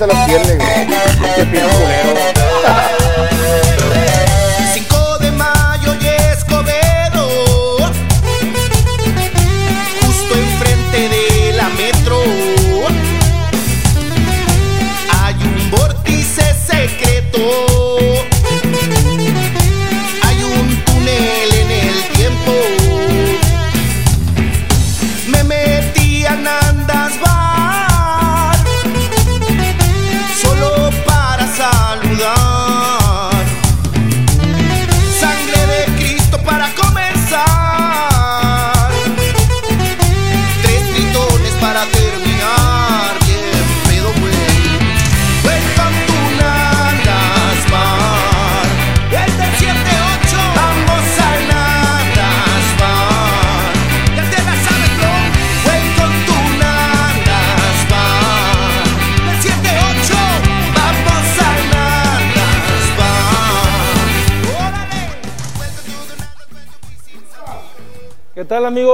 se 0.00 0.06
las 0.06 0.26
tiene, 0.26 0.56
güey. 0.56 0.86
Qué 1.36 1.44
pino 1.44 1.68
culero. 1.68 2.99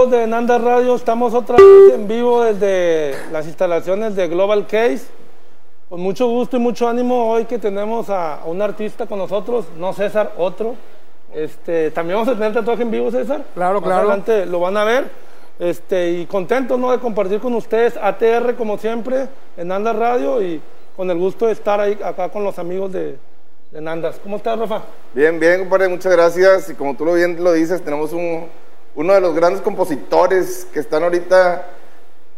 Amigos 0.06 0.20
de 0.20 0.26
Nanda 0.28 0.58
Radio? 0.58 0.94
Estamos 0.94 1.34
otra 1.34 1.56
vez 1.56 1.94
en 1.94 2.06
vivo 2.06 2.44
desde 2.44 3.14
las 3.32 3.46
instalaciones 3.46 4.14
de 4.14 4.28
Global 4.28 4.64
Case. 4.66 5.06
Con 5.88 6.00
mucho 6.00 6.28
gusto 6.28 6.56
y 6.56 6.60
mucho 6.60 6.88
ánimo 6.88 7.28
hoy 7.28 7.44
que 7.44 7.58
tenemos 7.58 8.08
a, 8.08 8.36
a 8.36 8.44
un 8.44 8.62
artista 8.62 9.06
con 9.06 9.18
nosotros, 9.18 9.66
no 9.77 9.92
César, 9.92 10.32
otro. 10.38 10.77
Este, 11.34 11.90
también 11.90 12.18
vamos 12.18 12.32
a 12.32 12.38
tener 12.38 12.52
tatuaje 12.52 12.82
en 12.82 12.90
vivo, 12.90 13.10
César. 13.10 13.42
Claro, 13.54 13.80
Más 13.80 13.88
claro. 13.88 14.00
adelante 14.02 14.46
lo 14.46 14.60
van 14.60 14.77
a 14.77 14.84
ver. 14.84 15.10
Este, 15.58 16.10
y 16.12 16.27
contento 16.27 16.77
¿no? 16.77 16.92
de 16.92 16.98
compartir 16.98 17.40
con 17.40 17.54
ustedes 17.54 17.96
ATR 17.96 18.54
como 18.54 18.78
siempre 18.78 19.27
en 19.56 19.68
Nanda 19.68 19.92
Radio 19.92 20.40
y 20.40 20.60
con 20.96 21.10
el 21.10 21.18
gusto 21.18 21.46
de 21.46 21.52
estar 21.52 21.80
ahí 21.80 21.98
acá 22.04 22.28
con 22.28 22.44
los 22.44 22.58
amigos 22.60 22.92
de, 22.92 23.16
de 23.72 23.80
Nandas. 23.80 24.20
¿Cómo 24.22 24.36
estás, 24.36 24.56
Rafa? 24.58 24.82
Bien, 25.14 25.40
bien, 25.40 25.60
compadre, 25.60 25.88
muchas 25.88 26.12
gracias. 26.12 26.70
Y 26.70 26.74
como 26.74 26.94
tú 26.94 27.04
lo 27.04 27.14
bien 27.14 27.42
lo 27.42 27.52
dices, 27.52 27.82
tenemos 27.82 28.12
un, 28.12 28.46
uno 28.97 29.12
de 29.14 29.20
los 29.20 29.34
grandes 29.34 29.62
compositores 29.62 30.66
que 30.72 30.80
están 30.80 31.02
ahorita 31.05 31.66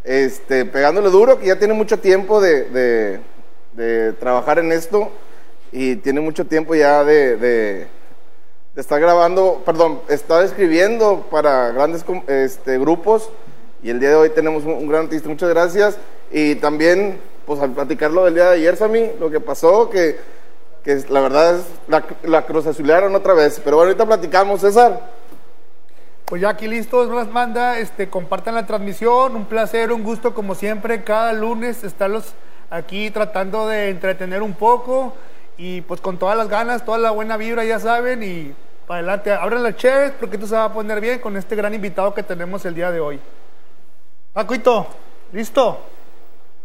este, 0.03 0.65
pegándole 0.65 1.09
duro, 1.09 1.39
que 1.39 1.47
ya 1.47 1.57
tiene 1.57 1.73
mucho 1.73 1.97
tiempo 1.99 2.39
de, 2.41 2.65
de- 2.65 3.19
de 3.73 4.13
trabajar 4.13 4.59
en 4.59 4.71
esto 4.71 5.09
y 5.71 5.95
tiene 5.97 6.19
mucho 6.21 6.45
tiempo 6.45 6.75
ya 6.75 7.03
de, 7.03 7.37
de- 7.37 7.87
estar 8.75 8.99
grabando, 9.01 9.61
perdón, 9.65 9.99
está 10.07 10.41
escribiendo 10.43 11.25
para 11.29 11.71
grandes 11.71 12.05
este, 12.27 12.77
grupos 12.77 13.29
y 13.83 13.89
el 13.89 13.99
día 13.99 14.09
de 14.09 14.15
hoy 14.15 14.29
tenemos 14.29 14.63
un, 14.63 14.71
un 14.71 14.87
gran 14.87 15.03
artista. 15.03 15.27
Muchas 15.27 15.49
gracias. 15.49 15.97
Y 16.31 16.55
también, 16.55 17.19
pues 17.45 17.59
al 17.59 17.71
platicarlo 17.71 18.23
del 18.23 18.35
día 18.35 18.45
de 18.51 18.55
ayer, 18.55 18.77
Sammy, 18.77 19.11
lo 19.19 19.29
que 19.29 19.39
pasó, 19.39 19.89
que 19.89 20.17
que 20.83 21.03
la 21.09 21.19
verdad 21.21 21.55
es 21.55 21.61
la, 21.87 22.03
la 22.23 22.45
cruz 22.45 22.65
otra 22.65 23.33
vez. 23.33 23.59
Pero 23.63 23.77
bueno, 23.77 23.89
ahorita 23.89 24.05
platicamos, 24.05 24.61
César. 24.61 25.18
Pues 26.29 26.43
ya 26.43 26.49
aquí 26.49 26.67
listos, 26.67 27.09
las 27.09 27.27
manda, 27.27 27.79
este, 27.79 28.07
compartan 28.07 28.53
la 28.53 28.67
transmisión, 28.67 29.35
un 29.35 29.45
placer, 29.45 29.91
un 29.91 30.03
gusto 30.03 30.35
como 30.35 30.53
siempre, 30.53 31.03
cada 31.03 31.33
lunes 31.33 31.83
estarlos 31.83 32.35
aquí 32.69 33.09
tratando 33.09 33.67
de 33.67 33.89
entretener 33.89 34.43
un 34.43 34.53
poco 34.53 35.15
y 35.57 35.81
pues 35.81 36.01
con 36.01 36.19
todas 36.19 36.37
las 36.37 36.47
ganas, 36.47 36.85
toda 36.85 36.99
la 36.99 37.09
buena 37.09 37.35
vibra, 37.35 37.65
ya 37.65 37.79
saben, 37.79 38.21
y 38.21 38.53
para 38.85 38.99
adelante, 38.99 39.31
abran 39.31 39.63
las 39.63 39.75
chaves 39.75 40.11
porque 40.19 40.35
esto 40.35 40.45
se 40.45 40.53
va 40.53 40.65
a 40.65 40.71
poner 40.71 41.01
bien 41.01 41.17
con 41.17 41.35
este 41.35 41.55
gran 41.55 41.73
invitado 41.73 42.13
que 42.13 42.21
tenemos 42.21 42.63
el 42.63 42.75
día 42.75 42.91
de 42.91 42.99
hoy. 42.99 43.19
Pacuito, 44.31 44.85
¿listo? 45.33 45.79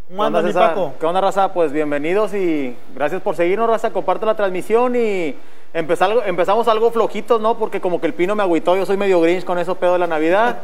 ¿Qué 0.09 0.15
¿Cómo 0.15 0.27
onda, 0.27 0.41
andas, 0.41 0.55
mi? 0.55 0.61
Paco? 0.61 0.93
¿Qué 1.01 1.07
onda, 1.07 1.23
raza? 1.23 1.55
Pues 1.55 1.73
bienvenidos 1.73 2.35
y 2.35 2.77
gracias 2.95 3.23
por 3.23 3.35
seguirnos, 3.35 3.67
raza. 3.67 3.95
Comparte 3.95 4.27
la 4.27 4.37
transmisión 4.37 4.95
y 4.95 5.35
empezamos 5.75 6.69
algo 6.69 6.91
flojitos, 6.91 7.41
¿no? 7.41 7.59
Porque 7.59 7.81
como 7.81 8.01
que 8.01 8.07
el 8.07 8.15
pino 8.15 8.35
me 8.35 8.43
agüitó, 8.43 8.77
yo 8.77 8.87
soy 8.87 8.97
medio 8.97 9.21
grinch 9.21 9.45
con 9.45 9.59
eso 9.59 9.75
pedo 9.75 9.95
de 9.95 9.99
la 9.99 10.07
Navidad. 10.07 10.59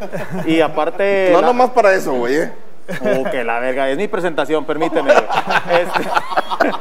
Y 0.46 0.60
aparte... 0.60 1.30
No 1.32 1.40
la- 1.40 1.46
nomás 1.48 1.70
para 1.70 1.92
eso, 1.92 2.12
güey. 2.12 2.36
¿eh? 2.36 2.52
Oh, 3.02 3.28
que 3.30 3.44
la 3.44 3.58
verga, 3.60 3.88
es 3.88 3.96
mi 3.96 4.08
presentación, 4.08 4.64
permíteme. 4.64 5.12
güey. 5.12 5.24
Este- 5.82 6.10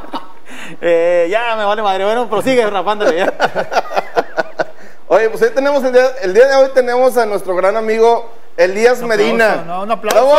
Eh, 0.80 1.26
ya, 1.28 1.56
me 1.56 1.64
vale 1.64 1.82
madre. 1.82 2.04
Bueno, 2.04 2.28
prosigue, 2.30 2.64
rapándole 2.70 3.16
ya. 3.18 3.32
Oye, 5.08 5.28
pues 5.28 5.42
hoy 5.42 5.50
tenemos 5.50 5.82
el 5.82 5.92
día, 5.92 6.04
el 6.22 6.32
día 6.32 6.46
de 6.46 6.54
hoy 6.54 6.70
tenemos 6.72 7.16
a 7.16 7.26
nuestro 7.26 7.56
gran 7.56 7.76
amigo 7.76 8.30
Elías 8.56 8.98
Un 9.00 9.10
aplauso, 9.10 9.24
Medina. 9.24 9.64
no, 9.66 9.82
un 9.82 9.90
aplauso. 9.90 10.20
¡Bravo! 10.28 10.38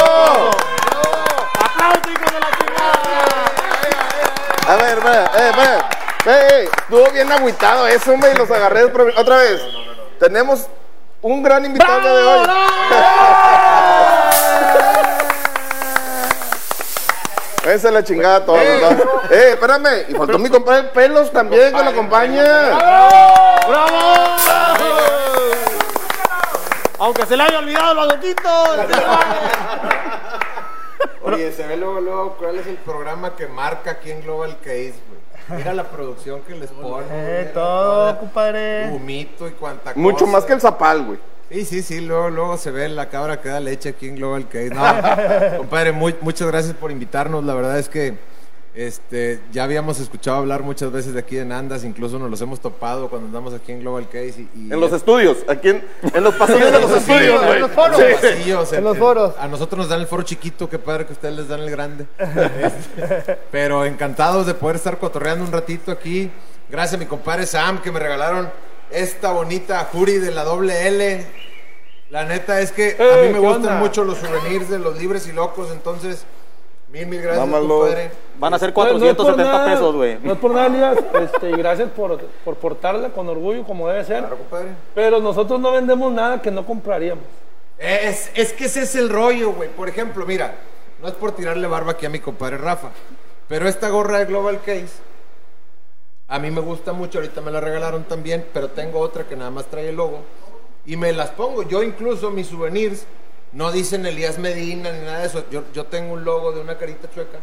¡Aplausos, 1.60 2.12
hijos 2.14 2.34
de 2.34 2.40
la 2.40 2.50
chingada! 2.58 2.94
A 4.70 4.76
ver, 4.78 4.98
espera, 4.98 5.24
eh, 5.36 5.50
espera. 5.50 5.90
Eh, 6.26 6.48
eh, 6.52 6.70
estuvo 6.78 7.10
bien 7.12 7.32
agüitado 7.32 7.88
eso, 7.88 8.14
hombre, 8.14 8.32
y 8.34 8.38
los 8.38 8.52
agarré 8.52 8.84
otra 8.84 9.38
vez. 9.38 9.62
Tenemos 10.20 10.68
un 11.22 11.42
gran 11.42 11.66
invitado 11.66 12.16
de 12.16 12.24
hoy. 12.24 12.48
Esa 17.64 17.88
es 17.88 17.94
la 17.94 18.04
chingada 18.04 18.46
todos, 18.46 18.60
¿no? 18.60 18.90
Eh, 19.32 19.52
espérame, 19.52 20.06
y 20.10 20.14
faltó 20.14 20.38
mi 20.38 20.50
compadre 20.50 20.84
Pelos 20.90 21.32
también 21.32 21.74
que 21.74 21.84
lo 21.84 21.90
acompaña. 21.90 22.44
¡Bravo! 23.68 24.36
Aunque 27.00 27.26
se 27.26 27.36
le 27.36 27.44
haya 27.44 27.60
olvidado 27.60 27.94
los 27.96 28.08
loquitos. 28.14 28.70
Oye, 31.24 31.52
se 31.52 31.66
ve 31.66 31.78
luego, 31.78 32.00
luego 32.00 32.36
cuál 32.38 32.58
es 32.58 32.68
el 32.68 32.78
programa 32.78 33.36
que 33.36 33.48
marca 33.48 33.92
aquí 33.92 34.12
en 34.12 34.22
Global 34.22 34.58
Case, 34.60 34.96
güey. 35.08 35.21
Mira 35.50 35.74
la 35.74 35.84
producción 35.84 36.42
que 36.42 36.56
les 36.56 36.70
pone. 36.72 37.06
Eh, 37.12 37.52
todo, 37.54 38.20
compadre. 38.20 38.90
Humito 38.92 39.48
y 39.48 39.52
cuanta 39.52 39.94
Mucho 39.96 40.20
cosa. 40.26 40.32
más 40.32 40.46
que 40.46 40.54
el 40.54 40.62
zapal, 40.62 41.04
güey. 41.06 41.20
Sí, 41.50 41.66
sí, 41.66 41.82
sí, 41.82 42.00
luego, 42.02 42.30
luego 42.30 42.58
se 42.58 42.72
ve 42.72 42.88
la 42.88 43.10
cabra 43.10 43.42
que 43.42 43.50
da 43.50 43.60
leche 43.60 43.90
aquí 43.90 44.08
en 44.08 44.16
Global 44.16 44.48
Case. 44.48 44.70
No, 44.70 44.84
compadre, 45.58 45.92
muy- 45.92 46.16
muchas 46.22 46.48
gracias 46.48 46.74
por 46.76 46.92
invitarnos. 46.92 47.44
La 47.44 47.54
verdad 47.54 47.78
es 47.78 47.90
que 47.90 48.18
este, 48.74 49.42
ya 49.52 49.66
habíamos 49.66 50.00
escuchado 50.00 50.38
hablar 50.38 50.64
muchas 50.64 50.92
veces 50.92 51.14
de 51.14 51.20
aquí 51.20 51.38
en 51.38 51.52
Andas, 51.52 51.84
incluso 51.84 52.18
nos 52.18 52.30
los 52.32 52.40
hemos 52.42 52.62
topado 52.62 53.10
cuando 53.10 53.28
andamos 53.28 53.54
aquí 53.54 53.74
en 53.74 53.82
Global 53.82 54.08
Case. 54.08 54.48
Y, 54.56 54.68
y 54.68 54.72
En 54.74 54.80
los 54.80 54.94
estudios, 54.94 55.38
aquí 55.50 55.70
en, 55.70 55.84
en 56.14 56.24
los 56.24 56.34
pasillos 56.36 56.72
de 56.72 56.80
los 56.80 56.92
estudios, 56.92 57.44
en 57.44 57.60
los 57.62 57.72
foros. 57.72 57.98
Sí. 57.98 58.04
pasillos, 58.14 58.74
En 58.74 58.84
los 58.84 58.98
foros. 58.98 59.34
A 59.38 59.48
nosotros 59.48 59.78
nos 59.78 59.90
dan 59.90 60.00
el 60.00 60.08
foro 60.08 60.24
chiquito, 60.24 60.70
qué 60.70 60.80
padre 60.80 61.06
que 61.06 61.14
ustedes 61.14 61.36
les 61.36 61.48
dan 61.50 61.60
el 61.60 61.70
grande. 61.70 62.06
Este, 62.18 63.38
pero 63.52 63.84
encantados 63.86 64.46
de 64.48 64.54
poder 64.54 64.78
estar 64.78 64.98
cotorreando 64.98 65.44
un 65.44 65.52
ratito 65.52 65.92
aquí. 65.92 66.30
Gracias 66.70 66.94
a 66.96 66.98
mi 66.98 67.06
compadre 67.06 67.46
Sam 67.46 67.82
que 67.82 67.92
me 67.92 68.00
regalaron 68.00 68.50
esta 68.90 69.32
bonita 69.32 69.88
Juri 69.92 70.20
de 70.20 70.32
la 70.32 70.46
doble 70.46 70.88
L. 70.88 71.26
La 72.10 72.24
neta 72.26 72.62
es 72.62 72.72
que 72.72 72.96
a 73.00 73.22
mí 73.22 73.28
me 73.28 73.34
¿qué 73.34 73.40
gustan 73.40 73.64
onda? 73.66 73.80
mucho 73.80 74.04
los 74.04 74.18
souvenirs 74.18 74.70
de 74.70 74.80
los 74.80 74.98
libres 74.98 75.28
y 75.28 75.34
locos, 75.34 75.70
entonces 75.72 76.26
mil, 76.92 77.08
mil 77.08 77.22
gracias, 77.22 77.46
Mámalo. 77.46 77.80
compadre. 77.80 78.12
Van 78.38 78.54
a 78.54 78.60
ser 78.60 78.74
No, 78.76 78.84
no 78.84 78.90
es 78.90 79.16
por 79.16 79.26
470 79.26 79.44
nada, 79.44 79.66
pesos, 79.66 79.96
güey. 79.96 80.18
No 80.24 80.34
es 80.34 80.40
por 80.40 80.52
nada, 80.52 80.68
Elías, 80.68 80.98
este, 81.22 81.50
y 81.50 81.54
gracias 81.54 81.90
por, 81.92 82.20
por 82.44 82.56
portarla 82.56 83.10
con 83.10 83.30
orgullo 83.30 83.64
como 83.64 83.88
debe 83.88 84.04
ser. 84.04 84.20
Claro, 84.20 84.38
compadre. 84.38 84.70
Pero 84.96 85.20
nosotros 85.20 85.60
no 85.60 85.72
vendemos 85.72 86.12
nada 86.12 86.42
que 86.42 86.52
no 86.52 86.66
compraríamos. 86.66 87.24
Es, 87.78 88.32
es 88.36 88.54
que 88.54 88.66
ese 88.66 88.82
es 88.82 88.96
el 88.96 89.10
rollo, 89.10 89.54
güey. 89.54 89.70
Por 89.70 89.90
ejemplo, 89.90 90.26
mira, 90.26 90.54
no 91.02 91.08
es 91.08 91.14
por 91.16 91.32
tirarle 91.32 91.68
barba 91.68 91.94
aquí 91.94 92.06
a 92.06 92.10
mi 92.10 92.20
compadre 92.20 92.58
Rafa, 92.58 92.90
pero 93.48 93.68
esta 93.68 93.90
gorra 93.90 94.20
de 94.20 94.26
Global 94.26 94.60
Case, 94.60 95.00
a 96.28 96.40
mí 96.40 96.52
me 96.52 96.62
gusta 96.62 96.94
mucho, 96.94 97.18
ahorita 97.18 97.42
me 97.42 97.52
la 97.52 97.60
regalaron 97.60 98.04
también, 98.04 98.46
pero 98.54 98.70
tengo 98.70 99.00
otra 99.00 99.24
que 99.26 99.36
nada 99.36 99.50
más 99.50 99.66
trae 99.66 99.90
el 99.90 99.96
logo 99.96 100.20
y 100.86 100.96
me 100.96 101.12
las 101.12 101.32
pongo. 101.32 101.64
Yo 101.64 101.84
incluso 101.84 102.32
mis 102.32 102.48
souvenirs 102.48 103.06
no 103.54 103.72
dicen 103.72 104.06
Elías 104.06 104.38
Medina 104.40 104.92
ni 104.92 105.00
nada 105.06 105.20
de 105.20 105.28
eso. 105.28 105.46
Yo, 105.52 105.64
yo 105.74 105.86
tengo 105.86 106.14
un 106.14 106.24
logo 106.24 106.52
de 106.52 106.62
una 106.62 106.78
carita 106.78 107.10
chueca, 107.14 107.40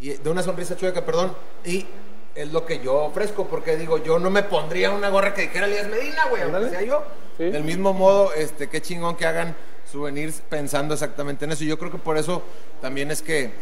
y, 0.00 0.10
de 0.10 0.30
una 0.30 0.42
sonrisa 0.42 0.76
chueca, 0.76 1.04
perdón, 1.04 1.34
y 1.64 1.86
es 2.34 2.52
lo 2.52 2.66
que 2.66 2.80
yo 2.80 2.94
ofrezco, 2.96 3.46
porque 3.46 3.76
digo, 3.76 3.98
yo 3.98 4.18
no 4.18 4.28
me 4.30 4.42
pondría 4.42 4.90
una 4.90 5.08
gorra 5.08 5.32
que 5.32 5.42
dijera 5.42 5.66
Elías 5.66 5.88
Medina, 5.88 6.26
güey, 6.28 6.42
aunque 6.42 6.68
sea 6.70 6.82
yo. 6.82 7.02
Sí. 7.38 7.44
Del 7.44 7.64
mismo 7.64 7.92
modo, 7.94 8.32
este, 8.34 8.68
qué 8.68 8.80
chingón 8.82 9.16
que 9.16 9.26
hagan 9.26 9.54
souvenirs 9.90 10.42
pensando 10.48 10.94
exactamente 10.94 11.44
en 11.44 11.52
eso. 11.52 11.64
Y 11.64 11.68
yo 11.68 11.78
creo 11.78 11.90
que 11.90 11.98
por 11.98 12.18
eso 12.18 12.42
también 12.82 13.10
es 13.10 13.22
que 13.22 13.52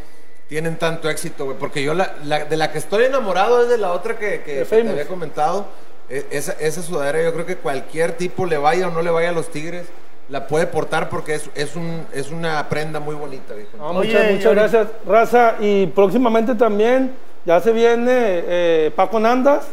tienen 0.48 0.76
tanto 0.78 1.08
éxito, 1.10 1.44
güey. 1.44 1.56
Porque 1.58 1.82
yo 1.82 1.92
la, 1.94 2.14
la- 2.25 2.44
de 2.44 2.56
la 2.56 2.70
que 2.72 2.78
estoy 2.78 3.04
enamorado 3.04 3.62
es 3.62 3.69
de 3.69 3.78
la 3.78 3.92
otra 3.92 4.19
que, 4.19 4.42
que- 4.42 4.58
que 4.60 4.64
te 4.64 4.88
había 4.88 5.06
comentado. 5.06 5.66
E- 6.08 6.26
Esa, 6.31 6.52
esa 6.60 6.82
sudadera 6.82 7.22
yo 7.22 7.32
creo 7.32 7.46
que 7.46 7.56
cualquier 7.56 8.12
tipo 8.16 8.44
le 8.46 8.58
vaya 8.58 8.88
o 8.88 8.90
no 8.90 9.02
le 9.02 9.10
vaya 9.10 9.31
a 9.31 9.32
los 9.32 9.50
Tigres, 9.50 9.86
la 10.29 10.47
puede 10.47 10.67
portar 10.67 11.09
porque 11.09 11.35
es, 11.35 11.50
es, 11.55 11.76
un, 11.76 12.06
es 12.12 12.31
una 12.31 12.69
prenda 12.69 13.00
muy 13.00 13.15
bonita, 13.15 13.55
viejo. 13.55 13.76
No, 13.76 13.91
Oye, 13.91 14.09
muchas, 14.09 14.31
y 14.31 14.35
muchas 14.35 14.55
gracias, 14.55 14.87
Raza. 15.06 15.55
Y 15.61 15.87
próximamente 15.88 16.55
también 16.55 17.12
ya 17.44 17.61
se 17.61 17.73
viene 17.73 18.06
eh, 18.09 18.93
Paco 18.97 19.21
Nandas, 19.21 19.67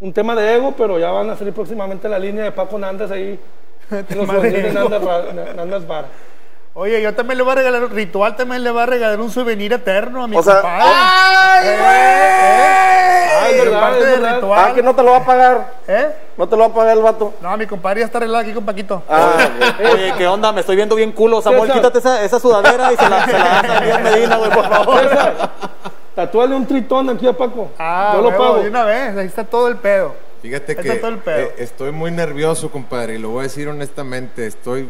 un 0.00 0.12
tema 0.12 0.34
de 0.34 0.56
ego, 0.56 0.74
pero 0.76 0.98
ya 0.98 1.10
van 1.10 1.30
a 1.30 1.36
salir 1.36 1.52
próximamente 1.52 2.08
la 2.08 2.18
línea 2.18 2.44
de 2.44 2.52
Paco 2.52 2.78
Nandas 2.78 3.10
ahí. 3.10 3.38
Nandas, 3.90 5.54
Nandas 5.54 5.86
Bar. 5.86 6.06
Oye, 6.72 7.02
yo 7.02 7.12
también 7.14 7.36
le 7.36 7.42
voy 7.42 7.52
a 7.52 7.56
regalar, 7.56 7.90
Ritual 7.92 8.36
también 8.36 8.62
le 8.62 8.70
va 8.70 8.84
a 8.84 8.86
regalar 8.86 9.20
un 9.20 9.30
souvenir 9.30 9.72
eterno 9.72 10.22
a 10.22 10.28
mi 10.28 10.36
O 10.36 10.42
sea, 10.42 10.60
compadre. 10.60 10.84
¡ay, 10.84 11.66
güey! 11.66 13.30
Ah, 13.32 13.46
es 13.50 13.56
De 13.56 13.64
verdad, 13.64 13.80
parte 13.80 13.98
es 13.98 14.04
de 14.06 14.10
verdad. 14.12 14.34
Ritual. 14.36 14.64
Ah, 14.70 14.74
que 14.74 14.82
no 14.82 14.94
te 14.94 15.02
lo 15.02 15.10
va 15.10 15.16
a 15.16 15.24
pagar. 15.24 15.74
¿Eh? 15.88 16.08
No 16.36 16.48
te 16.48 16.56
lo 16.56 16.62
va 16.62 16.68
a 16.68 16.74
pagar 16.74 16.96
el 16.96 17.02
vato. 17.02 17.34
No, 17.42 17.56
mi 17.56 17.66
compadre 17.66 18.00
ya 18.00 18.06
está 18.06 18.18
arreglado 18.18 18.42
aquí 18.44 18.52
con 18.52 18.64
Paquito. 18.64 19.02
Ah, 19.08 19.48
güey. 19.78 19.92
Oye, 19.94 20.14
¿qué 20.16 20.26
onda? 20.28 20.52
Me 20.52 20.60
estoy 20.60 20.76
viendo 20.76 20.94
bien 20.94 21.10
culo. 21.12 21.42
Samuel, 21.42 21.62
César. 21.62 21.76
quítate 21.76 21.98
esa, 21.98 22.24
esa 22.24 22.38
sudadera 22.40 22.92
y 22.92 22.96
se 22.96 23.08
la, 23.08 23.24
se 23.26 23.32
la 23.32 23.38
das 23.38 23.64
a 23.70 23.80
Díaz 23.84 24.00
Medina, 24.02 24.36
güey, 24.36 24.50
por 24.50 24.68
favor. 24.68 25.00
César, 25.02 25.50
tatúale 26.14 26.54
un 26.54 26.66
tritón 26.66 27.10
aquí 27.10 27.26
a 27.26 27.32
Paco. 27.32 27.70
Ah, 27.80 28.12
Yo 28.14 28.22
lo 28.22 28.30
pago. 28.30 28.58
de 28.62 28.68
una 28.68 28.84
vez, 28.84 29.16
ahí 29.16 29.26
está 29.26 29.42
todo 29.44 29.66
el 29.68 29.76
pedo. 29.76 30.14
Fíjate 30.40 30.72
Ahí 30.72 30.78
que 30.78 30.88
está 30.88 31.00
todo 31.00 31.10
el 31.10 31.18
pedo. 31.18 31.36
eh, 31.38 31.54
estoy 31.58 31.90
muy 31.90 32.10
nervioso, 32.12 32.70
compadre, 32.70 33.16
y 33.16 33.18
lo 33.18 33.30
voy 33.30 33.40
a 33.40 33.42
decir 33.42 33.68
honestamente, 33.68 34.46
estoy 34.46 34.88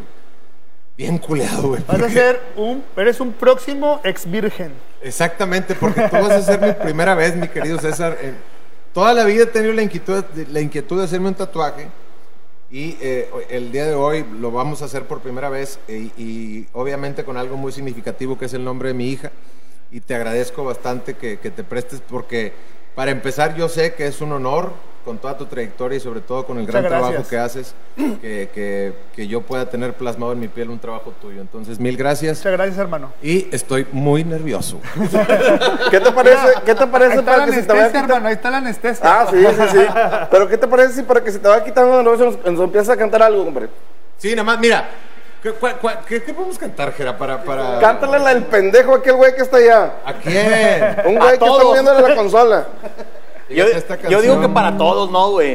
bien 1.00 1.17
culeado, 1.17 1.69
güey. 1.69 1.82
Vas 1.87 2.02
a 2.02 2.11
ser 2.11 2.41
un, 2.56 2.85
eres 2.94 3.20
un 3.20 3.32
próximo 3.32 4.02
ex 4.05 4.31
virgen. 4.31 4.73
Exactamente, 5.00 5.75
porque 5.75 6.02
tú 6.02 6.17
vas 6.17 6.31
a 6.31 6.43
ser 6.43 6.61
mi 6.61 6.73
primera 6.73 7.14
vez, 7.14 7.35
mi 7.35 7.49
querido 7.49 7.79
César. 7.79 8.19
Eh, 8.20 8.35
toda 8.93 9.14
la 9.14 9.25
vida 9.25 9.44
he 9.44 9.47
tenido 9.47 9.73
la 9.73 9.82
inquietud, 9.82 10.23
la 10.52 10.61
inquietud 10.61 10.99
de 10.99 11.05
hacerme 11.05 11.29
un 11.29 11.35
tatuaje 11.35 11.88
y 12.70 12.99
eh, 13.00 13.31
el 13.49 13.73
día 13.73 13.87
de 13.87 13.94
hoy 13.94 14.26
lo 14.41 14.50
vamos 14.50 14.82
a 14.82 14.85
hacer 14.85 15.05
por 15.05 15.20
primera 15.20 15.49
vez 15.49 15.79
eh, 15.88 16.11
y 16.19 16.67
obviamente 16.75 17.25
con 17.25 17.38
algo 17.38 17.56
muy 17.56 17.73
significativo 17.73 18.38
que 18.38 18.44
es 18.44 18.52
el 18.52 18.62
nombre 18.62 18.88
de 18.88 18.94
mi 18.94 19.08
hija. 19.08 19.32
Y 19.91 20.00
te 20.00 20.14
agradezco 20.14 20.64
bastante 20.64 21.14
que, 21.14 21.38
que 21.38 21.50
te 21.50 21.64
prestes 21.64 22.02
porque 22.06 22.52
para 22.94 23.11
empezar 23.11 23.56
yo 23.56 23.70
sé 23.70 23.94
que 23.94 24.06
es 24.06 24.20
un 24.20 24.32
honor 24.32 24.75
con 25.05 25.19
toda 25.19 25.37
tu 25.37 25.47
trayectoria 25.47 25.97
y 25.97 26.00
sobre 26.00 26.20
todo 26.20 26.44
con 26.47 26.58
el 26.58 26.67
gran 26.67 26.85
trabajo 26.87 27.23
que 27.29 27.38
haces, 27.38 27.75
que, 27.97 28.49
que- 28.55 28.93
que 29.14 29.26
yo 29.26 29.41
pueda 29.43 29.67
tener 29.69 29.94
plasmado 29.94 30.32
en 30.32 30.41
mi 30.41 30.49
piel 30.49 30.70
un 30.70 30.79
trabajo 30.79 31.12
tuyo. 31.20 31.41
Entonces, 31.41 31.79
mil 31.81 31.97
gracias. 31.97 32.38
Muchas 32.38 32.52
gracias, 32.52 32.79
hermano. 32.79 33.12
Y 33.23 33.49
estoy 33.55 33.87
muy 33.93 34.25
nervioso. 34.25 34.81
¿Qué 35.91 36.00
te 36.00 36.12
parece, 36.12 36.47
¿qué 36.64 36.75
te 36.75 36.85
Ahí 36.85 36.88
parece 36.91 37.14
está 37.17 37.32
la 37.32 37.38
para 37.38 37.47
que 37.47 37.52
se 37.52 37.62
te 37.62 37.69
vaya 37.73 37.82
anestesia, 37.85 38.00
hermano, 38.00 38.29
ahí 38.29 38.35
está 38.35 38.50
la 38.50 38.56
anestesia. 38.58 39.05
Ah, 39.20 39.26
sí, 39.31 39.37
sí, 39.44 39.62
sí. 39.73 39.87
Pero 40.31 40.49
¿qué 40.49 40.58
te 40.58 40.67
parece 40.67 40.93
si 40.94 41.02
para 41.02 41.23
que 41.23 41.32
se 41.32 41.38
te 41.38 41.49
vaya 41.49 41.64
quitando 41.64 41.97
la 41.97 42.02
nos, 42.02 42.20
nos 42.44 42.61
empiezas 42.64 42.88
a 42.91 42.97
cantar 42.97 43.23
algo, 43.23 43.44
compadre? 43.44 43.69
Sí, 44.19 44.31
nada 44.31 44.44
más, 44.44 44.58
mira. 44.58 44.88
¿Qué, 45.43 45.55
cua- 45.55 45.79
cua- 45.81 46.00
qué- 46.06 46.23
qué 46.23 46.35
podemos 46.35 46.58
cantar, 46.58 46.93
Jera? 46.93 47.17
Para, 47.17 47.43
para... 47.43 47.79
Cántale 47.79 48.19
la 48.19 48.35
del 48.35 48.43
pendejo 48.44 48.93
a 48.93 48.99
aquel 48.99 49.14
güey 49.14 49.35
que 49.35 49.41
está 49.41 49.56
allá. 49.56 49.94
¿A 50.05 50.12
quién? 50.12 50.97
Un 51.06 51.14
güey 51.14 51.29
que 51.29 51.35
está 51.35 51.47
todos. 51.47 51.64
moviéndole 51.64 52.08
la 52.11 52.14
consola. 52.14 52.67
Yo, 53.50 53.64
yo 54.08 54.23
digo 54.23 54.41
que 54.41 54.49
para 54.49 54.76
todos, 54.79 55.11
¿no, 55.11 55.31
güey? 55.32 55.55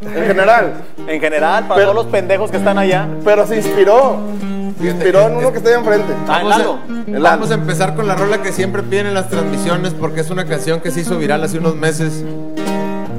En 0.00 0.26
general. 0.26 0.72
En 1.06 1.20
general, 1.20 1.64
para 1.64 1.74
Pero- 1.76 1.90
todos 1.92 2.04
los 2.04 2.12
pendejos 2.12 2.50
que 2.50 2.56
están 2.56 2.78
allá. 2.78 3.06
Pero 3.24 3.46
se 3.46 3.56
inspiró. 3.56 4.16
Se 4.80 4.86
inspiró 4.88 5.26
en 5.28 5.36
uno 5.36 5.52
que 5.52 5.58
está 5.58 5.70
ahí 5.70 5.76
enfrente. 5.76 6.12
Ah, 6.28 6.40
en 6.40 6.48
Vamos 6.48 6.78
a, 7.06 7.10
El 7.16 7.22
vamos 7.22 7.50
a 7.50 7.54
empezar 7.54 7.94
con 7.94 8.06
la 8.06 8.14
rola 8.14 8.42
que 8.42 8.52
siempre 8.52 8.82
piden 8.82 9.06
en 9.06 9.14
las 9.14 9.28
transmisiones 9.28 9.94
porque 9.94 10.20
es 10.20 10.30
una 10.30 10.44
canción 10.46 10.80
que 10.80 10.90
se 10.90 11.00
hizo 11.00 11.18
viral 11.18 11.42
hace 11.44 11.58
unos 11.58 11.74
meses. 11.76 12.24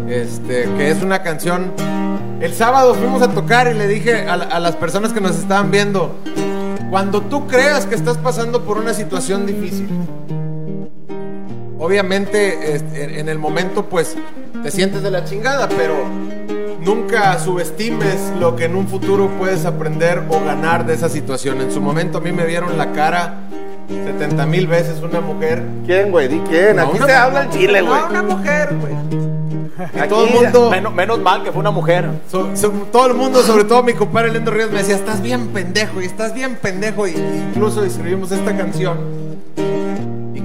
Este, 0.09 0.63
que 0.77 0.89
es 0.91 1.01
una 1.03 1.21
canción. 1.23 1.71
El 2.39 2.53
sábado 2.53 2.93
fuimos 2.93 3.21
a 3.21 3.29
tocar 3.29 3.67
y 3.67 3.73
le 3.73 3.87
dije 3.87 4.27
a, 4.27 4.33
a 4.33 4.59
las 4.59 4.75
personas 4.75 5.13
que 5.13 5.21
nos 5.21 5.37
estaban 5.37 5.69
viendo: 5.71 6.15
Cuando 6.91 7.21
tú 7.21 7.47
creas 7.47 7.85
que 7.85 7.95
estás 7.95 8.17
pasando 8.17 8.61
por 8.63 8.77
una 8.77 8.93
situación 8.93 9.45
difícil, 9.45 9.89
obviamente 11.79 12.75
en- 12.75 13.19
en 13.19 13.29
el 13.29 13.37
momento, 13.39 13.85
pues 13.85 14.15
te 14.63 14.71
sientes 14.71 15.03
de 15.03 15.11
la 15.11 15.23
chingada, 15.25 15.67
pero 15.69 15.95
nunca 16.81 17.37
subestimes 17.39 18.31
lo 18.39 18.55
que 18.55 18.65
en 18.65 18.75
un 18.75 18.87
futuro 18.87 19.29
puedes 19.37 19.65
aprender 19.65 20.23
o 20.29 20.39
ganar 20.43 20.85
de 20.85 20.93
esa 20.93 21.09
situación. 21.09 21.61
En 21.61 21.71
su 21.71 21.81
momento 21.81 22.17
a 22.19 22.21
mí 22.21 22.31
me 22.31 22.45
vieron 22.45 22.77
la 22.77 22.91
cara 22.93 23.35
70 24.05 24.45
mil 24.45 24.67
veces 24.67 25.01
una 25.01 25.21
mujer. 25.21 25.63
¿Quién, 25.85 26.11
güey? 26.11 26.27
Di 26.27 26.39
quién. 26.49 26.75
No, 26.77 26.83
Aquí 26.83 26.97
se 27.05 27.13
habla 27.13 27.41
el 27.43 27.49
chile, 27.49 27.81
güey. 27.81 27.93
No, 28.01 28.07
una 28.09 28.23
mujer, 28.23 28.75
güey. 28.79 28.93
Aquí 29.99 30.09
todo 30.09 30.25
el 30.25 30.33
mundo, 30.33 30.69
Menos, 30.71 30.93
menos 30.93 31.19
mal 31.19 31.43
que 31.43 31.51
fue 31.51 31.59
una 31.59 31.69
mujer. 31.71 32.09
so- 32.31 32.49
so- 32.55 32.71
todo 32.91 33.05
el 33.07 33.13
mundo, 33.13 33.43
sobre 33.43 33.63
todo 33.63 33.83
mi 33.83 33.93
compadre 33.93 34.31
Lendo 34.31 34.49
Ríos, 34.51 34.71
me 34.71 34.79
decía, 34.79 34.95
estás 34.95 35.21
bien 35.21 35.47
pendejo 35.49 36.01
y 36.01 36.05
estás 36.05 36.33
bien 36.33 36.55
pendejo. 36.55 37.07
Y 37.07 37.11
incluso 37.49 37.83
escribimos 37.85 38.31
esta 38.31 38.57
canción. 38.57 38.97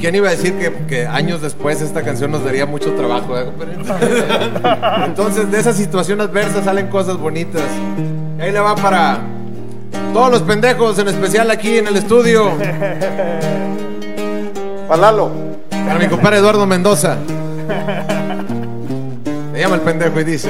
¿Y 0.02 0.04
quién 0.04 0.16
iba 0.16 0.26
a 0.26 0.30
decir 0.32 0.54
que, 0.54 0.72
que 0.88 1.06
años 1.06 1.40
después 1.42 1.80
esta 1.80 2.02
canción 2.02 2.32
nos 2.32 2.44
daría 2.44 2.66
mucho 2.66 2.92
trabajo? 2.94 3.38
eh? 3.38 3.46
Entonces, 5.06 5.48
de 5.48 5.60
esa 5.60 5.72
situación 5.72 6.20
adversa 6.20 6.60
salen 6.64 6.88
cosas 6.88 7.18
bonitas. 7.18 7.62
Ahí 8.40 8.50
le 8.50 8.58
va 8.58 8.74
para 8.74 9.20
todos 10.12 10.28
los 10.28 10.42
pendejos, 10.42 10.98
en 10.98 11.06
especial 11.06 11.52
aquí 11.52 11.78
en 11.78 11.86
el 11.86 11.94
estudio. 11.94 12.50
Palalo. 14.88 15.30
Para 15.70 16.00
mi 16.00 16.08
compadre 16.08 16.38
Eduardo 16.38 16.66
Mendoza. 16.66 17.18
Se 19.54 19.60
llama 19.60 19.76
el 19.76 19.82
pendejo 19.82 20.18
y 20.18 20.24
dice: 20.24 20.48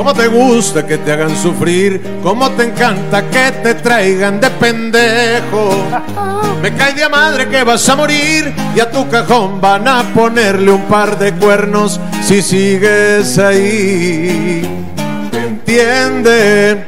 ¿Cómo 0.00 0.14
te 0.14 0.28
gusta 0.28 0.86
que 0.86 0.96
te 0.96 1.12
hagan 1.12 1.36
sufrir? 1.36 2.00
¿Cómo 2.22 2.50
te 2.52 2.64
encanta 2.64 3.22
que 3.28 3.52
te 3.62 3.74
traigan 3.74 4.40
de 4.40 4.48
pendejo? 4.48 5.74
Me 6.62 6.74
cae 6.74 6.94
de 6.94 7.06
madre 7.06 7.46
que 7.50 7.62
vas 7.64 7.86
a 7.86 7.96
morir 7.96 8.50
y 8.74 8.80
a 8.80 8.90
tu 8.90 9.06
cajón 9.10 9.60
van 9.60 9.86
a 9.86 10.02
ponerle 10.14 10.70
un 10.70 10.84
par 10.84 11.18
de 11.18 11.34
cuernos 11.34 12.00
si 12.22 12.40
sigues 12.40 13.36
ahí. 13.36 14.66
Entiende, 15.34 16.82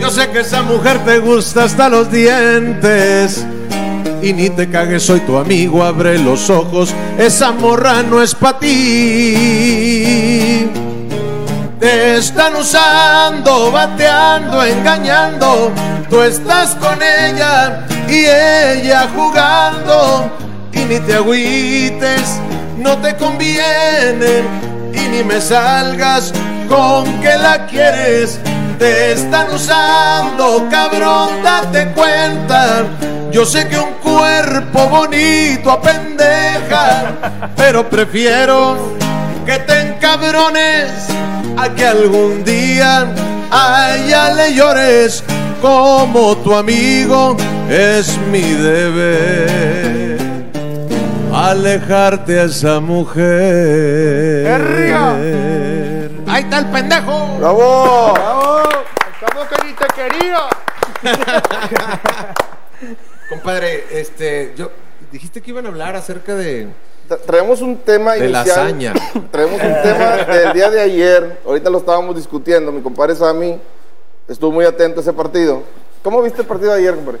yo 0.00 0.08
sé 0.08 0.30
que 0.30 0.38
esa 0.38 0.62
mujer 0.62 1.04
te 1.04 1.18
gusta 1.18 1.64
hasta 1.64 1.88
los 1.88 2.08
dientes. 2.08 3.44
Y 4.22 4.32
ni 4.32 4.48
te 4.50 4.70
cagues, 4.70 5.02
soy 5.02 5.18
tu 5.20 5.38
amigo, 5.38 5.82
abre 5.82 6.20
los 6.20 6.48
ojos, 6.50 6.94
esa 7.18 7.50
morra 7.50 8.04
no 8.04 8.22
es 8.22 8.32
para 8.36 8.60
ti. 8.60 9.48
Te 11.80 12.16
están 12.16 12.56
usando, 12.56 13.70
bateando, 13.70 14.64
engañando. 14.64 15.72
Tú 16.10 16.22
estás 16.22 16.74
con 16.74 16.98
ella 17.00 17.86
y 18.08 18.24
ella 18.26 19.08
jugando. 19.14 20.28
Y 20.72 20.78
ni 20.80 20.98
te 20.98 21.14
agüites, 21.14 22.40
no 22.78 22.98
te 22.98 23.14
conviene. 23.14 24.42
Y 24.92 25.08
ni 25.08 25.22
me 25.22 25.40
salgas 25.40 26.32
con 26.68 27.04
que 27.20 27.36
la 27.38 27.66
quieres. 27.66 28.40
Te 28.80 29.12
están 29.12 29.52
usando, 29.54 30.66
cabrón, 30.70 31.42
date 31.44 31.92
cuenta. 31.92 32.86
Yo 33.30 33.46
sé 33.46 33.68
que 33.68 33.78
un 33.78 33.92
cuerpo 34.02 34.88
bonito 34.88 35.70
apendeja, 35.70 37.52
pero 37.54 37.88
prefiero 37.88 38.96
que 39.48 39.58
te 39.60 39.80
encabrones 39.80 41.08
a 41.56 41.74
que 41.74 41.86
algún 41.86 42.44
día 42.44 43.06
a 43.50 43.96
ella 43.96 44.34
le 44.34 44.52
llores 44.52 45.24
como 45.62 46.36
tu 46.36 46.54
amigo 46.54 47.34
es 47.70 48.18
mi 48.30 48.42
deber. 48.42 50.18
Alejarte 51.32 52.40
a 52.40 52.44
esa 52.44 52.78
mujer. 52.80 54.46
Ahí 56.26 56.42
está 56.42 56.58
el 56.58 56.66
pendejo. 56.66 57.38
¡Bravo! 57.38 58.68
Estamos 59.14 59.46
que 59.48 59.66
ni 59.66 59.72
te 59.72 59.86
quería. 59.96 60.40
compadre 63.30 63.86
este 63.92 64.52
yo 64.56 64.70
dijiste 65.10 65.40
que 65.40 65.50
iban 65.50 65.64
a 65.64 65.68
hablar 65.68 65.96
acerca 65.96 66.34
de 66.34 66.68
Traemos 67.16 67.60
un 67.62 67.76
tema 67.78 68.12
De 68.12 68.28
inicial. 68.28 68.46
lasaña. 68.46 68.92
Traemos 69.30 69.60
un 69.62 69.82
tema 69.82 70.16
del 70.26 70.52
día 70.52 70.70
de 70.70 70.80
ayer. 70.80 71.40
Ahorita 71.46 71.70
lo 71.70 71.78
estábamos 71.78 72.14
discutiendo. 72.16 72.70
Mi 72.72 72.82
compadre 72.82 73.14
Sammy 73.14 73.58
estuvo 74.28 74.52
muy 74.52 74.64
atento 74.64 75.00
a 75.00 75.02
ese 75.02 75.12
partido. 75.12 75.62
¿Cómo 76.02 76.22
viste 76.22 76.42
el 76.42 76.46
partido 76.46 76.72
de 76.72 76.78
ayer, 76.78 76.94
compadre? 76.94 77.20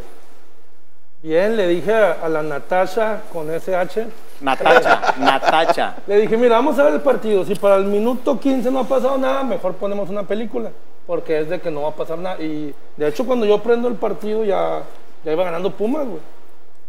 Bien, 1.22 1.56
le 1.56 1.66
dije 1.66 1.92
a, 1.92 2.12
a 2.22 2.28
la 2.28 2.42
Natasha 2.42 3.22
con 3.32 3.48
SH. 3.50 4.06
Natacha, 4.40 5.14
Natacha. 5.18 5.96
Le 6.06 6.18
dije, 6.20 6.36
mira, 6.36 6.56
vamos 6.56 6.78
a 6.78 6.84
ver 6.84 6.94
el 6.94 7.00
partido. 7.00 7.44
Si 7.44 7.54
para 7.56 7.76
el 7.76 7.84
minuto 7.86 8.38
15 8.38 8.70
no 8.70 8.80
ha 8.80 8.84
pasado 8.84 9.18
nada, 9.18 9.42
mejor 9.42 9.74
ponemos 9.74 10.08
una 10.10 10.22
película. 10.22 10.70
Porque 11.06 11.40
es 11.40 11.48
de 11.48 11.60
que 11.60 11.70
no 11.70 11.82
va 11.82 11.88
a 11.88 11.94
pasar 11.96 12.18
nada. 12.18 12.40
Y 12.40 12.72
de 12.96 13.08
hecho, 13.08 13.26
cuando 13.26 13.46
yo 13.46 13.58
prendo 13.62 13.88
el 13.88 13.94
partido, 13.94 14.44
ya, 14.44 14.82
ya 15.24 15.32
iba 15.32 15.42
ganando 15.42 15.70
Pumas, 15.70 16.06
güey. 16.06 16.20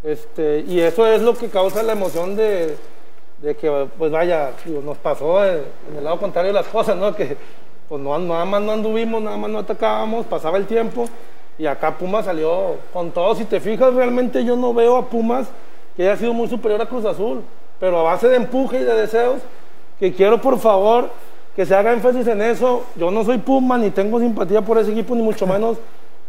Este, 0.03 0.63
y 0.67 0.79
eso 0.79 1.05
es 1.05 1.21
lo 1.21 1.35
que 1.35 1.49
causa 1.49 1.83
la 1.83 1.91
emoción 1.91 2.35
de, 2.35 2.77
que, 3.41 3.87
pues 3.97 4.11
vaya, 4.11 4.51
digo, 4.65 4.81
nos 4.81 4.97
pasó 4.97 5.43
eh, 5.45 5.63
en 5.89 5.97
el 5.97 6.03
lado 6.03 6.19
contrario 6.19 6.49
de 6.49 6.59
las 6.59 6.67
cosas, 6.67 6.95
¿no? 6.95 7.13
Que 7.15 7.35
pues 7.89 8.01
no, 8.01 8.17
nada 8.19 8.45
más 8.45 8.61
no 8.61 8.71
anduvimos, 8.71 9.21
nada 9.21 9.35
más 9.35 9.49
no 9.49 9.59
atacábamos, 9.59 10.25
pasaba 10.27 10.57
el 10.57 10.67
tiempo 10.67 11.05
y 11.57 11.65
acá 11.65 11.97
Pumas 11.97 12.25
salió 12.25 12.75
con 12.93 13.11
todo. 13.11 13.35
Si 13.35 13.45
te 13.45 13.59
fijas, 13.59 13.93
realmente 13.93 14.45
yo 14.45 14.55
no 14.55 14.73
veo 14.73 14.95
a 14.95 15.09
Pumas 15.09 15.47
que 15.97 16.03
haya 16.03 16.15
sido 16.15 16.33
muy 16.33 16.47
superior 16.47 16.81
a 16.81 16.85
Cruz 16.85 17.03
Azul, 17.03 17.41
pero 17.79 17.99
a 17.99 18.03
base 18.03 18.29
de 18.29 18.37
empuje 18.37 18.79
y 18.79 18.83
de 18.83 18.93
deseos, 18.93 19.41
que 19.99 20.13
quiero 20.13 20.39
por 20.39 20.59
favor 20.59 21.09
que 21.55 21.65
se 21.65 21.75
haga 21.75 21.91
énfasis 21.91 22.27
en 22.27 22.41
eso. 22.41 22.83
Yo 22.95 23.11
no 23.11 23.25
soy 23.25 23.39
Puma 23.39 23.77
ni 23.77 23.89
tengo 23.89 24.19
simpatía 24.19 24.61
por 24.61 24.77
ese 24.77 24.91
equipo, 24.91 25.13
ni 25.15 25.23
mucho 25.23 25.45
menos, 25.45 25.77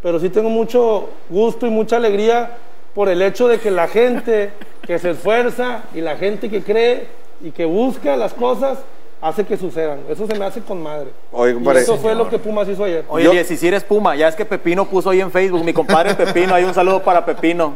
pero 0.02 0.18
sí 0.18 0.28
tengo 0.30 0.48
mucho 0.48 1.10
gusto 1.28 1.66
y 1.66 1.70
mucha 1.70 1.96
alegría 1.96 2.56
por 2.94 3.08
el 3.08 3.22
hecho 3.22 3.48
de 3.48 3.58
que 3.58 3.70
la 3.70 3.88
gente 3.88 4.50
que 4.86 4.98
se 4.98 5.10
esfuerza 5.10 5.82
y 5.94 6.00
la 6.00 6.16
gente 6.16 6.48
que 6.50 6.62
cree 6.62 7.06
y 7.42 7.50
que 7.52 7.64
busca 7.64 8.16
las 8.16 8.32
cosas 8.34 8.78
hace 9.22 9.44
que 9.44 9.56
sucedan. 9.56 10.00
Eso 10.08 10.26
se 10.26 10.38
me 10.38 10.44
hace 10.46 10.60
con 10.62 10.82
madre. 10.82 11.08
Oye, 11.32 11.52
Y 11.52 11.54
compadre. 11.54 11.80
eso 11.82 11.96
fue 11.98 12.14
lo 12.14 12.28
que 12.28 12.38
Pumas 12.38 12.66
hizo 12.68 12.84
ayer. 12.84 13.04
Oye, 13.08 13.24
Yo- 13.24 13.44
si 13.56 13.68
eres 13.68 13.84
Puma, 13.84 14.16
ya 14.16 14.28
es 14.28 14.34
que 14.34 14.44
Pepino 14.44 14.86
puso 14.86 15.10
ahí 15.10 15.20
en 15.20 15.30
Facebook, 15.30 15.62
mi 15.64 15.72
compadre 15.72 16.14
Pepino, 16.14 16.54
hay 16.54 16.64
un 16.64 16.74
saludo 16.74 17.02
para 17.02 17.24
Pepino. 17.24 17.74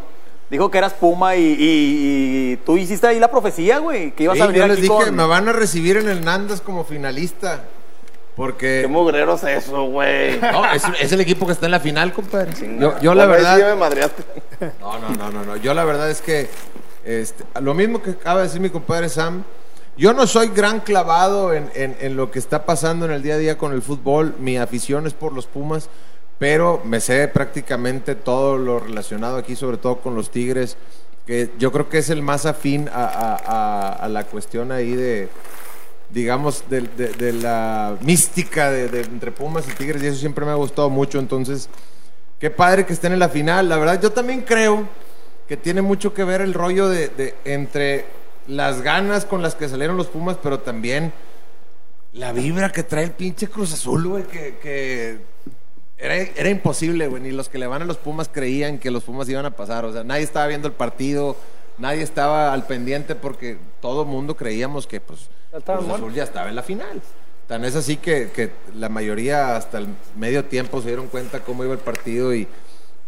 Dijo 0.51 0.71
que 0.71 0.79
eras 0.79 0.93
Puma 0.95 1.37
y, 1.37 1.43
y- 1.43 2.53
y 2.53 2.57
tú 2.65 2.77
hiciste 2.77 3.07
ahí 3.07 3.19
la 3.19 3.31
profecía, 3.31 3.79
güey, 3.79 4.11
que 4.13 4.25
ibas 4.25 4.37
Sí, 4.37 4.43
a 4.43 4.47
venir 4.47 4.63
yo 4.63 4.69
les 4.69 4.79
aquí 4.79 4.89
dije, 4.89 5.05
con... 5.07 5.15
me 5.17 5.27
van 5.27 5.49
a 5.49 5.53
recibir 5.53 5.97
en 5.97 6.09
el 6.09 6.25
Nandas 6.25 6.61
como 6.61 6.85
finalista. 6.85 7.61
Qué 8.35 8.37
Porque 8.37 8.87
mugrero 8.89 9.35
es 9.37 9.45
eso, 9.45 9.85
güey. 9.85 10.41
no, 10.41 10.73
es, 10.73 10.83
es 11.01 11.13
el 11.13 11.21
equipo 11.21 11.47
que 11.47 11.53
está 11.53 11.67
en 11.67 11.73
la 11.73 11.79
final, 11.81 12.13
compadre. 12.13 12.51
Yo, 12.81 12.99
yo 13.01 13.15
la 13.15 13.27
verdad, 13.27 13.57
me 13.77 14.71
no, 14.81 14.99
no, 14.99 15.09
no, 15.11 15.31
no, 15.31 15.45
no. 15.45 15.57
Yo 15.57 15.73
la 15.73 15.85
verdad 15.85 16.11
es 16.11 16.21
que 16.21 16.49
este, 17.05 17.45
lo 17.61 17.75
mismo 17.75 18.03
que 18.03 18.11
acaba 18.11 18.41
de 18.41 18.47
decir 18.49 18.61
mi 18.61 18.71
compadre 18.71 19.09
Sam. 19.09 19.45
Yo 19.97 20.13
no 20.13 20.27
soy 20.27 20.49
gran 20.49 20.81
clavado 20.81 21.53
en, 21.53 21.71
en- 21.77 21.97
en 22.01 22.17
lo 22.17 22.33
que 22.33 22.41
está 22.41 22.67
pasando 22.67 23.07
en 23.07 23.13
el 23.13 23.23
día 23.23 23.35
a 23.35 23.39
día 23.39 23.57
con 23.57 23.73
el 23.73 23.83
fútbol. 23.83 24.35
Mi 24.41 24.59
afición 24.59 25.07
es 25.07 25.15
por 25.15 25.33
los 25.33 25.47
Pumas, 25.47 25.89
pero 26.41 26.83
me 26.85 26.99
sé 26.99 27.29
prácticamente 27.29 28.17
todo 28.17 28.59
lo 28.59 28.81
relacionado 28.81 29.37
aquí, 29.37 29.55
sobre 29.55 29.77
todo 29.77 29.99
con 29.99 30.17
los 30.17 30.31
Tigres, 30.31 30.77
que 31.29 31.51
yo 31.61 31.71
creo 31.71 31.89
que 31.89 31.99
es 31.99 32.11
el 32.11 32.23
más 32.23 32.45
afín 32.47 32.91
a, 32.93 33.05
a- 33.05 33.37
a- 33.37 33.93
a 33.93 34.09
la 34.09 34.25
cuestión 34.25 34.73
ahí 34.73 34.95
de, 34.95 35.29
digamos, 36.11 36.65
de, 36.69 37.33
la 37.33 37.97
mística 38.01 38.71
de, 38.71 39.01
entre 39.01 39.33
Pumas 39.33 39.67
y 39.69 39.75
Tigres, 39.75 40.03
y 40.03 40.07
eso 40.07 40.19
siempre 40.19 40.45
me 40.45 40.53
ha 40.53 40.57
gustado 40.57 40.91
mucho. 40.91 41.19
Entonces, 41.19 41.69
qué 42.39 42.51
padre 42.51 42.87
que 42.87 42.93
estén 42.93 43.13
en 43.13 43.19
la 43.19 43.29
final. 43.29 43.69
La 43.69 43.79
verdad, 43.79 44.01
yo 44.01 44.13
también 44.13 44.43
creo 44.43 44.89
que 45.49 45.57
tiene 45.57 45.83
mucho 45.83 46.15
que 46.15 46.25
ver 46.25 46.41
el 46.41 46.55
rollo 46.55 46.89
de, 46.89 47.35
entre 47.45 48.07
las 48.47 48.83
ganas 48.83 49.25
con 49.25 49.43
las 49.43 49.55
que 49.55 49.69
salieron 49.69 49.97
los 49.97 50.07
Pumas, 50.07 50.37
pero 50.43 50.61
también 50.61 51.13
la 52.13 52.33
vibra 52.33 52.71
que 52.71 52.83
trae 52.83 53.05
el 53.05 53.11
pinche 53.11 53.49
Cruz 53.49 53.73
Azul, 53.73 54.07
güey, 54.07 54.25
que, 54.25 54.57
que 54.63 55.19
era, 55.99 56.15
era 56.17 56.49
imposible, 56.49 57.09
güey. 57.09 57.23
Ni 57.23 57.33
los 57.33 57.49
que 57.49 57.59
le 57.59 57.67
van 57.67 57.83
a 57.83 57.85
los 57.87 57.97
Pumas 57.97 58.29
creían 58.29 58.79
que 58.79 58.91
los 58.91 59.05
Pumas 59.05 59.29
iban 59.29 59.47
a 59.47 59.51
pasar. 59.51 59.85
O 59.85 59.93
sea, 59.93 60.05
nadie 60.05 60.23
estaba 60.23 60.47
viendo 60.47 60.69
el 60.69 60.75
partido, 60.75 61.37
nadie 61.79 62.03
estaba 62.03 62.53
al 62.53 62.67
pendiente 62.67 63.15
porque 63.15 63.59
todo 63.81 64.05
mundo 64.05 64.37
creíamos 64.37 64.87
que, 64.87 65.01
pues, 65.01 65.29
Ya 65.55 65.59
estaba 65.59 65.79
Cruz. 65.79 65.93
Azul 65.93 66.13
ya 66.15 66.25
estaba 66.25 66.49
en 66.49 66.57
la 66.57 66.63
final. 66.65 67.01
Tan 67.47 67.65
es 67.65 67.77
así 67.77 67.97
que, 67.97 68.31
que 68.35 68.51
la 68.75 68.89
mayoría 68.89 69.55
hasta 69.57 69.79
el 69.79 69.87
medio 70.17 70.45
tiempo 70.47 70.81
se 70.81 70.89
dieron 70.89 71.07
cuenta 71.07 71.41
cómo 71.45 71.63
iba 71.63 71.73
el 71.75 71.79
partido 71.79 72.35
y, 72.35 72.49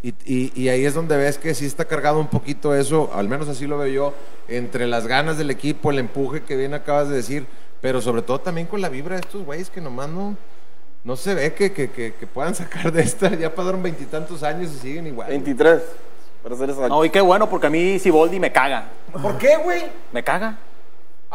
y, 0.01 0.13
y- 0.25 0.53
y 0.55 0.69
ahí 0.69 0.85
es 0.85 0.93
donde 0.93 1.17
ves 1.17 1.37
que 1.37 1.53
sí 1.53 1.65
está 1.65 1.83
cargado 1.85 2.19
un 2.19 2.27
poquito 2.27 2.73
eso, 2.73 3.11
al 3.13 3.27
menos 3.27 3.49
así 3.49 3.67
lo 3.67 3.77
veo 3.77 3.87
yo, 3.91 4.13
entre 4.47 4.87
las 4.87 5.07
ganas 5.07 5.37
del 5.37 5.51
equipo, 5.51 5.91
el 5.91 5.99
empuje 5.99 6.43
que 6.43 6.55
bien 6.55 6.73
acabas 6.73 7.09
de 7.09 7.17
decir, 7.17 7.45
pero 7.81 7.99
sobre 7.99 8.21
todo 8.21 8.39
también 8.39 8.67
con 8.67 8.79
la 8.79 8.87
vibra 8.87 9.15
de 9.15 9.21
estos 9.21 9.43
güeyes 9.43 9.69
que 9.69 9.81
nomás 9.81 10.07
no, 10.07 10.37
no 11.03 11.17
se 11.17 11.35
ve 11.35 11.53
que, 11.53 11.73
que, 11.73 11.89
que- 11.91 12.13
que 12.13 12.27
puedan 12.27 12.55
sacar 12.55 12.93
de 12.93 13.01
esta. 13.01 13.29
Ya 13.35 13.53
pasaron 13.53 13.83
veintitantos 13.83 14.41
años 14.43 14.71
y 14.73 14.77
siguen 14.77 15.07
igual. 15.07 15.27
23. 15.29 15.81
Para 16.43 16.55
ser 16.55 16.69
exacto. 16.69 16.89
No, 16.89 17.03
y 17.03 17.09
qué 17.09 17.19
bueno, 17.19 17.49
porque 17.49 17.67
a 17.67 17.69
mí 17.69 17.99
Siboldi 17.99 18.39
me 18.39 18.53
caga. 18.53 18.85
¿Por 19.21 19.37
qué, 19.37 19.57
güey? 19.57 19.83
Me 20.13 20.23
caga. 20.23 20.57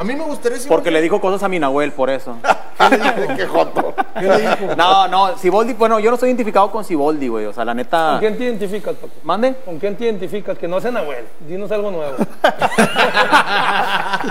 A 0.03 0.05
mí 0.05 0.17
me 0.17 0.25
gustaría... 0.25 0.59
si 0.59 0.67
Porque 0.67 0.91
le 0.91 1.01
dijo 1.01 1.21
cosas 1.21 1.45
a 1.45 1.49
mi 1.49 1.61
Nahuel, 1.61 1.93
por 1.93 2.11
eso. 2.11 2.37
Qué 3.37 3.47
joto. 3.47 3.95
¿Qué 4.19 4.27
le 4.27 4.41
dijo? 4.41 4.75
No, 4.77 5.07
no, 5.07 5.39
Siboldi, 5.39 5.75
bueno, 5.75 6.01
yo 6.01 6.11
no 6.11 6.15
estoy 6.15 6.31
identificado 6.31 6.73
con 6.73 6.85
Siboldi, 6.85 7.29
güey. 7.29 7.47
O 7.47 7.53
sea, 7.53 7.65
la 7.65 7.71
¿Con 7.71 7.77
neta. 7.77 8.17
quién 8.19 8.37
te 8.37 8.43
identificas, 8.43 8.97
Paco? 8.97 9.13
¿Mande? 9.23 9.55
¿Con 9.65 9.79
quién 9.79 9.95
te 9.95 10.07
identificas? 10.07 10.59
Que 10.59 10.67
no 10.67 10.81
sea 10.81 10.91
Nahuel. 10.91 11.25
Dinos 11.47 11.71
algo 11.71 11.93
nuevo. 11.93 12.17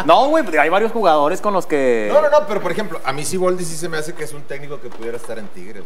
No, 0.06 0.28
güey, 0.30 0.44
hay 0.58 0.70
varios 0.70 0.92
jugadores 0.92 1.42
con 1.42 1.54
los 1.54 1.66
que. 1.66 2.10
No, 2.12 2.22
no, 2.22 2.30
no, 2.30 2.48
pero 2.48 2.62
por 2.62 2.72
ejemplo, 2.72 3.00
a 3.04 3.14
mí 3.14 3.24
Siboldi 3.24 3.64
sí 3.64 3.76
se 3.76 3.88
me 3.90 3.98
hace 3.98 4.14
que 4.14 4.24
es 4.24 4.34
un 4.34 4.42
técnico 4.42 4.80
que 4.80 4.90
pudiera 4.90 5.18
estar 5.18 5.38
en 5.38 5.48
Tigres. 5.48 5.84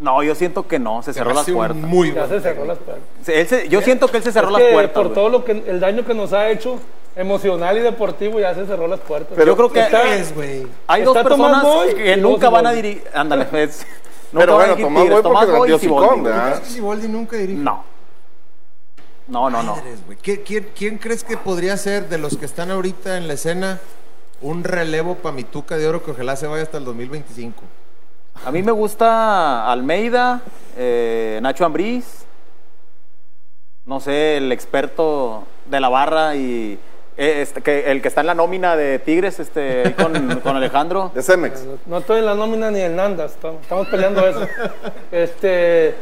No, 0.00 0.22
yo 0.22 0.34
siento 0.34 0.66
que 0.66 0.78
no, 0.78 1.02
se 1.02 1.12
cerró 1.12 1.32
las 1.32 1.48
puertas. 1.48 1.76
Muy 1.82 2.12
Ya 2.12 2.26
se 2.28 2.40
cerró 2.40 2.64
las 2.64 2.78
puertas. 2.78 3.04
Se- 3.22 3.40
él 3.40 3.46
se- 3.46 3.68
yo 3.68 3.80
siento 3.80 4.08
que 4.08 4.16
él 4.16 4.22
se 4.22 4.32
cerró 4.32 4.48
Es 4.56 4.62
las 4.64 4.72
puertas. 4.72 4.94
por 5.02 5.12
todo 5.14 5.28
lo 5.28 5.44
que 5.44 5.52
el 5.52 5.78
daño 5.80 6.04
que 6.04 6.14
nos 6.14 6.32
ha 6.32 6.48
hecho 6.50 6.80
emocional 7.16 7.78
y 7.78 7.80
deportivo 7.80 8.40
ya 8.40 8.54
se 8.54 8.66
cerró 8.66 8.88
las 8.88 8.98
puertas. 9.00 9.38
Yo 9.38 9.56
creo 9.56 9.70
que 9.72 9.80
Está- 9.80 10.14
es, 10.16 10.34
hay 10.88 11.02
dos 11.04 11.16
está 11.16 11.28
personas 11.28 11.62
Boy 11.62 11.94
que 11.94 12.16
nunca 12.16 12.50
van 12.50 12.66
a 12.66 12.72
dirigir. 12.72 13.04
Ándale, 13.14 13.46
es- 13.62 13.86
nunca 14.32 14.46
Pero 14.46 14.54
bueno, 14.56 14.76
Tomás. 14.76 15.02
Boy 15.02 15.08
porque 15.10 15.22
Tomás 15.22 15.48
Boy 15.50 15.68
dio 15.68 15.76
y 15.76 15.80
Siboldi, 15.80 16.04
Sicón, 16.06 16.20
güey. 16.22 16.32
¿verdad? 16.32 16.46
¿Crees 16.54 16.60
que 16.60 16.74
Siboldi 16.74 17.08
nunca 17.08 17.36
dirige? 17.36 17.58
No. 17.60 17.84
No, 19.28 19.48
no, 19.48 19.62
no. 19.62 19.76
Madres, 19.76 20.04
güey. 20.04 20.18
¿Qué- 20.20 20.42
quién, 20.42 20.68
quién 20.76 20.98
crees 20.98 21.22
que 21.24 21.36
podría 21.36 21.76
ser 21.76 22.08
de 22.08 22.18
los 22.18 22.36
que 22.36 22.44
están 22.44 22.70
ahorita 22.70 23.16
en 23.16 23.28
la 23.28 23.34
escena 23.34 23.80
un 24.42 24.64
relevo 24.64 25.14
para 25.14 25.34
mi 25.34 25.44
tuca 25.44 25.76
de 25.76 25.86
oro 25.88 26.02
que 26.04 26.10
ojalá 26.10 26.34
se 26.36 26.46
vaya 26.48 26.64
hasta 26.64 26.78
el 26.78 26.84
2025? 26.84 27.62
A 28.42 28.50
mí 28.50 28.62
me 28.62 28.72
gusta 28.72 29.70
Almeida, 29.70 30.42
eh, 30.76 31.38
Nacho 31.42 31.64
Ambriz, 31.64 32.26
no 33.86 34.00
sé, 34.00 34.36
el 34.38 34.52
experto 34.52 35.44
de 35.66 35.80
la 35.80 35.88
barra 35.88 36.36
y 36.36 36.78
eh, 37.16 37.42
este, 37.42 37.62
que, 37.62 37.90
el 37.90 38.02
que 38.02 38.08
está 38.08 38.20
en 38.20 38.26
la 38.26 38.34
nómina 38.34 38.76
de 38.76 38.98
Tigres 38.98 39.38
este, 39.40 39.86
ahí 39.86 39.92
con, 39.92 40.40
con 40.42 40.56
Alejandro. 40.56 41.10
De 41.14 41.22
Cemex. 41.22 41.64
No 41.86 41.98
estoy 41.98 42.18
en 42.18 42.26
la 42.26 42.34
nómina 42.34 42.70
ni 42.70 42.80
en 42.80 42.96
Nandas, 42.96 43.32
estamos, 43.32 43.62
estamos 43.62 43.88
peleando 43.88 44.26
eso. 44.26 44.46
Este. 45.12 45.94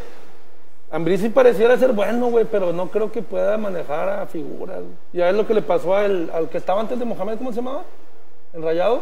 Ambrí 0.91 1.17
sí 1.17 1.31
pareciera 1.31 1.79
ser 1.79 1.93
bueno, 1.93 2.27
güey, 2.27 2.45
pero 2.45 2.73
no 2.73 2.91
creo 2.91 3.11
que 3.11 3.23
pueda 3.23 3.57
manejar 3.57 4.11
a 4.11 4.27
figuras. 4.27 4.81
Ya 5.13 5.31
es 5.31 5.35
lo 5.35 5.47
que 5.47 5.55
le 5.55 5.63
pasó 5.63 5.97
al, 5.97 6.31
al 6.35 6.51
que 6.51 6.59
estaba 6.59 6.81
antes 6.83 6.99
de 6.99 7.05
Mohamed, 7.07 7.39
¿cómo 7.39 7.51
se 7.51 7.57
llamaba? 7.57 7.85
¿En 8.53 8.63
Rayados? 8.63 9.01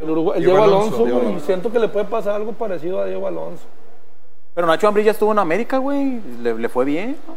El, 0.00 0.06
Diego 0.06 0.32
Diego 0.34 0.62
Alonso, 0.62 0.86
Alonso, 0.86 1.04
Diego 1.04 1.20
güey. 1.20 1.40
Siento 1.40 1.72
que 1.72 1.78
le 1.78 1.88
puede 1.88 2.06
pasar 2.06 2.34
algo 2.34 2.52
parecido 2.52 3.00
a 3.00 3.06
Diego 3.06 3.26
Alonso. 3.26 3.64
Pero 4.54 4.66
Nacho 4.66 4.88
Ambriz 4.88 5.06
ya 5.06 5.12
estuvo 5.12 5.32
en 5.32 5.38
América, 5.38 5.78
güey, 5.78 6.20
le, 6.42 6.54
le 6.54 6.68
fue 6.68 6.84
bien. 6.84 7.16
¿no? 7.26 7.34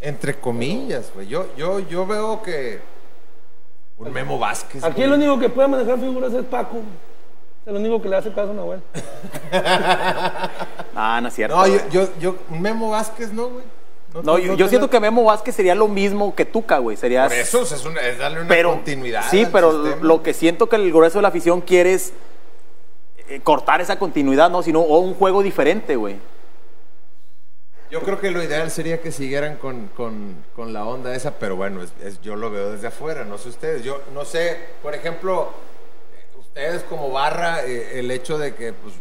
Entre 0.00 0.34
comillas, 0.34 1.10
güey. 1.14 1.26
Yo, 1.28 1.46
yo, 1.56 1.80
yo 1.80 2.06
veo 2.06 2.42
que 2.42 2.80
un 3.98 4.12
Memo 4.12 4.38
Vázquez. 4.38 4.82
Aquí 4.84 5.02
güey. 5.02 5.04
el 5.04 5.12
único 5.12 5.38
que 5.38 5.48
puede 5.48 5.68
manejar 5.68 5.98
figuras 5.98 6.32
es 6.32 6.44
Paco. 6.44 6.78
Es 7.62 7.68
el 7.68 7.76
único 7.76 8.02
que 8.02 8.08
le 8.08 8.16
hace 8.16 8.32
caso 8.32 8.50
a 8.50 8.54
Nahuel. 8.54 8.80
Ah, 10.94 11.20
no 11.22 11.28
es 11.28 11.34
cierto. 11.34 11.56
No, 11.56 11.62
güey. 11.62 11.80
yo, 11.90 12.02
yo, 12.04 12.08
yo, 12.20 12.36
un 12.50 12.60
Memo 12.60 12.90
Vázquez, 12.90 13.32
¿no, 13.32 13.48
güey? 13.48 13.64
No, 14.22 14.38
yo, 14.38 14.54
yo 14.54 14.68
siento 14.68 14.90
que 14.90 15.00
Memo 15.00 15.24
Vázquez 15.24 15.54
sería 15.54 15.74
lo 15.74 15.88
mismo 15.88 16.34
que 16.34 16.44
Tuca, 16.44 16.78
güey. 16.78 16.96
Sería. 16.96 17.24
Por 17.28 17.32
eso 17.36 17.62
es, 17.62 17.84
una- 17.84 18.00
es 18.02 18.18
darle 18.18 18.40
una 18.40 18.48
pero, 18.48 18.72
continuidad. 18.72 19.24
Sí, 19.30 19.46
pero 19.50 19.72
sistema. 19.84 20.02
lo 20.06 20.22
que 20.22 20.34
siento 20.34 20.68
que 20.68 20.76
el 20.76 20.92
grueso 20.92 21.18
de 21.18 21.22
la 21.22 21.28
afición 21.28 21.60
quiere 21.62 21.94
es 21.94 22.12
eh, 23.28 23.40
cortar 23.42 23.80
esa 23.80 23.98
continuidad, 23.98 24.50
¿no? 24.50 24.62
Sino 24.62 24.80
o 24.80 24.98
un 24.98 25.14
juego 25.14 25.42
diferente, 25.42 25.96
güey. 25.96 26.16
Yo 27.90 28.00
creo 28.00 28.18
que 28.20 28.30
lo 28.30 28.42
ideal 28.42 28.70
sería 28.70 29.00
que 29.00 29.12
siguieran 29.12 29.56
con, 29.56 29.88
con- 29.88 30.36
con 30.56 30.72
la 30.72 30.84
onda 30.86 31.14
esa, 31.14 31.32
pero 31.38 31.56
bueno, 31.56 31.82
es- 31.82 31.92
es- 32.02 32.20
yo 32.22 32.36
lo 32.36 32.50
veo 32.50 32.72
desde 32.72 32.86
afuera, 32.88 33.24
no 33.24 33.38
sé 33.38 33.50
ustedes. 33.50 33.82
Yo 33.84 34.00
no 34.14 34.24
sé, 34.24 34.58
por 34.82 34.94
ejemplo, 34.94 35.50
ustedes 36.38 36.82
como 36.84 37.10
barra, 37.10 37.64
eh, 37.64 37.98
el 37.98 38.10
hecho 38.10 38.38
de 38.38 38.54
que 38.54 38.72
pues, 38.72 38.94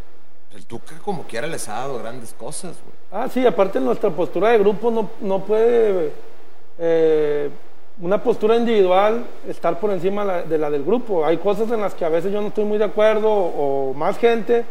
el 0.55 0.65
Tuca 0.65 0.97
como 1.03 1.23
quiera 1.23 1.47
les 1.47 1.67
ha 1.69 1.73
dado 1.73 1.97
grandes 1.99 2.33
cosas, 2.33 2.75
güey. 2.83 3.00
Ah, 3.13 3.27
sí, 3.27 3.45
aparte 3.45 3.81
nuestra 3.81 4.09
postura 4.09 4.51
de 4.51 4.59
grupo 4.59 4.89
no, 4.89 5.09
no 5.19 5.39
puede, 5.39 6.13
eh, 6.79 7.49
una 8.01 8.23
postura 8.23 8.55
individual 8.55 9.25
estar 9.49 9.77
por 9.81 9.91
encima 9.91 10.43
de 10.43 10.57
la 10.57 10.69
del 10.69 10.85
grupo. 10.85 11.25
Hay 11.25 11.35
cosas 11.35 11.69
en 11.71 11.81
las 11.81 11.93
que 11.93 12.05
a 12.05 12.09
veces 12.09 12.31
yo 12.31 12.39
no 12.39 12.47
estoy 12.47 12.63
muy 12.63 12.77
de 12.77 12.85
acuerdo 12.85 13.29
o, 13.29 13.93
más 13.93 14.17
gente, 14.17 14.63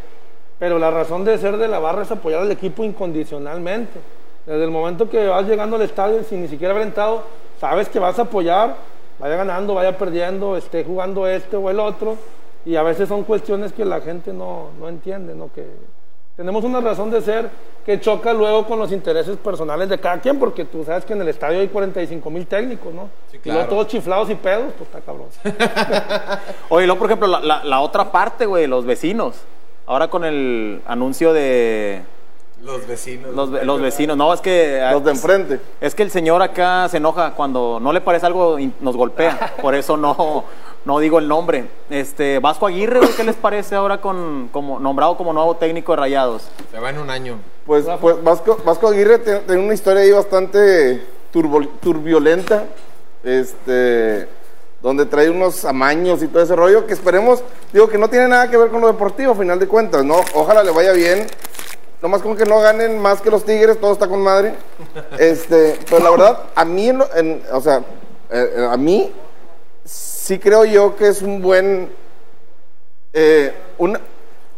pero 0.58 0.78
la 0.78 0.90
razón 0.90 1.22
de 1.22 1.36
ser 1.36 1.58
de 1.58 1.68
la 1.68 1.80
barra 1.80 2.00
es 2.02 2.10
apoyar 2.10 2.40
al 2.40 2.50
equipo 2.50 2.82
incondicionalmente. 2.82 4.00
Desde 4.46 4.64
el 4.64 4.70
momento 4.70 5.10
que 5.10 5.26
vas 5.26 5.46
llegando 5.46 5.76
al 5.76 5.82
estadio 5.82 6.24
sin 6.24 6.40
ni 6.40 6.48
siquiera 6.48 6.72
haber 6.72 6.86
entrado, 6.86 7.24
sabes 7.60 7.90
que 7.90 7.98
vas 7.98 8.18
a 8.18 8.22
apoyar, 8.22 8.74
vaya 9.18 9.36
ganando, 9.36 9.74
vaya 9.74 9.98
perdiendo, 9.98 10.56
esté 10.56 10.82
jugando 10.82 11.26
este 11.26 11.56
o 11.56 11.68
el 11.68 11.78
otro, 11.78 12.16
y 12.64 12.76
a 12.76 12.82
veces 12.82 13.06
son 13.06 13.22
cuestiones 13.24 13.74
que 13.74 13.84
la 13.84 14.00
gente 14.00 14.32
no, 14.32 14.70
no 14.80 14.88
entiende, 14.88 15.34
¿no? 15.34 15.50
Que 15.52 15.66
tenemos 16.40 16.64
una 16.64 16.80
razón 16.80 17.10
de 17.10 17.20
ser 17.20 17.50
que 17.84 18.00
choca 18.00 18.32
luego 18.32 18.66
con 18.66 18.78
los 18.78 18.90
intereses 18.92 19.36
personales 19.36 19.90
de 19.90 19.98
cada 19.98 20.18
quien, 20.20 20.38
porque 20.38 20.64
tú 20.64 20.82
sabes 20.84 21.04
que 21.04 21.12
en 21.12 21.20
el 21.20 21.28
estadio 21.28 21.60
hay 21.60 21.68
45 21.68 22.30
mil 22.30 22.46
técnicos, 22.46 22.94
¿no? 22.94 23.10
Sí, 23.30 23.36
Y 23.44 23.48
luego 23.48 23.60
claro. 23.66 23.68
todos 23.68 23.88
chiflados 23.88 24.30
y 24.30 24.34
pedos, 24.36 24.72
pues 24.78 24.88
está 24.88 25.00
cabrón. 25.02 25.26
Oye, 26.70 26.86
luego, 26.86 26.98
por 26.98 27.08
ejemplo, 27.10 27.26
la, 27.28 27.40
la- 27.40 27.62
la 27.64 27.80
otra 27.80 28.10
parte, 28.10 28.46
güey, 28.46 28.66
los 28.66 28.86
vecinos. 28.86 29.36
Ahora 29.86 30.08
con 30.08 30.24
el 30.24 30.80
anuncio 30.86 31.34
de 31.34 32.00
Los 32.62 32.86
vecinos. 32.86 33.34
los, 33.34 33.50
ve- 33.50 33.64
los 33.64 33.80
vecinos. 33.80 34.16
No, 34.16 34.32
es 34.34 34.40
que... 34.40 34.86
Los 34.92 35.02
de 35.04 35.10
enfrente. 35.12 35.60
Es 35.80 35.94
que 35.94 36.02
el 36.02 36.10
señor 36.10 36.42
acá 36.42 36.88
se 36.88 36.98
enoja 36.98 37.32
cuando 37.32 37.78
no 37.80 37.92
le 37.92 38.00
parece 38.00 38.26
algo 38.26 38.58
y 38.58 38.72
nos 38.80 38.96
golpea. 38.96 39.54
Por 39.62 39.74
eso 39.74 39.96
no, 39.96 40.44
no 40.84 40.98
digo 40.98 41.18
el 41.18 41.26
nombre. 41.26 41.64
Este, 41.88 42.38
Vasco 42.38 42.66
Aguirre, 42.66 43.00
¿qué 43.16 43.24
les 43.24 43.36
parece 43.36 43.74
ahora 43.76 44.00
con 44.00 44.48
como 44.52 44.78
nombrado 44.78 45.16
como 45.16 45.32
nuevo 45.32 45.56
técnico 45.56 45.92
de 45.92 45.96
Rayados? 45.96 46.50
Se 46.70 46.78
va 46.78 46.90
en 46.90 46.98
un 46.98 47.08
año. 47.08 47.38
Pues, 47.64 47.86
pues 48.00 48.22
Vasco, 48.22 48.58
Vasco 48.64 48.88
Aguirre 48.88 49.18
tiene, 49.20 49.40
tiene 49.40 49.62
una 49.62 49.74
historia 49.74 50.02
ahí 50.02 50.10
bastante 50.12 51.02
turbo- 51.32 51.66
turbiolenta, 51.80 52.64
este, 53.24 54.28
donde 54.82 55.06
trae 55.06 55.30
unos 55.30 55.64
amaños 55.64 56.22
y 56.22 56.28
todo 56.28 56.42
ese 56.42 56.56
rollo 56.56 56.86
que 56.86 56.92
esperemos, 56.92 57.42
digo 57.72 57.88
que 57.88 57.96
no 57.98 58.08
tiene 58.08 58.28
nada 58.28 58.50
que 58.50 58.56
ver 58.56 58.68
con 58.70 58.80
lo 58.80 58.86
deportivo, 58.88 59.32
a 59.32 59.36
final 59.36 59.58
de 59.58 59.66
cuentas, 59.68 60.04
¿no? 60.04 60.16
Ojalá 60.34 60.62
le 60.62 60.70
vaya 60.72 60.92
bien. 60.92 61.26
Nomás 62.02 62.22
con 62.22 62.36
que 62.36 62.46
no 62.46 62.60
ganen 62.60 62.98
más 62.98 63.20
que 63.20 63.30
los 63.30 63.44
Tigres, 63.44 63.78
todo 63.80 63.92
está 63.92 64.08
con 64.08 64.20
madre. 64.22 64.54
Este, 65.18 65.78
pero 65.88 66.02
la 66.02 66.10
verdad, 66.10 66.38
a 66.54 66.64
mí, 66.64 66.88
en 66.88 67.02
en- 67.14 67.42
o 67.52 67.60
sea, 67.60 67.82
eh, 68.30 68.68
a 68.70 68.76
mí 68.76 69.12
sí 69.84 70.38
creo 70.38 70.64
yo 70.64 70.96
que 70.96 71.08
es 71.08 71.20
un 71.22 71.42
buen 71.42 71.90
eh, 73.12 73.52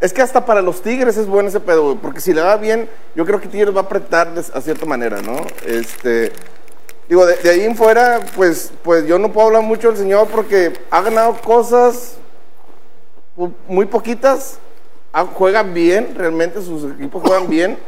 es 0.01 0.13
que 0.13 0.21
hasta 0.21 0.45
para 0.45 0.61
los 0.61 0.83
Tigres 0.83 1.17
es 1.17 1.27
bueno 1.27 1.49
ese 1.49 1.61
pedo, 1.61 1.85
güey, 1.85 1.97
porque 1.97 2.21
si 2.21 2.33
le 2.35 2.43
va 2.43 2.57
bien, 2.57 2.89
yo 3.15 3.25
creo 3.25 3.41
que 3.41 3.47
Tigres 3.47 3.75
va 3.75 3.81
a 3.81 3.85
apretar 3.85 4.33
a 4.53 4.61
cierta 4.61 4.85
manera, 4.85 5.23
¿no? 5.23 5.37
Este, 5.65 6.33
digo, 7.09 7.25
de, 7.25 7.49
ahí 7.49 7.63
en 7.63 7.77
fuera, 7.77 8.21
pues, 8.35 8.73
pues 8.83 9.07
yo 9.07 9.19
no 9.19 9.33
puedo 9.33 9.47
hablar 9.47 9.63
mucho 9.63 9.89
del 9.89 9.97
señor 9.97 10.27
porque 10.27 10.73
ha 10.91 11.03
ganado 11.03 11.41
cosas 11.41 12.17
muy 13.69 13.87
poquitas, 13.87 14.59
juegan 15.35 15.75
bien, 15.75 16.15
realmente 16.17 16.61
sus 16.63 16.91
equipos 16.93 17.23
juegan 17.23 17.49
bien, 17.49 17.79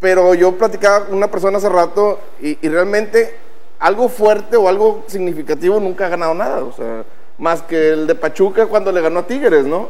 pero 0.00 0.34
yo 0.34 0.52
platicaba 0.52 1.06
con 1.06 1.16
una 1.16 1.28
persona 1.30 1.58
hace 1.58 1.68
rato 1.68 2.20
y, 2.40 2.58
y 2.64 2.68
realmente 2.68 3.36
algo 3.78 4.08
fuerte 4.08 4.56
o 4.56 4.68
algo 4.68 5.04
significativo 5.06 5.80
nunca 5.80 6.06
ha 6.06 6.10
ganado 6.10 6.34
nada, 6.34 6.62
o 6.64 6.72
sea, 6.72 7.04
más 7.38 7.62
que 7.62 7.90
el 7.90 8.06
de 8.06 8.14
Pachuca 8.14 8.66
cuando 8.66 8.92
le 8.92 9.00
ganó 9.00 9.20
a 9.20 9.26
Tigres, 9.26 9.64
¿no? 9.66 9.88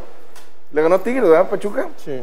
Le 0.73 0.83
ganó 0.83 0.97
a 0.97 1.03
Tigres, 1.03 1.29
¿verdad, 1.29 1.49
Pachuca? 1.51 1.89
Sí. 2.03 2.23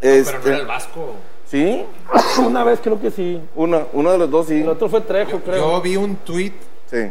Este, 0.00 0.32
Pero 0.32 0.42
no 0.44 0.48
era 0.48 0.58
el 0.58 0.66
Vasco. 0.66 1.14
Sí, 1.46 1.84
Una 2.46 2.62
vez 2.62 2.78
creo 2.82 3.00
que 3.00 3.10
sí. 3.10 3.40
uno, 3.56 3.88
uno 3.92 4.12
de 4.12 4.18
los 4.18 4.30
dos 4.30 4.46
sí. 4.46 4.60
El 4.60 4.68
otro 4.68 4.88
fue 4.88 5.00
Trejo, 5.00 5.40
creo. 5.40 5.56
Yo 5.56 5.80
vi 5.80 5.96
un 5.96 6.16
tweet 6.16 6.52
Sí. 6.90 7.10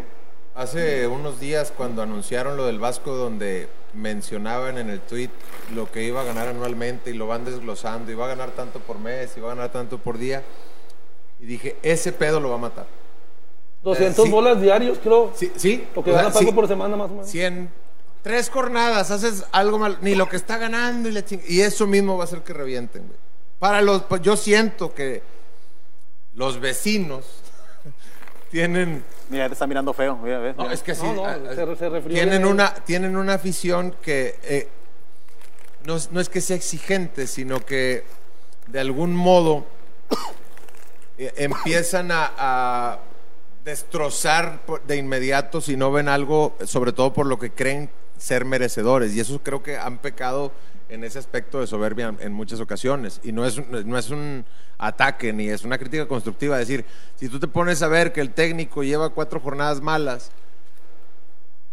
hace 0.55 1.07
unos 1.07 1.39
días 1.39 1.73
cuando 1.75 2.01
anunciaron 2.01 2.55
lo 2.57 2.65
del 2.65 2.79
Vasco 2.79 3.15
donde 3.15 3.67
mencionaban 3.93 4.77
en 4.77 4.89
el 4.89 4.99
tweet 4.99 5.29
lo 5.73 5.91
que 5.91 6.03
iba 6.03 6.21
a 6.21 6.23
ganar 6.23 6.47
anualmente 6.47 7.09
y 7.11 7.13
lo 7.13 7.27
van 7.27 7.45
desglosando 7.45 8.15
va 8.17 8.25
a 8.25 8.29
ganar 8.29 8.51
tanto 8.51 8.79
por 8.79 8.99
mes 8.99 9.31
va 9.41 9.51
a 9.51 9.55
ganar 9.55 9.71
tanto 9.71 9.97
por 9.97 10.17
día. 10.17 10.43
Y 11.39 11.45
dije, 11.45 11.77
ese 11.83 12.11
pedo 12.11 12.39
lo 12.39 12.49
va 12.49 12.55
a 12.55 12.59
matar. 12.59 12.87
200 13.83 14.25
sí. 14.25 14.31
bolas 14.31 14.61
diarios, 14.61 14.99
creo. 15.01 15.31
Sí, 15.35 15.51
sí. 15.55 15.87
Lo 15.95 16.03
que 16.03 16.11
o 16.11 16.13
sea, 16.13 16.23
gana 16.23 16.33
Paco 16.33 16.45
sí. 16.47 16.51
por 16.51 16.67
semana 16.67 16.95
más 16.97 17.09
o 17.09 17.13
menos. 17.13 17.29
Si 17.29 17.41
en 17.41 17.69
tres 18.21 18.49
jornadas 18.49 19.09
haces 19.11 19.45
algo 19.51 19.79
mal, 19.79 19.97
ni 20.01 20.15
lo 20.15 20.27
que 20.27 20.35
está 20.35 20.57
ganando 20.57 21.07
y, 21.07 21.13
la 21.13 21.25
ching- 21.25 21.43
y 21.47 21.61
eso 21.61 21.87
mismo 21.87 22.17
va 22.17 22.23
a 22.23 22.27
hacer 22.27 22.41
que 22.41 22.53
revienten, 22.53 23.03
güey. 23.03 23.17
Para 23.57 23.81
los, 23.81 24.03
pues 24.03 24.21
yo 24.21 24.35
siento 24.35 24.93
que 24.93 25.21
los 26.33 26.59
vecinos 26.59 27.25
tienen, 28.51 29.03
Mira, 29.29 29.47
te 29.47 29.53
está 29.53 29.67
mirando 29.67 29.93
feo. 29.93 30.17
Mira, 30.17 30.39
¿ves? 30.39 30.55
no, 30.57 30.63
Mira. 30.63 30.73
es 30.73 30.81
que 30.83 30.95
sí, 30.95 31.03
No, 31.05 31.15
no, 31.37 31.49
se- 31.49 31.55
se 31.75 31.89
refirió 31.89 32.15
tienen 32.15 32.45
una, 32.45 32.73
tienen 32.73 33.15
una 33.15 33.35
afición 33.35 33.95
que 34.01 34.37
eh, 34.43 34.67
no, 35.85 35.95
es- 35.95 36.11
no 36.11 36.19
es 36.19 36.29
que 36.29 36.41
sea 36.41 36.55
exigente, 36.55 37.27
sino 37.27 37.59
que 37.65 38.03
de 38.67 38.79
algún 38.79 39.15
modo 39.15 39.65
eh, 41.17 41.33
empiezan 41.37 42.11
a, 42.11 42.31
a 42.37 42.99
destrozar 43.65 44.59
de 44.87 44.95
inmediato 44.97 45.61
si 45.61 45.77
no 45.77 45.91
ven 45.91 46.07
algo, 46.09 46.55
sobre 46.65 46.91
todo 46.91 47.13
por 47.13 47.25
lo 47.27 47.37
que 47.37 47.51
creen 47.51 47.89
ser 48.17 48.45
merecedores. 48.45 49.13
Y 49.13 49.19
eso 49.19 49.39
creo 49.43 49.61
que 49.63 49.77
han 49.77 49.97
pecado 49.99 50.51
en 50.89 51.03
ese 51.03 51.19
aspecto 51.19 51.59
de 51.59 51.67
soberbia 51.67 52.13
en 52.19 52.33
muchas 52.33 52.59
ocasiones. 52.59 53.19
Y 53.23 53.31
no 53.31 53.45
es, 53.45 53.57
no 53.69 53.97
es 53.97 54.09
un 54.09 54.43
ataque 54.77 55.31
ni 55.33 55.47
es 55.49 55.63
una 55.63 55.77
crítica 55.77 56.07
constructiva. 56.07 56.57
decir, 56.57 56.85
si 57.15 57.29
tú 57.29 57.39
te 57.39 57.47
pones 57.47 57.81
a 57.81 57.87
ver 57.87 58.11
que 58.11 58.21
el 58.21 58.31
técnico 58.31 58.83
lleva 58.83 59.09
cuatro 59.09 59.39
jornadas 59.39 59.81
malas, 59.81 60.31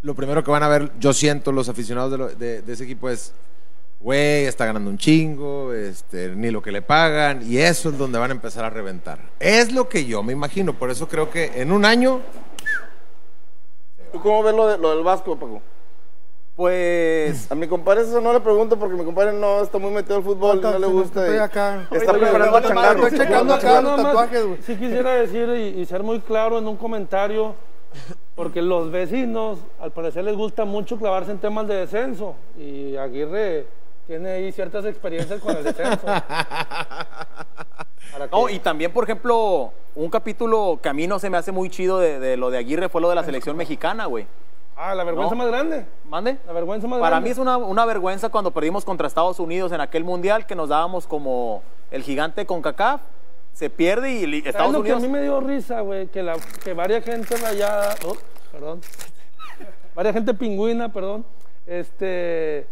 lo 0.02 0.14
primero 0.14 0.44
que 0.44 0.50
van 0.50 0.62
a 0.62 0.68
ver, 0.68 0.92
yo 1.00 1.12
siento, 1.12 1.50
los 1.52 1.68
aficionados 1.68 2.38
de 2.38 2.62
ese 2.66 2.84
equipo 2.84 3.08
es, 3.08 3.32
güey, 3.98 4.44
está 4.44 4.66
ganando 4.66 4.90
un 4.90 4.98
chingo, 4.98 5.72
este, 5.72 6.28
ni 6.36 6.50
lo 6.50 6.60
que 6.62 6.70
le 6.70 6.82
pagan, 6.82 7.40
y 7.50 7.56
eso 7.58 7.88
es 7.88 7.98
donde 7.98 8.18
van 8.18 8.30
a 8.30 8.34
empezar 8.34 8.64
a 8.64 8.70
reventar. 8.70 9.18
Es 9.40 9.72
lo 9.72 9.88
que 9.88 10.04
yo 10.04 10.22
me 10.22 10.32
imagino, 10.32 10.74
por 10.74 10.90
eso 10.90 11.08
creo 11.08 11.30
que 11.30 11.60
en 11.60 11.72
un 11.72 11.84
año, 11.84 12.20
¿Tú 14.12 14.20
cómo 14.20 14.42
ves 14.42 14.54
lo, 14.54 14.68
de- 14.68 14.78
lo 14.78 14.94
del 14.94 15.02
Vasco, 15.02 15.36
Paco? 15.38 15.60
Pues 16.56 17.52
A 17.52 17.54
mi 17.54 17.68
compadre 17.68 18.00
eso 18.02 18.18
no 18.20 18.32
le 18.32 18.40
pregunto 18.40 18.78
porque 18.78 18.94
mi 18.96 19.04
compadre 19.04 19.34
no 19.34 19.60
está 19.60 19.76
muy 19.76 19.90
metido 19.90 20.16
al 20.16 20.22
fútbol, 20.22 20.56
y 20.58 20.60
no 20.62 20.78
le 20.78 20.86
gusta. 20.86 21.20
Estoy 21.24 21.38
acá. 21.38 21.86
Está 21.90 22.12
Oye, 22.12 22.20
preparando 22.20 22.56
a 22.56 22.60
oye, 22.60 22.68
changarro. 22.68 23.06
estoy 23.06 23.18
checando 23.26 23.52
Yo- 23.52 23.54
acá 23.58 23.74
yo 23.74 23.82
los 23.82 24.02
tatuajes, 24.02 24.46
güey. 24.46 24.62
Sí 24.62 24.76
quisiera 24.76 25.10
decir 25.16 25.48
y, 25.50 25.80
y 25.80 25.84
ser 25.86 26.02
muy 26.02 26.20
claro 26.20 26.58
en 26.58 26.66
un 26.66 26.76
comentario, 26.78 27.54
porque 28.34 28.62
los 28.62 28.90
vecinos, 28.90 29.58
al 29.80 29.92
parecer 29.92 30.24
les 30.24 30.34
gusta 30.34 30.64
mucho 30.64 30.96
clavarse 30.96 31.30
en 31.30 31.38
temas 31.38 31.68
de 31.68 31.74
descenso, 31.74 32.34
y 32.58 32.96
Aguirre 32.96 33.66
tiene 34.06 34.30
ahí 34.30 34.50
ciertas 34.52 34.84
experiencias 34.86 35.40
con 35.40 35.56
el 35.56 35.62
descenso. 35.64 36.06
No, 38.32 38.48
y 38.48 38.60
también, 38.60 38.92
por 38.92 39.04
ejemplo, 39.04 39.72
un 39.94 40.08
capítulo 40.08 40.78
que 40.82 40.88
a 40.88 40.94
mí 40.94 41.06
no 41.06 41.18
se 41.18 41.28
me 41.28 41.36
hace 41.36 41.52
muy 41.52 41.68
chido 41.68 41.98
de, 41.98 42.18
de 42.18 42.38
lo 42.38 42.48
de 42.50 42.56
Aguirre 42.56 42.88
fue 42.88 43.02
lo 43.02 43.10
de 43.10 43.14
la 43.14 43.24
selección 43.24 43.56
mexicana, 43.58 44.06
güey. 44.06 44.26
Ah, 44.76 44.94
la 44.94 45.04
vergüenza 45.04 45.34
No. 45.34 45.38
más 45.38 45.48
grande. 45.48 45.86
¿Mande? 46.04 46.36
La 46.46 46.52
vergüenza 46.52 46.86
más 46.86 46.98
Para 47.00 47.10
grande. 47.16 47.28
mí 47.28 47.32
es 47.32 47.38
una, 47.38 47.56
una 47.56 47.84
vergüenza 47.86 48.28
cuando 48.28 48.50
perdimos 48.50 48.84
contra 48.84 49.06
Estados 49.06 49.40
Unidos 49.40 49.72
en 49.72 49.80
aquel 49.80 50.04
mundial 50.04 50.46
que 50.46 50.54
nos 50.54 50.68
dábamos 50.68 51.06
como 51.06 51.62
el 51.90 52.02
gigante 52.02 52.44
con 52.44 52.60
CACAF. 52.62 53.00
Se 53.52 53.70
pierde 53.70 54.12
y 54.12 54.26
li- 54.26 54.40
¿Sabes 54.40 54.54
Estados 54.54 54.72
lo 54.74 54.82
que 54.82 54.90
a 54.90 54.96
Unidos. 54.96 55.10
mí 55.10 55.16
me 55.18 55.22
dio 55.22 55.40
risa, 55.40 55.80
güey? 55.80 56.08
Que, 56.08 56.22
la, 56.22 56.34
que 56.62 56.74
varias 56.74 57.04
gente 57.04 57.36
rayada, 57.38 57.94
oh, 58.06 58.14
perdón, 58.52 58.82
varias 59.94 60.12
gente 60.14 60.34
pingüina, 60.34 60.92
perdón, 60.92 61.24
este, 61.66 62.66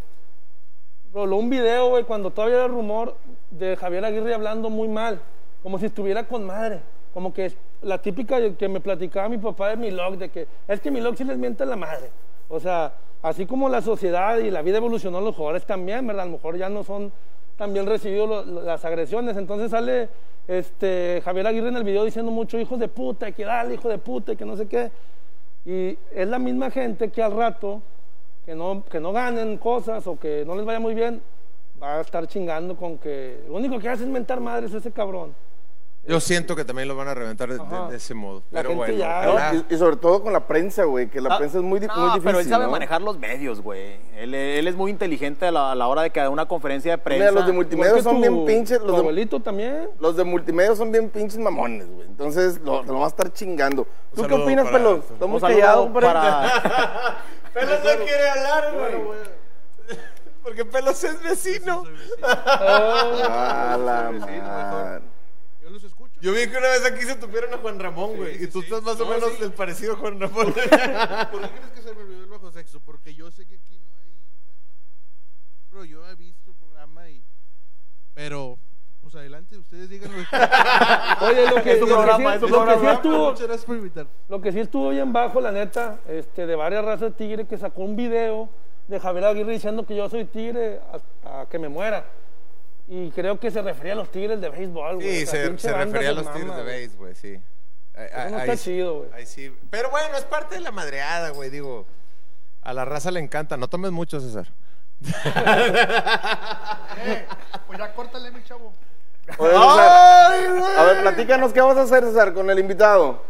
roló 1.15 1.37
un 1.37 1.49
video, 1.49 1.89
güey, 1.89 2.05
cuando 2.05 2.31
todavía 2.33 2.57
era 2.59 2.69
rumor 2.69 3.17
de 3.51 3.77
Javier 3.77 4.05
Aguirre 4.05 4.35
hablando 4.35 4.69
muy 4.69 4.89
mal, 4.89 5.21
como 5.63 5.79
si 5.79 5.87
estuviera 5.87 6.25
con 6.29 6.45
madre, 6.45 6.81
como 7.15 7.33
que 7.33 7.47
es 7.47 7.57
la 7.81 8.03
típica 8.03 8.55
que 8.57 8.69
me 8.69 8.81
platicaba 8.81 9.29
mi 9.29 9.39
papá 9.39 9.71
de 9.71 9.77
Milog, 9.77 10.19
de 10.19 10.29
que 10.29 10.49
es 10.69 10.81
que 10.81 10.91
Milog 10.91 11.17
sí 11.17 11.25
les 11.25 11.39
miente 11.39 11.65
la 11.65 11.77
madre, 11.77 12.11
o 12.49 12.61
sea, 12.61 12.93
así 13.23 13.47
como 13.47 13.69
la 13.69 13.81
sociedad 13.81 14.37
y 14.39 14.51
la 14.51 14.61
vida 14.61 14.77
evolucionó, 14.79 15.21
los 15.21 15.37
jugadores 15.37 15.65
también, 15.65 16.07
¿verdad? 16.07 16.25
A 16.25 16.27
lo 16.27 16.33
mejor 16.33 16.59
ya 16.59 16.69
no 16.69 16.83
son 16.83 17.13
tan 17.57 17.73
bien 17.73 17.87
recibidos 17.87 18.47
las 18.47 18.85
agresiones, 18.85 19.37
entonces 19.37 19.71
sale 19.71 20.09
este 20.49 21.23
Javier 21.25 21.47
Aguirre 21.47 21.69
en 21.69 21.77
el 21.77 21.85
video 21.85 22.05
diciendo 22.05 22.31
mucho 22.31 22.59
hijos 22.59 22.79
de 22.79 22.89
puta, 22.89 23.33
que 23.33 23.45
dale, 23.45 23.75
hijo 23.75 23.89
de 23.89 23.99
puta, 23.99 24.35
que 24.35 24.45
no 24.45 24.57
sé 24.57 24.67
qué. 24.67 24.91
Y 25.65 25.97
es 26.15 26.29
la 26.29 26.39
misma 26.39 26.71
gente 26.71 27.11
que 27.11 27.23
al 27.23 27.33
rato, 27.33 27.81
que 28.45 28.55
no, 28.55 28.85
que 28.85 29.01
no 29.01 29.13
ganen 29.13 29.57
cosas 29.57 30.07
o 30.07 30.19
que 30.19 30.45
no 30.45 30.55
les 30.55 30.67
vaya 30.67 30.81
muy 30.81 30.95
bien, 30.95 31.23
va 31.83 31.99
a 31.99 32.01
estar 32.01 32.27
chingando 32.27 32.77
con 32.77 32.99
que 32.99 33.45
lo 33.49 33.55
único 33.55 33.79
que 33.79 33.89
hace 33.89 34.03
es 34.03 34.09
mentar 34.09 34.41
madres 34.41 34.75
ese 34.75 34.91
cabrón. 34.91 35.35
Yo 36.07 36.21
siento 36.21 36.55
que 36.55 36.65
también 36.65 36.87
lo 36.89 36.97
van 36.97 37.09
a 37.09 37.15
reventar 37.15 37.49
de, 37.49 37.57
de- 37.57 37.63
Ajá. 37.63 37.89
de 37.89 37.97
ese 37.97 38.13
modo. 38.15 38.43
La 38.51 38.61
Pero 38.61 38.71
gente 38.71 38.75
bueno, 38.93 38.95
ya- 38.99 39.23
¿no? 39.27 39.33
ojalá. 39.33 39.55
Y, 39.71 39.75
y 39.75 39.79
sobre 39.79 39.97
todo 39.97 40.23
con 40.23 40.33
la 40.33 40.47
prensa, 40.47 40.85
güey, 40.85 41.09
que 41.09 41.21
la 41.21 41.35
Ah, 41.35 41.39
prensa 41.39 41.59
es 41.59 41.65
muy, 41.65 41.81
di- 41.81 41.87
no, 41.87 41.95
muy 41.97 42.05
difícil. 42.07 42.23
pero 42.25 42.41
él 42.41 42.49
sabe 42.49 42.65
¿no? 42.67 42.71
manejar 42.71 43.01
los 43.03 43.19
medios, 43.19 43.61
güey. 43.63 43.97
Él, 44.17 44.35
él 44.35 44.69
es 44.69 44.75
muy 44.77 44.91
inteligente 44.91 45.47
a 45.47 45.51
la, 45.51 45.73
a 45.73 45.75
la 45.75 45.89
hora 45.89 46.03
de 46.03 46.11
que 46.11 46.21
da 46.21 46.29
una 46.31 46.47
conferencia 46.47 46.93
de 46.93 46.99
prensa. 46.99 47.21
Mira, 47.31 47.31
los 47.33 47.45
de 47.47 47.53
Igual 47.53 47.57
multimedia 47.67 47.95
que 47.95 48.03
son 48.03 48.17
tu- 48.17 48.21
bien 48.21 48.45
pinches. 48.45 48.79
tu 48.81 48.85
Los 48.87 48.97
de, 48.97 49.01
abuelito 49.01 49.41
también. 49.41 49.89
los 49.99 50.17
de 50.17 50.25
multimedia 50.25 50.77
son 50.77 50.93
bien 50.93 51.09
pinches 51.11 51.39
mamones, 51.39 51.89
güey. 51.91 52.07
Entonces 52.07 52.61
lo, 52.61 52.83
lo 52.83 52.99
va 52.99 53.07
a 53.07 53.09
estar 53.09 53.33
chingando. 53.33 53.85
¿Tú 54.15 54.23
qué 54.23 54.29
saludo 54.29 54.45
opinas, 54.45 54.65
para- 54.67 54.79
Pelo? 54.79 54.97
Está 54.97 55.27
muy 55.27 55.35
Un 55.37 55.41
saludo 55.41 55.59
callado, 55.59 55.83
hombre. 55.85 56.07
para... 56.07 57.19
Pelos 57.55 57.79
no 57.85 58.05
quiere 58.05 58.29
hablar, 58.29 58.73
güey. 58.75 59.19
Porque 60.43 60.65
Pelos 60.67 61.03
es 61.03 61.23
vecino. 61.23 61.85
Ah, 62.23 63.79
la 63.79 64.11
madre. 64.11 65.03
Yo 66.25 66.33
vi 66.33 66.49
que 66.49 66.57
una 66.57 66.69
vez 66.69 66.85
aquí 66.87 67.03
se 67.03 67.17
tuvieron 67.17 67.53
a 67.53 67.59
Juan 67.59 67.79
Ramón, 67.79 68.17
güey. 68.17 68.43
y 68.43 68.47
tú 68.47 68.61
estás 68.61 68.83
más 68.83 68.99
o 68.99 69.05
No, 69.05 69.11
menos 69.11 69.33
sí. 69.35 69.41
del 69.43 69.53
parecido 69.53 69.93
a 69.93 69.97
Juan 69.97 70.19
Ramón. 70.19 70.47
¿Por 70.47 70.55
qué 70.55 70.69
crees 70.71 71.71
que 71.75 71.83
se 71.83 71.95
me 71.95 72.01
olvidó 72.01 72.21
el 72.23 72.31
bajo 72.31 72.51
sexo? 72.51 72.81
Porque 72.81 73.15
yo 73.15 73.31
sé 73.31 73.45
que 73.45 73.57
aquí 73.57 73.77
no 73.79 73.95
hay. 73.99 74.11
Pero 75.71 75.85
yo 75.85 76.09
he 76.09 76.15
visto 76.15 76.51
el 76.51 76.57
programa 76.57 77.11
y. 77.11 77.23
Pero 78.15 78.57
pues 79.03 79.15
adelante, 79.17 79.59
ustedes 79.59 79.91
díganlo. 79.91 80.17
Oye, 81.21 81.51
lo 81.51 81.63
que, 81.63 81.73
Es 81.73 81.81
lo 81.81 81.87
que 81.89 81.93
programa, 81.93 82.31
sí, 82.31 82.37
es 82.39 82.43
un 82.45 82.51
lo 82.53 82.65
que 82.67 82.79
sí 82.81 82.87
estuvo, 82.87 83.25
Muchas 83.31 83.47
gracias 83.47 83.65
por 83.67 83.77
invitar. 83.77 84.07
lo 84.31 84.41
que 84.41 84.53
sí 84.53 84.61
estuvo 84.61 84.89
bien 84.89 85.13
bajo, 85.13 85.43
la 85.43 85.53
neta, 85.53 86.01
este, 86.09 86.47
de 86.47 86.57
varias 86.57 86.83
razas 86.87 87.01
de 87.01 87.11
tigre 87.11 87.47
que 87.47 87.59
sacó 87.59 87.83
un 87.83 87.97
video 87.97 88.49
de 88.89 88.99
Javier 88.99 89.27
Aguirre 89.27 89.53
diciendo 89.53 89.85
que 89.85 89.95
yo 89.95 90.09
soy 90.09 90.25
tigre 90.25 90.81
hasta 90.91 91.47
que 91.51 91.59
me 91.59 91.69
muera. 91.69 92.07
Y 92.87 93.11
creo 93.13 93.41
que 93.41 93.51
se 93.51 93.63
refería 93.63 93.95
a 93.95 93.97
los 93.97 94.11
tigres 94.11 94.41
de 94.41 94.49
béisbol, 94.51 94.97
güey. 94.97 95.17
Sí, 95.21 95.23
O 95.25 95.27
sea, 95.27 95.59
se, 95.59 95.73
refería 95.73 96.11
a 96.11 96.13
los 96.13 96.27
tigres 96.33 96.49
mama, 96.49 96.63
de 96.63 96.83
base, 96.83 96.97
güey, 96.99 97.15
sí. 97.15 97.41
Ahí- 97.97 98.07
Eso 98.07 98.31
no 98.31 98.37
ahí 98.37 98.41
está 98.43 98.57
sí- 98.57 98.65
chido, 98.65 98.95
güey. 98.99 99.11
ahí 99.15 99.27
sí. 99.27 99.57
Pero 99.71 99.91
bueno, 99.91 100.17
es 100.17 100.25
parte 100.25 100.57
de 100.57 100.61
la 100.61 100.71
madreada, 100.73 101.31
güey. 101.31 101.49
Digo, 101.51 101.87
a 102.63 102.73
la 102.75 102.85
raza 102.85 103.11
le 103.11 103.21
encanta. 103.21 103.57
No 103.57 103.69
tomes 103.69 103.91
mucho, 103.93 104.21
César. 104.21 104.49
Eh, 107.07 107.27
pues 107.67 107.79
ya 107.79 107.93
córtale, 107.93 108.31
mi 108.31 108.43
chavo. 108.45 108.73
Oye, 109.39 109.51
César, 109.53 110.79
a 110.79 110.85
ver, 110.85 111.01
platícanos 111.03 111.53
qué 111.53 111.61
vas 111.61 111.77
a 111.77 111.83
hacer, 111.83 112.05
César, 112.05 112.33
con 112.35 112.49
el 112.51 112.59
invitado. 112.59 113.23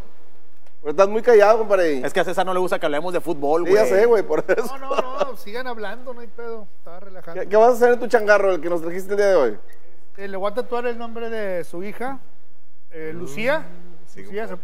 Porque 0.85 0.91
estás 1.01 1.09
muy 1.09 1.23
callado, 1.23 1.57
compadre. 1.57 2.05
Es 2.05 2.13
que 2.13 2.19
a 2.19 2.23
César 2.23 2.45
no 2.45 2.53
le 2.53 2.59
gusta 2.59 2.77
que 2.77 2.85
hablemos 2.85 3.11
de 3.11 3.19
fútbol, 3.19 3.63
Sí, 3.65 3.71
güey. 3.71 3.83
ya 3.83 3.89
sé, 3.89 4.05
güey, 4.05 4.21
por 4.21 4.45
eso. 4.47 4.77
No, 4.77 4.89
no, 5.01 5.19
no, 5.31 5.35
sigan 5.35 5.65
hablando, 5.65 6.13
no 6.13 6.19
hay 6.21 6.27
pedo. 6.27 6.67
Estaba 6.77 6.99
relajado. 6.99 7.39
¿Qué, 7.41 7.49
qué 7.49 7.57
vas 7.57 7.69
a 7.69 7.71
hacer 7.73 7.93
en 7.93 7.99
tu 7.99 8.05
changarro, 8.05 8.51
el 8.53 8.61
que 8.61 8.69
nos 8.69 8.83
trajiste 8.83 9.09
el 9.13 9.17
día 9.17 9.25
de 9.29 9.35
hoy? 9.35 9.57
Eh, 10.17 10.27
le 10.27 10.37
voy 10.37 10.51
a 10.51 10.53
tatuar 10.53 10.85
el 10.85 10.95
nombre 10.95 11.31
de 11.31 11.63
su 11.63 11.83
hija, 11.83 12.19
eh, 12.91 13.11
Lucía. 13.15 13.65
Sí, 14.05 14.21
Lucía, 14.25 14.47
se- 14.47 14.57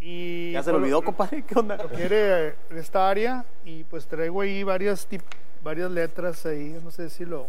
y 0.00 0.52
Ya 0.52 0.62
se 0.62 0.70
pues, 0.70 0.82
olvidó, 0.82 1.00
lo- 1.00 1.06
compadre. 1.06 1.42
¿Qué 1.44 1.58
onda? 1.58 1.78
lo 1.78 1.88
quiere 1.88 2.48
eh, 2.48 2.54
esta 2.72 3.08
área 3.08 3.46
y 3.64 3.84
pues 3.84 4.06
traigo 4.06 4.42
ahí 4.42 4.62
varias 4.64 5.08
tip- 5.08 5.22
varias 5.62 5.90
letras 5.90 6.44
ahí, 6.44 6.78
no 6.84 6.90
sé 6.90 7.08
si 7.08 7.24
lo 7.24 7.46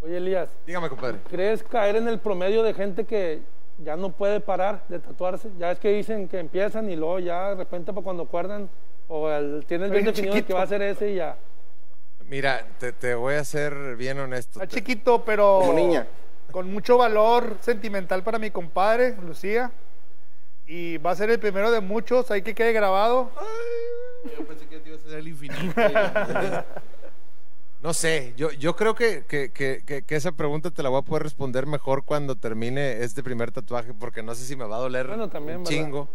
Oye, 0.00 0.16
Elías, 0.16 0.48
Dígame, 0.66 0.88
compadre. 0.88 1.18
¿crees 1.30 1.62
caer 1.62 1.94
en 1.94 2.08
el 2.08 2.18
promedio 2.18 2.64
de 2.64 2.74
gente 2.74 3.04
que 3.04 3.42
ya 3.84 3.96
no 3.96 4.10
puede 4.10 4.40
parar 4.40 4.82
de 4.88 4.98
tatuarse? 4.98 5.50
Ya 5.58 5.70
es 5.72 5.78
que 5.78 5.90
dicen 5.90 6.28
que 6.28 6.38
empiezan 6.38 6.90
y 6.90 6.96
luego 6.96 7.18
ya 7.20 7.50
de 7.50 7.54
repente 7.56 7.92
para 7.92 8.04
cuando 8.04 8.24
acuerdan 8.24 8.68
o 9.08 9.30
el, 9.30 9.64
tienes 9.66 9.90
bien 9.90 10.04
definido 10.04 10.34
el 10.36 10.44
que 10.44 10.52
va 10.54 10.62
a 10.62 10.66
ser 10.66 10.82
ese 10.82 11.10
y 11.10 11.14
ya. 11.16 11.36
Mira, 12.28 12.66
te, 12.78 12.92
te 12.92 13.14
voy 13.14 13.34
a 13.36 13.44
ser 13.44 13.96
bien 13.96 14.18
honesto. 14.20 14.60
Está 14.60 14.66
Te- 14.66 14.76
chiquito, 14.80 15.24
pero 15.24 15.60
Como 15.60 15.72
niña. 15.72 16.06
con 16.50 16.70
mucho 16.70 16.98
valor 16.98 17.56
sentimental 17.60 18.22
para 18.22 18.38
mi 18.38 18.50
compadre, 18.50 19.16
Lucía. 19.22 19.70
Y 20.66 20.98
va 20.98 21.12
a 21.12 21.16
ser 21.16 21.30
el 21.30 21.38
primero 21.38 21.70
de 21.70 21.80
muchos, 21.80 22.30
hay 22.30 22.42
que 22.42 22.54
quede 22.54 22.74
grabado. 22.74 23.30
Yo 24.36 24.44
pensé 24.46 24.66
que 24.66 24.78
te 24.80 24.90
ibas 24.90 25.00
a 25.02 25.06
hacer 25.06 25.18
el 25.20 25.28
infinito. 25.28 25.56
No 27.80 27.94
sé, 27.94 28.34
yo, 28.36 28.50
yo 28.52 28.74
creo 28.74 28.94
que, 28.96 29.24
que, 29.26 29.52
que, 29.52 29.82
que- 29.84 30.16
esa 30.16 30.32
pregunta 30.32 30.70
te 30.72 30.82
la 30.82 30.88
voy 30.88 30.98
a 30.98 31.02
poder 31.02 31.22
responder 31.22 31.66
mejor 31.66 32.04
cuando 32.04 32.34
termine 32.34 33.04
este 33.04 33.22
primer 33.22 33.52
tatuaje, 33.52 33.94
porque 33.94 34.20
no 34.22 34.34
sé 34.34 34.44
si 34.44 34.56
me 34.56 34.64
va 34.64 34.76
a 34.76 34.80
doler 34.80 35.06
Bueno, 35.06 35.28
también, 35.28 35.58
un 35.58 35.64
¿verdad? 35.64 35.76
chingo. 35.78 36.08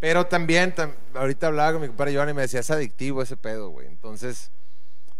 Pero 0.00 0.24
también, 0.26 0.74
tam- 0.74 0.94
ahorita 1.14 1.48
hablaba 1.48 1.72
con 1.72 1.82
mi 1.82 1.88
compadre 1.88 2.14
Joan 2.14 2.30
y 2.30 2.34
me 2.34 2.42
decía, 2.42 2.60
es 2.60 2.70
adictivo 2.70 3.20
ese 3.22 3.36
pedo, 3.36 3.68
güey. 3.70 3.86
Entonces, 3.88 4.50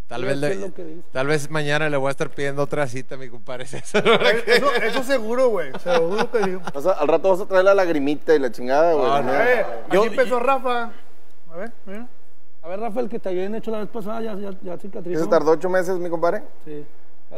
tal 0.07 0.25
vez, 0.25 0.39
le- 0.39 0.73
tal 1.13 1.27
vez 1.27 1.51
mañana 1.51 1.91
le 1.91 1.97
voy 1.99 2.09
a 2.09 2.11
estar 2.11 2.31
pidiendo 2.31 2.63
otra 2.63 2.87
cita 2.87 3.17
a 3.17 3.19
mi 3.19 3.29
compadre 3.29 3.67
César. 3.67 4.03
Eso, 4.47 4.73
eso 4.77 5.03
seguro, 5.03 5.49
güey. 5.51 5.73
Seguro 5.83 6.31
que 6.31 6.39
digo. 6.39 6.61
Vas 6.73 6.87
a- 6.87 6.93
al 6.93 7.09
rato 7.09 7.31
vas 7.31 7.41
a 7.41 7.47
traer 7.49 7.65
la 7.65 7.75
lagrimita 7.75 8.35
y 8.35 8.39
la 8.39 8.51
chingada, 8.51 8.95
güey. 8.95 9.07
Ah, 9.11 9.21
no. 9.23 9.35
Eh, 9.35 9.67
Yo- 9.93 10.01
así 10.05 10.09
empezó 10.11 10.41
Rafa. 10.41 10.91
A 11.53 11.57
ver, 11.57 11.73
mira. 11.85 12.07
A 12.67 12.69
ver, 12.71 12.81
Rafael, 12.81 13.09
que 13.09 13.21
te 13.21 13.29
habían 13.29 13.55
hecho 13.55 13.71
la 13.71 13.79
vez 13.79 13.89
pasada, 13.89 14.21
ya, 14.21 14.35
ya, 14.35 14.51
ya 14.61 14.73
¿Qué 14.75 14.81
cicatrizó. 14.81 15.23
se 15.23 15.31
tardó 15.31 15.53
ocho 15.53 15.71
meses, 15.71 15.97
mi 16.01 16.11
compadre? 16.11 16.43
Sí. 16.65 16.85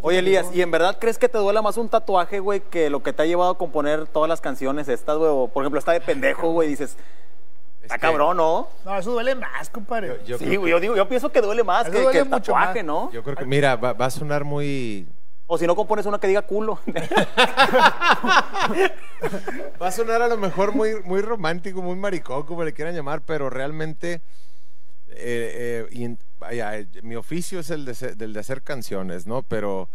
Oye, 0.01 0.21
Elías. 0.21 0.47
¿y 0.55 0.63
en 0.63 0.71
verdad 0.71 0.97
crees 0.99 1.19
que 1.19 1.29
te 1.29 1.37
duele 1.37 1.61
más 1.61 1.77
un 1.77 1.91
tatuaje, 1.91 2.41
güey, 2.41 2.61
que 2.61 2.89
lo 2.89 3.03
que 3.03 3.13
te 3.13 3.21
ha 3.23 3.27
llevado 3.27 3.51
a 3.51 3.59
componer 3.59 4.07
todas 4.07 4.27
las 4.27 4.41
canciones 4.41 4.89
estas, 4.89 5.19
güey? 5.19 5.31
O, 5.31 5.49
por 5.49 5.63
ejemplo, 5.65 5.79
está 5.79 5.93
de 5.93 6.01
pendejo, 6.01 6.53
güey, 6.53 6.71
dices, 6.71 6.97
está 7.83 7.97
que- 7.97 8.01
cabrón, 8.01 8.39
¿no? 8.39 8.69
No, 8.87 8.97
eso 8.97 9.13
duele 9.13 9.35
más, 9.35 9.69
compadre. 9.69 10.19
Yo, 10.25 10.39
Sí, 10.39 10.57
güey, 10.57 10.71
yo 10.71 10.81
digo, 10.81 10.97
yo 10.97 11.07
pienso 11.07 11.31
que 11.31 11.43
duele 11.43 11.63
más 11.63 11.83
Eso 11.83 11.93
que, 11.93 11.99
duele 11.99 12.13
que 12.13 12.19
el 12.21 12.25
mucho 12.25 12.53
tatuaje, 12.53 12.83
más. 12.83 12.87
¿no? 12.87 13.13
yo 13.13 13.23
creo 13.23 13.37
que, 13.37 13.45
mira, 13.45 13.77
va, 13.77 13.93
va 13.93 14.07
a 14.07 14.11
sonar 14.11 14.45
muy... 14.45 15.07
O 15.47 15.59
si 15.59 15.67
no 15.67 15.77
compones 15.77 16.07
una 16.07 16.19
que 16.19 16.27
diga 16.29 16.41
culo. 16.41 16.79
Va 19.81 19.89
a 19.89 19.93
sonar 19.93 20.23
a 20.23 20.29
lo 20.29 20.37
mejor 20.39 20.73
muy, 20.75 21.03
muy 21.05 21.21
romántico, 21.21 21.83
muy 21.83 21.97
maricón, 21.97 22.45
como 22.45 22.65
le 22.65 22.73
quieran 22.73 22.95
llamar, 22.95 23.21
pero 23.23 23.51
realmente 23.51 24.21
eh, 25.19 25.89
eh, 25.91 26.17
eh, 26.51 26.87
mi 27.03 27.17
oficio 27.17 27.61
es 27.61 27.71
el 27.71 27.85
de, 27.85 28.41
hacer 28.41 28.63
canciones, 28.63 29.27
¿no? 29.27 29.43
Pero 29.43 29.89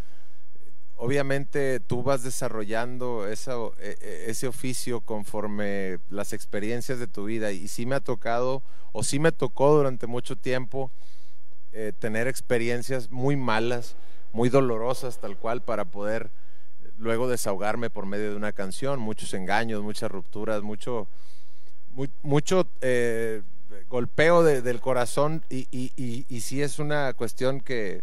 obviamente 0.95 1.79
tú 1.79 2.03
vas 2.03 2.23
desarrollando 2.23 3.27
esa, 3.27 3.53
eh, 3.79 3.95
eh, 4.01 4.25
ese 4.27 4.47
oficio 4.47 5.01
conforme 5.01 5.99
las 6.09 6.33
experiencias 6.33 6.99
de 6.99 7.07
tu 7.07 7.25
vida 7.25 7.51
y 7.51 7.67
sí 7.67 7.85
me 7.85 7.95
ha 7.95 7.99
tocado 7.99 8.63
o 8.91 9.03
sí 9.03 9.19
me 9.19 9.31
tocó 9.31 9.75
durante 9.75 10.07
mucho 10.07 10.35
tiempo 10.35 10.91
eh, 11.73 11.93
tener 11.97 12.27
experiencias 12.27 13.11
muy 13.11 13.35
malas, 13.35 13.95
muy 14.31 14.49
dolorosas 14.49 15.19
tal 15.19 15.37
cual 15.37 15.61
para 15.61 15.85
poder 15.85 16.29
luego 16.97 17.27
desahogarme 17.27 17.89
por 17.89 18.05
medio 18.05 18.29
de 18.31 18.35
una 18.37 18.51
canción, 18.53 18.99
muchos 18.99 19.33
engaños, 19.33 19.81
muchas 19.81 20.11
rupturas, 20.11 20.61
mucho, 20.61 21.07
mu- 21.91 22.07
mucho 22.21 22.67
eh, 22.81 23.41
golpeo 23.93 24.41
de- 24.43 24.63
del 24.63 24.79
corazón 24.81 25.43
y, 25.51 25.67
y, 25.69 26.25
y, 26.27 26.41
sí 26.41 26.63
es 26.63 26.79
una 26.79 27.13
cuestión 27.13 27.61
que 27.61 28.01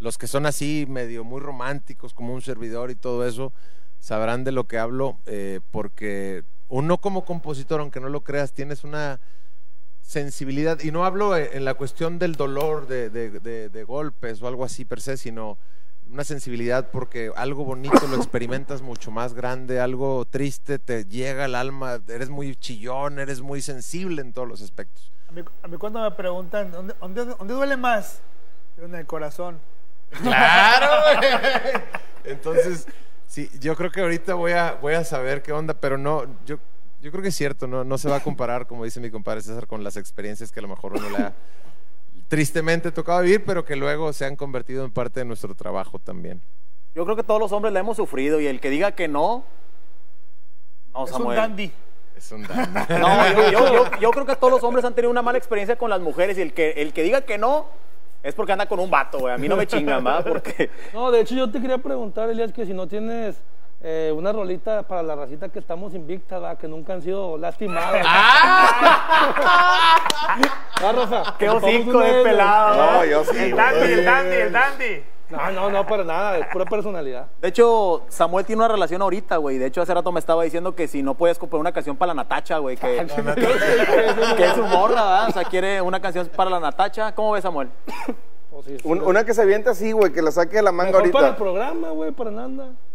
los 0.00 0.16
que 0.16 0.26
son 0.26 0.46
así 0.46 0.86
medio 0.88 1.22
muy 1.22 1.38
románticos 1.38 2.14
como 2.14 2.32
un 2.32 2.40
servidor 2.40 2.90
y 2.90 2.94
todo 2.94 3.26
eso 3.26 3.52
sabrán 4.00 4.42
de 4.42 4.52
lo 4.52 4.64
que 4.66 4.78
hablo 4.78 5.18
eh, 5.26 5.60
porque 5.70 6.44
uno 6.70 6.96
como 6.96 7.26
compositor, 7.26 7.80
aunque 7.80 8.00
no 8.00 8.08
lo 8.08 8.22
creas, 8.22 8.52
tienes 8.54 8.84
una 8.84 9.20
sensibilidad 10.00 10.80
y 10.80 10.90
no 10.90 11.04
hablo 11.04 11.36
en 11.36 11.48
en 11.58 11.64
la 11.66 11.74
cuestión 11.74 12.18
del 12.18 12.34
dolor 12.36 12.86
de, 12.86 13.10
de- 13.10 13.38
de- 13.38 13.68
de 13.68 13.84
golpes 13.84 14.40
o 14.40 14.48
algo 14.48 14.64
así 14.64 14.86
per 14.86 15.02
se, 15.02 15.18
sino 15.18 15.58
una 16.12 16.24
sensibilidad 16.24 16.90
porque 16.90 17.32
algo 17.36 17.64
bonito 17.64 18.06
lo 18.06 18.16
experimentas 18.16 18.82
mucho 18.82 19.10
más 19.10 19.32
grande, 19.32 19.80
algo 19.80 20.26
triste 20.26 20.78
te 20.78 21.06
llega 21.06 21.46
al 21.46 21.54
alma, 21.54 22.00
eres 22.06 22.28
muy 22.28 22.54
chillón, 22.54 23.18
eres 23.18 23.40
muy 23.40 23.62
sensible 23.62 24.20
en 24.20 24.34
todos 24.34 24.46
los 24.46 24.60
aspectos. 24.60 25.10
A 25.28 25.32
mí, 25.32 25.42
a 25.62 25.68
mí 25.68 25.78
cuando 25.78 26.02
me 26.02 26.10
preguntan, 26.10 26.70
¿dónde, 26.70 26.94
dónde, 27.00 27.24
dónde 27.24 27.54
duele 27.54 27.78
más? 27.78 28.20
En 28.76 28.94
el 28.94 29.06
corazón. 29.06 29.58
Claro, 30.10 31.18
güey. 31.18 31.82
Entonces, 32.24 32.86
sí, 33.26 33.50
yo 33.58 33.74
creo 33.74 33.90
que 33.90 34.02
ahorita 34.02 34.34
voy 34.34 34.52
a, 34.52 34.72
voy 34.72 34.92
a 34.92 35.04
saber 35.04 35.42
qué 35.42 35.52
onda, 35.52 35.72
pero 35.72 35.96
no, 35.96 36.26
yo, 36.44 36.58
yo 37.00 37.10
creo 37.10 37.22
que 37.22 37.28
es 37.28 37.36
cierto, 37.36 37.66
no, 37.66 37.84
no 37.84 37.96
se 37.96 38.10
va 38.10 38.16
a 38.16 38.20
comparar, 38.20 38.66
como 38.66 38.84
dice 38.84 39.00
mi 39.00 39.10
compadre 39.10 39.40
César, 39.40 39.66
con 39.66 39.82
las 39.82 39.96
experiencias 39.96 40.52
que 40.52 40.60
a 40.60 40.62
lo 40.62 40.68
mejor 40.68 40.92
uno 40.92 41.08
le 41.08 41.16
ha 41.16 41.32
tristemente 42.32 42.90
tocado 42.90 43.20
vivir, 43.20 43.44
pero 43.44 43.62
que 43.62 43.76
luego 43.76 44.10
se 44.14 44.24
han 44.24 44.36
convertido 44.36 44.86
en 44.86 44.90
parte 44.90 45.20
de 45.20 45.26
nuestro 45.26 45.54
trabajo 45.54 45.98
también. 45.98 46.40
Yo 46.94 47.04
creo 47.04 47.14
que 47.14 47.22
todos 47.22 47.38
los 47.38 47.52
hombres 47.52 47.74
la 47.74 47.80
hemos 47.80 47.98
sufrido 47.98 48.40
y 48.40 48.46
el 48.46 48.58
que 48.58 48.70
diga 48.70 48.92
que 48.92 49.06
no, 49.06 49.44
no, 50.94 51.04
es 51.04 51.12
un 51.12 51.34
dandy. 51.34 51.70
Es 52.16 52.32
un 52.32 52.42
daño. 52.44 52.86
No, 52.88 53.32
yo, 53.34 53.50
yo- 53.52 53.74
yo- 53.74 53.98
yo 54.00 54.10
creo 54.12 54.24
que 54.24 54.34
todos 54.36 54.50
los 54.50 54.62
hombres 54.64 54.82
han 54.86 54.94
tenido 54.94 55.10
una 55.10 55.20
mala 55.20 55.36
experiencia 55.36 55.76
con 55.76 55.90
las 55.90 56.00
mujeres 56.00 56.38
y 56.38 56.40
el 56.40 56.54
que, 56.54 56.70
el 56.78 56.94
que 56.94 57.02
diga 57.02 57.20
que 57.20 57.36
no 57.36 57.66
es 58.22 58.34
porque 58.34 58.52
anda 58.52 58.64
con 58.64 58.80
un 58.80 58.90
vato, 58.90 59.18
güey. 59.18 59.34
A 59.34 59.36
mí 59.36 59.46
no 59.46 59.56
me 59.58 59.66
chingan, 59.66 60.02
¿va? 60.06 60.24
Porque 60.24 60.70
No, 60.94 61.10
de 61.10 61.20
hecho 61.20 61.34
yo 61.34 61.50
te 61.50 61.60
quería 61.60 61.76
preguntar, 61.76 62.30
Elías, 62.30 62.50
que 62.50 62.64
si 62.64 62.72
no 62.72 62.86
tienes 62.88 63.42
eh, 63.84 64.12
una 64.14 64.32
rolita 64.32 64.84
para 64.84 65.02
la 65.02 65.16
racita 65.16 65.48
que 65.48 65.58
estamos 65.58 65.92
invicta, 65.94 66.38
¿va? 66.38 66.56
que 66.56 66.68
nunca 66.68 66.92
han 66.92 67.02
sido 67.02 67.36
lastimadas. 67.38 68.06
Ah, 70.84 70.90
Rafa, 70.92 71.36
qué 71.38 71.48
hocico 71.48 72.00
de 72.00 72.24
pelado. 72.24 72.74
No, 72.74 73.04
yo 73.04 73.24
sí. 73.24 73.36
El 73.38 73.54
dandy, 73.54 73.92
el 73.92 74.04
dandy, 74.04 74.36
el 74.36 74.52
dandy. 74.52 75.04
No, 75.30 75.50
no, 75.52 75.70
no, 75.70 75.86
para 75.86 76.02
nada, 76.02 76.38
es 76.38 76.46
pura 76.48 76.64
personalidad. 76.64 77.26
De 77.40 77.48
hecho, 77.48 78.04
Samuel 78.08 78.44
tiene 78.44 78.64
una 78.64 78.68
relación 78.68 79.00
ahorita, 79.00 79.36
güey. 79.36 79.58
De 79.58 79.66
hecho, 79.66 79.80
hace 79.80 79.94
rato 79.94 80.10
me 80.10 80.18
estaba 80.18 80.42
diciendo 80.42 80.74
que 80.74 80.88
si 80.88 81.02
no 81.02 81.14
puedes 81.14 81.38
comprar 81.38 81.60
una 81.60 81.70
canción 81.70 81.96
para 81.96 82.08
la 82.08 82.22
Natacha, 82.22 82.58
güey. 82.58 82.76
Que, 82.76 83.06
que 84.36 84.44
es 84.44 84.54
su 84.54 84.64
morra, 84.64 85.04
¿verdad? 85.04 85.28
O 85.28 85.32
sea, 85.32 85.44
quiere 85.44 85.80
una 85.80 86.00
canción 86.00 86.28
para 86.34 86.50
la 86.50 86.58
Natacha. 86.58 87.14
¿Cómo 87.14 87.32
ves, 87.32 87.42
Samuel? 87.42 87.70
O 88.54 88.62
si- 88.62 88.76
Un- 88.84 89.00
una 89.02 89.24
que 89.24 89.32
se 89.34 89.42
avienta 89.42 89.70
así, 89.70 89.92
güey, 89.92 90.12
que 90.12 90.20
la 90.22 90.30
saque 90.30 90.56
de 90.56 90.62
la 90.62 90.72
manga 90.72 90.98
Mejor 90.98 91.10
para 91.10 91.26
el 91.28 91.32
ahorita. 91.34 91.42
programa, 91.42 91.90
güey, 91.90 92.12
para. 92.12 92.30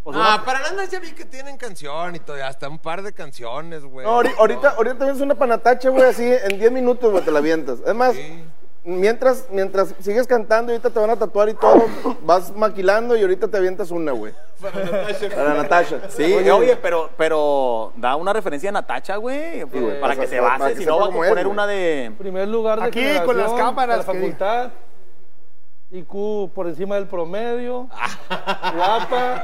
Pues 0.03 0.15
Ah, 0.19 0.41
para 0.45 0.59
nada 0.59 0.85
ya 0.85 0.99
vi 0.99 1.11
que 1.11 1.25
tienen 1.25 1.57
canción 1.57 2.15
y 2.15 2.19
todo, 2.19 2.41
hasta 2.45 2.69
un 2.69 2.79
par 2.79 3.01
de 3.01 3.11
canciones, 3.11 3.83
güey. 3.83 4.05
No, 4.05 4.21
ahori- 4.21 4.33
ahorita, 4.37 4.69
ahorita 4.77 4.97
tienes 4.99 5.19
una 5.21 5.35
panatacha, 5.35 5.89
güey, 5.89 6.03
así 6.05 6.23
en 6.23 6.59
10 6.59 6.71
minutos, 6.71 7.11
güey, 7.11 7.23
te 7.25 7.31
la 7.31 7.39
avientas. 7.39 7.79
Es 7.85 7.93
más, 7.93 8.13
Sí. 8.13 8.43
mientras, 8.85 9.47
mientras 9.51 9.93
sigues 9.99 10.27
cantando, 10.27 10.71
ahorita 10.71 10.89
te 10.91 10.99
van 10.99 11.09
a 11.09 11.15
tatuar 11.17 11.49
y 11.49 11.55
todo, 11.55 11.83
vas 12.21 12.55
maquilando 12.55 13.17
y 13.17 13.21
ahorita 13.21 13.47
te 13.49 13.57
avientas 13.57 13.91
una, 13.91 14.11
güey. 14.13 14.33
Para 14.61 15.53
Natasha. 15.55 16.09
Sí, 16.09 16.33
oye, 16.33 16.77
pero, 16.77 17.09
pero 17.17 17.91
da 17.97 18.15
una 18.15 18.31
referencia 18.31 18.69
a 18.69 18.73
Natacha, 18.73 19.17
güey. 19.17 19.65
para 19.99 20.13
o 20.13 20.19
que 20.19 20.27
se 20.27 20.39
para 20.39 20.57
base. 20.57 20.75
Si 20.77 20.85
no, 20.85 20.93
sepa 20.93 21.05
va 21.07 21.11
a 21.11 21.15
poner 21.15 21.33
güey. 21.33 21.45
una 21.45 21.67
de. 21.67 22.11
Primer 22.17 22.47
lugar 22.47 22.79
de 22.79 22.85
Aquí, 22.87 23.05
con 23.25 23.37
las 23.37 23.51
cámaras, 23.53 23.97
de 23.99 24.05
la 24.05 24.11
que- 24.13 24.19
facultad. 24.19 24.69
IQ 25.91 26.51
por 26.53 26.67
encima 26.67 26.95
del 26.95 27.07
promedio. 27.07 27.87
guapa. 28.75 29.43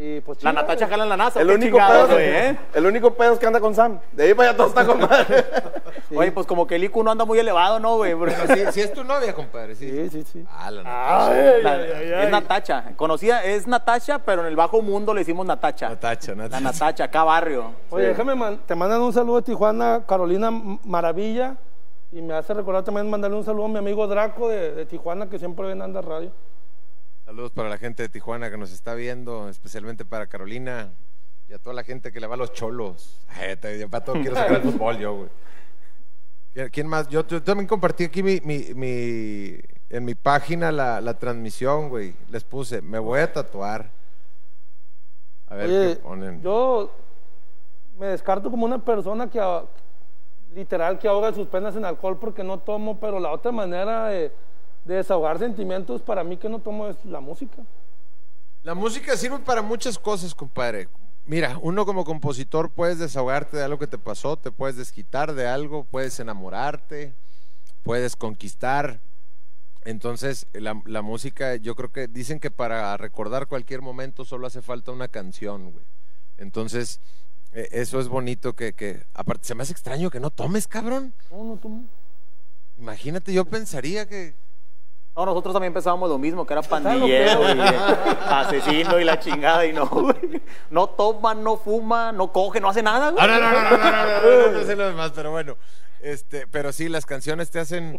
Y 0.00 0.20
pues 0.20 0.40
La 0.44 0.52
Natacha 0.52 0.86
jala 0.86 1.02
en 1.02 1.08
la 1.08 1.16
NASA. 1.16 1.40
El 1.40 1.50
único, 1.50 1.76
pedo, 1.76 2.06
güey, 2.06 2.24
¿eh? 2.24 2.56
el 2.72 2.86
único 2.86 3.14
pedo 3.14 3.32
es 3.32 3.38
que 3.40 3.46
anda 3.46 3.58
con 3.58 3.74
Sam. 3.74 3.98
De 4.12 4.24
ahí 4.26 4.34
para 4.34 4.50
allá 4.50 4.56
todo 4.56 4.68
está 4.68 4.86
con 4.86 5.00
madre. 5.00 5.44
Oye, 6.14 6.30
pues 6.30 6.46
como 6.46 6.68
que 6.68 6.76
el 6.76 6.84
IQ 6.84 6.98
no 7.02 7.10
anda 7.10 7.24
muy 7.24 7.36
elevado, 7.40 7.80
¿no, 7.80 7.96
güey? 7.96 8.14
Pero 8.16 8.32
sí 8.72 8.80
es 8.80 8.92
tu 8.92 9.02
novia, 9.02 9.34
compadre, 9.34 9.74
sí. 9.74 9.90
Sí, 9.90 10.08
sí, 10.10 10.22
sí. 10.32 10.46
Ah, 10.52 10.70
la 10.70 10.82
La- 11.62 12.22
es 12.24 12.30
Natacha. 12.30 12.92
Conocida, 12.94 13.42
es 13.42 13.66
Natacha, 13.66 14.20
pero 14.20 14.42
en 14.42 14.46
el 14.46 14.54
bajo 14.54 14.80
mundo 14.82 15.12
le 15.12 15.22
decimos 15.22 15.44
Natacha. 15.44 15.88
Natacha, 15.88 16.30
La 16.32 16.44
Natacha. 16.44 16.60
Natacha, 16.60 17.04
acá 17.04 17.24
barrio. 17.24 17.72
Oye, 17.90 18.04
Sí. 18.04 18.08
déjame, 18.10 18.36
man- 18.36 18.60
te 18.66 18.76
mandan 18.76 19.00
un 19.02 19.12
saludo 19.12 19.36
de 19.38 19.42
Tijuana, 19.42 20.02
Carolina 20.06 20.52
Maravilla. 20.84 21.56
Y 22.10 22.22
me 22.22 22.34
hace 22.34 22.54
recordar 22.54 22.84
también 22.84 23.08
mandarle 23.10 23.36
un 23.36 23.44
saludo 23.44 23.66
a 23.66 23.68
mi 23.68 23.78
amigo 23.78 24.06
Draco 24.06 24.48
de, 24.48 24.74
de 24.74 24.86
Tijuana, 24.86 25.28
que 25.28 25.38
siempre 25.38 25.66
ven 25.66 25.82
Anda 25.82 26.00
Radio. 26.00 26.32
Saludos 27.26 27.50
para 27.52 27.68
la 27.68 27.76
gente 27.76 28.02
de 28.02 28.08
Tijuana 28.08 28.50
que 28.50 28.56
nos 28.56 28.72
está 28.72 28.94
viendo, 28.94 29.48
especialmente 29.50 30.06
para 30.06 30.26
Carolina 30.26 30.90
y 31.48 31.52
a 31.52 31.58
toda 31.58 31.74
la 31.74 31.84
gente 31.84 32.10
que 32.10 32.20
le 32.20 32.26
va 32.26 32.34
a 32.34 32.38
los 32.38 32.52
cholos. 32.54 33.20
Yo 33.78 33.90
para 33.90 34.04
todo 34.04 34.14
quiero 34.20 34.34
sacar 34.36 34.56
el 34.56 34.62
fútbol 34.72 34.98
yo, 34.98 35.14
güey. 35.16 35.28
¿Quién- 36.54 36.68
¿Quién 36.70 36.86
más? 36.86 37.08
Yo, 37.08 37.26
yo 37.26 37.42
también 37.42 37.66
compartí 37.68 38.04
aquí 38.04 38.22
mi, 38.22 38.40
mi- 38.42 38.72
mi- 38.74 39.60
en 39.90 40.04
mi 40.04 40.14
página 40.14 40.72
la, 40.72 41.00
la 41.02 41.18
transmisión, 41.18 41.90
güey. 41.90 42.14
Les 42.30 42.42
puse, 42.42 42.80
me 42.80 42.98
voy 42.98 43.20
a 43.20 43.30
tatuar. 43.30 43.90
A 45.48 45.54
ver 45.54 45.66
Oye, 45.68 45.94
qué 45.96 46.00
ponen. 46.02 46.42
yo 46.42 46.90
me 47.98 48.06
descarto 48.06 48.50
como 48.50 48.64
una 48.64 48.78
persona 48.82 49.28
que 49.28 49.38
literal 50.58 50.98
que 50.98 51.06
ahoga 51.06 51.32
sus 51.32 51.46
penas 51.46 51.76
en 51.76 51.84
alcohol 51.84 52.18
porque 52.18 52.42
no 52.42 52.58
tomo, 52.58 52.98
pero 52.98 53.20
la 53.20 53.30
otra 53.30 53.52
manera 53.52 54.06
de, 54.08 54.32
de 54.84 54.94
desahogar 54.96 55.38
sentimientos 55.38 56.02
para 56.02 56.24
mí 56.24 56.36
que 56.36 56.48
no 56.48 56.58
tomo 56.58 56.88
es 56.88 57.04
la 57.04 57.20
música. 57.20 57.62
La 58.64 58.74
música 58.74 59.16
sirve 59.16 59.38
para 59.38 59.62
muchas 59.62 59.98
cosas, 59.98 60.34
compadre. 60.34 60.88
Mira, 61.26 61.58
uno 61.62 61.86
como 61.86 62.04
compositor 62.04 62.70
puedes 62.70 62.98
desahogarte 62.98 63.56
de 63.56 63.62
algo 63.62 63.78
que 63.78 63.86
te 63.86 63.98
pasó, 63.98 64.36
te 64.36 64.50
puedes 64.50 64.76
desquitar 64.76 65.34
de 65.34 65.46
algo, 65.46 65.84
puedes 65.84 66.18
enamorarte, 66.18 67.14
puedes 67.84 68.16
conquistar. 68.16 68.98
Entonces, 69.84 70.46
la, 70.54 70.82
la 70.86 71.02
música, 71.02 71.54
yo 71.54 71.76
creo 71.76 71.92
que 71.92 72.08
dicen 72.08 72.40
que 72.40 72.50
para 72.50 72.96
recordar 72.96 73.46
cualquier 73.46 73.80
momento 73.80 74.24
solo 74.24 74.48
hace 74.48 74.60
falta 74.60 74.90
una 74.90 75.06
canción, 75.06 75.70
güey. 75.70 75.84
Entonces, 76.36 77.00
eso 77.52 78.00
es 78.00 78.08
bonito 78.08 78.54
que, 78.54 78.72
que, 78.72 79.02
aparte, 79.14 79.46
se 79.46 79.54
me 79.54 79.62
hace 79.62 79.72
extraño 79.72 80.10
que 80.10 80.20
no 80.20 80.30
tomes, 80.30 80.68
cabrón. 80.68 81.14
No, 81.30 81.44
no 81.44 81.56
tomo. 81.56 81.84
Imagínate, 82.78 83.32
yo 83.32 83.44
pensaría 83.44 84.06
que... 84.06 84.34
No, 85.16 85.26
nosotros 85.26 85.52
también 85.52 85.72
pensábamos 85.72 86.08
lo 86.08 86.18
mismo, 86.18 86.46
que 86.46 86.52
era 86.52 86.62
pandillero 86.62 87.42
y 87.42 87.60
eh, 87.60 87.76
asesino 88.28 89.00
y 89.00 89.04
la 89.04 89.18
chingada 89.18 89.66
y 89.66 89.72
no, 89.72 89.86
güey. 89.88 90.40
No 90.70 90.86
toma, 90.90 91.34
no 91.34 91.56
fuma, 91.56 92.12
no 92.12 92.32
coge, 92.32 92.60
no 92.60 92.68
hace 92.68 92.84
nada, 92.84 93.10
güey. 93.10 93.24
Ah, 93.24 93.26
no, 93.26 93.40
no, 93.40 93.50
no, 93.50 93.62
no, 93.62 93.70
no, 93.70 93.78
no, 93.78 94.46
no, 94.46 94.52
no, 94.52 94.60
no 94.60 94.64
sé 94.64 94.76
lo 94.76 94.86
demás, 94.86 95.10
pero 95.12 95.32
bueno. 95.32 95.56
Este, 96.00 96.46
pero 96.46 96.72
sí, 96.72 96.88
las 96.88 97.04
canciones 97.04 97.50
te 97.50 97.58
hacen. 97.58 97.98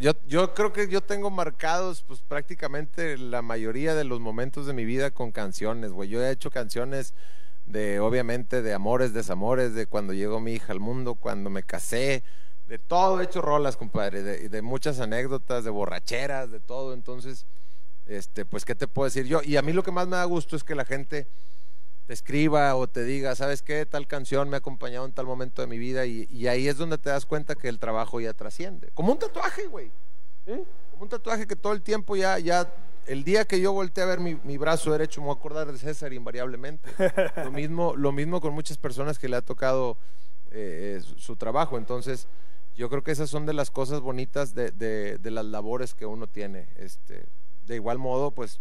Yo, 0.00 0.12
yo 0.26 0.54
creo 0.54 0.72
que 0.72 0.88
yo 0.88 1.02
tengo 1.02 1.30
marcados, 1.30 2.02
pues 2.02 2.20
prácticamente 2.20 3.18
la 3.18 3.42
mayoría 3.42 3.94
de 3.94 4.04
los 4.04 4.20
momentos 4.20 4.66
de 4.66 4.72
mi 4.72 4.84
vida 4.84 5.10
con 5.10 5.32
canciones, 5.32 5.92
güey. 5.92 6.08
Yo 6.08 6.22
he 6.22 6.30
hecho 6.30 6.50
canciones 6.50 7.12
de, 7.66 8.00
obviamente, 8.00 8.62
de 8.62 8.72
amores, 8.72 9.12
desamores, 9.12 9.74
de 9.74 9.86
cuando 9.86 10.12
llegó 10.12 10.40
mi 10.40 10.52
hija 10.52 10.72
al 10.72 10.80
mundo, 10.80 11.14
cuando 11.14 11.50
me 11.50 11.62
casé, 11.62 12.22
de 12.68 12.78
todo 12.78 13.20
he 13.20 13.24
hecho 13.24 13.42
rolas, 13.42 13.76
compadre, 13.76 14.22
de, 14.22 14.48
de 14.48 14.62
muchas 14.62 15.00
anécdotas, 15.00 15.64
de 15.64 15.70
borracheras, 15.70 16.50
de 16.50 16.60
todo. 16.60 16.94
Entonces, 16.94 17.46
este, 18.06 18.44
pues, 18.44 18.64
¿qué 18.64 18.74
te 18.74 18.88
puedo 18.88 19.06
decir 19.06 19.26
yo? 19.26 19.40
Y 19.42 19.56
a 19.56 19.62
mí 19.62 19.72
lo 19.72 19.82
que 19.82 19.92
más 19.92 20.06
me 20.06 20.16
da 20.16 20.24
gusto 20.24 20.56
es 20.56 20.64
que 20.64 20.74
la 20.74 20.84
gente 20.84 21.28
te 22.06 22.14
escriba 22.14 22.74
o 22.76 22.86
te 22.86 23.02
diga, 23.02 23.34
¿sabes 23.34 23.62
qué? 23.62 23.84
Tal 23.84 24.06
canción 24.06 24.48
me 24.48 24.56
ha 24.56 24.58
acompañado 24.58 25.04
en 25.06 25.12
tal 25.12 25.26
momento 25.26 25.60
de 25.60 25.68
mi 25.68 25.76
vida 25.76 26.06
y, 26.06 26.28
y 26.30 26.46
ahí 26.46 26.68
es 26.68 26.76
donde 26.76 26.98
te 26.98 27.10
das 27.10 27.26
cuenta 27.26 27.56
que 27.56 27.68
el 27.68 27.80
trabajo 27.80 28.20
ya 28.20 28.32
trasciende. 28.32 28.90
Como 28.94 29.12
un 29.12 29.18
tatuaje, 29.18 29.66
güey. 29.66 29.90
Como 30.44 31.02
un 31.02 31.08
tatuaje 31.08 31.48
que 31.48 31.56
todo 31.56 31.72
el 31.72 31.82
tiempo 31.82 32.14
ya, 32.14 32.38
ya, 32.38 32.72
el 33.06 33.24
día 33.24 33.44
que 33.44 33.60
yo 33.60 33.72
volteé 33.72 34.04
a 34.04 34.06
ver 34.06 34.20
mi, 34.20 34.34
mi 34.44 34.56
brazo 34.58 34.92
derecho 34.92 35.20
me 35.20 35.26
voy 35.28 35.34
a 35.36 35.38
acordar 35.38 35.70
de 35.72 35.78
César 35.78 36.12
invariablemente. 36.12 36.88
lo, 37.44 37.50
mismo, 37.50 37.94
lo 37.96 38.12
mismo 38.12 38.40
con 38.40 38.52
muchas 38.54 38.78
personas 38.78 39.18
que 39.18 39.28
le 39.28 39.36
ha 39.36 39.42
tocado 39.42 39.96
eh, 40.50 41.00
su, 41.04 41.18
su 41.18 41.36
trabajo. 41.36 41.78
Entonces, 41.78 42.26
yo 42.76 42.88
creo 42.90 43.02
que 43.02 43.10
esas 43.12 43.30
son 43.30 43.46
de 43.46 43.52
las 43.54 43.70
cosas 43.70 44.00
bonitas 44.00 44.54
de, 44.54 44.70
de- 44.70 45.18
de 45.18 45.30
las 45.30 45.44
labores 45.46 45.94
que 45.94 46.06
uno 46.06 46.26
tiene. 46.26 46.68
Este, 46.76 47.24
de 47.66 47.74
igual 47.76 47.98
modo, 47.98 48.30
pues, 48.32 48.60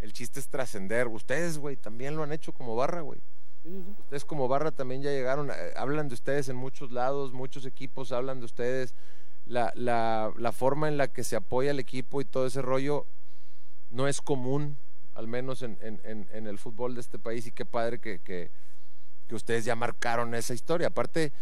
el 0.00 0.12
chiste 0.12 0.40
es 0.40 0.48
trascender. 0.48 1.08
Ustedes, 1.08 1.58
güey, 1.58 1.76
también 1.76 2.16
lo 2.16 2.22
han 2.22 2.32
hecho 2.32 2.52
como 2.52 2.74
barra, 2.76 3.02
güey. 3.02 3.20
Ustedes 4.00 4.24
como 4.24 4.48
barra 4.48 4.70
también 4.70 5.02
ya 5.02 5.10
llegaron, 5.10 5.50
eh, 5.50 5.54
hablan 5.76 6.08
de 6.08 6.14
ustedes 6.14 6.48
en 6.48 6.56
muchos 6.56 6.90
lados, 6.92 7.34
muchos 7.34 7.66
equipos 7.66 8.10
hablan 8.10 8.38
de 8.38 8.46
ustedes, 8.46 8.94
la, 9.44 9.70
la, 9.74 10.32
la 10.38 10.52
forma 10.52 10.88
en 10.88 10.96
la 10.96 11.08
que 11.08 11.24
se 11.24 11.36
apoya 11.36 11.70
el 11.72 11.78
equipo 11.78 12.22
y 12.22 12.24
todo 12.24 12.46
ese 12.46 12.62
rollo 12.62 13.04
no 13.90 14.06
es 14.08 14.20
común, 14.20 14.76
al 15.14 15.26
menos 15.26 15.62
en, 15.62 15.76
en- 15.80 16.00
en- 16.04 16.28
en 16.32 16.46
el 16.46 16.58
fútbol 16.58 16.94
de 16.94 17.00
este 17.00 17.18
país 17.18 17.46
y 17.46 17.52
qué 17.52 17.64
padre 17.64 17.98
que, 17.98 18.18
que- 18.20 18.50
que 19.28 19.34
ustedes 19.34 19.64
ya 19.64 19.76
marcaron 19.76 20.34
esa 20.34 20.54
historia. 20.54 20.88
Aparte, 20.88 21.32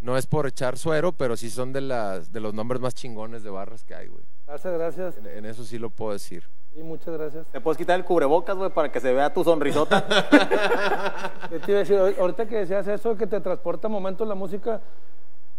no 0.00 0.16
es 0.16 0.26
por 0.26 0.46
echar 0.46 0.76
suero, 0.78 1.12
pero 1.12 1.36
sí 1.36 1.50
son 1.50 1.72
de, 1.72 1.80
las, 1.80 2.32
de 2.32 2.40
los 2.40 2.54
nombres 2.54 2.80
más 2.80 2.94
chingones 2.94 3.42
de 3.42 3.50
barras 3.50 3.82
que 3.84 3.94
hay, 3.94 4.08
güey. 4.08 4.24
Gracias, 4.46 4.72
gracias. 4.74 5.16
En, 5.18 5.26
en 5.26 5.44
eso 5.46 5.64
sí 5.64 5.78
lo 5.78 5.90
puedo 5.90 6.12
decir. 6.12 6.44
Sí, 6.74 6.82
muchas 6.82 7.14
gracias. 7.16 7.46
Te 7.48 7.60
puedes 7.60 7.78
quitar 7.78 7.98
el 7.98 8.04
cubrebocas, 8.04 8.54
güey, 8.56 8.70
para 8.70 8.92
que 8.92 9.00
se 9.00 9.12
vea 9.12 9.32
tu 9.32 9.42
sonrisota. 9.42 10.06
Te 11.48 11.70
iba 11.72 11.78
a 11.78 11.80
decir, 11.80 11.96
ahor- 11.96 12.18
ahorita 12.18 12.46
que 12.46 12.56
decías 12.56 12.86
eso, 12.86 13.16
que 13.16 13.26
te 13.26 13.40
transporta 13.40 13.88
momentos 13.88 14.26
la 14.28 14.34
música, 14.34 14.80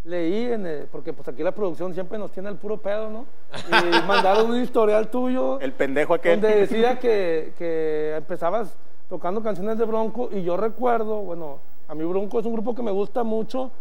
leí, 0.08 0.52
en 0.52 0.65
el- 0.65 0.86
porque 0.91 1.13
pues 1.13 1.28
aquí 1.28 1.43
la 1.43 1.52
producción 1.52 1.93
siempre 1.93 2.17
nos 2.17 2.32
tiene 2.32 2.50
el 2.50 2.56
puro 2.56 2.78
pedo, 2.78 3.10
¿no? 3.10 3.26
Y 3.54 4.08
mandaron 4.08 4.50
un 4.52 4.62
historial 4.62 5.10
tuyo 5.10 5.60
El 5.60 5.74
pendejo 5.74 6.13
aquel. 6.13 6.39
donde 6.41 6.58
decía 6.58 6.98
que, 7.00 7.54
que 7.58 8.15
empezabas 8.15 8.76
tocando 9.10 9.41
canciones 9.43 9.78
de 9.78 9.86
Bronco 9.86 10.30
y 10.32 10.43
yo 10.43 10.58
recuerdo, 10.58 11.22
bueno, 11.22 11.60
a 11.88 11.96
mí 11.96 12.04
Bronco 12.06 12.39
es 12.39 12.46
un 12.46 12.54
grupo 12.54 12.74
que 12.74 12.82
me 12.82 12.91
gusta 12.91 13.24
mucho 13.24 13.72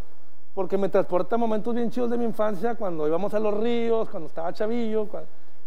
porque 0.55 0.79
me 0.79 0.89
transporta 0.89 1.35
a 1.37 1.39
momentos 1.39 1.75
bien 1.75 1.91
chidos 1.91 2.11
de 2.11 2.17
mi 2.19 2.25
infancia, 2.25 2.75
cuando 2.77 3.07
íbamos 3.07 3.33
a 3.35 3.39
los 3.41 3.55
ríos, 3.55 4.09
cuando 4.09 4.29
estaba 4.29 4.53
chavillo, 4.53 5.07
cua- 5.07 5.25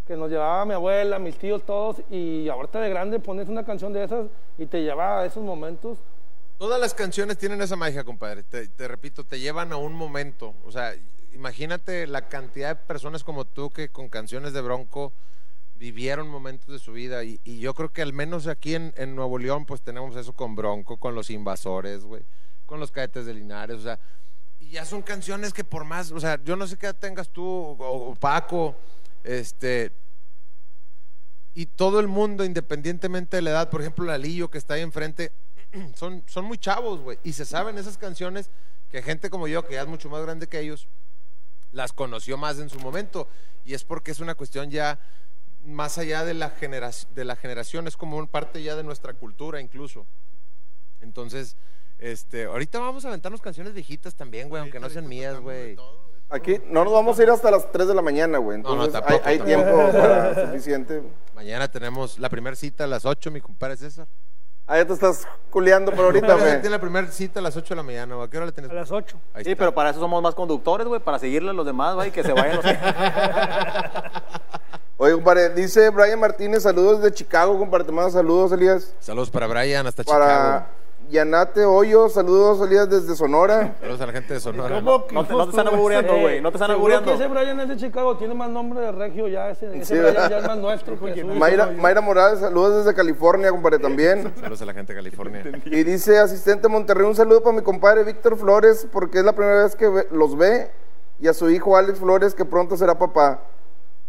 que 0.08 0.16
nos 0.18 0.30
llevaba 0.32 0.66
mi 0.66 0.74
abuela, 0.74 1.20
mis 1.20 1.38
tíos, 1.38 1.62
todos, 1.64 1.98
y 2.10 2.50
ahorita 2.50 2.80
de 2.80 2.90
grande 2.90 3.20
pones 3.20 3.48
una 3.48 3.64
canción 3.64 3.94
de 3.94 4.04
esas 4.04 4.26
y 4.58 4.66
te 4.66 4.82
lleva 4.82 5.20
a 5.20 5.26
esos 5.26 5.44
momentos. 5.44 6.00
Todas 6.60 6.82
las 6.82 6.94
canciones 6.94 7.38
tienen 7.38 7.62
esa 7.62 7.78
magia, 7.78 8.04
compadre. 8.04 8.44
Te, 8.44 8.88
repito, 8.90 9.24
te 9.24 9.40
llevan 9.40 9.72
a 9.72 9.78
un 9.78 9.94
momento. 9.94 10.56
O 10.66 10.74
sea, 10.74 10.94
imagínate 11.32 12.06
la 12.06 12.28
cantidad 12.28 12.76
de 12.76 12.84
personas 12.84 13.24
como 13.24 13.46
tú 13.46 13.70
que 13.70 13.88
con 13.88 14.10
canciones 14.10 14.52
de 14.52 14.60
Bronco 14.60 15.14
vivieron 15.76 16.28
momentos 16.28 16.68
de 16.68 16.80
su 16.80 16.92
vida. 16.92 17.24
Y, 17.24 17.40
yo 17.46 17.74
creo 17.74 17.94
que 17.94 18.02
al 18.02 18.12
menos 18.12 18.46
aquí 18.48 18.76
en, 18.76 19.16
Nuevo 19.16 19.40
León, 19.40 19.66
pues 19.66 19.82
tenemos 19.82 20.18
eso 20.18 20.34
con 20.34 20.58
Bronco, 20.58 20.98
con 20.98 21.16
los 21.16 21.30
invasores, 21.30 22.04
güey, 22.04 22.24
con 22.66 22.82
los 22.82 22.92
cadetes 22.92 23.26
de 23.26 23.36
Linares. 23.36 23.78
O 23.78 23.84
sea, 23.84 23.98
y 24.60 24.72
ya 24.72 24.84
son 24.84 25.02
canciones 25.02 25.54
que 25.54 25.64
por 25.64 25.86
más, 25.86 26.12
o 26.12 26.20
sea, 26.20 26.44
yo 26.44 26.58
no 26.58 26.68
sé 26.68 26.76
qué 26.76 26.94
tengas 26.94 27.30
tú 27.30 27.46
o, 27.46 27.78
o 27.78 28.16
Paco, 28.16 28.76
este, 29.24 29.94
y 31.54 31.68
todo 31.68 32.02
el 32.02 32.10
mundo, 32.10 32.44
independientemente 32.44 33.38
de 33.38 33.44
la 33.44 33.52
edad, 33.52 33.70
por 33.70 33.80
ejemplo, 33.80 34.04
Lalillo 34.04 34.50
que 34.50 34.58
está 34.58 34.74
ahí 34.74 34.82
enfrente, 34.82 35.32
son, 35.96 36.24
son 36.28 36.46
muy 36.46 36.58
chavos, 36.58 37.02
güey, 37.02 37.20
y 37.24 37.34
se 37.34 37.46
saben 37.46 37.78
esas 37.78 37.98
canciones 37.98 38.50
que 38.92 39.02
gente 39.02 39.30
como 39.30 39.48
yo, 39.48 39.66
que 39.66 39.76
ya 39.76 39.82
es 39.82 39.88
mucho 39.88 40.10
más 40.10 40.22
grande 40.24 40.48
que 40.48 40.60
ellos, 40.60 40.88
las 41.72 41.94
conoció 41.94 42.38
más 42.38 42.58
en 42.60 42.70
su 42.70 42.80
momento, 42.80 43.28
y 43.66 43.74
es 43.76 43.84
porque 43.84 44.12
es 44.12 44.20
una 44.20 44.34
cuestión 44.36 44.72
ya 44.72 45.00
más 45.64 45.98
allá 45.98 46.26
de 46.26 46.34
la, 46.34 46.56
generac- 46.58 47.08
de 47.10 47.26
la 47.26 47.36
generación, 47.36 47.88
es 47.88 47.98
como 47.98 48.18
un 48.18 48.28
parte 48.28 48.64
ya 48.64 48.76
de 48.76 48.84
nuestra 48.84 49.14
cultura 49.14 49.62
incluso. 49.62 50.06
Entonces, 51.02 51.56
este, 52.00 52.46
ahorita 52.46 52.80
vamos 52.80 53.06
a 53.06 53.10
aventarnos 53.10 53.42
canciones 53.42 53.74
viejitas 53.74 54.16
también, 54.16 54.50
güey, 54.50 54.62
aunque 54.62 54.80
no 54.80 54.90
sean 54.90 55.08
mías, 55.08 55.40
güey. 55.40 55.76
Aquí 56.32 56.60
no 56.68 56.84
nos 56.84 56.94
vamos 56.94 57.20
a 57.20 57.24
ir 57.24 57.30
hasta 57.30 57.50
las 57.52 57.72
3 57.72 57.88
de 57.88 57.96
la 57.96 58.02
mañana, 58.02 58.38
güey. 58.38 58.60
No, 58.60 58.76
no, 58.76 58.90
tampoco, 58.90 59.22
hay, 59.26 59.40
tiempo 59.40 59.92
para 59.92 60.48
suficiente. 60.48 61.02
Mañana 61.34 61.68
tenemos 61.68 62.20
la 62.20 62.30
primera 62.30 62.56
cita 62.56 62.84
a 62.84 62.88
las 62.88 63.06
8, 63.06 63.32
mi 63.32 63.42
compadre 63.42 63.78
César. 63.78 64.08
Ah, 64.72 64.78
ya 64.78 64.86
te 64.86 64.94
estás 64.94 65.28
culeando 65.50 65.92
por 65.92 66.06
ahorita, 66.06 66.36
güey. 66.36 66.52
Tiene 66.62 66.70
la 66.70 66.80
primera 66.80 67.08
cita 67.12 67.40
a 67.40 67.44
las 67.44 67.58
8 67.58 67.70
de 67.70 67.76
la 67.78 67.84
mañana, 67.84 68.14
güey. 68.16 68.28
¿A 68.28 68.30
qué 68.30 68.38
hora 68.38 68.46
la 68.46 68.52
tienes? 68.52 68.70
A 68.72 68.76
las 68.76 68.92
8. 68.92 69.18
Ahí 69.34 69.44
Sí, 69.44 69.52
está. 69.52 69.60
pero 69.60 69.74
para 69.74 69.90
eso 69.90 70.00
somos 70.00 70.22
más 70.22 70.36
conductores, 70.36 70.86
güey, 70.88 71.02
para 71.02 71.18
seguirle 71.18 71.50
a 71.50 71.54
los 71.54 71.66
demás, 71.66 71.96
güey, 71.96 72.12
que 72.12 72.22
se 72.24 72.32
vayan 72.34 72.58
los... 72.58 72.66
Oye, 74.98 75.14
compadre, 75.14 75.50
dice 75.50 75.90
Brian 75.90 76.20
Martínez, 76.20 76.62
saludos 76.64 77.02
de 77.02 77.12
Chicago, 77.14 77.58
compadre, 77.58 77.86
te 77.86 77.92
mando 77.94 78.12
saludos, 78.12 78.52
Elías. 78.52 78.94
Saludos 79.00 79.30
para 79.32 79.48
Brian 79.48 79.88
hasta 79.88 80.04
Para 80.04 80.26
Chicago. 80.26 80.66
Yanate 81.10 81.66
Hoyo, 81.66 82.08
saludos, 82.08 82.60
salidas 82.60 82.88
desde 82.88 83.16
Sonora. 83.16 83.76
Saludos 83.80 84.02
a 84.02 84.06
la 84.06 84.14
gente 84.14 84.36
de 84.36 84.40
Sonora. 84.40 84.76
¿Cómo 84.76 85.08
que 85.08 85.16
No 85.16 85.26
te, 85.26 85.34
no 85.34 85.44
te 85.46 85.50
están 85.50 85.68
ese? 85.68 86.22
güey. 86.22 86.42
No 86.42 86.52
te 86.52 86.58
están 86.58 86.72
albureando. 86.72 87.12
ese 87.14 87.28
Brian 87.28 87.60
es 87.60 87.70
de 87.70 87.78
Chicago, 87.78 88.16
tiene 88.18 88.36
más 88.36 88.50
nombre 88.52 88.80
de 88.80 88.92
regio 88.92 89.28
ya. 89.28 89.50
Ese, 89.50 89.76
ese 89.76 89.86
Sí, 89.86 89.94
Brian 89.94 90.14
¿verdad? 90.14 90.30
ya 90.30 90.38
es 90.38 90.48
más 90.48 90.58
nuestro. 90.58 90.98
Mayra, 91.36 91.72
Mayra 91.72 92.02
Morales, 92.02 92.40
saludos 92.40 92.86
desde 92.86 92.96
California, 92.96 93.50
compadre, 93.50 93.80
también. 93.80 94.32
Saludos 94.40 94.62
a 94.62 94.66
la 94.66 94.74
gente 94.74 94.94
de 94.94 95.00
California. 95.00 95.44
Y 95.66 95.84
dice 95.84 96.20
asistente 96.20 96.68
Monterrey, 96.68 97.08
un 97.08 97.16
saludo 97.16 97.42
para 97.42 97.56
mi 97.56 97.64
compadre 97.64 98.04
Víctor 98.04 98.38
Flores, 98.38 98.88
porque 98.92 99.18
es 99.20 99.26
la 99.26 99.34
primera 99.34 99.64
vez 99.64 99.76
que 99.76 100.06
los 100.12 100.38
ve, 100.38 100.70
y 101.20 101.28
a 101.28 101.34
su 101.34 101.50
hijo 101.50 101.76
Alex 101.76 101.98
Flores, 102.00 102.36
que 102.36 102.46
pronto 102.46 102.78
será 102.78 102.98
papá. 103.00 103.42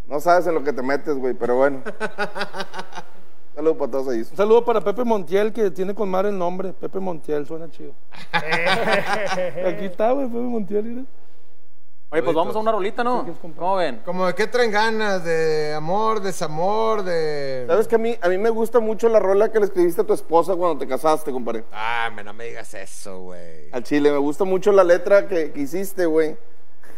No 0.06 0.20
sabes 0.20 0.46
en 0.46 0.54
lo 0.54 0.62
que 0.62 0.72
te 0.74 0.82
metes, 0.82 1.16
güey, 1.16 1.32
pero 1.32 1.56
bueno. 1.56 1.82
Saludo 3.60 3.76
para 3.76 3.90
todos 3.90 4.08
ahí. 4.08 4.20
Un 4.20 4.36
saludo 4.38 4.64
para 4.64 4.80
Pepe 4.80 5.04
Montiel, 5.04 5.52
que 5.52 5.70
tiene 5.70 5.94
con 5.94 6.08
madre 6.08 6.30
el 6.30 6.38
nombre. 6.38 6.72
Pepe 6.72 6.98
Montiel, 6.98 7.46
suena 7.46 7.70
chido. 7.70 7.92
Aquí 8.32 9.84
está, 9.84 10.12
güey, 10.12 10.28
Pepe 10.28 10.38
Montiel, 10.38 10.82
mira. 10.82 11.04
Oye, 12.08 12.22
pues 12.22 12.34
vamos 12.34 12.56
a 12.56 12.58
una 12.58 12.72
rolita, 12.72 13.04
¿no? 13.04 13.26
¿Cómo 13.58 13.76
ven? 13.76 14.00
Como 14.02 14.26
de 14.26 14.34
qué 14.34 14.46
traen 14.46 14.70
ganas, 14.70 15.24
de 15.24 15.74
amor, 15.74 16.22
desamor, 16.22 17.02
de... 17.02 17.66
¿Sabes 17.68 17.86
que 17.86 17.96
a 17.96 17.98
mí, 17.98 18.16
a 18.22 18.30
mí 18.30 18.38
me 18.38 18.48
gusta 18.48 18.80
mucho 18.80 19.10
la 19.10 19.20
rola 19.20 19.52
que 19.52 19.58
le 19.58 19.66
escribiste 19.66 20.00
a 20.00 20.04
tu 20.04 20.14
esposa 20.14 20.56
cuando 20.56 20.78
te 20.78 20.88
casaste, 20.88 21.30
compadre? 21.30 21.64
Ah, 21.70 22.08
me, 22.16 22.24
no 22.24 22.32
me 22.32 22.46
digas 22.46 22.72
eso, 22.72 23.20
güey. 23.20 23.70
Al 23.72 23.82
chile, 23.82 24.10
me 24.10 24.16
gusta 24.16 24.44
mucho 24.44 24.72
la 24.72 24.84
letra 24.84 25.28
que, 25.28 25.52
que 25.52 25.60
hiciste, 25.60 26.06
güey. 26.06 26.38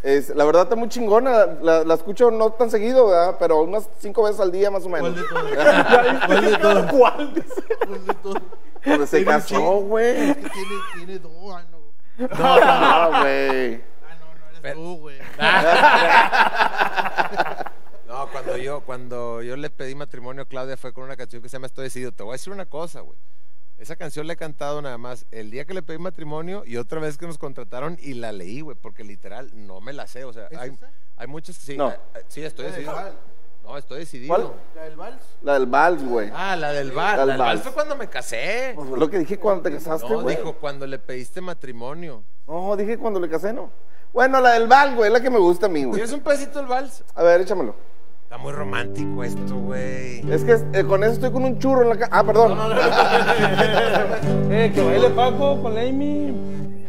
Es, 0.02 0.30
la 0.30 0.44
verdad 0.44 0.64
está 0.64 0.74
muy 0.74 0.88
chingona, 0.88 1.46
la, 1.62 1.84
la 1.84 1.94
escucho 1.94 2.30
no 2.32 2.50
tan 2.50 2.70
seguido, 2.70 3.06
¿verdad? 3.08 3.36
Pero 3.38 3.62
unas 3.62 3.88
cinco 4.00 4.24
veces 4.24 4.40
al 4.40 4.50
día 4.50 4.68
más 4.70 4.84
o 4.84 4.88
menos. 4.88 5.14
¿Cuál 5.30 5.46
de 5.46 5.54
todas? 5.56 6.24
¿Cuál 6.26 6.44
de 6.44 6.56
todas? 6.56 6.92
¿Cuál? 6.92 7.32
¿Cuál 7.86 8.06
de 8.06 8.14
todas? 8.14 8.42
Donde 8.84 9.06
se 9.06 9.24
casó, 9.24 9.74
güey. 9.80 10.30
Es 10.30 10.36
que 10.36 10.50
tiene, 10.50 10.74
tiene 10.96 11.18
dos. 11.20 11.32
Ah, 11.54 11.62
no. 11.70 11.78
No, 12.18 12.28
no, 12.28 13.20
güey. 13.20 13.80
Ah, 14.02 14.16
no, 14.18 14.26
no 14.34 14.48
eres 14.58 14.74
tú, 14.74 14.98
güey. 14.98 15.18
No, 18.12 18.28
cuando 18.30 18.56
yo, 18.58 18.82
cuando 18.82 19.40
yo 19.42 19.56
le 19.56 19.70
pedí 19.70 19.94
matrimonio 19.94 20.42
a 20.42 20.44
Claudia 20.44 20.76
fue 20.76 20.92
con 20.92 21.04
una 21.04 21.16
canción 21.16 21.40
que 21.40 21.48
se 21.48 21.54
llama 21.54 21.66
Estoy 21.66 21.84
decidido. 21.84 22.12
Te 22.12 22.22
voy 22.22 22.32
a 22.32 22.34
decir 22.34 22.52
una 22.52 22.66
cosa, 22.66 23.00
güey. 23.00 23.16
Esa 23.82 23.96
canción 23.96 24.28
la 24.28 24.34
he 24.34 24.36
cantado 24.36 24.80
nada 24.80 24.96
más 24.96 25.26
el 25.32 25.50
día 25.50 25.64
que 25.64 25.74
le 25.74 25.82
pedí 25.82 25.98
matrimonio 25.98 26.62
y 26.64 26.76
otra 26.76 27.00
vez 27.00 27.18
que 27.18 27.26
nos 27.26 27.36
contrataron 27.36 27.98
y 28.00 28.14
la 28.14 28.30
leí, 28.30 28.60
güey, 28.60 28.76
porque 28.80 29.02
literal 29.02 29.50
no 29.54 29.80
me 29.80 29.92
la 29.92 30.06
sé. 30.06 30.22
O 30.24 30.32
sea, 30.32 30.46
¿Es 30.52 30.56
hay, 30.56 30.70
esa? 30.70 30.88
hay 31.16 31.26
muchas. 31.26 31.56
Sí, 31.56 31.76
No. 31.76 31.90
eh, 31.90 31.96
sí, 32.28 32.44
estoy 32.44 32.66
decidido. 32.66 32.94
vals. 32.94 33.14
No, 33.64 33.76
estoy 33.76 33.98
decidido. 33.98 34.34
¿Cuál? 34.36 34.52
¿La 34.76 34.82
del 34.84 34.96
vals? 34.96 35.22
La 35.42 35.54
del 35.54 35.66
vals, 35.66 36.04
güey. 36.04 36.30
Ah, 36.32 36.54
la 36.54 36.70
del 36.72 36.92
bar. 36.92 37.18
La 37.18 37.26
del 37.26 37.38
vals. 37.38 37.62
fue 37.62 37.72
cuando 37.72 37.96
me 37.96 38.08
casé. 38.08 38.70
Pues 38.76 38.88
fue 38.88 38.98
lo 39.00 39.10
que 39.10 39.18
dije 39.18 39.36
cuando 39.40 39.64
te 39.64 39.72
casaste, 39.72 40.08
No, 40.08 40.22
güey. 40.22 40.36
dijo 40.36 40.52
cuando 40.54 40.86
le 40.86 41.00
pediste 41.00 41.40
matrimonio. 41.40 42.22
No, 42.46 42.76
dije 42.76 42.96
cuando 42.98 43.18
le 43.18 43.28
casé, 43.28 43.52
¿no? 43.52 43.72
Bueno, 44.12 44.40
la 44.40 44.50
del 44.52 44.68
vals, 44.68 44.94
güey, 44.94 45.08
es 45.08 45.12
la 45.12 45.20
que 45.20 45.30
me 45.30 45.38
gusta 45.40 45.66
a 45.66 45.68
mí, 45.68 45.82
güey. 45.82 45.94
¿Quieres 45.94 46.12
un 46.12 46.20
pedacito 46.20 46.60
del 46.60 46.68
vals? 46.68 47.02
A 47.16 47.22
ver, 47.24 47.40
échamelo. 47.40 47.74
Está 48.32 48.42
muy 48.42 48.54
romántico 48.54 49.22
esto, 49.22 49.56
güey. 49.56 50.20
Es 50.32 50.42
que 50.42 50.56
eh, 50.72 50.84
con 50.84 51.04
eso 51.04 51.12
estoy 51.12 51.30
con 51.32 51.44
un 51.44 51.58
churro 51.58 51.82
en 51.82 51.90
la 51.90 51.98
cara. 51.98 52.08
Ah, 52.10 52.24
perdón. 52.24 52.58
Eh, 54.50 54.72
que 54.74 54.82
baile 54.82 55.10
Paco 55.10 55.60
con 55.60 55.74
la 55.74 55.82
Amy. 55.82 56.34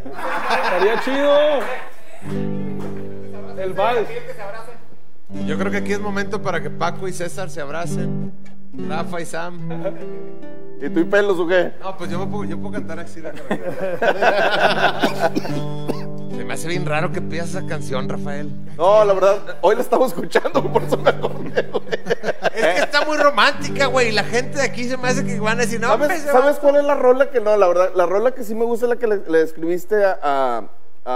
Estaría 0.06 1.02
chido. 1.02 1.36
El 3.58 3.74
vals. 3.74 4.08
Yo 5.46 5.58
creo 5.58 5.70
que 5.70 5.80
aquí 5.80 5.92
es 5.92 6.00
momento 6.00 6.42
para 6.42 6.62
que 6.62 6.70
Paco 6.70 7.10
y 7.10 7.12
César 7.12 7.50
se 7.50 7.60
abracen. 7.60 8.32
Rafa 8.88 9.20
y 9.20 9.26
Sam. 9.26 9.70
¿Y 10.82 10.90
tú 10.90 11.02
y 11.02 11.04
pelos 11.04 11.38
o 11.40 11.48
qué? 11.48 11.74
No, 11.82 11.98
pues 11.98 12.10
yo 12.10 12.26
puedo, 12.30 12.46
yo 12.46 12.58
puedo 12.58 12.72
cantar 12.72 13.00
así. 13.00 13.20
de 13.20 13.32
Se 16.36 16.44
me 16.44 16.54
hace 16.54 16.68
bien 16.68 16.86
raro 16.86 17.12
que 17.12 17.22
pidas 17.22 17.50
esa 17.50 17.66
canción, 17.66 18.10
Rafael. 18.10 18.50
No, 18.78 19.06
la 19.06 19.14
verdad, 19.14 19.58
hoy 19.62 19.76
la 19.76 19.82
estamos 19.82 20.10
escuchando, 20.10 20.64
por 20.74 20.84
eso 20.84 20.98
me 20.98 21.10
acordé, 21.12 21.62
güey. 21.72 21.84
Es 22.56 22.62
que 22.76 22.80
está 22.82 23.06
muy 23.06 23.18
romántica, 23.18 23.86
güey. 23.88 24.10
Y 24.10 24.12
la 24.12 24.24
gente 24.24 24.58
de 24.58 24.64
aquí 24.64 24.84
se 24.86 24.98
me 24.98 25.08
hace 25.10 25.24
que 25.26 25.40
van 25.40 25.60
a 25.60 25.62
decir, 25.62 25.80
no, 25.80 25.88
¿Sabes, 25.90 26.10
hombre, 26.10 26.32
¿Sabes 26.32 26.58
cuál 26.58 26.78
es 26.78 26.84
la 26.84 26.96
rola 26.96 27.30
que 27.30 27.40
no? 27.40 27.56
La 27.56 27.68
verdad, 27.68 27.92
la 27.96 28.06
rola 28.06 28.32
que 28.32 28.44
sí 28.44 28.56
me 28.56 28.66
gusta 28.66 28.86
es 28.86 28.90
la 28.90 28.96
que 28.98 29.08
le, 29.08 29.18
le 29.28 29.42
escribiste 29.42 30.04
a, 30.04 30.20
a- 30.24 30.64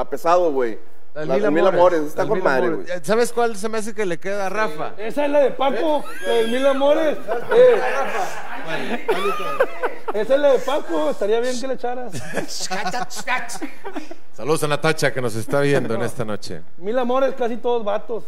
a 0.01 0.09
Pesado, 0.09 0.51
güey. 0.51 0.77
La 1.25 1.39
de 1.39 1.51
Mil 1.51 1.65
Amores. 1.65 2.01
Está 2.01 2.21
Las 2.23 2.29
con 2.29 2.43
madre, 2.43 2.69
güey. 2.69 2.87
¿Sabes 3.01 3.33
cuál 3.33 3.55
se 3.55 3.67
me 3.69 3.79
hace 3.79 3.95
que 3.95 4.05
le 4.05 4.19
queda 4.19 4.45
a 4.45 4.49
Rafa? 4.49 4.91
Esa 4.97 5.25
es 5.25 5.31
la 5.31 5.39
de 5.39 5.51
Paco, 5.51 6.03
la 6.25 6.33
de 6.33 6.47
Mil 6.47 6.65
Amores. 6.67 7.17
Eh, 7.55 7.81
esa 10.13 10.35
es 10.35 10.39
la 10.39 10.51
de 10.53 10.59
Paco, 10.59 11.09
estaría 11.09 11.39
bien 11.39 11.59
que 11.59 11.67
le 11.67 11.73
echaras. 11.73 12.11
Saludos 14.33 14.63
a 14.63 14.67
Natacha 14.67 15.11
que 15.11 15.21
nos 15.21 15.35
está 15.35 15.61
viendo 15.61 15.95
en 15.95 16.03
esta 16.03 16.23
noche. 16.23 16.61
Mil 16.77 16.97
Amores, 16.99 17.33
casi 17.35 17.57
todos 17.57 17.83
vatos. 17.83 18.23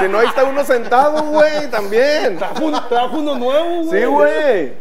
Si 0.00 0.08
no, 0.08 0.18
ahí 0.18 0.28
está 0.28 0.44
uno 0.44 0.64
sentado, 0.64 1.22
güey, 1.24 1.68
también. 1.70 2.38
Trajo, 2.38 2.88
trajo 2.88 3.18
uno 3.18 3.34
nuevo, 3.36 3.82
güey. 3.84 4.00
Sí, 4.00 4.06
güey. 4.06 4.72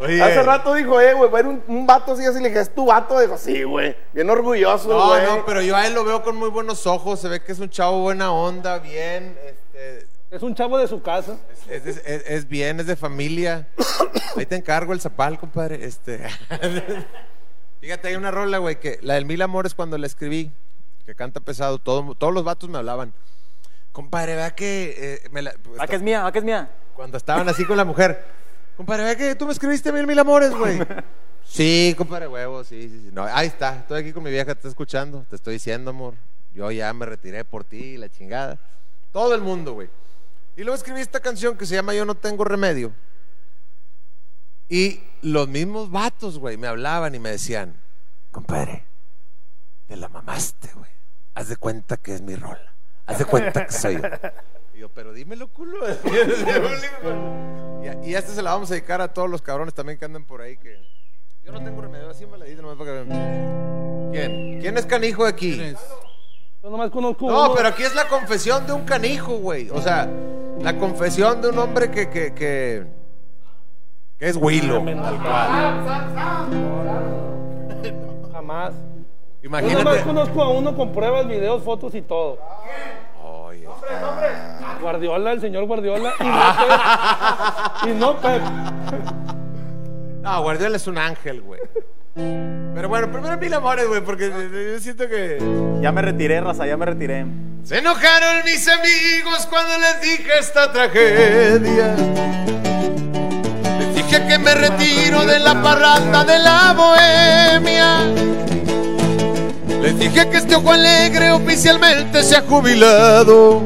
Oye. 0.00 0.22
Hace 0.22 0.42
rato 0.42 0.74
dijo, 0.74 1.00
eh, 1.00 1.14
güey, 1.14 1.30
va 1.30 1.38
a 1.38 1.40
ir 1.42 1.46
un, 1.46 1.62
un 1.68 1.86
vato 1.86 2.12
así, 2.12 2.24
así 2.24 2.40
le 2.40 2.48
dije, 2.48 2.60
¿es 2.60 2.74
tu 2.74 2.86
vato? 2.86 3.18
Dijo, 3.20 3.36
sí, 3.38 3.62
güey. 3.62 3.96
Bien 4.12 4.28
orgulloso, 4.30 4.88
No, 4.88 5.08
güey. 5.08 5.24
no, 5.24 5.44
pero 5.46 5.62
yo 5.62 5.76
a 5.76 5.86
él 5.86 5.94
lo 5.94 6.04
veo 6.04 6.22
con 6.22 6.36
muy 6.36 6.48
buenos 6.50 6.86
ojos. 6.86 7.20
Se 7.20 7.28
ve 7.28 7.40
que 7.42 7.52
es 7.52 7.58
un 7.60 7.70
chavo 7.70 8.00
buena 8.02 8.32
onda, 8.32 8.78
bien. 8.78 9.38
Este, 9.44 10.06
Es 10.30 10.42
un 10.42 10.54
chavo 10.54 10.78
de 10.78 10.88
su 10.88 11.00
casa. 11.02 11.36
es, 11.70 11.86
es- 11.86 12.02
es- 12.04 12.24
es 12.26 12.48
bien, 12.48 12.80
es 12.80 12.86
de 12.86 12.96
familia. 12.96 13.68
Ahí 14.36 14.46
te 14.46 14.56
encargo 14.56 14.92
el 14.92 15.00
zapal, 15.00 15.38
compadre. 15.38 15.84
Este. 15.84 16.20
Fíjate, 17.80 18.08
hay 18.08 18.14
una 18.16 18.30
rola, 18.30 18.58
güey, 18.58 18.80
que 18.80 18.98
la 19.02 19.14
del 19.14 19.26
Mil 19.26 19.42
Amores 19.42 19.74
cuando 19.74 19.98
la 19.98 20.06
escribí, 20.06 20.50
que 21.04 21.14
canta 21.14 21.40
pesado, 21.40 21.78
todo- 21.78 22.14
todos 22.14 22.32
los 22.32 22.42
vatos 22.44 22.68
me 22.70 22.78
hablaban. 22.78 23.12
Compadre, 23.92 24.34
vea 24.36 24.54
que. 24.54 24.94
eh, 25.24 25.28
me 25.30 25.42
la- 25.42 25.54
¿A 25.78 25.86
qué 25.86 25.96
es 25.96 26.02
mía? 26.02 26.26
¿A 26.26 26.32
qué 26.32 26.38
es 26.38 26.44
mía? 26.44 26.68
cuando 26.96 27.16
estaban 27.16 27.48
así 27.48 27.64
con 27.64 27.76
la 27.76 27.84
mujer. 27.84 28.24
Compadre, 28.76 29.04
vea 29.04 29.16
que 29.16 29.34
tú 29.34 29.46
me 29.46 29.52
escribiste 29.52 29.92
mil 29.92 30.06
mil 30.06 30.18
amores, 30.18 30.50
güey. 30.50 30.80
Sí, 31.46 31.94
compadre, 31.96 32.26
huevo, 32.26 32.64
sí, 32.64 32.88
sí, 32.88 33.00
sí. 33.04 33.10
No, 33.12 33.24
ahí 33.24 33.46
está, 33.46 33.76
estoy 33.76 34.00
aquí 34.00 34.12
con 34.12 34.22
mi 34.22 34.30
vieja, 34.30 34.46
te 34.46 34.60
está 34.60 34.68
escuchando. 34.68 35.26
Te 35.28 35.36
estoy 35.36 35.52
diciendo, 35.52 35.90
amor. 35.90 36.14
Yo 36.54 36.70
ya 36.70 36.92
me 36.92 37.04
retiré 37.04 37.44
por 37.44 37.64
ti, 37.64 37.96
la 37.96 38.08
chingada. 38.08 38.58
Todo 39.12 39.34
el 39.34 39.40
mundo, 39.40 39.74
güey. 39.74 39.88
Y 40.56 40.62
luego 40.62 40.74
escribí 40.74 41.00
esta 41.00 41.20
canción 41.20 41.56
que 41.56 41.66
se 41.66 41.74
llama 41.74 41.94
Yo 41.94 42.04
no 42.04 42.14
tengo 42.14 42.44
remedio. 42.44 42.92
Y 44.68 45.00
los 45.20 45.46
mismos 45.48 45.90
vatos, 45.90 46.38
güey, 46.38 46.56
me 46.56 46.66
hablaban 46.66 47.14
y 47.14 47.18
me 47.18 47.30
decían, 47.30 47.76
compadre, 48.30 48.84
te 49.86 49.96
la 49.96 50.08
mamaste, 50.08 50.70
güey. 50.74 50.90
Haz 51.34 51.48
de 51.48 51.56
cuenta 51.56 51.96
que 51.96 52.14
es 52.14 52.22
mi 52.22 52.36
rola. 52.36 52.72
Haz 53.06 53.18
de 53.18 53.24
cuenta 53.26 53.66
que 53.66 53.72
soy 53.72 53.96
yo. 53.96 54.02
Y 54.74 54.80
yo, 54.80 54.88
pero 54.88 55.12
dímelo, 55.12 55.48
culo. 55.48 55.78
y, 58.04 58.10
y 58.10 58.14
esta 58.14 58.32
se 58.32 58.42
la 58.42 58.52
vamos 58.52 58.70
a 58.70 58.74
dedicar 58.74 59.00
a 59.00 59.12
todos 59.12 59.28
los 59.30 59.42
cabrones 59.42 59.74
también 59.74 59.98
que 59.98 60.04
andan 60.04 60.24
por 60.24 60.40
ahí 60.40 60.56
que... 60.56 60.78
Yo 61.44 61.52
no 61.52 61.62
tengo 61.62 61.82
remedio, 61.82 62.08
así 62.10 62.24
me 62.26 62.38
la 62.38 62.46
dicen 62.46 62.62
nomás 62.62 62.78
para 62.78 63.02
que. 63.02 63.08
¿Quién? 64.12 64.60
¿Quién 64.62 64.78
es 64.78 64.86
canijo 64.86 65.26
aquí? 65.26 65.56
¿Quién? 65.56 65.76
Yo 66.62 66.70
nomás 66.70 66.90
conozco 66.90 67.30
No, 67.30 67.44
uno. 67.46 67.54
pero 67.54 67.68
aquí 67.68 67.82
es 67.82 67.94
la 67.94 68.08
confesión 68.08 68.66
de 68.66 68.72
un 68.72 68.84
canijo, 68.86 69.36
güey. 69.36 69.68
O 69.68 69.82
sea, 69.82 70.08
la 70.60 70.78
confesión 70.78 71.42
de 71.42 71.48
un 71.50 71.58
hombre 71.58 71.90
que, 71.90 72.08
que, 72.08 72.32
que, 72.32 72.86
que 74.18 74.26
es 74.26 74.36
Willow. 74.36 74.82
Jamás. 78.32 78.72
Yo 79.42 79.50
nomás 79.50 79.62
Imagínate. 79.62 80.02
conozco 80.04 80.42
a 80.42 80.48
uno 80.48 80.74
con 80.74 80.92
pruebas, 80.92 81.28
videos, 81.28 81.62
fotos 81.62 81.94
y 81.94 82.00
todo. 82.00 82.38
Oye, 83.54 84.80
Guardiola, 84.80 85.32
el 85.32 85.40
señor 85.40 85.64
Guardiola. 85.66 86.12
Y 87.86 87.88
no 87.90 88.16
Pep. 88.20 88.42
Y 88.42 88.48
no 88.50 88.90
Pep. 88.90 89.04
No, 90.22 90.42
Guardiola 90.42 90.76
es 90.76 90.86
un 90.86 90.98
ángel, 90.98 91.42
güey. 91.42 91.60
Pero 92.14 92.88
bueno, 92.88 93.10
primero 93.10 93.36
mil 93.38 93.52
amores, 93.54 93.86
güey, 93.86 94.00
porque 94.00 94.30
yo 94.30 94.80
siento 94.80 95.08
que... 95.08 95.38
Ya 95.80 95.92
me 95.92 96.00
retiré, 96.02 96.40
raza, 96.40 96.66
ya 96.66 96.76
me 96.76 96.86
retiré. 96.86 97.26
Se 97.64 97.78
enojaron 97.78 98.44
mis 98.44 98.66
amigos 98.68 99.46
cuando 99.48 99.72
les 99.78 100.00
dije 100.00 100.30
esta 100.38 100.72
tragedia. 100.72 101.94
Les 103.78 103.94
dije 103.94 104.26
que 104.26 104.38
me 104.38 104.54
retiro 104.54 105.24
de 105.26 105.38
la 105.40 105.62
parranda 105.62 106.24
de 106.24 106.38
la 106.38 106.72
bohemia. 106.74 107.23
Dije 110.04 110.28
que 110.28 110.36
este 110.36 110.54
ojo 110.54 110.70
alegre 110.70 111.30
oficialmente 111.30 112.22
se 112.22 112.36
ha 112.36 112.42
jubilado. 112.42 113.62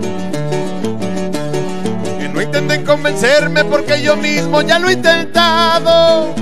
Que 2.16 2.28
no 2.28 2.40
intenten 2.40 2.84
convencerme 2.84 3.64
porque 3.64 4.00
yo 4.00 4.16
mismo 4.16 4.62
ya 4.62 4.78
lo 4.78 4.88
he 4.88 4.92
intentado. 4.92 6.32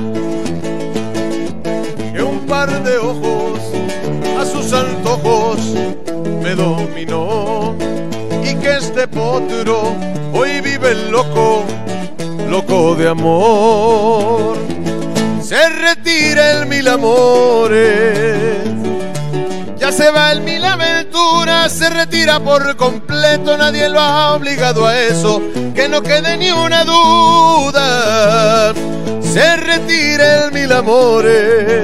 Que 2.12 2.22
un 2.22 2.40
par 2.40 2.84
de 2.84 2.98
ojos 2.98 3.58
a 4.38 4.44
sus 4.44 4.70
antojos 4.74 5.60
me 6.42 6.54
dominó 6.54 7.74
y 8.44 8.54
que 8.56 8.76
este 8.76 9.08
potro 9.08 9.94
hoy 10.34 10.60
vive 10.60 10.94
loco, 11.10 11.64
loco 12.50 12.96
de 12.96 13.08
amor. 13.08 14.58
Se 15.40 15.70
retira 15.70 16.50
el 16.50 16.66
mil 16.66 16.86
amores. 16.86 18.55
Se 20.06 20.12
va 20.12 20.30
el 20.30 20.40
mil 20.40 20.64
aventuras, 20.64 21.72
se 21.72 21.90
retira 21.90 22.38
por 22.38 22.76
completo, 22.76 23.58
nadie 23.58 23.88
lo 23.88 23.98
ha 23.98 24.34
obligado 24.34 24.86
a 24.86 24.96
eso, 24.96 25.42
que 25.74 25.88
no 25.88 26.00
quede 26.00 26.36
ni 26.36 26.52
una 26.52 26.84
duda. 26.84 28.72
Se 29.20 29.56
retira 29.56 30.44
el 30.44 30.52
mil 30.52 30.70
amores. 30.70 31.82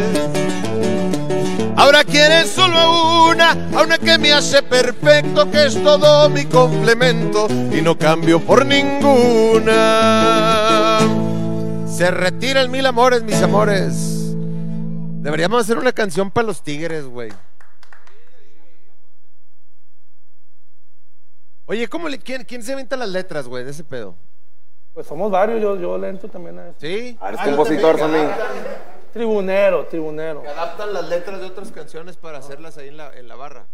Ahora 1.74 2.04
quiere 2.04 2.46
solo 2.46 2.78
a 2.78 3.26
una, 3.28 3.50
a 3.76 3.82
una 3.82 3.98
que 3.98 4.16
me 4.18 4.32
hace 4.32 4.62
perfecto, 4.62 5.50
que 5.50 5.66
es 5.66 5.82
todo 5.82 6.30
mi 6.30 6.44
complemento 6.44 7.48
y 7.76 7.82
no 7.82 7.98
cambio 7.98 8.38
por 8.38 8.64
ninguna. 8.64 9.70
Se 11.92 12.08
retira 12.12 12.60
el 12.60 12.68
mil 12.68 12.86
amores, 12.86 13.24
mis 13.24 13.42
amores. 13.42 14.36
Deberíamos 15.22 15.62
hacer 15.62 15.76
una 15.76 15.90
canción 15.90 16.30
para 16.30 16.46
los 16.46 16.62
tigres, 16.62 17.04
güey. 17.04 17.32
Oye, 21.66 21.88
¿cómo 21.88 22.08
le, 22.08 22.18
quién, 22.18 22.44
quién 22.44 22.62
se 22.62 22.72
inventa 22.72 22.96
las 22.96 23.08
letras, 23.08 23.46
güey, 23.48 23.64
de 23.64 23.70
ese 23.70 23.84
pedo? 23.84 24.14
Pues 24.94 25.06
somos 25.06 25.30
varios, 25.30 25.60
yo, 25.60 25.76
yo 25.76 25.96
le 25.96 26.08
entro 26.08 26.28
también 26.28 26.58
a 26.58 26.68
eso. 26.68 26.76
¿Sí? 26.80 27.16
Ah, 27.20 27.28
eres 27.28 27.40
compositor 27.40 27.96
también. 27.96 28.30
Tribunero, 29.12 29.86
tribunero. 29.86 30.42
Que 30.42 30.48
adaptan 30.48 30.92
las 30.92 31.08
letras 31.08 31.40
de 31.40 31.46
otras 31.46 31.70
canciones 31.72 32.16
para 32.16 32.38
hacerlas 32.38 32.76
ahí 32.78 32.88
en 32.88 32.96
la, 32.96 33.14
en 33.16 33.28
la 33.28 33.36
barra. 33.36 33.66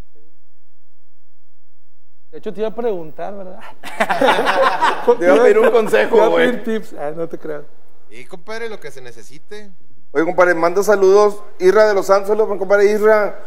De 2.31 2.39
hecho, 2.39 2.53
te 2.53 2.61
iba 2.61 2.69
a 2.69 2.75
preguntar, 2.75 3.35
¿verdad? 3.35 3.59
Te 5.19 5.25
iba 5.25 5.35
a 5.35 5.43
pedir 5.43 5.59
un 5.59 5.63
Te 5.65 5.69
iba 5.69 5.73
consejo, 5.73 6.23
a 6.23 6.29
güey. 6.29 6.51
pedir 6.51 6.65
tips. 6.65 6.95
Ah, 6.99 7.11
no 7.17 7.27
te 7.27 7.39
creas. 7.39 7.63
Y 8.11 8.27
compadre, 8.27 8.69
lo 8.69 8.79
que 8.79 8.91
se 8.91 9.01
necesite. 9.01 9.71
Oye, 10.13 10.25
compadre, 10.27 10.55
manda 10.55 10.83
saludos. 10.83 11.43
Isra 11.59 11.87
de 11.87 11.95
los 11.95 12.11
Ángeles, 12.11 12.47
compadre 12.47 12.93
Isra. 12.93 13.41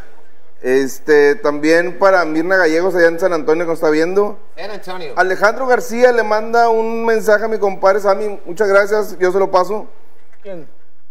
Este, 0.61 1.33
también 1.35 1.97
para 1.97 2.23
Mirna 2.23 2.55
Gallegos 2.55 2.93
allá 2.93 3.07
en 3.07 3.19
San 3.19 3.33
Antonio 3.33 3.65
que 3.65 3.69
nos 3.69 3.79
está 3.79 3.89
viendo. 3.89 4.37
San 4.55 4.69
Antonio. 4.69 5.13
Alejandro 5.15 5.65
García 5.65 6.11
le 6.11 6.21
manda 6.23 6.69
un 6.69 7.03
mensaje 7.03 7.45
a 7.45 7.47
mi 7.47 7.57
compadre 7.57 7.99
Sammy. 7.99 8.39
Muchas 8.45 8.67
gracias, 8.69 9.17
yo 9.17 9.31
se 9.31 9.39
lo 9.39 9.49
paso. 9.49 9.87
¿Quién? 10.43 10.67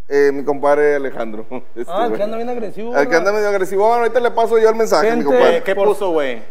Eh, 0.09 0.31
mi 0.33 0.45
compadre 0.45 0.97
Alejandro. 0.97 1.47
Este, 1.75 1.93
Ah, 1.93 2.07
el 2.07 2.17
que 2.17 2.23
anda 2.23 2.37
bien 2.37 2.49
agresivo. 2.49 2.95
Al 2.95 3.09
que 3.09 3.17
anda 3.17 3.33
medio 3.33 3.49
agresivo. 3.49 3.87
Bueno, 3.87 4.03
ahorita 4.03 4.21
le 4.21 4.31
paso 4.31 4.59
yo 4.59 4.69
el 4.69 4.77
mensaje, 4.77 5.07
mi 5.07 5.11
Gente, 5.11 5.25
compadre. 5.25 5.57
Eh, 5.57 5.63
¿Qué 5.65 5.75
puso, 5.75 6.11
güey? 6.11 6.43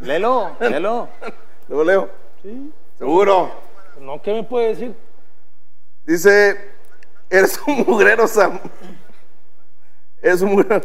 Lelo, 0.00 0.52
lelo. 0.60 1.08
Luego 1.68 1.84
leo. 1.84 2.10
Sí. 2.42 2.72
Seguro. 2.98 3.50
No, 4.00 4.20
¿qué 4.22 4.32
me 4.32 4.42
puede 4.44 4.68
decir? 4.68 4.94
Dice, 6.06 6.56
eres 7.30 7.58
un 7.66 7.84
mugrero, 7.86 8.28
Sam. 8.28 8.60
Eres 10.22 10.40
un 10.40 10.52
mugrero. 10.52 10.80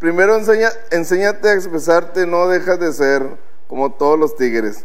Primero 0.00 0.34
enseña, 0.34 0.70
enséñate 0.90 1.48
a 1.48 1.52
expresarte, 1.54 2.26
no 2.26 2.48
dejas 2.48 2.80
de 2.80 2.92
ser 2.92 3.22
como 3.68 3.92
todos 3.92 4.18
los 4.18 4.34
tigres. 4.34 4.84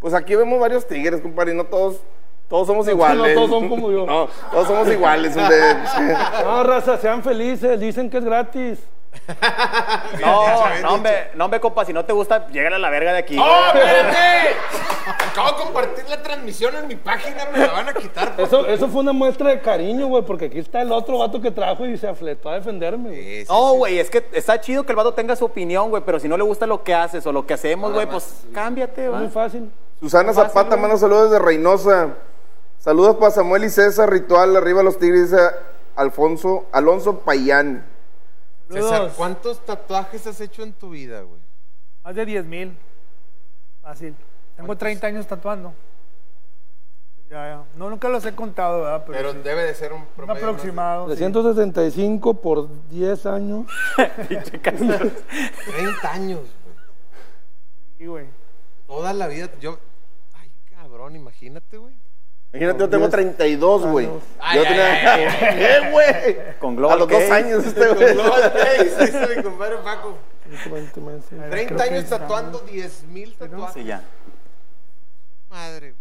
Pues 0.00 0.12
aquí 0.14 0.34
vemos 0.34 0.60
varios 0.60 0.86
tigres, 0.86 1.20
compadre, 1.20 1.52
y 1.52 1.56
no 1.56 1.64
todos, 1.64 2.00
todos 2.48 2.66
somos 2.66 2.84
No, 2.86 2.92
iguales. 2.92 3.34
todos 3.34 3.50
son 3.50 3.68
como 3.68 3.90
yo. 3.90 4.04
No, 4.06 4.28
todos 4.50 4.66
somos 4.66 4.88
iguales. 4.88 5.34
No, 6.44 6.64
raza, 6.64 6.98
sean 6.98 7.22
felices. 7.22 7.78
Dicen 7.78 8.10
que 8.10 8.18
es 8.18 8.24
gratis. 8.24 8.78
No, 10.20 10.80
no, 10.82 10.94
hombre, 10.94 11.30
no, 11.34 11.44
hombre, 11.44 11.60
compa, 11.60 11.84
si 11.84 11.92
no 11.92 12.04
te 12.04 12.12
gusta, 12.12 12.48
llégale 12.48 12.76
a 12.76 12.78
la 12.78 12.90
verga 12.90 13.12
de 13.12 13.18
aquí. 13.18 13.36
¡Oh, 13.38 13.66
espérate! 13.66 14.56
Acabo 15.30 15.48
de 15.58 15.64
compartir 15.64 16.04
la 16.08 16.22
transmisión 16.22 16.74
en 16.76 16.88
mi 16.88 16.96
página, 16.96 17.46
me 17.52 17.58
la 17.58 17.72
van 17.72 17.88
a 17.88 17.94
quitar. 17.94 18.34
por- 18.36 18.44
Eso, 18.44 18.66
eso 18.66 18.88
fue 18.88 19.00
una 19.00 19.12
muestra 19.12 19.50
de 19.50 19.60
cariño, 19.60 20.06
güey, 20.08 20.24
porque 20.24 20.46
aquí 20.46 20.58
está 20.58 20.82
el 20.82 20.92
otro 20.92 21.18
vato 21.18 21.40
que 21.40 21.50
trajo 21.50 21.86
y 21.86 21.96
se 21.96 22.08
afletó 22.08 22.48
a 22.50 22.54
defenderme. 22.54 23.10
güey. 23.10 23.22
Sí, 23.22 23.46
sí, 23.46 23.52
No, 23.52 23.72
sí. 23.72 23.76
güey, 23.78 23.98
es 23.98 24.10
que 24.10 24.26
está 24.32 24.60
chido 24.60 24.84
que 24.84 24.92
el 24.92 24.96
vato 24.96 25.14
tenga 25.14 25.36
su 25.36 25.44
opinión, 25.44 25.90
güey, 25.90 26.02
pero 26.04 26.18
si 26.18 26.28
no 26.28 26.36
le 26.36 26.42
gusta 26.44 26.66
lo 26.66 26.82
que 26.82 26.94
haces 26.94 27.26
o 27.26 27.32
lo 27.32 27.46
que 27.46 27.54
hacemos, 27.54 27.92
güey, 27.92 28.06
pues 28.06 28.42
cámbiate, 28.52 29.06
Es 29.06 29.12
va. 29.12 29.18
muy 29.18 29.28
fácil. 29.28 29.70
Susana 30.00 30.32
Zapata 30.32 30.76
manda 30.76 30.96
saludos 30.96 31.30
desde 31.30 31.44
Reynosa. 31.44 32.08
Saludos 32.78 33.16
para 33.16 33.30
Samuel 33.32 33.64
y 33.64 33.70
César, 33.70 34.10
Ritual, 34.10 34.56
arriba 34.56 34.82
los 34.82 34.98
tigres, 34.98 35.30
dice 35.30 35.42
Alfonso, 35.96 36.66
Alonso 36.72 37.18
Payán. 37.20 37.84
César. 38.70 39.12
¿cuántos 39.16 39.64
tatuajes 39.64 40.26
has 40.26 40.40
hecho 40.40 40.62
en 40.62 40.72
tu 40.72 40.90
vida, 40.90 41.22
güey? 41.22 41.40
Más 42.04 42.14
de 42.14 42.26
10 42.26 42.44
mil. 42.46 42.76
Fácil. 43.82 44.14
Tengo 44.56 44.76
30 44.76 45.06
años 45.06 45.26
tatuando. 45.26 45.72
Ya, 47.30 47.46
ya. 47.46 47.64
No, 47.76 47.90
nunca 47.90 48.08
los 48.08 48.24
he 48.24 48.34
contado, 48.34 48.82
¿verdad? 48.82 49.04
Pero, 49.06 49.18
Pero 49.18 49.32
sí. 49.32 49.38
debe 49.44 49.62
de 49.64 49.74
ser 49.74 49.92
un 49.92 50.04
un 50.16 50.30
aproximado. 50.30 51.04
sí. 51.10 51.16
365 51.16 52.34
por 52.34 52.68
10 52.88 53.26
años. 53.26 53.66
30 54.28 56.12
años, 56.12 56.40
güey. 56.40 56.76
Sí, 57.98 58.06
güey. 58.06 58.26
Toda 58.86 59.12
la 59.12 59.26
vida. 59.26 59.50
Yo. 59.60 59.78
Ay, 60.34 60.50
cabrón, 60.70 61.16
imagínate, 61.16 61.76
güey. 61.76 61.94
Imagínate, 62.52 62.78
yo 62.80 62.88
tengo 62.88 63.08
32, 63.10 63.86
güey. 63.86 64.06
Yo 64.06 64.20
Ay, 64.40 64.62
tenía... 64.62 65.28
¿Qué, 65.54 65.90
güey? 65.92 66.58
Con 66.58 66.72
A 66.72 66.76
Global 66.76 66.98
los 67.00 67.08
dos 67.08 67.30
años 67.30 67.66
este, 67.66 67.88
güey. 67.88 68.14
Global 68.14 68.52
Case, 68.52 69.06
dice 69.06 69.36
mi 69.36 69.42
compadre 69.42 69.76
Paco. 69.84 70.16
20 70.70 71.00
meses. 71.00 71.28
30 71.28 71.50
creo 71.50 71.76
que 71.76 71.82
años 71.82 72.08
tatuando 72.08 72.58
10 72.60 73.02
mil 73.08 73.34
tatuajes. 73.34 73.74
Sí, 73.74 73.84
ya. 73.84 74.02
Madre, 75.50 75.94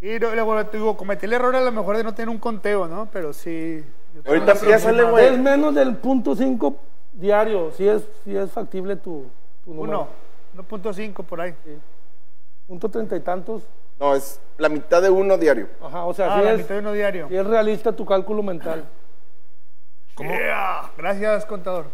güey. 0.00 0.14
Y 0.14 0.18
no, 0.20 0.34
luego 0.34 0.66
te 0.66 0.76
digo, 0.76 0.96
cometí 0.96 1.26
el 1.26 1.32
error 1.32 1.56
a 1.56 1.60
lo 1.62 1.72
mejor 1.72 1.96
de 1.96 2.04
no 2.04 2.14
tener 2.14 2.28
un 2.28 2.38
conteo, 2.38 2.86
¿no? 2.86 3.08
Pero 3.12 3.32
sí. 3.32 3.82
Ahorita 4.26 4.52
aproximado. 4.52 5.10
güey. 5.10 5.26
Es 5.26 5.38
menos 5.38 5.74
del 5.74 5.96
punto 5.96 6.36
5 6.36 6.76
diario, 7.14 7.72
si 7.72 7.88
es, 7.88 8.02
si 8.24 8.36
es 8.36 8.50
factible 8.50 8.96
tu, 8.96 9.26
tu 9.64 9.74
número. 9.74 10.08
Uno. 10.54 10.62
1.5 10.68 11.24
por 11.24 11.40
ahí. 11.40 11.54
Punto 12.66 12.88
treinta 12.90 13.16
y 13.16 13.20
tantos. 13.20 13.62
No, 14.00 14.14
es 14.14 14.40
la 14.58 14.68
mitad 14.68 15.02
de 15.02 15.10
uno 15.10 15.36
diario. 15.38 15.68
Ajá, 15.84 16.04
o 16.04 16.14
sea, 16.14 16.34
Ah, 16.34 16.38
si, 16.38 16.44
la 16.44 16.52
es, 16.52 16.58
mitad 16.58 16.74
de 16.74 16.80
uno 16.80 16.92
diario. 16.92 17.28
si 17.28 17.36
es 17.36 17.46
realista 17.46 17.92
tu 17.92 18.04
cálculo 18.06 18.42
mental. 18.42 18.84
Yeah. 20.20 20.90
Gracias, 20.96 21.44
contador. 21.46 21.86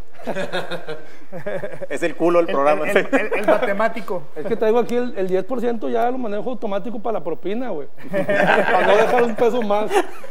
Es 1.91 2.03
el 2.03 2.17
culo 2.17 2.41
el, 2.41 2.49
El, 2.49 2.55
programa. 2.55 2.89
el- 2.91 2.97
el- 2.97 3.33
el 3.41 3.47
matemático. 3.47 4.23
Es 4.37 4.47
que 4.47 4.57
traigo 4.57 4.79
aquí 4.79 4.97
el, 4.97 5.13
el 5.19 5.29
10% 5.29 5.91
ya 5.91 6.11
lo 6.11 6.17
manejo 6.17 6.49
automático 6.51 7.01
para 7.03 7.19
la 7.19 7.25
propina, 7.25 7.69
güey. 7.71 7.89
para 8.11 8.87
no 8.87 8.97
dejar 8.97 9.23
un 9.25 9.35
peso 9.37 9.61
más. 9.63 9.91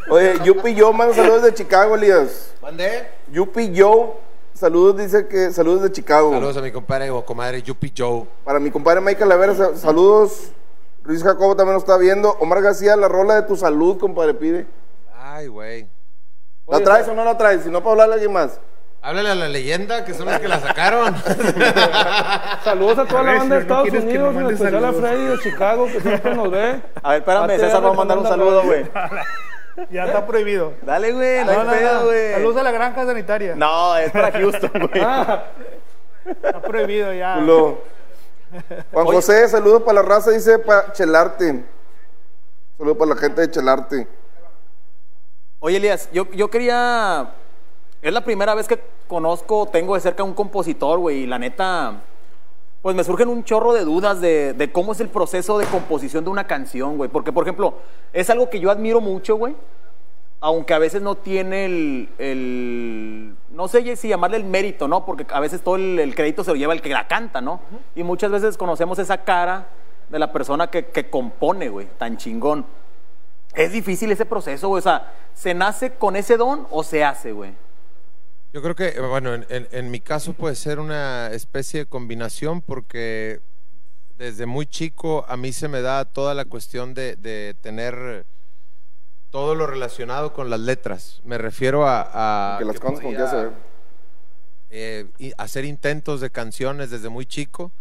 Oye, 0.09 0.33
Yupi 0.43 0.75
Joe 0.79 0.91
manda 0.93 1.13
saludos 1.13 1.43
de 1.43 1.53
Chicago, 1.53 1.95
Elías. 1.95 2.55
¿Mandé? 2.63 3.07
Yupi 3.31 3.71
Joe, 3.79 4.13
saludos, 4.55 4.97
dice 4.97 5.27
que 5.27 5.51
saludos 5.51 5.83
de 5.83 5.91
Chicago. 5.91 6.31
Saludos 6.31 6.57
a 6.57 6.61
mi 6.61 6.71
compadre 6.71 7.11
o 7.11 7.23
comadre 7.23 7.61
Yupi 7.61 7.93
Joe. 7.95 8.23
Para 8.43 8.59
mi 8.59 8.71
compadre 8.71 9.01
Michael 9.01 9.29
Lavera, 9.29 9.53
sa- 9.53 9.75
saludos. 9.75 10.51
Luis 11.03 11.23
Jacobo 11.23 11.55
también 11.55 11.73
nos 11.73 11.83
está 11.83 11.97
viendo. 11.97 12.31
Omar 12.39 12.61
García, 12.61 12.95
la 12.95 13.07
rola 13.07 13.35
de 13.35 13.43
tu 13.43 13.55
salud, 13.55 13.97
compadre, 13.99 14.33
pide. 14.33 14.65
Ay, 15.17 15.47
güey. 15.47 15.87
¿La 16.67 16.77
Oye, 16.77 16.85
traes 16.85 17.07
o 17.09 17.13
no 17.13 17.25
la 17.25 17.37
traes? 17.37 17.63
Si 17.63 17.69
no, 17.69 17.79
para 17.81 17.91
hablarle 17.91 18.13
a 18.13 18.15
alguien 18.15 18.31
más. 18.33 18.59
Háblale 19.01 19.29
a 19.31 19.35
la 19.35 19.49
leyenda, 19.49 20.05
que 20.05 20.13
son 20.13 20.27
los 20.27 20.39
que 20.39 20.47
la 20.47 20.61
sacaron. 20.61 21.13
Saludos 22.63 22.99
a 22.99 23.05
toda 23.05 23.19
A 23.19 23.23
la 23.23 23.33
banda 23.33 23.55
de 23.57 23.61
si 23.63 23.67
no 23.67 23.75
Estados 23.83 24.03
Unidos, 24.05 24.35
en 24.35 24.49
especial 24.51 24.85
a. 24.85 24.93
Freddy 24.93 25.25
de 25.25 25.39
Chicago, 25.39 25.85
que 25.87 25.99
siempre 25.99 26.35
nos 26.35 26.49
ve. 26.51 26.81
A 27.01 27.09
ver, 27.11 27.19
espérame, 27.19 27.59
César 27.59 27.83
va 27.85 27.89
a 27.89 27.93
mandar 27.93 28.17
un 28.17 28.27
saludo, 28.27 28.63
güey. 28.63 28.85
Ya 29.89 30.05
está 30.05 30.27
prohibido. 30.27 30.73
Dale, 30.83 31.11
güey, 31.13 31.43
no 31.43 31.49
hay 31.51 31.57
No, 31.57 31.71
pedo, 31.71 31.99
no. 32.01 32.05
güey. 32.05 32.31
Saludos 32.33 32.57
a 32.57 32.63
la 32.63 32.71
granja 32.71 33.05
sanitaria. 33.07 33.55
No, 33.55 33.97
es 33.97 34.11
para 34.11 34.31
Houston, 34.31 34.71
güey. 34.91 35.03
Ah, 35.03 35.45
Está 36.25 36.61
prohibido 36.61 37.11
ya. 37.11 37.35
Culo. 37.39 37.79
Juan 38.91 39.07
Oye. 39.07 39.15
José, 39.15 39.47
saludos 39.47 39.83
para 39.83 40.01
la 40.01 40.07
raza, 40.07 40.31
dice 40.31 40.59
para 40.59 40.91
Chelarte. 40.93 41.65
Saludos 42.77 42.97
para 42.97 43.13
la 43.13 43.17
gente 43.17 43.41
de 43.41 43.51
Chelarte. 43.51 44.07
Oye, 45.59 45.77
Elías, 45.77 46.09
yo, 46.11 46.29
yo 46.31 46.49
quería. 46.49 47.33
Es 48.01 48.13
la 48.13 48.23
primera 48.23 48.53
vez 48.53 48.67
que 48.67 48.79
conozco, 49.07 49.67
tengo 49.71 49.95
de 49.95 50.01
cerca 50.01 50.23
a 50.23 50.25
un 50.25 50.33
compositor, 50.33 50.99
güey, 50.99 51.19
y 51.19 51.27
la 51.27 51.39
neta. 51.39 52.01
Pues 52.81 52.95
me 52.97 53.03
surgen 53.05 53.29
un 53.29 53.45
chorro 53.45 53.71
de 53.71 53.85
dudas 53.85 54.19
de, 54.19 54.53
de 54.53 54.71
cómo 54.73 54.91
es 54.91 54.99
el 54.99 55.07
proceso 55.07 55.57
de 55.57 55.65
composición 55.65 56.25
de 56.25 56.29
una 56.29 56.45
canción, 56.45 56.97
güey. 56.97 57.09
Porque, 57.09 57.31
por 57.31 57.45
ejemplo, 57.45 57.75
es 58.11 58.29
algo 58.29 58.49
que 58.49 58.59
yo 58.59 58.69
admiro 58.69 58.99
mucho, 58.99 59.37
güey. 59.37 59.55
Aunque 60.45 60.73
a 60.73 60.77
veces 60.77 61.01
no 61.01 61.15
tiene 61.15 61.63
el, 61.65 62.09
el- 62.17 63.35
No 63.49 63.69
sé 63.69 63.95
si 63.95 64.09
llamarle 64.09 64.35
el 64.35 64.43
mérito, 64.43 64.89
¿no? 64.89 65.05
Porque 65.05 65.25
a 65.29 65.39
veces 65.39 65.61
todo 65.61 65.77
el, 65.77 65.97
el 65.99 66.15
crédito 66.15 66.43
se 66.43 66.51
lo 66.51 66.57
lleva 66.57 66.73
el 66.73 66.81
que 66.81 66.89
la 66.89 67.07
canta, 67.07 67.39
¿no? 67.39 67.61
Y 67.95 68.03
muchas 68.03 68.29
veces 68.29 68.57
conocemos 68.57 68.99
esa 68.99 69.23
cara 69.23 69.67
de 70.09 70.19
la 70.19 70.33
persona 70.33 70.69
que, 70.69 70.87
que 70.87 71.09
compone, 71.09 71.69
güey, 71.69 71.87
tan 71.97 72.17
chingón. 72.17 72.65
Es 73.55 73.71
difícil 73.71 74.11
ese 74.11 74.25
proceso, 74.25 74.67
güey. 74.67 74.79
O 74.79 74.83
sea, 74.83 75.13
¿se 75.33 75.53
nace 75.53 75.91
con 75.93 76.17
ese 76.17 76.35
don 76.35 76.67
o 76.71 76.83
se 76.83 77.05
hace, 77.05 77.31
güey? 77.31 77.53
Yo 78.51 78.61
creo 78.61 78.75
que, 78.75 78.99
bueno, 78.99 79.33
en, 79.33 79.45
en- 79.47 79.67
en 79.71 79.91
mi 79.91 80.01
caso 80.01 80.33
puede 80.33 80.55
ser 80.55 80.79
una 80.79 81.27
especie 81.31 81.79
de 81.81 81.85
combinación 81.85 82.61
porque 82.61 83.39
desde 84.17 84.45
muy 84.45 84.65
chico 84.65 85.23
a 85.29 85.37
mí 85.37 85.53
se 85.53 85.69
me 85.69 85.81
da 85.81 86.03
toda 86.03 86.33
la 86.33 86.43
cuestión 86.43 86.93
de, 86.93 87.15
de 87.15 87.55
tener 87.61 88.25
todo 89.33 89.55
lo 89.55 89.65
relacionado 89.65 90.31
con 90.31 90.51
las 90.51 90.59
letras. 90.59 91.19
Me 91.23 91.39
refiero 91.39 91.87
a... 91.87 92.55
a 92.55 92.59
que 92.59 92.65
las 92.65 92.79
que 92.79 92.87
podía, 92.91 93.33
ve. 93.33 93.49
eh, 94.69 95.07
y 95.17 95.33
hacer 95.39 95.65
intentos 95.65 96.21
de 96.21 96.29
canciones 96.29 96.91
desde 96.91 97.09
muy 97.09 97.25
chico 97.25 97.71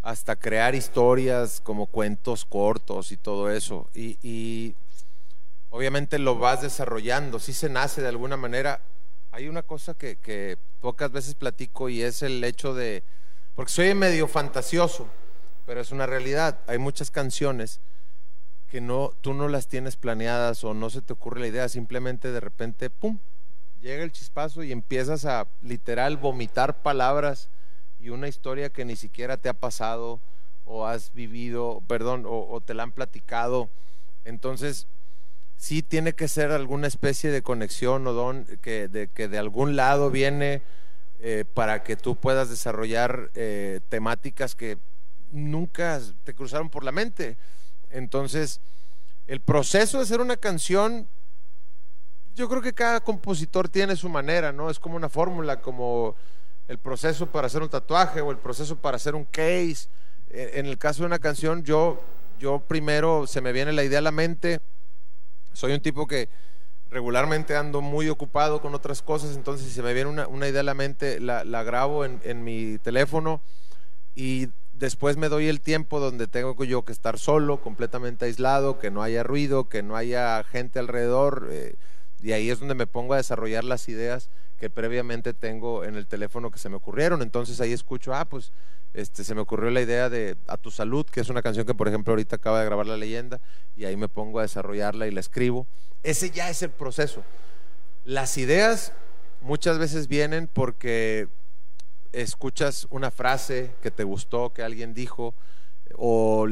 hasta 0.00 0.34
crear 0.34 0.74
historias 0.74 1.60
como 1.62 1.84
cuentos 1.84 2.46
cortos 2.46 3.12
y 3.12 3.18
todo 3.18 3.50
eso. 3.50 3.86
Y, 3.94 4.16
y 4.22 4.74
obviamente 5.68 6.18
lo 6.18 6.38
vas 6.38 6.62
desarrollando, 6.62 7.38
si 7.38 7.52
se 7.52 7.68
nace 7.68 8.00
de 8.00 8.08
alguna 8.08 8.38
manera. 8.38 8.80
Hay 9.30 9.46
una 9.46 9.62
cosa 9.62 9.92
que, 9.92 10.16
que 10.16 10.56
pocas 10.80 11.12
veces 11.12 11.34
platico 11.34 11.90
y 11.90 12.00
es 12.00 12.22
el 12.22 12.42
hecho 12.42 12.72
de, 12.72 13.02
porque 13.54 13.70
soy 13.70 13.92
medio 13.92 14.26
fantasioso, 14.26 15.06
pero 15.66 15.82
es 15.82 15.92
una 15.92 16.06
realidad. 16.06 16.60
Hay 16.66 16.78
muchas 16.78 17.10
canciones 17.10 17.78
que 18.68 18.80
no, 18.80 19.12
tú 19.20 19.34
no 19.34 19.48
las 19.48 19.66
tienes 19.66 19.96
planeadas 19.96 20.62
o 20.64 20.74
no 20.74 20.90
se 20.90 21.02
te 21.02 21.12
ocurre 21.12 21.40
la 21.40 21.46
idea, 21.48 21.68
simplemente 21.68 22.30
de 22.30 22.40
repente, 22.40 22.90
¡pum!, 22.90 23.18
llega 23.80 24.02
el 24.02 24.12
chispazo 24.12 24.62
y 24.62 24.72
empiezas 24.72 25.24
a 25.24 25.46
literal 25.62 26.16
vomitar 26.16 26.82
palabras 26.82 27.48
y 28.00 28.10
una 28.10 28.28
historia 28.28 28.70
que 28.70 28.84
ni 28.84 28.96
siquiera 28.96 29.36
te 29.36 29.48
ha 29.48 29.54
pasado 29.54 30.20
o 30.64 30.86
has 30.86 31.12
vivido, 31.12 31.82
perdón, 31.88 32.24
o, 32.26 32.60
te 32.60 32.74
la 32.74 32.82
han 32.82 32.92
platicado. 32.92 33.70
Entonces, 34.24 34.86
sí 35.56 35.82
tiene 35.82 36.12
que 36.12 36.28
ser 36.28 36.50
alguna 36.50 36.86
especie 36.86 37.30
de 37.30 37.42
conexión 37.42 38.06
o 38.06 38.12
don 38.12 38.44
que 38.60 38.88
de, 38.88 39.08
que 39.08 39.28
de 39.28 39.38
algún 39.38 39.76
lado 39.76 40.10
viene 40.10 40.62
eh, 41.20 41.44
para 41.54 41.82
que 41.82 41.96
tú 41.96 42.16
puedas 42.16 42.50
desarrollar 42.50 43.30
eh, 43.34 43.80
temáticas 43.88 44.54
que 44.54 44.78
nunca 45.32 46.00
te 46.24 46.34
cruzaron 46.34 46.68
por 46.68 46.84
la 46.84 46.92
mente. 46.92 47.38
Entonces, 47.90 48.60
el 49.26 49.40
proceso 49.40 49.98
de 49.98 50.04
hacer 50.04 50.20
una 50.20 50.36
canción, 50.36 51.08
yo 52.34 52.48
creo 52.48 52.62
que 52.62 52.72
cada 52.72 53.00
compositor 53.00 53.68
tiene 53.68 53.96
su 53.96 54.08
manera, 54.08 54.52
¿no? 54.52 54.70
Es 54.70 54.78
como 54.78 54.96
una 54.96 55.08
fórmula, 55.08 55.60
como 55.60 56.14
el 56.68 56.78
proceso 56.78 57.26
para 57.26 57.46
hacer 57.46 57.62
un 57.62 57.68
tatuaje 57.68 58.20
o 58.20 58.30
el 58.30 58.38
proceso 58.38 58.76
para 58.76 58.96
hacer 58.96 59.14
un 59.14 59.24
case. 59.24 59.88
Eh, 60.30 60.52
En 60.54 60.66
el 60.66 60.78
caso 60.78 61.02
de 61.02 61.06
una 61.06 61.18
canción, 61.18 61.64
yo, 61.64 62.00
yo 62.38 62.60
primero 62.60 63.26
se 63.26 63.40
me 63.40 63.52
viene 63.52 63.72
la 63.72 63.84
idea 63.84 63.98
a 63.98 64.02
la 64.02 64.12
mente. 64.12 64.60
Soy 65.52 65.72
un 65.72 65.80
tipo 65.80 66.06
que 66.06 66.28
regularmente 66.90 67.56
ando 67.56 67.80
muy 67.80 68.08
ocupado 68.08 68.62
con 68.62 68.74
otras 68.74 69.02
cosas, 69.02 69.36
entonces 69.36 69.66
si 69.66 69.72
se 69.72 69.82
me 69.82 69.92
viene 69.92 70.08
una, 70.08 70.26
una 70.26 70.48
idea 70.48 70.60
a 70.60 70.64
la 70.64 70.74
mente, 70.74 71.20
la, 71.20 71.44
la 71.44 71.62
grabo 71.62 72.04
en, 72.06 72.18
en 72.24 72.44
mi 72.44 72.78
teléfono 72.78 73.42
y 74.14 74.48
después 74.78 75.16
me 75.16 75.28
doy 75.28 75.48
el 75.48 75.60
tiempo 75.60 76.00
donde 76.00 76.26
tengo 76.26 76.62
yo 76.64 76.84
que 76.84 76.92
estar 76.92 77.18
solo, 77.18 77.60
completamente 77.60 78.26
aislado, 78.26 78.78
que 78.78 78.90
no 78.90 79.02
haya 79.02 79.22
ruido, 79.22 79.68
que 79.68 79.82
no 79.82 79.96
haya 79.96 80.42
gente 80.44 80.78
alrededor, 80.78 81.48
eh, 81.50 81.74
y 82.22 82.32
ahí 82.32 82.50
es 82.50 82.60
donde 82.60 82.74
me 82.74 82.86
pongo 82.86 83.14
a 83.14 83.18
desarrollar 83.18 83.64
las 83.64 83.88
ideas 83.88 84.30
que 84.58 84.70
previamente 84.70 85.34
tengo 85.34 85.84
en 85.84 85.94
el 85.94 86.06
teléfono 86.06 86.50
que 86.50 86.58
se 86.58 86.68
me 86.68 86.76
ocurrieron. 86.76 87.22
Entonces 87.22 87.60
ahí 87.60 87.72
escucho, 87.72 88.14
ah, 88.14 88.24
pues 88.24 88.52
este, 88.94 89.22
se 89.22 89.34
me 89.34 89.40
ocurrió 89.40 89.70
la 89.70 89.80
idea 89.80 90.08
de 90.08 90.36
A 90.48 90.56
tu 90.56 90.70
salud, 90.70 91.06
que 91.06 91.20
es 91.20 91.28
una 91.28 91.42
canción 91.42 91.66
que 91.66 91.74
por 91.74 91.88
ejemplo 91.88 92.12
ahorita 92.12 92.36
acaba 92.36 92.60
de 92.60 92.66
grabar 92.66 92.86
la 92.86 92.96
leyenda, 92.96 93.40
y 93.76 93.84
ahí 93.84 93.96
me 93.96 94.08
pongo 94.08 94.38
a 94.38 94.42
desarrollarla 94.42 95.06
y 95.06 95.10
la 95.10 95.20
escribo. 95.20 95.66
Ese 96.02 96.30
ya 96.30 96.50
es 96.50 96.62
el 96.62 96.70
proceso. 96.70 97.22
Las 98.04 98.36
ideas 98.38 98.92
muchas 99.40 99.78
veces 99.78 100.08
vienen 100.08 100.48
porque 100.52 101.28
escuchas 102.22 102.86
una 102.90 103.10
frase 103.10 103.72
que 103.82 103.90
te 103.90 104.04
gustó, 104.04 104.52
que 104.52 104.62
alguien 104.62 104.94
dijo, 104.94 105.34
o 105.96 106.46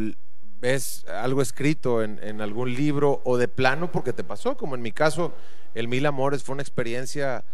ves 0.61 1.05
algo 1.09 1.43
escrito 1.43 2.03
en, 2.03 2.41
algún 2.41 2.75
libro, 2.75 3.21
o 3.25 3.37
de 3.37 3.49
plano 3.49 3.91
porque 3.93 4.13
te 4.13 4.25
pasó, 4.25 4.57
como 4.57 4.75
en 4.75 4.83
mi 4.83 4.93
caso, 4.93 5.35
el 5.75 5.89
Mil 5.89 6.07
Amores 6.07 6.43
fue 6.43 6.55
una 6.55 6.63
experiencia 6.63 7.45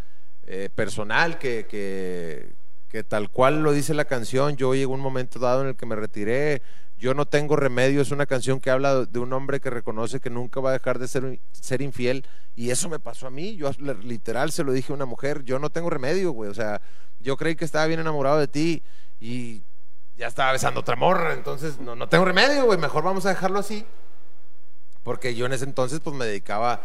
eh, 0.47 0.69
personal 0.75 1.39
que, 1.39 1.67
que, 1.69 2.53
que 2.89 3.05
tal 3.05 3.31
cual 3.31 3.63
lo 3.63 3.73
dice 3.73 3.95
la 3.95 4.05
canción, 4.05 4.57
yo 4.57 4.75
llegó 4.75 4.95
un 4.95 5.01
momento 5.01 5.39
dado 5.39 5.63
en 5.63 5.69
el 5.69 5.77
que 5.77 5.87
me 5.87 5.97
retiré, 5.97 6.63
yo 6.99 7.15
no 7.15 7.27
tengo 7.27 7.57
remedio, 7.57 8.01
es 8.01 8.13
una 8.13 8.27
canción 8.27 8.61
que 8.61 8.71
habla 8.71 9.07
de 9.07 9.19
un 9.19 9.33
hombre 9.33 9.59
que 9.59 9.71
reconoce 9.71 10.21
que 10.21 10.31
nunca 10.31 10.61
va 10.61 10.71
a 10.71 10.75
dejar 10.75 11.01
de 11.01 11.09
ser, 11.09 11.41
ser 11.51 11.83
infiel 11.83 12.25
y 12.55 12.71
eso 12.71 12.89
me 12.89 13.01
pasó 13.01 13.27
a 13.27 13.31
mí, 13.31 13.57
yo 13.57 13.73
literal 14.05 14.53
se 14.53 14.63
lo 14.63 14.73
dije 14.73 14.93
a 14.93 14.95
una 14.95 15.05
mujer, 15.05 15.43
yo 15.43 15.59
no 15.59 15.71
tengo 15.71 15.91
remedio, 15.91 16.31
güey, 16.31 16.49
o 16.49 16.55
sea, 16.55 16.81
yo 17.23 17.37
creí 17.37 17.57
que 17.57 17.65
estaba 17.65 17.87
bien 17.87 18.01
enamorado 18.01 18.39
de 18.39 18.49
ti 18.49 18.83
y 19.21 19.63
ya 20.17 20.27
estaba 20.27 20.53
besando 20.53 20.81
otra 20.81 20.97
morra, 20.97 21.33
entonces 21.33 21.79
no, 21.81 21.97
no 21.97 22.09
tengo 22.09 22.25
remedio, 22.25 22.65
güey, 22.65 22.79
mejor 22.79 23.03
vamos 23.03 23.27
a 23.27 23.31
dejarlo 23.31 23.59
así, 23.59 23.87
porque 25.03 25.35
yo 25.35 25.47
en 25.47 25.53
ese 25.53 25.65
entonces 25.65 26.01
pues 26.01 26.15
me 26.15 26.27
dedicaba 26.27 26.83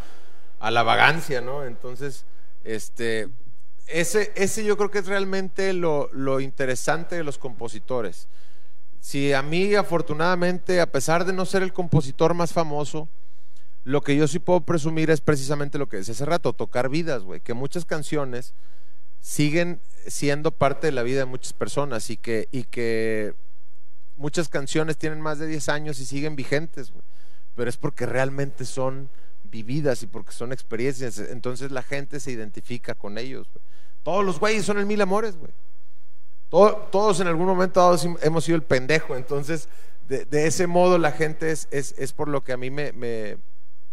a 0.59 0.71
la 0.71 0.83
vagancia, 0.83 1.41
¿no? 1.41 1.63
Entonces, 1.63 2.25
este, 2.63 3.29
ese, 3.87 4.31
ese 4.35 4.63
yo 4.63 4.77
creo 4.77 4.91
que 4.91 4.99
es 4.99 5.07
realmente 5.07 5.73
lo, 5.73 6.09
lo 6.11 6.39
interesante 6.39 7.15
de 7.15 7.23
los 7.23 7.37
compositores. 7.37 8.27
Si 8.99 9.33
a 9.33 9.41
mí, 9.41 9.75
afortunadamente, 9.75 10.81
a 10.81 10.91
pesar 10.91 11.25
de 11.25 11.33
no 11.33 11.45
ser 11.45 11.63
el 11.63 11.73
compositor 11.73 12.33
más 12.33 12.53
famoso, 12.53 13.07
lo 13.83 14.01
que 14.01 14.17
yo 14.17 14.27
sí 14.27 14.39
puedo 14.39 14.61
presumir 14.61 15.09
es 15.11 15.21
precisamente 15.21 15.77
lo 15.77 15.87
que 15.87 15.97
decía 15.97 16.13
hace 16.13 16.25
rato, 16.25 16.53
tocar 16.53 16.89
vidas, 16.89 17.23
güey, 17.23 17.39
que 17.39 17.53
muchas 17.53 17.85
canciones 17.85 18.53
siguen 19.21 19.79
siendo 20.07 20.51
parte 20.51 20.87
de 20.87 20.93
la 20.93 21.03
vida 21.03 21.19
de 21.19 21.25
muchas 21.25 21.53
personas 21.53 22.09
y 22.09 22.17
que, 22.17 22.47
y 22.51 22.63
que 22.63 23.33
muchas 24.15 24.49
canciones 24.49 24.97
tienen 24.97 25.21
más 25.21 25.39
de 25.39 25.47
10 25.47 25.69
años 25.69 25.99
y 25.99 26.05
siguen 26.05 26.35
vigentes, 26.35 26.93
pero 27.55 27.69
es 27.69 27.77
porque 27.77 28.05
realmente 28.05 28.65
son 28.65 29.09
vividas 29.43 30.03
y 30.03 30.07
porque 30.07 30.31
son 30.31 30.51
experiencias, 30.53 31.19
entonces 31.19 31.71
la 31.71 31.81
gente 31.83 32.19
se 32.19 32.31
identifica 32.31 32.95
con 32.95 33.17
ellos. 33.17 33.47
Todos 34.03 34.23
los 34.25 34.39
güeyes 34.39 34.65
son 34.65 34.77
el 34.77 34.85
mil 34.85 35.01
amores, 35.01 35.37
güey. 35.37 35.51
Todo- 36.49 36.87
todos 36.91 37.19
en 37.19 37.27
algún 37.27 37.45
momento 37.45 37.95
hemos 38.21 38.43
sido 38.45 38.55
el 38.55 38.63
pendejo, 38.63 39.15
entonces 39.15 39.67
de, 40.07 40.23
de 40.25 40.47
ese 40.47 40.65
modo 40.67 40.97
la 40.97 41.11
gente 41.11 41.51
es, 41.51 41.67
es, 41.71 41.93
es 41.97 42.13
por 42.13 42.29
lo 42.29 42.41
que 42.43 42.53
a 42.53 42.57
mí 42.57 42.69
me, 42.71 42.93
me, 42.93 43.37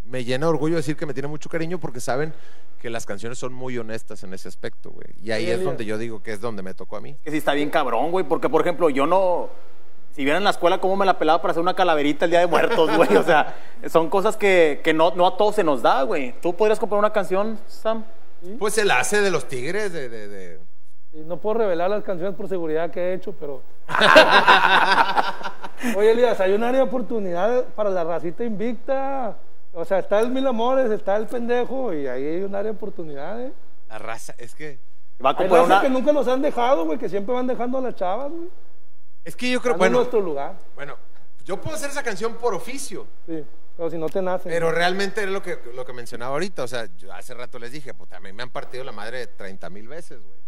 me 0.05 0.23
llena 0.23 0.45
de 0.45 0.51
orgullo 0.51 0.77
decir 0.77 0.95
que 0.95 1.05
me 1.05 1.13
tiene 1.13 1.27
mucho 1.27 1.49
cariño 1.49 1.79
porque 1.79 1.99
saben 1.99 2.33
que 2.85 2.91
las 2.91 3.07
canciones 3.07 3.39
son 3.39 3.51
muy 3.51 3.75
honestas 3.79 4.23
en 4.23 4.31
ese 4.35 4.47
aspecto, 4.47 4.91
güey. 4.91 5.07
Y 5.23 5.31
ahí 5.31 5.45
Sí, 5.45 5.49
es 5.51 5.63
donde 5.63 5.85
yo 5.85 5.97
digo 5.97 6.21
que 6.21 6.31
es 6.33 6.39
donde 6.39 6.61
me 6.61 6.75
tocó 6.75 6.97
a 6.97 7.01
mí. 7.01 7.17
Que 7.23 7.31
sí 7.31 7.37
está 7.37 7.53
bien 7.53 7.71
cabrón, 7.71 8.11
güey, 8.11 8.23
porque 8.25 8.47
por 8.47 8.61
ejemplo, 8.61 8.91
yo 8.91 9.07
no. 9.07 9.49
Si 10.11 10.23
viera 10.23 10.37
en 10.37 10.43
la 10.43 10.51
escuela 10.51 10.79
cómo 10.79 10.95
me 10.95 11.03
la 11.03 11.17
pelaba 11.17 11.41
para 11.41 11.49
hacer 11.53 11.63
una 11.63 11.73
calaverita 11.73 12.25
el 12.25 12.31
día 12.31 12.41
de 12.41 12.45
muertos, 12.45 12.95
güey. 12.95 13.17
O 13.17 13.23
sea, 13.23 13.55
son 13.89 14.07
cosas 14.11 14.37
que, 14.37 14.81
que 14.83 14.93
no, 14.93 15.09
no 15.15 15.25
a 15.25 15.35
todos 15.35 15.55
se 15.55 15.63
nos 15.63 15.81
da, 15.81 16.03
güey. 16.03 16.35
¿Tú 16.43 16.55
podrías 16.55 16.77
comprar 16.77 16.99
una 16.99 17.11
canción, 17.11 17.57
Sam? 17.65 18.03
Pues 18.59 18.77
el 18.77 18.91
hace 18.91 19.19
de 19.21 19.31
los 19.31 19.47
tigres, 19.47 19.91
de, 19.91 20.07
de, 20.07 20.27
de- 20.27 20.59
Y 21.13 21.21
no 21.21 21.37
puedo 21.37 21.55
revelar 21.57 21.89
las 21.89 22.03
canciones 22.03 22.35
por 22.35 22.47
seguridad 22.47 22.91
que 22.91 22.99
he 23.01 23.13
hecho, 23.15 23.33
pero. 23.33 23.63
Oye, 25.97 26.11
Elías, 26.11 26.39
hay 26.39 26.53
un 26.53 26.63
área 26.63 26.81
de 26.81 26.87
oportunidad 26.87 27.65
para 27.75 27.89
la 27.89 28.03
racita 28.03 28.43
invicta. 28.43 29.37
O 29.75 29.85
sea, 29.85 29.99
está 29.99 30.19
el 30.21 30.29
Mil 30.31 30.47
Amores, 30.47 30.89
está 30.89 31.17
el 31.17 31.27
pendejo, 31.27 31.93
y 31.93 32.07
ahí 32.07 32.25
hay 32.25 32.41
un 32.43 32.55
área 32.55 32.71
de 32.71 32.77
oportunidad, 32.77 33.41
¿eh? 33.41 33.53
la 33.89 33.99
raza. 33.99 34.33
Es 34.37 34.55
que, 34.55 34.79
Va 35.23 35.29
a 35.29 35.33
Hay 35.33 35.37
comprar 35.37 35.61
raza 35.61 35.73
una. 35.73 35.81
que 35.81 35.89
nunca 35.89 36.11
los 36.11 36.27
han 36.27 36.41
dejado, 36.41 36.85
güey, 36.85 36.97
que 36.97 37.07
siempre 37.09 37.33
van 37.33 37.47
dejando 37.47 37.77
a 37.77 37.81
las 37.81 37.95
chavas, 37.95 38.31
güey. 38.31 38.49
es 39.23 39.35
que 39.35 39.49
yo 39.49 39.61
creo, 39.61 39.73
Dando 39.73 39.79
bueno, 39.83 39.97
nuestro 39.99 40.21
lugar. 40.21 40.55
bueno, 40.75 40.97
yo 41.45 41.59
puedo 41.61 41.75
hacer 41.75 41.89
esa 41.89 42.03
canción 42.03 42.35
por 42.35 42.53
oficio. 42.53 43.05
Sí, 43.25 43.43
pero 43.77 43.89
si 43.89 43.97
no 43.97 44.07
te 44.09 44.21
nacen. 44.21 44.51
Pero 44.51 44.71
realmente 44.71 45.23
es 45.23 45.29
lo 45.29 45.41
que, 45.41 45.59
lo 45.73 45.85
que 45.85 45.93
mencionaba 45.93 46.33
ahorita. 46.33 46.63
O 46.63 46.67
sea, 46.67 46.87
yo 46.97 47.13
hace 47.13 47.33
rato 47.33 47.59
les 47.59 47.71
dije, 47.71 47.93
pues 47.93 48.09
mí 48.21 48.33
me 48.33 48.43
han 48.43 48.49
partido 48.49 48.83
la 48.83 48.91
madre 48.91 49.27
30 49.27 49.69
mil 49.69 49.87
veces, 49.87 50.23
güey. 50.23 50.39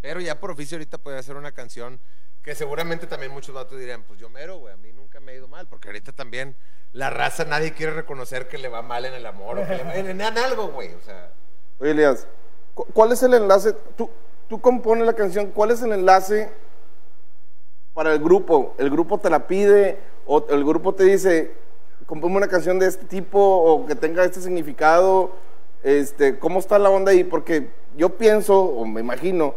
Pero 0.00 0.20
ya 0.20 0.38
por 0.38 0.50
oficio 0.50 0.76
ahorita 0.76 0.98
puede 0.98 1.18
hacer 1.18 1.36
una 1.36 1.52
canción 1.52 1.98
que 2.44 2.54
seguramente 2.54 3.06
también 3.06 3.32
muchos 3.32 3.54
vatos 3.54 3.78
dirían, 3.78 4.02
pues 4.02 4.20
yo 4.20 4.28
mero, 4.28 4.58
güey, 4.58 4.74
a 4.74 4.76
mí 4.76 4.92
nunca 4.92 5.18
me 5.18 5.32
ha 5.32 5.34
ido 5.34 5.48
mal. 5.48 5.66
Porque 5.66 5.88
ahorita 5.88 6.12
también 6.12 6.54
la 6.92 7.08
raza 7.10 7.44
nadie 7.44 7.72
quiere 7.72 7.92
reconocer 7.94 8.46
que 8.48 8.58
le 8.58 8.68
va 8.68 8.82
mal 8.82 9.04
en 9.06 9.14
el 9.14 9.24
amor 9.26 9.58
o 9.58 9.66
que 9.66 9.76
le 9.76 9.82
va 9.84 9.94
en, 9.96 10.08
en 10.20 10.38
algo, 10.38 10.68
güey. 10.68 10.92
O 10.94 11.00
sea, 11.00 11.32
Oye, 11.80 11.90
Elías, 11.92 12.26
cu- 12.74 12.86
¿cuál 12.92 13.12
es 13.12 13.22
el 13.22 13.32
enlace? 13.34 13.72
Tú, 13.96 14.10
tú 14.48 14.60
compones 14.60 15.06
la 15.06 15.14
canción, 15.14 15.46
¿cuál 15.52 15.70
es 15.70 15.80
el 15.82 15.92
enlace 15.92 16.52
para 17.94 18.12
el 18.12 18.18
grupo? 18.20 18.74
¿El 18.78 18.90
grupo 18.90 19.18
te 19.18 19.30
la 19.30 19.46
pide 19.46 19.98
o 20.26 20.44
el 20.50 20.64
grupo 20.64 20.94
te 20.94 21.04
dice, 21.04 21.52
compone 22.06 22.36
una 22.36 22.48
canción 22.48 22.78
de 22.78 22.86
este 22.88 23.06
tipo 23.06 23.38
o 23.40 23.86
que 23.86 23.94
tenga 23.94 24.22
este 24.24 24.40
significado? 24.40 25.32
Este, 25.82 26.38
¿Cómo 26.38 26.58
está 26.60 26.78
la 26.78 26.90
onda 26.90 27.12
ahí? 27.12 27.24
Porque 27.24 27.70
yo 27.96 28.10
pienso, 28.10 28.60
o 28.62 28.86
me 28.86 29.00
imagino, 29.00 29.54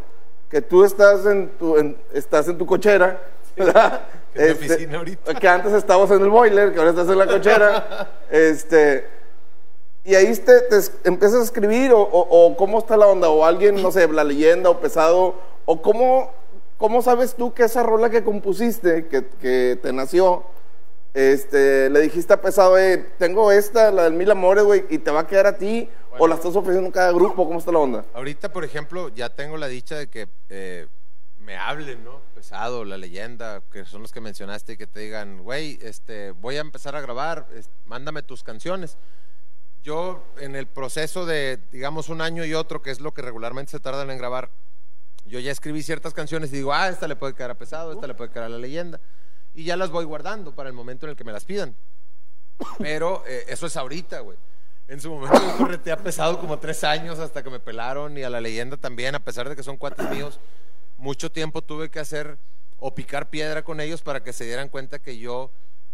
que 0.50 0.62
tú 0.62 0.84
estás 0.84 1.26
en 1.26 1.50
tu, 1.60 1.78
en- 1.78 1.98
estás 2.14 2.48
en 2.48 2.58
tu 2.58 2.66
cochera, 2.66 3.20
¿verdad? 3.56 4.02
Que 4.34 4.52
es 4.52 4.60
mi 4.60 4.68
oficina 4.68 4.98
ahorita. 5.00 5.34
que 5.34 5.48
antes 5.48 5.74
estabas 5.74 6.12
en 6.12 6.22
el 6.22 6.30
boiler, 6.30 6.72
que 6.72 6.78
ahora 6.78 6.91
estás 6.91 7.10
en 7.10 7.18
la 7.18 7.26
cochera. 7.26 8.10
este, 8.30 9.08
y 10.04 10.14
ahí 10.16 10.32
te, 10.36 10.54
empiezas 11.06 11.41
a 11.41 11.43
escribir, 11.43 11.91
o, 11.91 12.00
o- 12.02 12.45
o 12.45 12.56
cómo 12.56 12.78
está 12.78 12.95
la 12.98 13.08
onda, 13.08 13.30
o 13.30 13.43
alguien, 13.43 13.82
no 13.82 13.91
sé, 13.91 14.08
la 14.08 14.24
leyenda, 14.24 14.70
o 14.70 14.80
pesado, 14.80 15.36
o 15.66 15.82
cómo, 15.82 16.32
cómo 16.78 17.02
sabes 17.02 17.34
tú 17.34 17.54
que 17.54 17.64
esa 17.64 17.82
rola 17.84 18.10
que 18.12 18.24
compusiste, 18.24 19.08
que, 19.08 19.26
que 19.41 19.80
te 19.82 19.91
nació, 19.91 20.43
este, 21.16 21.89
le 21.89 22.00
dijiste 22.02 22.34
a 22.34 22.41
Pesado, 22.41 22.78
eh, 22.78 23.04
tengo 23.18 23.52
esta, 23.52 23.91
la 23.91 24.04
del 24.04 24.14
Mil 24.14 24.30
Amores, 24.30 24.64
güey, 24.66 24.86
y 24.89 25.00
te 25.00 25.10
va 25.10 25.22
a 25.22 25.28
quedar 25.28 25.48
a 25.48 25.58
ti, 25.58 25.89
o 26.20 26.28
la 26.28 26.36
estás 26.36 26.55
ofreciendo 26.55 26.88
en 26.88 26.91
cada 26.91 27.11
grupo, 27.11 27.45
¿cómo 27.47 27.59
está 27.59 27.72
la 27.72 27.80
onda? 27.80 28.05
Ahorita, 28.13 28.51
por 28.51 28.63
ejemplo, 28.63 29.09
ya 29.09 29.30
tengo 29.30 29.57
la 29.57 29.68
dicha 29.68 29.95
de 29.97 30.07
que 30.07 30.28
eh, 30.49 30.88
me 31.39 31.55
hablen, 31.57 32.03
¿no? 32.03 32.20
Pesado, 32.36 32.84
la 32.86 32.97
leyenda, 32.97 33.61
que 33.72 33.86
son 33.86 34.01
los 34.01 34.11
que 34.11 34.22
mencionaste 34.22 34.74
y 34.74 34.78
que 34.78 34.88
te 34.88 34.99
digan, 35.01 35.39
güey, 35.43 35.80
este, 35.82 36.32
voy 36.32 36.57
a 36.57 36.61
empezar 36.61 36.95
a 36.95 37.01
grabar, 37.01 37.47
es- 37.55 37.70
mándame 37.86 38.24
tus 38.24 38.43
canciones. 38.43 38.97
Yo, 39.84 40.24
en 40.39 40.55
el 40.55 40.68
proceso 40.68 41.26
de, 41.26 41.59
digamos, 41.72 42.09
un 42.09 42.22
año 42.22 42.43
y 42.43 42.53
otro, 42.53 42.82
que 42.82 42.91
es 42.91 42.99
lo 42.99 43.13
que 43.13 43.22
regularmente 43.22 43.72
se 43.72 43.80
tardan 43.80 44.09
en 44.11 44.18
grabar, 44.18 44.49
yo 45.26 45.39
ya 45.39 45.51
escribí 45.51 45.82
ciertas 45.84 46.13
canciones 46.13 46.51
y 46.51 46.57
digo, 46.57 46.74
ah, 46.74 46.89
esta 46.89 47.07
le 47.07 47.15
puede 47.15 47.34
quedar 47.34 47.51
a 47.51 47.55
pesado, 47.55 47.91
esta 47.93 48.07
le 48.07 48.13
puede 48.13 48.30
quedar 48.32 48.45
a 48.45 48.49
la 48.49 48.57
leyenda. 48.57 48.99
Y 49.53 49.63
ya 49.63 49.76
las 49.78 49.89
voy 49.89 50.05
guardando 50.05 50.53
para 50.53 50.70
el 50.70 50.76
momento 50.76 51.05
en 51.05 51.11
el 51.11 51.15
que 51.15 51.24
me 51.24 51.32
las 51.32 51.45
pidan. 51.45 51.76
Pero 52.80 53.24
eh, 53.28 53.45
eso 53.47 53.68
es 53.68 53.78
ahorita, 53.78 54.20
güey. 54.22 54.38
En 54.88 55.02
su 55.02 55.10
momento 55.12 55.36
yo 55.38 55.58
correteé 55.58 55.92
a 55.94 55.98
pesado 55.98 56.40
como 56.40 56.60
tres 56.60 56.84
años 56.84 57.20
hasta 57.20 57.44
que 57.44 57.50
me 57.50 57.60
pelaron 57.60 58.18
y 58.18 58.24
a 58.24 58.30
la 58.30 58.40
leyenda 58.40 58.78
también, 58.78 59.16
a 59.16 59.20
pesar 59.20 59.50
de 59.50 59.56
que 59.56 59.64
son 59.64 59.76
cuates 59.78 60.10
míos. 60.10 60.40
Mucho 60.98 61.30
tiempo 61.30 61.62
tuve 61.62 61.90
que 61.90 62.00
hacer 62.00 62.38
o 62.80 62.96
picar 62.96 63.30
piedra 63.30 63.64
con 63.64 63.82
ellos 63.82 64.02
para 64.02 64.24
que 64.24 64.32
se 64.34 64.46
dieran 64.46 64.70
cuenta 64.70 65.00
que 65.00 65.18
yo 65.18 65.52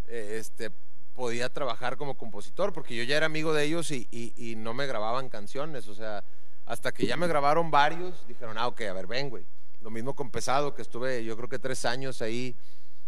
eh, 0.08 0.38
este, 0.40 0.70
podía 1.16 1.50
trabajar 1.50 1.98
como 1.98 2.16
compositor, 2.16 2.72
porque 2.72 2.96
yo 2.96 3.04
ya 3.04 3.18
era 3.18 3.26
amigo 3.26 3.52
de 3.54 3.64
ellos 3.64 3.90
y, 3.92 4.08
y- 4.12 4.56
no 4.58 4.74
me 4.76 4.86
grababan 4.86 5.28
canciones. 5.30 5.88
O 5.88 5.96
sea, 5.96 6.24
hasta 6.66 6.92
que 6.92 7.08
ya 7.08 7.18
me 7.18 7.28
grabaron 7.28 7.72
varios, 7.72 8.28
dijeron, 8.28 8.58
ah, 8.60 8.68
ok, 8.68 8.82
a 8.82 8.94
ver, 8.94 9.08
ven, 9.08 9.30
güey. 9.30 9.44
Lo 9.82 9.90
mismo 9.90 10.14
con 10.16 10.30
Pesado, 10.30 10.76
que 10.76 10.82
estuve 10.84 11.24
yo 11.26 11.36
creo 11.36 11.50
que 11.50 11.60
tres 11.60 11.84
años 11.84 12.22
ahí 12.22 12.56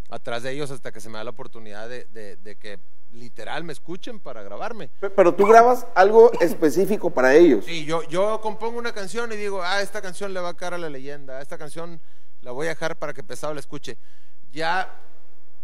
atrás 0.09 0.43
de 0.43 0.51
ellos 0.51 0.71
hasta 0.71 0.91
que 0.91 0.99
se 0.99 1.09
me 1.09 1.17
da 1.17 1.23
la 1.23 1.29
oportunidad 1.29 1.87
de- 1.87 2.05
de 2.37 2.55
que 2.55 2.79
literal 3.15 3.63
me 3.63 3.73
escuchen 3.73 4.19
para 4.19 4.43
grabarme. 4.43 4.89
Pe- 4.99 5.09
Pero 5.09 5.33
tú 5.33 5.45
grabas 5.47 5.87
algo 5.95 6.31
específico 6.41 7.09
para 7.09 7.33
ellos. 7.35 7.65
Sí, 7.65 7.85
yo, 7.85 8.03
yo 8.03 8.39
compongo 8.41 8.77
una 8.77 8.93
canción 8.93 9.31
y 9.31 9.35
digo, 9.35 9.61
ah, 9.63 9.81
esta 9.81 10.01
canción 10.01 10.33
le 10.33 10.39
va 10.39 10.49
a 10.49 10.53
caer 10.53 10.75
a 10.75 10.77
la 10.77 10.89
leyenda, 10.89 11.41
esta 11.41 11.57
canción 11.57 11.99
la 12.41 12.51
voy 12.51 12.67
a 12.67 12.69
dejar 12.69 12.97
para 12.97 13.13
que 13.13 13.23
Pesado 13.23 13.53
la 13.53 13.59
escuche. 13.59 13.97
Ya 14.51 14.93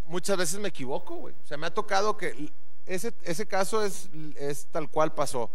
muchas 0.07 0.35
veces 0.37 0.59
me 0.59 0.69
equivoco, 0.69 1.15
güey. 1.15 1.35
O 1.43 1.47
sea, 1.47 1.57
me 1.57 1.67
ha 1.67 1.73
tocado 1.73 2.17
que 2.17 2.49
ese, 2.85 3.13
ese 3.23 3.45
caso 3.45 3.85
es, 3.85 4.09
es 4.35 4.65
tal 4.71 4.89
cual 4.89 5.13
pasó. 5.13 5.51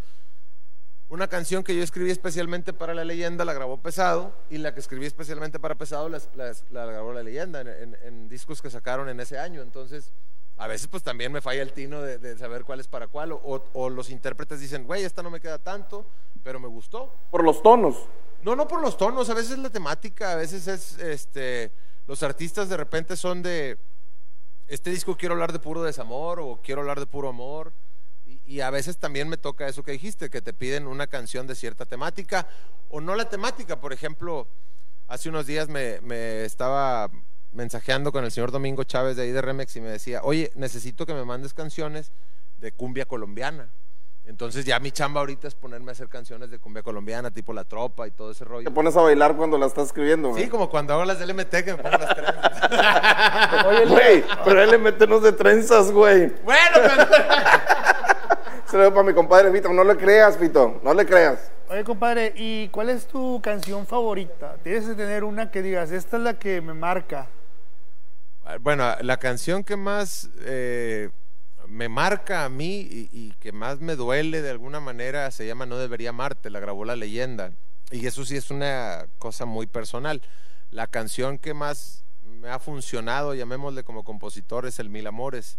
Una 1.09 1.29
canción 1.29 1.63
que 1.63 1.77
yo 1.77 1.85
escribí 1.85 2.11
especialmente 2.11 2.73
para 2.73 2.93
la 2.93 3.05
leyenda 3.05 3.45
la 3.45 3.53
grabó 3.53 3.77
Pesado 3.81 4.33
y 4.51 4.59
la 4.59 4.75
que 4.75 4.81
escribí 4.81 5.07
especialmente 5.07 5.61
para 5.61 5.77
Pesado 5.77 6.09
las- 6.09 6.29
la, 6.35 6.85
grabó 6.87 7.13
la 7.13 7.23
leyenda 7.23 7.61
en, 7.61 7.69
en- 7.69 7.97
en 8.03 8.29
discos 8.29 8.61
que 8.61 8.71
sacaron 8.71 9.09
en 9.09 9.21
ese 9.21 9.39
año. 9.39 9.63
Entonces, 9.63 10.11
a 10.59 10.67
veces 10.67 10.89
pues 10.89 11.03
también 11.03 11.33
me 11.33 11.41
falla 11.41 11.63
el 11.63 11.73
tino 11.73 12.01
de, 12.01 12.19
de 12.19 12.37
saber 12.39 12.65
cuál 12.65 12.81
es 12.81 12.89
para 12.89 13.09
cuál 13.09 13.33
o, 13.33 13.65
o 13.73 13.91
los 13.91 14.11
intérpretes 14.11 14.61
dicen, 14.61 14.85
güey, 14.85 15.05
esta 15.05 15.23
no 15.23 15.31
me 15.31 15.41
queda 15.41 15.59
tanto, 15.59 16.07
pero 16.43 16.59
me 16.59 16.69
gustó. 16.69 17.13
Por 17.31 17.45
los 17.45 17.63
tonos. 17.63 17.97
No, 18.43 18.57
no 18.57 18.67
por 18.69 18.81
los 18.81 18.97
tonos, 18.97 19.29
a 19.29 19.35
veces 19.35 19.53
es 19.53 19.59
la 19.59 19.71
temática, 19.71 20.33
a 20.33 20.37
veces 20.37 20.67
es, 20.69 20.99
este, 20.99 21.73
los 22.07 22.23
artistas 22.23 22.69
de 22.69 22.77
repente 22.77 23.17
son 23.17 23.43
de, 23.43 23.77
este 24.69 24.91
disco 24.91 25.17
quiero 25.17 25.35
hablar 25.35 25.53
de 25.53 25.59
puro 25.59 25.83
desamor 25.83 26.41
o 26.41 26.61
quiero 26.63 26.81
hablar 26.81 27.01
de 27.01 27.07
puro 27.07 27.29
amor. 27.29 27.73
Y, 28.25 28.41
y 28.47 28.61
a 28.61 28.71
veces 28.71 28.99
también 28.99 29.29
me 29.29 29.37
toca 29.37 29.69
eso 29.69 29.83
que 29.83 29.93
dijiste, 29.93 30.31
que 30.31 30.43
te 30.43 30.53
piden 30.53 30.87
una 30.87 31.07
canción 31.07 31.47
de 31.47 31.55
cierta 31.55 31.87
temática 31.87 32.49
o 32.89 33.01
no 33.01 33.15
la 33.15 33.29
temática. 33.29 33.81
Por 33.81 33.93
ejemplo, 33.93 34.49
hace 35.07 35.29
unos 35.29 35.47
días 35.47 35.69
me, 35.69 36.01
me 36.01 36.45
estaba 36.45 37.11
mensajeando 37.57 38.13
con 38.13 38.25
el 38.25 38.31
señor 38.31 38.53
Domingo 38.53 38.85
Chávez 38.85 39.17
de 39.17 39.23
ahí 39.23 39.33
de 39.33 39.41
Remex 39.43 39.75
y 39.77 39.81
me 39.81 39.89
decía, 39.89 40.21
oye, 40.23 40.53
necesito 40.55 41.07
que 41.07 41.15
me 41.15 41.25
mandes 41.25 41.55
canciones 41.55 42.13
de 42.59 42.71
cumbia 42.71 43.07
colombiana. 43.07 43.69
Entonces 44.27 44.65
ya 44.65 44.79
mi 44.81 44.91
chamba 44.91 45.21
ahorita 45.21 45.47
es 45.49 45.55
ponerme 45.55 45.91
a 45.91 45.93
hacer 45.93 46.09
canciones 46.09 46.51
de 46.51 46.59
cumbia 46.59 46.83
colombiana, 46.83 47.31
tipo 47.31 47.53
La 47.53 47.63
Tropa 47.65 48.07
y 48.09 48.11
todo 48.11 48.33
ese 48.33 48.45
rollo. 48.45 48.65
Te 48.69 48.75
pones 48.75 48.97
a 48.97 49.01
bailar 49.01 49.37
cuando 49.37 49.57
la 49.57 49.67
estás 49.67 49.87
escribiendo, 49.87 50.31
güey. 50.31 50.43
Sí, 50.45 50.49
como 50.51 50.69
cuando 50.69 50.93
hago 50.95 51.05
las 51.05 51.19
del 51.21 51.33
MT 51.33 51.51
que 51.65 51.75
me 51.77 51.83
pongo 51.83 51.97
las 51.97 52.15
trenzas. 52.15 53.65
Oye, 53.67 53.87
Güey, 53.87 54.25
pero 54.45 54.63
él 54.63 54.71
le 54.71 54.79
mete 54.79 55.05
unos 55.05 55.23
de 55.23 55.33
trenzas, 55.33 55.91
güey. 55.93 56.33
bueno, 56.45 56.71
pero- 56.75 57.07
Se 58.67 58.77
lo 58.77 58.83
doy 58.83 58.91
para 58.91 59.05
mi 59.05 59.15
compadre 59.15 59.53
Fito. 59.53 59.73
No 59.73 59.85
le 59.85 59.97
creas, 59.97 60.37
Fito. 60.37 60.81
No 60.83 60.93
le 60.93 61.07
creas. 61.07 61.53
Oye, 61.71 61.85
compadre, 61.85 62.33
¿y 62.37 62.69
cuál 62.71 62.91
es 62.91 63.07
tu 63.07 63.41
canción 63.41 63.87
favorita? 63.87 64.57
Tienes 64.65 64.87
que 64.87 64.95
tener 64.95 65.23
una 65.23 65.53
que 65.53 65.63
digas, 65.63 65.93
esta 65.93 66.17
es 66.17 66.23
la 66.25 66.35
que 66.37 66.61
me 66.61 66.75
marca. 66.75 67.29
Bueno, 68.61 68.95
la 69.03 69.17
canción 69.19 69.65
que 69.65 69.77
más 69.77 70.31
eh, 70.41 71.11
me 71.67 71.89
marca 71.89 72.45
a 72.45 72.49
mí 72.49 72.81
y, 72.81 73.09
y 73.13 73.33
que 73.41 73.53
más 73.53 73.81
me 73.81 73.97
duele 73.97 74.41
de 74.41 74.51
alguna 74.51 74.79
manera 74.79 75.31
se 75.31 75.47
llama 75.47 75.67
No 75.67 75.79
debería 75.79 76.11
amarte, 76.11 76.51
la 76.51 76.61
grabó 76.61 76.85
la 76.85 76.97
leyenda. 76.97 77.53
Y 77.91 78.07
eso 78.07 78.25
sí 78.25 78.37
es 78.37 78.51
una 78.51 79.07
cosa 79.19 79.47
muy 79.47 79.67
personal. 79.67 80.23
La 80.71 80.87
canción 80.87 81.39
que 81.39 81.55
más 81.55 82.05
me 82.41 82.49
ha 82.49 82.59
funcionado, 82.59 83.35
llamémosle 83.35 83.85
como 83.85 84.05
compositor, 84.05 84.67
es 84.67 84.79
el 84.79 84.91
Mil 84.91 85.07
Amores. 85.07 85.59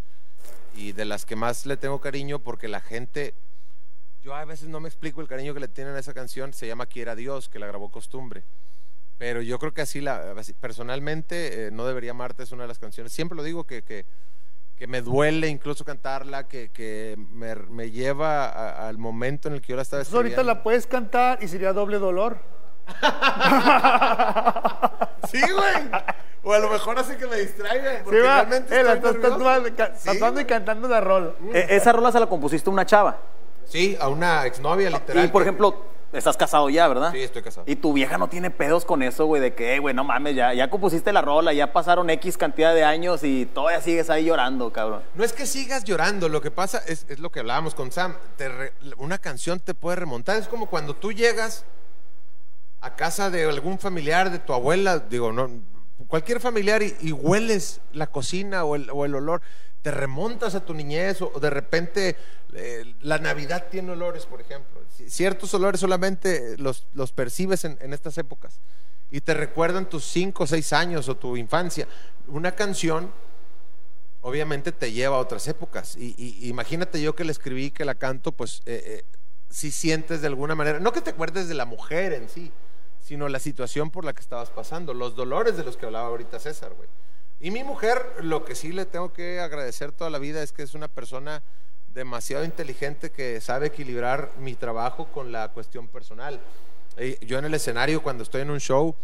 Y 0.76 0.92
de 0.92 1.06
las 1.06 1.26
que 1.26 1.36
más 1.36 1.66
le 1.66 1.78
tengo 1.78 2.00
cariño 2.00 2.40
porque 2.40 2.68
la 2.68 2.82
gente, 2.82 3.34
yo 4.24 4.36
a 4.36 4.46
veces 4.46 4.68
no 4.70 4.80
me 4.80 4.88
explico 4.88 5.22
el 5.22 5.28
cariño 5.28 5.54
que 5.54 5.60
le 5.60 5.68
tienen 5.68 5.96
a 5.96 6.00
esa 6.00 6.14
canción, 6.14 6.54
se 6.54 6.68
llama 6.68 6.86
Quiera 6.86 7.16
Dios, 7.16 7.50
que 7.50 7.60
la 7.60 7.68
grabó 7.68 7.90
Costumbre. 7.90 8.44
Pero 9.18 9.42
yo 9.42 9.58
creo 9.60 9.74
que 9.74 9.82
así, 9.82 10.00
la, 10.02 10.34
así- 10.38 10.54
personalmente, 10.54 11.68
eh, 11.68 11.72
No 11.72 11.86
Debería 11.86 12.12
Amarte 12.12 12.44
es 12.44 12.52
una 12.52 12.64
de 12.64 12.68
las 12.68 12.80
canciones. 12.80 13.12
Siempre 13.12 13.36
lo 13.36 13.42
digo 13.44 13.64
que, 13.66 13.82
que, 13.82 14.06
que 14.78 14.86
me 14.88 15.02
duele 15.02 15.48
incluso 15.48 15.84
cantarla, 15.84 16.48
que, 16.48 16.70
que 16.70 17.16
me, 17.32 17.56
me 17.56 17.90
lleva 17.90 18.46
a- 18.46 18.88
al 18.88 19.00
momento 19.00 19.48
en 19.48 19.56
el 19.56 19.62
que 19.62 19.70
yo 19.70 19.76
la 19.76 19.82
estaba 19.82 20.02
Entonces 20.02 20.16
ahorita 20.16 20.36
escribiendo. 20.36 20.60
la 20.60 20.64
puedes 20.64 20.86
cantar 20.86 21.40
y 21.42 21.48
sería 21.48 21.74
doble 21.74 21.98
dolor. 21.98 22.38
Sí, 25.32 25.42
güey. 25.42 25.90
O 26.44 26.54
a 26.54 26.60
lo 26.60 26.70
mejor 26.70 26.98
hace 27.00 27.18
que 27.18 27.28
me 27.28 27.36
distraiga. 27.38 27.98
Sí, 27.98 28.02
Porque 28.06 28.22
va. 28.22 28.36
realmente 28.46 28.80
Eh, 28.80 28.84
la 28.84 28.94
estás 28.94 29.12
Sí, 29.14 29.18
y 30.42 30.46
cantando 30.46 30.88
la 30.88 31.02
rola. 31.02 31.32
E- 31.54 31.68
esa 31.72 31.92
rola 31.92 32.12
se 32.14 32.20
la 32.20 32.28
compusiste 32.28 32.70
a 32.70 32.74
una 32.74 32.86
chava. 32.86 33.18
Sí, 33.66 33.98
a 34.00 34.08
una 34.08 34.46
exnovia 34.46 34.90
literal. 34.90 35.26
Y 35.26 35.28
por 35.28 35.42
ejemplo, 35.42 35.76
estás 36.14 36.38
casado 36.38 36.70
ya, 36.70 36.88
¿verdad? 36.88 37.12
Sí, 37.12 37.20
estoy 37.22 37.42
casado. 37.44 37.66
Y 37.68 37.76
tu 37.76 37.94
vieja 37.94 38.18
no 38.18 38.30
tiene 38.30 38.50
pedos 38.52 38.86
con 38.86 39.04
eso, 39.04 39.26
güey, 39.26 39.42
de 39.42 39.54
que, 39.54 39.76
"Eh, 39.76 39.80
güey, 39.80 39.94
no 39.94 40.04
mames, 40.04 40.36
ya, 40.36 40.54
ya 40.54 40.70
compusiste 40.70 41.12
la 41.14 41.22
rola, 41.22 41.54
ya 41.54 41.74
pasaron 41.74 42.10
X 42.10 42.38
cantidad 42.38 42.74
de 42.74 42.84
años 42.84 43.24
y 43.24 43.46
todavía 43.46 43.82
sigues 43.82 44.10
ahí 44.10 44.26
llorando, 44.26 44.72
cabrón. 44.72 45.02
No 45.16 45.24
es 45.24 45.34
que 45.34 45.46
sigas 45.46 45.84
llorando, 45.84 46.30
lo 46.30 46.42
que 46.42 46.52
pasa 46.52 46.82
es, 46.88 47.06
es 47.10 47.20
lo 47.20 47.30
que 47.32 47.40
hablábamos 47.42 47.76
con 47.76 47.92
Sam. 47.92 48.16
te 48.38 48.50
re- 48.50 48.74
una 48.98 49.18
canción 49.18 49.60
te 49.60 49.74
puede 49.74 49.98
remontar. 49.98 50.38
Es 50.38 50.48
como 50.48 50.68
cuando 50.68 50.96
tú 50.96 51.12
llegas 51.12 51.66
a 52.82 52.96
casa 52.96 53.30
de 53.30 53.44
algún 53.50 53.80
familiar, 53.80 54.30
de 54.32 54.40
tu 54.40 54.54
abuela, 54.54 55.00
digo, 55.00 55.32
no, 55.34 55.50
cualquier 56.08 56.40
familiar 56.40 56.84
y, 56.84 56.96
y 57.02 57.12
hueles 57.12 57.82
la 57.92 58.08
cocina 58.08 58.64
o 58.64 58.76
el, 58.76 58.90
o 58.92 59.04
el 59.06 59.16
olor, 59.16 59.42
te 59.88 59.92
remontas 59.92 60.54
a 60.54 60.66
tu 60.66 60.74
niñez 60.74 61.22
o, 61.22 61.40
de 61.40 61.50
repente 61.50 62.18
eh, 62.54 62.94
la 63.04 63.20
Navidad 63.20 63.68
tiene 63.72 63.94
olores, 63.94 64.26
por 64.26 64.42
ejemplo. 64.42 64.82
Ciertos 65.08 65.54
olores 65.54 65.80
solamente 65.80 66.58
los, 66.58 66.88
los 66.94 67.14
percibes 67.14 67.64
en, 67.64 67.78
en 67.80 67.94
estas 67.94 68.18
épocas 68.18 68.60
y 69.12 69.22
te 69.22 69.34
recuerdan 69.34 69.88
tus 69.88 70.04
cinco 70.04 70.44
o 70.44 70.48
seis 70.48 70.74
años 70.74 71.08
o 71.08 71.16
tu 71.16 71.38
infancia. 71.38 71.88
Una 72.28 72.52
canción 72.52 73.14
obviamente 74.20 74.74
te 74.74 74.92
lleva 74.92 75.16
a 75.16 75.20
otras 75.20 75.48
épocas. 75.48 75.96
Y, 75.96 76.50
imagínate 76.50 77.02
yo 77.02 77.16
que 77.16 77.24
la 77.24 77.32
escribí, 77.32 77.72
que 77.72 77.86
la 77.86 77.96
canto, 77.96 78.34
pues 78.34 78.64
eh, 78.66 79.06
si 79.50 79.72
sientes 79.72 80.20
de 80.20 80.28
alguna 80.28 80.54
manera, 80.54 80.82
no 80.82 80.92
que 80.92 81.00
te 81.00 81.12
acuerdes 81.12 81.48
de 81.48 81.54
la 81.54 81.64
mujer 81.64 82.12
en 82.12 82.28
sí, 82.28 82.52
sino 83.00 83.30
la 83.30 83.40
situación 83.40 83.90
por 83.90 84.04
la 84.04 84.12
que 84.12 84.20
estabas 84.20 84.50
pasando, 84.50 84.94
los 84.94 85.16
dolores 85.16 85.56
de 85.56 85.64
los 85.64 85.78
que 85.78 85.86
hablaba 85.86 86.08
ahorita 86.08 86.42
César, 86.42 86.74
güey. 86.74 86.90
Y 87.40 87.52
mi 87.52 87.64
mujer, 87.64 88.04
lo 88.22 88.44
que 88.46 88.56
sí 88.56 88.72
le 88.72 88.86
tengo 88.86 89.14
que 89.14 89.40
agradecer 89.40 89.92
toda 89.92 90.10
la 90.10 90.18
vida 90.18 90.42
es 90.42 90.52
que 90.52 90.64
es 90.64 90.74
una 90.74 90.88
persona 90.88 91.44
demasiado 91.94 92.44
inteligente 92.44 93.12
que 93.12 93.42
sabe 93.42 93.68
equilibrar 93.68 94.32
mi 94.40 94.56
trabajo 94.56 95.08
con 95.12 95.32
la 95.32 95.50
cuestión 95.50 95.88
personal. 95.88 96.40
Eh, 96.98 97.18
Yo 97.22 97.38
en 97.38 97.46
el 97.46 97.54
escenario, 97.54 98.02
cuando 98.02 98.24
estoy 98.24 98.42
en 98.42 98.50
un 98.50 98.60
show, 98.60 98.96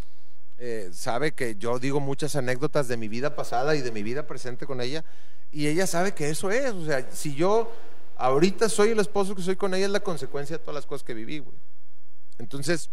eh, 0.58 0.90
sabe 0.94 1.34
que 1.34 1.56
yo 1.56 1.78
digo 1.80 2.00
muchas 2.00 2.36
anécdotas 2.36 2.88
de 2.88 2.98
mi 2.98 3.08
vida 3.08 3.36
pasada 3.36 3.76
y 3.76 3.82
de 3.82 3.92
mi 3.92 4.04
vida 4.04 4.26
presente 4.26 4.66
con 4.66 4.82
ella, 4.82 5.04
y 5.52 5.68
ella 5.68 5.86
sabe 5.86 6.14
que 6.14 6.30
eso 6.30 6.50
es, 6.50 6.72
o 6.72 6.86
sea, 6.86 7.08
si 7.12 7.36
yo 7.36 7.72
ahorita 8.18 8.70
soy 8.70 8.90
el 8.90 9.00
esposo 9.00 9.36
que 9.36 9.42
soy 9.42 9.56
con 9.56 9.74
ella, 9.74 9.86
es 9.86 9.92
la 9.92 10.00
consecuencia 10.00 10.58
de 10.58 10.64
todas 10.64 10.76
las 10.76 10.86
cosas 10.86 11.04
que 11.04 11.14
viví, 11.14 11.40
güey. 11.40 11.56
Entonces, 12.40 12.90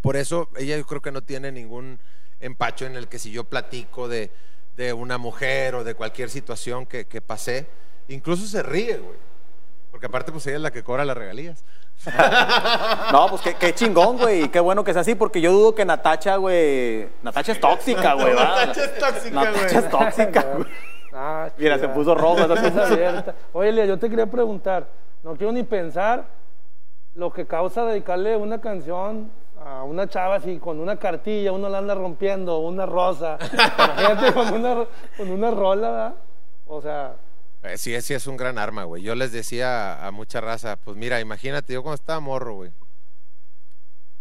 por 0.00 0.16
eso 0.16 0.48
ella 0.56 0.76
yo 0.76 0.86
creo 0.86 1.00
que 1.00 1.10
no 1.10 1.22
tiene 1.22 1.50
ningún 1.50 1.98
empacho 2.40 2.86
en 2.86 2.96
el 2.96 3.08
que 3.08 3.18
si 3.18 3.30
yo 3.30 3.44
platico 3.44 4.08
de, 4.08 4.30
de 4.76 4.92
una 4.92 5.18
mujer 5.18 5.74
o 5.74 5.84
de 5.84 5.94
cualquier 5.94 6.30
situación 6.30 6.86
que, 6.86 7.06
que 7.06 7.20
pasé, 7.20 7.66
incluso 8.08 8.46
se 8.46 8.62
ríe, 8.62 8.98
güey. 8.98 9.18
Porque 9.90 10.06
aparte, 10.06 10.32
pues 10.32 10.44
ella 10.48 10.56
es 10.56 10.62
la 10.62 10.72
que 10.72 10.82
cobra 10.82 11.04
las 11.04 11.16
regalías. 11.16 11.64
No, 13.12 13.28
pues 13.28 13.42
qué, 13.42 13.54
qué 13.54 13.74
chingón, 13.74 14.18
güey, 14.18 14.44
y 14.44 14.48
qué 14.48 14.58
bueno 14.60 14.82
que 14.82 14.92
sea 14.92 15.02
así, 15.02 15.14
porque 15.14 15.40
yo 15.40 15.52
dudo 15.52 15.74
que 15.74 15.84
Natacha, 15.84 16.36
güey, 16.36 17.08
Natacha 17.22 17.52
es 17.52 17.60
tóxica, 17.60 18.14
güey. 18.14 18.34
Natacha 18.34 18.84
es 18.84 18.98
tóxica, 18.98 19.34
Natacha 19.44 19.66
güey. 19.66 19.76
es 19.84 19.88
tóxica, 19.90 20.42
güey. 20.42 20.66
Ah, 21.12 21.48
Mira, 21.56 21.76
chida. 21.76 21.86
se 21.88 21.94
puso 21.94 22.14
rojo. 22.16 22.38
esa 22.38 22.54
Esa 22.54 22.70
cosa. 22.72 22.86
abierta. 22.92 23.34
Oye, 23.52 23.70
Lía, 23.70 23.84
yo 23.86 23.98
te 23.98 24.10
quería 24.10 24.26
preguntar, 24.26 24.88
no 25.22 25.36
quiero 25.36 25.52
ni 25.52 25.62
pensar 25.62 26.24
lo 27.14 27.32
que 27.32 27.46
causa 27.46 27.84
dedicarle 27.84 28.36
una 28.36 28.60
canción 28.60 29.30
a 29.64 29.82
una 29.84 30.06
chava 30.08 30.36
así 30.36 30.58
con 30.58 30.78
una 30.78 30.96
cartilla, 30.98 31.52
uno 31.52 31.68
la 31.68 31.78
anda 31.78 31.94
rompiendo, 31.94 32.58
una 32.58 32.84
rosa. 32.86 33.38
Imagínate 33.40 34.32
con 34.34 34.52
una, 34.52 34.86
con 35.16 35.30
una 35.30 35.50
rola, 35.50 35.90
¿verdad? 35.90 36.14
O 36.66 36.80
sea, 36.82 37.16
Eh, 37.62 37.78
sí, 37.78 37.98
sí 38.02 38.12
es 38.14 38.26
un 38.26 38.36
gran 38.36 38.58
arma, 38.58 38.84
güey. 38.84 39.02
Yo 39.02 39.14
les 39.14 39.32
decía 39.32 40.06
a, 40.06 40.10
mucha 40.10 40.40
raza, 40.40 40.76
pues 40.76 40.96
mira, 40.96 41.18
imagínate, 41.20 41.72
yo 41.72 41.82
cuando 41.82 41.94
estaba 41.94 42.20
morro, 42.20 42.54
güey. 42.56 42.70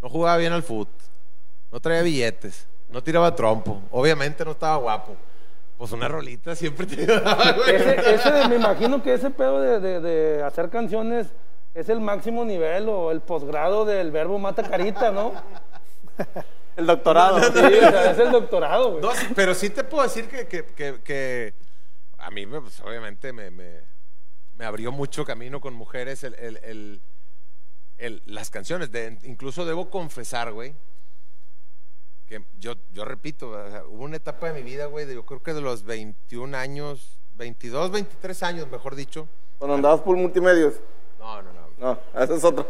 No 0.01 0.09
jugaba 0.09 0.37
bien 0.37 0.53
al 0.53 0.63
fútbol, 0.63 0.93
no 1.71 1.79
traía 1.79 2.01
billetes, 2.01 2.67
no 2.89 3.01
tiraba 3.01 3.33
trompo, 3.35 3.81
obviamente 3.91 4.43
no 4.45 4.51
estaba 4.51 4.77
guapo. 4.77 5.15
Pues 5.77 5.91
una 5.91 6.07
rolita 6.07 6.55
siempre 6.55 6.85
te 6.85 7.01
ayudaba, 7.01 7.51
güey. 7.53 7.75
ese, 7.75 8.13
ese, 8.15 8.47
me 8.47 8.55
imagino 8.55 9.01
que 9.01 9.13
ese 9.13 9.29
pedo 9.29 9.59
de, 9.59 9.79
de- 9.79 9.99
de 10.01 10.43
hacer 10.43 10.69
canciones 10.69 11.27
es 11.73 11.89
el 11.89 11.99
máximo 11.99 12.45
nivel 12.45 12.87
o 12.89 13.11
el 13.11 13.21
posgrado 13.21 13.85
del 13.85 14.11
verbo 14.11 14.37
mata 14.39 14.63
carita, 14.69 15.11
¿no? 15.11 15.33
El 16.75 16.87
doctorado. 16.87 17.39
Sí, 17.39 17.49
o 17.59 17.61
sea, 17.91 18.11
es 18.11 18.17
el 18.17 18.31
doctorado, 18.31 18.91
güey. 18.93 19.01
No, 19.03 19.11
sí, 19.13 19.27
pero 19.35 19.53
sí 19.53 19.69
te 19.69 19.83
puedo 19.83 20.01
decir 20.03 20.27
que, 20.27 20.47
que- 20.47 20.65
que- 20.65 21.01
que 21.03 21.53
a 22.17 22.31
mí, 22.31 22.47
me, 22.47 22.61
pues, 22.61 22.79
obviamente, 22.81 23.31
me, 23.31 23.51
me- 23.51 23.81
me 24.57 24.65
abrió 24.65 24.91
mucho 24.91 25.23
camino 25.23 25.61
con 25.61 25.75
mujeres 25.75 26.23
el, 26.23 26.33
el- 26.33 26.57
el- 26.63 27.01
el- 27.99 28.23
las 28.25 28.49
canciones. 28.49 28.91
De, 28.91 29.19
incluso 29.23 29.65
debo 29.65 29.91
confesar, 29.91 30.51
güey, 30.51 30.73
que 32.27 32.43
yo, 32.59 32.73
yo 32.91 33.05
repito, 33.05 33.51
o 33.51 33.69
sea, 33.69 33.85
hubo 33.85 34.03
una 34.03 34.17
etapa 34.17 34.47
de 34.51 34.53
mi 34.53 34.63
vida, 34.63 34.87
güey, 34.87 35.05
de, 35.05 35.13
yo 35.13 35.25
creo 35.27 35.43
que 35.43 35.53
de 35.53 35.61
los 35.61 35.83
21 35.83 36.57
años, 36.57 37.19
22, 37.35 37.91
23 37.91 38.41
años, 38.43 38.67
mejor 38.71 38.95
dicho. 38.95 39.27
Cuando 39.59 39.75
andabas 39.75 40.01
por 40.01 40.17
multimedios. 40.17 40.73
No, 41.19 41.39
no, 41.43 41.53
no. 41.53 41.62
No, 41.83 41.99
ese 42.17 42.35
es 42.35 42.43
otro. 42.45 42.65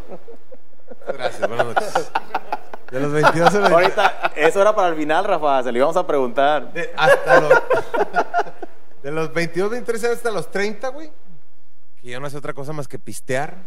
Gracias, 1.07 1.47
buenas 1.47 1.67
noches. 1.67 2.11
De 2.91 2.99
los 2.99 3.11
22 3.11 3.53
a 3.55 3.59
los 3.59 3.71
Ahorita, 3.71 4.31
eso 4.35 4.59
era 4.61 4.75
para 4.75 4.89
el 4.89 4.95
final, 4.95 5.23
Rafa. 5.25 5.61
Se 5.63 5.71
lo 5.71 5.77
íbamos 5.77 5.97
a 5.97 6.07
preguntar. 6.07 6.73
De, 6.73 6.91
hasta 6.97 7.39
los, 7.41 7.61
de 9.03 9.11
los 9.11 9.31
22, 9.33 9.69
23 9.69 10.03
años 10.05 10.17
hasta 10.17 10.31
los 10.31 10.49
30, 10.49 10.87
güey. 10.89 11.11
Que 12.01 12.09
yo 12.09 12.19
no 12.19 12.25
hacía 12.25 12.39
otra 12.39 12.53
cosa 12.53 12.73
más 12.73 12.87
que 12.87 12.97
pistear 12.97 13.57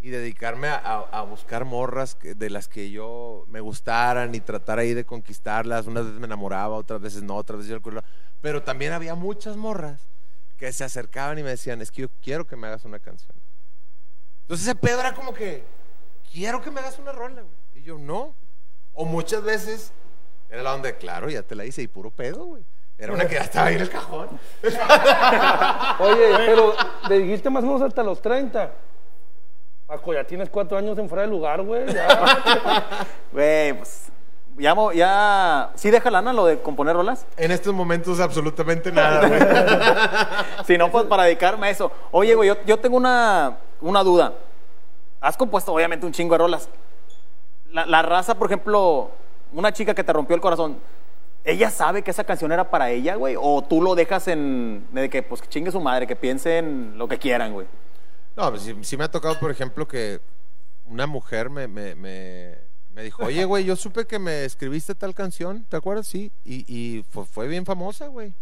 y 0.00 0.08
dedicarme 0.08 0.68
a, 0.68 0.76
a- 0.76 1.18
a 1.18 1.22
buscar 1.22 1.66
morras 1.66 2.14
que- 2.14 2.34
de 2.34 2.48
las 2.48 2.66
que 2.66 2.90
yo 2.90 3.44
me 3.48 3.60
gustaran 3.60 4.34
y 4.34 4.40
tratar 4.40 4.78
ahí 4.78 4.94
de 4.94 5.04
conquistarlas. 5.04 5.86
Unas 5.86 6.04
veces 6.06 6.18
me 6.18 6.26
enamoraba, 6.26 6.76
otras 6.76 7.00
veces 7.02 7.22
no, 7.22 7.36
otras 7.36 7.58
veces 7.58 7.68
yo 7.70 7.76
el 7.76 7.82
culo. 7.82 8.02
Pero 8.40 8.62
también 8.62 8.94
había 8.94 9.14
muchas 9.14 9.56
morras 9.58 10.00
que 10.56 10.72
se 10.72 10.84
acercaban 10.84 11.38
y 11.38 11.42
me 11.42 11.50
decían, 11.50 11.82
es 11.82 11.90
que 11.90 12.02
yo 12.02 12.08
quiero 12.22 12.46
que 12.46 12.56
me 12.56 12.66
hagas 12.68 12.86
una 12.86 12.98
canción. 12.98 13.36
Entonces 14.50 14.66
ese 14.66 14.74
pedo 14.74 14.98
era 14.98 15.14
como 15.14 15.32
que, 15.32 15.62
quiero 16.32 16.60
que 16.60 16.72
me 16.72 16.80
hagas 16.80 16.98
una 16.98 17.12
rola, 17.12 17.42
güey. 17.42 17.54
Y 17.76 17.82
yo, 17.84 17.98
no. 17.98 18.34
O 18.94 19.04
muchas 19.04 19.44
veces 19.44 19.92
era 20.50 20.64
la 20.64 20.74
onda 20.74 20.88
de, 20.88 20.96
claro, 20.96 21.30
ya 21.30 21.44
te 21.44 21.54
la 21.54 21.64
hice 21.64 21.82
y 21.82 21.86
puro 21.86 22.10
pedo, 22.10 22.46
güey. 22.46 22.64
Era 22.98 23.12
una 23.12 23.28
que 23.28 23.36
ya 23.36 23.42
estaba 23.42 23.68
ahí 23.68 23.76
en 23.76 23.82
el 23.82 23.88
cajón. 23.88 24.28
Oye, 26.00 26.32
pero 26.34 26.74
le 27.08 27.18
dijiste 27.20 27.48
más 27.48 27.62
o 27.62 27.68
menos 27.68 27.82
hasta 27.82 28.02
los 28.02 28.20
30. 28.20 28.72
Paco, 29.86 30.14
ya 30.14 30.24
tienes 30.24 30.50
cuatro 30.50 30.76
años 30.76 30.98
en 30.98 31.08
fuera 31.08 31.22
de 31.22 31.28
lugar, 31.28 31.62
güey. 31.62 31.86
Güey, 33.32 33.74
pues. 33.74 34.10
Ya. 34.58 35.70
¿Sí 35.74 35.90
deja 35.90 36.10
lana 36.10 36.32
lo 36.32 36.44
de 36.44 36.60
componer 36.60 36.94
rolas? 36.94 37.26
En 37.36 37.50
estos 37.50 37.72
momentos 37.72 38.20
absolutamente 38.20 38.92
nada, 38.92 39.26
güey. 39.26 39.40
Si 40.66 40.76
no, 40.76 40.90
pues 40.90 41.06
para 41.06 41.24
dedicarme 41.24 41.68
a 41.68 41.70
eso. 41.70 41.90
Oye, 42.10 42.34
güey, 42.34 42.48
yo, 42.48 42.56
yo 42.66 42.78
tengo 42.78 42.96
una, 42.96 43.58
una 43.80 44.02
duda. 44.02 44.34
Has 45.20 45.36
compuesto, 45.36 45.72
obviamente, 45.72 46.06
un 46.06 46.12
chingo 46.12 46.34
de 46.34 46.38
rolas. 46.38 46.68
La, 47.72 47.86
la 47.86 48.02
raza, 48.02 48.34
por 48.34 48.48
ejemplo, 48.48 49.10
una 49.52 49.72
chica 49.72 49.94
que 49.94 50.04
te 50.04 50.12
rompió 50.12 50.34
el 50.34 50.42
corazón, 50.42 50.78
¿ella 51.44 51.70
sabe 51.70 52.02
que 52.02 52.10
esa 52.10 52.24
canción 52.24 52.52
era 52.52 52.70
para 52.70 52.90
ella, 52.90 53.14
güey? 53.16 53.36
¿O 53.38 53.62
tú 53.62 53.82
lo 53.82 53.94
dejas 53.94 54.28
en. 54.28 54.86
de 54.92 55.08
que, 55.08 55.22
pues, 55.22 55.40
que 55.40 55.48
chingue 55.48 55.70
su 55.70 55.80
madre, 55.80 56.06
que 56.06 56.16
piensen 56.16 56.94
lo 56.96 57.08
que 57.08 57.18
quieran, 57.18 57.52
güey? 57.52 57.66
No, 58.36 58.50
pues 58.50 58.62
sí, 58.62 58.76
sí 58.82 58.96
me 58.96 59.04
ha 59.04 59.10
tocado, 59.10 59.38
por 59.38 59.50
ejemplo, 59.50 59.86
que 59.86 60.20
una 60.86 61.06
mujer 61.06 61.50
me, 61.50 61.68
me, 61.68 61.94
me, 61.94 62.58
me 63.00 63.04
dijo, 63.04 63.24
oye, 63.24 63.44
güey, 63.46 63.64
yo 63.64 63.76
supe 63.76 64.06
que 64.06 64.18
me 64.18 64.44
escribiste 64.44 64.94
tal 64.94 65.14
canción, 65.14 65.64
¿te 65.70 65.76
acuerdas? 65.78 66.06
Sí, 66.06 66.30
y, 66.44 66.64
y 66.68 67.02
fue, 67.10 67.24
fue 67.24 67.48
bien 67.48 67.64
famosa, 67.64 68.08
güey. 68.08 68.34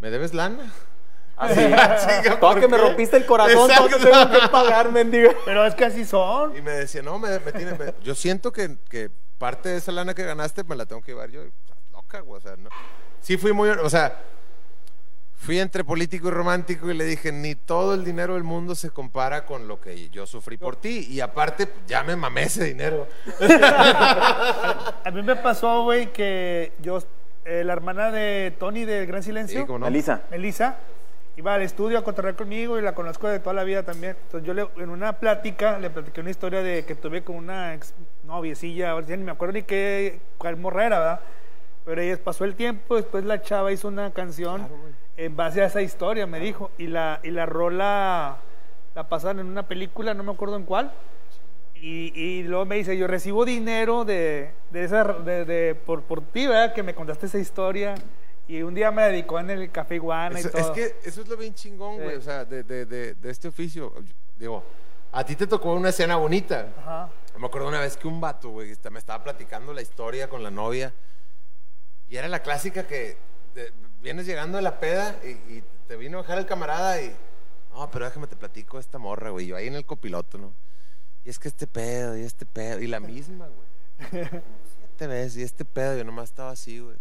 ¿Me 0.00 0.10
debes 0.10 0.34
lana? 0.34 0.72
Así. 1.36 1.54
Chinga, 1.60 2.40
Todo 2.40 2.50
¿por 2.50 2.60
que 2.60 2.66
me 2.66 2.76
rompiste 2.76 3.16
el 3.16 3.24
corazón, 3.24 3.70
todo 3.76 3.86
que 3.86 3.94
tengo 4.04 4.30
que 4.40 4.48
pagar, 4.50 4.90
mendigo. 4.90 5.30
Pero 5.44 5.64
es 5.64 5.76
que 5.76 5.84
así 5.84 6.04
son. 6.04 6.56
Y 6.56 6.60
me 6.60 6.72
decía, 6.72 7.02
no, 7.02 7.20
me, 7.20 7.38
me 7.38 7.52
tiene- 7.52 7.74
me- 7.78 7.94
yo 8.02 8.16
siento 8.16 8.52
que, 8.52 8.78
que 8.88 9.10
parte 9.38 9.68
de 9.68 9.76
esa 9.76 9.92
lana 9.92 10.12
que 10.14 10.24
ganaste 10.24 10.64
me 10.64 10.74
la 10.74 10.84
tengo 10.86 11.00
que 11.00 11.12
llevar 11.12 11.30
yo. 11.30 11.44
Y, 11.44 11.50
pues, 11.66 11.78
loca, 11.92 12.18
güey, 12.22 12.38
o 12.38 12.40
sea, 12.40 12.56
no. 12.56 12.68
Sí 13.20 13.36
fui 13.36 13.52
muy, 13.52 13.68
o 13.68 13.88
sea, 13.88 14.20
fui 15.40 15.58
entre 15.60 15.84
político 15.84 16.28
y 16.28 16.30
romántico 16.32 16.90
y 16.90 16.94
le 16.94 17.04
dije, 17.04 17.32
ni 17.32 17.54
todo 17.54 17.94
el 17.94 18.04
dinero 18.04 18.34
del 18.34 18.42
mundo 18.44 18.74
se 18.74 18.90
compara 18.90 19.46
con 19.46 19.66
lo 19.68 19.80
que 19.80 20.10
yo 20.10 20.26
sufrí 20.26 20.56
por 20.58 20.76
ti. 20.76 21.06
Y 21.08 21.20
aparte, 21.20 21.68
ya 21.86 22.02
me 22.02 22.16
mamé 22.16 22.42
ese 22.42 22.64
dinero. 22.64 23.06
A 25.04 25.10
mí 25.12 25.22
me 25.22 25.36
pasó, 25.36 25.84
güey, 25.84 26.12
que 26.12 26.72
yo, 26.80 26.98
eh, 27.44 27.62
la 27.64 27.72
hermana 27.72 28.10
de 28.10 28.54
Tony 28.58 28.84
del 28.84 29.06
Gran 29.06 29.22
Silencio, 29.22 29.60
Sí, 29.60 29.66
¿cómo 29.66 29.78
no? 29.80 29.86
Elisa. 29.86 30.22
Melissa, 30.30 30.76
iba 31.36 31.54
al 31.54 31.62
estudio 31.62 31.98
a 31.98 32.04
cotorrear 32.04 32.34
conmigo 32.34 32.78
y 32.78 32.82
la 32.82 32.94
conozco 32.94 33.28
de 33.28 33.38
toda 33.40 33.54
la 33.54 33.64
vida 33.64 33.84
también. 33.84 34.16
Entonces 34.24 34.46
yo 34.46 34.54
le- 34.54 34.68
en 34.82 34.90
una 34.90 35.14
plática 35.14 35.78
le 35.78 35.88
platiqué 35.90 36.20
una 36.20 36.30
historia 36.30 36.62
de 36.62 36.84
que 36.84 36.94
tuve 36.94 37.22
con 37.22 37.36
una 37.36 37.74
ex 37.74 37.94
noviecilla, 38.24 38.90
ahora 38.90 39.06
ya 39.06 39.16
ni 39.16 39.24
me 39.24 39.30
acuerdo 39.32 39.52
ni 39.54 39.62
qué, 39.62 40.18
cuál 40.36 40.56
morra 40.56 40.86
era, 40.86 40.98
¿verdad? 40.98 41.20
Pero 41.84 42.00
ella 42.02 42.18
pasó 42.22 42.44
el 42.44 42.54
tiempo, 42.54 42.96
después 42.96 43.24
la 43.24 43.40
chava 43.40 43.72
hizo 43.72 43.88
una 43.88 44.10
canción 44.12 44.68
en 45.18 45.36
base 45.36 45.60
a 45.60 45.66
esa 45.66 45.82
historia, 45.82 46.26
me 46.26 46.40
dijo, 46.40 46.70
y 46.78 46.86
la, 46.86 47.20
y 47.22 47.30
la 47.30 47.44
rola 47.44 48.38
la 48.94 49.08
pasaron 49.08 49.40
en 49.40 49.46
una 49.48 49.66
película, 49.68 50.14
no 50.14 50.22
me 50.22 50.32
acuerdo 50.32 50.56
en 50.56 50.62
cuál. 50.64 50.92
Y, 51.74 52.12
y 52.18 52.42
luego 52.44 52.64
me 52.64 52.76
dice, 52.76 52.96
yo 52.96 53.06
recibo 53.06 53.44
dinero 53.44 54.04
de, 54.04 54.52
de 54.70 54.84
esa, 54.84 55.04
de, 55.04 55.44
de- 55.44 55.74
por, 55.74 56.02
por 56.02 56.20
ti, 56.22 56.46
¿verdad? 56.46 56.72
Que 56.72 56.82
me 56.82 56.94
contaste 56.94 57.26
esa 57.26 57.38
historia. 57.38 57.94
Y 58.48 58.62
un 58.62 58.74
día 58.74 58.90
me 58.90 59.02
dedicó 59.02 59.38
en 59.38 59.50
el 59.50 59.70
Café 59.70 59.96
Iguana 59.96 60.38
Eso- 60.38 60.48
y 60.48 60.50
todo. 60.52 60.62
es 60.62 60.70
que 60.70 61.08
eso 61.08 61.20
es 61.20 61.28
lo 61.28 61.36
bien 61.36 61.54
chingón, 61.54 61.96
güey, 61.96 62.10
Sí. 62.10 62.16
o 62.16 62.22
sea, 62.22 62.44
de, 62.44 62.62
de, 62.64 63.14
este 63.30 63.48
oficio. 63.48 63.92
Digo, 64.36 64.64
a 65.12 65.24
ti 65.24 65.36
te 65.36 65.46
tocó 65.46 65.72
una 65.74 65.90
escena 65.90 66.16
bonita. 66.16 66.68
Ajá. 66.80 67.10
Me 67.38 67.46
acuerdo 67.46 67.68
una 67.68 67.80
vez 67.80 67.96
que 67.96 68.08
un 68.08 68.20
vato, 68.20 68.48
güey, 68.50 68.72
me 68.90 68.98
estaba 68.98 69.22
platicando 69.22 69.72
la 69.72 69.82
historia 69.82 70.28
con 70.28 70.42
la 70.42 70.50
novia. 70.50 70.92
Y 72.08 72.16
era 72.16 72.26
la 72.28 72.40
clásica 72.40 72.86
que 72.86 73.16
vienes 74.02 74.26
llegando 74.26 74.56
de 74.56 74.62
la 74.62 74.80
peda 74.80 75.16
y, 75.24 75.28
y 75.52 75.64
te 75.86 75.96
vino 75.96 76.18
a 76.18 76.22
dejar 76.22 76.38
el 76.38 76.46
camarada 76.46 77.00
y. 77.02 77.14
No, 77.72 77.90
pero 77.90 78.04
déjame 78.06 78.26
te 78.26 78.36
platico 78.36 78.78
esta 78.78 78.98
morra, 78.98 79.30
güey. 79.30 79.46
Yo 79.46 79.56
ahí 79.56 79.66
en 79.68 79.74
el 79.74 79.84
copiloto, 79.84 80.38
¿no? 80.38 80.52
Y 81.24 81.30
es 81.30 81.38
que 81.38 81.48
este 81.48 81.66
pedo, 81.66 82.16
y 82.16 82.22
este 82.22 82.46
pedo, 82.46 82.80
y 82.80 82.86
la 82.86 83.00
misma, 83.00 83.46
güey. 83.48 84.20
Siete 84.78 85.06
veces, 85.06 85.36
y 85.36 85.42
este 85.42 85.64
pedo, 85.64 85.96
yo 85.96 86.04
nomás 86.04 86.24
estaba 86.30 86.50
así, 86.50 86.78
güey. 86.80 86.96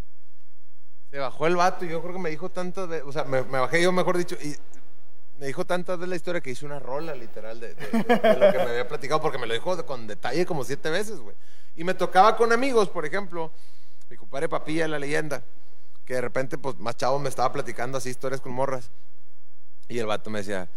Se 1.10 1.18
bajó 1.20 1.48
el 1.48 1.56
vato 1.56 1.86
y 1.86 1.90
yo 1.90 2.02
creo 2.02 2.14
que 2.14 2.20
me 2.20 2.30
dijo 2.30 2.50
tantas 2.50 2.88
veces, 2.88 3.08
o 3.08 3.12
sea, 3.12 3.24
me, 3.24 3.42
me 3.44 3.60
bajé 3.60 3.82
yo, 3.82 3.92
mejor 3.92 4.18
dicho, 4.18 4.36
y 4.42 4.56
me 5.40 5.48
dijo 5.48 5.66
tantas 5.66 5.98
veces 5.98 6.10
la 6.10 6.16
historia 6.18 6.42
que 6.42 6.52
hice 6.52 6.66
una 6.66 6.80
rola, 6.80 7.16
literal, 7.16 7.60
de, 7.60 7.74
de- 7.76 7.86
de- 7.92 8.04
de 8.04 8.34
lo 8.34 8.52
que 8.52 8.58
me 8.58 8.64
había 8.72 8.88
platicado, 8.88 9.22
porque 9.22 9.38
me 9.38 9.48
lo 9.48 9.54
dijo 9.54 9.84
con 9.86 10.06
detalle 10.06 10.46
como 10.46 10.64
siete 10.66 10.90
veces, 10.90 11.20
güey. 11.20 11.36
Y 11.78 11.84
me 11.86 11.94
tocaba 11.94 12.36
con 12.36 12.52
amigos, 12.52 12.90
por 12.90 13.06
ejemplo, 13.06 13.52
mi 14.10 14.18
compadre 14.18 14.50
Papilla, 14.50 14.88
la 14.88 15.00
leyenda, 15.00 15.42
que 16.08 16.14
de 16.14 16.22
repente, 16.22 16.58
pues, 16.58 16.80
más 16.80 16.96
chavo 16.96 17.20
me 17.20 17.28
estaba 17.28 17.52
platicando 17.52 17.98
así 17.98 18.10
historias 18.10 18.40
con 18.40 18.54
morras. 18.54 18.90
Y 19.90 20.00
el 20.00 20.06
vato 20.06 20.30
me 20.30 20.40
decía, 20.40 20.70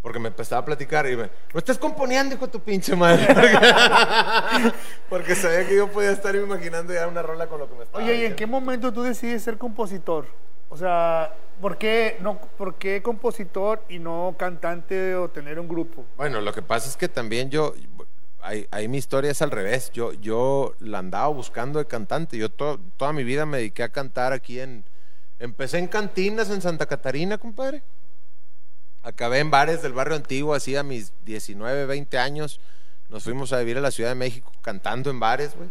porque 0.00 0.18
me 0.18 0.28
empezaba 0.28 0.62
a 0.62 0.64
platicar 0.64 1.06
y 1.06 1.14
me, 1.14 1.24
no 1.24 1.58
estás 1.58 1.76
componiendo, 1.76 2.34
hijo 2.34 2.46
de 2.46 2.52
tu 2.52 2.60
pinche 2.60 2.96
madre. 2.96 3.26
Porque, 3.34 4.72
porque 5.10 5.34
sabía 5.34 5.68
que 5.68 5.76
yo 5.76 5.88
podía 5.88 6.10
estar 6.10 6.34
imaginando 6.34 6.94
ya 6.94 7.06
una 7.06 7.20
rola 7.20 7.46
con 7.48 7.58
lo 7.58 7.68
que 7.68 7.74
me 7.74 7.84
estaba 7.84 8.02
Oye, 8.02 8.14
¿y 8.14 8.24
en 8.24 8.34
qué 8.34 8.46
momento 8.46 8.92
tú 8.92 9.02
decides 9.02 9.42
ser 9.42 9.58
compositor? 9.58 10.26
O 10.70 10.76
sea, 10.76 11.34
¿por 11.60 11.76
qué, 11.76 12.16
no, 12.20 12.40
¿por 12.40 12.76
qué 12.76 13.02
compositor 13.02 13.84
y 13.90 13.98
no 13.98 14.34
cantante 14.38 15.14
o 15.14 15.28
tener 15.28 15.60
un 15.60 15.68
grupo? 15.68 16.06
Bueno, 16.16 16.40
lo 16.40 16.52
que 16.54 16.62
pasa 16.62 16.88
es 16.88 16.96
que 16.96 17.08
también 17.08 17.50
yo, 17.50 17.74
ahí, 18.42 18.66
ahí 18.70 18.88
mi 18.88 18.98
historia 18.98 19.30
es 19.30 19.40
al 19.42 19.50
revés. 19.50 19.90
Yo, 19.92 20.12
yo 20.14 20.74
la 20.80 20.98
andaba 20.98 21.28
buscando 21.28 21.78
de 21.78 21.86
cantante. 21.86 22.36
Yo 22.36 22.50
to- 22.50 22.78
toda 22.96 23.12
mi 23.12 23.24
vida 23.24 23.46
me 23.46 23.58
dediqué 23.58 23.82
a 23.82 23.88
cantar 23.90 24.32
aquí 24.32 24.60
en... 24.60 24.84
Empecé 25.38 25.78
en 25.78 25.88
cantinas 25.88 26.50
en 26.50 26.62
Santa 26.62 26.86
Catarina, 26.86 27.38
compadre. 27.38 27.82
Acabé 29.02 29.40
en 29.40 29.50
bares 29.50 29.82
del 29.82 29.92
barrio 29.92 30.14
antiguo, 30.14 30.54
así 30.54 30.76
a 30.76 30.82
mis 30.84 31.12
19, 31.24 31.86
20 31.86 32.18
años. 32.18 32.60
Nos 33.08 33.24
fuimos 33.24 33.52
a 33.52 33.58
vivir 33.58 33.78
a 33.78 33.80
la 33.80 33.90
Ciudad 33.90 34.10
de 34.10 34.14
México 34.14 34.52
cantando 34.62 35.10
en 35.10 35.18
bares, 35.18 35.56
güey. 35.56 35.68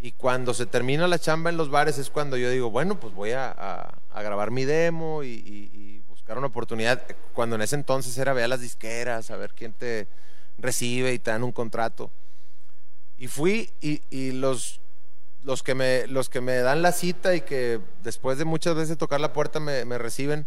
Y 0.00 0.12
cuando 0.12 0.52
se 0.52 0.66
termina 0.66 1.06
la 1.08 1.18
chamba 1.18 1.48
en 1.50 1.56
los 1.56 1.70
bares 1.70 1.96
es 1.98 2.10
cuando 2.10 2.36
yo 2.36 2.50
digo, 2.50 2.70
bueno, 2.70 2.98
pues 2.98 3.14
voy 3.14 3.30
a, 3.30 3.50
a- 3.50 3.94
a 4.12 4.22
grabar 4.22 4.50
mi 4.50 4.64
demo 4.64 5.22
y, 5.22 5.28
y- 5.28 5.70
y 5.72 6.02
buscar 6.08 6.36
una 6.36 6.48
oportunidad. 6.48 7.02
Cuando 7.32 7.54
en 7.56 7.62
ese 7.62 7.76
entonces 7.76 8.18
era 8.18 8.32
ver 8.32 8.44
a 8.44 8.48
las 8.48 8.60
disqueras, 8.60 9.30
a 9.30 9.36
ver 9.36 9.54
quién 9.54 9.72
te 9.72 10.08
recibe 10.58 11.12
y 11.12 11.18
te 11.18 11.30
dan 11.30 11.44
un 11.44 11.52
contrato. 11.52 12.10
Y 13.18 13.28
fui 13.28 13.70
y, 13.80 14.02
y 14.10 14.32
los, 14.32 14.80
los, 15.42 15.62
que 15.62 15.74
me, 15.74 16.06
los 16.08 16.28
que 16.28 16.40
me 16.40 16.56
dan 16.58 16.82
la 16.82 16.92
cita 16.92 17.34
y 17.34 17.42
que 17.42 17.80
después 18.02 18.38
de 18.38 18.44
muchas 18.44 18.74
veces 18.74 18.98
tocar 18.98 19.20
la 19.20 19.32
puerta 19.32 19.60
me, 19.60 19.84
me 19.84 19.98
reciben, 19.98 20.46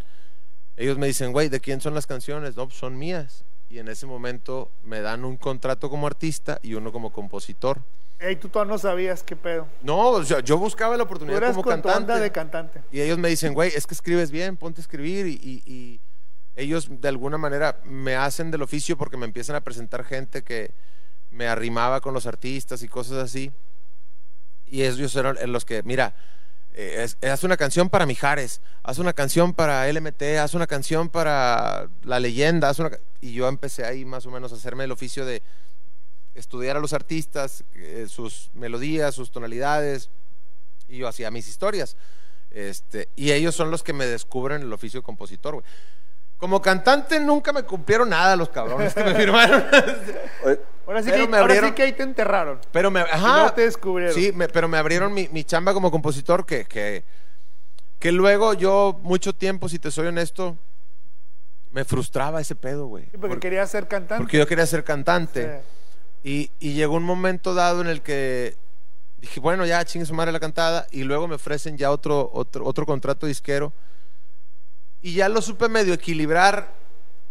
ellos 0.75 0.97
me 0.97 1.07
dicen, 1.07 1.31
güey, 1.31 1.49
¿de 1.49 1.59
quién 1.59 1.81
son 1.81 1.93
las 1.93 2.05
canciones? 2.07 2.55
No, 2.55 2.67
pues 2.67 2.77
son 2.77 2.97
mías. 2.97 3.43
Y 3.69 3.79
en 3.79 3.87
ese 3.89 4.05
momento 4.05 4.71
me 4.83 5.01
dan 5.01 5.25
un 5.25 5.37
contrato 5.37 5.89
como 5.89 6.07
artista 6.07 6.59
y 6.61 6.73
uno 6.75 6.91
como 6.91 7.11
compositor. 7.11 7.81
Ey, 8.19 8.35
tú 8.35 8.49
todavía 8.49 8.73
no 8.73 8.77
sabías 8.79 9.21
qué 9.23 9.35
pedo. 9.35 9.67
No, 9.81 10.09
o 10.09 10.23
sea, 10.23 10.39
yo 10.39 10.57
buscaba 10.57 10.93
la 10.97 11.03
Tú 11.03 11.05
oportunidad 11.05 11.37
eras 11.37 11.51
como 11.51 11.63
con 11.63 11.81
tu 11.81 11.87
cantante. 11.87 12.11
onda 12.13 12.23
de 12.23 12.31
cantante. 12.31 12.81
Y 12.91 13.01
ellos 13.01 13.17
me 13.17 13.29
dicen, 13.29 13.53
güey, 13.53 13.71
es 13.75 13.85
que 13.85 13.93
escribes 13.93 14.31
bien, 14.31 14.57
ponte 14.57 14.81
a 14.81 14.83
escribir. 14.83 15.27
Y, 15.27 15.33
y- 15.33 15.63
y 15.71 15.99
ellos 16.57 16.87
de 16.89 17.07
alguna 17.07 17.37
manera 17.37 17.79
me 17.85 18.15
hacen 18.15 18.51
del 18.51 18.63
oficio 18.63 18.97
porque 18.97 19.15
me 19.15 19.25
empiezan 19.25 19.55
a 19.55 19.61
presentar 19.61 20.03
gente 20.03 20.43
que 20.43 20.71
me 21.31 21.47
arrimaba 21.47 22.01
con 22.01 22.13
los 22.13 22.25
artistas 22.25 22.81
y 22.83 22.87
cosas 22.87 23.17
así. 23.17 23.51
Y 24.65 24.83
ellos 24.83 25.15
eran 25.15 25.37
los 25.51 25.63
que, 25.65 25.83
mira, 25.83 26.15
eh, 26.73 27.03
es- 27.03 27.17
haz 27.29 27.43
una 27.43 27.57
canción 27.57 27.89
para 27.89 28.05
Mijares, 28.05 28.61
haz 28.83 28.99
una 28.99 29.13
canción 29.13 29.53
para 29.53 29.87
LMT, 29.87 30.39
haz 30.39 30.53
una 30.55 30.67
canción 30.67 31.09
para 31.09 31.89
La 32.03 32.19
Leyenda. 32.19 32.71
Y 33.21 33.33
yo 33.33 33.47
empecé 33.47 33.85
ahí 33.85 34.03
más 34.03 34.25
o 34.25 34.31
menos 34.31 34.51
a 34.51 34.55
hacerme 34.55 34.83
el 34.83 34.91
oficio 34.91 35.25
de 35.25 35.41
estudiar 36.35 36.77
a 36.77 36.79
los 36.79 36.93
artistas, 36.93 37.63
eh, 37.75 38.05
sus 38.09 38.49
melodías, 38.53 39.15
sus 39.15 39.31
tonalidades, 39.31 40.09
y 40.87 40.97
yo 40.97 41.07
hacía 41.07 41.31
mis 41.31 41.47
historias. 41.47 41.97
Este, 42.51 43.09
y 43.15 43.31
ellos 43.31 43.55
son 43.55 43.71
los 43.71 43.83
que 43.83 43.93
me 43.93 44.05
descubren 44.05 44.61
el 44.61 44.73
oficio 44.73 44.99
de 45.01 45.03
compositor, 45.03 45.55
güey. 45.55 45.65
Como 46.37 46.61
cantante 46.61 47.19
nunca 47.19 47.51
me 47.51 47.63
cumplieron 47.63 48.09
nada 48.09 48.35
los 48.35 48.49
cabrones 48.49 48.93
que 48.93 49.03
me 49.03 49.15
firmaron. 49.15 49.63
Ahora 50.85 51.03
sí, 51.03 51.11
que, 51.11 51.27
me 51.27 51.37
ahora 51.37 51.53
abrieron- 51.53 51.69
sí 51.69 51.75
que 51.75 51.83
ahí 51.83 51.93
te 51.93 52.03
enterraron. 52.03 52.59
Pero 52.71 52.91
me, 52.91 53.01
ajá, 53.01 53.43
no 53.45 53.53
te 53.53 53.61
descubrieron. 53.61 54.15
Sí, 54.15 54.31
me- 54.33 54.47
pero 54.47 54.67
me 54.67 54.77
abrieron 54.77 55.13
mi, 55.13 55.27
mi 55.29 55.43
chamba 55.43 55.73
como 55.73 55.91
compositor 55.91 56.45
que, 56.45 56.65
que, 56.65 57.03
que 57.99 58.11
luego 58.11 58.53
yo 58.53 58.99
mucho 59.01 59.33
tiempo, 59.33 59.67
si 59.67 59.79
te 59.79 59.91
soy 59.91 60.07
honesto, 60.07 60.57
me 61.71 61.83
frustraba 61.83 62.39
ese 62.39 62.55
pedo, 62.55 62.85
güey. 62.87 63.05
Sí, 63.05 63.17
porque 63.17 63.27
Por- 63.35 63.39
quería 63.39 63.65
ser 63.67 63.87
cantante. 63.87 64.23
porque 64.23 64.37
yo 64.37 64.47
quería 64.47 64.65
ser 64.65 64.83
cantante. 64.83 65.61
Sí. 66.23 66.49
Y, 66.59 66.67
y 66.69 66.73
llegó 66.73 66.95
un 66.95 67.03
momento 67.03 67.53
dado 67.53 67.81
en 67.81 67.87
el 67.87 68.01
que 68.01 68.55
dije, 69.17 69.39
bueno, 69.39 69.65
ya 69.65 69.83
chingue 69.85 70.05
su 70.05 70.13
madre 70.13 70.31
la 70.31 70.39
cantada. 70.39 70.87
Y 70.91 71.03
luego 71.03 71.27
me 71.27 71.35
ofrecen 71.35 71.77
ya 71.77 71.91
otro, 71.91 72.29
otro, 72.33 72.63
otro 72.65 72.85
contrato 72.85 73.25
disquero. 73.27 73.73
Y 75.01 75.13
ya 75.13 75.29
lo 75.29 75.41
supe 75.41 75.69
medio 75.69 75.93
equilibrar 75.93 76.73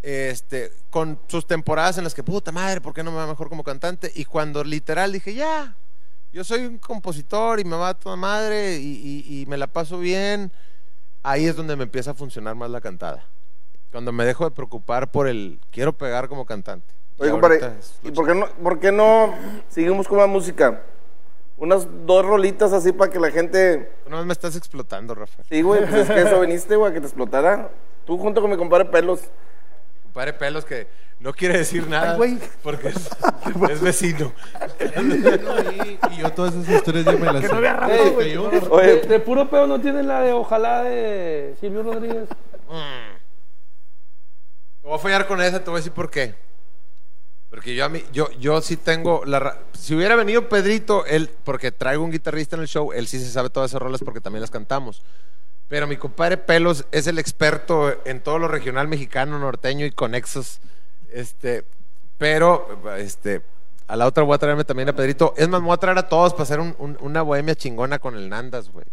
este, 0.02 0.72
con 0.90 1.18
sus 1.26 1.46
temporadas 1.46 1.98
en 1.98 2.04
las 2.04 2.14
que, 2.14 2.22
puta 2.22 2.52
madre, 2.52 2.80
¿por 2.80 2.94
qué 2.94 3.02
no 3.02 3.10
me 3.10 3.16
va 3.18 3.26
mejor 3.26 3.48
como 3.48 3.64
cantante? 3.64 4.10
Y 4.14 4.24
cuando 4.24 4.62
literal 4.62 5.12
dije, 5.12 5.34
ya, 5.34 5.74
yo 6.32 6.44
soy 6.44 6.64
un 6.66 6.78
compositor 6.78 7.58
y 7.60 7.64
me 7.64 7.76
va 7.76 7.90
a 7.90 7.94
toda 7.94 8.14
madre 8.16 8.76
y, 8.78 9.24
y- 9.26 9.40
y 9.42 9.46
me 9.46 9.56
la 9.56 9.66
paso 9.66 9.98
bien, 9.98 10.52
ahí 11.22 11.46
es 11.46 11.56
donde 11.56 11.74
me 11.76 11.84
empieza 11.84 12.12
a 12.12 12.14
funcionar 12.14 12.54
más 12.54 12.70
la 12.70 12.80
cantada. 12.80 13.24
Cuando 13.90 14.12
me 14.12 14.24
dejo 14.24 14.44
de 14.44 14.50
preocupar 14.52 15.10
por 15.10 15.26
el, 15.26 15.58
quiero 15.70 15.92
pegar 15.92 16.28
como 16.28 16.44
cantante. 16.44 16.86
Y 17.18 17.22
Oye, 17.22 17.30
compadre, 17.32 17.54
ahorita 17.64 17.78
es 17.80 17.98
¿y 18.02 18.08
lo 18.08 18.14
por 18.14 18.26
qué, 18.26 18.34
no, 18.34 18.48
por 18.62 18.78
qué 18.78 18.92
no 18.92 19.34
seguimos 19.68 20.06
con 20.06 20.18
la 20.18 20.26
música? 20.26 20.82
Unas 21.58 21.86
dos 22.06 22.24
rolitas 22.24 22.72
así 22.72 22.92
para 22.92 23.10
que 23.10 23.18
la 23.18 23.30
gente... 23.30 23.90
Tú 24.04 24.10
nomás 24.10 24.26
me 24.26 24.32
estás 24.34 24.56
explotando, 24.56 25.14
Rafael. 25.14 25.46
Sí, 25.48 25.62
güey, 25.62 25.80
pues 25.86 25.94
es 25.94 26.10
que 26.10 26.20
eso 26.22 26.40
viniste, 26.40 26.76
güey, 26.76 26.90
a 26.90 26.94
que 26.94 27.00
te 27.00 27.06
explotara. 27.06 27.70
Tú 28.04 28.18
junto 28.18 28.42
con 28.42 28.50
mi 28.50 28.56
compadre 28.58 28.84
Pelos. 28.84 29.20
Compadre 30.02 30.34
Pelos 30.34 30.66
que 30.66 30.86
no 31.18 31.32
quiere 31.32 31.56
decir 31.56 31.88
nada 31.88 32.10
Ay, 32.12 32.16
güey. 32.18 32.38
porque 32.62 32.88
es, 32.88 33.08
es 33.70 33.80
vecino. 33.80 34.32
Y 36.12 36.16
yo 36.18 36.30
todas 36.32 36.54
esas 36.54 36.68
historias 36.76 37.04
ya 37.06 37.12
me 37.12 37.24
las 37.32 37.40
Que 37.40 37.46
sé. 37.48 37.52
no 37.52 37.58
había. 37.58 37.74
De, 37.74 38.38
Oye, 38.70 39.00
de 39.00 39.20
puro 39.20 39.48
pedo 39.48 39.66
no 39.66 39.80
tienen 39.80 40.06
la 40.06 40.20
de 40.20 40.32
ojalá 40.32 40.84
de 40.84 41.56
Silvio 41.60 41.82
Rodríguez. 41.82 42.28
Te 42.28 42.36
voy 44.88 44.94
a 44.94 44.98
fallar 44.98 45.26
con 45.26 45.40
esa, 45.40 45.58
te 45.64 45.70
voy 45.70 45.78
a 45.78 45.80
decir 45.80 45.92
por 45.92 46.10
qué. 46.10 46.34
Porque 47.56 47.74
yo 47.74 47.86
a 47.86 47.88
mí, 47.88 48.04
yo, 48.12 48.28
yo 48.32 48.60
sí 48.60 48.76
tengo 48.76 49.22
la 49.24 49.56
si 49.72 49.94
hubiera 49.94 50.14
venido 50.14 50.46
Pedrito, 50.46 51.06
él, 51.06 51.30
porque 51.42 51.72
traigo 51.72 52.04
un 52.04 52.10
guitarrista 52.10 52.54
en 52.54 52.60
el 52.60 52.68
show, 52.68 52.92
él 52.92 53.06
sí 53.06 53.18
se 53.18 53.30
sabe 53.30 53.48
todas 53.48 53.70
esas 53.70 53.80
rolas 53.80 54.02
porque 54.04 54.20
también 54.20 54.42
las 54.42 54.50
cantamos. 54.50 55.02
Pero 55.66 55.86
mi 55.86 55.96
compadre 55.96 56.36
Pelos 56.36 56.84
es 56.92 57.06
el 57.06 57.18
experto 57.18 57.94
en 58.04 58.20
todo 58.20 58.38
lo 58.38 58.46
regional 58.46 58.88
mexicano, 58.88 59.38
norteño 59.38 59.86
y 59.86 59.90
conexos. 59.90 60.60
Este, 61.10 61.64
pero, 62.18 62.78
este, 62.98 63.40
a 63.88 63.96
la 63.96 64.06
otra 64.06 64.22
voy 64.22 64.34
a 64.34 64.38
traerme 64.38 64.64
también 64.64 64.90
a 64.90 64.92
Pedrito. 64.94 65.32
Es 65.38 65.48
más, 65.48 65.62
me 65.62 65.68
voy 65.68 65.74
a 65.74 65.78
traer 65.78 65.96
a 65.96 66.08
todos 66.10 66.32
para 66.34 66.42
hacer 66.42 66.60
un- 66.60 66.76
un- 66.78 66.98
una 67.00 67.22
bohemia 67.22 67.54
chingona 67.54 67.98
con 67.98 68.16
el 68.16 68.28
Nandas, 68.28 68.70
güey. 68.70 68.84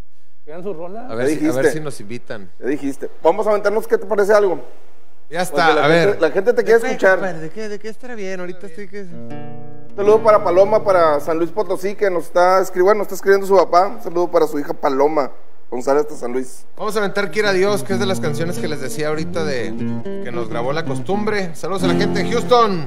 Vean 0.46 0.64
su 0.64 0.74
rola. 0.74 1.08
A 1.10 1.16
ver, 1.16 1.28
si, 1.38 1.46
a 1.48 1.52
ver 1.52 1.66
si 1.70 1.82
nos 1.82 2.00
invitan. 2.00 2.50
ya 2.60 2.68
dijiste. 2.68 3.10
Vamos 3.22 3.46
a 3.46 3.50
aventarnos, 3.50 3.86
¿qué 3.88 3.98
te 3.98 4.06
parece 4.06 4.32
algo? 4.34 4.64
Ya 5.30 5.42
está, 5.42 5.74
la 5.74 5.86
a 5.86 5.90
gente- 5.90 6.06
ver. 6.12 6.22
la 6.22 6.32
gente 6.32 6.54
te 6.54 6.64
quiere 6.64 6.80
¿De 6.80 6.86
qué, 6.86 6.92
escuchar. 6.92 7.18
compadre? 7.20 7.40
¿De 7.40 7.50
qué, 7.50 7.70
¿De 7.70 7.80
qué 7.80 7.90
estará 7.90 8.16
bien? 8.16 8.40
Ahorita 8.40 8.68
estoy 8.68 8.88
que... 8.88 9.02
Un 9.02 9.96
saludo 9.96 10.24
para 10.24 10.44
Paloma, 10.44 10.84
para 10.84 11.20
San 11.20 11.38
Luis 11.38 11.52
Potosí, 11.52 11.96
que 11.96 12.10
nos 12.10 12.26
está 12.26 12.60
escribiendo, 12.62 12.96
nos 13.00 13.06
está 13.06 13.16
escribiendo 13.16 13.46
su 13.48 13.56
papá. 13.56 13.88
Un 13.88 14.02
saludo 14.04 14.30
para 14.30 14.48
su 14.48 14.60
hija 14.60 14.74
Paloma, 14.74 15.32
González 15.72 16.08
de 16.10 16.16
San 16.16 16.32
Luis. 16.34 16.66
Vamos 16.78 16.96
a 16.96 17.00
aventar 17.00 17.32
Quiera 17.32 17.52
Dios, 17.54 17.84
que 17.84 17.94
es 17.94 18.00
de 18.00 18.06
las 18.06 18.20
canciones 18.20 18.58
que 18.60 18.68
les 18.68 18.82
decía 18.82 19.08
ahorita 19.10 19.44
de 19.44 19.74
que 20.24 20.32
nos 20.32 20.50
grabó 20.50 20.72
la 20.74 20.86
costumbre. 20.86 21.56
Saludos 21.56 21.84
a 21.84 21.88
la 21.88 21.94
gente 21.96 22.24
de 22.24 22.32
Houston. 22.32 22.86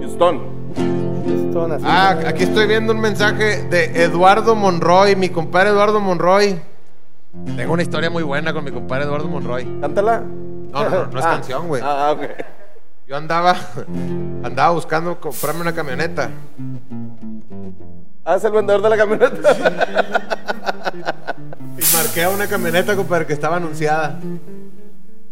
Houston. 0.00 0.42
Son 1.52 1.72
así. 1.72 1.84
Ah, 1.86 2.18
aquí 2.26 2.42
estoy 2.44 2.66
viendo 2.66 2.92
un 2.92 3.00
mensaje 3.00 3.62
de 3.64 4.02
Eduardo 4.02 4.54
Monroy, 4.54 5.16
mi 5.16 5.30
compadre 5.30 5.70
Eduardo 5.70 6.00
Monroy. 6.00 6.60
Tengo 7.56 7.72
una 7.74 7.82
historia 7.82 8.10
muy 8.10 8.22
buena 8.22 8.52
con 8.52 8.64
mi 8.64 8.70
compadre 8.70 9.04
Eduardo 9.04 9.28
Monroy. 9.28 9.64
Cántala. 9.80 10.22
No, 10.84 10.90
no, 10.90 11.04
no, 11.06 11.06
no 11.12 11.18
es 11.18 11.24
Ah, 11.24 11.30
canción, 11.30 11.68
güey. 11.68 11.82
Ah, 11.84 12.12
ok. 12.16 12.22
Yo 13.06 13.16
andaba, 13.16 13.54
andaba 14.42 14.70
buscando 14.70 15.20
comprarme 15.20 15.60
una 15.60 15.74
camioneta. 15.74 16.28
Ah, 18.24 18.34
es 18.36 18.44
el 18.44 18.50
vendedor 18.52 18.82
de 18.82 18.88
la 18.90 18.96
camioneta. 18.96 19.56
Y 21.78 21.96
marqué 21.96 22.24
a 22.24 22.30
una 22.30 22.46
camioneta, 22.48 22.96
compadre, 22.96 23.26
que 23.26 23.32
estaba 23.32 23.56
anunciada. 23.56 24.18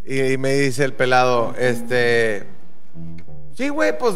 Y, 0.05 0.21
y 0.33 0.39
me 0.39 0.53
dice 0.55 0.85
el 0.85 0.93
pelado, 0.93 1.55
este... 1.59 2.47
Sí, 3.57 3.69
güey, 3.71 3.97
pues 3.99 4.15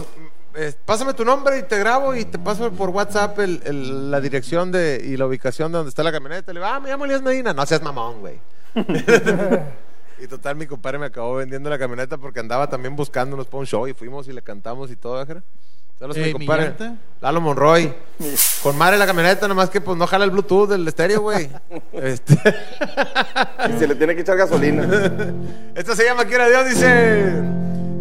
pásame 0.84 1.14
tu 1.14 1.24
nombre 1.24 1.58
y 1.58 1.62
te 1.62 1.78
grabo 1.78 2.14
y 2.14 2.24
te 2.24 2.38
paso 2.38 2.70
por 2.72 2.90
WhatsApp 2.90 3.38
el- 3.38 3.60
el- 3.64 4.10
la 4.10 4.20
dirección 4.20 4.70
de, 4.72 5.00
y 5.04 5.16
la 5.16 5.26
ubicación 5.26 5.70
de 5.72 5.78
donde 5.78 5.88
está 5.90 6.02
la 6.02 6.12
camioneta. 6.12 6.52
Le 6.52 6.60
digo, 6.60 6.70
ah, 6.70 6.78
me 6.80 6.90
llamo 6.90 7.04
Elías 7.06 7.22
Medina. 7.22 7.52
No 7.52 7.64
seas 7.66 7.82
mamón, 7.82 8.20
güey. 8.20 8.38
y 10.20 10.26
total, 10.26 10.56
mi 10.56 10.66
compadre 10.66 10.98
me 10.98 11.06
acabó 11.06 11.36
vendiendo 11.36 11.70
la 11.70 11.78
camioneta 11.78 12.18
porque 12.18 12.40
andaba 12.40 12.68
también 12.68 12.96
buscándonos 12.96 13.46
para 13.46 13.60
un 13.60 13.66
show 13.66 13.86
y 13.86 13.94
fuimos 13.94 14.26
y 14.28 14.32
le 14.32 14.42
cantamos 14.42 14.90
y 14.90 14.96
todo, 14.96 15.20
¿ajá? 15.20 15.42
Saludos 15.98 16.16
a 16.16 16.20
mi 16.20 16.26
¿mi 16.26 16.32
compadre. 16.32 16.64
llanta? 16.64 16.94
Lalo 17.20 17.40
Monroy. 17.40 17.92
Con 18.62 18.76
madre 18.78 18.98
la 18.98 19.06
camioneta, 19.06 19.48
nomás 19.48 19.68
que 19.70 19.80
pues 19.80 19.96
no 19.96 20.06
jala 20.06 20.24
el 20.24 20.30
Bluetooth 20.30 20.68
del 20.68 20.86
estéreo, 20.86 21.22
güey. 21.22 21.48
Este, 21.92 22.34
Y 23.68 23.72
se 23.78 23.86
le 23.88 23.94
tiene 23.96 24.14
que 24.14 24.20
echar 24.22 24.36
gasolina. 24.36 24.84
esta 25.74 25.96
se 25.96 26.04
llama 26.04 26.24
Quiera 26.24 26.48
Dios, 26.48 26.68
dice. 26.68 27.42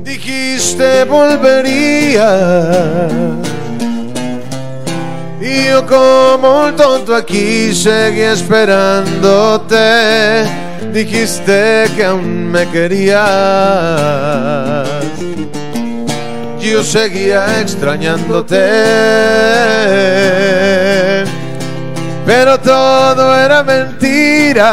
Dijiste 0.03 1.03
volvería. 1.05 3.07
Y 5.41 5.65
yo 5.67 5.85
como 5.85 6.65
un 6.65 6.75
tonto 6.75 7.15
aquí 7.15 7.73
seguí 7.73 8.21
esperándote. 8.21 10.45
Dijiste 10.93 11.85
que 11.95 12.05
aún 12.05 12.51
me 12.51 12.67
querías. 12.69 13.17
Yo 16.59 16.83
seguía 16.83 17.61
extrañándote. 17.61 18.57
Pero 22.25 22.59
todo 22.59 23.39
era 23.39 23.63
mentira. 23.63 24.67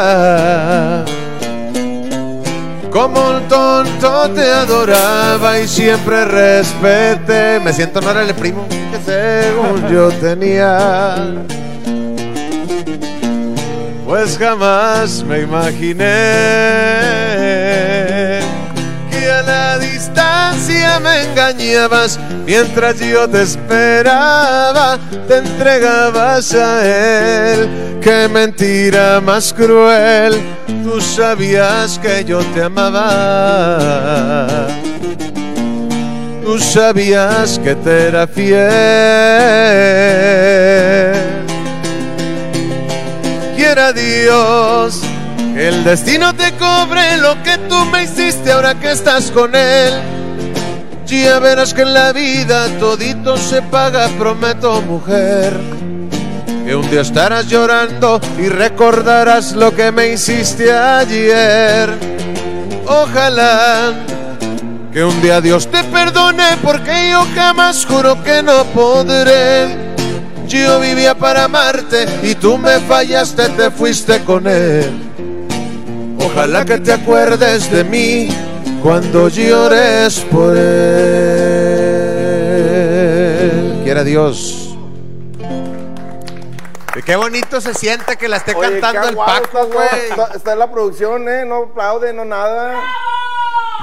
Como 2.91 3.29
un 3.29 3.47
tonto 3.47 4.29
te 4.31 4.41
adoraba 4.41 5.59
y 5.59 5.67
siempre 5.67 6.25
respeté. 6.25 7.59
Me 7.59 7.71
siento 7.73 8.01
no 8.01 8.11
era 8.11 8.23
el 8.23 8.33
primo 8.35 8.67
que 8.69 8.99
según 9.05 9.87
yo 9.89 10.09
tenía. 10.13 11.33
Pues 14.17 14.37
jamás 14.37 15.25
me 15.25 15.41
imaginé 15.41 16.05
que 19.11 19.29
a 19.29 19.41
nadie 19.45 19.91
distancia 19.91 21.01
me 21.01 21.23
engañabas 21.23 22.17
mientras 22.45 22.97
yo 23.01 23.27
te 23.27 23.41
esperaba, 23.41 24.97
te 25.27 25.39
entregabas 25.39 26.53
a 26.53 26.85
él. 26.85 27.67
Qué 28.01 28.29
mentira 28.31 29.19
más 29.19 29.51
cruel, 29.51 30.39
tú 30.81 31.01
sabías 31.01 31.99
que 31.99 32.23
yo 32.23 32.39
te 32.53 32.63
amaba. 32.63 34.47
Tú 36.41 36.57
sabías 36.57 37.59
que 37.59 37.75
te 37.75 38.07
era 38.07 38.25
fiel. 38.25 39.75
Quiera 43.75 43.91
Dios 43.91 45.01
el 45.57 45.83
destino 45.83 46.33
te 46.33 46.53
cobre 46.53 47.17
lo 47.17 47.43
que 47.43 47.57
tú 47.67 47.75
me 47.87 48.03
hiciste 48.05 48.53
ahora 48.53 48.73
que 48.75 48.93
estás 48.93 49.31
con 49.31 49.53
él. 49.53 49.93
Ya 51.05 51.39
verás 51.39 51.73
que 51.73 51.81
en 51.81 51.93
la 51.93 52.13
vida 52.13 52.69
todito 52.79 53.35
se 53.35 53.61
paga, 53.63 54.07
prometo 54.17 54.79
mujer. 54.79 55.59
Que 56.65 56.73
un 56.73 56.89
día 56.89 57.01
estarás 57.01 57.49
llorando 57.49 58.21
y 58.39 58.47
recordarás 58.47 59.51
lo 59.51 59.75
que 59.75 59.91
me 59.91 60.07
hiciste 60.07 60.71
ayer. 60.71 61.89
Ojalá 62.87 63.91
que 64.93 65.03
un 65.03 65.21
día 65.21 65.41
Dios 65.41 65.67
te 65.67 65.83
perdone 65.83 66.45
porque 66.63 67.09
yo 67.11 67.27
jamás 67.35 67.85
juro 67.85 68.23
que 68.23 68.41
no 68.41 68.63
podré. 68.67 69.94
Yo 70.47 70.79
vivía 70.79 71.15
para 71.15 71.45
amarte 71.45 72.05
y 72.21 72.35
tú 72.35 72.57
me 72.57 72.79
fallaste, 72.81 73.49
te 73.49 73.71
fuiste 73.71 74.23
con 74.23 74.45
él. 74.47 74.91
Ojalá 76.19 76.63
que 76.65 76.77
te 76.77 76.93
acuerdes 76.93 77.71
de 77.71 77.83
mí 77.83 78.29
cuando 78.83 79.27
llores 79.29 80.19
por 80.31 80.55
él. 80.55 80.65
Quiera 83.83 84.03
Dios. 84.03 84.75
Y 86.95 87.01
Qué 87.01 87.15
bonito 87.15 87.59
se 87.59 87.73
siente 87.73 88.15
que 88.15 88.27
la 88.27 88.37
esté 88.37 88.53
Oye, 88.53 88.79
cantando 88.79 89.09
el 89.09 89.15
Paco, 89.15 89.43
estás, 89.43 89.67
güey. 89.67 89.87
Está, 90.09 90.25
está 90.35 90.53
en 90.53 90.59
la 90.59 90.71
producción, 90.71 91.27
¿eh? 91.27 91.43
No 91.45 91.63
aplaude, 91.71 92.13
no 92.13 92.23
nada. 92.23 92.81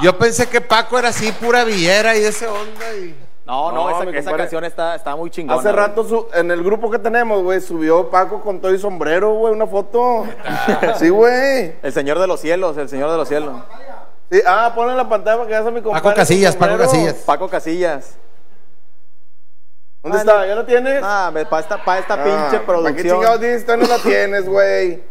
Yo 0.01 0.17
pensé 0.17 0.47
que 0.47 0.61
Paco 0.61 0.97
era 0.97 1.09
así, 1.09 1.31
pura 1.33 1.63
villera 1.63 2.17
y 2.17 2.23
ese 2.23 2.47
onda. 2.47 2.95
Y... 2.95 3.15
No, 3.45 3.71
no, 3.73 3.89
No, 3.89 4.09
esa, 4.09 4.37
canción 4.37 4.63
está, 4.63 4.95
está 4.95 5.15
muy 5.17 5.29
chingona. 5.29 5.59
Hace 5.59 5.71
rato 5.73 6.05
su- 6.05 6.27
en 6.33 6.49
el 6.49 6.63
grupo 6.63 6.89
que 6.89 6.97
tenemos, 6.97 7.43
güey, 7.43 7.59
subió 7.59 8.09
Paco 8.09 8.39
con 8.41 8.61
todo 8.61 8.73
y 8.73 8.79
sombrero, 8.79 9.33
güey, 9.33 9.53
una 9.53 9.67
foto. 9.67 10.25
Sí, 10.97 11.09
güey. 11.09 11.75
El 11.83 11.91
Señor 11.91 12.19
de 12.19 12.27
los 12.27 12.39
Cielos, 12.39 12.77
el 12.77 12.87
Señor 12.87 13.11
de 13.11 13.17
los 13.17 13.27
Cielos. 13.27 13.53
Sí, 14.31 14.39
ah, 14.47 14.71
ponle 14.73 14.91
en 14.93 14.97
la 14.97 15.09
pantalla 15.09 15.35
para 15.37 15.47
que 15.47 15.53
veas 15.55 15.67
a 15.67 15.71
mi 15.71 15.81
compadre. 15.81 16.01
Paco 16.03 16.15
Casillas, 16.15 16.55
Paco. 16.55 16.77
Casillas. 16.77 17.13
Paco 17.15 17.49
Casillas. 17.49 18.15
¿Dónde 20.01 20.17
Ah, 20.17 20.21
está? 20.21 20.47
¿Ya 20.47 20.55
lo 20.55 20.65
tienes? 20.65 21.01
Ah, 21.03 21.31
para 21.49 21.59
esta, 21.61 21.83
pa' 21.83 21.99
esta 21.99 22.13
Ah, 22.15 22.23
pinche 22.23 22.39
¿Para 22.39 22.59
qué 22.59 22.65
producción. 22.65 23.15
chingados 23.17 23.39
dices? 23.41 23.65
Tú 23.65 23.77
no 23.77 23.87
la 23.87 23.97
tienes, 23.99 24.47
güey. 24.47 25.03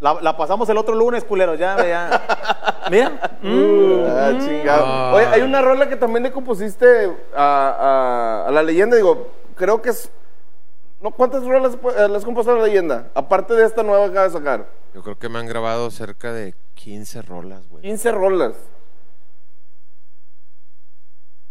La, 0.00 0.14
la 0.22 0.36
pasamos 0.36 0.68
el 0.70 0.78
otro 0.78 0.94
lunes, 0.94 1.24
culero, 1.24 1.54
ya, 1.54 1.76
ya. 1.86 2.86
Mira. 2.90 3.20
Ah, 3.42 4.32
chingado. 4.38 5.14
Oye, 5.14 5.26
hay 5.26 5.42
una 5.42 5.60
rola 5.60 5.88
que 5.88 5.96
también 5.96 6.22
le 6.22 6.32
compusiste 6.32 7.14
a, 7.36 8.42
a- 8.44 8.48
a 8.48 8.50
la 8.50 8.62
leyenda, 8.62 8.96
digo, 8.96 9.28
creo 9.56 9.82
que 9.82 9.90
es... 9.90 10.10
¿No? 11.02 11.10
¿Cuántas 11.12 11.44
rolas 11.46 11.74
eh, 11.96 12.08
le 12.08 12.16
has 12.16 12.24
compuesto 12.24 12.52
a 12.52 12.56
la 12.58 12.64
leyenda? 12.64 13.08
Aparte 13.14 13.54
de 13.54 13.64
esta 13.64 13.82
nueva 13.82 14.04
que 14.06 14.10
acaba 14.10 14.26
de 14.26 14.32
sacar. 14.32 14.66
Yo 14.94 15.02
creo 15.02 15.18
que 15.18 15.28
me 15.30 15.38
han 15.38 15.46
grabado 15.46 15.90
cerca 15.90 16.32
de 16.32 16.54
15 16.74 17.22
rolas, 17.22 17.66
güey. 17.68 17.82
15 17.82 18.12
rolas. 18.12 18.52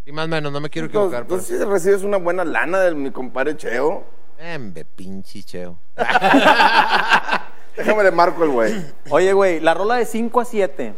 Y 0.06 0.12
más 0.12 0.26
o 0.26 0.28
menos, 0.28 0.52
no 0.52 0.60
me 0.60 0.70
quiero 0.70 0.88
Entonces, 0.88 1.20
equivocar. 1.20 1.22
entonces 1.22 1.58
sí 1.60 1.64
recibes 1.66 2.04
una 2.04 2.18
buena 2.18 2.44
lana 2.44 2.80
de 2.80 2.94
mi 2.96 3.12
compadre 3.12 3.56
Cheo. 3.58 4.04
pero- 4.38 4.50
Embe, 4.50 4.86
pinche 4.86 5.44
cheo. 5.44 5.78
Déjame 7.80 8.04
le 8.04 8.12
marco 8.12 8.44
el 8.44 8.50
güey. 8.50 8.86
Oye, 9.10 9.32
güey, 9.32 9.62
la 9.62 9.74
rola 9.74 9.96
de 9.96 10.06
5 10.06 10.42
a 10.42 10.46
7. 10.46 10.94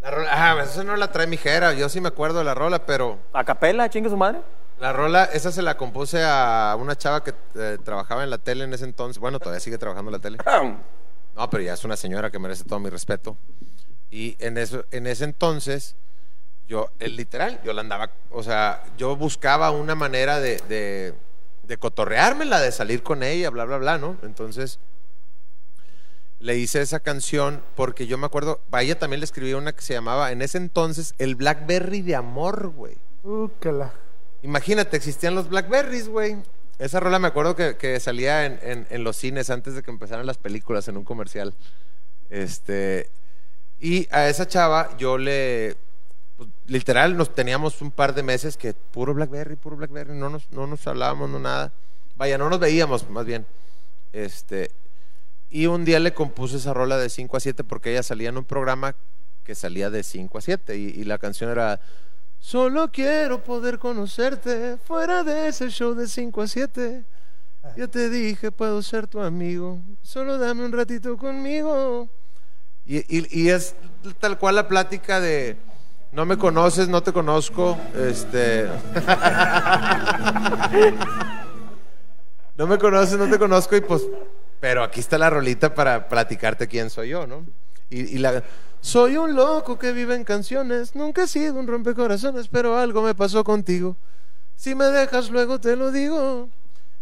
La 0.00 0.10
rola, 0.10 0.30
ah, 0.32 0.62
eso 0.64 0.82
no 0.82 0.96
la 0.96 1.12
trae 1.12 1.26
mi 1.26 1.36
jera. 1.36 1.74
Yo 1.74 1.90
sí 1.90 2.00
me 2.00 2.08
acuerdo 2.08 2.38
de 2.38 2.44
la 2.44 2.54
rola, 2.54 2.86
pero 2.86 3.18
¿A 3.34 3.44
capela, 3.44 3.90
chingue 3.90 4.08
su 4.08 4.16
madre? 4.16 4.40
la 4.80 4.92
rola, 4.92 5.24
esa 5.32 5.52
se 5.52 5.60
la 5.60 5.76
compuse 5.76 6.22
a 6.24 6.74
una 6.78 6.96
chava 6.96 7.22
que 7.22 7.34
eh, 7.56 7.78
trabajaba 7.84 8.22
en 8.24 8.30
la 8.30 8.38
tele 8.38 8.64
en 8.64 8.72
ese 8.72 8.84
entonces. 8.84 9.18
Bueno, 9.20 9.38
todavía 9.38 9.60
sigue 9.60 9.76
trabajando 9.76 10.08
en 10.08 10.12
la 10.14 10.18
tele. 10.20 10.38
No, 11.36 11.50
pero 11.50 11.62
ya 11.62 11.74
es 11.74 11.84
una 11.84 11.96
señora 11.96 12.30
que 12.30 12.38
merece 12.38 12.64
todo 12.64 12.78
mi 12.78 12.88
respeto. 12.88 13.36
Y 14.10 14.34
en 14.38 14.56
eso, 14.56 14.86
en 14.90 15.06
ese 15.06 15.24
entonces, 15.24 15.94
yo, 16.66 16.88
eh, 17.00 17.08
literal, 17.08 17.60
yo 17.64 17.74
la 17.74 17.82
andaba, 17.82 18.10
o 18.30 18.42
sea, 18.42 18.82
yo 18.96 19.14
buscaba 19.14 19.70
una 19.72 19.94
manera 19.94 20.40
de, 20.40 20.56
de, 20.68 21.12
de 21.64 21.76
cotorreármela, 21.76 22.60
de 22.60 22.72
salir 22.72 23.02
con 23.02 23.22
ella, 23.22 23.50
bla, 23.50 23.64
bla, 23.66 23.76
bla, 23.76 23.98
¿no? 23.98 24.16
Entonces, 24.22 24.78
le 26.40 26.56
hice 26.56 26.80
esa 26.80 27.00
canción 27.00 27.62
porque 27.74 28.06
yo 28.06 28.16
me 28.18 28.26
acuerdo, 28.26 28.60
a 28.70 28.82
ella 28.82 28.98
también 28.98 29.20
le 29.20 29.24
escribí 29.24 29.54
una 29.54 29.72
que 29.72 29.82
se 29.82 29.94
llamaba, 29.94 30.30
en 30.32 30.42
ese 30.42 30.58
entonces, 30.58 31.14
El 31.18 31.34
Blackberry 31.34 32.02
de 32.02 32.14
Amor, 32.16 32.68
güey. 32.68 32.96
Úcala. 33.24 33.92
Imagínate, 34.42 34.96
existían 34.96 35.34
los 35.34 35.48
Blackberries, 35.48 36.08
güey. 36.08 36.36
Esa 36.78 37.00
rola 37.00 37.18
me 37.18 37.26
acuerdo 37.26 37.56
que, 37.56 37.76
que 37.76 37.98
salía 37.98 38.46
en, 38.46 38.60
en- 38.62 38.86
en 38.90 39.02
los 39.02 39.16
cines 39.16 39.50
antes 39.50 39.74
de 39.74 39.82
que 39.82 39.90
empezaran 39.90 40.26
las 40.26 40.38
películas 40.38 40.86
en 40.86 40.96
un 40.96 41.02
comercial. 41.04 41.54
Este. 42.30 43.10
Y 43.80 44.06
a 44.12 44.28
esa 44.28 44.46
chava 44.46 44.96
yo 44.96 45.18
le. 45.18 45.76
pues, 46.36 46.48
literal, 46.66 47.16
nos 47.16 47.34
teníamos 47.34 47.82
un 47.82 47.90
par 47.90 48.14
de 48.14 48.22
meses 48.22 48.56
que 48.56 48.74
puro 48.74 49.12
Blackberry, 49.14 49.56
puro 49.56 49.76
Blackberry, 49.76 50.14
no 50.14 50.28
nos, 50.30 50.50
no 50.52 50.68
nos 50.68 50.86
hablábamos, 50.86 51.28
no 51.30 51.40
nada. 51.40 51.72
Vaya, 52.16 52.38
no 52.38 52.48
nos 52.48 52.60
veíamos, 52.60 53.08
más 53.10 53.24
bien. 53.26 53.44
Este. 54.12 54.70
Y 55.50 55.66
un 55.66 55.84
día 55.84 55.98
le 55.98 56.12
compuse 56.12 56.56
esa 56.56 56.74
rola 56.74 56.98
de 56.98 57.08
5 57.08 57.36
a 57.36 57.40
7 57.40 57.64
porque 57.64 57.90
ella 57.90 58.02
salía 58.02 58.28
en 58.28 58.36
un 58.36 58.44
programa 58.44 58.94
que 59.44 59.54
salía 59.54 59.90
de 59.90 60.02
5 60.02 60.38
a 60.38 60.40
7 60.42 60.76
y, 60.76 61.04
la 61.04 61.18
canción 61.18 61.50
era 61.50 61.80
Solo 62.38 62.90
quiero 62.92 63.42
poder 63.42 63.78
conocerte 63.78 64.76
fuera 64.76 65.24
de 65.24 65.48
ese 65.48 65.70
show 65.70 65.94
de 65.94 66.06
5 66.06 66.42
a 66.42 66.46
7. 66.46 67.04
Ya 67.76 67.88
te 67.88 68.08
dije, 68.10 68.52
puedo 68.52 68.80
ser 68.82 69.08
tu 69.08 69.20
amigo. 69.20 69.80
Solo 70.02 70.38
dame 70.38 70.64
un 70.64 70.72
ratito 70.72 71.16
conmigo. 71.16 72.08
Y, 72.86 72.98
y- 72.98 73.26
y 73.30 73.48
es 73.48 73.74
tal 74.20 74.38
cual 74.38 74.54
la 74.54 74.68
plática 74.68 75.20
de 75.20 75.56
no 76.12 76.24
me 76.24 76.38
conoces, 76.38 76.88
no 76.88 77.02
te 77.02 77.12
conozco. 77.12 77.76
Este. 77.94 78.66
no 82.56 82.66
me 82.66 82.78
conoces, 82.78 83.18
no 83.18 83.28
te 83.28 83.38
conozco. 83.38 83.76
Y 83.76 83.80
pues. 83.80 84.02
Pero 84.60 84.82
aquí 84.82 85.00
está 85.00 85.18
la 85.18 85.30
rolita 85.30 85.74
para 85.74 86.08
platicarte 86.08 86.66
quién 86.66 86.90
soy 86.90 87.10
yo, 87.10 87.26
¿no? 87.26 87.44
Y, 87.90 88.16
y 88.16 88.18
la. 88.18 88.42
Soy 88.80 89.16
un 89.16 89.34
loco 89.34 89.78
que 89.78 89.92
vive 89.92 90.14
en 90.14 90.24
canciones. 90.24 90.94
Nunca 90.94 91.24
he 91.24 91.26
sido 91.26 91.54
un 91.54 91.66
rompecorazones, 91.66 92.48
pero 92.48 92.78
algo 92.78 93.02
me 93.02 93.14
pasó 93.14 93.42
contigo. 93.44 93.96
Si 94.56 94.74
me 94.74 94.86
dejas, 94.86 95.30
luego 95.30 95.60
te 95.60 95.76
lo 95.76 95.90
digo. 95.90 96.48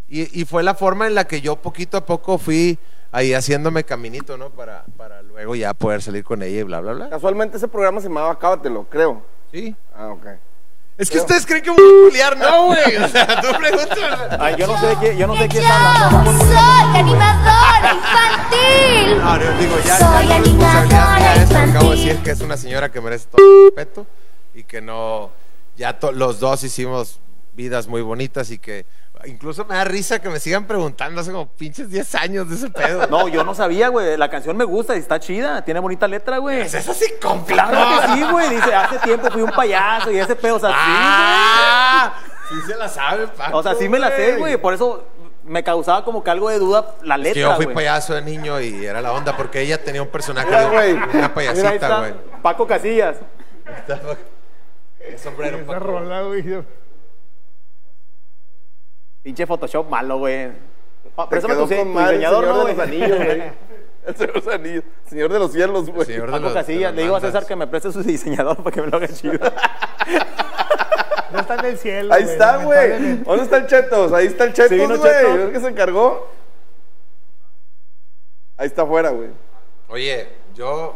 Y, 0.09 0.40
y 0.40 0.44
fue 0.44 0.62
la 0.62 0.74
forma 0.74 1.07
en 1.07 1.14
la 1.14 1.26
que 1.26 1.40
yo 1.40 1.57
poquito 1.57 1.96
a 1.96 2.07
poco 2.07 2.38
fui 2.38 2.78
ahí 3.12 3.32
haciéndome 3.32 3.84
caminito, 3.84 4.36
¿no? 4.36 4.50
Para, 4.50 4.84
para 4.96 5.22
luego 5.22 5.54
ya 5.54 5.74
poder 5.74 6.02
salir 6.02 6.22
con 6.22 6.42
ella 6.42 6.61
y 6.61 6.62
bla, 6.62 6.80
bla, 6.80 6.92
bla. 6.92 7.11
Casualmente 7.11 7.57
ese 7.57 7.68
programa 7.68 8.00
se 8.00 8.09
llamaba 8.09 8.38
Cábatelo, 8.38 8.86
creo. 8.88 9.22
Sí. 9.50 9.74
Ah, 9.94 10.09
ok. 10.09 10.26
Es 10.99 11.11
que 11.11 11.18
ustedes 11.18 11.44
creen 11.44 11.62
que 11.62 11.70
voy 11.70 11.78
a 11.78 12.09
culiar, 12.09 12.36
no, 12.38 12.66
güey. 12.66 12.97
O 12.97 13.09
sea, 13.09 13.40
tú 13.42 13.49
pregúntale. 13.59 14.36
Ay, 14.40 14.55
yo 14.59 14.66
no 14.66 14.80
sé 14.80 14.86
de 14.86 14.97
qué, 14.99 15.16
yo 15.18 15.26
no 15.26 15.36
sé 15.36 15.47
qué 15.49 15.59
está 15.59 16.07
hablando. 16.09 16.32
Yo 16.32 16.38
soy 16.38 16.57
animadora 16.94 17.94
infantil. 17.94 19.18
No, 19.22 19.40
yo 19.40 19.59
digo, 19.59 19.76
ya, 19.84 19.99
Soy 19.99 20.32
animadora 20.32 21.34
esto. 21.34 21.57
Acabo 21.59 21.90
de 21.90 21.97
infantil. 21.97 21.99
decir 22.07 22.22
que 22.22 22.30
es 22.30 22.40
una 22.40 22.57
señora 22.57 22.90
que 22.90 23.01
merece 23.03 23.26
todo 23.30 23.44
el 23.47 23.64
respeto 23.76 24.07
y 24.55 24.62
que 24.64 24.80
no, 24.80 25.30
ya 25.76 25.99
to- 25.99 26.12
los 26.12 26.40
dos 26.40 26.62
hicimos 26.64 27.20
vidas 27.53 27.88
muy 27.88 28.01
bonitas 28.03 28.51
y 28.51 28.59
que 28.59 28.86
incluso 29.27 29.64
me 29.64 29.74
da 29.74 29.85
risa 29.85 30.18
que 30.20 30.29
me 30.29 30.39
sigan 30.41 30.66
preguntando 30.66 31.20
hace 31.20 31.31
como 31.33 31.47
pinches 31.49 31.91
10 31.91 32.14
años 32.16 32.49
de 32.49 32.57
ese 32.57 32.70
pedo. 32.70 33.07
No, 33.09 33.29
yo 33.29 33.45
no 33.45 33.55
sabía, 33.55 33.89
güey. 33.89 34.16
La 34.16 34.31
canción 34.31 34.57
me 34.57 34.64
gusta 34.64 34.95
y 34.97 34.99
está 34.99 35.18
chida. 35.20 35.64
Tiene 35.64 35.81
bonita 35.81 36.07
letra, 36.09 36.39
güey. 36.39 36.61
Es 36.61 36.74
eso 36.74 36.95
sí, 36.95 37.07
compa. 37.20 37.47
Claro 37.47 38.01
que 38.03 38.09
sí, 38.14 38.24
güey. 38.31 38.51
Dice, 38.51 38.74
hace 38.74 38.99
tiempo 39.01 39.31
fui 39.31 39.43
un 39.43 39.51
payaso 39.51 40.11
y 40.11 40.18
ese 40.18 40.37
pedo, 40.37 40.57
o 40.57 40.61
sea, 40.61 40.70
Ah, 40.72 42.14
sí 42.49 42.55
se 42.66 42.77
la 42.77 42.89
sabe, 42.89 43.27
sí. 43.27 43.33
Paco, 43.37 43.59
O 43.59 43.62
sea, 43.62 43.74
sí 43.74 43.89
me 43.89 43.99
la 43.99 44.11
sé, 44.11 44.37
güey. 44.37 44.57
Por 44.57 44.74
eso 44.74 45.05
me 45.45 45.62
causaba 45.62 46.05
como 46.05 46.24
que 46.24 46.31
algo 46.31 46.49
de 46.51 46.59
duda 46.59 46.95
la 47.03 47.14
Es 47.16 47.20
letra, 47.20 47.35
que 47.35 47.41
yo 47.41 47.55
fui 47.57 47.66
payaso 47.68 48.14
de 48.14 48.22
niño 48.22 48.61
y 48.61 48.85
era 48.85 49.01
la 49.01 49.12
onda 49.12 49.37
porque 49.37 49.61
ella 49.61 49.83
tenía 49.83 50.03
un 50.03 50.09
personaje 50.09 50.49
Mira, 50.49 50.61
de 50.62 50.68
güey. 50.68 50.93
una 51.14 51.33
payasita, 51.35 51.74
está. 51.74 51.99
güey. 51.99 52.14
Paco 52.43 52.66
Casillas. 52.66 53.16
El 55.01 55.18
sombrero, 55.18 55.59
Esa 55.59 55.66
Paco. 55.66 55.85
rola, 55.85 56.22
güey. 56.22 56.43
Pinche 59.27 59.45
Photoshop 59.45 59.89
malo, 59.91 60.18
güey. 60.18 60.53
Quedó 61.31 61.49
tu, 61.49 61.57
con 61.57 61.68
tu 61.68 61.85
madre 61.87 62.14
el 62.14 62.20
diseñador, 62.20 62.45
Señor 62.45 62.57
¿no, 62.57 62.64
de 62.64 62.74
güey? 62.74 62.77
los 62.77 62.87
Anillos, 62.87 63.18
güey. 63.24 63.43
El 64.07 64.14
Señor 64.16 64.33
de 64.35 64.41
los 64.41 64.55
Anillos. 64.55 64.85
Señor 65.09 65.33
de 65.33 65.39
los 65.41 65.53
cielos, 65.53 65.91
güey. 65.91 66.07
Señor 66.07 66.27
de 66.27 66.33
Paco 66.33 66.45
los- 66.45 66.53
Casillas, 66.53 66.93
de 66.93 66.97
le 66.97 67.03
digo 67.03 67.16
a 67.16 67.20
César 67.20 67.45
que 67.45 67.57
me 67.57 67.66
preste 67.66 67.91
su 67.91 68.05
diseñador 68.05 68.57
para 68.59 68.70
que 68.72 68.83
me 68.83 68.87
lo 68.87 68.97
haga 68.99 69.09
chido. 69.09 69.33
No 71.33 71.41
está 71.41 71.55
en 71.57 71.64
el 71.64 71.77
cielo. 71.77 72.14
Ahí 72.14 72.22
está, 72.22 72.59
güey. 72.59 73.16
¿Dónde 73.24 73.43
está 73.43 73.57
el 73.57 73.66
Chetos? 73.66 74.12
Ahí 74.12 74.27
está 74.29 74.45
el 74.45 74.53
Chetos, 74.53 74.70
Sí, 74.70 74.77
güey. 74.79 75.01
Chetos. 75.01 75.37
¿Ves 75.39 75.51
que 75.55 75.61
se 75.61 75.68
encargó? 75.68 76.29
Ahí 78.57 78.68
está 78.68 78.83
afuera, 78.83 79.11
güey. 79.11 79.31
Oye, 79.89 80.29
yo. 80.55 80.95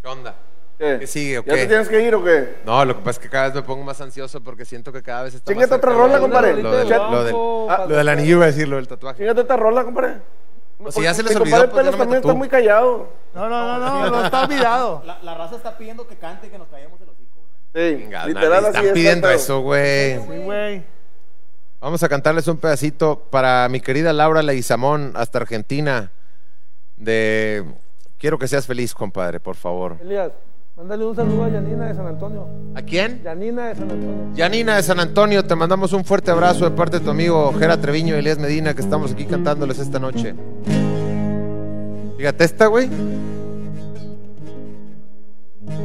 ¿Qué 0.00 0.08
onda? 0.08 0.36
¿Qué? 0.80 0.96
¿Qué 1.00 1.06
sigue 1.06 1.38
o 1.38 1.44
¿Ya 1.44 1.52
te 1.52 1.58
qué? 1.60 1.66
tienes 1.66 1.88
que 1.90 2.00
ir 2.02 2.14
o 2.14 2.24
qué? 2.24 2.56
No, 2.64 2.82
lo 2.86 2.94
que 2.96 3.00
pasa 3.02 3.10
es 3.10 3.18
que 3.18 3.28
cada 3.28 3.44
vez 3.46 3.54
me 3.54 3.62
pongo 3.62 3.84
más 3.84 4.00
ansioso 4.00 4.40
porque 4.42 4.64
siento 4.64 4.90
que 4.92 5.02
cada 5.02 5.24
vez 5.24 5.34
está 5.34 5.52
Chíngate 5.52 5.70
más 5.72 5.76
otra 5.78 5.92
rola, 5.92 6.14
lo- 6.16 6.20
compadre. 6.22 6.62
Lo, 6.62 6.72
del, 6.74 6.88
lo 6.88 7.24
del- 7.24 7.36
Ah, 7.70 7.84
lo 7.86 7.96
del 7.96 8.08
anillo 8.08 8.36
iba 8.36 8.44
a 8.44 8.48
decir, 8.48 8.66
lo 8.66 8.76
del 8.76 8.88
tatuaje. 8.88 9.22
Fíjate 9.22 9.42
esta 9.42 9.56
rola, 9.58 9.84
compadre. 9.84 10.22
Pues 10.78 10.94
si 10.94 11.02
ya 11.02 11.12
se 11.12 11.22
les 11.22 11.36
olvidó, 11.36 11.56
compadre 11.68 11.68
pues 11.70 11.84
ya 11.84 11.90
Pelos 11.90 11.92
no 11.92 11.98
me 11.98 12.04
también 12.04 12.20
está 12.22 12.34
muy 12.34 12.48
callado. 12.48 13.08
No, 13.34 13.48
no, 13.50 13.78
no, 13.78 13.78
no, 13.78 14.10
no 14.10 14.24
está 14.24 14.44
olvidado. 14.44 15.02
La, 15.04 15.18
la 15.22 15.34
raza 15.34 15.56
está 15.56 15.76
pidiendo 15.76 16.08
que 16.08 16.16
cante 16.16 16.46
y 16.46 16.50
que 16.50 16.56
nos 16.58 16.68
callemos 16.68 16.98
el 17.02 17.08
hocico. 17.10 17.40
Sí, 17.74 18.02
Venga, 18.02 18.26
literal 18.26 18.52
así 18.64 18.66
están 18.68 18.86
es. 18.86 18.92
pidiendo 18.92 19.30
eso, 19.30 19.60
güey. 19.60 20.16
Sí, 20.18 20.38
güey. 20.42 20.82
Vamos 21.78 22.02
a 22.02 22.08
cantarles 22.08 22.48
un 22.48 22.56
pedacito 22.56 23.18
para 23.30 23.68
mi 23.68 23.80
querida 23.82 24.14
Laura 24.14 24.42
Leguizamón, 24.42 25.12
hasta 25.14 25.36
Argentina. 25.38 26.10
De. 26.96 27.64
Quiero 28.18 28.38
que 28.38 28.48
seas 28.48 28.66
feliz, 28.66 28.94
compadre, 28.94 29.40
por 29.40 29.56
favor. 29.56 29.96
Elías, 30.02 30.30
mándale 30.80 31.04
un 31.04 31.14
saludo 31.14 31.44
a 31.44 31.48
Yanina 31.50 31.88
de 31.88 31.94
San 31.94 32.06
Antonio. 32.06 32.48
¿A 32.74 32.80
quién? 32.80 33.20
Yanina 33.22 33.68
de 33.68 33.74
San 33.74 33.90
Antonio. 33.90 34.34
Yanina 34.34 34.76
de 34.76 34.82
San 34.82 34.98
Antonio, 34.98 35.44
te 35.44 35.54
mandamos 35.54 35.92
un 35.92 36.06
fuerte 36.06 36.30
abrazo 36.30 36.64
de 36.64 36.70
parte 36.70 36.98
de 36.98 37.04
tu 37.04 37.10
amigo 37.10 37.52
Jera 37.52 37.78
Treviño 37.78 38.16
y 38.16 38.18
Elías 38.18 38.38
Medina, 38.38 38.72
que 38.72 38.80
estamos 38.80 39.12
aquí 39.12 39.26
cantándoles 39.26 39.78
esta 39.78 39.98
noche. 39.98 40.34
Fíjate 42.16 42.44
esta, 42.44 42.66
güey. 42.66 42.88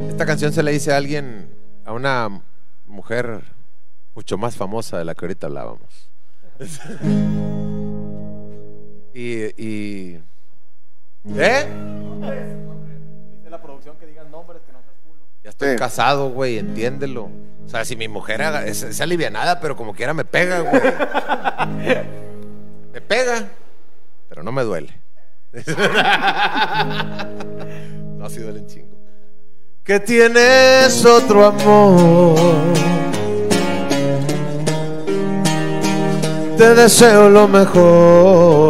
Esta 0.08 0.24
canción 0.24 0.54
se 0.54 0.62
le 0.62 0.72
dice 0.72 0.94
a 0.94 0.96
alguien, 0.96 1.50
a 1.84 1.92
una 1.92 2.40
mujer 2.86 3.42
mucho 4.14 4.38
más 4.38 4.56
famosa 4.56 4.96
de 4.96 5.04
la 5.04 5.14
que 5.14 5.26
ahorita 5.26 5.46
hablábamos. 5.46 6.08
y, 9.12 9.62
y... 9.62 10.22
¿Eh? 11.36 11.66
Estoy 15.56 15.70
Sí. 15.72 15.76
casado, 15.76 16.30
güey, 16.30 16.58
entiéndelo. 16.58 17.24
O 17.64 17.68
sea, 17.68 17.84
si 17.84 17.96
mi 17.96 18.08
mujer 18.08 18.42
haga- 18.42 18.66
es, 18.66 18.82
es 18.82 19.00
alivianada, 19.00 19.60
pero 19.60 19.76
como 19.76 19.94
quiera 19.94 20.14
me 20.14 20.24
pega, 20.24 20.60
güey. 20.60 20.82
me 22.92 23.00
pega, 23.00 23.48
pero 24.28 24.42
no 24.42 24.52
me 24.52 24.62
duele. 24.62 24.92
no, 28.18 28.28
sí 28.30 28.40
duele 28.40 28.60
un 28.60 28.66
chingo. 28.66 28.96
Que 29.82 30.00
tienes 30.00 31.04
otro 31.04 31.46
amor. 31.46 32.36
Te 36.56 36.74
deseo 36.74 37.28
lo 37.30 37.46
mejor. 37.48 38.65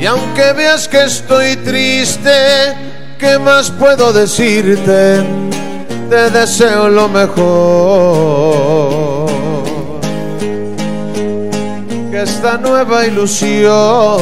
Y 0.00 0.06
aunque 0.06 0.52
veas 0.52 0.86
que 0.86 1.02
estoy 1.02 1.56
triste, 1.56 2.30
¿qué 3.18 3.36
más 3.36 3.68
puedo 3.72 4.12
decirte? 4.12 5.24
Te 6.08 6.30
deseo 6.30 6.88
lo 6.88 7.08
mejor. 7.08 8.48
Que 12.12 12.22
esta 12.22 12.58
nueva 12.58 13.06
ilusión 13.06 14.20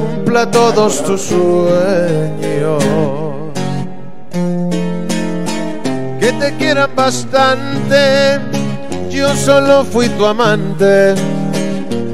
cumpla 0.00 0.50
todos 0.50 1.04
tus 1.04 1.22
sueños. 1.22 2.82
Que 6.18 6.32
te 6.40 6.56
quieran 6.56 6.90
bastante, 6.96 8.40
yo 9.10 9.32
solo 9.36 9.84
fui 9.84 10.08
tu 10.08 10.26
amante 10.26 11.37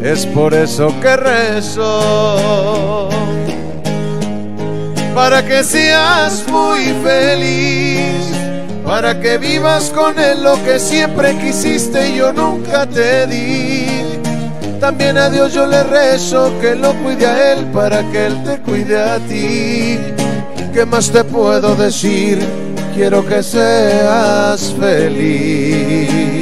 es 0.05 0.27
por 0.27 0.53
eso 0.53 0.95
que 1.01 1.17
rezo. 1.17 3.09
Para 5.15 5.43
que 5.45 5.65
seas 5.65 6.45
muy 6.49 6.93
feliz, 7.03 8.31
para 8.85 9.19
que 9.19 9.39
vivas 9.39 9.91
con 9.91 10.19
él 10.19 10.43
lo 10.45 10.63
que 10.65 10.79
siempre 10.79 11.39
quisiste 11.39 12.11
y 12.11 12.17
yo 12.17 12.35
nunca 12.35 12.87
te 12.87 13.27
di. 13.27 13.87
También 14.79 15.17
a 15.17 15.31
Dios 15.31 15.55
yo 15.55 15.67
le 15.67 15.83
rezo 15.85 16.53
que 16.61 16.75
lo 16.75 16.93
cuide 16.97 17.27
a 17.27 17.53
él 17.53 17.65
para 17.73 18.03
que 18.11 18.27
él 18.27 18.45
te 18.45 18.59
cuide 18.59 19.01
a 19.01 19.19
ti. 19.21 19.99
¿Qué 20.75 20.85
más 20.85 21.11
te 21.11 21.25
puedo 21.25 21.75
decir? 21.77 22.41
Quiero 22.95 23.25
que 23.25 23.43
seas 23.43 24.75
feliz. 24.79 26.34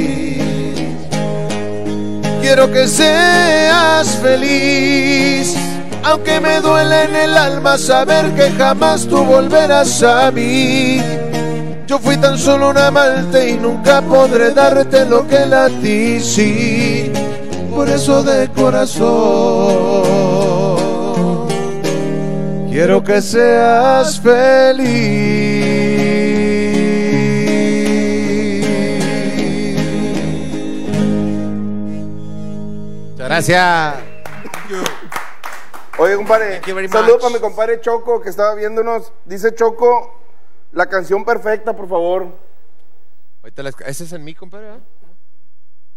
Quiero 2.43 2.69
que 2.69 2.87
seas 2.89 4.17
feliz, 4.17 5.55
aunque 6.03 6.41
me 6.41 6.59
duele 6.59 7.05
en 7.05 7.15
el 7.15 7.37
alma 7.37 7.77
saber 7.77 8.35
que 8.35 8.51
jamás 8.51 9.07
tú 9.07 9.23
volverás 9.23 10.03
a 10.03 10.29
mí. 10.29 11.01
Yo 11.87 11.99
fui 11.99 12.17
tan 12.17 12.37
solo 12.37 12.71
un 12.71 12.77
amante 12.77 13.51
y 13.51 13.53
nunca 13.53 14.01
podré 14.01 14.51
darte 14.51 15.05
lo 15.05 15.25
que 15.25 15.37
él 15.37 15.53
a 15.53 15.69
ti 15.69 16.19
sí. 16.19 17.13
Por 17.73 17.87
eso 17.87 18.21
de 18.23 18.49
corazón 18.49 19.07
quiero 22.69 23.01
que 23.01 23.21
seas 23.21 24.19
feliz. 24.19 26.22
Gracias. 33.33 33.95
Oye, 35.97 36.15
compadre, 36.15 36.55
Thank 36.55 36.67
you 36.67 36.75
very 36.75 36.87
saludo 36.87 37.19
para 37.19 37.33
mi 37.33 37.39
compadre 37.39 37.81
Choco 37.81 38.21
que 38.21 38.29
estaba 38.29 38.53
viéndonos. 38.55 39.11
Dice 39.25 39.53
Choco, 39.55 40.19
la 40.71 40.85
canción 40.87 41.23
perfecta, 41.25 41.75
por 41.75 41.87
favor. 41.87 42.27
Ahorita 43.43 43.63
la 43.63 43.69
esca- 43.71 43.85
Ese 43.87 44.03
es 44.05 44.13
en 44.13 44.23
mí, 44.23 44.33
compadre. 44.33 44.65
¿verdad? 44.67 44.79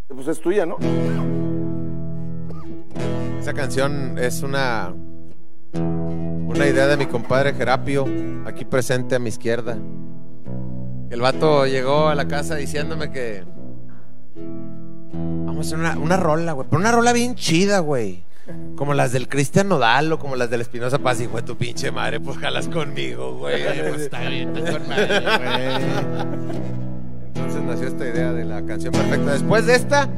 Pues 0.08 0.28
es 0.28 0.40
tuya, 0.40 0.66
¿no? 0.66 0.76
Esa 3.40 3.52
canción 3.54 4.18
es 4.18 4.42
una 4.42 4.94
una 5.74 6.66
idea 6.66 6.86
de 6.86 6.96
mi 6.96 7.06
compadre 7.06 7.52
Gerapio, 7.52 8.06
aquí 8.46 8.64
presente 8.64 9.14
a 9.14 9.18
mi 9.18 9.28
izquierda. 9.28 9.76
El 11.10 11.20
vato 11.20 11.66
llegó 11.66 12.08
a 12.08 12.14
la 12.14 12.26
casa 12.28 12.54
diciéndome 12.56 13.10
que 13.12 13.44
vamos 15.56 15.72
a 15.72 15.74
hacer 15.74 15.78
una, 15.78 15.98
una 15.98 16.16
rola, 16.18 16.52
güey, 16.52 16.66
pero 16.68 16.80
una 16.80 16.92
rola 16.92 17.14
bien 17.14 17.34
chida, 17.34 17.78
güey. 17.78 18.24
Como 18.76 18.94
las 18.94 19.10
del 19.10 19.26
Cristian 19.26 19.68
Nodal 19.68 20.12
o 20.12 20.18
como 20.18 20.36
las 20.36 20.50
del 20.50 20.60
Espinosa 20.60 20.98
Paz. 20.98 21.20
Y 21.20 21.26
fue 21.26 21.42
tu 21.42 21.56
pinche 21.56 21.90
madre, 21.90 22.20
pues 22.20 22.36
jalas 22.38 22.68
conmigo, 22.68 23.38
güey. 23.38 23.62
Pues, 23.88 24.02
está 24.02 24.20
bien, 24.20 24.54
está 24.56 24.78
con 24.78 24.88
madre, 24.88 25.20
güey. 25.20 25.84
Entonces 27.34 27.62
nació 27.62 27.88
esta 27.88 28.06
idea 28.06 28.32
de 28.32 28.44
la 28.44 28.62
canción 28.64 28.92
perfecta. 28.92 29.32
Después 29.32 29.66
de 29.66 29.74
esta, 29.74 30.08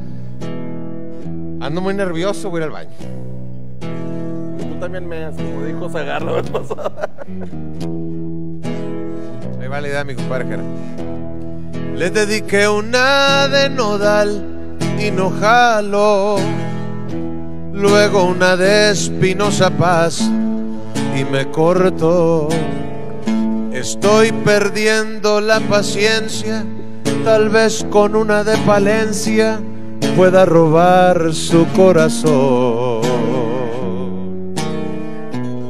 ando 1.61 1.81
muy 1.81 1.93
nervioso, 1.93 2.49
voy 2.49 2.61
a 2.61 2.65
ir 2.65 2.67
al 2.67 2.71
baño. 2.71 2.91
Tú 4.59 4.79
también 4.79 5.07
me 5.07 5.23
has, 5.23 5.35
como 5.35 5.63
dijo 5.63 5.89
Zagar 5.89 6.21
la 6.21 6.33
vez 6.33 6.49
pasada. 6.51 7.09
Ahí 9.59 9.67
va 9.67 9.81
la 9.81 9.87
idea 9.87 9.99
de 9.99 10.05
mi 10.05 10.15
compadre 10.15 10.45
Jera. 10.45 10.63
Le 11.95 12.09
dediqué 12.11 12.67
una 12.67 13.47
de 13.47 13.69
nodal 13.69 14.58
y 14.99 15.11
no 15.11 15.31
jalo. 15.39 16.37
Luego 17.73 18.25
una 18.25 18.57
de 18.57 18.91
espinosa 18.91 19.69
paz 19.69 20.29
y 21.17 21.23
me 21.23 21.49
corto. 21.49 22.49
Estoy 23.71 24.31
perdiendo 24.31 25.39
la 25.39 25.59
paciencia. 25.61 26.65
Tal 27.23 27.49
vez 27.49 27.85
con 27.89 28.15
una 28.15 28.43
de 28.43 28.57
Palencia 28.59 29.59
pueda 30.15 30.45
robar 30.45 31.33
su 31.33 31.65
corazón. 31.75 33.01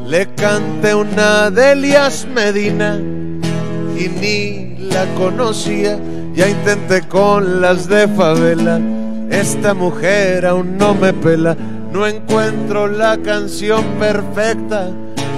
Le 0.08 0.28
canté 0.34 0.96
una 0.96 1.52
de 1.52 1.74
Elias 1.74 2.28
Medina 2.34 3.00
y 3.96 4.08
ni 4.08 4.78
la 4.90 5.06
conocía. 5.16 6.00
Ya 6.34 6.50
intenté 6.50 7.08
con 7.08 7.62
las 7.62 7.88
de 7.88 8.08
favela. 8.08 8.80
Esta 9.30 9.74
mujer 9.74 10.46
aún 10.46 10.78
no 10.78 10.94
me 10.94 11.14
pela. 11.14 11.56
No 11.92 12.06
encuentro 12.06 12.88
la 12.88 13.18
canción 13.18 13.84
perfecta 14.00 14.90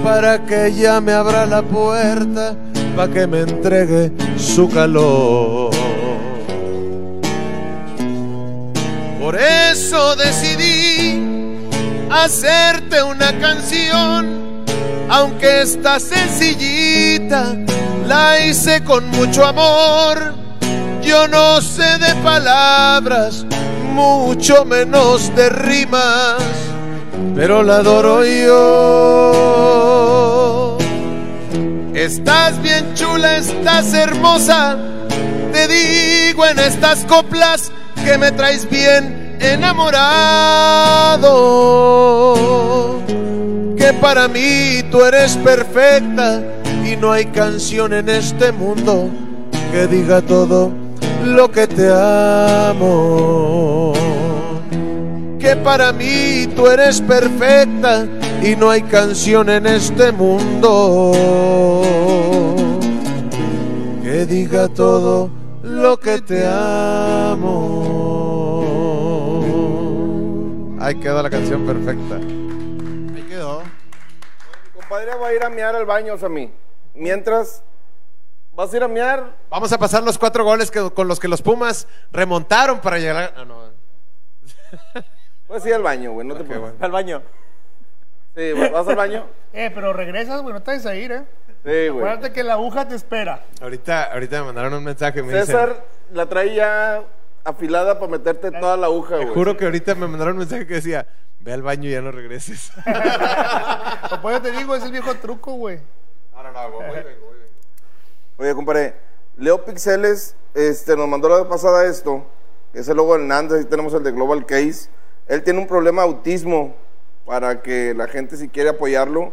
para 0.04 0.44
que 0.44 0.66
ella 0.66 1.00
me 1.00 1.12
abra 1.12 1.46
la 1.46 1.62
puerta, 1.62 2.54
para 2.96 3.12
que 3.12 3.26
me 3.26 3.40
entregue 3.40 4.12
su 4.36 4.68
calor. 4.68 5.70
Por 9.20 9.36
eso 9.36 10.16
decidí 10.16 11.22
hacerte 12.10 13.02
una 13.02 13.32
canción, 13.38 14.64
aunque 15.08 15.62
está 15.62 16.00
sencillita, 16.00 17.56
la 18.06 18.44
hice 18.44 18.82
con 18.82 19.08
mucho 19.10 19.46
amor. 19.46 20.34
Yo 21.02 21.28
no 21.28 21.60
sé 21.60 21.98
de 21.98 22.14
palabras, 22.16 23.46
mucho 23.92 24.64
menos 24.64 25.34
de 25.36 25.48
rimas, 25.48 26.42
pero 27.34 27.62
la 27.62 27.76
adoro 27.76 28.24
yo. 28.24 29.62
Estás 31.94 32.60
bien 32.62 32.94
chula, 32.94 33.36
estás 33.36 33.94
hermosa, 33.94 34.78
te 35.52 35.68
digo 35.68 36.44
en 36.46 36.58
estas 36.58 37.04
coplas 37.04 37.70
que 38.04 38.18
me 38.18 38.32
traes 38.32 38.68
bien 38.68 39.36
enamorado. 39.40 40.18
Que 43.76 43.92
para 44.00 44.26
mí 44.28 44.82
tú 44.90 45.04
eres 45.04 45.36
perfecta 45.36 46.42
y 46.84 46.96
no 46.96 47.12
hay 47.12 47.26
canción 47.26 47.92
en 47.92 48.08
este 48.08 48.50
mundo 48.52 49.10
que 49.70 49.86
diga 49.86 50.20
todo 50.22 50.81
lo 51.32 51.50
que 51.50 51.66
te 51.66 51.90
amo. 51.90 53.94
Que 55.38 55.56
para 55.56 55.92
mí 55.92 56.46
tú 56.54 56.68
eres 56.68 57.00
perfecta 57.00 58.06
y 58.42 58.54
no 58.54 58.68
hay 58.70 58.82
canción 58.82 59.48
en 59.48 59.66
este 59.66 60.12
mundo 60.12 61.12
que 64.02 64.26
diga 64.26 64.68
todo 64.68 65.30
lo 65.62 65.98
que 65.98 66.20
te 66.20 66.46
amo. 66.46 67.62
Ahí 70.80 70.96
quedó 70.96 71.22
la 71.22 71.30
canción 71.30 71.64
perfecta. 71.64 72.16
Ahí 72.16 73.22
quedó. 73.28 73.62
Mi 73.62 74.80
compadre 74.80 75.14
va 75.16 75.28
a 75.28 75.34
ir 75.34 75.42
a 75.44 75.48
mear 75.48 75.74
al 75.74 75.86
baño, 75.86 76.18
Sammy. 76.18 76.50
Mientras, 76.94 77.62
¿vas 78.54 78.72
a 78.72 78.76
ir 78.76 78.82
a 78.82 78.88
mear? 78.88 79.36
Vamos 79.50 79.72
a 79.72 79.78
pasar 79.78 80.02
los 80.02 80.18
cuatro 80.18 80.44
goles 80.44 80.70
que- 80.70 80.90
con 80.90 81.08
los 81.08 81.18
que 81.20 81.28
los 81.28 81.42
Pumas 81.42 81.86
remontaron 82.12 82.80
para 82.80 82.98
llegar. 82.98 83.34
Ah, 83.36 83.44
no. 83.44 83.62
Puedes 85.46 85.66
ir 85.66 85.74
al 85.74 85.82
baño, 85.82 86.12
güey, 86.12 86.26
no 86.26 86.34
te 86.34 86.42
bueno. 86.44 86.72
Al 86.80 86.90
baño. 86.90 87.22
Sí, 88.34 88.52
¿vas 88.72 88.86
al 88.88 88.96
baño? 88.96 89.26
Eh, 89.54 89.70
pero 89.74 89.92
regresas, 89.92 90.40
güey, 90.40 90.54
no 90.54 90.62
te 90.62 90.70
vas 90.70 90.86
a 90.86 90.94
ir, 90.94 91.12
¿eh? 91.12 91.24
Sí, 91.62 91.88
güey. 91.88 91.88
Acuérdate 92.06 92.32
que 92.32 92.42
la 92.42 92.54
aguja 92.54 92.88
te 92.88 92.94
espera. 92.94 93.44
Ahorita, 93.60 94.04
ahorita 94.04 94.38
me 94.40 94.46
mandaron 94.46 94.72
un 94.72 94.82
mensaje. 94.82 95.22
Me 95.22 95.28
dicen, 95.28 95.44
César 95.44 95.84
la 96.10 96.24
trae 96.24 96.54
ya 96.54 97.02
afilada 97.44 97.98
para 97.98 98.12
meterte 98.12 98.50
toda 98.50 98.78
la 98.78 98.86
aguja, 98.86 99.18
te 99.18 99.24
güey. 99.24 99.34
juro 99.34 99.54
que 99.58 99.66
ahorita 99.66 99.94
me 99.94 100.06
mandaron 100.06 100.32
un 100.32 100.38
mensaje 100.38 100.66
que 100.66 100.72
decía: 100.72 101.06
Ve 101.40 101.52
al 101.52 101.60
baño 101.60 101.86
y 101.90 101.92
ya 101.92 102.00
no 102.00 102.12
regreses. 102.12 102.72
Pues 104.22 104.40
te 104.42 104.52
digo, 104.52 104.74
es 104.74 104.84
el 104.84 104.92
viejo 104.92 105.14
truco, 105.16 105.52
güey. 105.52 105.78
No, 106.32 106.42
no, 106.42 106.50
no, 106.52 106.70
voy, 106.70 106.86
voy, 106.86 107.02
voy. 107.02 107.41
Oye, 108.42 108.56
compadre, 108.56 108.96
Leo 109.36 109.64
Pixeles 109.64 110.34
este, 110.52 110.96
nos 110.96 111.06
mandó 111.06 111.28
la 111.28 111.36
vez 111.36 111.46
pasada 111.46 111.86
esto, 111.86 112.26
que 112.72 112.80
es 112.80 112.88
el 112.88 112.96
logo 112.96 113.16
del 113.16 113.28
Nandas, 113.28 113.60
ahí 113.60 113.64
tenemos 113.66 113.94
el 113.94 114.02
de 114.02 114.10
Global 114.10 114.44
Case. 114.46 114.90
Él 115.28 115.44
tiene 115.44 115.60
un 115.60 115.68
problema 115.68 116.02
de 116.02 116.08
autismo 116.08 116.74
para 117.24 117.62
que 117.62 117.94
la 117.94 118.08
gente 118.08 118.36
si 118.36 118.48
quiere 118.48 118.70
apoyarlo, 118.70 119.32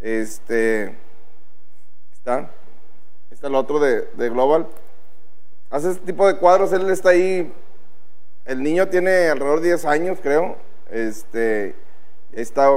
este, 0.00 0.96
está, 2.12 2.52
está 3.32 3.48
el 3.48 3.56
otro 3.56 3.80
de, 3.80 4.02
de 4.14 4.30
Global. 4.30 4.68
Hace 5.68 5.90
este 5.90 6.06
tipo 6.06 6.24
de 6.28 6.36
cuadros, 6.36 6.72
él 6.72 6.88
está 6.88 7.08
ahí, 7.08 7.52
el 8.44 8.62
niño 8.62 8.86
tiene 8.86 9.26
alrededor 9.28 9.58
de 9.58 9.70
10 9.70 9.84
años, 9.86 10.18
creo, 10.22 10.56
este, 10.88 11.74
está, 12.30 12.68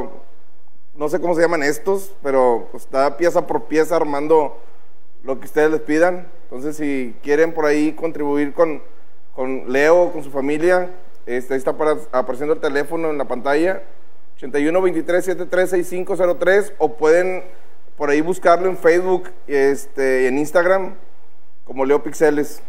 no 0.96 1.10
sé 1.10 1.22
cómo 1.22 1.36
se 1.36 1.42
llaman 1.42 1.62
estos, 1.62 2.16
pero 2.24 2.70
está 2.74 3.18
pieza 3.18 3.46
por 3.46 3.66
pieza 3.66 3.96
armando 3.96 4.60
lo 5.24 5.40
que 5.40 5.46
ustedes 5.46 5.72
les 5.72 5.82
pidan. 5.82 6.28
Entonces, 6.44 6.76
si 6.78 7.16
quieren 7.24 7.54
por 7.54 7.66
ahí 7.66 7.94
contribuir 7.94 8.54
con, 8.54 8.82
con 9.36 9.72
Leo, 9.72 10.12
con 10.12 10.24
su 10.24 10.32
familia, 10.32 10.90
este, 11.26 11.54
ahí 11.54 11.58
está 11.58 11.74
para- 11.78 11.98
apareciendo 12.12 12.54
el 12.54 12.60
teléfono 12.60 13.10
en 13.10 13.18
la 13.18 13.26
pantalla, 13.26 13.84
81 14.38 14.82
23 14.82 15.26
73 15.26 15.70
6503, 15.70 16.74
o 16.78 16.94
pueden 16.94 17.44
por 17.98 18.10
ahí 18.10 18.22
buscarlo 18.22 18.70
en 18.70 18.78
Facebook 18.78 19.30
este, 19.46 20.28
en 20.28 20.38
Instagram 20.38 20.96
como 21.66 21.86
Leo 21.86 22.02
Pixeles. 22.02 22.62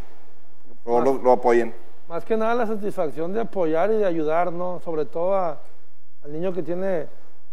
O 0.84 1.00
lo, 1.00 1.14
lo 1.22 1.32
apoyen. 1.32 1.72
Más 2.08 2.24
que 2.24 2.36
nada 2.36 2.54
la 2.54 2.66
satisfacción 2.66 3.32
de 3.32 3.40
apoyar 3.42 3.92
y 3.92 3.98
de 3.98 4.04
ayudar, 4.06 4.52
¿no? 4.52 4.80
Sobre 4.84 5.04
todo 5.04 5.34
a- 5.36 5.60
al 6.24 6.32
niño 6.32 6.52
que 6.52 6.62
tiene 6.62 7.06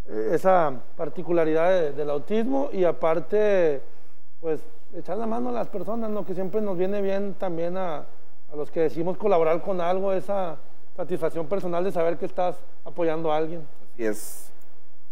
eh, 0.10 0.30
esa 0.34 0.74
particularidad 0.96 1.70
de- 1.70 1.92
del 1.92 2.10
autismo 2.10 2.70
y 2.74 2.84
aparte, 2.86 3.82
pues, 4.42 4.62
echar 4.96 5.18
la 5.18 5.26
mano 5.26 5.50
a 5.50 5.52
las 5.52 5.68
personas, 5.68 6.10
¿no? 6.10 6.26
Que 6.26 6.34
siempre 6.34 6.62
nos 6.62 6.78
viene 6.78 7.02
bien 7.02 7.36
también 7.36 7.78
a, 7.78 7.98
a 8.52 8.56
los 8.56 8.72
que 8.72 8.82
decimos 8.82 9.18
colaborar 9.18 9.62
con 9.62 9.82
algo, 9.82 10.14
esa 10.14 10.58
satisfacción 10.96 11.48
personal 11.48 11.84
de 11.84 11.92
saber 11.92 12.18
que 12.18 12.26
estás 12.26 12.56
apoyando 12.86 13.32
a 13.32 13.38
alguien. 13.38 13.68
Así 13.94 14.06
es. 14.06 14.52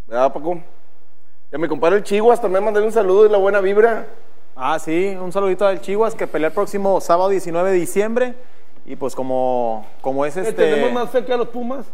¿Verdad, 0.07 0.33
Paco? 0.33 0.59
Y 1.51 1.55
a 1.55 1.57
mi 1.59 1.67
compadre 1.67 1.97
el 1.97 2.03
Chihuas 2.03 2.41
también 2.41 2.63
mandarle 2.63 2.87
un 2.87 2.93
saludo 2.93 3.25
y 3.25 3.29
la 3.29 3.37
buena 3.37 3.59
vibra. 3.61 4.07
Ah, 4.55 4.79
sí, 4.79 5.15
un 5.19 5.31
saludito 5.31 5.65
al 5.65 5.81
Chihuas 5.81 6.15
que 6.15 6.27
pelea 6.27 6.47
el 6.47 6.53
próximo 6.53 6.99
sábado 7.01 7.29
19 7.29 7.71
de 7.71 7.77
diciembre. 7.77 8.35
Y 8.85 8.95
pues 8.95 9.15
como, 9.15 9.85
como 10.01 10.25
es 10.25 10.37
este... 10.37 10.53
¿Tenemos 10.53 10.91
más 10.93 11.09
fe 11.09 11.25
que 11.25 11.33
a 11.33 11.37
los 11.37 11.49
Pumas? 11.49 11.85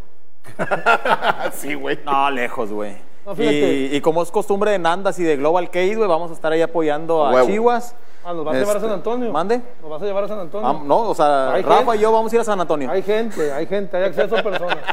sí, 1.54 1.74
güey. 1.74 2.00
No, 2.06 2.30
lejos, 2.30 2.72
güey. 2.72 2.98
No, 3.26 3.36
fíjate. 3.36 3.74
y, 3.92 3.96
y 3.96 4.02
como 4.02 4.24
es 4.24 4.32
costumbre 4.32 4.72
de 4.72 4.80
Nandas 4.80 5.20
y 5.20 5.24
de 5.24 5.38
Global 5.38 5.70
Case, 5.70 5.96
güey, 5.96 6.08
vamos 6.10 6.32
a 6.32 6.34
estar 6.34 6.52
ahí 6.52 6.62
apoyando 6.62 7.26
a 7.26 7.32
Huevo. 7.34 7.48
Chihuas. 7.48 7.96
Ah, 8.24 8.34
¿nos 8.34 8.46
vas 8.46 8.54
a 8.56 8.60
llevar 8.60 8.76
a 8.76 8.78
Este, 8.78 8.88
San 8.88 8.96
Antonio? 8.98 9.32
¿Mande? 9.32 9.62
¿Nos 9.82 9.90
vas 9.90 10.02
a 10.02 10.06
llevar 10.06 10.24
a 10.24 10.28
San 10.28 10.40
Antonio? 10.40 10.68
Ah, 10.70 10.80
no, 10.84 11.10
o 11.10 11.16
sea, 11.16 11.54
Rafa 11.64 11.78
gente. 11.78 11.96
y 11.98 12.00
yo 12.02 12.12
vamos 12.12 12.32
a 12.32 12.36
ir 12.36 12.42
a 12.42 12.44
San 12.44 12.62
Antonio. 12.62 12.90
Hay 12.92 13.02
gente, 13.02 13.52
hay 13.52 13.66
gente, 13.66 13.98
hay 13.98 14.04
acceso 14.04 14.38
a 14.38 14.44
personas. 14.44 14.78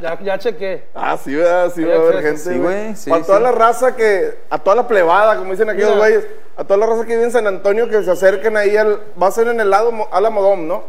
Ya, 0.00 0.18
ya 0.20 0.38
chequé. 0.38 0.88
Ah, 0.94 1.16
sí, 1.16 1.34
¿verdad? 1.34 1.70
Sí, 1.74 1.82
Hay 1.82 1.88
va 1.90 1.94
a 1.94 1.98
haber 1.98 2.22
gente, 2.22 2.38
sí, 2.38 2.58
güey. 2.58 2.96
sí, 2.96 3.10
Para 3.10 3.22
toda 3.22 3.36
sí. 3.38 3.44
la 3.44 3.52
raza 3.52 3.94
que, 3.94 4.38
a 4.48 4.58
toda 4.58 4.76
la 4.76 4.88
plebada, 4.88 5.36
como 5.36 5.50
dicen 5.50 5.68
aquellos 5.68 5.96
güeyes, 5.96 6.26
a 6.56 6.64
toda 6.64 6.78
la 6.78 6.86
raza 6.86 7.02
que 7.04 7.12
vive 7.12 7.24
en 7.24 7.30
San 7.32 7.46
Antonio 7.46 7.86
que 7.88 8.02
se 8.02 8.10
acerquen 8.10 8.56
ahí 8.56 8.76
al, 8.78 8.98
va 9.22 9.26
a 9.26 9.30
ser 9.30 9.46
en 9.48 9.60
el 9.60 9.68
lado 9.68 9.92
Mo- 9.92 10.08
Alamodón, 10.10 10.66
¿no? 10.66 10.82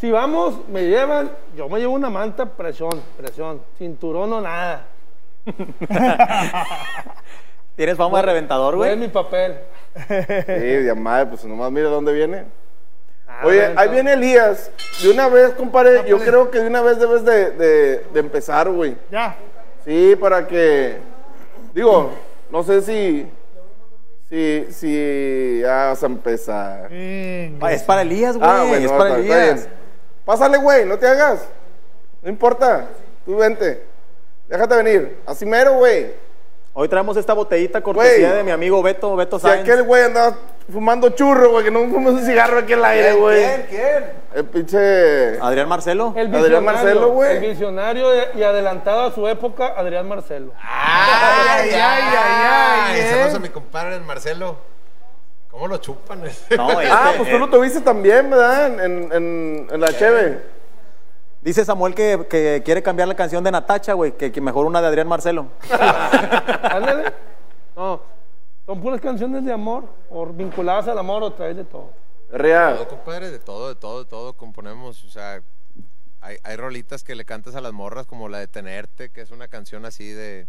Si 0.00 0.10
vamos, 0.10 0.54
me 0.68 0.86
llevan, 0.86 1.30
yo 1.54 1.68
me 1.68 1.78
llevo 1.78 1.92
una 1.92 2.08
manta, 2.08 2.46
presión, 2.46 3.02
presión. 3.18 3.60
Cinturón 3.76 4.32
o 4.32 4.40
nada. 4.40 4.86
¿Tienes 7.76 7.96
fama 7.96 8.18
de 8.18 8.26
reventador, 8.26 8.74
Es 8.74 8.78
güey? 8.78 8.96
mi 8.96 9.08
papel. 9.08 9.56
Sí, 10.08 10.88
madre, 10.96 11.26
pues 11.26 11.44
nomás 11.44 11.70
mire 11.72 11.86
dónde 11.86 12.12
viene. 12.12 12.44
Ah, 13.26 13.40
Oye, 13.44 13.72
ahí 13.76 13.88
viene 13.88 14.12
Elías. 14.12 14.70
De 15.02 15.10
una 15.10 15.28
vez, 15.28 15.52
compadre, 15.54 16.04
yo 16.06 16.18
creo 16.18 16.50
que 16.50 16.58
de 16.60 16.66
una 16.66 16.82
vez 16.82 16.98
debes 16.98 17.24
de, 17.24 17.50
de- 17.52 18.04
de 18.12 18.20
empezar, 18.20 18.68
güey. 18.70 18.96
Ya. 19.10 19.36
Sí, 19.84 20.14
para 20.20 20.46
que. 20.46 20.98
Digo, 21.74 22.10
no 22.50 22.62
sé 22.62 22.82
si. 22.82 23.26
Si. 24.28 24.66
Si. 24.70 25.60
Ya 25.62 25.86
vas 25.86 26.02
a 26.02 26.06
empezar. 26.06 26.88
Ah, 26.90 27.72
Es 27.72 27.82
para 27.84 28.02
Elías, 28.02 28.36
güey. 28.36 28.48
Ah, 28.50 28.64
bueno, 28.68 28.84
es 28.86 28.92
para 28.92 29.18
está- 29.18 29.20
Elías. 29.20 29.64
bien. 29.64 29.74
Pásale, 30.26 30.58
güey, 30.58 30.84
no 30.84 30.98
te 30.98 31.06
hagas. 31.08 31.48
No 32.22 32.28
importa. 32.30 32.86
Tú 33.24 33.36
vente. 33.36 33.82
Déjate 34.48 34.76
venir. 34.76 35.18
Así 35.26 35.46
mero, 35.46 35.74
güey. 35.74 36.12
Hoy 36.74 36.88
traemos 36.88 37.16
esta 37.18 37.34
botellita 37.34 37.82
cortesía 37.82 38.32
de 38.34 38.42
mi 38.44 38.50
amigo 38.50 38.82
Beto, 38.82 39.14
Beto 39.14 39.38
Si 39.38 39.42
Sáenz. 39.46 39.62
aquel 39.62 39.82
güey 39.82 40.04
andaba 40.04 40.36
fumando 40.72 41.10
churro, 41.10 41.50
güey, 41.50 41.64
que 41.66 41.70
no 41.70 41.80
fumes 41.80 42.14
un 42.14 42.24
cigarro 42.24 42.60
aquí 42.60 42.72
al 42.72 42.84
aire, 42.86 43.12
güey. 43.12 43.44
¿Quién? 43.68 44.22
El 44.34 44.44
pinche. 44.46 45.38
Adrián 45.38 45.68
Marcelo. 45.68 46.14
El 46.16 46.28
Adrián 46.28 46.42
visionario, 46.42 46.62
Marcelo, 46.62 47.08
güey. 47.10 47.36
El 47.36 47.40
visionario 47.50 48.06
y 48.34 48.42
adelantado 48.42 49.02
a 49.02 49.12
su 49.14 49.28
época, 49.28 49.74
Adrián 49.76 50.08
Marcelo. 50.08 50.52
Ay, 50.62 51.68
ay, 51.72 51.78
ay, 51.78 52.14
ay. 52.94 53.00
¿eh? 53.00 53.06
Saludos 53.10 53.34
a 53.34 53.38
mi 53.40 53.48
compadre 53.50 53.96
el 53.96 54.02
Marcelo. 54.02 54.56
¿Cómo 55.50 55.68
lo 55.68 55.76
chupan? 55.76 56.20
No, 56.20 56.26
este, 56.26 56.56
Ah, 56.90 57.12
pues 57.18 57.28
tú 57.28 57.36
eh, 57.36 57.38
lo 57.38 57.50
tuviste 57.50 57.82
también, 57.82 58.30
¿verdad? 58.30 58.68
En, 58.68 58.80
en, 58.80 59.12
en, 59.12 59.68
en 59.70 59.80
la 59.80 59.88
Cheve. 59.88 60.40
Dice 61.42 61.64
Samuel 61.64 61.94
que, 61.94 62.26
que 62.30 62.62
quiere 62.64 62.82
cambiar 62.82 63.08
la 63.08 63.16
canción 63.16 63.42
de 63.42 63.50
Natacha, 63.50 63.94
güey, 63.94 64.16
que, 64.16 64.30
que 64.30 64.40
mejor 64.40 64.64
una 64.64 64.80
de 64.80 64.86
Adrián 64.88 65.08
Marcelo. 65.08 65.48
Ándale. 66.62 67.12
No, 67.74 68.02
son 68.66 68.82
puras 68.82 69.00
canciones 69.00 69.46
de 69.46 69.52
amor, 69.52 69.84
o 70.10 70.26
vinculadas 70.26 70.86
al 70.88 70.98
amor, 70.98 71.22
o 71.22 71.32
traes 71.32 71.56
de 71.56 71.64
todo. 71.64 71.90
Rea. 72.30 72.74
Todo, 72.76 72.86
compadre, 72.88 73.30
de 73.30 73.38
todo, 73.38 73.68
de 73.70 73.74
todo, 73.74 74.04
de 74.04 74.10
todo 74.10 74.34
componemos. 74.34 75.02
O 75.04 75.08
sea, 75.08 75.42
hay, 76.20 76.36
hay 76.44 76.56
rolitas 76.56 77.02
que 77.02 77.14
le 77.14 77.24
cantas 77.24 77.54
a 77.54 77.62
las 77.62 77.72
morras, 77.72 78.06
como 78.06 78.28
la 78.28 78.38
de 78.40 78.46
Tenerte, 78.46 79.08
que 79.10 79.22
es 79.22 79.30
una 79.30 79.48
canción 79.48 79.86
así 79.86 80.12
de. 80.12 80.46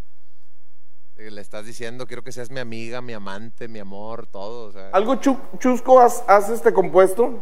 le 1.16 1.40
estás 1.40 1.66
diciendo, 1.66 2.08
quiero 2.08 2.24
que 2.24 2.34
seas 2.34 2.52
mi 2.52 2.60
amiga, 2.60 3.02
mi 3.02 3.14
amante, 3.14 3.70
mi 3.70 3.80
amor, 3.80 4.28
todo. 4.28 4.68
O 4.68 4.72
sea, 4.74 4.90
¿Algo 4.92 5.16
chu- 5.16 5.40
chusco 5.60 6.02
has, 6.02 6.26
has, 6.28 6.50
este 6.50 6.74
compuesto? 6.74 7.42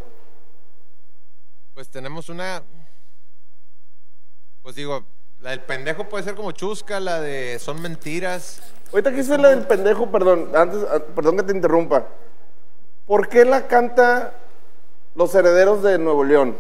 pues 1.74 1.90
tenemos 1.90 2.30
una. 2.30 2.62
Pues 4.64 4.76
digo, 4.76 5.04
la 5.40 5.52
del 5.52 5.62
pendejo 5.62 6.08
puede 6.08 6.24
ser 6.24 6.36
como 6.36 6.52
chusca, 6.52 7.00
la 7.00 7.20
de 7.20 7.58
son 7.60 7.82
mentiras. 7.82 8.62
Ahorita 8.92 9.12
que 9.12 9.22
hice 9.22 9.38
la 9.38 9.50
del 9.50 9.66
pendejo, 9.66 10.12
perdón, 10.12 10.52
antes, 10.56 10.86
ah, 10.92 11.00
perdón 11.16 11.38
que 11.38 11.44
te 11.44 11.52
interrumpa. 11.52 12.06
¿Por 13.08 13.28
qué 13.28 13.44
la 13.44 13.66
canta 13.68 14.34
los 15.16 15.34
herederos 15.34 15.82
de 15.82 15.98
Nuevo 15.98 16.24
León? 16.24 16.56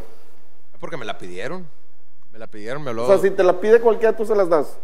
Porque 0.80 0.98
me 0.98 1.06
la 1.06 1.19
pidieron. 1.19 1.68
Me 2.32 2.40
la 2.40 2.48
pidieron, 2.48 2.82
me 2.82 2.90
habló. 2.90 3.03
O 3.03 3.07
sea, 3.07 3.19
si 3.19 3.30
te 3.30 3.44
la 3.44 3.60
pide 3.60 3.80
cualquiera, 3.80 4.18
tú 4.18 4.26
se 4.26 4.36
las 4.36 4.49
das. 4.49 4.78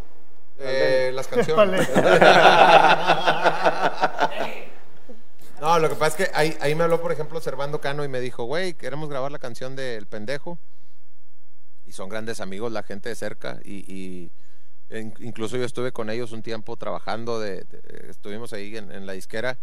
Eh, 0.60 1.10
las 1.12 1.26
canciones. 1.26 1.88
no, 5.60 5.78
lo 5.80 5.88
que 5.88 5.96
pasa 5.96 6.22
es 6.22 6.28
que 6.28 6.36
ahí, 6.36 6.56
ahí 6.60 6.76
me 6.76 6.84
habló, 6.84 7.00
por 7.00 7.10
ejemplo, 7.10 7.40
Servando 7.40 7.80
Cano 7.80 8.04
y 8.04 8.08
me 8.08 8.20
dijo, 8.20 8.44
güey, 8.44 8.74
queremos 8.74 9.08
grabar 9.08 9.32
la 9.32 9.40
canción 9.40 9.74
del 9.74 10.06
pendejo. 10.06 10.56
Y 11.88 11.92
son 11.92 12.10
grandes 12.10 12.40
amigos, 12.40 12.70
la 12.70 12.82
gente 12.82 13.08
de 13.08 13.14
cerca. 13.14 13.60
Y, 13.64 13.76
y 13.92 14.30
in- 14.96 15.14
incluso 15.20 15.56
yo 15.56 15.64
estuve 15.64 15.90
con 15.90 16.10
ellos 16.10 16.32
un 16.32 16.42
tiempo 16.42 16.76
trabajando, 16.76 17.40
de, 17.40 17.64
de- 17.64 18.10
estuvimos 18.10 18.52
ahí 18.52 18.76
en, 18.76 18.92
en 18.92 19.06
la 19.06 19.14
disquera 19.14 19.56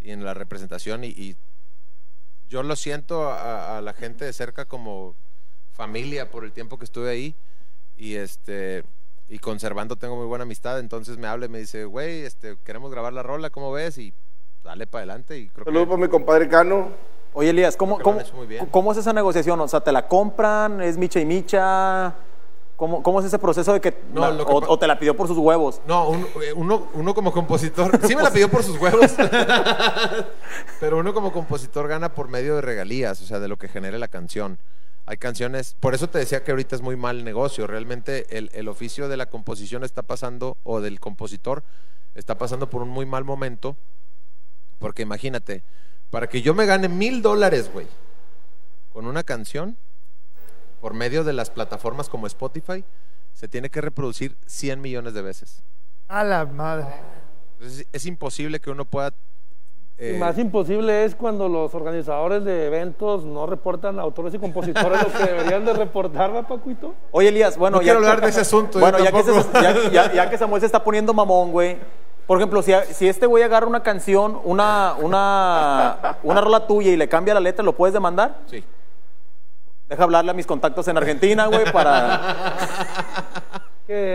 y 0.00 0.10
en 0.10 0.24
la 0.24 0.34
representación. 0.34 1.04
Y, 1.04 1.08
y 1.10 1.36
yo 2.48 2.62
lo 2.62 2.74
siento 2.76 3.30
a, 3.30 3.78
a 3.78 3.80
la 3.80 3.92
gente 3.94 4.24
de 4.24 4.32
cerca 4.32 4.64
como 4.64 5.14
familia 5.72 6.30
por 6.30 6.44
el 6.44 6.52
tiempo 6.52 6.78
que 6.78 6.84
estuve 6.84 7.08
ahí. 7.10 7.34
Y 7.96 8.16
este 8.16 8.84
y 9.28 9.38
conservando 9.38 9.96
tengo 9.96 10.16
muy 10.16 10.26
buena 10.26 10.42
amistad, 10.42 10.78
entonces 10.80 11.16
me 11.16 11.26
habla 11.26 11.46
y 11.46 11.48
me 11.48 11.58
dice, 11.58 11.84
güey, 11.84 12.22
este, 12.22 12.56
queremos 12.64 12.90
grabar 12.90 13.14
la 13.14 13.22
rola, 13.22 13.48
¿cómo 13.48 13.72
ves? 13.72 13.96
Y 13.96 14.12
dale 14.62 14.86
para 14.86 15.04
adelante 15.04 15.38
y 15.38 15.48
creo 15.48 15.64
Saludos 15.64 15.84
que... 15.84 15.90
para 15.90 16.02
mi 16.02 16.08
compadre 16.08 16.48
Cano. 16.48 16.90
Oye, 17.34 17.50
Elías, 17.50 17.76
¿cómo, 17.76 17.96
Creo 17.96 17.98
que 17.98 18.02
lo 18.02 18.04
cómo, 18.04 18.20
han 18.20 18.26
hecho 18.26 18.36
muy 18.36 18.46
bien. 18.46 18.66
¿cómo 18.66 18.92
es 18.92 18.98
esa 18.98 19.12
negociación? 19.12 19.60
O 19.60 19.68
sea, 19.68 19.80
¿te 19.80 19.90
la 19.92 20.06
compran? 20.06 20.80
¿Es 20.82 20.98
micha 20.98 21.18
y 21.20 21.24
micha? 21.24 22.14
¿Cómo, 22.76 23.02
cómo 23.02 23.20
es 23.20 23.26
ese 23.26 23.38
proceso 23.38 23.72
de 23.72 23.80
que, 23.80 23.96
No, 24.12 24.22
la- 24.22 24.30
lo 24.32 24.44
que 24.44 24.52
o, 24.52 24.78
te 24.78 24.86
la 24.86 24.98
pidió 24.98 25.16
por 25.16 25.28
sus 25.28 25.38
huevos? 25.38 25.80
No, 25.86 26.08
un- 26.08 26.26
eh, 26.42 26.52
uno, 26.54 26.88
uno 26.94 27.14
como 27.14 27.32
compositor, 27.32 27.98
sí 28.06 28.16
me 28.16 28.22
la 28.22 28.30
pidió 28.30 28.50
por 28.50 28.62
sus 28.64 28.76
huevos, 28.80 29.12
pero 30.80 30.98
uno 30.98 31.14
como 31.14 31.32
compositor 31.32 31.86
gana 31.88 32.14
por 32.14 32.28
medio 32.28 32.56
de 32.56 32.60
regalías, 32.60 33.20
o 33.22 33.24
sea, 33.26 33.38
de 33.40 33.48
lo 33.48 33.56
que 33.56 33.68
genere 33.68 33.98
la 33.98 34.08
canción. 34.08 34.58
Hay 35.06 35.16
canciones, 35.16 35.76
por 35.80 35.94
eso 35.94 36.08
te 36.08 36.18
decía 36.18 36.44
que 36.44 36.50
ahorita 36.52 36.76
es 36.76 36.82
muy 36.82 36.96
mal 36.96 37.24
negocio, 37.24 37.66
realmente 37.66 38.36
el, 38.36 38.50
el 38.52 38.68
oficio 38.68 39.08
de 39.08 39.16
la 39.16 39.26
composición 39.26 39.84
está 39.84 40.02
pasando, 40.02 40.56
o 40.64 40.80
del 40.80 41.00
compositor, 41.00 41.62
está 42.14 42.36
pasando 42.36 42.68
por 42.70 42.82
un 42.82 42.88
muy 42.88 43.06
mal 43.06 43.24
momento, 43.24 43.76
porque 44.78 45.02
imagínate, 45.02 45.62
para 46.12 46.28
que 46.28 46.42
yo 46.42 46.54
me 46.54 46.66
gane 46.66 46.88
mil 46.88 47.22
dólares, 47.22 47.68
güey, 47.72 47.86
con 48.92 49.06
una 49.06 49.24
canción, 49.24 49.76
por 50.80 50.94
medio 50.94 51.24
de 51.24 51.32
las 51.32 51.50
plataformas 51.50 52.08
como 52.08 52.26
Spotify, 52.28 52.84
se 53.32 53.48
tiene 53.48 53.70
que 53.70 53.80
reproducir 53.80 54.36
100 54.46 54.80
millones 54.80 55.14
de 55.14 55.22
veces. 55.22 55.62
A 56.08 56.22
la 56.22 56.44
madre. 56.44 56.86
Entonces, 57.58 57.86
es 57.92 58.06
imposible 58.06 58.60
que 58.60 58.70
uno 58.70 58.84
pueda... 58.84 59.14
eh, 59.96 60.12
Y 60.14 60.18
más 60.20 60.36
imposible 60.36 61.04
es 61.06 61.14
cuando 61.14 61.48
los 61.48 61.74
organizadores 61.74 62.44
de 62.44 62.66
eventos 62.66 63.24
no 63.24 63.46
reportan 63.46 63.98
autores 63.98 64.34
y 64.34 64.38
compositores 64.38 65.02
lo 65.02 65.10
que 65.12 65.24
deberían 65.32 65.64
de 65.64 65.72
reportar, 65.72 66.34
¿va, 66.34 66.46
Pacuito? 66.46 66.94
Oye, 67.12 67.28
Elías, 67.28 67.56
bueno, 67.56 67.78
No 67.78 67.82
ya 67.82 67.92
quiero 67.94 68.00
que- 68.00 68.06
hablar 68.06 68.20
de 68.24 68.28
ese 68.30 68.40
asunto, 68.42 68.78
Bueno, 68.80 68.98
ya 69.02 69.12
que, 69.12 69.22
se- 69.22 69.52
ya, 69.62 69.90
ya- 69.90 70.12
ya 70.12 70.28
que 70.30 70.36
Samuel 70.36 70.60
se 70.60 70.66
está 70.66 70.84
poniendo 70.84 71.14
mamón, 71.14 71.52
güey. 71.52 71.78
Por 72.26 72.38
ejemplo, 72.38 72.62
si, 72.62 72.72
si 72.92 73.08
este 73.08 73.26
güey 73.26 73.42
agarra 73.42 73.66
una 73.66 73.82
canción, 73.82 74.40
una, 74.44 74.94
una, 74.98 76.18
una 76.22 76.40
rola 76.40 76.66
tuya 76.66 76.90
y 76.90 76.96
le 76.96 77.08
cambia 77.08 77.34
la 77.34 77.40
letra, 77.40 77.64
¿lo 77.64 77.74
puedes 77.74 77.92
demandar? 77.92 78.38
sí. 78.46 78.64
Deja 79.88 80.04
hablarle 80.04 80.30
a 80.30 80.34
mis 80.34 80.46
contactos 80.46 80.88
en 80.88 80.96
Argentina, 80.96 81.48
güey, 81.48 81.70
para... 81.70 82.14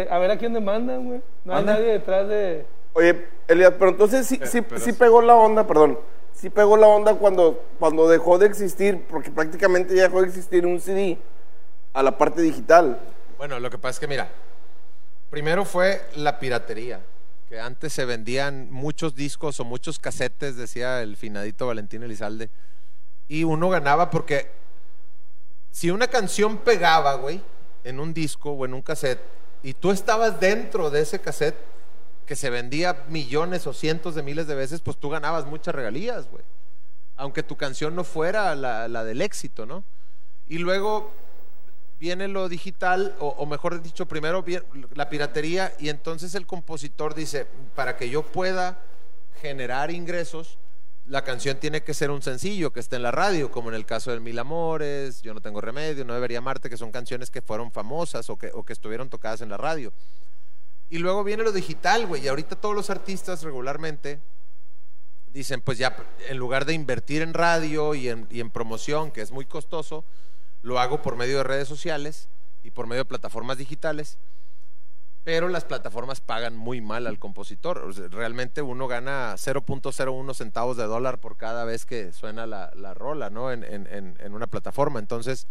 A 0.10 0.18
ver 0.18 0.32
a 0.32 0.38
quién 0.40 0.52
demandan, 0.52 1.06
güey. 1.06 1.22
No 1.46 1.54
hay 1.54 1.60
Anda. 1.60 1.74
nadie 1.74 1.92
detrás 1.92 2.28
de... 2.28 2.66
Oye, 2.94 3.28
Elias, 3.48 3.74
pero 3.78 3.92
entonces 3.92 4.26
sí, 4.26 4.40
sí, 4.44 4.62
pero 4.62 4.80
sí 4.80 4.92
sí. 4.92 4.98
pegó 4.98 5.22
la 5.22 5.36
onda, 5.36 5.68
perdón. 5.68 6.00
Sí 6.34 6.50
pegó 6.50 6.78
la 6.78 6.88
onda 6.88 7.14
cuando, 7.14 7.64
cuando 7.78 8.08
dejó 8.08 8.40
de 8.40 8.48
existir, 8.48 9.06
porque 9.08 9.30
prácticamente 9.30 9.96
ya 9.96 10.04
dejó 10.04 10.22
de 10.22 10.28
existir 10.28 10.66
un 10.66 10.80
CD 10.80 11.20
a 11.94 12.02
la 12.02 12.18
parte 12.18 12.42
digital. 12.42 13.00
Bueno, 13.38 13.60
lo 13.60 13.70
que 13.70 13.78
pasa 13.78 13.92
es 13.92 14.00
que, 14.00 14.08
mira, 14.08 14.30
primero 15.30 15.64
fue 15.64 16.02
la 16.16 16.40
piratería, 16.40 17.02
que 17.49 17.60
antes 17.60 17.94
se 17.94 18.06
vendían 18.06 18.69
muchos 18.72 19.15
discos 19.15 19.60
o 19.60 19.64
muchos 19.64 19.99
casetes, 19.99 20.57
decía 20.57 21.02
el 21.02 21.15
finadito 21.15 21.68
Valentín 21.68 22.03
Elizalde, 22.03 22.49
y 23.28 23.44
uno 23.44 23.69
ganaba 23.69 24.10
porque 24.10 24.52
si 25.72 25.91
una 25.91 26.07
canción 26.07 26.57
pegaba, 26.57 27.15
güey, 27.15 27.41
en 27.84 27.99
un 27.99 28.14
disco 28.14 28.52
o 28.52 28.65
en 28.65 28.74
un 28.74 28.82
cassette, 28.82 29.22
y 29.64 29.74
tú 29.74 29.91
estabas 29.91 30.40
dentro 30.40 30.90
de 30.90 31.02
ese 31.02 31.19
cassette 31.19 31.57
que 32.26 32.36
se 32.36 32.49
vendía 32.49 33.06
millones 33.07 33.65
o 33.68 33.74
cientos 33.74 34.14
de 34.15 34.24
miles 34.24 34.48
de 34.48 34.56
veces, 34.56 34.82
pues 34.82 34.98
tú 34.98 35.10
ganabas 35.10 35.45
muchas 35.45 35.74
regalías, 35.74 36.30
güey. 36.30 36.44
Aunque 37.15 37.41
tu 37.41 37.56
canción 37.56 37.95
no 37.95 38.03
fuera 38.03 38.53
la, 38.56 38.88
la 38.88 39.03
del 39.03 39.22
éxito, 39.22 39.65
¿no? 39.65 39.84
Y 40.48 40.57
luego 40.57 41.11
viene 41.99 42.28
lo 42.28 42.48
digital, 42.49 43.15
o, 43.19 43.45
mejor 43.45 43.82
dicho, 43.82 44.06
primero 44.06 44.44
la 44.94 45.10
piratería, 45.10 45.74
y 45.80 45.90
entonces 45.90 46.36
el 46.36 46.45
compositor 46.45 47.15
dice, 47.15 47.48
para 47.76 47.98
que 47.98 48.10
yo 48.10 48.24
pueda 48.24 48.80
generar 49.41 49.91
ingresos, 49.91 50.57
la 51.06 51.24
canción 51.24 51.57
tiene 51.57 51.84
que 51.84 51.94
ser 51.94 52.11
un 52.11 52.22
sencillo 52.22 52.74
que 52.74 52.80
esté 52.80 52.98
en 52.98 53.03
la 53.03 53.11
radio, 53.11 53.49
como 53.49 53.69
en 53.69 53.76
el 53.76 53.86
caso 53.86 54.11
de 54.11 54.19
Mil 54.19 54.38
Amores, 54.38 55.22
Yo 55.22 55.34
no 55.34 55.40
tengo 55.40 55.61
remedio, 55.61 56.03
No 56.03 56.14
debería 56.14 56.40
amarte, 56.40 56.69
que 56.69 56.78
son 56.78 56.91
canciones 56.91 57.32
que 57.32 57.41
fueron 57.41 57.72
famosas 57.72 58.30
o 58.30 58.38
que, 58.38 58.52
estuvieron 58.68 59.10
tocadas 59.10 59.41
en 59.41 59.49
la 59.49 59.57
radio. 59.57 59.94
Y 60.90 60.99
luego 60.99 61.24
viene 61.24 61.44
lo 61.44 61.52
digital, 61.52 62.06
güey, 62.06 62.24
y 62.24 62.28
ahorita 62.28 62.56
todos 62.57 62.76
los 62.76 62.90
artistas 62.90 63.44
regularmente 63.44 64.19
dicen, 65.34 65.61
pues 65.61 65.78
ya, 65.78 65.95
en 66.30 66.38
lugar 66.38 66.65
de 66.65 66.74
invertir 66.74 67.22
en 67.22 67.34
radio 67.34 67.95
y 67.95 68.10
en 68.10 68.49
promoción, 68.52 69.11
que 69.11 69.22
es 69.22 69.32
muy 69.32 69.45
costoso, 69.45 70.03
lo 70.62 70.80
hago 70.80 71.02
por 71.02 71.16
medio 71.16 71.38
de 71.38 71.44
redes 71.44 71.68
sociales 71.68 72.30
y 72.64 72.72
por 72.72 72.88
medio 72.88 73.02
de 73.04 73.10
plataformas 73.10 73.58
digitales, 73.58 74.18
pero 75.24 75.50
las 75.50 75.66
plataformas 75.66 76.22
pagan 76.22 76.56
muy 76.56 76.80
mal 76.80 77.06
al 77.06 77.20
compositor. 77.20 77.94
Realmente 78.12 78.62
uno 78.62 78.88
gana 78.88 79.34
0.01 79.36 80.34
centavos 80.34 80.78
de 80.78 80.86
dólar 80.86 81.20
por 81.20 81.36
cada 81.38 81.66
vez 81.66 81.86
que 81.86 82.14
suena 82.14 82.48
la, 82.48 82.72
la 82.76 82.94
rola, 82.94 83.30
¿no? 83.30 83.52
En, 83.52 83.64
en- 83.64 83.88
en- 83.88 84.18
en 84.20 84.34
una 84.34 84.48
plataforma. 84.48 85.00
Entonces, 85.00 85.48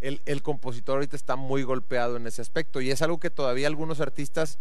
el, 0.00 0.22
el 0.24 0.42
compositor 0.42 0.96
ahorita 0.96 1.16
está 1.16 1.34
muy 1.34 1.64
golpeado 1.64 2.16
en 2.16 2.28
ese 2.28 2.42
aspecto 2.42 2.80
y 2.80 2.92
es 2.92 3.02
algo 3.02 3.18
que 3.18 3.30
todavía 3.30 3.66
algunos 3.66 4.00
artistas 4.00 4.58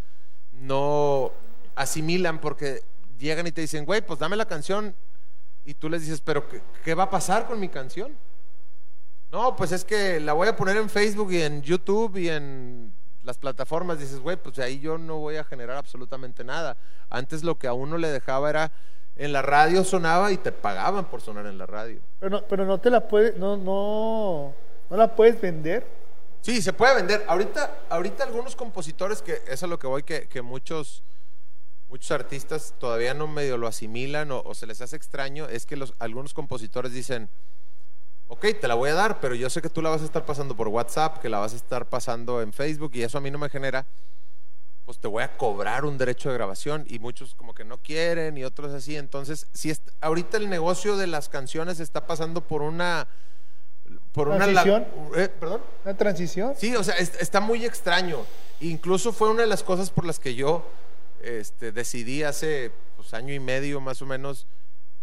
no 0.51 1.31
asimilan 1.75 2.39
porque 2.41 2.81
llegan 3.19 3.45
y 3.45 3.51
te 3.51 3.61
dicen, 3.61 3.85
güey, 3.85 4.01
pues 4.01 4.17
dame 4.19 4.35
la 4.35 4.45
canción 4.45 4.95
y 5.65 5.75
tú 5.75 5.89
les 5.89 6.01
dices, 6.01 6.21
pero 6.21 6.49
¿qué, 6.49 6.61
qué 6.83 6.95
va 6.95 7.03
a 7.03 7.09
pasar 7.11 7.45
con 7.45 7.59
mi 7.59 7.69
canción? 7.69 8.17
No, 9.31 9.55
pues 9.55 9.71
es 9.71 9.83
que 9.83 10.19
la 10.19 10.33
voy 10.33 10.47
a 10.47 10.55
poner 10.55 10.77
en 10.77 10.89
Facebook 10.89 11.31
y 11.31 11.41
en 11.41 11.61
YouTube 11.61 12.17
y 12.17 12.29
en 12.29 12.93
las 13.23 13.37
plataformas. 13.37 13.99
Dices, 13.99 14.19
güey, 14.19 14.37
pues 14.37 14.57
ahí 14.59 14.79
yo 14.79 14.97
no 14.97 15.17
voy 15.17 15.35
a 15.35 15.43
generar 15.43 15.77
absolutamente 15.77 16.43
nada. 16.43 16.77
Antes 17.09 17.43
lo 17.43 17.57
que 17.57 17.67
a 17.67 17.73
uno 17.73 17.97
le 17.97 18.07
dejaba 18.09 18.49
era, 18.49 18.71
en 19.17 19.33
la 19.33 19.41
radio 19.41 19.83
sonaba 19.83 20.31
y 20.31 20.37
te 20.37 20.51
pagaban 20.51 21.05
por 21.05 21.21
sonar 21.21 21.45
en 21.45 21.57
la 21.57 21.65
radio. 21.65 21.99
Pero 22.19 22.29
no, 22.29 22.47
pero 22.47 22.65
no 22.65 22.79
te 22.79 22.89
la 22.89 23.07
puedes, 23.07 23.37
no, 23.37 23.57
no, 23.57 24.53
no 24.89 24.97
la 24.97 25.13
puedes 25.15 25.39
vender. 25.41 25.85
Sí, 26.41 26.61
se 26.61 26.71
puede 26.71 26.95
vender. 26.95 27.25
Ahorita, 27.27 27.79
ahorita 27.89 28.23
algunos 28.23 28.55
compositores, 28.55 29.21
que 29.21 29.33
eso 29.33 29.43
es 29.51 29.63
a 29.63 29.67
lo 29.67 29.77
que 29.77 29.87
voy, 29.87 30.03
que, 30.03 30.27
que 30.27 30.41
muchos, 30.41 31.03
muchos 31.89 32.11
artistas 32.11 32.73
todavía 32.79 33.13
no 33.13 33.27
medio 33.27 33.57
lo 33.57 33.67
asimilan 33.67 34.31
o, 34.31 34.41
o 34.41 34.53
se 34.53 34.67
les 34.67 34.79
hace 34.81 34.95
extraño, 34.95 35.49
es 35.49 35.65
que 35.65 35.75
los, 35.75 35.93
algunos 35.99 36.33
compositores 36.33 36.93
dicen, 36.93 37.29
ok, 38.27 38.45
te 38.59 38.67
la 38.67 38.75
voy 38.75 38.89
a 38.89 38.93
dar, 38.93 39.19
pero 39.19 39.35
yo 39.35 39.49
sé 39.49 39.61
que 39.61 39.69
tú 39.69 39.81
la 39.81 39.89
vas 39.89 40.01
a 40.01 40.05
estar 40.05 40.25
pasando 40.25 40.55
por 40.55 40.67
WhatsApp, 40.67 41.19
que 41.21 41.29
la 41.29 41.39
vas 41.39 41.53
a 41.53 41.55
estar 41.55 41.85
pasando 41.87 42.41
en 42.41 42.53
Facebook 42.53 42.91
y 42.95 43.03
eso 43.03 43.17
a 43.17 43.21
mí 43.21 43.31
no 43.31 43.37
me 43.37 43.49
genera, 43.49 43.85
pues 44.85 44.99
te 44.99 45.07
voy 45.07 45.23
a 45.23 45.37
cobrar 45.37 45.83
un 45.85 45.97
derecho 45.97 46.29
de 46.29 46.35
grabación 46.35 46.85
y 46.87 46.99
muchos 46.99 47.35
como 47.35 47.53
que 47.53 47.65
no 47.65 47.77
quieren 47.77 48.37
y 48.37 48.43
otros 48.45 48.73
así. 48.73 48.95
Entonces, 48.95 49.47
si 49.53 49.69
es, 49.69 49.81
ahorita 50.01 50.37
el 50.37 50.49
negocio 50.49 50.95
de 50.97 51.07
las 51.07 51.27
canciones 51.29 51.79
está 51.79 52.07
pasando 52.07 52.41
por 52.41 52.61
una... 52.61 53.07
Por 54.13 54.29
una... 54.29 54.47
la- 54.47 54.63
¿Transición? 54.63 54.87
eh, 55.15 55.29
¿Perdón? 55.39 55.61
¿Una 55.83 55.97
transición? 55.97 56.53
Sí, 56.57 56.75
o 56.75 56.83
sea, 56.83 56.95
es- 56.95 57.15
está 57.19 57.39
muy 57.41 57.65
extraño. 57.65 58.25
Incluso 58.61 59.11
fue 59.13 59.29
una 59.29 59.41
de 59.41 59.47
las 59.47 59.61
cosas 59.63 59.89
por 59.91 60.05
las 60.05 60.19
que 60.19 60.35
yo 60.35 60.65
este, 61.21 61.71
decidí 61.71 62.23
hace 62.23 62.71
pues, 62.95 63.13
año 63.13 63.33
y 63.33 63.39
medio 63.39 63.79
más 63.81 64.01
o 64.01 64.05
menos 64.05 64.47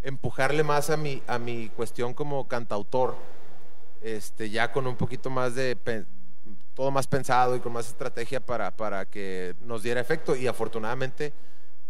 empujarle 0.05 0.62
más 0.62 0.90
a 0.90 0.97
mi, 0.97 1.22
a 1.26 1.39
mi 1.39 1.70
cuestión 1.70 2.14
como 2.14 2.47
cantautor, 2.47 3.16
este, 4.02 4.51
ya 4.51 4.70
con 4.70 4.86
un 4.86 4.97
poquito 4.97 5.31
más 5.31 5.55
de 5.55 5.76
todo 6.74 6.90
más 6.90 7.06
pensado 7.06 7.56
y 7.56 7.60
con 7.60 7.72
más 7.72 7.89
estrategia 7.89 8.40
para, 8.40 8.70
para 8.70 9.06
que 9.06 9.56
nos 9.62 9.82
diera 9.82 10.01
efecto. 10.01 10.36
Y 10.36 10.47
afortunadamente 10.47 11.32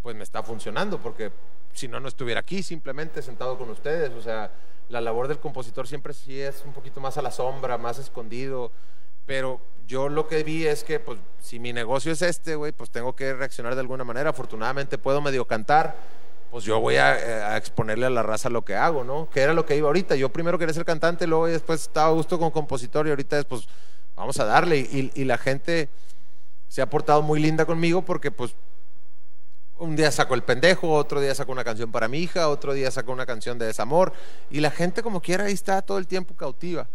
pues 0.02 0.14
me 0.14 0.22
está 0.22 0.42
funcionando 0.42 0.98
porque 0.98 1.32
si 1.72 1.88
no 1.88 1.98
no 1.98 2.08
estuviera 2.08 2.40
aquí 2.40 2.62
simplemente 2.62 3.20
sentado 3.20 3.58
con 3.58 3.68
ustedes, 3.70 4.10
o 4.12 4.22
sea, 4.22 4.50
la 4.88 5.00
labor 5.00 5.28
del 5.28 5.38
compositor 5.38 5.88
siempre 5.88 6.12
sí 6.12 6.40
es 6.40 6.62
un 6.64 6.72
poquito 6.72 7.00
más 7.00 7.16
a 7.18 7.22
la 7.22 7.30
sombra, 7.30 7.78
más 7.78 7.98
escondido, 7.98 8.70
pero 9.26 9.60
yo 9.86 10.08
lo 10.08 10.28
que 10.28 10.42
vi 10.44 10.66
es 10.66 10.84
que, 10.84 11.00
pues, 11.00 11.18
si 11.40 11.58
mi 11.58 11.72
negocio 11.72 12.12
es 12.12 12.22
este, 12.22 12.54
güey, 12.54 12.72
pues 12.72 12.90
tengo 12.90 13.14
que 13.14 13.32
reaccionar 13.32 13.74
de 13.74 13.80
alguna 13.80 14.04
manera. 14.04 14.30
Afortunadamente 14.30 14.98
puedo 14.98 15.20
medio 15.20 15.46
cantar, 15.46 15.96
pues 16.54 16.62
yo 16.62 16.78
voy 16.78 16.94
a, 16.94 17.18
eh, 17.18 17.42
a 17.42 17.56
exponerle 17.56 18.06
a 18.06 18.10
la 18.10 18.22
raza 18.22 18.48
lo 18.48 18.64
que 18.64 18.76
hago, 18.76 19.02
¿no? 19.02 19.28
Que 19.28 19.40
era 19.40 19.54
lo 19.54 19.66
que 19.66 19.76
iba 19.76 19.88
ahorita. 19.88 20.14
Yo 20.14 20.28
primero 20.28 20.56
quería 20.56 20.72
ser 20.72 20.84
cantante, 20.84 21.26
luego 21.26 21.48
después 21.48 21.80
estaba 21.80 22.06
a 22.06 22.12
gusto 22.12 22.38
con 22.38 22.52
compositor 22.52 23.08
y 23.08 23.10
ahorita 23.10 23.40
es, 23.40 23.44
pues, 23.44 23.66
vamos 24.14 24.38
a 24.38 24.44
darle. 24.44 24.78
Y, 24.78 25.10
y 25.16 25.24
la 25.24 25.36
gente 25.36 25.88
se 26.68 26.80
ha 26.80 26.88
portado 26.88 27.22
muy 27.22 27.40
linda 27.40 27.66
conmigo 27.66 28.02
porque, 28.02 28.30
pues, 28.30 28.54
un 29.78 29.96
día 29.96 30.12
saco 30.12 30.34
el 30.34 30.44
pendejo, 30.44 30.92
otro 30.92 31.20
día 31.20 31.34
saco 31.34 31.50
una 31.50 31.64
canción 31.64 31.90
para 31.90 32.06
mi 32.06 32.18
hija, 32.18 32.48
otro 32.48 32.72
día 32.72 32.88
saco 32.92 33.10
una 33.10 33.26
canción 33.26 33.58
de 33.58 33.66
desamor. 33.66 34.12
Y 34.48 34.60
la 34.60 34.70
gente 34.70 35.02
como 35.02 35.20
quiera 35.20 35.46
ahí 35.46 35.54
está 35.54 35.82
todo 35.82 35.98
el 35.98 36.06
tiempo 36.06 36.36
cautiva. 36.36 36.86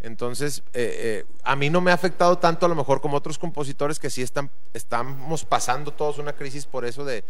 Entonces, 0.00 0.62
eh, 0.74 1.24
eh, 1.24 1.24
a 1.42 1.56
mí 1.56 1.70
no 1.70 1.80
me 1.80 1.90
ha 1.90 1.94
afectado 1.94 2.36
tanto 2.36 2.66
a 2.66 2.68
lo 2.68 2.74
mejor 2.74 3.00
como 3.00 3.16
otros 3.16 3.38
compositores 3.38 3.98
que 3.98 4.10
sí 4.10 4.20
están, 4.20 4.50
estamos 4.74 5.46
pasando 5.46 5.90
todos 5.90 6.18
una 6.18 6.34
crisis 6.34 6.66
por 6.66 6.84
eso 6.84 7.02
de, 7.02 7.24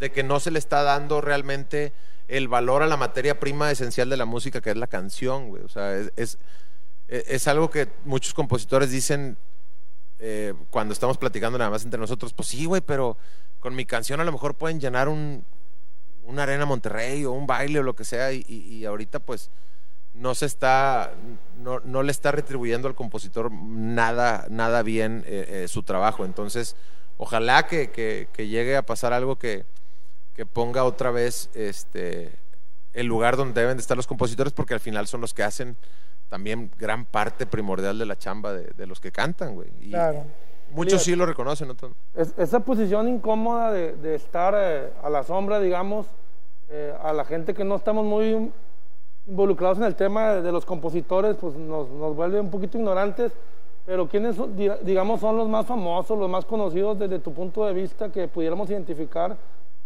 de 0.00 0.10
que 0.10 0.22
no 0.24 0.40
se 0.40 0.50
le 0.50 0.58
está 0.58 0.82
dando 0.82 1.20
realmente 1.20 1.92
el 2.26 2.48
valor 2.48 2.82
a 2.82 2.86
la 2.86 2.96
materia 2.96 3.38
prima 3.38 3.70
esencial 3.70 4.08
de 4.08 4.16
la 4.16 4.24
música, 4.24 4.62
que 4.62 4.70
es 4.70 4.76
la 4.76 4.86
canción, 4.86 5.50
güey. 5.50 5.62
O 5.62 5.68
sea, 5.68 5.94
es, 5.94 6.38
es, 7.06 7.48
algo 7.48 7.70
que 7.70 7.88
muchos 8.04 8.32
compositores 8.32 8.90
dicen 8.90 9.36
eh, 10.18 10.54
cuando 10.70 10.94
estamos 10.94 11.18
platicando 11.18 11.58
nada 11.58 11.70
más 11.70 11.84
entre 11.84 12.00
nosotros, 12.00 12.32
pues 12.32 12.48
sí, 12.48 12.64
güey, 12.64 12.80
pero 12.80 13.18
con 13.58 13.74
mi 13.74 13.84
canción 13.84 14.20
a 14.20 14.24
lo 14.24 14.32
mejor 14.32 14.54
pueden 14.54 14.80
llenar 14.80 15.08
un, 15.08 15.44
una 16.24 16.44
arena 16.44 16.64
Monterrey 16.64 17.26
o 17.26 17.32
un 17.32 17.46
baile 17.46 17.80
o 17.80 17.82
lo 17.82 17.94
que 17.94 18.04
sea, 18.04 18.32
y, 18.32 18.84
ahorita 18.86 19.18
pues 19.18 19.50
no 20.14 20.34
se 20.34 20.46
está, 20.46 21.12
no, 21.58 21.80
no 21.80 22.02
le 22.02 22.10
está 22.10 22.32
retribuyendo 22.32 22.88
al 22.88 22.94
compositor 22.94 23.52
nada, 23.52 24.46
nada 24.48 24.82
bien 24.82 25.24
eh, 25.26 25.64
eh, 25.64 25.68
su 25.68 25.82
trabajo. 25.82 26.24
Entonces, 26.24 26.74
ojalá 27.18 27.66
que- 27.66 27.90
que 27.90 28.48
llegue 28.48 28.76
a 28.76 28.82
pasar 28.82 29.12
algo 29.12 29.36
que, 29.36 29.66
que 30.40 30.46
ponga 30.46 30.84
otra 30.84 31.10
vez 31.10 31.50
este 31.52 32.32
el 32.94 33.06
lugar 33.06 33.36
donde 33.36 33.60
deben 33.60 33.76
de 33.76 33.82
estar 33.82 33.94
los 33.94 34.06
compositores, 34.06 34.54
porque 34.54 34.72
al 34.72 34.80
final 34.80 35.06
son 35.06 35.20
los 35.20 35.34
que 35.34 35.42
hacen 35.42 35.76
también 36.30 36.70
gran 36.78 37.04
parte 37.04 37.44
primordial 37.44 37.98
de 37.98 38.06
la 38.06 38.16
chamba 38.16 38.54
de, 38.54 38.68
de 38.74 38.86
los 38.86 39.00
que 39.00 39.12
cantan, 39.12 39.54
güey. 39.54 39.68
Y 39.82 39.90
Claro. 39.90 40.24
muchos 40.70 41.02
Sí, 41.02 41.14
lo 41.14 41.26
reconocen, 41.26 41.68
otros 41.68 41.90
no. 41.90 42.22
Es- 42.22 42.32
esa 42.38 42.60
posición 42.60 43.06
incómoda 43.06 43.70
de, 43.70 43.92
de 43.96 44.14
estar 44.14 44.54
eh, 44.56 44.88
a 45.02 45.10
la 45.10 45.24
sombra, 45.24 45.60
digamos, 45.60 46.06
eh, 46.70 46.94
a 47.02 47.12
la 47.12 47.26
gente 47.26 47.52
que 47.52 47.62
no 47.64 47.76
estamos 47.76 48.06
muy 48.06 48.50
involucrados 49.26 49.76
en 49.76 49.84
el 49.84 49.94
tema 49.94 50.30
de, 50.36 50.40
de 50.42 50.52
los 50.52 50.64
compositores, 50.64 51.36
pues 51.38 51.54
nos, 51.56 51.86
nos 51.90 52.16
vuelve 52.16 52.40
un 52.40 52.50
poquito 52.50 52.78
ignorantes. 52.78 53.30
Pero 53.84 54.08
¿quiénes, 54.08 54.36
digamos, 54.84 55.20
son 55.20 55.36
los 55.36 55.50
más 55.50 55.66
famosos, 55.66 56.18
los 56.18 56.30
más 56.30 56.46
conocidos 56.46 56.98
desde 56.98 57.18
tu 57.18 57.34
punto 57.34 57.66
de 57.66 57.74
vista 57.74 58.10
que 58.10 58.26
pudiéramos 58.26 58.70
identificar 58.70 59.36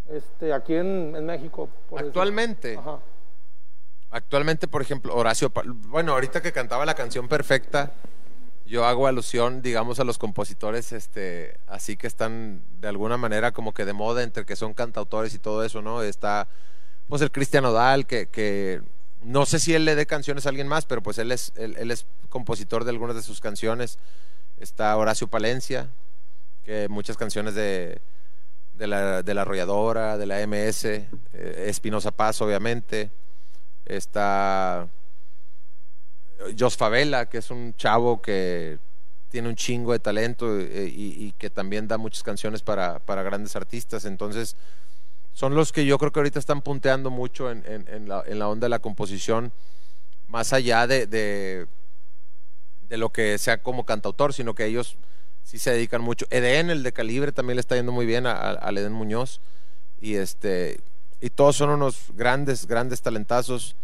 este, 0.09 0.53
aquí 0.53 0.75
en, 0.75 1.15
en 1.17 1.27
México? 1.27 1.69
por? 1.89 2.01
Actualmente. 2.01 2.77
Ajá. 2.77 2.99
Actualmente, 4.11 4.69
por 4.69 4.81
ejemplo, 4.81 5.13
Horacio, 5.13 5.53
bueno, 5.89 6.13
ahorita 6.13 6.41
que 6.41 6.53
cantaba 6.53 6.87
la 6.87 6.95
canción 6.95 7.27
perfecta, 7.27 7.95
yo 8.65 8.85
hago 8.85 9.09
alusión, 9.09 9.61
digamos, 9.61 9.99
a 9.99 10.05
los 10.05 10.19
compositores, 10.19 10.93
este, 10.93 11.59
así 11.67 11.97
que 11.97 12.07
están 12.07 12.63
de 12.81 12.87
alguna 12.87 13.17
manera 13.17 13.51
como 13.51 13.75
que 13.75 13.85
de 13.85 13.93
moda 13.93 14.23
entre 14.23 14.45
que 14.47 14.55
son 14.55 14.73
cantautores 14.73 15.35
y 15.35 15.41
todo 15.41 15.65
eso, 15.65 15.83
¿no? 15.83 16.01
Está, 16.03 16.47
pues, 17.09 17.23
el 17.23 17.33
Cristian 17.33 17.65
Odal, 17.65 18.07
que, 18.07 18.29
que 18.29 18.83
no 19.21 19.47
sé 19.47 19.59
si 19.59 19.75
él 19.75 19.85
le 19.85 19.97
dé 19.97 20.07
canciones 20.07 20.47
a 20.47 20.51
alguien 20.51 20.69
más, 20.69 20.87
pero 20.87 21.03
pues 21.03 21.19
él 21.19 21.33
es, 21.33 21.53
él, 21.57 21.75
él 21.77 21.91
es 21.91 22.07
compositor 22.29 22.85
de 22.85 22.91
algunas 22.91 23.17
de 23.17 23.23
sus 23.23 23.41
canciones. 23.41 23.99
Está 24.59 24.97
Horacio 24.97 25.27
Palencia, 25.27 25.89
que 26.63 26.89
muchas 26.89 27.17
canciones 27.17 27.57
de, 27.57 28.01
de 28.77 28.87
la, 28.87 29.23
de 29.23 29.35
la 29.35 29.43
Arrolladora, 29.43 30.17
de 30.19 30.27
la 30.27 30.41
MS, 30.47 30.85
eh, 30.85 31.09
Espinosa 31.69 32.11
Paz, 32.11 32.41
obviamente. 32.43 33.11
Está 33.85 34.89
Jos 36.59 36.77
Favela, 36.77 37.27
que 37.29 37.39
es 37.39 37.51
un 37.51 37.75
chavo 37.77 38.21
que 38.21 38.79
tiene 39.31 39.49
un 39.49 39.57
chingo 39.57 39.93
de 39.93 39.99
talento 39.99 40.59
eh, 40.59 40.91
y, 40.95 41.27
y 41.27 41.33
que 41.33 41.51
también 41.51 41.89
da 41.89 41.99
muchas 41.99 42.23
canciones 42.23 42.63
para, 42.63 42.99
para 43.01 43.23
grandes 43.23 43.57
artistas. 43.57 44.05
Entonces, 44.05 44.57
son 45.33 45.55
los 45.55 45.73
que 45.73 45.85
yo 45.87 45.99
creo 45.99 46.13
que 46.13 46.21
ahorita 46.21 46.39
están 46.39 46.63
punteando 46.63 47.11
mucho 47.11 47.51
en, 47.51 47.65
en- 47.67 47.89
en 47.89 48.09
la, 48.09 48.23
en 48.27 48.39
la 48.39 48.49
onda 48.49 48.67
de 48.67 48.71
la 48.71 48.79
composición, 48.79 49.53
más 50.29 50.53
allá 50.53 50.87
de, 50.87 51.07
de, 51.07 51.67
de 52.89 52.97
lo 52.97 53.11
que 53.11 53.39
sea 53.39 53.63
como 53.63 53.85
cantautor, 53.85 54.33
sino 54.33 54.55
que 54.55 54.67
ellos 54.67 54.97
sí 55.45 55.59
se 55.59 55.71
dedican 55.71 56.03
mucho. 56.03 56.27
Eden, 56.31 56.71
el 56.71 56.83
de 56.83 56.93
Calibre, 56.93 57.31
también 57.31 57.57
le 57.57 57.61
está 57.61 57.77
yendo 57.77 57.93
muy 57.93 58.07
bien 58.07 58.27
al 58.27 58.77
Eden 58.79 58.93
Muñoz. 58.93 59.41
Y, 60.01 60.17
este, 60.17 60.81
y 61.21 61.31
todos 61.31 61.57
son 61.57 61.71
unos 61.71 62.09
grandes, 62.15 62.67
grandes 62.67 63.01
talentazos. 63.01 63.77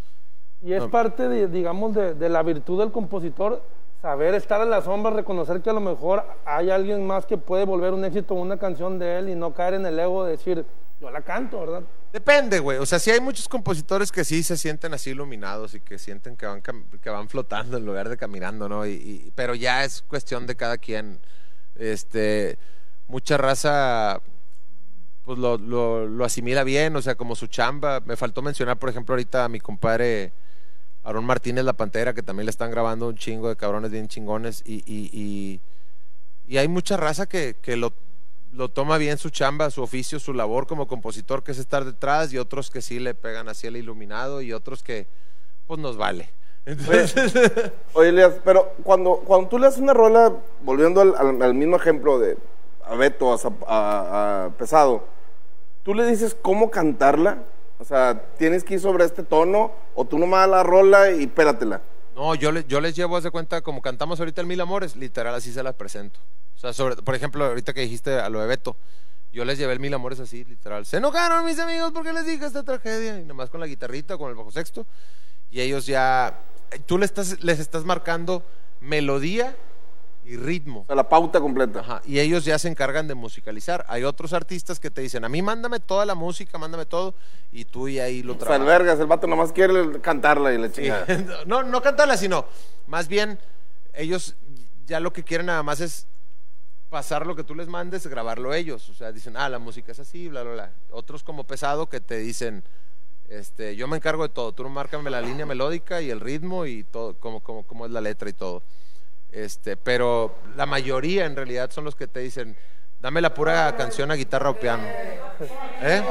Y 0.62 0.72
es 0.72 0.80
No. 0.82 0.90
parte, 0.90 1.28
de, 1.28 1.46
digamos, 1.48 1.94
de, 1.94 2.14
de 2.14 2.28
la 2.28 2.42
virtud 2.42 2.80
del 2.80 2.90
compositor, 2.92 3.62
saber 4.02 4.34
estar 4.34 4.60
en 4.60 4.70
la 4.70 4.82
sombra, 4.82 5.10
reconocer 5.12 5.60
que 5.62 5.70
a 5.70 5.72
lo 5.74 5.80
mejor 5.80 6.24
hay 6.44 6.70
alguien 6.70 7.06
más 7.06 7.24
que 7.24 7.38
puede 7.38 7.64
volver 7.64 7.92
un 7.94 8.04
éxito 8.04 8.34
una 8.34 8.58
canción 8.58 8.98
de 8.98 9.18
él 9.18 9.28
y 9.28 9.34
no 9.34 9.54
caer 9.54 9.74
en 9.74 9.86
el 9.86 9.98
ego 9.98 10.24
de 10.24 10.32
decir, 10.32 10.64
yo 11.00 11.10
la 11.10 11.22
canto, 11.22 11.60
¿verdad? 11.60 11.82
Depende, 12.12 12.58
güey. 12.58 12.76
O 12.78 12.84
sea, 12.84 12.98
sí 12.98 13.10
hay 13.10 13.20
muchos 13.20 13.48
compositores 13.48 14.10
que 14.12 14.24
sí 14.24 14.42
se 14.42 14.56
sienten 14.58 14.92
así 14.92 15.10
iluminados 15.10 15.72
y 15.74 15.80
que 15.80 15.98
sienten 15.98 16.36
que 16.36 16.44
van, 16.44 16.60
que 16.60 17.08
van 17.10 17.28
flotando 17.28 17.78
en 17.78 17.86
lugar 17.86 18.08
de 18.10 18.16
caminando, 18.18 18.68
¿no? 18.68 18.84
Y, 18.86 18.90
y- 18.92 19.32
pero 19.34 19.54
ya 19.54 19.84
es 19.84 20.02
cuestión 20.02 20.46
de 20.46 20.56
cada 20.56 20.76
quien. 20.76 21.20
Este, 21.80 22.58
mucha 23.08 23.38
raza, 23.38 24.20
pues 25.24 25.38
lo, 25.38 25.56
lo, 25.56 26.06
lo 26.06 26.24
asimila 26.26 26.62
bien, 26.62 26.94
o 26.94 27.00
sea, 27.00 27.14
como 27.14 27.34
su 27.34 27.46
chamba. 27.46 28.00
Me 28.00 28.16
faltó 28.16 28.42
mencionar, 28.42 28.78
por 28.78 28.90
ejemplo, 28.90 29.14
ahorita 29.14 29.46
a 29.46 29.48
mi 29.48 29.60
compadre 29.60 30.32
Aaron 31.02 31.24
Martínez 31.24 31.64
La 31.64 31.72
Pantera, 31.72 32.12
que 32.12 32.22
también 32.22 32.44
le 32.44 32.50
están 32.50 32.70
grabando 32.70 33.08
un 33.08 33.16
chingo 33.16 33.48
de 33.48 33.56
cabrones 33.56 33.90
bien 33.90 34.08
chingones. 34.08 34.62
Y, 34.66 34.82
y, 34.84 35.10
y, 35.10 35.60
y 36.46 36.58
hay 36.58 36.68
mucha 36.68 36.98
raza 36.98 37.26
que, 37.26 37.56
que 37.62 37.76
lo, 37.76 37.94
lo 38.52 38.68
toma 38.68 38.98
bien 38.98 39.16
su 39.16 39.30
chamba, 39.30 39.70
su 39.70 39.82
oficio, 39.82 40.20
su 40.20 40.34
labor 40.34 40.66
como 40.66 40.86
compositor, 40.86 41.42
que 41.42 41.52
es 41.52 41.58
estar 41.58 41.86
detrás, 41.86 42.30
y 42.34 42.36
otros 42.36 42.70
que 42.70 42.82
sí 42.82 42.98
le 42.98 43.14
pegan 43.14 43.48
así 43.48 43.66
el 43.66 43.78
iluminado, 43.78 44.42
y 44.42 44.52
otros 44.52 44.82
que, 44.82 45.06
pues 45.66 45.80
nos 45.80 45.96
vale. 45.96 46.28
Entonces, 46.66 47.72
Oye, 47.94 48.08
Elias, 48.10 48.34
pero 48.44 48.74
cuando, 48.82 49.16
cuando 49.26 49.48
tú 49.48 49.58
le 49.58 49.66
haces 49.66 49.80
una 49.80 49.94
rola, 49.94 50.32
volviendo 50.62 51.00
al, 51.00 51.14
al- 51.16 51.42
al 51.42 51.54
mismo 51.54 51.76
ejemplo 51.76 52.18
de 52.18 52.36
a 52.84 52.94
Beto, 52.96 53.32
a, 53.32 53.38
a- 53.66 54.44
a 54.46 54.50
Pesado, 54.50 55.04
¿tú 55.82 55.94
le 55.94 56.06
dices 56.06 56.36
cómo 56.40 56.70
cantarla? 56.70 57.38
O 57.78 57.84
sea, 57.84 58.22
¿tienes 58.36 58.62
que 58.62 58.74
ir 58.74 58.80
sobre 58.80 59.04
este 59.04 59.22
tono? 59.22 59.72
¿O 59.94 60.04
tú 60.04 60.18
nomás 60.18 60.48
la 60.48 60.62
rola 60.62 61.10
y 61.12 61.26
pératela? 61.26 61.80
no, 62.14 62.34
yo, 62.34 62.52
le- 62.52 62.64
yo 62.64 62.80
les 62.82 62.94
llevo, 62.94 63.16
haz 63.16 63.24
de 63.24 63.30
cuenta, 63.30 63.62
como 63.62 63.80
cantamos 63.80 64.18
ahorita 64.20 64.42
el 64.42 64.46
Mil 64.46 64.60
Amores, 64.60 64.94
literal, 64.96 65.34
así 65.34 65.52
se 65.52 65.62
las 65.62 65.74
presento. 65.74 66.20
O 66.54 66.58
sea, 66.58 66.74
sobre, 66.74 66.96
por 66.96 67.14
ejemplo, 67.14 67.42
ahorita 67.46 67.72
que 67.72 67.80
dijiste 67.80 68.18
a 68.20 68.28
lo 68.28 68.40
de 68.40 68.46
Beto, 68.46 68.76
yo 69.32 69.46
les 69.46 69.56
llevé 69.56 69.72
el 69.72 69.80
Mil 69.80 69.94
Amores 69.94 70.20
así, 70.20 70.44
literal. 70.44 70.84
Se 70.84 70.98
enojaron 70.98 71.46
mis 71.46 71.58
amigos 71.58 71.92
porque 71.94 72.12
les 72.12 72.26
dije 72.26 72.44
esta 72.44 72.62
tragedia, 72.62 73.18
y 73.18 73.24
nomás 73.24 73.48
con 73.48 73.60
la 73.60 73.66
guitarrita, 73.66 74.18
con 74.18 74.28
el 74.28 74.34
bajo 74.36 74.50
sexto, 74.50 74.84
y 75.50 75.62
ellos 75.62 75.86
ya, 75.86 76.38
tú 76.86 76.98
les 76.98 77.10
estás, 77.10 77.42
les 77.42 77.58
estás 77.60 77.84
marcando 77.84 78.42
melodía 78.80 79.56
y 80.24 80.36
ritmo. 80.36 80.80
O 80.82 80.86
sea, 80.86 80.94
la 80.96 81.08
pauta 81.08 81.40
completa. 81.40 81.80
Ajá, 81.80 82.02
y 82.04 82.18
ellos 82.20 82.44
ya 82.44 82.58
se 82.58 82.68
encargan 82.68 83.08
de 83.08 83.14
musicalizar. 83.14 83.84
Hay 83.88 84.04
otros 84.04 84.32
artistas 84.32 84.78
que 84.78 84.90
te 84.90 85.00
dicen, 85.00 85.24
a 85.24 85.28
mí 85.28 85.42
mándame 85.42 85.80
toda 85.80 86.04
la 86.06 86.14
música, 86.14 86.56
mándame 86.58 86.86
todo, 86.86 87.14
y 87.50 87.64
tú 87.64 87.88
y 87.88 87.98
ahí 87.98 88.22
lo 88.22 88.32
O 88.34 88.36
sea, 88.36 88.42
el 88.42 88.46
trabajas. 88.62 88.66
vergas, 88.66 89.00
el 89.00 89.06
vato 89.06 89.26
nomás 89.26 89.52
quiere 89.52 90.00
cantarla 90.00 90.52
y 90.52 90.58
le 90.58 90.68
Sí. 90.68 90.82
chingada. 90.82 91.06
No, 91.46 91.62
no 91.62 91.82
cantarla, 91.82 92.16
sino 92.16 92.44
más 92.86 93.08
bien 93.08 93.38
ellos 93.94 94.36
ya 94.86 95.00
lo 95.00 95.12
que 95.12 95.24
quieren 95.24 95.46
nada 95.46 95.62
más 95.62 95.80
es 95.80 96.06
pasar 96.90 97.26
lo 97.26 97.34
que 97.36 97.44
tú 97.44 97.54
les 97.54 97.68
mandes, 97.68 98.06
grabarlo 98.06 98.52
ellos. 98.54 98.88
O 98.90 98.94
sea, 98.94 99.12
dicen, 99.12 99.36
ah, 99.36 99.48
la 99.48 99.58
música 99.58 99.92
es 99.92 100.00
así, 100.00 100.28
bla, 100.28 100.42
bla, 100.42 100.52
bla. 100.52 100.72
Otros 100.90 101.22
como 101.22 101.44
pesado 101.44 101.88
que 101.88 102.00
te 102.00 102.18
dicen, 102.18 102.62
este, 103.30 103.76
yo 103.76 103.86
me 103.86 103.96
encargo 103.96 104.24
de 104.24 104.28
todo, 104.28 104.52
tú 104.52 104.68
márcame 104.68 105.08
la 105.08 105.20
línea 105.20 105.46
melódica 105.46 106.02
y 106.02 106.10
el 106.10 106.18
ritmo 106.18 106.66
y 106.66 106.82
todo, 106.82 107.14
como, 107.14 107.40
como, 107.40 107.62
como 107.62 107.86
es 107.86 107.92
la 107.92 108.00
letra 108.00 108.28
y 108.28 108.32
todo. 108.32 108.64
Este, 109.30 109.76
pero 109.76 110.34
la 110.56 110.66
mayoría 110.66 111.26
en 111.26 111.36
realidad 111.36 111.70
son 111.70 111.84
los 111.84 111.94
que 111.94 112.08
te 112.08 112.18
dicen, 112.18 112.56
dame 113.00 113.20
la 113.20 113.32
pura 113.32 113.76
canción 113.76 114.10
a 114.10 114.16
guitarra 114.16 114.50
o 114.50 114.54
piano. 114.54 114.82
¿Eh? 115.80 116.02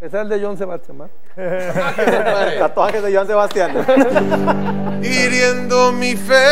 Ese 0.00 0.16
es 0.16 0.22
el 0.22 0.28
de 0.28 0.40
John 0.40 0.56
Sebastián, 0.56 1.00
¿va? 1.00 1.08
Tatuajes 2.58 3.02
de 3.02 3.12
Joan 3.12 3.26
Sebastián. 3.26 5.00
hiriendo 5.02 5.90
mi 5.92 6.14
felicidad. 6.14 6.50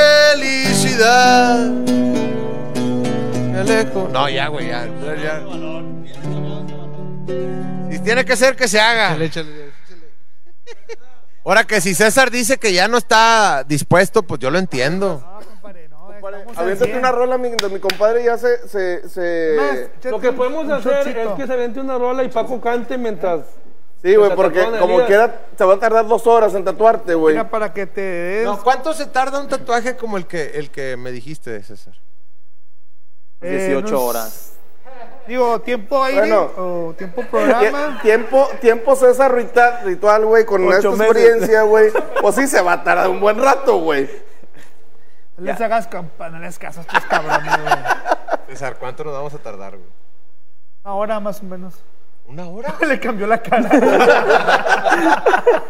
Me 3.53 3.59
alejo. 3.59 4.09
No, 4.13 4.29
ya, 4.29 4.49
güey, 4.49 4.67
ya. 4.69 4.89
ya. 5.17 5.43
Si 8.01 8.05
tiene 8.05 8.25
que 8.25 8.35
ser, 8.37 8.57
que 8.57 8.67
se 8.67 8.81
haga. 8.81 9.17
Ahora 11.45 11.65
que 11.65 11.81
si 11.81 11.95
César 11.95 12.31
dice 12.31 12.59
que 12.59 12.73
ya 12.73 12.89
no 12.89 12.97
está 12.99 13.63
dispuesto, 13.67 14.23
pues 14.23 14.41
yo 14.41 14.51
lo 14.51 14.59
entiendo. 14.59 15.23
No, 15.23 15.41
compadre, 15.47 15.89
no. 15.89 16.09
Aviéntate 16.57 16.93
100. 16.93 16.99
una 16.99 17.13
rola, 17.13 17.39
mi, 17.39 17.51
de 17.51 17.69
mi 17.69 17.79
compadre 17.79 18.25
ya 18.25 18.39
se... 18.39 18.67
se, 18.69 19.09
se... 19.09 19.57
Más, 19.57 20.05
Lo 20.13 20.21
que 20.21 20.33
podemos 20.33 20.69
hacer 20.71 21.09
es 21.09 21.29
que 21.37 21.47
se 21.47 21.57
vente 21.57 21.81
una 21.81 21.99
rola 21.99 22.23
y 22.25 22.29
Paco 22.29 22.61
cante 22.61 22.97
mientras. 22.99 23.41
Sí, 24.03 24.15
güey, 24.17 24.35
porque 24.35 24.65
como 24.79 25.05
quiera 25.07 25.43
se 25.59 25.65
va 25.65 25.75
a 25.75 25.79
tardar 25.79 26.07
dos 26.09 26.27
horas 26.27 26.55
en 26.55 26.65
tatuarte, 26.65 27.15
güey. 27.15 27.35
Mira, 27.35 27.51
para 27.51 27.73
que 27.73 27.87
te 27.87 28.01
des... 28.01 28.45
No, 28.47 28.63
¿Cuánto 28.63 28.95
se 28.95 29.05
tarda 29.07 29.41
un 29.41 29.49
tatuaje 29.49 29.97
como 29.97 30.17
el 30.17 30.27
que, 30.27 30.53
el 30.55 30.71
que 30.71 30.97
me 30.97 31.11
dijiste, 31.13 31.63
César? 31.63 31.95
eh, 33.43 33.67
18 33.69 33.89
unos- 33.89 33.93
horas. 34.03 34.53
Digo, 35.27 35.61
tiempo 35.61 36.03
aire 36.03 36.21
Bueno. 36.21 36.51
o 36.57 36.95
tiempo 36.97 37.21
Tie- 37.23 37.29
programa. 37.29 37.99
Tiempo, 38.03 38.49
tiempo 38.61 38.97
César 38.97 39.33
ritual, 39.35 39.81
ritual, 39.85 40.25
güey, 40.27 40.45
con 40.45 40.67
Ocho 40.67 40.77
esta 40.77 40.91
meses. 40.91 41.07
experiencia, 41.07 41.63
güey. 41.63 41.93
Pues 42.21 42.35
sí 42.35 42.47
se 42.49 42.61
va 42.61 42.73
a 42.75 42.83
tardar 42.85 43.09
un 43.09 43.21
buen 43.21 43.41
rato, 43.41 43.77
güey. 43.79 44.11
No 45.37 45.45
les 45.47 45.61
hagas 45.61 45.87
campa, 45.87 46.29
no 46.29 46.39
les 46.39 46.59
caso 46.59 46.81
a 46.81 46.83
estos 46.83 47.05
cabrones, 47.07 47.53
güey. 47.63 47.75
César, 48.49 48.77
¿cuánto 48.79 49.05
nos 49.05 49.13
vamos 49.15 49.33
a 49.35 49.39
tardar, 49.39 49.77
güey? 49.77 49.89
Una 50.85 50.95
hora 50.95 51.21
más 51.21 51.41
o 51.41 51.45
menos. 51.45 51.75
¿Una 52.27 52.49
hora? 52.49 52.75
Le 52.87 52.99
cambió 52.99 53.27
la 53.27 53.39
cara. 53.43 53.71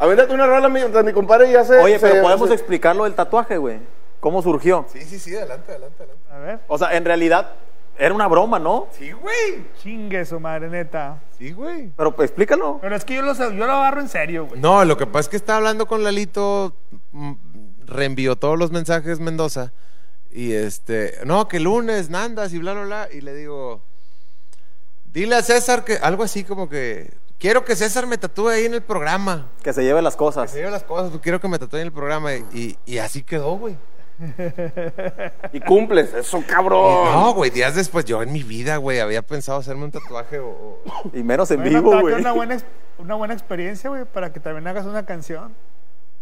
Aviéntate 0.00 0.32
una 0.32 0.46
rola 0.46 0.68
mientras 0.68 1.04
mi 1.04 1.12
compadre 1.12 1.50
ya 1.50 1.64
se... 1.64 1.76
Oye, 1.78 1.98
pero 1.98 2.14
se- 2.16 2.22
podemos 2.22 2.48
se- 2.48 2.54
explicar 2.54 2.94
lo 2.94 3.04
del 3.04 3.14
tatuaje, 3.14 3.56
güey. 3.56 3.80
¿Cómo 4.20 4.42
surgió? 4.42 4.84
Sí, 4.92 5.00
sí, 5.02 5.18
sí, 5.18 5.36
adelante, 5.36 5.72
adelante, 5.72 6.02
adelante. 6.02 6.24
A 6.32 6.38
ver. 6.38 6.58
O 6.68 6.78
sea, 6.78 6.94
en 6.96 7.04
realidad 7.04 7.50
era 7.98 8.14
una 8.14 8.28
broma, 8.28 8.58
¿no? 8.58 8.86
Sí, 8.92 9.10
güey. 9.10 9.66
Chingue 9.82 10.24
su 10.24 10.38
madre, 10.38 10.68
neta. 10.68 11.20
Sí, 11.36 11.52
güey. 11.52 11.92
Pero 11.96 12.14
pues, 12.14 12.30
explícalo. 12.30 12.78
Pero 12.80 12.94
es 12.94 13.04
que 13.04 13.16
yo 13.16 13.22
lo, 13.22 13.34
yo 13.34 13.66
lo 13.66 13.72
agarro 13.72 14.00
en 14.00 14.08
serio, 14.08 14.46
güey. 14.46 14.60
No, 14.60 14.84
lo 14.84 14.96
que 14.96 15.06
pasa 15.06 15.20
es 15.20 15.28
que 15.28 15.36
estaba 15.36 15.58
hablando 15.58 15.86
con 15.86 16.04
Lalito, 16.04 16.74
mm, 17.12 17.32
reenvió 17.86 18.36
todos 18.36 18.56
los 18.56 18.70
mensajes 18.70 19.18
Mendoza. 19.18 19.72
Y 20.30 20.52
este, 20.52 21.18
no, 21.24 21.48
que 21.48 21.58
lunes, 21.58 22.08
Nandas 22.08 22.52
y 22.52 22.58
bla, 22.58 22.72
bla, 22.74 22.84
bla. 22.84 23.08
Y 23.12 23.20
le 23.20 23.34
digo, 23.34 23.82
dile 25.12 25.34
a 25.34 25.42
César 25.42 25.84
que, 25.84 25.94
algo 25.94 26.22
así 26.22 26.44
como 26.44 26.68
que, 26.68 27.12
quiero 27.38 27.64
que 27.64 27.74
César 27.74 28.06
me 28.06 28.18
tatúe 28.18 28.48
ahí 28.48 28.64
en 28.66 28.74
el 28.74 28.82
programa. 28.82 29.48
Que 29.62 29.72
se 29.72 29.82
lleve 29.82 30.02
las 30.02 30.16
cosas. 30.16 30.50
Se 30.52 30.58
lleva 30.58 30.70
las 30.70 30.84
cosas, 30.84 31.18
quiero 31.20 31.40
que 31.40 31.48
me 31.48 31.58
tatúe 31.58 31.78
en 31.78 31.86
el 31.86 31.92
programa. 31.92 32.32
Y, 32.34 32.78
y 32.86 32.98
así 32.98 33.24
quedó, 33.24 33.56
güey. 33.56 33.76
Y 35.52 35.60
cumples, 35.60 36.12
eso 36.14 36.38
Y 36.38 36.42
cabrón. 36.42 37.12
No, 37.12 37.34
güey, 37.34 37.50
días 37.50 37.74
después, 37.74 38.04
yo 38.04 38.22
en 38.22 38.32
mi 38.32 38.42
vida, 38.42 38.76
güey, 38.76 39.00
había 39.00 39.22
pensado 39.22 39.58
hacerme 39.58 39.84
un 39.84 39.90
tatuaje 39.90 40.38
o... 40.38 40.48
o- 40.48 40.82
Y 41.14 41.22
menos 41.22 41.50
en 41.50 41.60
Bueno, 41.62 41.78
vivo, 41.82 42.00
güey. 42.00 42.14
Una 42.14 42.32
buena, 42.32 42.58
una 42.98 43.14
buena 43.14 43.34
experiencia, 43.34 43.90
güey, 43.90 44.04
para 44.04 44.32
que 44.32 44.40
también 44.40 44.66
hagas 44.66 44.86
una 44.86 45.04
canción. 45.06 45.54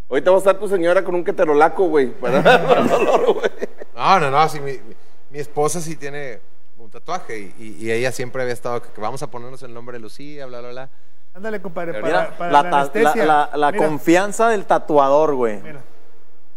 Ahorita 0.09 0.31
va 0.31 0.37
a 0.37 0.39
estar 0.39 0.57
tu 0.57 0.67
señora 0.69 1.03
con 1.03 1.15
un 1.15 1.23
queterolaco, 1.23 1.87
güey. 1.89 2.07
Para 2.11 2.41
para 2.43 2.81
el 2.81 2.87
dolor, 2.87 3.33
güey. 3.33 3.49
No, 3.95 4.19
no, 4.19 4.31
no, 4.31 4.47
sí, 4.49 4.59
mi, 4.59 4.73
mi- 4.73 4.95
mi 5.31 5.39
esposa 5.39 5.81
sí 5.81 5.95
tiene 5.97 6.39
un 6.77 6.89
tatuaje 6.89 7.37
y, 7.39 7.55
y- 7.59 7.85
y 7.85 7.91
ella 7.91 8.11
siempre 8.11 8.41
había 8.41 8.53
estado 8.53 8.81
que, 8.81 8.89
que 8.89 9.01
vamos 9.01 9.21
a 9.23 9.27
ponernos 9.31 9.61
el 9.63 9.73
nombre 9.73 9.97
de 9.97 10.01
Lucía, 10.01 10.45
bla, 10.45 10.59
bla, 10.61 10.69
bla. 10.69 10.89
Ándale, 11.33 11.61
compadre, 11.61 11.93
para, 11.93 12.05
Mira, 12.05 12.37
para 12.37 12.51
la, 12.63 13.49
la, 13.55 13.73
confianza 13.73 14.49
del 14.49 14.65
tatuador, 14.65 15.35
güey. 15.35 15.61
mira. 15.61 15.81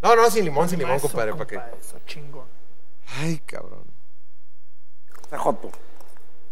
No, 0.02 0.16
no, 0.16 0.30
sin 0.30 0.44
limón, 0.44 0.68
sin 0.68 0.78
limón, 0.78 0.96
Eso, 0.96 1.08
compadre, 1.08 1.32
¿para 1.34 1.46
qué? 1.46 1.56
Eso, 1.56 1.98
chingón. 2.06 2.44
Ay, 3.20 3.40
cabrón. 3.44 3.84
Está 5.22 5.38
joto. 5.38 5.70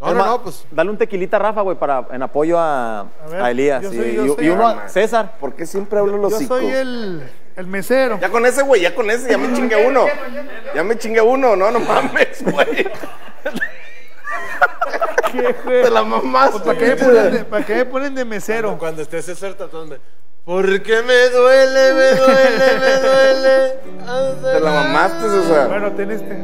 No, 0.01 0.15
no, 0.15 0.25
no, 0.27 0.43
pues... 0.43 0.65
Dale 0.71 0.91
un 0.91 0.97
tequilita 0.99 1.39
a 1.39 1.41
Rafa, 1.41 1.63
güey, 1.63 1.77
para, 1.77 2.07
en 2.13 2.23
apoyo 2.23 2.57
a, 2.59 3.07
ver, 3.29 3.41
a 3.43 3.51
Elías. 3.51 3.83
yo 3.83 3.93
y, 3.93 3.97
soy- 3.97 4.15
yo 4.15 4.25
y- 4.27 4.29
soy- 4.29 4.47
y 4.47 4.49
uno 4.51 4.69
a 4.69 4.89
César. 4.89 5.39
¿Por 5.41 5.55
qué 5.55 5.67
siempre 5.67 5.99
hablo 5.99 6.19
los 6.19 6.39
Yo 6.39 6.47
soy 6.47 6.67
el, 6.67 7.29
el 7.57 7.67
mesero. 7.67 8.19
Ya 8.21 8.29
con 8.31 8.47
ese, 8.47 8.63
güey, 8.63 8.83
ya 8.83 8.95
con 8.95 9.11
ese, 9.11 9.29
ya 9.31 9.39
me 9.39 9.53
chingué 9.57 9.87
uno. 9.89 10.05
Ya 10.75 10.85
me 10.85 10.97
chingué 10.97 11.21
uno, 11.21 11.57
no, 11.57 11.71
no 11.73 11.81
mames, 11.81 12.45
güey. 12.45 12.87
¿Qué, 15.33 15.57
güey? 15.65 15.83
Te 15.83 15.91
la 15.91 16.05
mamaste. 16.05 16.61
¿Para 16.61 16.79
qué, 16.79 16.87
me 16.87 16.97
ponen 16.97 17.33
de, 17.33 17.45
para 17.45 17.67
qué 17.67 17.75
me 17.75 17.85
ponen 17.87 18.15
de 18.15 18.25
mesero? 18.25 18.79
Cuando 18.79 19.03
esté 19.03 19.21
César 19.23 19.55
tatuándome. 19.55 20.01
Porque 20.49 21.03
me 21.03 21.29
duele, 21.29 21.93
me 21.93 22.11
duele, 22.19 22.67
me 22.81 22.97
duele. 23.07 24.55
Te 24.55 24.61
la 24.61 24.71
mamaste, 24.71 25.29
César. 25.29 25.69
Bueno, 25.69 25.93
ten 25.93 26.11
este. 26.11 26.39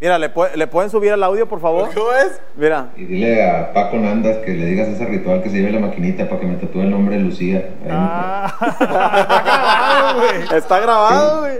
Mira, 0.00 0.18
¿le, 0.20 0.32
pu- 0.32 0.54
¿le 0.54 0.66
pueden 0.68 0.88
subir 0.88 1.10
el 1.12 1.22
audio, 1.24 1.48
por 1.48 1.60
favor? 1.60 1.90
¿Cómo 1.92 2.12
es? 2.12 2.40
Mira. 2.56 2.90
Y 2.96 3.04
dile 3.06 3.44
a 3.50 3.72
Paco 3.74 3.96
Nandas 3.96 4.36
que 4.38 4.52
le 4.52 4.66
digas 4.66 4.86
ese 4.86 5.04
ritual 5.04 5.42
que 5.42 5.50
se 5.50 5.56
lleve 5.56 5.72
la 5.72 5.80
maquinita 5.80 6.28
para 6.28 6.40
que 6.40 6.46
me 6.46 6.54
tatúe 6.54 6.82
el 6.82 6.90
nombre 6.92 7.16
de 7.16 7.22
Lucía. 7.22 7.70
Ah, 7.90 8.54
está 8.70 8.86
grabado, 8.86 10.20
güey. 10.20 10.58
Está 10.58 10.78
grabado, 10.80 11.40
güey. 11.40 11.58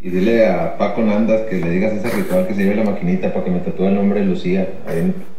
Y 0.00 0.10
dile 0.10 0.46
a 0.48 0.76
Paco 0.76 1.00
Nandas 1.02 1.42
que 1.42 1.58
le 1.58 1.70
digas 1.70 1.92
ese 1.92 2.10
ritual 2.10 2.48
que 2.48 2.54
se 2.54 2.64
lleve 2.64 2.74
la 2.74 2.90
maquinita 2.90 3.32
para 3.32 3.44
que 3.44 3.50
me 3.52 3.60
tatúe 3.60 3.86
el 3.86 3.94
nombre 3.94 4.18
de 4.18 4.26
Lucía. 4.26 4.68
Ahí 4.88 4.98
en- 4.98 5.37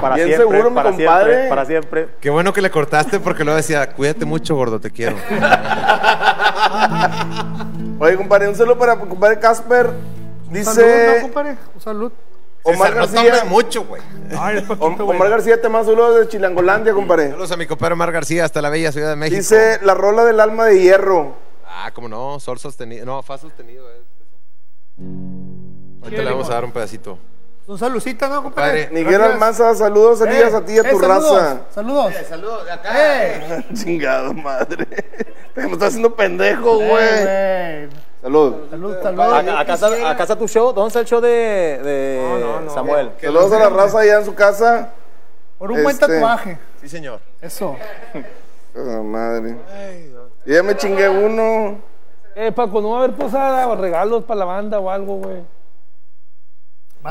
Para 0.00 0.14
Bien 0.14 0.28
siempre, 0.28 0.46
seguro, 0.48 0.70
mi 0.70 0.76
compadre. 0.82 0.96
siempre, 1.32 1.48
para 1.48 1.64
siempre. 1.64 2.08
Qué 2.20 2.30
bueno 2.30 2.52
que 2.52 2.60
le 2.62 2.70
cortaste 2.70 3.18
porque 3.20 3.44
luego 3.44 3.56
decía, 3.56 3.90
cuídate 3.92 4.24
mucho, 4.24 4.54
gordo, 4.54 4.78
te 4.80 4.90
quiero. 4.90 5.16
Oye, 8.00 8.16
compadre, 8.16 8.48
un 8.48 8.54
saludo 8.54 8.78
para 8.78 8.96
compadre 8.98 9.38
Casper. 9.38 9.86
Salud, 9.86 9.98
¿no, 10.48 10.52
Dice 10.54 11.18
compadre? 11.22 11.56
Un 11.74 11.80
salud. 11.80 12.12
Omar 12.62 12.88
César, 13.06 13.24
García. 13.24 13.44
mucho, 13.44 13.84
güey. 13.84 14.02
Omar 15.00 15.30
García 15.30 15.60
te 15.60 15.68
manda 15.68 15.86
saludos 15.90 16.20
de 16.20 16.28
Chilangolandia, 16.28 16.92
compadre. 16.92 17.30
Saludos 17.30 17.52
a 17.52 17.56
mi 17.56 17.66
compadre 17.66 17.94
Omar 17.94 18.12
García, 18.12 18.44
hasta 18.44 18.60
la 18.62 18.68
bella 18.70 18.92
Ciudad 18.92 19.10
de 19.10 19.16
México. 19.16 19.38
Dice 19.38 19.78
la 19.82 19.94
rola 19.94 20.24
del 20.24 20.38
alma 20.40 20.66
de 20.66 20.80
hierro. 20.80 21.34
Ah, 21.66 21.90
cómo 21.94 22.08
no, 22.08 22.38
sol 22.40 22.58
sostenido. 22.58 23.04
No, 23.06 23.22
fa 23.22 23.38
sostenido. 23.38 23.84
eh. 23.90 24.02
Ahorita 26.02 26.10
¿Qué, 26.10 26.16
le 26.16 26.24
vamos 26.30 26.38
limón? 26.46 26.50
a 26.52 26.54
dar 26.54 26.64
un 26.64 26.72
pedacito. 26.72 27.18
Un 27.68 27.76
saludcito, 27.78 28.26
¿no, 28.28 28.42
compadre? 28.42 28.84
Compadre. 28.84 28.88
Miguel 28.94 29.18
Gracias. 29.18 29.34
Almanza, 29.34 29.74
saludos, 29.74 30.20
Elías, 30.22 30.54
a 30.54 30.64
ti 30.64 30.72
y 30.72 30.78
a 30.78 30.80
eh, 30.80 30.84
tu 30.90 30.98
saludos, 30.98 31.32
raza. 31.42 31.60
Saludos. 31.70 32.14
Saludos 32.26 32.64
de 32.64 32.72
acá. 32.72 32.90
Eh, 32.96 33.64
Chingado, 33.74 34.32
madre. 34.32 34.86
Me 35.54 35.64
estás 35.64 35.88
haciendo 35.88 36.14
pendejo, 36.16 36.76
güey. 36.76 36.88
eh. 36.98 37.88
Salud. 38.22 38.54
Salud, 38.70 38.96
salud. 39.02 39.20
Acá, 39.22 39.60
acá 39.60 39.74
está, 39.74 40.10
acá 40.10 40.22
está 40.22 40.36
tu 40.36 40.48
show. 40.48 40.72
¿Dónde 40.72 40.88
está 40.88 41.00
el 41.00 41.06
show 41.06 41.20
de, 41.20 41.28
de 41.28 42.70
Samuel? 42.72 43.12
Saludos 43.20 43.52
a 43.52 43.58
la 43.58 43.68
raza 43.68 44.00
allá 44.00 44.18
en 44.20 44.24
su 44.24 44.34
casa. 44.34 44.90
Por 45.58 45.70
un 45.70 45.82
buen 45.82 45.94
Este- 45.94 46.06
tatuaje. 46.06 46.58
Sí, 46.80 46.88
señor. 46.88 47.20
Eso. 47.42 47.76
Ah, 48.74 49.02
madre. 49.04 49.56
Y 50.46 50.54
ya 50.54 50.62
me 50.62 50.74
chingué 50.74 51.06
uno. 51.08 51.78
Eh, 52.34 52.50
Paco, 52.50 52.80
no 52.80 52.92
va 52.92 53.00
a 53.00 53.04
haber 53.04 53.16
posada 53.16 53.68
o 53.68 53.76
regalos 53.76 54.24
para 54.24 54.38
la 54.38 54.44
banda 54.46 54.80
o 54.80 54.90
algo, 54.90 55.16
güey. 55.16 55.57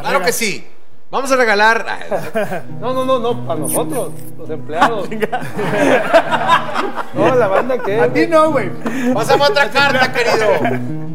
Claro 0.01 0.21
que 0.21 0.31
sí. 0.31 0.65
Vamos 1.09 1.31
a 1.31 1.35
regalar. 1.37 1.85
No, 2.81 2.93
no, 2.93 3.05
no, 3.05 3.17
no, 3.19 3.47
para 3.47 3.59
nosotros, 3.61 4.11
los 4.37 4.49
empleados. 4.49 5.09
no, 7.13 7.35
la 7.35 7.47
banda 7.47 7.77
que. 7.79 7.99
A 7.99 8.11
ti 8.11 8.27
no, 8.27 8.51
güey. 8.51 8.69
Pasamos 9.13 9.49
otra 9.49 9.69
carta, 9.69 10.11
querido. 10.11 10.47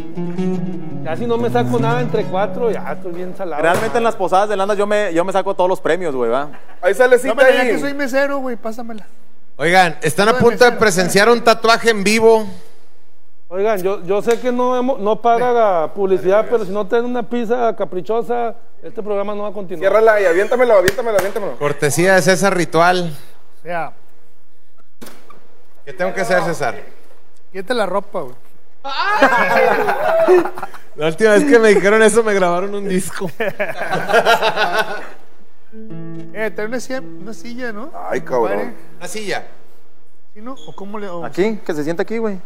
Ya 1.05 1.17
si 1.17 1.27
no 1.27 1.37
me 1.37 1.51
saco 1.51 1.81
nada 1.81 2.01
entre 2.01 2.23
cuatro, 2.27 2.71
ya 2.71 2.93
estoy 2.93 3.11
bien 3.11 3.35
salado. 3.37 3.61
Realmente 3.61 3.99
en 3.99 4.05
las 4.05 4.15
posadas 4.15 4.49
de 4.49 4.57
Landas 4.57 4.79
yo 4.79 4.87
me, 4.87 5.13
yo 5.13 5.25
me 5.25 5.33
saco 5.33 5.53
todos 5.53 5.69
los 5.69 5.81
premios, 5.81 6.15
güey, 6.15 6.31
¿va? 6.31 6.51
Ahí 6.81 6.95
sale 6.95 7.17
No 7.17 7.23
cita 7.23 7.35
me 7.35 7.45
digas 7.45 7.61
ahí. 7.61 7.69
que 7.73 7.79
soy 7.81 7.93
mesero, 7.93 8.39
güey. 8.39 8.55
Pásamela. 8.55 9.05
Oigan, 9.57 9.97
están 10.01 10.29
a 10.29 10.35
punto 10.35 10.65
de 10.65 10.71
presenciar 10.73 11.29
un 11.29 11.43
tatuaje 11.43 11.91
en 11.91 12.05
vivo. 12.05 12.47
Oigan, 13.49 13.83
yo, 13.83 14.01
yo 14.05 14.23
sé 14.23 14.39
que 14.39 14.53
no, 14.53 14.77
hemos- 14.77 15.01
no 15.01 15.21
paga 15.21 15.93
publicidad, 15.93 16.47
pero 16.49 16.65
si 16.65 16.71
no 16.71 16.87
te 16.87 16.95
dan 16.95 17.07
una 17.07 17.25
pizza 17.25 17.75
caprichosa, 17.75 18.55
este 18.83 19.03
programa 19.03 19.35
no 19.35 19.43
va 19.45 19.49
a 19.49 19.53
continuar. 19.53 19.81
Ciérrala 19.93 20.21
y 20.21 20.25
aviéntamela, 20.27 20.75
aviéntamela, 20.79 21.19
aviéntamela. 21.19 21.53
Cortesía 21.55 22.15
de 22.17 22.23
César 22.23 22.57
Ritual. 22.57 23.17
O 23.61 23.63
sea, 23.63 23.93
¿Qué 25.85 25.93
tengo 25.93 26.13
que 26.15 26.21
hacer, 26.21 26.43
César? 26.45 26.77
quítate 27.53 27.75
la 27.75 27.87
ropa, 27.87 28.21
güey. 28.21 28.35
La 30.97 31.07
última 31.07 31.31
vez 31.31 31.45
que 31.45 31.59
me 31.59 31.69
dijeron 31.71 32.03
eso 32.03 32.23
me 32.23 32.35
grabaron 32.35 32.75
un 32.75 32.89
disco. 32.89 33.31
Eh, 36.35 36.51
trae 36.55 36.67
una 36.67 36.79
silla, 36.81 37.01
una 37.01 37.33
silla, 37.33 37.73
¿no? 37.73 37.91
Ay, 38.11 38.21
cabrón. 38.21 38.75
Una 38.99 39.09
silla. 39.09 39.47
¿Sí, 40.35 40.41
no? 40.43 40.55
¿O 40.67 40.75
cómo 40.75 40.99
le.? 40.99 41.09
o- 41.09 41.25
Aquí, 41.25 41.59
que 41.65 41.73
se 41.73 41.83
siente 41.85 42.03
aquí, 42.03 42.19
güey. 42.19 42.39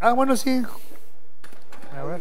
Ah, 0.00 0.12
bueno, 0.12 0.36
sí. 0.36 0.62
A 1.98 2.04
ver. 2.04 2.20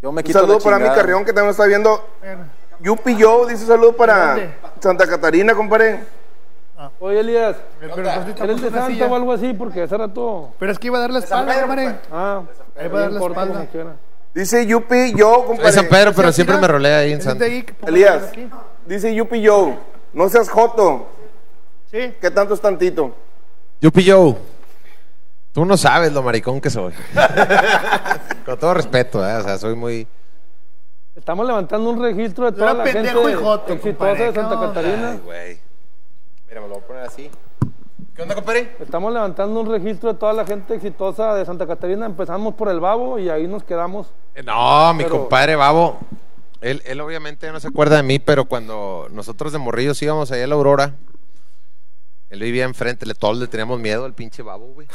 Yo 0.00 0.12
me 0.12 0.20
Un 0.20 0.24
quito 0.24 0.38
saludo 0.40 0.58
la 0.58 0.64
para 0.64 0.76
mi 0.76 0.82
chingada. 0.84 0.96
carrión 1.00 1.24
que 1.26 1.32
también 1.34 1.50
está 1.50 1.66
viendo. 1.66 2.08
Bueno. 2.20 2.44
Yupi 2.80 3.16
Yo 3.16 3.46
dice 3.46 3.66
saludo 3.66 3.94
para 3.94 4.28
¿Dónde? 4.28 4.54
Santa 4.80 5.06
Catarina, 5.06 5.54
compadre. 5.54 6.00
Oye, 7.00 7.20
Elías, 7.20 7.56
Pero 7.80 7.94
¿eres 7.96 8.28
estamos 8.28 8.60
de 8.62 8.70
Santa 8.70 8.86
silla. 8.88 9.06
o 9.06 9.14
algo 9.16 9.32
así? 9.32 9.54
Porque 9.54 9.82
hace 9.82 9.96
rato. 9.96 10.50
Pero 10.58 10.72
es 10.72 10.78
que 10.78 10.88
iba 10.88 10.98
a 10.98 11.00
dar 11.00 11.10
la 11.10 11.20
espalda, 11.20 11.60
compadre. 11.60 11.96
Ah, 12.12 12.42
Ahí 12.78 12.88
va 12.88 12.98
a 12.98 13.02
dar 13.02 13.12
la 13.12 13.20
espalda. 13.26 13.66
Dice 14.34 14.66
Yupi 14.66 15.14
Yo, 15.14 15.44
compadre. 15.46 15.72
San 15.72 15.88
Pedro, 15.88 16.12
pero 16.14 16.30
siempre 16.32 16.58
me 16.58 16.68
rolea 16.68 16.98
ahí 16.98 17.12
en 17.12 17.22
Santa. 17.22 17.46
Elías, 17.86 18.32
dice 18.86 19.14
Yupi 19.14 19.40
Yo. 19.40 19.74
No 20.12 20.28
seas 20.28 20.48
joto. 20.50 21.06
Sí. 21.90 22.12
¿Qué 22.20 22.30
tanto 22.30 22.54
es 22.54 22.60
tantito? 22.60 23.14
Yupi 23.80 24.10
Joe. 24.10 24.36
Tú 25.52 25.64
no 25.64 25.76
sabes 25.78 26.12
lo 26.12 26.22
maricón 26.22 26.60
que 26.60 26.68
soy. 26.68 26.92
Con 28.44 28.58
todo 28.58 28.74
respeto, 28.74 29.26
¿eh? 29.26 29.36
o 29.36 29.42
sea, 29.42 29.56
soy 29.56 29.74
muy... 29.74 30.06
Estamos 31.26 31.44
levantando 31.44 31.90
un 31.90 32.00
registro 32.00 32.44
de 32.44 32.52
toda 32.52 32.70
Era 32.70 32.84
la 32.84 32.86
gente 32.86 33.34
joto, 33.34 33.72
exitosa 33.72 34.12
de 34.12 34.32
Santa 34.32 34.32
¿qué 34.32 34.38
onda? 34.54 34.60
Catarina. 34.68 35.10
Ay, 35.10 35.20
güey. 35.24 35.58
Mira, 36.48 36.60
me 36.60 36.68
lo 36.68 36.74
voy 36.74 36.82
a 36.84 36.86
poner 36.86 37.02
así. 37.02 37.28
¿Qué 38.14 38.22
onda, 38.22 38.36
compadre? 38.36 38.76
Estamos 38.78 39.12
levantando 39.12 39.58
un 39.60 39.68
registro 39.68 40.12
de 40.12 40.16
toda 40.20 40.32
la 40.32 40.46
gente 40.46 40.76
exitosa 40.76 41.34
de 41.34 41.44
Santa 41.44 41.66
Catarina. 41.66 42.06
Empezamos 42.06 42.54
por 42.54 42.68
el 42.68 42.78
Babo 42.78 43.18
y 43.18 43.28
ahí 43.28 43.48
nos 43.48 43.64
quedamos. 43.64 44.06
Eh, 44.36 44.44
No, 44.44 44.94
mi 44.94 45.02
Pero- 45.02 45.18
compadre 45.22 45.56
Babo, 45.56 45.96
él, 46.60 46.80
él 46.86 47.00
obviamente 47.00 47.50
no 47.50 47.58
se 47.58 47.66
acuerda 47.66 47.96
de 47.96 48.04
mí, 48.04 48.20
pero 48.20 48.44
cuando 48.44 49.08
nosotros 49.10 49.50
de 49.52 49.58
morrillos 49.58 50.00
íbamos 50.02 50.30
allá 50.30 50.44
a 50.44 50.46
la 50.46 50.54
Aurora, 50.54 50.92
él 52.28 52.40
vivía 52.40 52.64
enfrente, 52.64 53.06
le, 53.06 53.14
todos 53.14 53.38
le 53.38 53.46
teníamos 53.46 53.78
miedo 53.78 54.04
al 54.04 54.12
pinche 54.12 54.42
Babo, 54.42 54.66
güey. 54.74 54.88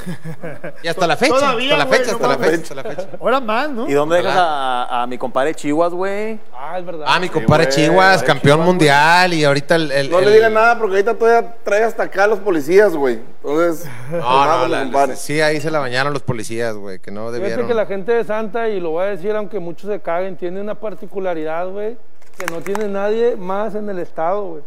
Y 0.83 0.87
hasta 0.89 1.07
la 1.07 1.15
fecha, 1.17 1.33
Todavía, 1.33 1.71
hasta 1.73 1.77
la 1.77 1.85
güey, 1.85 1.99
fecha, 1.99 2.11
no 2.11 2.17
hasta 2.17 2.27
la 2.27 2.37
fecha, 2.37 2.61
hasta 2.61 2.75
la 2.75 2.83
fecha. 2.83 3.07
Ahora 3.21 3.39
más, 3.39 3.69
¿no? 3.69 3.89
¿Y 3.89 3.93
dónde 3.93 4.17
dejas 4.17 4.35
a, 4.37 5.03
a 5.03 5.07
mi 5.07 5.17
compadre 5.17 5.55
Chihuas, 5.55 5.93
güey? 5.93 6.39
Ah, 6.53 6.77
es 6.77 6.85
verdad. 6.85 7.05
Ah, 7.07 7.19
mi 7.21 7.29
compadre 7.29 7.65
güey, 7.67 7.75
Chihuas, 7.75 8.21
campeón 8.23 8.57
Chihuas, 8.57 8.67
mundial, 8.67 9.33
y 9.33 9.43
ahorita 9.45 9.75
el... 9.75 9.91
el- 9.93 10.09
No 10.11 10.19
le 10.19 10.31
digan 10.33 10.53
nada 10.53 10.77
porque 10.77 10.95
ahorita 10.97 11.13
todavía 11.17 11.55
trae 11.63 11.83
hasta 11.83 12.03
acá 12.03 12.25
a 12.25 12.27
los 12.27 12.39
policías, 12.39 12.93
güey. 12.95 13.21
Entonces, 13.43 13.89
No, 14.11 14.19
no, 14.59 14.67
la- 14.67 14.81
compadre. 14.83 15.15
sí, 15.15 15.39
ahí 15.39 15.61
se 15.61 15.71
la 15.71 15.79
bañaron 15.79 16.11
los 16.11 16.23
policías, 16.23 16.75
güey, 16.75 16.99
que 16.99 17.11
no 17.11 17.27
Fíjate 17.27 17.39
debieron. 17.39 17.67
que 17.67 17.73
la 17.73 17.85
gente 17.85 18.11
de 18.11 18.23
Santa, 18.25 18.67
y 18.67 18.81
lo 18.81 18.91
voy 18.91 19.03
a 19.05 19.07
decir 19.07 19.33
aunque 19.37 19.59
muchos 19.59 19.89
se 19.89 20.01
caguen, 20.01 20.35
tiene 20.35 20.59
una 20.59 20.75
particularidad, 20.75 21.69
güey, 21.69 21.95
que 22.37 22.45
no 22.47 22.59
tiene 22.59 22.89
nadie 22.89 23.37
más 23.37 23.73
en 23.75 23.89
el 23.89 23.99
estado, 23.99 24.43
güey. 24.49 24.63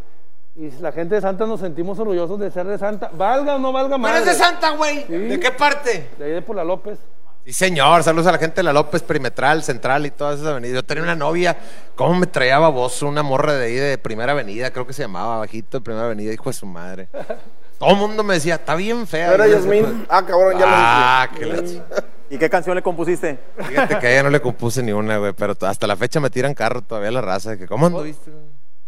Y 0.57 0.71
la 0.81 0.91
gente 0.93 1.15
de 1.15 1.21
Santa 1.21 1.45
nos 1.45 1.59
sentimos 1.59 1.99
orgullosos 1.99 2.39
de 2.39 2.49
ser 2.49 2.65
de 2.65 2.77
Santa. 2.77 3.09
Valga 3.13 3.55
o 3.55 3.59
no 3.59 3.73
valga 3.73 3.97
más. 3.97 4.11
¿Pero 4.13 4.25
es 4.25 4.37
de 4.37 4.43
Santa, 4.43 4.69
güey? 4.71 5.03
Sí. 5.05 5.13
¿De 5.13 5.39
qué 5.39 5.51
parte? 5.51 6.09
De 6.17 6.25
ahí 6.25 6.31
de 6.31 6.41
por 6.41 6.55
la 6.55 6.63
López. 6.63 6.97
Sí, 7.43 7.51
señor. 7.51 8.01
Saludos 8.03 8.27
a 8.27 8.31
la 8.31 8.37
gente 8.37 8.55
de 8.57 8.63
la 8.63 8.71
López 8.73 9.01
Perimetral, 9.03 9.63
Central 9.63 10.05
y 10.05 10.11
todas 10.11 10.35
esas 10.39 10.47
avenidas. 10.51 10.75
Yo 10.75 10.83
tenía 10.83 11.03
una 11.03 11.15
novia, 11.15 11.57
¿cómo 11.95 12.15
me 12.15 12.25
traía 12.25 12.57
baboso? 12.57 13.05
Una 13.07 13.21
morra 13.21 13.53
de 13.53 13.65
ahí 13.65 13.73
de 13.75 13.97
Primera 13.97 14.31
Avenida, 14.31 14.71
creo 14.71 14.87
que 14.87 14.93
se 14.93 15.01
llamaba, 15.03 15.39
bajito 15.39 15.77
de 15.77 15.83
Primera 15.83 16.05
Avenida, 16.05 16.31
hijo 16.31 16.49
de 16.49 16.53
su 16.53 16.65
madre. 16.65 17.09
Todo 17.77 17.89
el 17.89 17.97
mundo 17.97 18.23
me 18.23 18.35
decía, 18.35 18.55
está 18.55 18.75
bien 18.75 19.05
fea. 19.05 19.27
¿No 19.27 19.33
era 19.33 19.47
Y 19.47 19.51
yo, 19.51 19.57
Yasmín? 19.57 20.05
Ah, 20.09 20.25
cabrón, 20.25 20.57
ya 20.57 20.65
Ah, 20.65 21.27
lo 21.33 21.37
que 21.39 21.45
la 21.47 21.57
ch- 21.57 21.83
¿Y 22.29 22.37
qué 22.37 22.49
canción 22.49 22.75
le 22.75 22.81
compusiste? 22.81 23.37
Fíjate 23.67 23.99
que 23.99 24.07
a 24.07 24.11
ella 24.11 24.23
no 24.23 24.29
le 24.29 24.39
compuse 24.41 24.81
ni 24.81 24.93
una, 24.93 25.17
güey, 25.17 25.33
pero 25.33 25.53
hasta 25.61 25.85
la 25.85 25.97
fecha 25.97 26.21
me 26.21 26.29
tiran 26.29 26.53
carro 26.53 26.81
todavía 26.81 27.11
la 27.11 27.19
raza. 27.21 27.51
de 27.51 27.57
que, 27.59 27.67
¿Cómo 27.67 27.85
anduviste? 27.87 28.31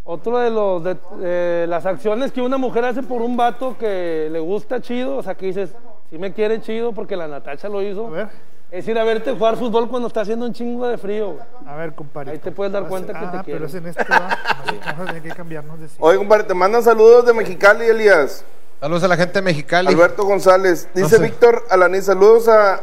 Otro 0.10 0.40
de 0.40 0.50
los 0.50 0.82
de, 0.86 0.96
eh, 1.22 1.66
las 1.68 1.86
acciones 1.86 2.32
que 2.32 2.42
una 2.42 2.58
mujer 2.58 2.86
hace 2.86 3.04
por 3.04 3.22
un 3.22 3.36
vato 3.36 3.76
que 3.78 4.30
le 4.32 4.40
gusta 4.40 4.80
chido, 4.82 5.18
o 5.18 5.22
sea, 5.24 5.36
que 5.36 5.48
dices, 5.48 5.72
si 6.10 6.18
me 6.18 6.32
quiere 6.32 6.62
chido 6.62 6.94
porque 6.94 7.18
la 7.18 7.28
Natacha 7.28 7.68
lo 7.68 7.82
hizo, 7.82 8.08
A 8.08 8.12
ver, 8.12 8.28
es 8.72 8.88
ir 8.88 8.98
a 8.98 9.04
verte 9.04 9.34
jugar 9.34 9.58
fútbol 9.58 9.90
cuando 9.90 10.08
está 10.08 10.22
haciendo 10.22 10.46
un 10.46 10.54
chingo 10.54 10.88
de 10.88 10.98
frío. 10.98 11.34
güey. 11.34 11.44
a 11.66 11.76
ver, 11.76 11.94
compadre. 11.94 12.32
Ahí 12.32 12.38
te 12.38 12.54
puedes 12.54 12.72
dar 12.72 12.88
cuenta 12.88 13.12
que 13.12 13.26
ah, 13.26 13.32
te 13.34 13.44
quiere. 13.44 13.60
pero 13.60 13.66
es 13.66 13.76
en 13.76 13.86
este, 13.88 14.06
¿va? 14.10 14.28
Así 14.28 14.78
que 14.78 14.86
Vamos 14.86 15.02
a 15.02 15.06
tener 15.08 15.24
que 15.24 15.30
cambiarnos 15.30 15.78
de 15.82 15.90
sitio. 15.90 16.06
Oye, 16.06 16.18
compadre, 16.18 16.44
te 16.46 16.54
mandan 16.54 16.84
saludos 16.84 17.26
de 17.26 17.34
Mexicali, 17.34 17.84
Elías. 17.86 18.46
Saludos 18.80 19.04
a 19.04 19.08
la 19.10 19.18
gente 19.18 19.34
de 19.34 19.42
Mexicali. 19.42 19.90
Alberto 19.90 20.24
González. 20.24 20.88
Dice 20.94 21.18
sé. 21.18 21.22
Víctor 21.22 21.64
Alaní, 21.70 22.02
saludos 22.02 22.48
a, 22.48 22.80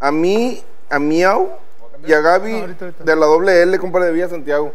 a 0.00 0.12
mí, 0.12 0.62
a 0.90 0.98
Miau 0.98 1.48
y 2.06 2.12
a 2.12 2.20
Gaby 2.20 2.52
No, 2.52 2.58
ahorita, 2.58 2.84
ahorita. 2.84 3.04
de 3.04 3.16
la 3.16 3.24
doble 3.24 3.62
L, 3.62 3.78
compadre 3.78 4.08
de 4.08 4.12
Villa 4.12 4.28
Santiago. 4.28 4.72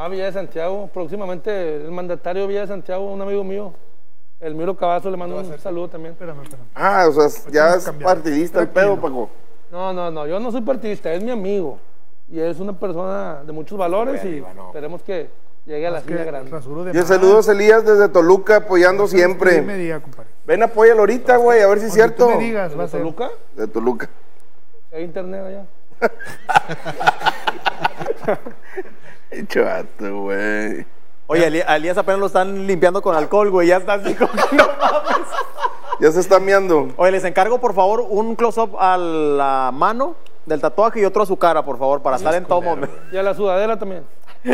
Ah, 0.00 0.08
Villa 0.08 0.26
de 0.26 0.32
Santiago. 0.32 0.88
Próximamente 0.94 1.76
el 1.76 1.90
mandatario 1.90 2.42
de 2.42 2.48
Villa 2.48 2.60
de 2.60 2.66
Santiago, 2.68 3.12
un 3.12 3.20
amigo 3.20 3.42
mío, 3.42 3.72
el 4.38 4.54
Miro 4.54 4.76
Cavazo, 4.76 5.10
le 5.10 5.16
mando 5.16 5.36
un 5.38 5.58
saludo 5.58 5.88
también. 5.88 6.12
Espérame, 6.12 6.40
espérame. 6.42 6.66
Ah, 6.74 7.06
o 7.08 7.12
sea, 7.12 7.50
ya 7.50 7.72
a 7.72 7.76
es 7.76 7.84
cambiar. 7.84 8.14
partidista 8.14 8.60
el 8.60 8.68
pedo, 8.68 8.96
Paco. 9.00 9.28
No, 9.72 9.92
no, 9.92 10.10
no, 10.12 10.26
yo 10.28 10.38
no 10.38 10.52
soy 10.52 10.60
partidista, 10.60 11.12
es 11.12 11.20
mi 11.22 11.32
amigo. 11.32 11.78
Y 12.30 12.38
es 12.38 12.60
una 12.60 12.78
persona 12.78 13.42
de 13.44 13.52
muchos 13.52 13.76
valores 13.76 14.24
y 14.24 14.38
esperemos 14.66 15.02
que 15.02 15.30
llegue 15.66 15.86
a 15.86 15.90
la 15.90 16.02
que 16.02 16.14
grande. 16.14 16.50
de 16.92 16.98
Y 16.98 17.02
saludos 17.02 17.48
Elías 17.48 17.84
desde 17.84 18.08
Toluca 18.08 18.56
apoyando 18.56 19.04
Que 19.08 19.12
me 19.14 19.18
siempre. 19.18 19.60
diga, 19.76 20.00
compadre. 20.00 20.28
Ven, 20.46 20.62
apóyalo 20.62 21.00
ahorita, 21.00 21.36
güey, 21.38 21.60
a 21.60 21.66
ver 21.66 21.80
si 21.80 21.86
es 21.86 21.96
Cuando 21.96 22.14
tú 22.14 22.22
cierto. 22.24 22.38
me 22.38 22.44
digas, 22.46 22.72
a 22.72 22.76
¿De 22.76 22.88
ser. 22.88 23.00
Toluca? 23.00 23.30
De 23.56 23.66
Toluca. 23.66 24.08
¿Hay 24.92 25.02
internet 25.02 25.44
allá? 25.44 25.66
Chato, 29.48 30.22
güey. 30.22 30.86
Oye, 31.26 31.62
a 31.66 31.76
Elías 31.76 31.98
apenas 31.98 32.18
lo 32.20 32.26
están 32.26 32.66
limpiando 32.66 33.02
con 33.02 33.14
alcohol, 33.14 33.50
güey. 33.50 33.68
Ya 33.68 33.76
está 33.76 33.94
así 33.94 34.14
como 34.14 34.32
que 34.32 34.56
no 34.56 34.66
mames. 34.80 35.28
Ya 36.00 36.10
se 36.12 36.20
está 36.20 36.38
miando. 36.40 36.90
Oye, 36.96 37.10
les 37.12 37.24
encargo, 37.24 37.60
por 37.60 37.74
favor, 37.74 38.00
un 38.08 38.34
close-up 38.36 38.76
a 38.78 38.96
la 38.96 39.70
mano 39.74 40.16
del 40.46 40.60
tatuaje 40.60 41.00
y 41.00 41.04
otro 41.04 41.22
a 41.22 41.26
su 41.26 41.36
cara, 41.36 41.62
por 41.64 41.76
favor, 41.78 42.00
para 42.00 42.16
estar 42.16 42.34
en 42.34 42.46
todo 42.46 42.62
momento. 42.62 42.96
Y 43.12 43.16
a 43.18 43.22
la 43.22 43.34
sudadera 43.34 43.78
también. 43.78 44.04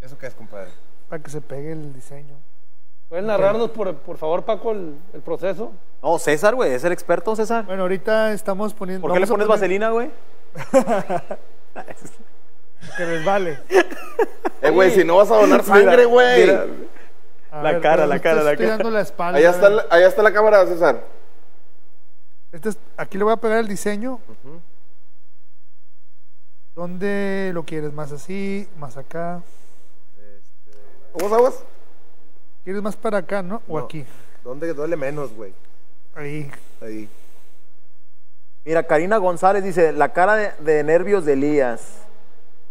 ¿Eso 0.00 0.16
qué 0.18 0.26
es, 0.26 0.34
compadre? 0.34 0.70
Para 1.08 1.22
que 1.22 1.30
se 1.30 1.40
pegue 1.40 1.72
el 1.72 1.92
diseño. 1.92 2.34
¿Pueden 3.08 3.26
narrarnos, 3.26 3.70
por, 3.70 3.94
por 3.94 4.16
favor, 4.18 4.44
Paco, 4.44 4.72
el, 4.72 4.96
el 5.14 5.20
proceso? 5.22 5.72
No, 6.02 6.18
César, 6.18 6.54
güey, 6.54 6.72
es 6.74 6.84
el 6.84 6.92
experto, 6.92 7.34
César. 7.36 7.64
Bueno, 7.64 7.82
ahorita 7.82 8.32
estamos 8.32 8.74
poniendo. 8.74 9.02
¿Por 9.02 9.12
qué 9.14 9.20
le 9.20 9.26
pones 9.26 9.46
poner- 9.46 9.48
vaselina, 9.48 9.90
güey? 9.90 10.10
Que 12.96 13.04
les 13.04 13.24
vale. 13.24 13.58
Eh, 14.62 14.70
güey, 14.70 14.90
si 14.92 15.04
no 15.04 15.16
vas 15.16 15.30
a 15.30 15.36
donar 15.36 15.62
sangre, 15.62 16.04
güey. 16.04 16.46
La 16.46 16.64
ver, 17.72 17.80
cara, 17.80 18.06
la 18.06 18.18
cara, 18.20 18.40
estoy- 18.40 18.44
la 18.52 18.56
cara. 18.56 18.68
dando 18.70 18.90
la 18.90 19.00
espalda. 19.00 19.38
Allá 19.38 19.50
está, 19.50 19.68
la- 19.70 19.86
allá 19.90 20.06
está 20.08 20.22
la 20.22 20.32
cámara, 20.32 20.66
César. 20.66 21.02
Este 22.52 22.70
es- 22.70 22.78
aquí 22.96 23.18
le 23.18 23.24
voy 23.24 23.32
a 23.32 23.36
pegar 23.36 23.58
el 23.58 23.68
diseño. 23.68 24.20
¿Dónde 26.74 27.50
lo 27.54 27.64
quieres? 27.64 27.92
¿Más 27.92 28.12
así? 28.12 28.68
¿Más 28.78 28.96
acá? 28.96 29.42
¿Cómo 31.12 31.28
sabes? 31.28 31.60
¿Quieres 32.64 32.82
más 32.82 32.96
para 32.96 33.18
acá, 33.18 33.42
no? 33.42 33.62
¿O 33.68 33.78
aquí? 33.78 34.04
¿Dónde 34.44 34.72
duele 34.74 34.96
menos, 34.96 35.32
güey? 35.32 35.52
Ahí. 36.14 36.50
Ahí. 36.80 37.08
Mira, 38.68 38.82
Karina 38.82 39.16
González 39.16 39.64
dice, 39.64 39.92
la 39.92 40.10
cara 40.10 40.36
de, 40.36 40.52
de 40.58 40.84
nervios 40.84 41.24
de 41.24 41.32
Elías. 41.32 42.02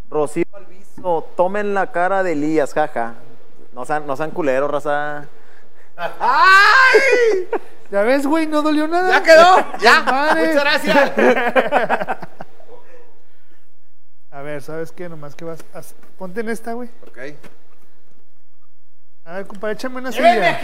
Rocío 0.08 0.44
Alviso, 0.52 1.28
tomen 1.36 1.74
la 1.74 1.90
cara 1.90 2.22
de 2.22 2.34
Elías, 2.34 2.72
jaja. 2.72 3.14
No 3.72 3.84
sean, 3.84 4.06
no 4.06 4.16
sean 4.16 4.30
culeros, 4.30 4.70
raza. 4.70 5.26
¿Ya 7.90 8.02
ves, 8.02 8.28
güey? 8.28 8.46
No 8.46 8.62
dolió 8.62 8.86
nada. 8.86 9.10
¡Ya 9.10 9.24
quedó! 9.24 9.56
¡Ya! 9.80 10.02
Madre. 10.02 10.46
¡Muchas 10.46 10.62
gracias! 10.62 11.12
A 14.30 14.42
ver, 14.42 14.62
¿sabes 14.62 14.92
qué? 14.92 15.08
Nomás 15.08 15.34
que 15.34 15.44
vas 15.44 15.64
a... 15.74 15.80
Ponte 16.16 16.42
en 16.42 16.48
esta, 16.48 16.74
güey. 16.74 16.88
ok. 17.08 17.18
A 19.24 19.32
ver, 19.32 19.48
compadre, 19.48 19.74
échame 19.74 19.98
una 19.98 20.12
silla. 20.12 20.60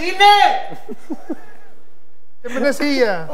Échame 2.44 2.60
una 2.60 2.72
silla. 2.72 3.26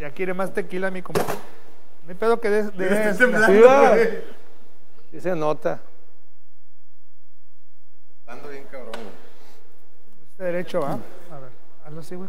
Ya 0.00 0.10
quiere 0.10 0.32
más 0.34 0.52
tequila, 0.54 0.90
mi 0.90 1.02
compadre. 1.02 1.34
No 2.04 2.08
hay 2.10 2.14
pedo 2.14 2.40
que 2.40 2.48
des... 2.50 2.76
des- 2.76 3.16
Sí, 3.18 3.60
va. 3.60 3.94
Sí 5.10 5.20
se 5.20 5.34
nota. 5.34 5.80
Ando 8.26 8.48
bien 8.48 8.64
cabrón. 8.70 8.92
Este 10.32 10.44
derecho, 10.44 10.80
¿va? 10.80 10.92
A 10.92 11.38
ver, 11.40 11.50
hazlo 11.84 12.00
así, 12.00 12.14
güey. 12.14 12.28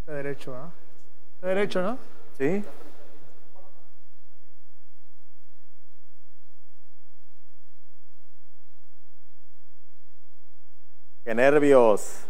Este 0.00 0.12
derecho, 0.12 0.52
¿va? 0.52 0.70
Este 1.36 1.46
derecho, 1.46 1.82
¿no? 1.82 1.98
¿Sí? 2.38 2.64
Qué 11.24 11.36
nervios. 11.36 12.24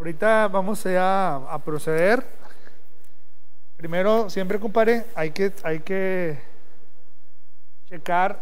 Ahorita 0.00 0.48
vamos 0.48 0.82
ya 0.82 1.36
a, 1.36 1.54
a 1.54 1.58
proceder. 1.60 2.24
Primero, 3.76 4.28
siempre, 4.28 4.58
compadre, 4.58 5.04
hay 5.14 5.30
que, 5.30 5.52
hay 5.62 5.78
que 5.78 6.40
checar 7.88 8.40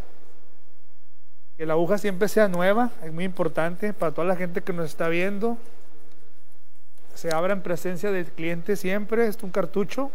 que 1.58 1.66
la 1.66 1.74
aguja 1.74 1.98
siempre 1.98 2.28
sea 2.28 2.48
nueva. 2.48 2.92
Es 3.02 3.12
muy 3.12 3.24
importante 3.24 3.92
para 3.92 4.12
toda 4.12 4.26
la 4.26 4.36
gente 4.36 4.62
que 4.62 4.72
nos 4.72 4.86
está 4.86 5.08
viendo. 5.08 5.58
Se 7.14 7.30
abra 7.30 7.52
en 7.52 7.60
presencia 7.60 8.10
del 8.10 8.24
cliente 8.24 8.74
siempre. 8.74 9.26
Es 9.26 9.42
un 9.42 9.50
cartucho 9.50 10.10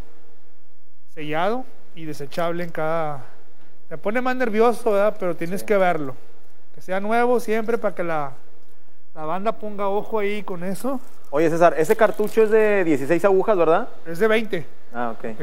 sellado 1.14 1.64
y 1.94 2.06
desechable 2.06 2.64
en 2.64 2.72
cada... 2.72 3.24
Te 3.88 4.00
pone 4.00 4.20
más 4.20 4.36
nervioso, 4.36 4.94
¿verdad? 4.94 5.16
Pero 5.20 5.36
tienes 5.36 5.64
que 5.64 5.78
verlo. 5.78 6.16
Que 6.74 6.82
sea 6.82 7.00
nuevo 7.00 7.40
siempre 7.40 7.78
para 7.78 7.94
que 7.94 8.04
la, 8.04 8.34
la 9.20 9.26
banda 9.26 9.52
ponga 9.52 9.90
ojo 9.90 10.20
ahí 10.20 10.44
con 10.44 10.64
eso. 10.64 11.02
Oye, 11.30 11.50
César, 11.50 11.76
ese 11.78 11.94
cartucho 11.98 12.42
es 12.44 12.52
de 12.52 12.86
16 12.86 13.26
agujas, 13.26 13.58
¿verdad? 13.58 13.90
Es 14.06 14.18
de 14.18 14.28
20. 14.30 14.66
Ah, 14.94 15.14
ok. 15.14 15.26
Ok. 15.26 15.42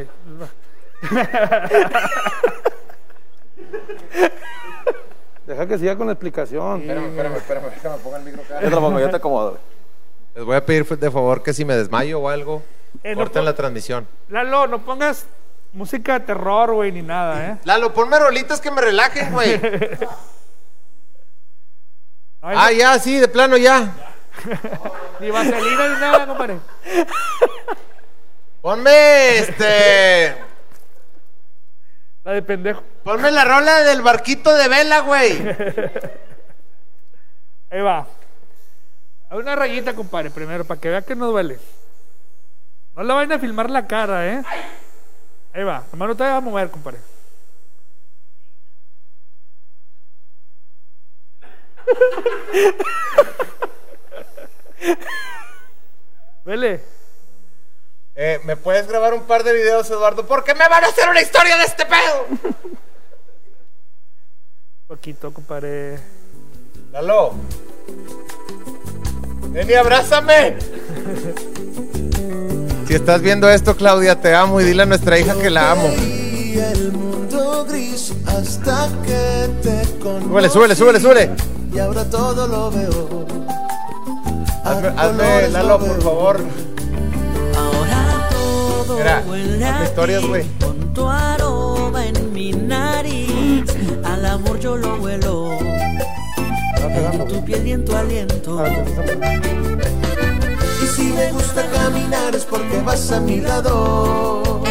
Deja 5.46 5.66
que 5.66 5.78
siga 5.78 5.94
con 5.96 6.06
la 6.06 6.14
explicación. 6.14 6.80
Espérame, 6.80 7.06
espérame, 7.08 7.36
espérame, 7.36 7.64
déjame 7.70 7.96
pongo 7.98 8.16
el 8.16 8.22
micro 8.24 8.42
acá. 8.42 8.60
Yo 8.62 8.68
te 8.68 8.74
lo 8.74 8.80
pongo, 8.80 8.98
yo 8.98 9.10
te 9.10 9.16
acomodo. 9.16 9.50
güey. 9.50 9.62
Les 10.36 10.44
voy 10.44 10.56
a 10.56 10.64
pedir 10.64 10.86
de 10.86 11.10
favor 11.10 11.42
que 11.42 11.52
si 11.52 11.64
me 11.66 11.76
desmayo 11.76 12.18
o 12.20 12.28
algo, 12.30 12.62
Eh, 13.02 13.14
corten 13.14 13.44
la 13.44 13.54
transmisión. 13.54 14.08
Lalo, 14.30 14.66
no 14.68 14.82
pongas 14.86 15.26
música 15.74 16.18
de 16.18 16.24
terror, 16.26 16.72
güey, 16.72 16.92
ni 16.92 17.02
nada, 17.02 17.46
¿eh? 17.46 17.58
Lalo, 17.64 17.92
ponme 17.92 18.18
rolitas 18.18 18.58
que 18.58 18.70
me 18.70 18.80
relajen, 18.80 19.32
güey. 19.32 19.60
Ay, 22.48 22.56
ah, 22.56 22.70
ya, 22.70 22.98
sí, 23.00 23.18
de 23.18 23.26
plano 23.26 23.56
ya. 23.56 23.92
Ni 25.20 25.32
vaselina 25.32 25.88
ni 25.88 26.00
nada, 26.00 26.26
compadre. 26.28 26.60
Ponme, 28.62 29.38
este... 29.38 30.36
La 32.22 32.32
de 32.34 32.42
pendejo. 32.42 32.84
Ponme 33.02 33.32
la 33.32 33.44
rola 33.44 33.82
del 33.82 34.00
barquito 34.00 34.54
de 34.54 34.68
vela, 34.68 35.00
güey. 35.00 35.32
Ahí 37.72 37.80
va. 37.80 38.06
Una 39.32 39.56
rayita, 39.56 39.94
compadre, 39.94 40.30
primero, 40.30 40.64
para 40.64 40.80
que 40.80 40.90
vea 40.90 41.02
que 41.02 41.16
no 41.16 41.26
duele. 41.26 41.58
No 42.94 43.02
le 43.02 43.12
vayan 43.12 43.32
a 43.32 43.38
filmar 43.40 43.70
la 43.70 43.88
cara, 43.88 44.24
¿eh? 44.24 44.44
Ahí 45.52 45.64
va. 45.64 45.82
Hermano, 45.90 46.14
te 46.14 46.22
va 46.22 46.36
a 46.36 46.40
mover, 46.40 46.70
compadre. 46.70 47.00
Vele. 56.44 56.80
Eh, 58.14 58.40
¿Me 58.44 58.56
puedes 58.56 58.86
grabar 58.86 59.12
un 59.14 59.24
par 59.24 59.44
de 59.44 59.52
videos, 59.52 59.90
Eduardo? 59.90 60.26
Porque 60.26 60.54
me 60.54 60.68
van 60.68 60.84
a 60.84 60.88
hacer 60.88 61.08
una 61.08 61.20
historia 61.20 61.56
de 61.58 61.64
este 61.64 61.84
pedo. 61.84 62.26
Poquito, 64.86 65.34
compadre. 65.34 65.98
Lalo. 66.92 67.34
Ven 69.50 69.68
y 69.68 69.74
abrázame. 69.74 70.56
Si 72.86 72.94
estás 72.94 73.20
viendo 73.20 73.50
esto, 73.50 73.76
Claudia, 73.76 74.20
te 74.20 74.34
amo 74.34 74.60
y 74.60 74.64
dile 74.64 74.84
a 74.84 74.86
nuestra 74.86 75.18
hija 75.18 75.34
que 75.34 75.50
la 75.50 75.72
amo. 75.72 75.88
Gris 77.68 78.12
hasta 78.26 78.88
que 79.04 79.48
te 79.62 79.98
conocí. 79.98 80.26
Súbele, 80.28 80.48
súbele, 80.48 80.76
súbele, 80.76 81.00
súbele. 81.00 81.30
Y 81.72 81.78
ahora 81.78 82.04
todo 82.04 82.46
lo 82.46 82.70
veo. 82.70 83.26
Hazme, 84.64 84.88
A 84.88 85.02
hazme, 85.02 85.24
colores 85.24 85.52
Lalo, 85.52 85.68
lo 85.68 85.78
por 85.78 86.02
favor. 86.02 86.40
Ahora 87.56 88.28
todo 88.30 88.96
Mira, 88.96 89.24
huele 89.28 89.64
hazme 89.64 89.84
a 89.84 89.88
historias, 89.88 90.22
ti, 90.22 90.28
güey. 90.28 90.44
Con 90.60 90.94
tu 90.94 91.08
aroma 91.08 92.06
en 92.06 92.32
mi 92.32 92.52
nariz, 92.52 93.64
al 94.04 94.26
amor 94.26 94.58
yo 94.58 94.76
lo 94.76 94.96
huelo. 94.96 95.56
En 95.58 97.28
tu 97.28 97.44
piel 97.44 97.66
y 97.66 97.72
en 97.72 97.84
tu 97.84 97.94
aliento. 97.94 98.64
Y 100.82 100.86
si 100.86 101.02
me 101.04 101.32
gusta 101.32 101.64
caminar 101.70 102.34
es 102.34 102.44
porque 102.44 102.80
vas 102.82 103.12
a 103.12 103.20
mi 103.20 103.40
lado. 103.40 104.65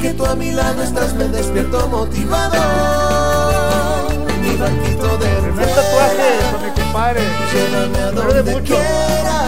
Que 0.00 0.14
tú 0.14 0.24
a 0.24 0.36
mi 0.36 0.52
lado 0.52 0.82
estás 0.82 1.12
me 1.14 1.24
despierto 1.24 1.88
motivado. 1.88 2.54
Mi 4.40 4.56
barquito 4.56 5.18
de 5.18 5.28
Primer 5.42 5.66
tatuaje 5.66 6.38
con 6.52 6.64
mi 6.64 6.70
compadre. 6.70 7.20
Llévame 7.52 7.98
a 7.98 8.10
donde 8.12 8.52
mucho. 8.52 8.74
quiera. 8.76 9.38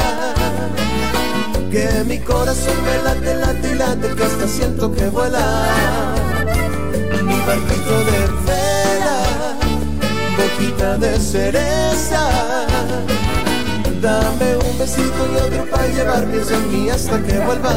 Que 1.70 2.04
mi 2.04 2.18
corazón 2.18 2.74
me 2.84 3.02
late, 3.04 3.34
late, 3.36 3.74
late, 3.76 4.14
que 4.16 4.24
hasta 4.24 4.48
siento 4.48 4.92
que 4.92 5.08
vuela. 5.08 5.68
Mi 7.22 7.40
barquito 7.46 7.98
de 8.08 8.20
vela, 8.46 9.18
boquita 10.36 10.96
de 10.98 11.20
cereza. 11.20 12.28
Dame 14.02 14.56
un 14.56 14.78
besito 14.78 15.28
y 15.32 15.36
otro 15.36 15.70
para 15.70 15.86
llevar 15.86 16.24
pienso 16.24 16.54
en 16.54 16.72
mí 16.72 16.90
hasta 16.90 17.22
que 17.22 17.38
vuelva. 17.38 17.72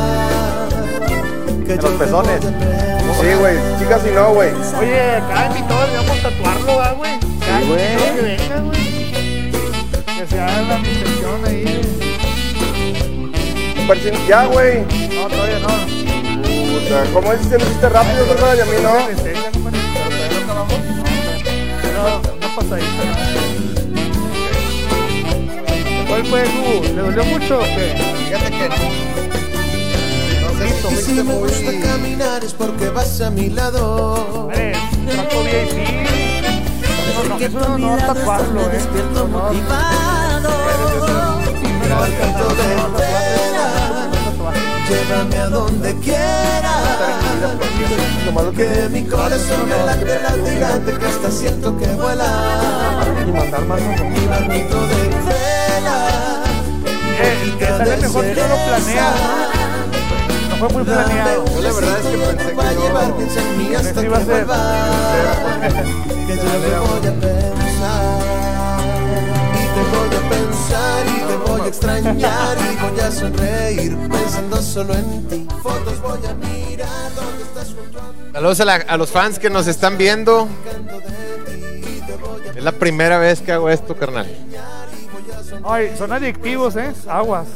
Que 1.66 1.76
los 1.78 1.92
pezones. 1.94 2.42
Sí, 2.42 3.34
güey. 3.40 3.56
Chicas, 3.80 4.02
si 4.04 4.10
no, 4.12 4.34
güey. 4.34 4.52
Oye, 4.80 5.22
cada 5.30 5.48
invitado 5.48 5.80
deberíamos 5.82 6.22
tatuarlo, 6.22 6.78
¿verdad, 6.78 6.96
güey. 6.98 7.12
Cada 7.40 7.62
güey. 7.62 7.94
invitado 7.94 8.16
que 8.16 8.22
venga, 8.22 8.60
güey. 8.60 8.84
Que 10.20 10.28
se 10.28 10.40
haga 10.40 10.62
la 10.62 10.78
intención 10.78 11.46
ahí. 11.46 11.64
Ya, 14.28 14.46
güey. 14.48 14.82
No, 15.16 15.28
todavía 15.30 15.60
no. 15.60 15.68
Puta, 16.74 17.04
¿Cómo 17.14 17.32
es 17.32 17.40
que 17.40 17.46
se 17.46 17.58
lo 17.58 17.66
hiciste 17.66 17.90
rápido, 17.90 18.26
verdad? 18.28 18.56
Y 18.58 18.60
a 18.60 18.66
mí 18.66 18.72
no. 18.82 18.94
Pero 21.82 22.22
todavía 22.22 22.38
no 22.42 22.56
pasadita. 22.56 23.04
¿Cuál 26.10 26.26
fue, 26.26 26.44
Hugo? 26.44 26.84
¿Le 26.84 27.02
dolió 27.02 27.24
mucho 27.26 27.60
o 27.60 27.64
qué? 27.64 27.96
Fíjate 28.26 28.52
que 28.52 28.70
no 28.70 29.13
si 30.70 30.94
Y 30.94 30.98
si 30.98 31.24
me 31.24 31.34
gusta 31.36 31.72
muy... 31.72 31.80
caminar 31.80 32.44
es 32.44 32.54
porque 32.54 32.90
vas 32.90 33.22
a 33.22 33.30
mi 33.30 33.50
lado. 33.50 34.16
Compadre, 34.32 34.74
trato 35.10 35.44
VIP. 35.44 36.14
No, 37.54 37.78
no, 37.78 37.96
eso 37.96 38.54
no, 38.54 38.62
¿eh? 38.62 38.70
despierto 38.72 39.28
No, 39.28 39.28
motivado. 39.28 40.50
Llévame 44.90 45.38
a 45.38 45.50
donde 45.50 45.96
quiera. 46.00 46.74
Que 48.56 48.90
mi 48.90 49.04
corazón 49.04 49.68
me 49.68 49.86
late, 49.86 50.20
late, 50.22 50.60
late, 50.60 50.92
que 51.00 51.06
hasta 51.06 51.32
siento 51.32 51.78
que 51.78 51.88
vuela. 51.88 52.26
Y 53.28 53.32
mandar 53.32 53.66
más 53.66 53.82
Mi 53.82 54.28
barquito 54.28 54.88
de 54.88 54.96
vela, 55.26 56.08
Eh, 57.20 57.56
que 57.58 57.66
mejor 58.02 58.26
no 58.26 58.48
lo 58.48 58.56
planeas, 58.66 59.53
¿no? 60.60 60.70
Fue 60.70 60.70
muy 60.70 60.84
planeado. 60.84 61.46
Yo 61.46 61.62
la 61.62 61.72
verdad 61.74 62.00
es 62.00 62.06
que 62.06 62.18
pensé 62.18 63.40
que 63.58 63.74
Ese 63.76 63.94
que 63.94 64.02
iba 64.06 64.18
a 64.18 64.20
ser. 64.26 64.46
vuelva. 64.46 64.60
Que 66.28 66.36
yo 66.38 66.42
te 66.42 66.48
voy 66.48 67.08
a 67.08 67.12
pensar. 67.20 68.20
Y 69.54 69.66
te 69.74 69.82
voy 69.92 70.10
a 70.16 70.30
pensar 70.30 71.02
y 71.08 71.20
te 71.28 71.36
voy 71.52 71.62
a 71.62 71.68
extrañar 71.68 72.58
y 72.58 72.76
voy 72.82 73.00
a 73.02 73.12
sonreír 73.12 73.98
pensando 74.10 74.62
solo 74.62 74.94
en 74.94 75.28
ti. 75.28 75.48
Fotos 75.62 76.02
voy 76.02 76.20
a 76.26 76.34
mirar 76.34 76.88
donde 77.16 77.44
estás 77.44 77.68
junto 77.76 78.00
a 78.00 78.12
mí. 78.14 78.32
Saludos 78.32 78.60
a, 78.62 78.66
la- 78.66 78.76
a 78.76 78.98
los 78.98 79.10
fans 79.12 79.38
que 79.40 79.50
nos 79.50 79.68
están 79.68 79.98
viendo. 79.98 80.48
Es 82.56 82.64
la 82.64 82.72
primera 82.72 83.18
vez 83.18 83.42
que 83.42 83.52
hago 83.52 83.70
esto, 83.70 83.96
carnal. 83.98 84.28
Ay, 85.66 85.94
son 85.98 86.12
adictivos, 86.14 86.76
¿eh? 86.78 86.94
Aguas. 87.08 87.48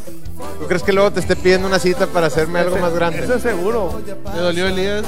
¿Tú 0.59 0.67
crees 0.67 0.83
que 0.83 0.93
luego 0.93 1.11
te 1.11 1.19
esté 1.19 1.35
pidiendo 1.35 1.67
una 1.67 1.79
cita 1.79 2.07
para 2.07 2.27
hacerme 2.27 2.59
algo 2.59 2.77
más 2.77 2.93
grande? 2.93 3.23
Eso 3.23 3.33
es 3.35 3.41
seguro. 3.41 3.99
¿Te 4.05 4.39
dolió, 4.39 4.67
Elías? 4.67 5.03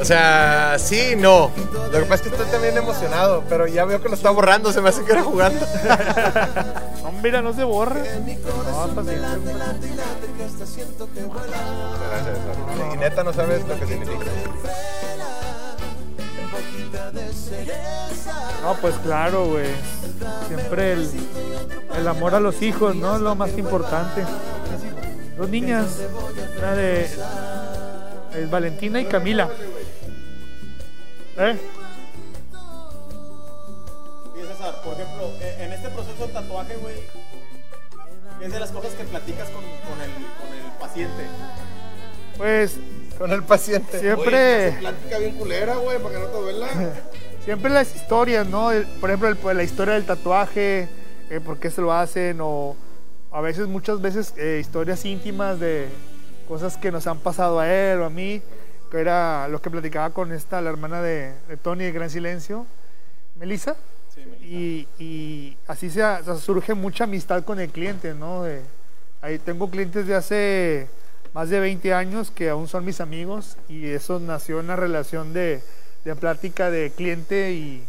O 0.00 0.04
sea, 0.04 0.76
sí, 0.78 1.14
no. 1.16 1.50
Lo 1.92 1.98
que 2.00 2.06
pasa 2.06 2.14
es 2.14 2.22
que 2.22 2.28
estoy 2.30 2.46
también 2.46 2.76
emocionado, 2.76 3.44
pero 3.48 3.68
ya 3.68 3.84
veo 3.84 4.02
que 4.02 4.08
lo 4.08 4.16
está 4.16 4.30
borrando, 4.30 4.72
se 4.72 4.80
me 4.80 4.88
hace 4.88 5.04
que 5.04 5.12
era 5.12 5.22
jugando. 5.22 5.64
No, 7.02 7.10
mira, 7.20 7.42
no 7.42 7.52
se 7.52 7.64
borra. 7.64 8.00
No, 8.00 8.84
hasta 8.84 9.02
siempre. 9.04 9.28
y 12.92 12.96
neta 12.96 13.24
no 13.24 13.32
sabes 13.32 13.66
lo 13.66 13.76
que 13.78 13.86
significa. 13.86 14.24
No, 18.62 18.74
pues 18.80 18.94
claro, 18.96 19.46
güey. 19.46 19.70
Siempre 20.48 20.92
el, 20.92 21.10
el 21.96 22.08
amor 22.08 22.34
a 22.34 22.40
los 22.40 22.62
hijos, 22.62 22.94
¿no? 22.94 23.16
Es 23.16 23.22
lo 23.22 23.34
más 23.34 23.56
importante. 23.58 24.24
Dos 25.36 25.48
niñas, 25.48 25.98
una 26.58 26.74
de 26.74 27.08
es 28.34 28.50
Valentina 28.50 29.00
y 29.00 29.04
Camila. 29.06 29.48
¿Eh? 31.36 31.58
Y 34.36 34.46
César, 34.46 34.82
por 34.82 34.94
ejemplo, 34.94 35.26
eh, 35.40 35.56
en 35.60 35.72
este 35.72 35.88
proceso 35.88 36.26
de 36.26 36.32
tatuaje, 36.32 36.76
güey, 36.76 36.96
¿qué 38.38 38.46
es 38.46 38.52
de 38.52 38.60
las 38.60 38.70
cosas 38.70 38.92
que 38.92 39.04
platicas 39.04 39.48
con, 39.48 39.62
con 39.62 40.00
el, 40.00 40.10
con 40.10 40.54
el 40.56 40.72
paciente? 40.78 41.26
Pues 42.36 42.78
Con 43.22 43.30
el 43.30 43.44
paciente. 43.44 44.00
siempre, 44.00 44.72
Plática 44.80 45.18
bien 45.18 45.36
culera, 45.36 45.76
güey, 45.76 45.96
para 46.02 46.14
que 46.16 46.20
no 46.22 46.26
te 46.26 46.36
duela. 46.38 46.68
siempre 47.44 47.70
las 47.70 47.94
historias, 47.94 48.44
¿no? 48.48 48.72
El- 48.72 48.84
por 49.00 49.10
ejemplo, 49.10 49.28
el- 49.28 49.36
pues, 49.36 49.54
la 49.56 49.62
historia 49.62 49.94
del 49.94 50.04
tatuaje, 50.04 50.88
eh, 51.30 51.38
por 51.38 51.60
qué 51.60 51.70
se 51.70 51.80
lo 51.80 51.92
hacen, 51.92 52.38
o 52.40 52.74
a 53.30 53.40
veces, 53.40 53.68
muchas 53.68 54.00
veces, 54.02 54.34
eh, 54.36 54.58
historias 54.60 55.04
íntimas 55.04 55.60
de 55.60 55.86
cosas 56.48 56.76
que 56.76 56.90
nos 56.90 57.06
han 57.06 57.20
pasado 57.20 57.60
a 57.60 57.72
él 57.72 58.00
o 58.00 58.06
a 58.06 58.10
mí, 58.10 58.42
que 58.90 58.98
era 58.98 59.46
lo 59.46 59.62
que 59.62 59.70
platicaba 59.70 60.10
con 60.10 60.32
esta, 60.32 60.60
la 60.60 60.70
hermana 60.70 61.00
de, 61.00 61.32
de 61.46 61.56
Tony 61.56 61.84
de 61.84 61.92
Gran 61.92 62.10
Silencio, 62.10 62.66
Melissa. 63.36 63.76
Y, 64.42 64.88
y 64.98 65.56
así 65.68 65.90
se, 65.90 66.02
o 66.02 66.24
sea, 66.24 66.34
surge 66.34 66.74
mucha 66.74 67.04
amistad 67.04 67.44
con 67.44 67.60
el 67.60 67.70
cliente, 67.70 68.14
¿no? 68.14 68.42
De- 68.42 68.62
ahí 69.20 69.38
tengo 69.38 69.70
clientes 69.70 70.08
de 70.08 70.14
hace 70.16 70.88
más 71.34 71.48
de 71.50 71.60
20 71.60 71.94
años 71.94 72.30
que 72.30 72.50
aún 72.50 72.68
son 72.68 72.84
mis 72.84 73.00
amigos 73.00 73.56
y 73.68 73.88
eso 73.90 74.18
nació 74.20 74.58
en 74.60 74.66
una 74.66 74.76
relación 74.76 75.32
de, 75.32 75.62
de 76.04 76.14
plática 76.16 76.70
de 76.70 76.90
cliente 76.92 77.52
y, 77.52 77.84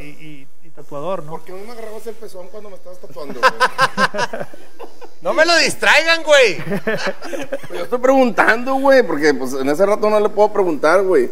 y, 0.00 0.02
y- 0.04 0.48
y 0.64 0.70
tatuador, 0.70 1.22
¿no? 1.24 1.32
¿Por 1.32 1.44
qué 1.44 1.52
a 1.52 1.56
mí 1.56 1.62
me 1.66 1.72
agarrabas 1.72 2.06
el 2.06 2.14
pezón 2.14 2.48
cuando 2.48 2.70
me 2.70 2.76
estabas 2.76 2.98
tatuando, 2.98 3.38
güey? 3.40 3.52
No 5.20 5.32
me 5.32 5.46
lo 5.46 5.56
distraigan, 5.56 6.22
güey. 6.22 6.58
Pues 6.84 7.70
yo 7.70 7.84
estoy 7.84 7.98
preguntando, 7.98 8.74
güey, 8.74 9.02
porque 9.02 9.32
pues 9.32 9.54
en 9.54 9.66
ese 9.70 9.86
rato 9.86 10.10
no 10.10 10.20
le 10.20 10.28
puedo 10.28 10.52
preguntar, 10.52 11.02
güey. 11.02 11.30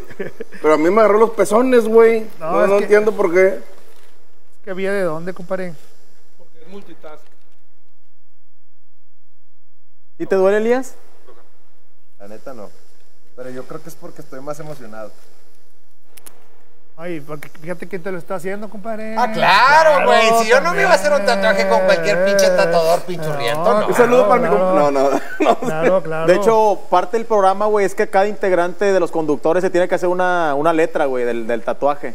Pero 0.62 0.72
a 0.74 0.78
mí 0.78 0.88
me 0.88 1.00
agarró 1.02 1.18
los 1.18 1.30
pezones, 1.32 1.84
güey. 1.86 2.26
No, 2.40 2.52
No, 2.52 2.62
es 2.64 2.70
no 2.70 2.76
que- 2.78 2.82
entiendo 2.84 3.12
por 3.12 3.30
qué. 3.34 3.60
que 4.64 4.70
había 4.70 4.92
de 4.94 5.02
dónde, 5.02 5.34
compadre. 5.34 5.74
Porque 6.38 6.62
es 6.62 6.68
multitask. 6.68 7.22
¿Y 10.18 10.26
te 10.26 10.36
duele, 10.36 10.58
Elías? 10.58 10.94
La 12.18 12.28
neta 12.28 12.54
no. 12.54 12.70
Pero 13.36 13.50
yo 13.50 13.64
creo 13.64 13.82
que 13.82 13.88
es 13.88 13.94
porque 13.94 14.22
estoy 14.22 14.40
más 14.40 14.60
emocionado. 14.60 15.10
Ay, 16.96 17.20
porque 17.20 17.48
fíjate 17.48 17.88
quién 17.88 18.02
te 18.02 18.12
lo 18.12 18.18
está 18.18 18.34
haciendo, 18.34 18.68
compadre. 18.68 19.16
Ah, 19.18 19.32
claro, 19.32 20.06
güey. 20.06 20.44
si 20.44 20.50
yo 20.50 20.60
no 20.60 20.74
me 20.74 20.82
iba 20.82 20.90
a 20.90 20.94
hacer 20.94 21.12
un 21.12 21.24
tatuaje 21.24 21.66
con 21.66 21.80
cualquier 21.80 22.24
pinche 22.26 22.46
tatuador 22.48 23.00
pinchurriento, 23.02 23.80
no. 23.80 23.88
Un 23.88 23.94
saludo 23.94 24.28
para 24.28 24.42
mi 24.42 24.48
claro. 24.48 24.74
No, 24.74 24.90
no, 24.90 25.10
no. 25.40 25.58
Claro, 25.58 26.02
claro. 26.02 26.26
De 26.26 26.34
hecho, 26.36 26.80
parte 26.90 27.16
del 27.16 27.26
programa, 27.26 27.64
güey, 27.66 27.86
es 27.86 27.94
que 27.94 28.08
cada 28.08 28.28
integrante 28.28 28.84
de 28.92 29.00
los 29.00 29.10
conductores 29.10 29.62
se 29.62 29.70
tiene 29.70 29.88
que 29.88 29.94
hacer 29.94 30.08
una, 30.08 30.54
una 30.54 30.72
letra, 30.72 31.06
güey, 31.06 31.24
del, 31.24 31.46
del 31.46 31.62
tatuaje. 31.62 32.14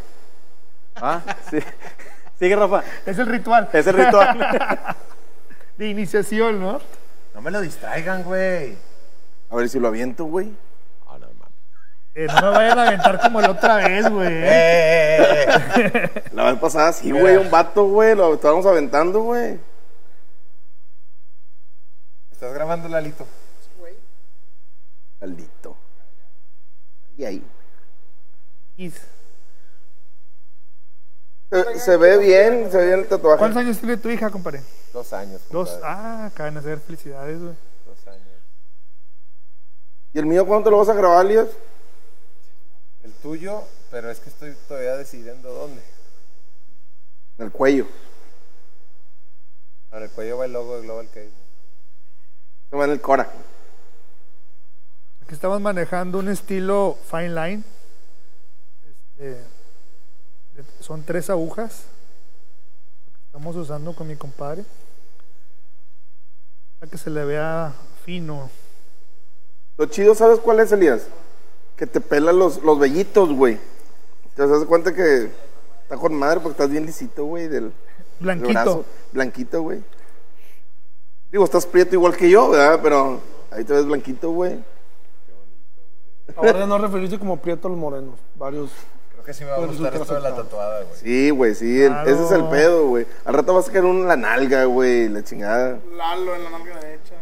Ah, 0.95 1.21
sí. 1.49 1.57
Sigue, 2.39 2.55
Rafa. 2.55 2.83
es 3.05 3.17
el 3.17 3.25
ritual. 3.25 3.67
Es 3.73 3.87
el 3.87 3.95
ritual. 3.95 4.95
de 5.77 5.87
iniciación, 5.87 6.61
¿no? 6.61 6.79
No 7.37 7.43
me 7.43 7.51
lo 7.51 7.61
distraigan, 7.61 8.23
güey. 8.23 8.75
A 9.51 9.55
ver 9.55 9.69
si 9.69 9.79
lo 9.79 9.89
aviento, 9.89 10.25
güey. 10.25 10.51
Ah, 11.05 11.19
no. 11.19 11.27
Eh, 12.15 12.25
no 12.25 12.41
me 12.41 12.57
vayan 12.57 12.79
a 12.79 12.87
aventar 12.87 13.21
como 13.21 13.39
la 13.39 13.51
otra 13.51 13.75
vez, 13.75 14.09
güey. 14.09 14.27
Eh, 14.43 15.45
eh, 15.45 15.45
eh, 15.75 15.91
eh. 16.15 16.23
La 16.33 16.45
vez 16.45 16.59
pasada 16.59 16.91
sí, 16.91 17.11
güey, 17.11 17.37
un 17.37 17.51
vato, 17.51 17.85
güey, 17.85 18.15
lo 18.15 18.33
estábamos 18.33 18.65
aventando, 18.65 19.21
güey. 19.21 19.59
¿Estás 22.31 22.55
grabando, 22.55 22.89
Lalito? 22.89 23.27
Maldito. 25.21 25.77
Y 27.17 27.23
ahí. 27.25 27.43
Y- 28.77 28.91
Se, 31.49 31.79
se 31.79 31.97
ve 31.97 32.17
bien, 32.17 32.69
se 32.71 32.77
ve 32.77 32.85
bien 32.87 32.99
el 32.99 33.07
tatuaje. 33.07 33.39
¿Cuántos 33.39 33.61
años 33.61 33.77
tiene 33.77 33.97
tu 33.97 34.09
hija, 34.09 34.29
compadre? 34.29 34.61
Dos 34.91 35.13
años. 35.13 35.41
Dos. 35.49 35.79
Ah, 35.83 36.25
acaban 36.25 36.55
de 36.55 36.59
hacer 36.59 36.79
felicidades, 36.79 37.39
güey. 37.39 37.55
Dos 37.85 38.07
años. 38.07 38.27
¿Y 40.13 40.19
el 40.19 40.25
mío 40.25 40.45
cuándo 40.45 40.65
te 40.65 40.71
lo 40.71 40.79
vas 40.79 40.89
a 40.89 40.93
grabar, 40.93 41.25
Elias? 41.25 41.47
El 43.03 43.13
tuyo, 43.13 43.63
pero 43.91 44.09
es 44.09 44.19
que 44.19 44.29
estoy 44.29 44.55
todavía 44.67 44.97
decidiendo 44.97 45.53
dónde. 45.53 45.81
En 47.37 47.45
el 47.45 47.51
cuello. 47.51 47.87
En 49.91 50.03
el 50.03 50.09
cuello 50.09 50.37
va 50.39 50.45
el 50.45 50.53
logo 50.53 50.75
de 50.75 50.81
Global 50.83 51.07
Case. 51.07 51.31
Se 52.69 52.75
va 52.75 52.85
en 52.85 52.91
el 52.91 53.01
Cora. 53.01 53.29
Aquí 55.23 55.33
estamos 55.33 55.61
manejando 55.61 56.19
un 56.19 56.29
estilo 56.29 56.97
fine 57.09 57.29
line. 57.29 57.63
Este, 59.17 59.56
son 60.79 61.03
tres 61.03 61.29
agujas. 61.29 61.83
que 63.15 63.25
Estamos 63.27 63.55
usando 63.55 63.93
con 63.93 64.07
mi 64.07 64.15
compadre. 64.15 64.63
Para 66.79 66.91
que 66.91 66.97
se 66.97 67.09
le 67.09 67.25
vea 67.25 67.73
fino. 68.05 68.49
Lo 69.77 69.85
chido, 69.85 70.15
¿sabes 70.15 70.39
cuál 70.39 70.59
es, 70.59 70.71
Elías? 70.71 71.07
Que 71.75 71.85
te 71.87 72.01
pelan 72.01 72.39
los, 72.39 72.63
los 72.63 72.79
vellitos, 72.79 73.31
güey. 73.33 73.59
Te 74.35 74.47
das 74.47 74.65
cuenta 74.65 74.93
que 74.93 75.31
está 75.83 75.97
con 75.97 76.13
madre 76.15 76.39
porque 76.39 76.53
estás 76.53 76.69
bien 76.69 76.85
lisito, 76.85 77.25
güey, 77.25 77.47
del, 77.47 77.65
del 77.65 77.73
Blanquito. 78.19 78.49
brazo. 78.51 78.85
Blanquito, 79.11 79.61
güey. 79.61 79.83
Digo, 81.31 81.43
estás 81.43 81.65
prieto 81.65 81.95
igual 81.95 82.15
que 82.15 82.29
yo, 82.29 82.49
¿verdad? 82.49 82.79
Pero 82.81 83.19
ahí 83.51 83.63
te 83.63 83.73
ves 83.73 83.85
blanquito, 83.85 84.31
güey. 84.31 84.63
Ahora 86.35 86.59
ya 86.59 86.65
no 86.67 86.77
referirse 86.77 87.17
como 87.17 87.37
Prieto 87.37 87.67
a 87.67 87.71
los 87.71 87.79
morenos. 87.79 88.15
Varios. 88.35 88.69
Que 89.27 89.33
sí 89.33 89.43
me 89.43 89.49
va 89.49 89.55
a 89.55 89.57
Puede 89.57 89.73
gustar 89.73 89.93
esto 89.93 90.13
de 90.13 90.21
la 90.21 90.33
tatuada, 90.33 90.83
güey. 90.83 90.99
Sí, 91.01 91.29
güey, 91.31 91.53
sí. 91.53 91.83
Claro. 91.85 92.09
ese 92.09 92.23
es 92.23 92.31
el 92.31 92.45
pedo, 92.45 92.87
güey. 92.87 93.05
Al 93.25 93.33
rato 93.33 93.53
vas 93.53 93.67
a 93.67 93.71
querer 93.73 93.83
un 93.83 93.97
en 93.97 94.07
la 94.07 94.15
nalga, 94.15 94.63
güey, 94.63 95.09
la 95.09 95.21
chingada. 95.21 95.79
Lalo 95.97 96.33
en 96.33 96.43
la 96.45 96.49
nalga 96.51 96.79
derecha. 96.79 97.15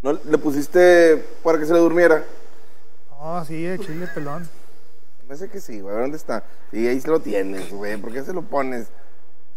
¿No 0.00 0.12
le 0.12 0.38
pusiste 0.38 1.16
para 1.42 1.58
que 1.58 1.66
se 1.66 1.72
le 1.72 1.80
durmiera? 1.80 2.22
Ah, 3.20 3.44
sí, 3.44 3.60
de 3.64 3.80
chile 3.80 4.06
pelón. 4.14 4.48
Me 5.22 5.26
parece 5.26 5.48
que 5.48 5.58
sí, 5.58 5.80
güey. 5.80 5.96
¿Dónde 5.96 6.16
está? 6.18 6.44
Sí, 6.70 6.86
ahí 6.86 7.00
se 7.00 7.08
lo 7.08 7.18
tienes, 7.18 7.68
güey. 7.72 7.96
¿Por 7.96 8.12
qué 8.12 8.22
se 8.22 8.32
lo 8.32 8.42
pones? 8.42 8.86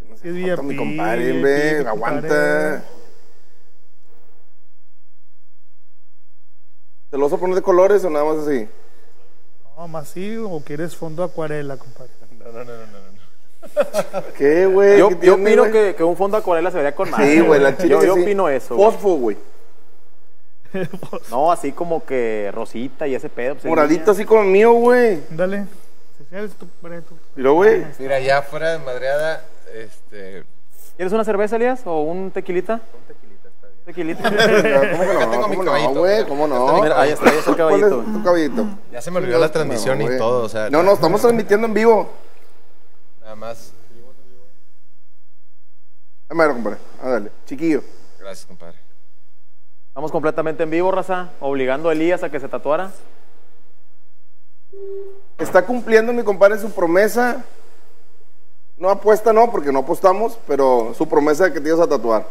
No 0.08 0.16
Sí, 0.16 0.30
es 0.30 0.34
sé, 0.34 0.50
joto, 0.50 0.64
mi 0.64 0.74
compadre, 0.74 1.38
güey. 1.38 1.86
Aguanta. 1.86 2.82
¿Te 7.12 7.18
lo 7.18 7.24
vas 7.24 7.32
a 7.34 7.36
poner 7.36 7.54
de 7.56 7.60
colores 7.62 8.02
o 8.06 8.10
nada 8.10 8.24
más 8.24 8.38
así? 8.38 8.66
No, 9.76 9.86
más 9.86 10.08
sí, 10.08 10.34
o 10.38 10.60
quieres 10.64 10.96
fondo 10.96 11.22
acuarela, 11.22 11.76
compadre. 11.76 12.10
No, 12.42 12.50
no, 12.50 12.64
no, 12.64 12.72
no, 12.72 12.86
no. 12.86 14.22
no. 14.22 14.22
¿Qué, 14.36 14.64
güey? 14.66 14.98
Yo, 14.98 15.10
¿Qué 15.10 15.14
yo 15.26 15.34
tiene, 15.36 15.52
opino 15.60 15.70
que, 15.70 15.94
que 15.94 16.02
un 16.02 16.16
fondo 16.16 16.38
acuarela 16.38 16.70
se 16.70 16.78
vería 16.78 16.94
con 16.94 17.10
madre. 17.10 17.34
Sí, 17.34 17.40
güey, 17.40 17.60
la 17.60 17.76
chile 17.76 17.90
Yo, 17.90 18.02
yo 18.02 18.14
sí. 18.14 18.22
opino 18.22 18.48
eso. 18.48 18.74
güey. 18.74 18.90
Fosfo, 18.90 19.14
güey. 19.16 19.36
No, 21.30 21.52
así 21.52 21.70
como 21.72 22.04
que 22.04 22.50
rosita 22.54 23.06
y 23.06 23.14
ese 23.14 23.28
pedo. 23.28 23.54
pues, 23.56 23.66
Moradito 23.66 24.00
niña. 24.00 24.12
así 24.12 24.24
como 24.24 24.40
el 24.42 24.48
mío, 24.48 24.72
güey. 24.72 25.20
Dale. 25.30 25.66
Mira, 27.36 27.50
güey. 27.50 27.84
Mira, 27.98 28.20
ya 28.20 28.40
fuera 28.42 28.72
de 28.72 28.78
madreada, 28.78 29.44
este. 29.74 30.44
¿Quieres 30.96 31.12
una 31.12 31.24
cerveza, 31.24 31.56
Elías? 31.56 31.82
¿O 31.84 32.00
un 32.00 32.30
tequilita? 32.30 32.74
Un 32.74 32.80
tequilita, 32.80 33.21
¿Cómo 33.84 33.96
que 33.96 34.04
no? 34.04 35.30
tengo 35.30 35.48
mi 35.48 35.56
¿Cómo 35.56 35.64
no, 35.64 36.00
güey? 36.00 36.26
¿Cómo 36.26 36.46
no? 36.46 36.82
Mira, 36.82 37.00
ahí 37.00 37.10
está, 37.10 37.30
ahí 37.30 37.36
está 37.38 37.50
el 37.50 37.56
¿Cuál 37.56 37.74
es 37.74 37.80
caballito. 37.80 38.12
tu 38.12 38.22
caballito? 38.22 38.66
Ya 38.92 39.02
se 39.02 39.10
me 39.10 39.18
olvidó 39.18 39.38
la 39.40 39.50
transmisión 39.50 39.98
No, 39.98 40.12
y 40.12 40.18
todo, 40.18 40.44
o 40.44 40.48
sea. 40.48 40.70
No, 40.70 40.82
no, 40.84 40.92
estamos 40.92 41.20
transmitiendo 41.20 41.66
en 41.66 41.74
vivo. 41.74 42.08
Nada 43.20 43.34
más. 43.34 43.72
Mira, 46.30 46.52
compadre. 46.52 46.78
Ándale, 47.02 47.30
chiquillo. 47.44 47.82
Gracias, 48.20 48.46
compadre. 48.46 48.78
Estamos 49.88 50.10
completamente 50.12 50.62
en 50.62 50.70
vivo, 50.70 50.90
raza. 50.90 51.30
Obligando 51.40 51.88
a 51.88 51.92
Elías 51.92 52.22
a 52.22 52.30
que 52.30 52.40
se 52.40 52.48
tatuara. 52.48 52.92
Está 55.38 55.66
cumpliendo 55.66 56.12
mi 56.12 56.22
compadre 56.22 56.58
su 56.58 56.70
promesa. 56.70 57.44
No 58.78 58.88
apuesta, 58.88 59.32
no, 59.32 59.50
porque 59.50 59.70
no 59.72 59.80
apostamos, 59.80 60.38
pero 60.46 60.94
su 60.96 61.06
promesa 61.08 61.44
de 61.44 61.52
que 61.52 61.60
te 61.60 61.68
ibas 61.68 61.80
a 61.80 61.88
tatuar. 61.88 62.26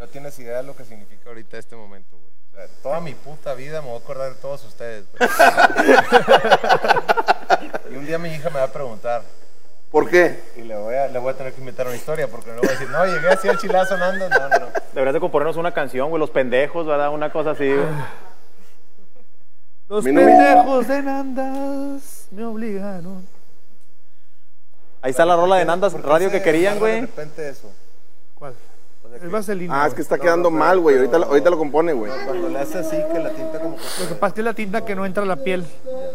No 0.00 0.08
tienes 0.08 0.38
idea 0.38 0.56
de 0.56 0.62
lo 0.62 0.74
que 0.74 0.86
significa 0.86 1.28
ahorita 1.28 1.58
este 1.58 1.76
momento, 1.76 2.16
güey. 2.16 2.30
O 2.52 2.56
sea, 2.56 2.82
toda 2.82 3.00
mi 3.00 3.12
puta 3.12 3.52
vida 3.52 3.82
me 3.82 3.88
voy 3.88 3.98
a 3.98 4.00
acordar 4.02 4.34
de 4.34 4.40
todos 4.40 4.64
ustedes, 4.64 5.04
güey. 5.12 5.28
y 7.92 7.96
un 7.96 8.06
día 8.06 8.18
mi 8.18 8.30
hija 8.30 8.48
me 8.48 8.60
va 8.60 8.64
a 8.64 8.72
preguntar. 8.72 9.22
¿Por 9.90 10.08
qué? 10.08 10.40
Y 10.56 10.62
le 10.62 10.74
voy 10.74 10.94
a, 10.94 11.08
le 11.08 11.18
voy 11.18 11.34
a 11.34 11.36
tener 11.36 11.52
que 11.52 11.60
inventar 11.60 11.86
una 11.86 11.96
historia, 11.96 12.28
porque 12.28 12.48
no 12.48 12.54
le 12.54 12.60
voy 12.60 12.70
a 12.70 12.72
decir, 12.72 12.88
no, 12.88 13.04
llegué 13.04 13.28
así 13.28 13.48
al 13.48 13.58
chilazo 13.58 13.92
andando. 13.94 14.26
No, 14.30 14.48
no, 14.48 14.58
no. 14.58 14.66
Deberías 14.94 15.12
de 15.12 15.20
componernos 15.20 15.58
una 15.58 15.74
canción, 15.74 16.08
güey. 16.08 16.18
Los 16.18 16.30
pendejos, 16.30 16.86
¿verdad? 16.86 17.10
Una 17.10 17.30
cosa 17.30 17.50
así, 17.50 17.70
güey. 17.70 17.86
Los 19.86 20.02
pendejos 20.02 20.88
de 20.88 21.02
Nandas 21.02 22.28
me 22.30 22.44
obligaron. 22.46 23.28
Ahí 25.02 25.10
está 25.10 25.26
la 25.26 25.36
rola 25.36 25.56
de 25.56 25.66
Nandas 25.66 25.92
¿Por 25.92 26.00
qué 26.00 26.08
Radio 26.08 26.30
que 26.30 26.40
querían, 26.40 26.78
güey. 26.78 26.94
De 26.94 27.00
repente 27.02 27.46
eso. 27.50 27.70
¿Cuál? 28.34 28.54
Que 29.18 29.26
vaselina. 29.28 29.82
Ah, 29.82 29.86
es 29.86 29.94
que 29.94 30.02
está 30.02 30.18
quedando 30.18 30.50
mal, 30.50 30.78
güey. 30.80 30.96
Ahorita, 30.96 31.18
lo- 31.18 31.26
ahorita 31.26 31.50
lo 31.50 31.58
compone, 31.58 31.92
güey. 31.92 32.12
Cuando 32.26 32.48
le 32.48 32.58
hace 32.58 32.78
así, 32.78 32.96
que 33.12 33.18
la 33.18 33.30
tinta 33.30 33.60
como 33.60 33.76
que... 33.76 33.82
Lo 34.02 34.08
que 34.08 34.14
pasa 34.14 34.26
es 34.28 34.32
que 34.34 34.40
es 34.40 34.44
la 34.44 34.54
tinta 34.54 34.84
que 34.84 34.94
no 34.94 35.04
entra 35.04 35.22
a 35.22 35.26
la 35.26 35.36
piel. 35.36 35.66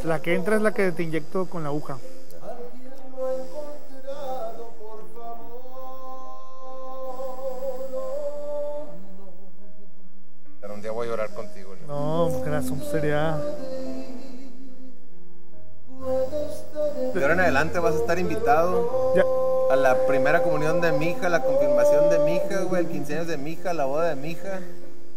La 0.03 0.21
que 0.21 0.33
entra 0.33 0.55
es 0.55 0.61
la 0.61 0.73
que 0.73 0.91
te 0.91 1.03
inyecto 1.03 1.45
con 1.47 1.63
la 1.63 1.69
aguja. 1.69 1.97
Pero 10.61 10.73
un 10.73 10.81
día 10.81 10.91
voy 10.91 11.07
a 11.07 11.09
llorar 11.11 11.29
contigo. 11.33 11.75
¿no? 11.87 12.29
No, 12.29 12.39
corazón, 12.43 12.81
sería. 12.91 13.37
De 17.13 17.21
ahora 17.21 17.33
en 17.33 17.39
adelante 17.39 17.79
vas 17.79 17.95
a 17.95 17.97
estar 17.97 18.19
invitado 18.19 19.13
Ya. 19.15 19.23
a 19.73 19.75
la 19.75 19.95
primera 20.07 20.43
comunión 20.43 20.81
de 20.81 20.91
mi 20.91 21.11
hija, 21.11 21.29
la 21.29 21.41
confirmación 21.43 22.09
de 22.09 22.19
mi 22.19 22.35
hija, 22.35 22.61
güey, 22.61 22.85
el 22.85 22.91
15 22.91 23.13
años 23.15 23.27
de 23.27 23.37
mi 23.37 23.51
hija, 23.53 23.73
la 23.73 23.85
boda 23.85 24.09
de 24.09 24.15
mi 24.15 24.31
hija. 24.31 24.59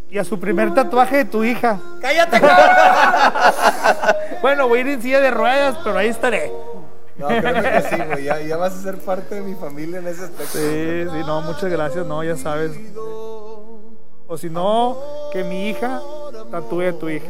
Y 0.09 0.17
a 0.17 0.23
su 0.23 0.39
primer 0.39 0.73
tatuaje 0.73 1.17
de 1.17 1.25
tu 1.25 1.43
hija. 1.43 1.79
¡Cállate, 2.01 2.41
Bueno, 4.41 4.67
voy 4.67 4.79
a 4.79 4.81
ir 4.81 4.87
en 4.87 5.01
silla 5.01 5.19
de 5.19 5.31
ruedas, 5.31 5.77
pero 5.83 5.97
ahí 5.97 6.07
estaré. 6.07 6.51
No, 7.17 7.27
creo 7.27 7.53
que 7.61 7.81
sí, 7.89 7.95
güey, 8.07 8.23
ya, 8.23 8.39
ya 8.41 8.57
vas 8.57 8.73
a 8.73 8.81
ser 8.81 8.97
parte 8.97 9.35
de 9.35 9.41
mi 9.41 9.53
familia 9.53 9.99
en 9.99 10.07
ese 10.07 10.23
aspecto. 10.23 10.57
Sí, 10.57 11.03
sí, 11.11 11.23
no, 11.27 11.41
muchas 11.41 11.69
gracias, 11.69 12.05
no, 12.05 12.23
ya 12.23 12.37
sabes. 12.37 12.71
O 14.27 14.37
si 14.37 14.49
no, 14.49 14.97
que 15.33 15.43
mi 15.43 15.69
hija 15.69 16.01
tatúe 16.49 16.89
a 16.89 16.93
tu 16.93 17.09
hija. 17.09 17.27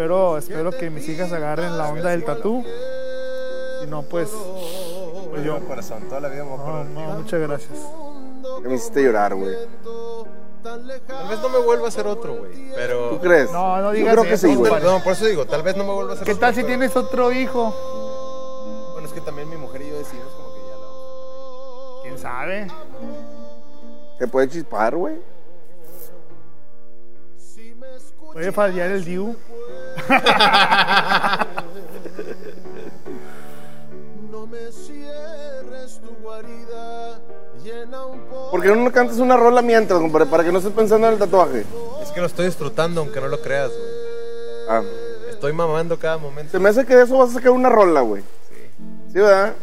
Espero, 0.00 0.38
espero 0.38 0.70
que 0.70 0.88
mis 0.88 1.06
hijas 1.10 1.30
agarren 1.30 1.76
la 1.76 1.90
onda 1.90 2.08
del 2.08 2.24
tatú. 2.24 2.64
Si 3.82 3.86
no, 3.86 4.00
pues, 4.00 4.30
pues 5.28 5.44
yo. 5.44 5.60
corazón, 5.66 6.04
toda 6.08 6.22
la 6.22 6.28
vida 6.30 6.42
me 6.42 6.56
voy 6.56 6.58
a 6.58 6.84
No, 6.84 6.84
no, 6.84 7.18
muchas 7.18 7.38
gracias. 7.38 7.78
Me 8.62 8.74
hiciste 8.76 9.02
llorar, 9.02 9.34
güey. 9.34 9.54
Tal 10.62 10.86
vez 10.86 11.38
no 11.42 11.50
me 11.50 11.58
vuelva 11.58 11.84
a 11.84 11.88
hacer 11.88 12.06
otro, 12.06 12.34
güey. 12.34 12.72
Pero. 12.74 13.10
¿Tú 13.10 13.20
crees? 13.20 13.52
No, 13.52 13.76
no 13.76 13.88
Yo 13.88 13.98
digas 13.98 14.14
creo 14.14 14.24
que 14.24 14.38
sí, 14.38 14.54
güey. 14.54 14.72
No, 14.82 15.02
por 15.04 15.12
eso 15.12 15.26
digo, 15.26 15.44
tal 15.44 15.62
vez 15.62 15.76
no 15.76 15.84
me 15.84 15.92
vuelva 15.92 16.12
a 16.12 16.14
hacer 16.14 16.24
¿Qué 16.24 16.32
otro, 16.32 16.40
tal 16.46 16.54
si 16.54 16.62
pero- 16.62 16.68
tienes 16.68 16.96
otro 16.96 17.30
hijo? 17.30 17.74
Bueno, 18.94 19.06
es 19.06 19.12
que 19.12 19.20
también 19.20 19.50
mi 19.50 19.58
mujer 19.58 19.82
y 19.82 19.90
yo 19.90 19.98
decidimos 19.98 20.32
como 20.32 20.54
que 20.54 20.60
ya 20.60 20.76
la 20.76 22.02
¿Quién 22.04 22.18
sabe? 22.18 22.68
Te 24.18 24.26
puede 24.26 24.48
chispar, 24.48 24.96
güey. 24.96 25.16
Puede 28.32 28.52
fallar 28.52 28.92
el 28.92 29.04
Diu. 29.04 29.36
No 34.30 34.46
me 34.46 34.72
cierres 34.72 36.00
tu 36.00 36.10
guarida, 36.22 37.20
llena 37.62 38.06
un 38.06 38.20
poco. 38.20 38.50
¿Por 38.50 38.62
qué 38.62 38.74
no 38.74 38.92
cantas 38.92 39.18
una 39.18 39.36
rola 39.36 39.62
mientras, 39.62 40.00
compadre? 40.00 40.26
Para 40.26 40.44
que 40.44 40.52
no 40.52 40.58
estés 40.58 40.72
pensando 40.72 41.06
en 41.06 41.14
el 41.14 41.18
tatuaje. 41.18 41.64
Es 42.02 42.10
que 42.10 42.20
lo 42.20 42.26
estoy 42.26 42.46
disfrutando, 42.46 43.00
aunque 43.00 43.20
no 43.20 43.28
lo 43.28 43.40
creas, 43.40 43.70
güey. 43.70 43.90
Ah. 44.68 44.82
Estoy 45.30 45.52
mamando 45.52 45.98
cada 45.98 46.18
momento. 46.18 46.52
Se 46.52 46.58
me 46.58 46.68
hace 46.68 46.84
que 46.84 46.94
de 46.94 47.04
eso 47.04 47.16
vas 47.16 47.30
a 47.30 47.34
sacar 47.34 47.50
una 47.50 47.68
rola, 47.68 48.02
güey. 48.02 48.22
Sí. 49.08 49.14
¿verdad? 49.14 49.54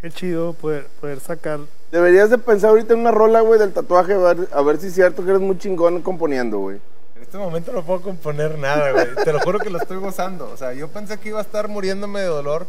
Qué 0.00 0.10
chido 0.10 0.54
poder, 0.54 0.86
poder 1.00 1.20
sacar. 1.20 1.60
Deberías 1.92 2.30
de 2.30 2.38
pensar 2.38 2.70
ahorita 2.70 2.94
en 2.94 3.00
una 3.00 3.10
rola, 3.10 3.42
güey, 3.42 3.60
del 3.60 3.72
tatuaje, 3.72 4.14
a 4.14 4.18
ver, 4.18 4.48
a 4.50 4.62
ver 4.62 4.78
si 4.78 4.86
es 4.86 4.94
cierto 4.94 5.22
que 5.22 5.30
eres 5.30 5.42
muy 5.42 5.58
chingón 5.58 6.00
componiendo, 6.00 6.58
güey. 6.58 6.80
En 7.20 7.24
este 7.24 7.36
momento 7.36 7.70
no 7.72 7.82
puedo 7.84 8.00
componer 8.00 8.58
nada, 8.58 8.92
güey. 8.92 9.06
Te 9.24 9.32
lo 9.32 9.40
juro 9.40 9.58
que 9.58 9.68
lo 9.68 9.78
estoy 9.78 9.98
gozando. 9.98 10.48
O 10.50 10.56
sea, 10.56 10.72
yo 10.72 10.88
pensé 10.88 11.18
que 11.20 11.28
iba 11.28 11.38
a 11.38 11.42
estar 11.42 11.68
muriéndome 11.68 12.20
de 12.20 12.26
dolor. 12.26 12.66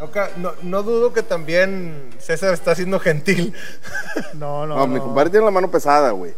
No, 0.00 0.08
no, 0.36 0.52
no 0.62 0.82
dudo 0.84 1.12
que 1.12 1.22
también 1.24 2.10
César 2.18 2.54
está 2.54 2.74
siendo 2.74 3.00
gentil. 3.00 3.52
No, 4.34 4.66
no. 4.66 4.76
No, 4.76 4.86
mi 4.86 5.00
compadre 5.00 5.30
tiene 5.30 5.44
la 5.46 5.50
mano 5.50 5.68
pesada, 5.70 6.10
güey. 6.12 6.32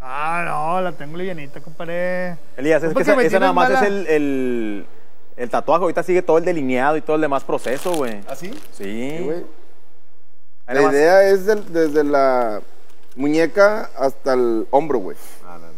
Ah, 0.00 0.42
no, 0.44 0.80
la 0.80 0.92
tengo 0.92 1.16
llenita, 1.18 1.60
compadre. 1.60 2.36
Elías, 2.56 2.82
es 2.82 2.92
¿Cómo 2.92 3.04
que 3.16 3.26
esa, 3.26 3.38
nada 3.40 3.52
más 3.52 3.70
es 3.70 3.82
el, 3.82 4.06
el, 4.08 4.86
el 5.36 5.50
tatuaje. 5.50 5.82
Ahorita 5.82 6.02
sigue 6.02 6.22
todo 6.22 6.38
el 6.38 6.44
delineado 6.44 6.96
y 6.96 7.00
todo 7.02 7.14
el 7.16 7.22
demás 7.22 7.44
proceso, 7.44 7.92
güey. 7.92 8.20
¿Ah, 8.28 8.34
sí? 8.36 8.50
Sí. 8.72 9.16
Sí, 9.18 9.24
güey. 9.24 9.44
La 10.66 10.82
idea 10.82 11.28
es 11.28 11.46
del- 11.46 11.72
desde 11.72 12.02
la 12.04 12.60
muñeca 13.16 13.90
hasta 13.98 14.34
el 14.34 14.66
hombro, 14.70 14.98
güey. 14.98 15.16
No, 15.42 15.50
no, 15.58 15.58
no, 15.58 15.72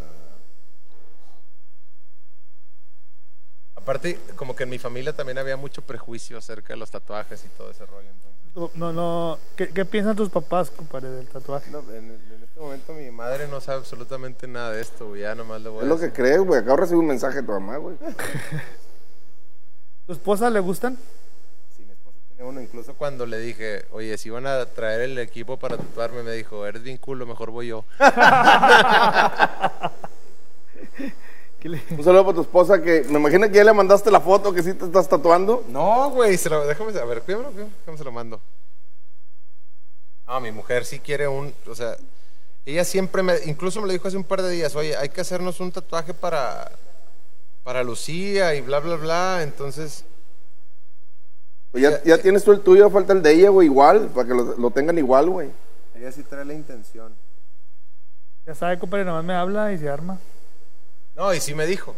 no. 3.75 3.78
Aparte, 3.89 4.19
como 4.35 4.55
que 4.55 4.65
en 4.65 4.69
mi 4.69 4.77
familia 4.77 5.13
también 5.13 5.39
había 5.39 5.57
mucho 5.57 5.81
prejuicio 5.81 6.37
acerca 6.37 6.73
de 6.73 6.77
los 6.77 6.91
tatuajes 6.91 7.43
y 7.43 7.47
todo 7.57 7.71
ese 7.71 7.87
rollo. 7.87 8.07
Entonces, 8.07 8.77
No, 8.77 8.93
no. 8.93 9.39
¿Qué, 9.55 9.69
qué 9.69 9.83
piensan 9.83 10.15
tus 10.15 10.29
papás, 10.29 10.69
compadre, 10.69 11.09
del 11.09 11.27
tatuaje? 11.27 11.71
no, 11.71 11.79
en, 11.91 12.11
en 12.11 12.43
este 12.43 12.59
momento 12.59 12.93
mi 12.93 13.09
madre 13.09 13.47
no 13.47 13.59
sabe 13.59 13.79
absolutamente 13.79 14.47
nada 14.47 14.73
de 14.73 14.81
esto, 14.81 15.07
güey. 15.07 15.21
Ya 15.21 15.33
nomás 15.33 15.63
le 15.63 15.69
voy 15.69 15.79
a 15.79 15.81
Es 15.81 15.87
lo 15.89 15.99
que 15.99 16.13
crees, 16.13 16.39
güey. 16.39 16.59
Acabo 16.59 16.75
de 16.75 16.81
recibir 16.81 16.99
un 16.99 17.07
mensaje 17.07 17.37
de 17.37 17.43
tu 17.47 17.51
mamá, 17.51 17.77
güey. 17.77 17.95
¿Tu 20.05 20.13
esposa 20.13 20.51
le 20.51 20.59
gustan? 20.59 20.95
Sí, 21.75 21.83
mi 21.83 21.91
esposa 21.93 22.17
tiene 22.27 22.43
uno. 22.43 22.61
Incluso 22.61 22.93
cuando 22.93 23.25
le 23.25 23.39
dije, 23.39 23.85
oye, 23.89 24.19
si 24.19 24.29
van 24.29 24.45
a 24.45 24.67
traer 24.67 25.01
el 25.01 25.17
equipo 25.17 25.57
para 25.57 25.77
tatuarme, 25.77 26.21
me 26.21 26.33
dijo, 26.33 26.63
eres 26.67 26.83
bien 26.83 26.97
culo, 26.97 27.25
mejor 27.25 27.49
voy 27.49 27.69
yo. 27.69 27.85
¿Qué 31.59 31.67
le- 31.69 31.81
Un 31.91 32.03
saludo 32.03 32.23
para 32.23 32.35
tu 32.35 32.41
esposa 32.41 32.81
que 32.81 33.03
me 33.09 33.19
imagino 33.19 33.47
que 33.47 33.53
ya 33.55 33.63
le 33.63 33.73
mandaste 33.73 34.09
la 34.11 34.21
foto 34.21 34.53
que 34.53 34.63
sí 34.63 34.73
te 34.73 34.85
estás 34.85 35.09
tatuando. 35.09 35.65
No, 35.69 36.09
güey, 36.11 36.37
se 36.37 36.49
lo, 36.49 36.65
déjame, 36.65 36.97
a 36.97 37.05
ver, 37.05 37.21
cuídamelo, 37.21 37.51
déjame 37.51 37.97
se 37.97 38.03
lo 38.03 38.11
mando. 38.11 38.39
No, 40.27 40.39
mi 40.39 40.51
mujer 40.51 40.85
sí 40.85 40.99
quiere 40.99 41.27
un, 41.27 41.53
o 41.67 41.75
sea, 41.75 41.97
ella 42.65 42.85
siempre 42.85 43.23
me, 43.23 43.33
incluso 43.45 43.81
me 43.81 43.87
lo 43.87 43.93
dijo 43.93 44.07
hace 44.07 44.15
un 44.17 44.23
par 44.23 44.41
de 44.41 44.51
días, 44.51 44.75
oye, 44.75 44.95
hay 44.95 45.09
que 45.09 45.21
hacernos 45.21 45.59
un 45.59 45.71
tatuaje 45.71 46.13
para, 46.13 46.71
para 47.63 47.83
Lucía 47.83 48.53
y 48.55 48.61
bla, 48.61 48.79
bla, 48.79 48.95
bla, 48.95 49.39
entonces, 49.43 50.05
Pues 51.71 51.83
ya, 51.83 52.01
ya 52.03 52.17
tienes 52.19 52.43
tú 52.43 52.51
el 52.51 52.61
tuyo, 52.61 52.89
falta 52.89 53.11
el 53.13 53.21
de 53.21 53.33
ella, 53.33 53.49
güey, 53.49 53.65
igual, 53.67 54.07
para 54.13 54.27
que 54.27 54.33
lo, 54.35 54.55
lo 54.55 54.71
tengan 54.71 54.97
igual, 54.97 55.29
güey. 55.29 55.49
ella 55.95 56.11
sí 56.11 56.23
trae 56.23 56.45
la 56.45 56.53
intención. 56.53 57.13
Ya 58.45 58.55
sabe, 58.55 58.79
compadre, 58.79 59.05
nomás 59.05 59.23
me 59.25 59.33
habla 59.33 59.71
y 59.73 59.77
se 59.77 59.89
arma. 59.89 60.19
No, 61.19 61.33
y 61.33 61.41
sí 61.41 61.53
me 61.53 61.65
dijo, 61.65 61.93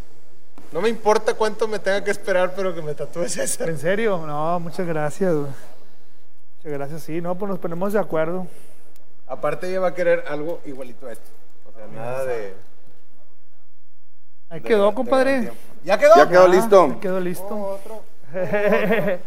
no 0.72 0.82
me 0.82 0.90
importa 0.90 1.36
cuánto 1.36 1.68
me 1.68 1.78
tenga 1.78 2.04
que 2.04 2.10
esperar, 2.10 2.54
pero 2.56 2.74
que 2.74 2.82
me 2.82 2.96
tatúes 2.96 3.34
César. 3.34 3.70
¿En 3.70 3.78
serio? 3.78 4.18
No, 4.26 4.60
muchas 4.60 4.88
gracias, 4.88 5.32
güey. 5.32 5.46
Muchas 6.58 6.72
gracias, 6.74 7.04
sí. 7.04 7.22
No, 7.22 7.36
pues 7.36 7.48
nos 7.52 7.60
ponemos 7.60 7.94
de 7.94 8.00
acuerdo. 8.00 8.48
Aparte 9.28 9.70
ella 9.70 9.80
va 9.80 9.90
a 9.90 9.94
querer 9.94 10.24
algo 10.28 10.60
igualito 10.66 11.06
a 11.06 11.12
esto, 11.12 11.30
o 11.70 11.72
sea, 11.78 11.86
nada 11.86 12.26
de... 12.26 12.56
Ahí 14.50 14.60
de- 14.60 14.68
quedó, 14.68 14.90
de 14.90 14.96
compadre. 14.96 15.52
¿Ya 15.84 16.00
quedó? 16.00 16.16
Ya 16.18 16.28
quedó 16.28 16.44
Ah, 16.46 16.48
listo. 16.48 16.88
ya 16.88 17.00
quedó 17.00 17.20
listo. 17.20 17.80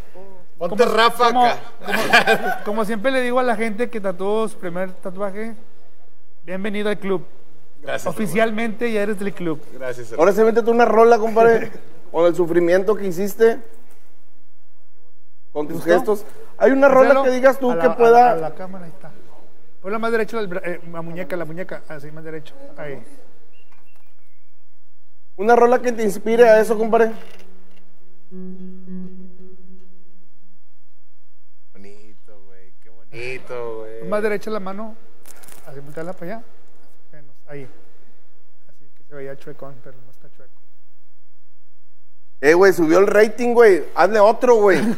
Ponte 0.58 0.84
Rafa 0.86 1.26
como, 1.28 1.44
acá. 1.46 1.58
como- 1.86 2.64
como 2.64 2.84
siempre 2.84 3.12
le 3.12 3.20
digo 3.22 3.38
a 3.38 3.44
la 3.44 3.54
gente 3.54 3.88
que 3.88 4.00
tatuó 4.00 4.48
su 4.48 4.58
primer 4.58 4.90
tatuaje, 4.94 5.54
bienvenido 6.42 6.88
al 6.90 6.98
club. 6.98 7.24
Gracias. 7.84 8.06
Oficialmente 8.06 8.90
ya 8.90 9.02
eres 9.02 9.18
del 9.18 9.32
club. 9.32 9.60
Gracias. 9.74 10.06
hermano. 10.12 10.22
Ahora 10.22 10.32
se 10.32 10.42
vente 10.44 10.62
tú 10.62 10.70
una 10.70 10.84
rola, 10.86 11.18
compadre, 11.18 11.70
con 12.10 12.24
el 12.26 12.34
sufrimiento 12.34 12.96
que 12.96 13.06
hiciste, 13.06 13.60
con 15.52 15.68
tus 15.68 15.76
¿Gustó? 15.78 15.90
gestos. 15.92 16.24
Hay 16.58 16.70
una 16.72 16.88
rola 16.88 17.10
Hazlo 17.10 17.24
que 17.24 17.30
digas 17.30 17.58
tú 17.58 17.68
la- 17.70 17.76
que 17.76 17.86
a 17.86 17.88
la- 17.90 17.96
pueda... 17.96 18.30
A 18.32 18.36
la, 18.36 18.54
cámara, 18.54 18.84
ahí 18.86 18.90
está. 18.90 19.10
Ponla 19.82 19.98
más 19.98 20.10
derecho, 20.12 20.40
bra- 20.48 20.62
eh, 20.64 20.80
la 20.90 21.02
muñeca, 21.02 21.36
la 21.36 21.44
muñeca. 21.44 21.82
Así, 21.88 22.10
más 22.10 22.24
derecho. 22.24 22.54
Ahí. 22.78 23.02
Una 25.36 25.54
rola 25.56 25.82
que 25.82 25.92
te 25.92 26.02
inspire 26.04 26.48
a 26.48 26.60
eso, 26.60 26.78
compadre. 26.78 27.10
bonito, 31.72 32.40
güey. 32.46 32.72
Qué 32.82 32.90
bonito, 32.90 33.78
güey. 33.80 34.04
Más 34.08 34.22
derecha 34.22 34.50
la 34.50 34.60
mano. 34.60 34.94
Así, 35.66 35.80
volteala 35.80 36.12
para 36.12 36.36
allá. 36.36 36.44
Ahí. 37.46 37.68
Así 38.68 38.84
que 38.96 39.04
se 39.08 39.14
veía 39.14 39.36
chuecón, 39.36 39.74
pero 39.84 39.96
no 40.04 40.10
está 40.10 40.28
chueco. 40.36 40.50
Eh, 42.40 42.54
güey, 42.54 42.72
subió 42.72 42.98
el 42.98 43.06
rating, 43.06 43.54
güey. 43.54 43.84
Hazle 43.94 44.20
otro, 44.20 44.56
güey. 44.56 44.80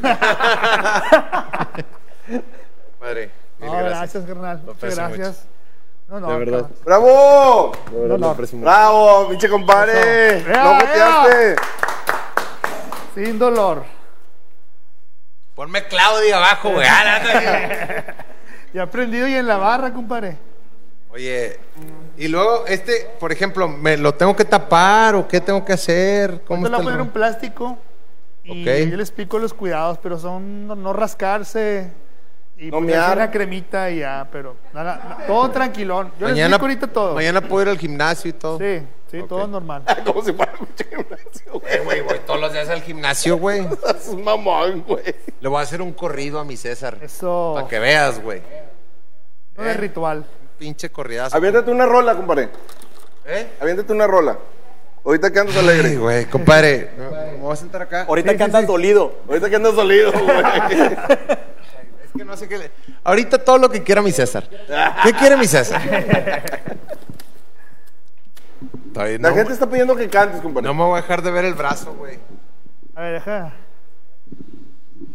Padre. 2.99 3.31
mil 3.59 3.71
No, 3.71 3.77
gracias, 3.85 4.25
carnal. 4.25 4.63
Muchas 4.65 4.97
gracias. 4.97 5.47
No, 6.09 6.21
no, 6.21 6.29
De 6.31 6.39
verdad. 6.39 6.71
¡Bravo! 6.85 7.73
De 7.91 7.99
verdad, 8.01 8.19
No, 8.19 8.29
no. 8.29 8.35
mucho. 8.35 8.57
¡Bravo, 8.59 9.29
pinche 9.29 9.49
compadre! 9.49 10.37
Eso. 10.39 10.49
¡No 10.49 10.55
¡Ea, 10.55 10.81
joteaste! 10.81 11.57
Sin 13.15 13.39
dolor. 13.39 13.85
Ponme 15.57 15.85
Claudia 15.89 16.37
abajo, 16.37 16.71
güey. 16.71 16.87
Ah, 16.89 18.15
Ya 18.73 18.83
aprendido 18.83 19.27
y 19.27 19.35
en 19.35 19.47
la 19.47 19.57
barra, 19.57 19.93
compadre. 19.93 20.37
Oye, 21.17 21.59
y 22.19 22.29
luego 22.29 22.67
este, 22.67 23.09
por 23.19 23.33
ejemplo, 23.33 23.69
¿me 23.69 23.97
lo 23.97 24.13
tengo 24.15 24.37
que 24.37 24.45
tapar 24.45 25.15
o 25.15 25.27
qué 25.27 25.41
tengo 25.41 25.65
que 25.65 25.73
hacer? 25.73 26.43
¿Cómo 26.47 26.65
Te 26.65 26.69
lo 26.69 26.77
voy 26.77 26.83
a 26.83 26.89
poner 26.91 27.01
un 27.01 27.09
plástico 27.09 27.79
y 28.45 28.61
Ok. 28.69 28.91
yo 28.91 28.97
les 28.99 29.09
explico 29.09 29.39
los 29.39 29.55
cuidados, 29.55 29.97
pero 30.03 30.19
son 30.19 30.67
no, 30.67 30.75
no 30.75 30.93
rascarse 30.93 31.91
y 32.59 32.67
No 32.67 32.73
ponerse 32.81 33.13
una 33.13 33.31
cremita 33.31 33.91
y 33.91 34.01
ya, 34.01 34.29
pero 34.31 34.57
nada, 34.75 34.97
nada, 35.09 35.27
todo 35.27 35.51
tranquilón. 35.51 36.09
Yo 36.21 36.27
les 36.27 36.35
Mañana, 36.35 36.57
explico 36.57 36.65
ahorita 36.67 36.87
todo. 36.93 37.15
mañana 37.15 37.41
puedo 37.41 37.63
ir 37.63 37.69
al 37.71 37.79
gimnasio 37.79 38.29
y 38.29 38.33
todo. 38.35 38.59
Sí, 38.59 38.83
sí, 39.11 39.23
todo 39.27 39.47
normal. 39.47 39.85
Como 40.05 40.23
si 40.23 40.35
fuera 40.35 40.53
pinche 40.53 40.85
gimnasio, 40.85 41.53
güey. 41.61 41.75
Eh, 41.75 41.81
güey, 41.83 42.01
voy 42.03 42.19
todos 42.27 42.41
los 42.43 42.53
días 42.53 42.69
al 42.69 42.83
gimnasio, 42.83 43.39
güey. 43.39 43.67
Es 43.99 44.09
un 44.09 44.23
mamón, 44.23 44.83
güey. 44.83 45.03
Le 45.41 45.49
voy 45.49 45.61
a 45.61 45.63
hacer 45.63 45.81
un 45.81 45.95
corrido 45.95 46.39
a 46.41 46.45
mi 46.45 46.59
César. 46.59 46.99
Eso. 47.01 47.53
Para 47.55 47.69
que 47.69 47.79
veas, 47.79 48.23
güey. 48.23 48.43
No 49.57 49.65
de 49.65 49.73
ritual. 49.73 50.27
Pinche 50.59 50.91
corridazo. 50.91 51.37
Aviéntate 51.37 51.71
una 51.71 51.87
rola, 51.87 52.15
compadre. 52.15 52.49
¿Eh? 53.27 53.49
Aviéntate 53.61 53.93
una 53.93 54.07
rola. 54.07 54.39
Ahorita 55.05 55.31
que 55.33 55.39
andas 55.39 55.57
alegre. 55.57 55.91
Ay, 55.91 55.97
güey, 55.97 56.25
compadre. 56.27 56.91
Me 56.99 57.37
voy 57.39 57.53
a 57.53 57.57
sentar 57.57 57.83
acá. 57.83 58.03
Ahorita 58.09 58.33
Sí, 58.33 58.37
que 58.37 58.43
andas 58.45 58.61
sí. 58.63 58.67
dolido. 58.67 59.15
Ahorita 59.29 59.51
que 59.51 59.57
andas 59.57 59.75
dolido, 59.75 60.13
güey. 60.13 60.37
Es 62.05 62.11
que 62.17 62.25
no 62.25 62.37
sé 62.37 62.49
qué 62.49 62.59
le... 62.59 62.71
Ahorita 63.05 63.39
todo 63.45 63.59
lo 63.59 63.69
que 63.69 63.83
quiera 63.83 64.01
mi 64.03 64.11
César. 64.13 64.49
¿Qué 65.03 65.13
quiere 65.13 65.37
mi 65.37 65.47
César? 65.47 65.81
La 68.95 69.19
no, 69.19 69.35
gente 69.35 69.53
está 69.53 69.69
pidiendo 69.69 69.95
que 69.95 70.09
cantes, 70.09 70.41
compadre. 70.41 70.67
no 70.67 70.73
me 70.73 70.83
voy 70.85 70.99
a 70.99 71.03
dejar 71.03 71.21
de 71.21 71.31
ver 71.31 71.45
el 71.45 71.53
brazo, 71.53 71.93
güey. 71.95 72.19
A 72.95 73.03
ver, 73.03 73.13
deja. 73.13 73.53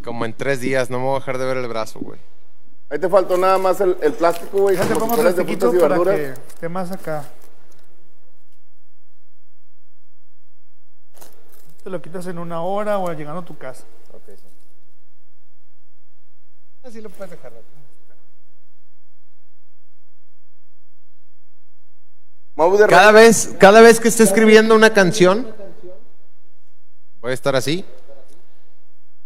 Como 0.04 0.26
en 0.26 0.34
tres 0.34 0.60
días, 0.60 0.92
no 0.92 1.00
me 1.00 1.06
voy 1.06 1.16
a 1.16 1.20
dejar 1.20 1.40
de 1.40 1.46
ver 1.48 1.58
el 1.58 1.68
brazo, 1.68 2.00
güey. 2.00 2.20
Ahí 2.92 3.00
te 3.00 3.08
faltó 3.08 3.38
nada 3.38 3.58
más 3.58 3.80
el, 3.80 3.96
el 4.02 4.12
plástico, 4.12 4.64
güey. 4.64 4.76
Ya 4.76 4.86
te 4.86 4.96
pongo 4.96 5.16
plastiquito 5.16 5.72
para 5.72 5.98
verduras. 5.98 6.16
que 6.18 6.32
esté 6.50 6.68
más 6.68 6.92
acá. 6.92 7.24
Te 11.86 11.90
lo 11.90 12.02
quitas 12.02 12.28
en 12.28 12.38
una 12.38 12.62
hora 12.62 12.98
o 12.98 13.14
llegando 13.14 13.40
a 13.40 13.46
tu 13.46 13.58
casa. 13.58 13.86
Así 16.84 17.00
lo 17.00 17.10
puedes 17.10 17.32
dejar. 17.32 17.54
Cada 22.90 23.12
vez, 23.14 23.56
cada 23.58 23.80
vez 23.80 24.02
que 24.02 24.10
esté 24.10 24.24
escribiendo 24.24 24.76
una 24.76 24.94
canción, 24.94 25.56
voy 27.22 27.32
a 27.32 27.34
estar 27.34 27.56
así. 27.56 27.86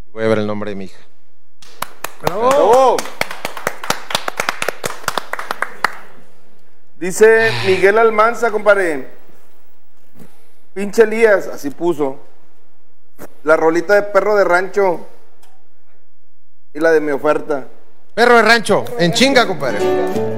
y 0.06 0.12
Voy 0.12 0.24
a 0.24 0.28
ver 0.28 0.38
el 0.38 0.48
nombre 0.48 0.70
de 0.70 0.76
mi 0.76 0.86
hija. 0.86 1.00
¡Bravo! 2.22 2.98
Dice 7.00 7.52
Miguel 7.66 7.98
Almanza, 7.98 8.52
compadre. 8.52 9.08
Pinche 10.74 11.04
Elías, 11.04 11.48
así 11.48 11.70
puso. 11.70 12.18
La 13.44 13.58
rolita 13.58 13.96
de 13.96 14.04
perro 14.04 14.36
de 14.36 14.44
rancho. 14.44 15.06
Y 16.74 16.80
la 16.80 16.92
de 16.92 17.02
mi 17.02 17.12
oferta. 17.12 17.68
Perro 18.14 18.38
de 18.38 18.42
rancho, 18.44 18.86
en 18.98 19.12
chinga, 19.12 19.46
compadre. 19.46 19.80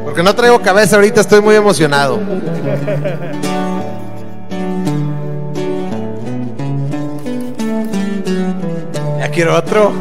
Porque 0.04 0.24
no 0.24 0.36
traigo 0.36 0.62
cabeza 0.62 0.96
ahorita, 0.96 1.22
estoy 1.22 1.42
muy 1.42 1.56
emocionado. 1.56 2.20
Quiero 9.38 9.56
otro. 9.56 9.94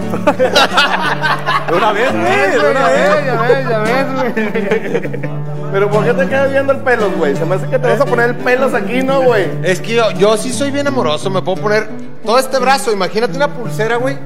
De 1.68 1.74
una 1.76 1.92
vez, 1.92 2.10
güey, 2.10 2.50
de 2.52 2.70
una 2.70 2.88
vez. 2.88 3.26
Ya 3.26 3.42
ves, 3.42 3.68
ya 3.68 3.78
ves, 3.80 4.06
güey. 4.14 5.30
Pero 5.72 5.90
¿por 5.90 6.04
qué 6.04 6.14
te 6.14 6.26
quedas 6.26 6.50
viendo 6.50 6.72
el 6.72 6.78
pelos, 6.78 7.14
güey? 7.18 7.36
Se 7.36 7.44
me 7.44 7.56
hace 7.56 7.66
que 7.66 7.78
te 7.78 7.86
vas 7.86 8.00
a 8.00 8.06
poner 8.06 8.30
el 8.30 8.36
pelos 8.36 8.72
aquí, 8.72 9.02
¿no, 9.02 9.20
güey? 9.20 9.46
Es 9.62 9.80
que 9.80 9.94
yo, 9.94 10.10
yo 10.12 10.38
sí 10.38 10.54
soy 10.54 10.70
bien 10.70 10.86
amoroso, 10.86 11.28
me 11.28 11.42
puedo 11.42 11.60
poner 11.60 11.86
todo 12.24 12.38
este 12.38 12.58
brazo, 12.58 12.92
imagínate 12.92 13.36
una 13.36 13.52
pulsera, 13.52 13.96
güey, 13.96 14.16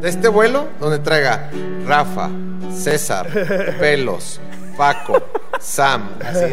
de 0.00 0.08
este 0.08 0.28
vuelo, 0.28 0.68
donde 0.78 1.00
traiga 1.00 1.50
Rafa, 1.84 2.30
César, 2.72 3.26
Pelos, 3.80 4.40
Paco, 4.76 5.22
Sam, 5.60 6.10
así. 6.24 6.44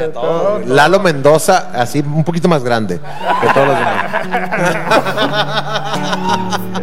Lalo 0.68 1.00
Mendoza, 1.00 1.72
así 1.74 2.00
un 2.00 2.24
poquito 2.24 2.48
más 2.48 2.64
grande 2.64 3.00
que 3.42 3.48
todos 3.54 3.68
los 3.68 3.78
demás. 3.78 4.28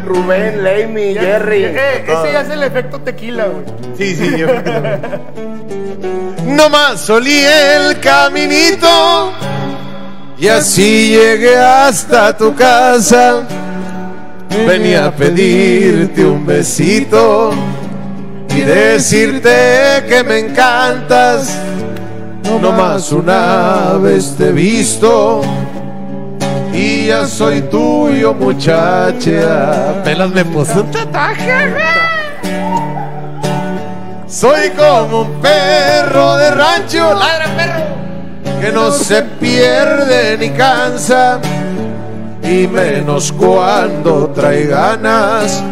Rubén, 0.05 0.63
Leimi, 0.63 1.15
Jerry. 1.15 1.65
Eh, 1.65 2.05
ese 2.07 2.33
ya 2.33 2.41
es 2.43 2.51
el 2.51 2.63
efecto 2.63 3.01
tequila, 3.01 3.47
güey. 3.47 3.65
Sí, 3.97 4.15
sí, 4.15 4.37
yo. 4.37 4.47
No 6.45 6.69
más 6.69 7.01
solí 7.03 7.39
el 7.39 8.01
caminito 8.01 9.33
y 10.39 10.49
así 10.49 11.11
llegué 11.11 11.57
hasta 11.57 12.37
tu 12.37 12.55
casa. 12.55 13.47
Venía 14.67 15.07
a 15.07 15.13
pedirte 15.13 16.25
un 16.25 16.45
besito 16.45 17.53
y 18.61 18.63
decirte 18.63 20.05
que 20.09 20.23
me 20.23 20.39
encantas. 20.39 21.59
No 22.61 22.73
más 22.73 23.11
una 23.13 23.93
vez 24.03 24.35
te 24.37 24.49
he 24.49 24.53
visto 24.53 25.41
y 26.75 27.07
ya 27.07 27.27
soy 27.27 27.63
tuyo, 27.63 28.35
muchacha. 28.35 30.03
Pelas 30.05 30.31
me 30.31 30.45
puso 30.45 30.83
un 30.83 30.91
tatuaje, 30.91 31.75
soy 34.27 34.71
como 34.71 35.23
un 35.23 35.41
perro 35.41 36.37
de 36.37 36.51
rancho, 36.51 37.15
ladra 37.15 37.47
perro, 37.57 38.61
que 38.61 38.73
no 38.73 38.91
se 38.91 39.23
pierde 39.23 40.37
ni 40.39 40.51
cansa, 40.51 41.41
y 42.43 42.67
menos 42.67 43.33
cuando 43.33 44.29
trae 44.35 44.67
ganas 44.67 45.63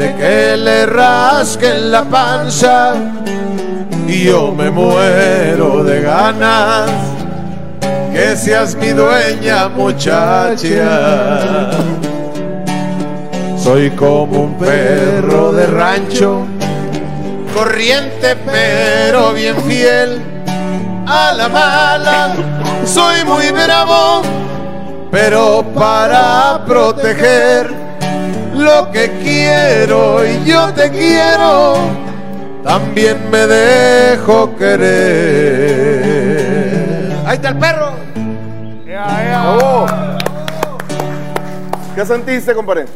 de 0.00 0.14
que 0.14 0.56
le 0.56 0.86
rasquen 0.86 1.90
la 1.90 2.02
panza. 2.04 2.94
Y 4.08 4.24
yo 4.24 4.50
me 4.50 4.70
muero 4.70 5.84
de 5.84 6.00
ganas 6.00 6.90
que 8.10 8.34
seas 8.34 8.74
mi 8.76 8.88
dueña, 8.88 9.68
muchacha. 9.68 10.90
Soy 13.62 13.90
como 13.90 14.44
un 14.44 14.54
perro 14.54 15.52
de 15.52 15.66
rancho 15.66 16.46
corriente 17.54 18.36
pero 18.46 19.34
bien 19.34 19.56
fiel 19.68 20.22
a 21.06 21.32
la 21.36 21.48
mala. 21.48 22.34
Soy 22.86 23.22
muy 23.26 23.50
bravo, 23.50 24.22
pero 25.10 25.62
para 25.74 26.64
proteger 26.66 27.89
lo 28.60 28.90
que 28.92 29.10
quiero 29.22 30.24
y 30.24 30.44
yo 30.44 30.72
te 30.74 30.90
quiero, 30.90 31.74
también 32.62 33.30
me 33.30 33.46
dejo 33.46 34.54
querer. 34.56 36.10
Ahí 37.26 37.36
está 37.36 37.48
el 37.48 37.58
perro. 37.58 37.92
¡Bravo! 38.84 39.86
¿Qué 41.94 42.04
sentiste, 42.06 42.54
compadre? 42.54 42.86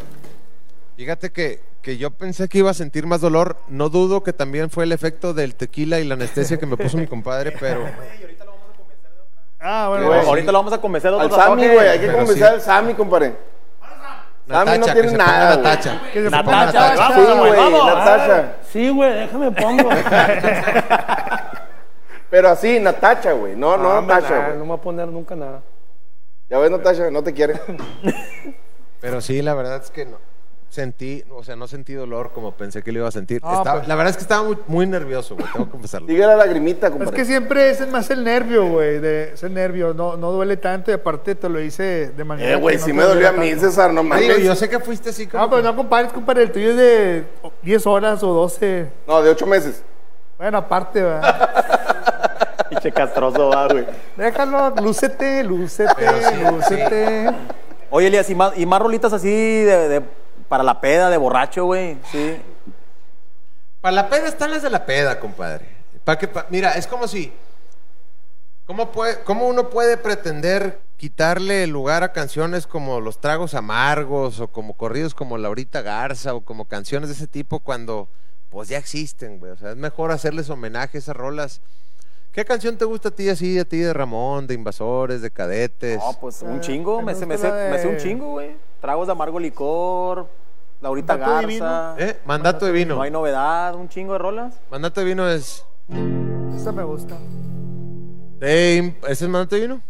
Fíjate 0.96 1.32
que, 1.32 1.60
que 1.82 1.96
yo 1.96 2.10
pensé 2.10 2.48
que 2.48 2.58
iba 2.58 2.70
a 2.70 2.74
sentir 2.74 3.06
más 3.06 3.20
dolor. 3.20 3.56
No 3.68 3.88
dudo 3.88 4.22
que 4.22 4.32
también 4.32 4.70
fue 4.70 4.84
el 4.84 4.92
efecto 4.92 5.34
del 5.34 5.54
tequila 5.54 5.98
y 5.98 6.04
la 6.04 6.14
anestesia 6.14 6.58
que 6.58 6.66
me 6.66 6.76
puso 6.76 6.96
mi 6.98 7.06
compadre, 7.06 7.52
pero. 7.58 7.86
Ah, 9.60 9.86
bueno. 9.88 10.12
Ahorita 10.12 10.52
lo 10.52 10.58
vamos 10.58 10.72
a 10.74 10.80
convencer 10.80 11.10
de 11.10 11.18
Al 11.18 11.26
otro 11.26 11.38
Sammy, 11.38 11.66
güey. 11.68 11.88
Hay 11.88 11.98
que 11.98 12.12
convencer 12.12 12.36
sí. 12.36 12.42
al 12.42 12.60
Sammy, 12.60 12.94
compadre. 12.94 13.53
Sammy 14.46 14.72
no 14.72 14.78
Natacha, 14.78 14.94
que 14.94 15.00
tiene 15.00 15.16
nada. 15.16 15.56
Natacha. 15.56 16.00
Natacha, 16.14 16.30
Natacha. 16.30 16.96
vamos, 16.96 17.14
Sí, 17.14 17.24
güey, 17.24 17.36
güey, 17.38 17.60
vamos. 17.60 17.86
Natasha. 17.86 18.56
Sí, 18.70 18.88
güey, 18.90 19.12
déjame 19.14 19.50
pongo. 19.52 19.88
Pero 22.30 22.48
así, 22.48 22.80
Natacha, 22.80 23.32
güey. 23.32 23.56
No, 23.56 23.76
no, 23.76 24.02
güey. 24.02 24.22
no 24.22 24.54
me 24.56 24.66
voy 24.66 24.76
a 24.76 24.80
poner 24.80 25.08
nunca 25.08 25.34
nada. 25.34 25.62
Ya 26.50 26.58
ves, 26.58 26.70
Natasha, 26.70 27.10
no 27.10 27.22
te 27.22 27.32
quiere. 27.32 27.60
Pero 29.00 29.20
sí, 29.20 29.40
la 29.40 29.54
verdad 29.54 29.80
es 29.82 29.90
que 29.90 30.04
no. 30.04 30.18
Sentí, 30.74 31.22
o 31.30 31.44
sea, 31.44 31.54
no 31.54 31.68
sentí 31.68 31.92
dolor 31.94 32.32
como 32.34 32.50
pensé 32.50 32.82
que 32.82 32.90
lo 32.90 32.98
iba 32.98 33.08
a 33.08 33.12
sentir. 33.12 33.40
Ah, 33.44 33.58
Estaba- 33.58 33.76
pues. 33.78 33.86
La 33.88 33.94
verdad 33.94 34.10
es 34.10 34.16
que 34.16 34.22
estaba 34.22 34.42
muy, 34.42 34.58
muy 34.66 34.86
nervioso, 34.88 35.36
güey, 35.36 35.46
tengo 35.52 35.66
que 35.66 35.70
confesarlo. 35.70 36.08
Sigue 36.08 36.26
la 36.26 36.34
lagrimita, 36.34 36.88
Es 36.88 36.92
compadre. 36.92 37.14
que 37.16 37.24
siempre 37.24 37.70
es 37.70 37.88
más 37.92 38.10
el 38.10 38.24
nervio, 38.24 38.66
güey. 38.66 38.98
de- 38.98 39.34
Es 39.34 39.42
el 39.44 39.54
nervio. 39.54 39.94
No, 39.94 40.16
no 40.16 40.32
duele 40.32 40.56
tanto 40.56 40.90
y 40.90 40.94
aparte 40.94 41.36
te 41.36 41.48
lo 41.48 41.60
hice 41.60 42.08
de 42.16 42.24
manera. 42.24 42.50
Eh, 42.50 42.56
güey, 42.56 42.76
no 42.76 42.84
sí 42.84 42.92
me 42.92 43.04
dolió 43.04 43.28
a 43.28 43.32
mí, 43.32 43.50
tanto. 43.50 43.66
César, 43.66 43.92
no 43.92 44.02
mames. 44.02 44.42
yo 44.42 44.56
sé 44.56 44.68
que 44.68 44.80
fuiste 44.80 45.10
así 45.10 45.28
como. 45.28 45.44
No, 45.44 45.50
pero 45.50 45.62
no 45.62 45.76
compares, 45.76 46.10
compadre. 46.12 46.42
El 46.42 46.50
tuyo 46.50 46.70
es 46.70 46.76
de 46.76 47.24
10 47.62 47.86
horas 47.86 48.20
o 48.24 48.32
12. 48.34 48.88
No, 49.06 49.22
de 49.22 49.30
ocho 49.30 49.46
meses. 49.46 49.80
Bueno, 50.36 50.58
aparte, 50.58 51.00
¿verdad? 51.04 51.50
Pinche 52.68 52.90
castroso, 52.90 53.50
va, 53.50 53.68
güey. 53.68 53.86
Déjalo, 54.16 54.70
lúcete, 54.82 55.44
lúcete, 55.44 56.04
lúcete. 56.50 57.30
Oye, 57.90 58.08
Elías, 58.08 58.28
¿y 58.28 58.34
más, 58.34 58.58
y 58.58 58.66
más 58.66 58.80
rolitas 58.82 59.12
así 59.12 59.28
de, 59.30 59.88
de- 59.88 60.23
para 60.48 60.62
la 60.62 60.80
peda, 60.80 61.10
de 61.10 61.16
borracho, 61.16 61.64
güey? 61.66 61.98
Sí. 62.10 62.36
Para 63.80 63.96
la 63.96 64.08
peda 64.08 64.28
están 64.28 64.50
las 64.50 64.62
de 64.62 64.70
la 64.70 64.86
peda, 64.86 65.20
compadre. 65.20 65.68
Pa' 66.04 66.18
que, 66.18 66.28
pa- 66.28 66.46
mira, 66.50 66.72
es 66.72 66.86
como 66.86 67.06
si. 67.08 67.32
¿cómo, 68.66 68.90
puede, 68.92 69.20
¿Cómo 69.24 69.46
uno 69.46 69.68
puede 69.70 69.96
pretender 69.96 70.80
quitarle 70.96 71.64
el 71.64 71.70
lugar 71.70 72.02
a 72.02 72.12
canciones 72.12 72.66
como 72.66 73.00
Los 73.00 73.20
Tragos 73.20 73.54
Amargos 73.54 74.40
o 74.40 74.48
como 74.48 74.74
corridos 74.74 75.14
como 75.14 75.36
Laurita 75.36 75.82
Garza 75.82 76.34
o 76.34 76.40
como 76.40 76.64
canciones 76.66 77.08
de 77.10 77.14
ese 77.14 77.26
tipo 77.26 77.60
cuando 77.60 78.08
pues 78.48 78.68
ya 78.68 78.78
existen, 78.78 79.38
güey? 79.38 79.52
O 79.52 79.56
sea, 79.56 79.70
es 79.70 79.76
mejor 79.76 80.12
hacerles 80.12 80.48
homenaje 80.48 80.96
a 80.96 81.00
esas 81.00 81.16
rolas. 81.16 81.60
¿Qué 82.32 82.44
canción 82.44 82.76
te 82.78 82.84
gusta 82.84 83.08
a 83.08 83.12
ti 83.12 83.28
así, 83.28 83.58
a 83.58 83.64
ti 83.64 83.78
de 83.78 83.92
Ramón, 83.92 84.46
de 84.46 84.54
Invasores, 84.54 85.20
de 85.22 85.30
Cadetes? 85.30 85.98
No, 85.98 86.12
pues 86.20 86.40
un 86.42 86.56
Eh, 86.56 86.60
chingo. 86.60 86.98
me 87.02 87.12
Me, 87.12 87.18
sé- 87.18 87.26
me, 87.26 87.36
sé, 87.38 87.50
me 87.70 87.78
sé 87.78 87.86
un 87.88 87.96
chingo, 87.98 88.30
güey. 88.32 88.56
Tragos 88.84 89.06
de 89.06 89.12
amargo 89.12 89.40
licor, 89.40 90.28
Laurita 90.82 91.16
Mandato 91.16 91.48
Garza. 91.48 91.94
¿Eh? 91.96 92.20
Mandato 92.26 92.66
de 92.66 92.72
vino. 92.72 92.96
No 92.96 93.00
hay 93.00 93.10
novedad, 93.10 93.74
un 93.76 93.88
chingo 93.88 94.12
de 94.12 94.18
rolas. 94.18 94.60
Mandato 94.70 95.00
de 95.00 95.06
vino 95.06 95.26
es. 95.26 95.64
Esa 96.54 96.70
me 96.70 96.84
gusta. 96.84 97.16
de 98.40 98.94
¿Ese 99.08 99.24
es 99.24 99.30
mandato 99.30 99.56
de 99.56 99.62
vino? 99.62 99.80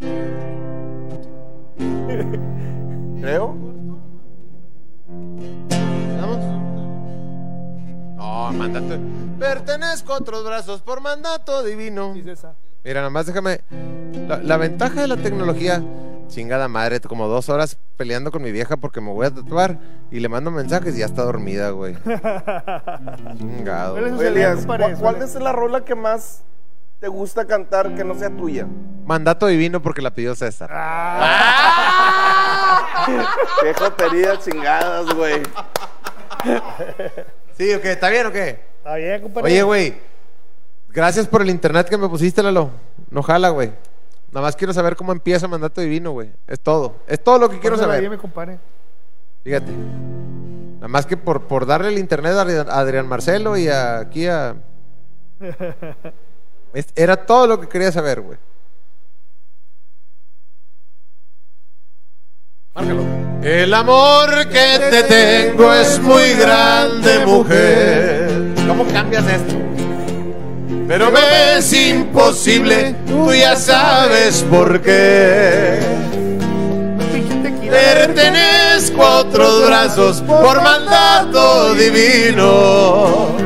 Creo. 3.20 3.54
¿Vamos? 6.20 6.38
No, 8.16 8.52
mandato. 8.54 8.98
Pertenezco 9.38 10.14
a 10.14 10.16
otros 10.16 10.44
brazos 10.44 10.82
por 10.82 11.00
mandato 11.00 11.62
divino. 11.62 12.14
Sí, 12.14 12.24
César. 12.24 12.56
Mira, 12.82 13.02
nada 13.02 13.10
más 13.10 13.26
déjame. 13.26 13.60
La, 14.26 14.38
la 14.38 14.56
ventaja 14.56 15.00
de 15.00 15.06
la 15.06 15.16
tecnología 15.16 15.80
Chingada 16.30 16.68
madre, 16.68 17.00
como 17.00 17.26
dos 17.26 17.48
horas 17.48 17.76
peleando 17.96 18.30
con 18.30 18.40
mi 18.42 18.52
vieja 18.52 18.76
porque 18.76 19.00
me 19.00 19.10
voy 19.10 19.26
a 19.26 19.30
tatuar 19.30 19.78
y 20.12 20.20
le 20.20 20.28
mando 20.28 20.50
mensajes 20.52 20.94
y 20.94 21.00
ya 21.00 21.06
está 21.06 21.22
dormida, 21.24 21.70
güey. 21.70 21.94
Chingado. 23.38 23.94
Oye, 23.94 24.28
Elías, 24.28 24.64
¿cuál, 24.64 24.96
cuál 24.98 25.22
es 25.22 25.34
la 25.34 25.50
rola 25.52 25.84
que 25.84 25.96
más 25.96 26.44
te 27.00 27.08
gusta 27.08 27.46
cantar 27.46 27.96
que 27.96 28.04
no 28.04 28.14
sea 28.14 28.30
tuya? 28.30 28.66
Mandato 29.04 29.48
divino 29.48 29.82
porque 29.82 30.02
la 30.02 30.12
pidió 30.12 30.36
César. 30.36 30.70
Qué 33.62 33.74
jotería 33.74 34.38
chingadas, 34.38 35.12
güey. 35.14 35.42
Sí, 37.56 37.74
ok, 37.74 37.84
¿está 37.86 38.08
bien 38.08 38.26
o 38.26 38.32
qué? 38.32 38.60
Está 38.78 38.94
bien, 38.94 39.20
compadre. 39.22 39.50
Oye, 39.52 39.62
güey, 39.64 39.94
gracias 40.90 41.26
por 41.26 41.42
el 41.42 41.50
internet 41.50 41.88
que 41.88 41.98
me 41.98 42.08
pusiste, 42.08 42.40
Lalo. 42.42 42.70
No 43.10 43.22
jala, 43.22 43.48
güey. 43.48 43.72
Nada 44.32 44.46
más 44.46 44.54
quiero 44.56 44.72
saber 44.72 44.94
cómo 44.96 45.12
empieza 45.12 45.48
Mandato 45.48 45.80
Divino, 45.80 46.12
güey. 46.12 46.30
Es 46.46 46.60
todo. 46.60 46.96
Es 47.06 47.22
todo 47.22 47.38
lo 47.38 47.48
que 47.50 47.58
quiero 47.58 47.76
saber. 47.76 48.08
mi 48.08 48.16
compadre. 48.16 48.58
Fíjate. 49.42 49.72
Nada 50.74 50.88
más 50.88 51.04
que 51.06 51.16
por, 51.16 51.46
por 51.48 51.66
darle 51.66 51.88
el 51.88 51.98
internet 51.98 52.32
a 52.34 52.80
Adrián- 52.80 53.08
Marcelo 53.08 53.56
y 53.56 53.68
a- 53.68 53.98
aquí 53.98 54.26
a... 54.28 54.54
Era 56.94 57.16
todo 57.26 57.46
lo 57.46 57.60
que 57.60 57.68
quería 57.68 57.90
saber, 57.90 58.20
güey. 58.20 58.38
Márcalo. 62.74 63.02
El 63.42 63.74
amor 63.74 64.46
que 64.48 64.78
te 64.90 65.02
tengo 65.04 65.72
es 65.72 65.98
muy 66.00 66.34
grande, 66.34 67.24
mujer. 67.26 68.54
¿Cómo 68.68 68.86
cambias 68.92 69.26
esto? 69.26 69.56
Pero 70.88 71.10
me 71.10 71.58
es 71.58 71.72
imposible, 71.72 72.94
tú 73.06 73.32
ya 73.32 73.56
sabes 73.56 74.44
por 74.50 74.80
qué. 74.80 75.78
Pertenezco 77.70 79.02
a 79.02 79.20
otros 79.20 79.66
brazos 79.66 80.20
por 80.22 80.60
mandato 80.60 81.74
divino. 81.74 83.36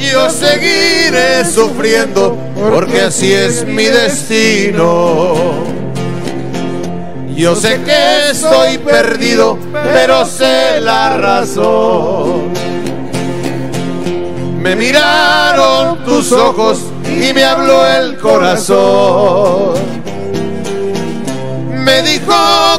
Yo 0.00 0.30
seguiré 0.30 1.44
sufriendo 1.44 2.36
porque 2.70 3.02
así 3.02 3.32
es 3.32 3.64
mi 3.64 3.84
destino. 3.84 5.64
Yo 7.36 7.54
sé 7.54 7.82
que 7.82 8.30
estoy 8.30 8.78
perdido, 8.78 9.58
pero 9.92 10.24
sé 10.24 10.80
la 10.80 11.16
razón. 11.18 12.55
Me 14.66 14.74
miraron 14.74 16.04
tus 16.04 16.32
ojos 16.32 16.80
y 17.04 17.32
me 17.32 17.44
habló 17.44 17.86
el 17.86 18.18
corazón. 18.18 19.74
Me 21.70 22.02
dijo 22.02 22.34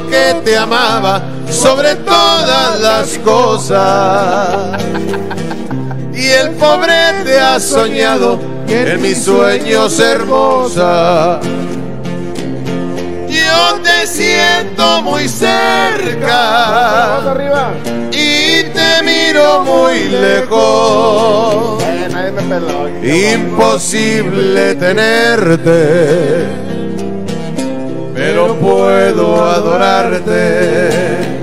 que 0.10 0.36
te 0.44 0.58
amaba 0.58 1.24
sobre 1.50 1.96
todas 1.96 2.82
las 2.82 3.18
cosas. 3.20 4.84
Y 6.14 6.28
el 6.28 6.52
pobre 6.56 7.24
te 7.24 7.40
ha 7.40 7.58
soñado 7.58 8.38
en 8.68 9.02
mis 9.02 9.24
sueños 9.24 9.98
hermosa. 9.98 11.40
Yo 13.30 13.80
te 13.82 14.06
siento 14.08 15.04
muy 15.04 15.30
cerca 15.30 16.28
y 18.12 18.47
te 18.78 18.92
miro 19.04 19.64
muy 19.64 19.98
lejos. 20.10 21.84
Imposible 23.04 24.76
tenerte, 24.76 26.46
pero 28.14 28.56
puedo 28.56 29.44
adorarte. 29.44 31.38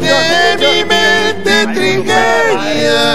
De 0.00 0.56
mi 0.62 0.76
mente 0.84 1.54
trigueña, 1.74 3.08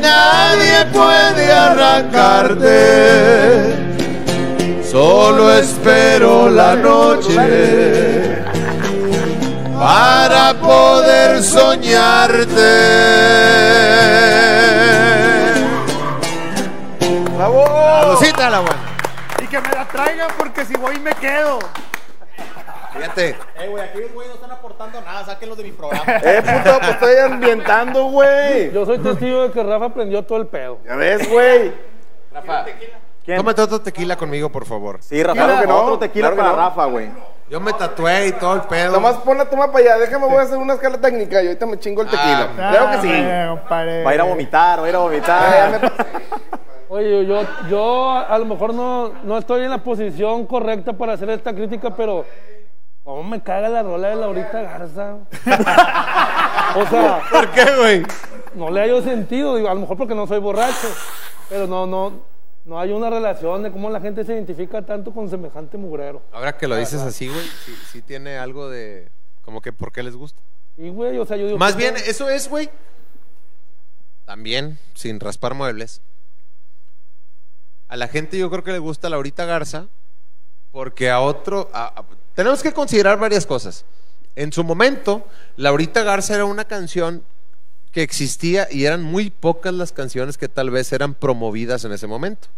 nadie 0.00 0.78
puede 0.92 1.44
arrancarte. 1.52 2.76
Solo 4.82 5.52
espero 5.52 6.48
la 6.48 6.74
noche 6.76 8.37
para 9.78 10.54
poder 10.54 11.42
soñarte. 11.42 12.46
¡Bravo! 17.36 17.64
Salucita 18.00 18.50
la 18.50 18.60
buena. 18.60 18.80
Y 19.42 19.46
que 19.46 19.60
me 19.60 19.68
la 19.68 19.84
traigan 19.86 20.28
porque 20.36 20.64
si 20.64 20.74
voy 20.76 20.98
me 20.98 21.12
quedo. 21.12 21.58
Fíjate. 22.92 23.36
Eh, 23.60 23.68
güey, 23.68 23.84
aquí 23.84 24.00
los 24.00 24.12
güeyes 24.12 24.30
no 24.30 24.34
están 24.34 24.50
aportando 24.50 25.00
nada, 25.02 25.24
sáquenlos 25.24 25.56
de 25.58 25.64
mi 25.64 25.72
programa. 25.72 26.04
Eh, 26.06 26.42
puto, 26.42 26.78
pues 26.78 26.90
estoy 26.90 27.16
ambientando, 27.18 28.04
güey. 28.06 28.72
Yo 28.72 28.84
soy 28.84 28.98
testigo 28.98 29.44
de 29.44 29.52
que 29.52 29.62
Rafa 29.62 29.86
aprendió 29.86 30.24
todo 30.24 30.38
el 30.38 30.48
pedo. 30.48 30.80
Ya 30.84 30.96
ves, 30.96 31.28
güey. 31.30 31.72
Rafa. 32.32 32.64
¿Quién? 33.28 33.36
Tómate 33.36 33.60
otro 33.60 33.78
tequila 33.82 34.16
conmigo, 34.16 34.48
por 34.48 34.64
favor. 34.64 35.00
Sí, 35.02 35.22
Rafa, 35.22 35.44
Claro 35.44 35.60
que 35.60 35.66
no, 35.66 35.76
otro 35.82 35.98
tequila 35.98 36.28
claro 36.30 36.36
para 36.36 36.48
no. 36.48 36.56
Rafa, 36.56 36.84
güey. 36.86 37.10
Yo 37.50 37.60
me 37.60 37.74
tatué 37.74 38.28
y 38.28 38.32
todo 38.32 38.54
el 38.54 38.62
pedo. 38.62 38.92
Nomás 38.92 39.16
pon 39.16 39.36
la 39.36 39.44
toma 39.44 39.66
para 39.70 39.80
allá. 39.84 39.98
Déjame, 39.98 40.24
voy 40.24 40.36
a 40.38 40.40
hacer 40.40 40.56
una 40.56 40.72
escala 40.72 40.96
técnica 40.98 41.42
y 41.42 41.48
ahorita 41.48 41.66
me 41.66 41.78
chingo 41.78 42.00
el 42.00 42.08
tequila. 42.08 42.48
claro 42.56 42.90
que 42.92 43.06
sí. 43.06 43.12
Ah. 43.12 43.54
Va 43.70 44.10
a 44.10 44.14
ir 44.14 44.20
a 44.22 44.24
vomitar, 44.24 44.80
va 44.80 44.86
a 44.86 44.88
ir 44.88 44.94
a 44.94 44.98
Ah, 44.98 45.02
vomitar. 45.02 45.92
Oye, 46.88 47.26
yo, 47.26 47.42
yo 47.68 48.12
a 48.12 48.38
lo 48.38 48.46
mejor 48.46 48.72
no, 48.72 49.12
no 49.24 49.36
estoy 49.36 49.62
en 49.62 49.68
la 49.70 49.84
posición 49.84 50.46
correcta 50.46 50.94
para 50.94 51.12
hacer 51.12 51.28
esta 51.28 51.52
crítica, 51.52 51.94
pero 51.94 52.24
¿cómo 53.04 53.22
me 53.24 53.42
caga 53.42 53.68
la 53.68 53.82
rola 53.82 54.08
de 54.08 54.16
Laurita 54.16 54.62
Garza? 54.62 55.16
o 56.76 56.86
sea, 56.86 57.20
¿Por 57.30 57.48
qué, 57.50 57.64
güey? 57.78 58.02
no 58.54 58.70
le 58.70 58.80
hallo 58.80 59.02
sentido, 59.02 59.56
digo, 59.56 59.68
a 59.68 59.74
lo 59.74 59.80
mejor 59.80 59.98
porque 59.98 60.14
no 60.14 60.26
soy 60.26 60.38
borracho, 60.38 60.88
pero 61.50 61.66
no, 61.66 61.86
no, 61.86 62.12
no 62.68 62.78
hay 62.78 62.92
una 62.92 63.08
relación 63.08 63.62
de 63.62 63.72
cómo 63.72 63.88
la 63.88 63.98
gente 63.98 64.24
se 64.26 64.34
identifica 64.34 64.84
tanto 64.84 65.10
con 65.12 65.28
semejante 65.30 65.78
mugrero. 65.78 66.20
Ahora 66.32 66.56
que 66.58 66.68
lo 66.68 66.76
dices 66.76 67.00
así, 67.00 67.26
güey, 67.26 67.44
sí, 67.64 67.74
sí 67.90 68.02
tiene 68.02 68.36
algo 68.36 68.68
de... 68.68 69.08
Como 69.42 69.62
que 69.62 69.72
¿por 69.72 69.90
qué 69.90 70.02
les 70.02 70.14
gusta? 70.14 70.42
Y 70.76 70.90
güey, 70.90 71.16
o 71.18 71.24
sea, 71.24 71.38
yo 71.38 71.46
digo... 71.46 71.58
Más 71.58 71.72
¿por 71.72 71.80
bien, 71.80 71.94
eso 71.96 72.28
es, 72.28 72.46
güey. 72.50 72.68
También, 74.26 74.78
sin 74.94 75.18
raspar 75.18 75.54
muebles. 75.54 76.02
A 77.88 77.96
la 77.96 78.06
gente 78.06 78.36
yo 78.36 78.50
creo 78.50 78.62
que 78.62 78.72
le 78.72 78.78
gusta 78.78 79.08
Laurita 79.08 79.46
Garza 79.46 79.86
porque 80.70 81.10
a 81.10 81.20
otro... 81.20 81.70
a- 81.72 81.86
a- 82.00 82.04
tenemos 82.34 82.62
que 82.62 82.74
considerar 82.74 83.18
varias 83.18 83.46
cosas. 83.46 83.86
En 84.36 84.52
su 84.52 84.62
momento, 84.62 85.26
Laurita 85.56 86.02
Garza 86.02 86.34
era 86.34 86.44
una 86.44 86.66
canción 86.66 87.24
existía 88.02 88.68
y 88.70 88.84
eran 88.84 89.02
muy 89.02 89.30
pocas 89.30 89.74
las 89.74 89.92
canciones 89.92 90.38
que 90.38 90.48
tal 90.48 90.70
vez 90.70 90.92
eran 90.92 91.14
promovidas 91.14 91.84
en 91.84 91.92
ese 91.92 92.06
momento. 92.06 92.48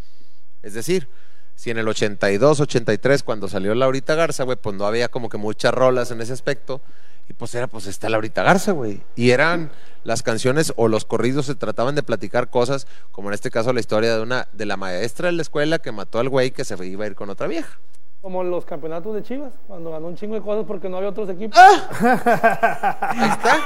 Es 0.63 0.75
decir, 0.75 1.09
si 1.57 1.71
en 1.71 1.79
el 1.79 1.89
82, 1.89 2.61
83, 2.61 3.23
cuando 3.23 3.49
salió 3.49 3.75
Laurita 3.75 4.15
Garza, 4.15 4.45
güey, 4.45 4.57
pues 4.57 4.77
no 4.77 4.87
había 4.87 5.09
como 5.09 5.29
que 5.29 5.37
muchas 5.37 5.75
rolas 5.75 6.11
en 6.11 6.21
ese 6.21 6.33
aspecto. 6.33 6.81
Y 7.29 7.33
pues 7.33 7.55
era, 7.55 7.67
pues 7.67 7.87
está 7.87 8.09
Laurita 8.09 8.43
Garza, 8.43 8.73
güey. 8.73 9.03
Y 9.15 9.31
eran 9.31 9.71
las 10.03 10.23
canciones 10.23 10.73
o 10.77 10.89
los 10.89 11.05
corridos 11.05 11.47
se 11.47 11.55
trataban 11.55 11.95
de 11.95 12.03
platicar 12.03 12.51
cosas, 12.51 12.87
como 13.13 13.29
en 13.29 13.35
este 13.35 13.51
caso 13.51 13.73
la 13.73 13.81
historia 13.81 14.17
de 14.17 14.23
una, 14.23 14.49
de 14.53 14.67
la 14.67 14.77
maestra 14.77 15.27
de 15.27 15.33
la 15.33 15.43
escuela 15.43 15.79
que 15.79 15.93
mató 15.93 16.19
al 16.19 16.29
güey 16.29 16.51
que 16.51 16.65
se 16.65 16.75
iba 16.87 17.05
a 17.05 17.07
ir 17.07 17.15
con 17.15 17.31
otra 17.31 17.47
vieja. 17.47 17.79
Como 18.23 18.45
los 18.45 18.67
campeonatos 18.67 19.15
de 19.15 19.23
Chivas, 19.23 19.55
cuando 19.67 19.91
ganó 19.93 20.09
un 20.09 20.15
chingo 20.17 20.35
de 20.35 20.43
cosas 20.43 20.67
porque 20.69 20.91
no 20.91 20.99
había 20.99 21.09
otros 21.09 21.31
equipos. 21.31 21.59
Ahí 21.59 23.31
está. 23.31 23.57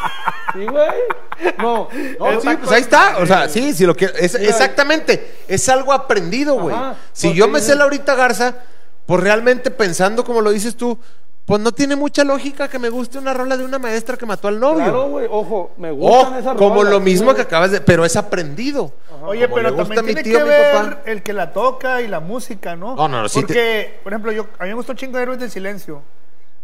Sí, 0.53 0.65
güey. 0.67 1.53
No, 1.59 1.89
No, 2.21 2.41
sí, 2.41 2.49
pues 2.61 2.71
ahí 2.71 2.83
está. 2.83 3.17
O 3.19 3.27
sea, 3.27 3.49
sí, 3.49 3.73
si 3.75 3.85
lo 3.85 3.97
quiero. 3.97 4.15
es- 4.15 4.37
exactamente. 4.37 5.39
Es 5.49 5.69
algo 5.69 5.93
aprendido, 5.93 6.55
güey. 6.55 6.77
Si 7.13 7.35
yo 7.35 7.49
me 7.49 7.61
sé 7.61 7.75
Laurita 7.75 8.15
Garza, 8.15 8.55
pues 9.07 9.21
realmente 9.21 9.73
pensando 9.73 10.23
como 10.25 10.41
lo 10.41 10.51
dices 10.53 10.77
tú, 10.77 10.99
pues 11.47 11.61
no 11.61 11.73
tiene 11.73 11.95
mucha 11.97 12.25
lógica 12.25 12.69
que 12.69 12.79
me 12.79 12.89
guste 12.89 13.19
una 13.19 13.35
rola 13.35 13.57
de 13.57 13.65
una 13.65 13.79
maestra 13.79 14.17
que 14.17 14.25
mató 14.25 14.49
al 14.49 14.59
novio. 14.59 14.85
claro, 14.85 15.09
güey, 15.11 15.27
ojo, 15.31 15.73
me 15.77 15.91
O 15.91 15.95
gustan 15.97 16.37
esas 16.39 16.57
como 16.57 16.77
rolas, 16.77 16.93
lo 16.93 17.01
mismo 17.01 17.25
güey. 17.27 17.37
que 17.37 17.43
acabas 17.43 17.71
de. 17.71 17.81
Pero 17.83 18.05
es 18.05 18.17
aprendido. 18.17 18.93
Oye, 19.27 19.45
Como 19.45 19.55
pero 19.57 19.75
gusta 19.75 19.95
también 19.95 20.17
tiene 20.17 20.23
tío, 20.23 20.39
que 20.39 20.45
ver 20.45 20.73
papá. 20.75 21.01
el 21.07 21.23
que 21.23 21.33
la 21.33 21.53
toca 21.53 22.01
y 22.03 22.09
la 22.09 22.21
música, 22.21 22.77
¿no? 22.77 22.95
No, 22.97 23.09
no, 23.09 23.23
no, 23.23 23.29
sí 23.29 23.41
Porque, 23.41 23.99
por 24.03 24.13
ejemplo, 24.13 24.33
yo, 24.33 24.47
a 24.59 24.63
mí 24.65 24.69
me 24.71 24.75
gustó 24.75 24.93
un 24.93 24.99
chingo 24.99 25.17
de 25.17 25.23
Héroes 25.23 25.39
del 25.41 25.51
Silencio. 25.51 26.03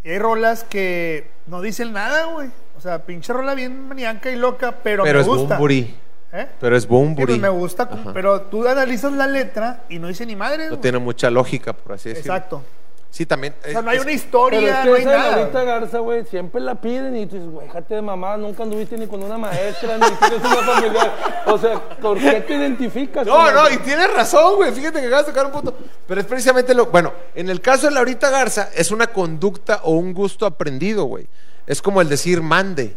Y 0.04 0.10
hay 0.10 0.18
rolas 0.18 0.64
que 0.64 1.30
no 1.46 1.60
dicen 1.60 1.92
nada, 1.92 2.24
güey. 2.26 2.48
O 2.76 2.80
sea, 2.80 3.04
pinche 3.04 3.32
rola 3.34 3.54
bien 3.54 3.86
maníaca 3.88 4.30
y 4.30 4.36
loca, 4.36 4.76
pero, 4.82 5.04
Pero 5.04 5.18
me 5.18 5.22
es 5.22 5.26
gusta. 5.28 5.54
Bumburi. 5.56 5.94
¿Eh? 6.32 6.46
Pero 6.60 6.76
es 6.76 6.84
Sí, 6.84 6.88
Bumburi. 6.88 7.26
pues 7.26 7.40
me 7.40 7.48
gusta, 7.48 7.88
pero 8.14 8.42
tú 8.42 8.66
analizas 8.66 9.12
la 9.12 9.26
letra 9.26 9.82
y 9.88 9.98
no 9.98 10.06
dice 10.08 10.24
ni 10.24 10.36
madre, 10.36 10.64
No 10.64 10.70
güey. 10.70 10.80
tiene 10.80 10.98
mucha 10.98 11.28
lógica, 11.30 11.72
por 11.74 11.92
así 11.94 12.08
decirlo. 12.10 12.34
Exacto. 12.34 12.62
Sí, 13.10 13.26
también. 13.26 13.54
O 13.66 13.70
sea, 13.70 13.82
no 13.82 13.90
hay 13.90 13.96
es- 13.96 14.02
una 14.02 14.12
Pero 14.12 14.16
historia, 14.16 14.58
es 14.80 14.86
no 14.86 14.92
que 14.92 14.96
hay 14.96 15.02
esa 15.02 15.10
de 15.10 15.16
nada. 15.18 15.36
Laurita 15.36 15.64
Garza, 15.64 15.98
güey, 15.98 16.24
siempre 16.26 16.60
la 16.60 16.76
piden 16.80 17.16
y 17.16 17.26
tú 17.26 17.34
dices, 17.36 17.50
güey, 17.50 17.66
déjate 17.66 17.94
de 17.96 18.02
mamá, 18.02 18.36
nunca 18.36 18.62
anduviste 18.62 18.96
ni 18.96 19.08
con 19.08 19.20
una 19.22 19.36
maestra, 19.36 19.98
ni 19.98 20.06
tienes 20.16 20.38
una 20.38 20.56
familiar. 20.74 21.12
O 21.46 21.58
sea, 21.58 21.80
¿por 22.00 22.18
qué 22.18 22.40
te 22.42 22.54
identificas? 22.54 23.26
No, 23.26 23.34
con 23.34 23.54
no, 23.54 23.68
y 23.70 23.78
tienes 23.78 24.14
razón, 24.14 24.54
güey. 24.56 24.70
Fíjate 24.72 25.00
que 25.00 25.06
acabas 25.08 25.26
de 25.26 25.32
tocar 25.32 25.46
un 25.46 25.52
punto. 25.52 25.74
Pero 26.06 26.20
es 26.20 26.26
precisamente 26.26 26.72
lo. 26.72 26.86
Bueno, 26.86 27.12
en 27.34 27.50
el 27.50 27.60
caso 27.60 27.86
de 27.88 27.92
Laurita 27.94 28.30
Garza, 28.30 28.70
es 28.76 28.92
una 28.92 29.08
conducta 29.08 29.80
o 29.82 29.90
un 29.92 30.14
gusto 30.14 30.46
aprendido, 30.46 31.04
güey. 31.04 31.26
Es 31.66 31.82
como 31.82 32.00
el 32.00 32.08
decir 32.08 32.40
mande. 32.42 32.96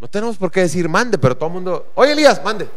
No 0.00 0.08
tenemos 0.08 0.38
por 0.38 0.50
qué 0.50 0.60
decir 0.60 0.88
mande, 0.88 1.18
pero 1.18 1.36
todo 1.36 1.48
el 1.48 1.52
mundo. 1.52 1.86
Oye, 1.94 2.12
Elías, 2.12 2.42
mande. 2.42 2.68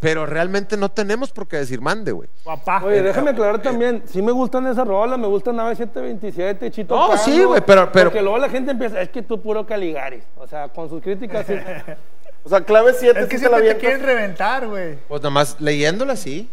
Pero 0.00 0.26
realmente 0.26 0.76
no 0.76 0.88
tenemos 0.90 1.30
por 1.32 1.46
qué 1.48 1.56
decir 1.58 1.80
mande, 1.80 2.12
güey. 2.12 2.28
Papá. 2.44 2.82
Oye, 2.84 3.02
déjame 3.02 3.30
aclarar 3.30 3.60
también, 3.60 4.02
sí 4.06 4.22
me 4.22 4.32
gustan 4.32 4.66
esas 4.66 4.86
rolas, 4.86 5.18
me 5.18 5.26
gusta 5.26 5.52
Nave 5.52 5.74
727, 5.76 6.70
Chito 6.70 6.96
No, 6.96 7.08
Cano, 7.10 7.22
sí, 7.22 7.42
güey, 7.44 7.60
pero- 7.66 7.90
pero- 7.92 8.10
Porque 8.10 8.22
luego 8.22 8.38
la 8.38 8.48
gente 8.48 8.70
empieza, 8.70 9.00
es 9.00 9.08
que 9.10 9.22
tú 9.22 9.40
puro 9.40 9.66
Caligaris, 9.66 10.22
o 10.36 10.46
sea, 10.46 10.68
con 10.68 10.88
sus 10.88 11.02
críticas. 11.02 11.46
sí. 11.46 11.54
O 12.42 12.48
sea, 12.48 12.62
clave 12.62 12.94
7 12.94 13.20
Es 13.20 13.26
que 13.28 13.38
sí 13.38 13.44
te 13.46 13.50
te 13.60 13.76
quieren 13.76 14.00
reventar, 14.02 14.66
güey. 14.66 14.96
Pues 15.08 15.20
nada 15.20 15.28
más 15.30 15.60
leyéndola 15.60 16.14
así. 16.14 16.48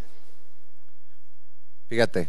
Fíjate. 1.87 2.27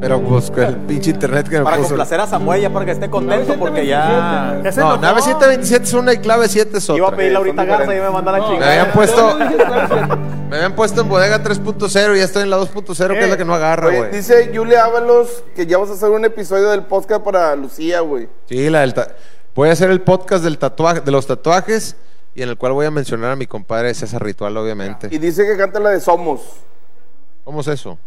Pero 0.00 0.18
busco 0.20 0.58
el 0.62 0.76
pinche 0.78 1.10
internet 1.10 1.46
que 1.48 1.58
me 1.58 1.64
Para 1.64 1.76
puso. 1.76 1.90
complacer 1.90 2.18
a 2.18 2.26
Samuel, 2.26 2.62
ya 2.62 2.70
para 2.70 2.86
que 2.86 2.92
esté 2.92 3.10
contento, 3.10 3.54
porque 3.58 3.86
ya. 3.86 4.58
Ya 4.64 4.72
se 4.72 4.80
No, 4.80 4.86
enojó. 4.94 5.02
nave 5.02 5.20
727 5.20 5.84
es 5.84 5.92
una 5.92 6.12
y 6.14 6.18
clave 6.18 6.48
7 6.48 6.78
es 6.78 6.88
Iba 6.88 6.96
a 6.98 7.02
otra. 7.08 7.16
pedir 7.18 7.32
Laurita 7.32 7.56
son 7.62 7.66
Garza 7.68 7.94
y 7.94 8.00
me 8.00 8.10
manda 8.10 8.32
la 8.32 8.38
No, 8.38 8.44
Me 8.48 8.50
chingada. 8.54 8.72
habían 8.72 8.92
puesto, 8.92 9.36
me 10.50 10.56
habían 10.56 10.74
puesto 10.74 11.00
en 11.02 11.08
bodega 11.10 11.42
3.0 11.42 12.14
y 12.14 12.18
ya 12.18 12.24
estoy 12.24 12.42
en 12.42 12.48
la 12.50 12.56
2.0, 12.58 13.12
que 13.12 13.20
es 13.24 13.28
la 13.28 13.36
que 13.36 13.44
no 13.44 13.54
agarra, 13.54 13.88
Oye, 13.88 13.98
güey. 13.98 14.12
dice 14.12 14.50
Julia 14.54 14.84
Ábalos 14.86 15.44
que 15.54 15.66
ya 15.66 15.76
vas 15.76 15.90
a 15.90 15.92
hacer 15.92 16.08
un 16.08 16.24
episodio 16.24 16.70
del 16.70 16.84
podcast 16.84 17.22
para 17.22 17.54
Lucía, 17.54 18.00
güey. 18.00 18.30
Sí, 18.46 18.70
la 18.70 18.80
del 18.80 18.94
ta- 18.94 19.08
voy 19.54 19.68
a 19.68 19.72
hacer 19.72 19.90
el 19.90 20.00
podcast 20.00 20.42
del 20.42 20.56
tatuaje, 20.56 21.00
de 21.02 21.10
los 21.10 21.26
tatuajes 21.26 21.96
y 22.34 22.40
en 22.42 22.48
el 22.48 22.56
cual 22.56 22.72
voy 22.72 22.86
a 22.86 22.90
mencionar 22.90 23.32
a 23.32 23.36
mi 23.36 23.46
compadre 23.46 23.92
César 23.92 24.24
Ritual, 24.24 24.56
obviamente. 24.56 25.08
Y 25.10 25.18
dice 25.18 25.44
que 25.44 25.54
canta 25.58 25.78
la 25.80 25.90
de 25.90 26.00
Somos. 26.00 26.40
¿Cómo 27.44 27.60
es 27.60 27.66
eso? 27.68 27.98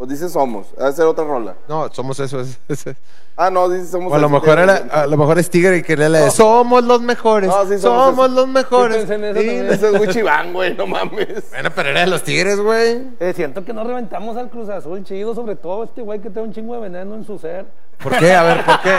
Pues 0.00 0.08
dice 0.08 0.30
Somos. 0.30 0.68
Va 0.80 0.88
a 0.88 0.92
ser 0.92 1.04
otra 1.04 1.24
rola. 1.26 1.56
No, 1.68 1.92
somos 1.92 2.18
eso. 2.20 2.40
Es, 2.40 2.58
es- 2.68 2.86
es- 2.86 2.96
Ah, 3.36 3.50
no, 3.50 3.68
dice 3.68 3.86
Somos. 3.86 4.10
o 4.10 4.14
a 4.14 4.18
lo 4.18 4.30
mejor 4.30 4.58
era, 4.58 4.76
a 4.92 5.06
lo 5.06 5.18
mejor 5.18 5.38
es 5.38 5.50
Tigre 5.50 5.76
y 5.76 5.82
quería 5.82 6.08
le 6.08 6.20
de 6.20 6.30
somos 6.30 6.82
los 6.84 7.02
mejores. 7.02 7.50
No, 7.50 7.66
sí, 7.66 7.78
somos 7.78 8.06
somos 8.06 8.30
los 8.30 8.48
mejores. 8.48 9.06
Sí, 9.06 9.12
eso 9.12 9.40
Sí. 9.40 9.48
Ese 9.48 9.90
es 9.90 10.00
Wichibán, 10.00 10.54
güey, 10.54 10.74
no 10.74 10.86
mames. 10.86 11.50
Bueno, 11.50 11.68
pero 11.74 11.90
era 11.90 12.00
de 12.00 12.06
los 12.06 12.22
Tigres, 12.22 12.58
güey. 12.58 13.02
Eh, 13.20 13.34
siento 13.36 13.62
que 13.62 13.74
no 13.74 13.84
reventamos 13.84 14.38
al 14.38 14.48
Cruz 14.48 14.70
Azul 14.70 15.04
chido, 15.04 15.34
sobre 15.34 15.54
todo 15.56 15.84
este 15.84 16.00
güey 16.00 16.18
que 16.20 16.30
tiene 16.30 16.48
un 16.48 16.54
chingo 16.54 16.72
de 16.76 16.80
veneno 16.80 17.14
en 17.14 17.24
su 17.26 17.38
ser. 17.38 17.66
¿Por 18.02 18.16
qué? 18.18 18.32
A 18.32 18.42
ver, 18.42 18.64
¿por 18.64 18.80
qué? 18.80 18.96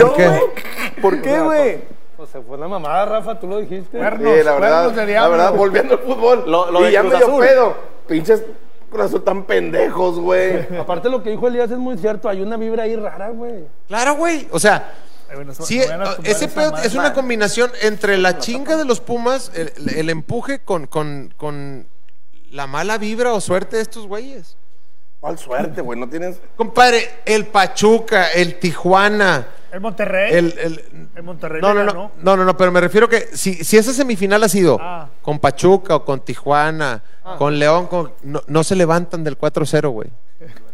¿Por 0.00 0.14
qué? 0.14 0.40
¿Por 1.02 1.22
qué, 1.22 1.40
güey? 1.40 1.80
Pues 2.16 2.30
se 2.30 2.40
fue 2.40 2.56
la 2.56 2.68
mamada, 2.68 3.04
Rafa, 3.04 3.38
tú 3.40 3.48
lo 3.48 3.58
dijiste. 3.58 3.98
Cuernos, 3.98 4.32
Sí, 4.36 4.44
la 4.44 4.52
verdad, 4.54 4.84
cuernos 4.84 5.06
de 5.06 5.14
la 5.14 5.28
verdad, 5.28 5.52
volviendo 5.54 5.94
al 5.94 6.00
fútbol. 6.00 6.44
Lo- 6.46 6.70
lo 6.70 6.80
y 6.82 6.84
de 6.84 6.92
ya 6.92 7.00
Cruz 7.00 7.12
medio 7.14 7.26
Azul. 7.26 7.44
pedo. 7.44 7.74
Pinches 8.06 8.42
Cruz 8.90 9.04
Azul 9.06 9.22
tan 9.24 9.44
pendejos, 9.44 10.18
güey. 10.18 10.66
Aparte 10.80 11.08
lo 11.08 11.22
que 11.22 11.30
dijo 11.30 11.48
Elías 11.48 11.70
es 11.70 11.78
muy 11.78 11.98
cierto, 11.98 12.28
hay 12.28 12.40
una 12.40 12.56
vibra 12.56 12.84
ahí 12.84 12.96
rara, 12.96 13.30
güey. 13.30 13.64
Claro, 13.88 14.14
güey. 14.16 14.48
O 14.50 14.58
sea, 14.58 14.94
Ay, 15.28 15.36
bueno, 15.36 15.52
eso- 15.52 15.64
sí, 15.66 15.80
ese 16.24 16.48
pedo 16.48 16.76
es 16.78 16.94
una 16.94 17.12
combinación 17.12 17.70
entre 17.82 18.16
la 18.18 18.38
chinga 18.38 18.76
de 18.76 18.84
los 18.84 19.00
Pumas, 19.00 19.50
el, 19.54 19.72
el 19.96 20.10
empuje 20.10 20.60
con, 20.60 20.86
con, 20.86 21.32
con 21.36 21.86
la 22.50 22.66
mala 22.66 22.96
vibra 22.98 23.32
o 23.34 23.40
suerte 23.40 23.76
de 23.76 23.82
estos 23.82 24.06
güeyes. 24.06 24.56
¿Cuál 25.20 25.38
suerte, 25.38 25.80
güey? 25.80 25.98
No 25.98 26.08
tienes. 26.08 26.40
Compadre, 26.56 27.08
el 27.24 27.46
Pachuca, 27.46 28.28
el 28.32 28.58
Tijuana, 28.58 29.46
El 29.72 29.80
Monterrey. 29.80 30.32
el... 30.32 30.54
el- 30.58 31.08
El 31.16 31.22
Monterrey 31.24 31.60
no, 31.60 31.74
no, 31.74 31.84
no, 31.84 32.12
no, 32.22 32.36
no, 32.36 32.44
no, 32.44 32.56
pero 32.56 32.70
me 32.70 32.80
refiero 32.80 33.08
que 33.08 33.26
si, 33.32 33.54
si 33.64 33.76
esa 33.76 33.92
semifinal 33.92 34.42
ha 34.44 34.48
sido 34.48 34.78
Ah. 34.80 35.08
con 35.20 35.40
Pachuca 35.40 35.96
o 35.96 36.04
con 36.04 36.20
Tijuana, 36.20 37.02
con 37.38 37.58
León, 37.58 37.88
con- 37.88 38.12
no, 38.22 38.40
no 38.46 38.62
se 38.62 38.76
levantan 38.76 39.24
del 39.24 39.36
4-0, 39.36 39.90
güey. 39.90 40.08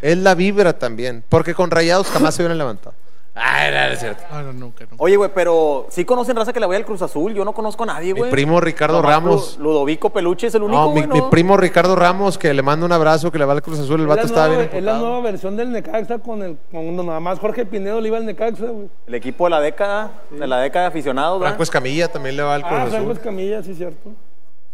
Es 0.03 0.19
la 0.19 0.35
vibra 0.35 0.79
también, 0.79 1.25
porque 1.31 1.55
con 1.55 1.71
Rayados 1.71 2.09
jamás 2.09 2.35
se 2.35 2.43
hubieran 2.43 2.59
levantado. 2.59 2.95
Ah, 3.37 3.67
era 3.67 3.93
es 3.93 3.99
cierto. 3.99 4.23
Ah, 4.31 4.43
no, 4.43 4.53
nunca, 4.53 4.85
nunca. 4.85 4.97
Oye, 5.03 5.17
güey, 5.17 5.29
pero 5.35 5.87
sí 5.91 6.05
conocen 6.05 6.37
raza 6.37 6.53
que 6.53 6.61
le 6.61 6.67
vaya 6.67 6.79
al 6.79 6.85
Cruz 6.85 7.03
Azul. 7.03 7.35
Yo 7.35 7.45
no 7.45 7.53
conozco 7.53 7.83
a 7.83 7.87
nadie, 7.87 8.15
Mi 8.15 8.21
güey. 8.21 8.31
primo 8.31 8.61
Ricardo 8.61 8.99
Nomás 9.03 9.11
Ramos. 9.13 9.57
Lu- 9.59 9.65
Ludovico 9.65 10.11
Peluche 10.11 10.47
es 10.47 10.55
el 10.55 10.63
único, 10.63 10.81
No, 10.81 10.91
mi, 10.93 11.03
güey, 11.05 11.21
mi 11.21 11.29
primo 11.31 11.57
Ricardo 11.57 11.97
Ramos, 11.97 12.39
que 12.39 12.55
le 12.55 12.63
mando 12.63 12.87
un 12.87 12.93
abrazo, 12.93 13.33
que 13.33 13.39
le 13.39 13.45
va 13.45 13.55
al 13.55 13.63
Cruz 13.63 13.81
Azul, 13.81 14.01
el 14.01 14.07
vato 14.07 14.23
estaba 14.27 14.49
bien 14.49 14.71
es 14.73 14.83
la 14.85 14.99
nueva 14.99 15.21
versión 15.21 15.57
del 15.57 15.73
Necaxa 15.73 16.19
con 16.21 16.43
el 16.45 16.57
con 16.71 16.95
nada 17.05 17.19
más 17.19 17.41
Jorge 17.41 17.67
Pinedo 17.67 18.01
le 18.01 18.07
iba 18.09 18.19
al 18.19 18.27
Necaxa, 18.27 18.67
güey. 18.67 18.89
El 19.09 19.15
equipo 19.17 19.45
de 19.47 19.51
la 19.51 19.61
década, 19.61 20.13
de 20.31 20.47
la 20.47 20.61
década 20.61 20.85
de 20.85 20.89
aficionados, 20.91 21.41
¿verdad? 21.41 21.53
Franco 21.55 21.63
Escamilla 21.65 22.07
también 22.13 22.37
le 22.37 22.43
va 22.45 22.55
al 22.55 22.63
Cruz 22.63 22.73
Ah, 22.75 22.83
Azul. 22.83 22.93
Franco 22.93 23.13
Escamilla, 23.15 23.63
sí, 23.65 23.75
cierto. 23.75 24.11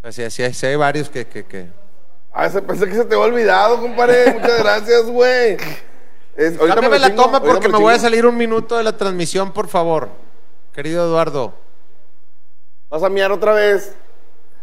Así, 0.02 0.22
así, 0.22 0.42
así 0.42 0.66
hay 0.66 0.76
varios 0.76 1.08
que, 1.08 1.26
que, 1.26 1.44
que- 1.46 1.66
Ah, 2.32 2.48
pensé 2.66 2.86
que 2.86 2.94
se 2.94 3.04
te 3.06 3.14
había 3.14 3.26
olvidado, 3.26 3.80
compadre. 3.80 4.34
Muchas 4.34 4.58
gracias, 4.62 5.06
güey. 5.10 5.56
Es- 6.40 6.58
ahorita 6.58 6.74
Cámbiame 6.74 6.96
lo 6.96 7.02
la 7.02 7.08
chingo, 7.08 7.22
toma 7.24 7.42
porque 7.42 7.68
me 7.68 7.78
voy 7.78 7.94
a 7.94 7.98
salir 7.98 8.24
un 8.24 8.36
minuto 8.36 8.76
de 8.78 8.82
la 8.84 8.96
transmisión, 8.96 9.52
por 9.52 9.68
favor. 9.68 10.08
Querido 10.72 11.04
Eduardo. 11.04 11.52
¿Vas 12.88 13.02
a 13.02 13.08
miar 13.08 13.30
otra 13.30 13.52
vez? 13.52 13.94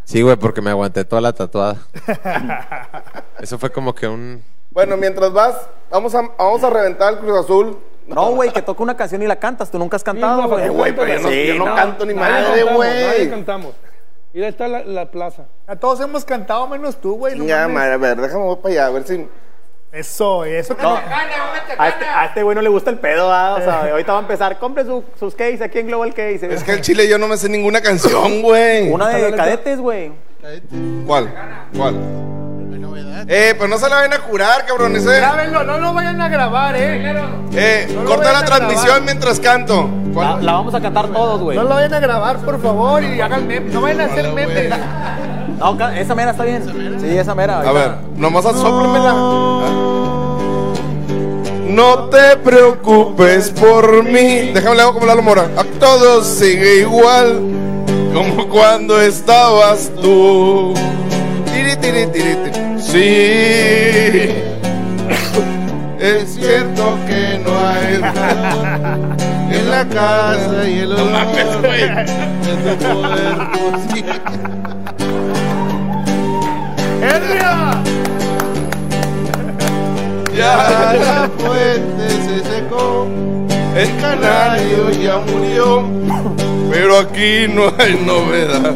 Sí, 0.03 0.21
güey, 0.21 0.35
porque 0.37 0.61
me 0.61 0.69
aguanté 0.71 1.05
toda 1.05 1.21
la 1.21 1.33
tatuada. 1.33 1.77
Eso 3.39 3.57
fue 3.59 3.69
como 3.71 3.93
que 3.93 4.07
un... 4.07 4.43
Bueno, 4.71 4.97
mientras 4.97 5.31
vas, 5.33 5.69
vamos 5.89 6.13
a, 6.15 6.21
vamos 6.37 6.63
a 6.63 6.69
reventar 6.69 7.13
el 7.13 7.19
Cruz 7.19 7.37
Azul. 7.39 7.77
No, 8.07 8.31
güey, 8.31 8.51
que 8.51 8.61
toca 8.61 8.81
una 8.83 8.95
canción 8.95 9.21
y 9.21 9.27
la 9.27 9.37
cantas. 9.37 9.69
Tú 9.69 9.77
nunca 9.77 9.97
has 9.97 10.03
cantado, 10.03 10.47
güey. 10.47 10.69
Güey, 10.69 10.95
pero 10.95 11.13
yo 11.13 11.19
no, 11.21 11.29
Sí, 11.29 11.47
yo 11.47 11.55
no 11.55 11.65
no. 11.65 11.75
canto 11.75 12.05
ni 12.05 12.13
madre, 12.13 12.63
güey. 12.63 13.29
cantamos. 13.29 13.73
Mira, 14.33 14.47
ahí 14.47 14.51
está 14.51 14.67
la, 14.67 14.83
la 14.83 15.11
plaza. 15.11 15.45
A 15.65 15.75
todos 15.75 15.99
hemos 16.01 16.23
cantado 16.23 16.67
menos 16.67 16.97
tú, 17.01 17.15
güey. 17.17 17.37
no 17.37 17.43
Ya, 17.45 17.67
madre, 17.67 17.93
a 17.93 17.97
ver, 17.97 18.21
déjame 18.21 18.43
voy 18.45 18.55
para 18.57 18.69
allá, 18.73 18.85
a 18.87 18.89
ver 18.91 19.03
si. 19.03 19.27
Eso, 19.97 20.45
eso. 20.45 20.75
No. 20.81 20.95
A 21.77 21.87
este, 21.89 22.05
a 22.05 22.25
este 22.25 22.43
güey 22.43 22.55
no 22.55 22.61
le 22.61 22.69
gusta 22.69 22.89
el 22.89 22.97
pedo, 22.99 23.27
¿verdad? 23.27 23.53
O 23.55 23.61
sea, 23.61 23.91
ahorita 23.91 24.11
va 24.13 24.19
a 24.19 24.21
empezar. 24.21 24.57
Compre 24.59 24.85
su- 24.85 25.03
sus 25.19 25.33
case 25.35 25.63
aquí 25.63 25.79
en 25.79 25.87
Global 25.87 26.13
Case. 26.13 26.47
Es 26.53 26.63
que 26.63 26.71
el 26.71 26.81
chile 26.81 27.07
yo 27.07 27.17
no 27.17 27.27
me 27.27 27.37
sé 27.37 27.49
ninguna 27.49 27.81
canción, 27.81 28.41
güey. 28.41 28.89
Una 28.91 29.09
de 29.09 29.33
cadetes, 29.35 29.79
güey. 29.79 30.11
¿Cuál? 31.05 31.33
¿Cuál? 31.75 31.95
Eh, 33.29 33.55
pues 33.57 33.69
no 33.69 33.77
se 33.77 33.89
la 33.89 33.95
vayan 33.97 34.13
a 34.13 34.19
curar, 34.19 34.65
cabrón. 34.65 34.95
Ese. 34.95 35.17
Grábenlo, 35.17 35.63
no 35.63 35.77
lo 35.79 35.93
vayan 35.93 36.21
a 36.21 36.29
grabar, 36.29 36.75
eh. 36.77 37.13
Eh, 37.53 37.87
No 37.93 38.05
corta 38.05 38.31
la 38.31 38.45
transmisión 38.45 38.85
grabar. 38.85 39.01
mientras 39.01 39.39
canto. 39.39 39.89
La, 40.15 40.37
la 40.37 40.51
vamos 40.53 40.73
a 40.73 40.79
cantar 40.79 41.07
todos, 41.09 41.41
güey. 41.41 41.57
No 41.57 41.63
lo 41.63 41.69
vayan 41.69 41.93
a 41.93 41.99
grabar, 41.99 42.37
por 42.37 42.61
favor, 42.61 43.03
y 43.03 43.19
hagan 43.19 43.45
meme. 43.47 43.69
No 43.71 43.81
vayan 43.81 44.01
a 44.01 44.05
hacer 44.05 44.31
memes. 44.31 44.73
No, 45.57 45.77
ca- 45.77 45.97
esa 45.99 46.13
mera 46.15 46.31
está 46.31 46.43
bien. 46.43 46.63
Sí, 47.01 47.17
esa 47.17 47.33
mera. 47.35 47.61
A 47.61 47.71
ver, 47.71 47.91
nomás 48.15 48.45
asóplemela. 48.45 49.13
No 51.69 52.05
te 52.09 52.37
preocupes 52.37 53.49
por 53.51 54.03
mí. 54.03 54.51
Déjame 54.53 54.75
le 54.75 54.81
hago 54.83 54.93
como 54.93 55.05
Lalo 55.05 55.21
Mora. 55.21 55.47
A 55.57 55.63
todos 55.79 56.27
sigue 56.27 56.79
igual 56.81 57.41
como 58.13 58.47
cuando 58.49 58.99
estabas 59.01 59.91
tú. 60.01 60.73
Tiri, 61.45 61.75
tiri, 61.77 62.07
tiri, 62.07 62.35
tiri. 62.35 62.81
Sí. 62.81 64.33
Es 65.99 66.35
cierto 66.35 66.95
que 67.07 67.39
no 67.43 67.51
hay 67.67 67.99
nada 67.99 68.97
en 69.51 69.69
la 69.71 69.85
casa 69.85 70.67
y 70.67 70.79
el 70.79 70.91
olor 70.93 71.27
de 71.35 71.43
tu 72.75 72.85
poder. 72.85 73.35
¡Herria! 77.07 77.83
Ya 80.35 80.93
la 80.99 81.29
fuente 81.37 82.09
se 82.25 82.43
secó, 82.43 83.07
el 83.75 83.89
canario 84.01 84.91
ya 84.91 85.17
murió, 85.19 85.83
pero 86.69 86.99
aquí 86.99 87.47
no 87.47 87.73
hay 87.79 87.93
novedad. 88.05 88.75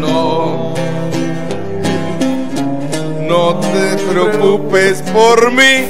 No, 0.00 0.74
no 3.28 3.60
te 3.60 3.96
preocupes 4.10 5.02
por 5.12 5.52
mí, 5.52 5.84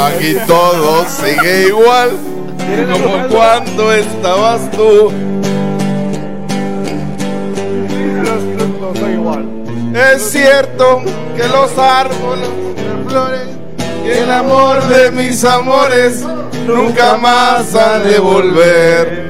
aquí 0.00 0.36
todo 0.46 1.04
sigue 1.04 1.68
igual, 1.68 2.10
como 2.90 3.28
cuando 3.28 3.92
estabas 3.92 4.70
tú. 4.72 5.12
Es 9.94 10.32
cierto 10.32 11.02
que 11.36 11.46
los 11.46 11.78
árboles 11.78 12.48
flores 13.06 13.46
y 14.04 14.10
el 14.10 14.28
amor 14.28 14.82
de 14.88 15.12
mis 15.12 15.44
amores 15.44 16.24
nunca 16.66 17.16
más 17.16 17.72
han 17.76 18.02
de 18.02 18.18
volver. 18.18 19.28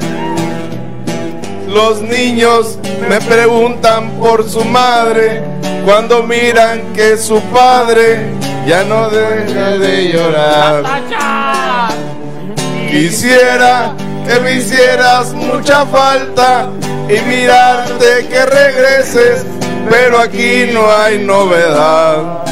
Los 1.69 2.01
niños 2.01 2.78
me 3.11 3.20
preguntan 3.20 4.12
por 4.12 4.49
su 4.49 4.65
madre 4.65 5.43
cuando 5.85 6.23
miran 6.23 6.95
que 6.95 7.19
su 7.19 7.43
padre 7.43 8.31
ya 8.66 8.85
no 8.85 9.11
deja 9.11 9.77
de 9.77 10.12
llorar. 10.12 10.82
Quisiera 12.91 13.95
que 14.27 14.41
me 14.41 14.55
hicieras 14.55 15.35
mucha 15.35 15.85
falta 15.85 16.70
y 17.07 17.20
mirarte 17.28 18.27
que 18.28 18.47
regreses, 18.47 19.45
pero 19.90 20.19
aquí 20.20 20.70
no 20.73 20.90
hay 20.90 21.19
novedad. 21.19 22.44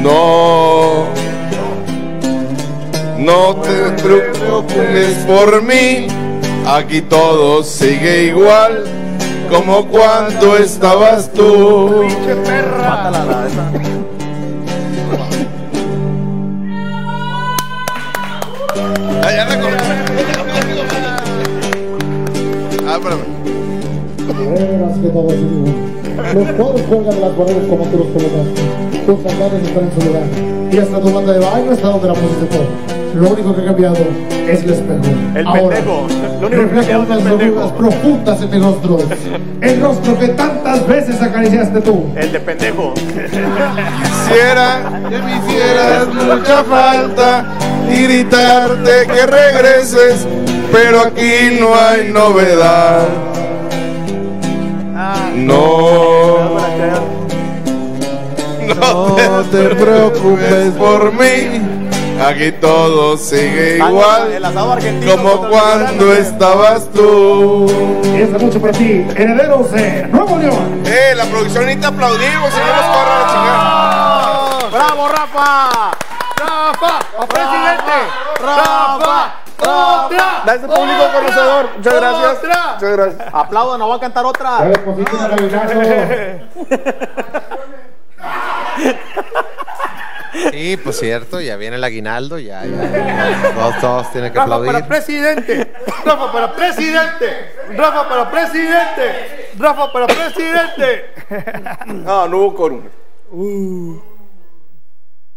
No, 0.00 1.06
no 3.18 3.54
te 3.56 4.02
preocupes 4.02 5.14
por 5.26 5.62
mí, 5.62 6.06
aquí 6.66 7.00
todo 7.00 7.62
sigue 7.62 8.24
igual 8.24 8.84
como 9.50 9.86
cuando 9.86 10.56
estabas 10.56 11.32
tú. 11.32 12.06
Que 24.54 25.08
todo. 25.08 25.28
Los 26.32 26.52
codos 26.52 26.80
cuelgan 26.82 27.14
de 27.16 27.20
las 27.20 27.30
paredes 27.32 27.66
como 27.68 27.84
tú 27.86 27.96
los 27.98 28.06
colocaste. 28.06 28.62
Tus 29.04 29.20
sandalias 29.22 29.62
están 29.64 29.84
en 29.84 29.92
su 30.00 30.06
lugar. 30.06 30.22
Y 30.70 30.78
hasta 30.78 31.00
tu 31.00 31.10
banda 31.12 31.32
de 31.32 31.38
baile 31.40 31.72
está 31.72 31.88
donde 31.88 32.06
la 32.08 32.14
pusiste 32.14 32.46
tú. 32.46 32.58
Lo 33.20 33.30
único 33.30 33.54
que 33.54 33.62
ha 33.62 33.64
cambiado 33.66 33.96
es 34.48 34.62
el 34.64 34.70
espejo. 34.70 35.02
El 35.34 35.46
Ahora, 35.46 35.76
pendejo. 35.76 36.06
Lo 36.40 36.46
único 36.46 36.62
que 36.62 36.80
ha 36.80 36.86
cambiado 36.86 37.02
es 37.02 37.10
el 37.10 37.16
unas 37.16 37.32
pendejo. 37.38 37.74
profundas 37.76 38.42
en 38.42 38.50
mi 38.50 38.58
rostro. 38.58 38.98
El 39.60 39.80
rostro 39.80 40.18
que 40.18 40.28
tantas 40.28 40.86
veces 40.86 41.20
acariciaste 41.22 41.80
tú. 41.80 42.04
El 42.16 42.32
de 42.32 42.40
pendejo. 42.40 42.94
Quisiera 42.94 45.00
que 45.08 45.18
me 45.18 45.36
hicieras 45.38 46.06
mucha 46.14 46.64
falta 46.64 47.44
y 47.92 48.02
gritarte 48.04 49.06
que 49.06 49.26
regreses, 49.26 50.26
pero 50.72 51.00
aquí 51.00 51.58
no 51.60 51.74
hay 51.74 52.12
novedad. 52.12 53.02
No, 55.34 56.58
no 58.66 59.42
te 59.50 59.68
preocupes 59.74 60.74
por 60.78 61.12
mí, 61.12 61.60
aquí 62.24 62.52
todo 62.52 63.16
sigue 63.16 63.78
igual 63.78 64.44
asado 64.44 64.72
argentino. 64.72 65.16
como 65.16 65.48
cuando 65.48 66.12
estabas 66.14 66.88
tú. 66.92 67.66
Esta 68.16 68.38
noche 68.38 68.58
para 68.60 68.72
ti, 68.72 69.06
herederos 69.14 69.70
de 69.72 70.06
Nuevo 70.08 70.38
León. 70.38 70.82
Eh, 70.86 71.14
la 71.16 71.24
producción 71.26 71.64
necesita 71.66 71.88
aplaudimos, 71.88 72.50
corran 72.50 73.22
a 73.22 73.26
chingar. 73.30 74.70
¡Bravo, 74.72 75.08
Rafa! 75.08 75.90
¡Rafa! 76.36 76.98
¡A 77.20 77.26
presidente! 77.26 77.92
¡Rafa! 78.40 79.43
¡Otra! 79.68 80.42
Da 80.46 80.54
ese 80.54 80.66
público 80.66 81.04
conocedor. 81.12 81.68
Muchas 81.76 81.94
gracias. 81.94 82.38
¡Otra! 82.38 82.72
Muchas 82.74 82.92
gracias. 82.92 83.34
Aplaudan, 83.34 83.78
no 83.78 83.88
va 83.88 83.96
a 83.96 84.00
cantar 84.00 84.24
otra. 84.26 84.58
Sí, 90.50 90.76
pues 90.82 90.98
cierto, 90.98 91.40
ya 91.40 91.56
viene 91.56 91.76
el 91.76 91.84
aguinaldo, 91.84 92.38
ya, 92.38 92.64
ya. 92.64 92.90
ya. 92.90 93.52
Todos, 93.54 93.80
todos 93.80 94.10
tienen 94.12 94.32
que 94.32 94.38
Rafa 94.38 94.54
aplaudir. 94.56 94.72
para 94.72 94.86
presidente. 94.86 95.72
Rafa 96.04 96.32
para 96.32 96.52
presidente. 96.54 97.52
Rafa 97.76 98.08
para 98.08 98.30
presidente. 98.30 99.50
Rafa 99.58 99.92
para 99.92 100.06
presidente. 100.06 101.14
No, 101.86 102.26
no 102.28 102.38
hubo 102.38 102.54
quórum. 102.54 102.82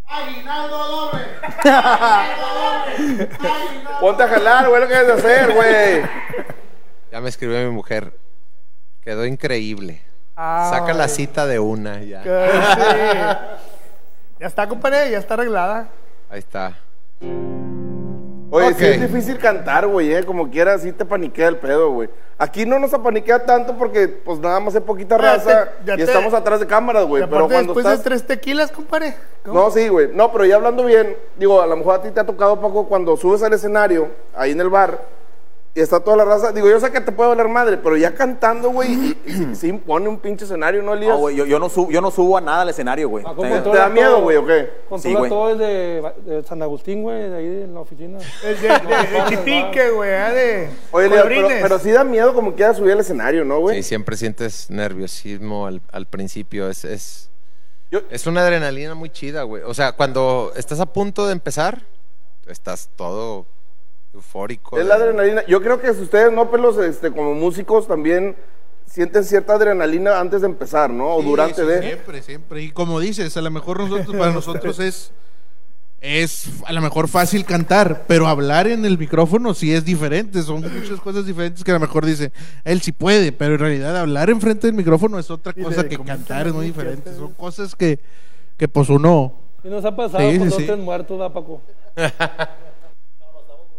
Ponte 3.99 4.23
a 4.23 4.27
jalar, 4.27 4.69
güey, 4.69 4.81
lo 4.81 4.87
que 4.87 4.93
debes 4.93 5.07
de 5.07 5.13
hacer, 5.13 5.53
güey. 5.53 6.01
Ya 7.11 7.21
me 7.21 7.29
escribió 7.29 7.57
mi 7.59 7.69
mujer. 7.71 8.13
Quedó 9.01 9.25
increíble. 9.25 10.01
Ah, 10.35 10.69
Saca 10.71 10.93
la 10.93 11.07
cita 11.07 11.47
de 11.47 11.59
una, 11.59 12.01
ya. 12.01 12.21
que 12.21 12.49
sí. 12.51 13.17
Ya 14.39 14.47
está, 14.47 14.67
compadre, 14.67 15.09
ya 15.09 15.17
está 15.17 15.33
arreglada. 15.33 15.87
Ahí 16.29 16.39
está. 16.39 16.73
Oye, 18.57 18.73
sí 18.73 18.85
es 18.85 19.01
difícil 19.01 19.37
cantar, 19.37 19.87
güey, 19.87 20.13
eh, 20.13 20.23
como 20.23 20.49
quiera, 20.49 20.73
así 20.73 20.91
te 20.91 21.05
paniquea 21.05 21.47
el 21.47 21.57
pedo, 21.57 21.91
güey. 21.91 22.09
Aquí 22.39 22.65
no 22.67 22.77
nos 22.77 22.93
apaniquea 22.93 23.45
tanto 23.45 23.75
porque, 23.77 24.07
pues, 24.07 24.39
nada 24.39 24.59
más 24.59 24.75
es 24.75 24.81
poquita 24.81 25.17
Ya 25.17 25.21
raza 25.33 25.69
te- 25.85 25.93
y 25.93 25.95
te- 25.97 26.03
estamos 26.03 26.33
atrás 26.33 26.59
de 26.59 26.67
cámaras, 26.67 27.05
güey. 27.05 27.23
Pero 27.27 27.47
cuando 27.47 27.73
después 27.73 27.85
estás... 27.85 27.97
de 27.99 28.03
tres 28.03 28.27
tequilas, 28.27 28.71
compadre. 28.71 29.15
¿cómo? 29.43 29.59
No, 29.59 29.71
sí, 29.71 29.87
güey. 29.87 30.09
No, 30.13 30.31
pero 30.31 30.45
ya 30.45 30.55
hablando 30.55 30.85
bien, 30.85 31.15
digo, 31.37 31.61
a 31.61 31.65
lo 31.67 31.75
mejor 31.75 31.95
a 31.95 32.01
ti 32.03 32.11
te 32.11 32.19
ha 32.19 32.25
tocado 32.25 32.59
poco 32.61 32.87
cuando 32.87 33.17
subes 33.17 33.41
al 33.41 33.53
escenario, 33.53 34.09
ahí 34.35 34.51
en 34.51 34.61
el 34.61 34.69
bar, 34.69 35.01
y 35.77 35.81
está 35.81 35.99
toda 35.99 36.17
la 36.17 36.25
raza. 36.25 36.51
Digo, 36.51 36.67
yo 36.67 36.79
sé 36.79 36.91
que 36.91 36.99
te 37.01 37.11
puede 37.11 37.29
valer 37.29 37.47
madre, 37.47 37.77
pero 37.77 37.95
ya 37.95 38.15
cantando, 38.15 38.71
güey, 38.71 39.15
se 39.53 39.67
impone 39.67 40.09
un 40.09 40.17
pinche 40.17 40.45
escenario, 40.45 40.81
¿no, 40.81 40.95
Elías? 40.95 41.11
No, 41.11 41.19
güey, 41.19 41.35
yo, 41.35 41.45
yo 41.45 41.59
no 41.59 41.69
subo, 41.69 41.91
yo 41.91 42.01
no 42.01 42.09
subo 42.09 42.35
a 42.35 42.41
nada 42.41 42.61
al 42.63 42.69
escenario, 42.69 43.07
güey. 43.09 43.23
Ah, 43.27 43.29
Te- 43.29 43.35
¿cómo 43.35 43.61
¿Te 43.71 43.77
da 43.77 43.87
miedo, 43.87 44.21
güey, 44.21 44.37
o 44.37 44.45
qué? 44.47 44.69
Controla 44.89 45.01
Sí, 45.01 45.13
güey. 45.15 45.29
todo 45.29 45.51
el 45.51 45.57
de, 45.59 46.11
de 46.25 46.43
San 46.43 46.61
Agustín, 46.63 47.03
güey, 47.03 47.29
de 47.29 47.37
ahí 47.37 47.45
en 47.45 47.73
la 47.75 47.81
oficina. 47.81 48.17
El 48.43 48.59
de, 48.59 48.67
de, 48.67 48.73
de 48.73 49.25
chipique, 49.29 49.89
güey, 49.91 50.13
ah, 50.15 50.31
de 50.31 50.69
Oye, 50.91 51.05
Elías, 51.05 51.25
pero, 51.27 51.47
pero 51.61 51.79
sí 51.79 51.91
da 51.91 52.03
miedo 52.03 52.33
como 52.33 52.55
quiera 52.55 52.73
subir 52.73 52.93
al 52.93 52.99
escenario, 53.01 53.45
¿no, 53.45 53.59
güey? 53.59 53.77
Sí, 53.77 53.83
siempre 53.89 54.17
sientes 54.17 54.71
nerviosismo 54.71 55.67
al, 55.67 55.81
al 55.91 56.07
principio. 56.07 56.69
Es, 56.69 56.85
es, 56.85 57.29
Yo- 57.91 58.01
es 58.09 58.25
una 58.25 58.41
adrenalina 58.41 58.95
muy 58.95 59.11
chida, 59.11 59.43
güey. 59.43 59.61
O 59.61 59.75
sea, 59.75 59.91
cuando 59.91 60.53
estás 60.55 60.79
a 60.79 60.87
punto 60.87 61.27
de 61.27 61.33
empezar, 61.33 61.83
estás 62.47 62.89
todo 62.95 63.45
eufórico. 64.17 64.77
Es 64.77 64.83
de- 64.83 64.89
la 64.89 64.95
adrenalina. 64.95 65.45
Yo 65.47 65.61
creo 65.61 65.79
que 65.79 65.93
si 65.93 66.01
ustedes, 66.01 66.31
no, 66.31 66.51
pelos, 66.51 66.77
este, 66.77 67.11
como 67.11 67.33
músicos 67.33 67.87
también 67.87 68.35
sienten 68.85 69.23
cierta 69.23 69.53
adrenalina 69.53 70.19
antes 70.19 70.41
de 70.41 70.47
empezar, 70.47 70.89
¿no? 70.89 71.15
O 71.15 71.21
Sí, 71.21 71.27
durante 71.27 71.61
sí, 71.61 71.67
de... 71.67 71.81
Siempre, 71.81 72.21
siempre. 72.21 72.63
Y 72.63 72.71
como 72.71 72.99
dices, 72.99 73.35
a 73.37 73.41
lo 73.41 73.51
mejor 73.51 73.79
nosotros, 73.79 74.15
para 74.15 74.31
nosotros 74.33 74.79
es, 74.79 75.11
es 75.99 76.49
a 76.65 76.71
lo 76.73 76.81
mejor 76.81 77.07
fácil 77.07 77.43
cantar, 77.43 78.05
pero 78.07 78.27
hablar 78.27 78.67
en 78.67 78.85
el 78.85 78.97
micrófono 78.97 79.53
sí 79.53 79.73
es 79.73 79.83
diferente. 79.83 80.41
Son 80.43 80.61
muchas 80.61 81.01
cosas 81.01 81.25
diferentes 81.25 81.63
que 81.63 81.71
a 81.71 81.73
lo 81.75 81.79
mejor 81.79 82.05
dice, 82.05 82.31
él 82.63 82.81
sí 82.81 82.91
puede, 82.91 83.31
pero 83.31 83.55
en 83.55 83.59
realidad 83.59 83.97
hablar 83.97 84.29
enfrente 84.29 84.67
del 84.67 84.75
micrófono 84.75 85.19
es 85.19 85.29
otra 85.31 85.53
Y 85.55 85.63
cosa 85.63 85.87
que 85.89 85.97
cantar 85.99 86.47
es 86.47 86.53
muy 86.53 86.65
diferente. 86.67 87.13
Son 87.15 87.33
cosas 87.33 87.75
que, 87.75 87.99
que 88.57 88.67
pues 88.67 88.89
uno... 88.89 89.33
¿Qué 89.61 89.69
nos 89.69 89.83
ha 89.83 89.95
pasado 89.95 90.31
Sí, 90.31 90.37
con 90.37 90.49
sí, 90.51 90.57
dos 90.57 90.65
tres 90.65 90.77
muertos, 90.77 91.19
da, 91.19 91.33
Paco? 91.33 91.61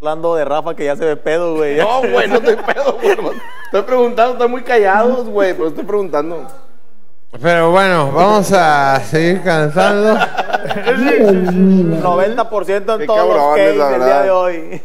Hablando 0.01 0.37
de 0.37 0.45
Rafa 0.45 0.77
que 0.77 0.85
ya 0.85 0.95
se 0.95 1.05
ve 1.05 1.17
pedo, 1.17 1.57
güey. 1.57 1.77
No, 1.77 2.03
güey, 2.03 2.29
no 2.29 2.37
estoy 2.37 2.55
pedo, 2.57 2.93
güey. 3.03 3.17
Estoy 3.65 3.83
preguntando, 3.83 4.35
están 4.35 4.49
muy 4.51 4.63
callados, 4.63 5.29
güey, 5.29 5.55
pero 5.55 5.69
estoy 5.69 5.85
preguntando. 5.85 6.47
Pero 7.43 7.73
bueno, 7.73 8.13
vamos 8.13 8.53
a 8.53 9.01
seguir 9.01 9.43
cantando. 9.43 10.15
90% 10.15 12.93
en 12.93 12.99
Qué 12.99 13.07
todos 13.07 13.37
los 13.37 13.59
la 13.77 13.91
del 13.91 14.05
día 14.05 14.23
de 14.23 14.31
hoy. 14.31 14.81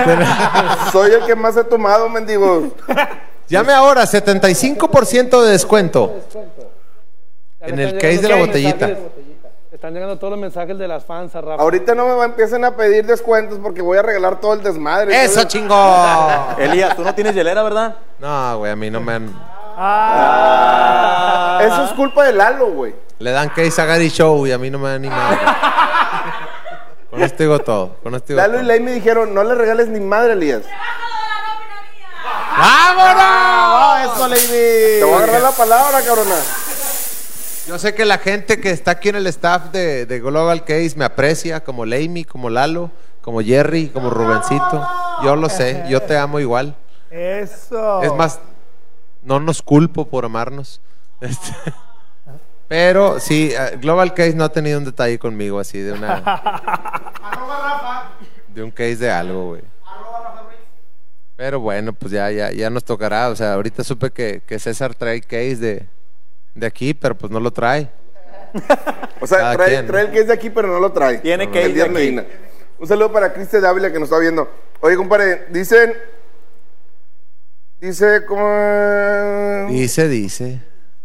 Soy 0.92 1.12
el 1.12 1.24
que 1.24 1.36
más 1.36 1.56
he 1.56 1.64
tomado, 1.64 2.08
mendigos. 2.08 2.64
Llame 3.48 3.72
ahora, 3.72 4.02
75% 4.02 5.42
de 5.42 5.50
descuento. 5.50 6.16
En 7.60 7.78
el 7.78 7.94
case 7.94 8.18
de 8.18 8.28
la 8.28 8.36
botellita. 8.36 8.90
Están 9.72 9.92
llegando 9.92 10.16
todos 10.18 10.30
los 10.30 10.40
mensajes 10.40 10.78
de 10.78 10.88
las 10.88 11.04
fans 11.04 11.34
a 11.36 11.42
Rafa. 11.42 11.62
Ahorita 11.62 11.94
no 11.94 12.06
me 12.06 12.14
va- 12.14 12.24
empiecen 12.24 12.64
a 12.64 12.74
pedir 12.74 13.04
descuentos 13.06 13.58
porque 13.62 13.82
voy 13.82 13.98
a 13.98 14.02
regalar 14.02 14.40
todo 14.40 14.54
el 14.54 14.62
desmadre. 14.62 15.24
¡Eso, 15.24 15.44
chingón! 15.44 15.76
Elías, 16.58 16.96
tú 16.96 17.02
no 17.02 17.14
tienes 17.14 17.34
hielera, 17.34 17.62
¿verdad? 17.62 17.96
No, 18.18 18.58
güey, 18.58 18.72
a 18.72 18.76
mí 18.76 18.90
no 18.90 19.00
me 19.00 19.12
han... 19.14 19.30
Ah, 19.80 21.60
Eso 21.62 21.84
es 21.84 21.92
culpa 21.92 22.24
de 22.24 22.32
Lalo, 22.32 22.70
güey. 22.72 22.94
Le 23.18 23.30
dan 23.30 23.50
case 23.50 23.80
a 23.80 23.84
Gary 23.84 24.08
Show 24.08 24.46
y 24.46 24.52
a 24.52 24.58
mí 24.58 24.70
no 24.70 24.78
me 24.78 24.88
han 24.88 24.94
animado. 24.96 25.36
Con 27.10 27.22
esto 27.22 27.42
digo 27.42 27.58
todo. 27.60 27.96
Con 28.02 28.14
esto 28.14 28.28
digo 28.28 28.40
Lalo 28.40 28.60
y. 28.60 28.64
Ley 28.64 28.80
me 28.80 28.92
dijeron, 28.92 29.34
no 29.34 29.44
le 29.44 29.54
regales 29.54 29.88
ni 29.88 30.00
madre, 30.00 30.32
Elías. 30.32 30.62
¡Vámonos! 32.58 34.16
¡Eso, 34.16 34.28
Te 34.98 35.04
voy 35.04 35.12
a 35.14 35.16
agarrar 35.18 35.42
la 35.42 35.52
palabra, 35.52 36.00
cabrona. 36.02 36.34
Yo 37.68 37.78
sé 37.78 37.94
que 37.94 38.06
la 38.06 38.16
gente 38.16 38.62
que 38.62 38.70
está 38.70 38.92
aquí 38.92 39.10
en 39.10 39.16
el 39.16 39.26
staff 39.26 39.70
de, 39.72 40.06
de 40.06 40.20
Global 40.20 40.64
Case 40.64 40.94
me 40.96 41.04
aprecia, 41.04 41.62
como 41.62 41.84
Leimi, 41.84 42.24
como 42.24 42.48
Lalo, 42.48 42.90
como 43.20 43.42
Jerry, 43.42 43.88
como 43.88 44.08
Rubencito. 44.08 44.88
Yo 45.22 45.36
lo 45.36 45.50
sé, 45.50 45.84
yo 45.86 46.00
te 46.00 46.16
amo 46.16 46.40
igual. 46.40 46.74
eso. 47.10 48.02
Es 48.02 48.14
más, 48.14 48.40
no 49.22 49.38
nos 49.38 49.60
culpo 49.60 50.08
por 50.08 50.24
amarnos. 50.24 50.80
Este, 51.20 51.52
pero 52.68 53.18
sí, 53.18 53.50
eh, 53.52 53.76
Global 53.80 54.14
Case 54.14 54.34
no 54.34 54.44
ha 54.44 54.52
tenido 54.52 54.78
un 54.78 54.84
detalle 54.84 55.18
conmigo 55.18 55.58
así 55.58 55.78
de 55.80 55.92
una. 55.92 56.22
de 58.54 58.62
un 58.62 58.70
case 58.70 58.96
de 58.96 59.10
algo, 59.10 59.48
güey. 59.48 59.62
Pero 61.36 61.58
bueno, 61.60 61.92
pues 61.92 62.12
ya, 62.12 62.30
ya, 62.30 62.52
ya 62.52 62.70
nos 62.70 62.84
tocará. 62.84 63.28
O 63.30 63.36
sea, 63.36 63.54
ahorita 63.54 63.82
supe 63.82 64.10
que, 64.10 64.42
que 64.46 64.58
César 64.58 64.94
trae 64.94 65.20
case 65.20 65.56
de, 65.56 65.86
de 66.58 66.66
aquí, 66.66 66.94
pero 66.94 67.16
pues 67.16 67.30
no 67.32 67.40
lo 67.40 67.50
trae. 67.52 67.90
O 69.20 69.26
sea, 69.26 69.52
trae, 69.56 69.74
el 69.78 70.10
que 70.12 70.20
es 70.20 70.28
de 70.28 70.32
aquí, 70.32 70.48
pero 70.48 70.68
no 70.68 70.78
lo 70.78 70.92
trae. 70.92 71.18
Tiene 71.18 71.46
No, 71.46 71.52
que 71.52 71.62
el 71.64 71.70
ir 71.70 71.74
Díaz 71.74 71.88
de 71.88 71.94
aquí. 71.98 72.04
Medina. 72.06 72.24
Un 72.78 72.86
saludo 72.86 73.12
para 73.12 73.32
Cristian 73.32 73.62
Dávila 73.62 73.90
que 73.92 73.98
nos 73.98 74.08
está 74.08 74.18
viendo. 74.20 74.48
Oye, 74.80 74.94
compadre, 74.96 75.46
dicen. 75.50 75.92
Dice 77.80 78.24
como. 78.24 79.66
Dice, 79.68 80.08
dice. 80.08 80.60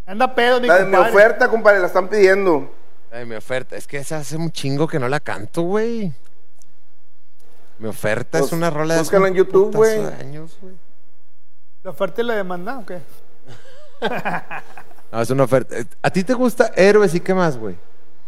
Anda 0.05 0.35
pedo, 0.35 0.61
mi 0.61 0.67
La 0.67 0.77
de 0.77 0.85
mi 0.85 0.91
compadre. 0.91 1.09
oferta, 1.15 1.47
compadre, 1.49 1.79
la 1.79 1.87
están 1.87 2.07
pidiendo. 2.07 2.71
Ay, 3.11 3.25
mi 3.25 3.35
oferta. 3.35 3.75
Es 3.75 3.87
que 3.87 3.97
esa 3.97 4.17
hace 4.17 4.37
un 4.37 4.51
chingo 4.51 4.87
que 4.87 4.99
no 4.99 5.07
la 5.09 5.19
canto, 5.19 5.63
güey. 5.63 6.13
Mi 7.79 7.87
oferta 7.87 8.37
Pues, 8.39 8.51
es 8.51 8.53
una 8.53 8.69
rola 8.69 8.93
de 8.93 8.99
búscala 8.99 9.27
en 9.27 9.33
YouTube, 9.33 9.71
de 9.71 9.77
güey. 9.77 10.01
¿La 11.83 11.89
oferta 11.89 12.21
y 12.21 12.25
la 12.25 12.35
demanda 12.35 12.77
o 12.77 12.85
qué? 12.85 12.99
No, 15.13 15.21
es 15.21 15.29
una 15.29 15.43
oferta. 15.43 15.75
¿A 16.01 16.09
ti 16.09 16.23
te 16.23 16.33
gusta 16.33 16.71
Héroes 16.75 17.13
y 17.13 17.19
qué 17.19 17.35
más, 17.35 17.55
güey? 17.55 17.75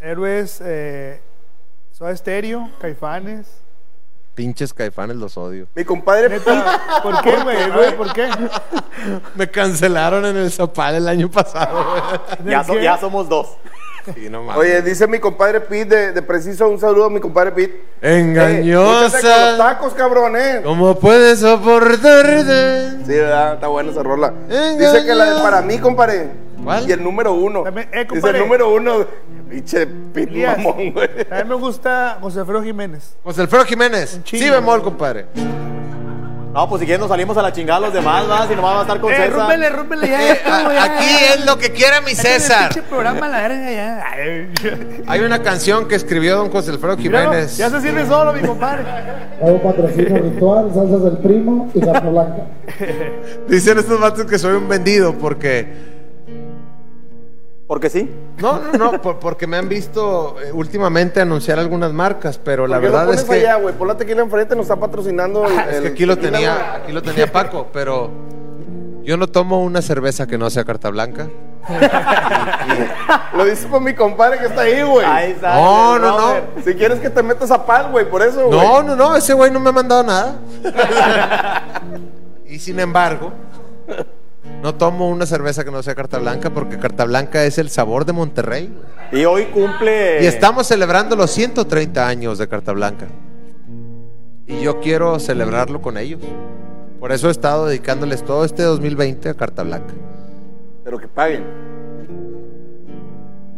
Héroes, 0.00 0.60
eh, 0.64 1.20
Soda 1.90 2.16
Stereo, 2.16 2.70
Caifanes. 2.80 3.48
Pinches 4.36 4.72
caifanes 4.72 5.16
los 5.16 5.36
odio. 5.36 5.66
Mi 5.74 5.84
compadre. 5.84 6.28
Neta, 6.28 7.00
¿Por 7.02 7.22
qué, 7.22 7.42
güey? 7.42 7.70
güey? 7.72 7.96
¿Por 7.96 8.12
qué? 8.12 8.28
Me 9.34 9.50
cancelaron 9.50 10.24
en 10.26 10.36
el 10.36 10.52
Zapal 10.52 10.94
el 10.94 11.08
año 11.08 11.28
pasado, 11.28 11.84
güey. 11.90 12.52
Ya, 12.52 12.62
so- 12.62 12.78
ya 12.78 12.96
somos 12.98 13.28
dos. 13.28 13.48
Sí, 14.14 14.28
no 14.30 14.42
mames. 14.42 14.60
Oye, 14.60 14.82
dice 14.82 15.06
mi 15.06 15.18
compadre 15.18 15.60
Pete 15.60 15.96
de, 15.96 16.12
de 16.12 16.22
Preciso. 16.22 16.68
Un 16.68 16.78
saludo 16.78 17.06
a 17.06 17.10
mi 17.10 17.20
compadre 17.20 17.52
Pete. 17.52 17.74
Eh, 18.02 18.20
échate 18.20 18.62
con 18.74 18.84
los 18.84 19.14
Engañosa. 19.14 19.56
tacos, 19.58 19.94
cabrón, 19.94 20.36
eh. 20.36 20.60
¿Cómo 20.64 20.98
puedes 20.98 21.40
soportarte? 21.40 22.90
Sí, 23.04 23.12
¿verdad? 23.12 23.54
Está 23.54 23.68
buena 23.68 23.90
esa 23.90 24.02
rola. 24.02 24.32
Dice 24.48 25.04
que 25.04 25.14
la 25.14 25.34
de 25.34 25.42
para 25.42 25.62
mí, 25.62 25.78
compadre. 25.78 26.30
¿Cuál? 26.62 26.88
Y 26.88 26.92
el 26.92 27.02
número 27.04 27.32
uno. 27.32 27.62
También- 27.62 27.88
eh, 27.92 28.06
Dice 28.10 28.30
el 28.30 28.38
número 28.38 28.72
uno. 28.72 29.04
Pinche 29.48 29.86
Pete 29.86 30.30
Elías. 30.30 30.56
mamón, 30.58 30.92
güey. 30.92 31.08
A 31.30 31.42
mí 31.44 31.48
me 31.48 31.54
gusta 31.54 32.18
José 32.20 32.40
Alfredo 32.40 32.62
Jiménez. 32.62 33.16
José 33.22 33.42
Alfredo 33.42 33.64
Jiménez. 33.64 34.20
chingo, 34.24 34.44
Sí, 34.44 34.50
bemol, 34.50 34.80
güey. 34.80 34.90
compadre. 34.90 35.26
No, 36.56 36.66
pues 36.70 36.80
si 36.80 36.86
quieres 36.86 37.00
nos 37.00 37.10
salimos 37.10 37.36
a 37.36 37.42
la 37.42 37.52
chingada 37.52 37.80
los 37.80 37.92
demás, 37.92 38.26
¿verdad? 38.26 38.48
Si 38.48 38.54
nomás 38.56 38.74
va 38.76 38.78
a 38.78 38.82
estar 38.82 38.98
con 38.98 39.12
Eh, 39.12 39.16
César. 39.16 39.32
rúmbele, 39.40 39.68
rúmbele 39.68 40.08
ya. 40.08 40.20
Ya. 40.34 40.84
aquí 40.84 41.04
es 41.34 41.44
lo 41.44 41.58
que 41.58 41.70
quiera 41.70 42.00
mi 42.00 42.14
César. 42.14 42.70
pinche 42.72 42.88
programa 42.88 43.28
la 43.28 43.42
verga 43.46 43.70
ya. 43.72 44.02
Ay, 44.10 44.52
Hay 45.06 45.20
una 45.20 45.42
canción 45.42 45.86
que 45.86 45.96
escribió 45.96 46.36
don 46.38 46.50
José 46.50 46.70
Alfredo 46.70 46.96
míralo, 46.96 47.30
Jiménez. 47.32 47.58
ya 47.58 47.68
se 47.68 47.80
sirve 47.82 48.06
solo, 48.06 48.32
mi 48.32 48.40
compadre. 48.40 48.84
Hago 49.44 49.62
patrocinio 49.62 50.16
ritual, 50.22 50.70
salsas 50.74 51.02
del 51.04 51.18
primo 51.18 51.70
y 51.74 51.80
carta 51.80 52.08
blanca. 52.08 52.42
Dicen 53.48 53.78
estos 53.78 54.00
vatos 54.00 54.24
que 54.24 54.38
soy 54.38 54.54
un 54.54 54.66
vendido 54.66 55.12
porque... 55.12 55.95
Porque 57.66 57.90
sí. 57.90 58.08
No, 58.38 58.60
no, 58.60 58.72
no, 58.92 59.02
por- 59.02 59.18
porque 59.18 59.46
me 59.48 59.56
han 59.56 59.68
visto 59.68 60.36
eh, 60.40 60.52
últimamente 60.52 61.20
anunciar 61.20 61.58
algunas 61.58 61.92
marcas, 61.92 62.38
pero 62.38 62.66
la 62.68 62.76
¿Por 62.76 62.82
verdad 62.84 63.10
es 63.12 63.24
pones 63.24 63.40
que... 63.42 63.48
allá, 63.48 63.56
güey? 63.56 63.74
La 63.86 63.96
tequila 63.96 64.22
enfrente, 64.22 64.54
nos 64.54 64.66
está 64.66 64.76
patrocinando. 64.76 65.44
el- 65.46 65.58
Es 65.58 65.80
que 65.80 65.88
aquí 65.88 66.06
lo 66.06 66.14
tequila, 66.16 66.32
tenía, 66.32 66.54
güey. 66.54 66.82
aquí 66.82 66.92
lo 66.92 67.02
tenía 67.02 67.32
Paco, 67.32 67.66
pero 67.72 68.10
yo 69.02 69.16
no 69.16 69.26
tomo 69.26 69.62
una 69.62 69.82
cerveza 69.82 70.26
que 70.28 70.38
no 70.38 70.48
sea 70.50 70.64
carta 70.64 70.90
blanca. 70.90 71.28
Lo 73.36 73.44
dice 73.44 73.66
por 73.66 73.80
mi 73.80 73.92
compadre 73.92 74.38
que 74.38 74.46
está 74.46 74.60
ahí, 74.62 74.82
güey. 74.82 75.04
Ahí 75.04 75.32
está. 75.32 75.56
No, 75.56 75.98
no, 75.98 76.16
no. 76.16 76.34
Si 76.64 76.74
quieres 76.74 77.00
que 77.00 77.10
te 77.10 77.22
metas 77.24 77.50
a 77.50 77.66
pal, 77.66 77.90
güey, 77.90 78.08
por 78.08 78.22
eso, 78.22 78.46
güey. 78.46 78.58
No, 78.58 78.82
no, 78.84 78.94
no, 78.94 79.16
ese 79.16 79.34
güey 79.34 79.50
no 79.50 79.58
me 79.58 79.70
ha 79.70 79.72
mandado 79.72 80.04
nada. 80.04 80.36
y 82.46 82.58
sin 82.60 82.78
embargo, 82.78 83.32
no 84.62 84.74
tomo 84.74 85.08
una 85.08 85.26
cerveza 85.26 85.64
que 85.64 85.70
no 85.70 85.82
sea 85.82 85.94
carta 85.94 86.18
blanca 86.18 86.50
porque 86.50 86.78
carta 86.78 87.04
blanca 87.04 87.44
es 87.44 87.58
el 87.58 87.70
sabor 87.70 88.04
de 88.04 88.12
Monterrey. 88.12 88.72
Y 89.12 89.24
hoy 89.24 89.46
cumple. 89.46 90.22
Y 90.22 90.26
estamos 90.26 90.66
celebrando 90.66 91.16
los 91.16 91.30
130 91.30 92.06
años 92.06 92.38
de 92.38 92.48
carta 92.48 92.72
blanca. 92.72 93.06
Y 94.46 94.60
yo 94.60 94.80
quiero 94.80 95.18
celebrarlo 95.18 95.82
con 95.82 95.98
ellos. 95.98 96.20
Por 97.00 97.12
eso 97.12 97.28
he 97.28 97.30
estado 97.30 97.66
dedicándoles 97.66 98.24
todo 98.24 98.44
este 98.44 98.62
2020 98.62 99.28
a 99.28 99.34
carta 99.34 99.62
blanca. 99.62 99.94
Pero 100.84 100.98
que 100.98 101.08
paguen. 101.08 101.44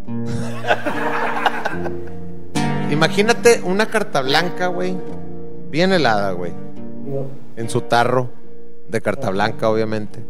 Imagínate 2.90 3.60
una 3.62 3.86
carta 3.86 4.22
blanca, 4.22 4.68
güey. 4.68 4.96
Bien 5.70 5.92
helada, 5.92 6.32
güey. 6.32 6.52
En 7.56 7.68
su 7.68 7.82
tarro 7.82 8.30
de 8.88 9.00
carta 9.00 9.30
blanca, 9.30 9.68
obviamente. 9.68 10.24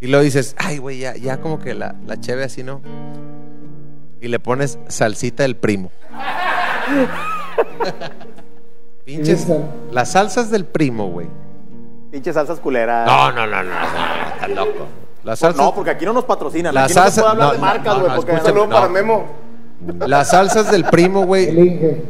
Y 0.00 0.06
lo 0.06 0.20
dices, 0.20 0.54
ay, 0.58 0.78
güey, 0.78 0.98
ya, 0.98 1.16
ya 1.16 1.40
como 1.40 1.58
que 1.58 1.74
la, 1.74 1.96
la 2.06 2.20
cheve 2.20 2.44
así, 2.44 2.62
¿no? 2.62 2.80
Y 4.20 4.28
le 4.28 4.38
pones 4.38 4.78
salsita 4.88 5.42
del 5.42 5.56
primo. 5.56 5.90
Pinches. 9.04 9.46
Las 9.90 10.12
salsas 10.12 10.50
del 10.50 10.64
primo, 10.64 11.08
güey. 11.10 11.26
Pinche 12.10 12.32
salsas 12.32 12.60
culeras. 12.60 13.06
No, 13.06 13.32
no, 13.32 13.46
no, 13.46 13.62
no, 13.62 13.70
no, 13.70 14.32
estás 14.34 14.50
loco. 14.50 14.86
Las 15.24 15.38
salsas, 15.40 15.60
No, 15.62 15.74
porque 15.74 15.90
aquí 15.90 16.04
no 16.04 16.12
nos 16.12 16.24
patrocinan. 16.24 16.74
Las 16.74 16.84
aquí 16.84 16.94
no 16.94 17.10
se 17.10 17.10
salsas- 17.10 17.20
puede 17.22 17.30
hablar 17.32 17.46
no, 17.48 17.52
de 17.54 17.58
marcas, 17.58 17.94
güey. 17.98 18.08
no, 18.08 18.16
porque 18.16 18.38
saludo 18.40 18.66
no. 18.66 18.74
para 18.74 18.88
Memo. 18.88 19.26
las 20.06 20.30
salsas 20.30 20.70
del 20.70 20.84
primo, 20.84 21.26
güey. 21.26 21.48
El 21.48 21.58
Inge. 21.58 22.02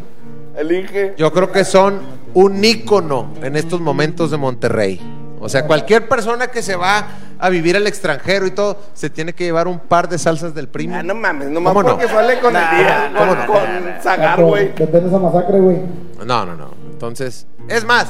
El 0.57 0.73
Inge. 0.73 1.15
Yo 1.17 1.33
creo 1.33 1.51
que 1.53 1.65
son 1.65 2.01
un 2.35 2.65
ícono 2.65 3.33
en 3.43 3.57
estos 3.57 3.81
momentos 3.81 4.31
de 4.31 4.37
Monterrey. 4.37 5.01
O 5.41 5.49
sea, 5.49 5.67
cualquier 5.67 6.09
persona 6.09 6.49
que 6.49 6.63
se 6.63 6.77
va 6.77 7.07
a 7.39 7.49
vivir 7.49 7.77
al 7.77 7.87
extranjero 7.87 8.47
y 8.47 8.51
todo, 8.51 8.79
se 8.95 9.11
tiene 9.11 9.33
que 9.33 9.45
llevar 9.45 9.69
un 9.69 9.79
par 9.79 10.09
de 10.09 10.19
salsas 10.19 10.55
del 10.55 10.69
primo. 10.69 10.97
Ah, 10.97 11.03
no 11.03 11.15
mames, 11.15 11.49
nomás 11.49 11.73
¿Cómo 11.73 11.83
no? 11.83 11.91
porque 11.97 12.09
sale 12.09 12.39
con 12.41 12.53
Nah, 12.53 12.71
el 12.71 12.79
día, 12.85 13.13
¿cómo 13.17 13.31
con, 13.31 13.39
no? 13.39 13.47
con 13.47 14.03
Zagar, 14.03 14.43
güey. 14.43 14.69
Depende 14.69 15.01
de 15.03 15.09
esa 15.09 15.19
masacre, 15.19 15.61
güey. 15.61 15.79
No, 16.27 16.45
no, 16.45 16.57
no. 16.57 16.71
Entonces, 16.91 17.47
es 17.69 17.85
más, 17.85 18.09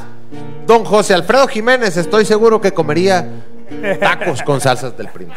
don 0.66 0.84
José 0.84 1.14
Alfredo 1.14 1.46
Jiménez, 1.48 1.96
estoy 1.96 2.24
seguro 2.24 2.60
que 2.60 2.72
comería 2.72 3.28
tacos 4.00 4.42
con 4.42 4.60
salsas 4.60 4.96
del 4.96 5.08
primo. 5.08 5.32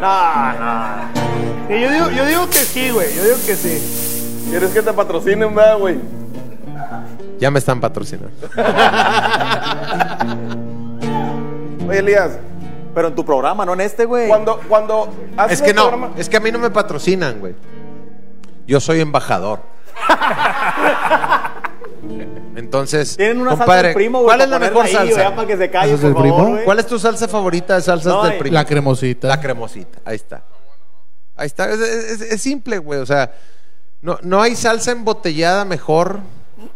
No, 0.00 0.52
no. 0.54 1.74
Y 1.74 1.80
yo, 1.80 1.90
digo, 1.92 2.10
yo 2.10 2.26
digo 2.26 2.46
que 2.50 2.58
sí, 2.58 2.90
güey. 2.90 3.14
Yo 3.14 3.22
digo 3.24 3.36
que 3.46 3.54
sí. 3.54 4.46
¿Quieres 4.50 4.70
que 4.70 4.82
te 4.82 4.92
patrocinen, 4.92 5.54
güey? 5.78 5.98
Ya 7.38 7.50
me 7.52 7.60
están 7.60 7.80
patrocinando. 7.80 8.32
Oye, 11.88 11.98
Elías, 11.98 12.38
Pero 12.94 13.08
en 13.08 13.14
tu 13.14 13.24
programa, 13.24 13.64
no 13.64 13.72
en 13.74 13.80
este, 13.82 14.04
güey. 14.04 14.28
cuando, 14.28 14.60
cuando 14.68 15.08
haces 15.36 15.58
Es 15.58 15.62
que 15.62 15.70
el 15.70 15.76
no, 15.76 15.88
programa- 15.88 16.14
es 16.16 16.28
que 16.28 16.36
a 16.36 16.40
mí 16.40 16.50
no 16.52 16.58
me 16.58 16.70
patrocinan, 16.70 17.38
güey. 17.40 17.54
Yo 18.66 18.80
soy 18.80 19.00
embajador. 19.00 19.60
Entonces, 22.56 23.16
Tienen 23.16 23.40
una 23.40 23.50
salsa 23.50 23.64
compadre, 23.64 23.88
del 23.88 23.94
primo, 23.94 24.18
güey. 24.18 24.26
¿cuál 24.26 24.40
es 24.40 24.46
para 24.48 24.50
la 24.50 24.58
ponerla 24.70 24.82
mejor 24.82 24.86
ahí, 25.02 25.08
salsa? 25.12 25.22
güey, 25.24 25.36
para 25.36 25.48
que 25.48 25.56
se 25.56 25.70
calle, 25.70 25.90
¿Salsas 25.92 26.12
por 26.12 26.22
del 26.22 26.30
favor, 26.30 26.42
primo? 26.44 26.52
güey. 26.54 26.64
¿Cuál 26.64 26.78
es 26.80 26.86
tu 26.86 26.98
salsa 26.98 27.28
favorita 27.28 27.74
de 27.76 27.82
salsas 27.82 28.12
No, 28.12 28.22
del 28.24 28.32
eh, 28.32 28.38
primo? 28.38 28.54
La 28.54 28.64
cremosita. 28.64 29.28
La 29.28 29.40
cremosita, 29.40 29.98
ahí 30.04 30.16
está. 30.16 30.42
Ahí 31.36 31.46
está, 31.46 31.70
es, 31.70 31.78
es- 31.80 32.20
es 32.20 32.42
simple, 32.42 32.78
güey. 32.78 32.98
O 33.00 33.06
sea, 33.06 33.32
no, 34.02 34.18
no 34.22 34.42
hay 34.42 34.56
salsa 34.56 34.90
embotellada 34.90 35.64
mejor 35.64 36.18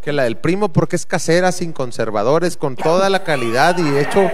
que 0.02 0.12
la 0.12 0.22
del 0.24 0.36
primo 0.36 0.68
porque 0.72 0.94
es 0.94 1.04
casera, 1.04 1.50
sin 1.50 1.72
conservadores, 1.72 2.56
con 2.56 2.76
toda 2.76 3.10
la 3.10 3.24
calidad 3.24 3.76
y 3.78 3.98
hecho, 3.98 4.30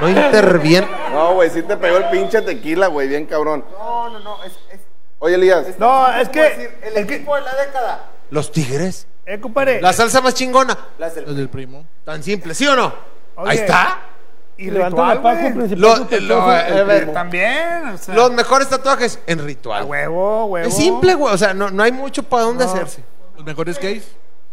no 0.00 0.08
interviene. 0.08 0.88
No, 1.12 1.34
güey, 1.34 1.50
sí 1.50 1.62
te 1.62 1.76
pegó 1.76 1.96
el 1.98 2.08
pinche 2.10 2.40
tequila, 2.42 2.86
güey, 2.88 3.08
bien 3.08 3.26
cabrón. 3.26 3.64
No, 3.72 4.08
no, 4.10 4.18
no. 4.20 4.42
Es, 4.44 4.52
es, 4.72 4.80
Oye, 5.18 5.34
Elías, 5.34 5.66
No, 5.78 6.10
es 6.12 6.28
que. 6.28 6.78
el 6.82 6.96
Es 6.96 7.06
que 7.06 7.14
equipo 7.16 7.34
de 7.36 7.42
la 7.42 7.54
década. 7.54 8.06
Los 8.30 8.50
tigres. 8.52 9.06
eh, 9.26 9.38
compadre. 9.40 9.80
La 9.82 9.92
salsa 9.92 10.20
más 10.20 10.34
chingona. 10.34 10.76
Las 10.98 11.14
del- 11.14 11.24
Los 11.26 11.36
del 11.36 11.48
primo. 11.48 11.84
Tan 12.04 12.22
simple, 12.22 12.54
¿sí 12.54 12.66
o 12.66 12.74
no? 12.74 12.92
Oye, 13.36 13.50
Ahí 13.50 13.58
está. 13.58 14.00
Y 14.56 14.70
Levantan 14.70 14.90
ritual, 15.10 15.18
a 15.18 15.22
Paco, 15.22 15.40
güey. 15.40 15.52
principal 15.54 15.80
Lo- 15.80 15.96
sospechoso, 15.96 16.26
lo- 16.26 16.52
el 16.52 16.78
a 16.80 16.84
ver, 16.84 16.98
primo. 16.98 17.12
También. 17.12 17.88
O 17.94 17.98
sea, 17.98 18.14
Los 18.14 18.32
mejores 18.32 18.68
tatuajes 18.68 19.18
en 19.26 19.40
a 19.40 19.42
ritual. 19.42 19.84
huevo, 19.84 20.44
huevo. 20.46 20.68
Es 20.68 20.76
simple, 20.76 21.14
güey. 21.14 21.34
O 21.34 21.38
sea, 21.38 21.54
no, 21.54 21.70
no 21.70 21.82
hay 21.82 21.92
mucho 21.92 22.22
para 22.22 22.42
dónde 22.44 22.64
hacerse. 22.64 23.02
Los 23.36 23.44
mejores 23.44 23.76
case. 23.78 24.02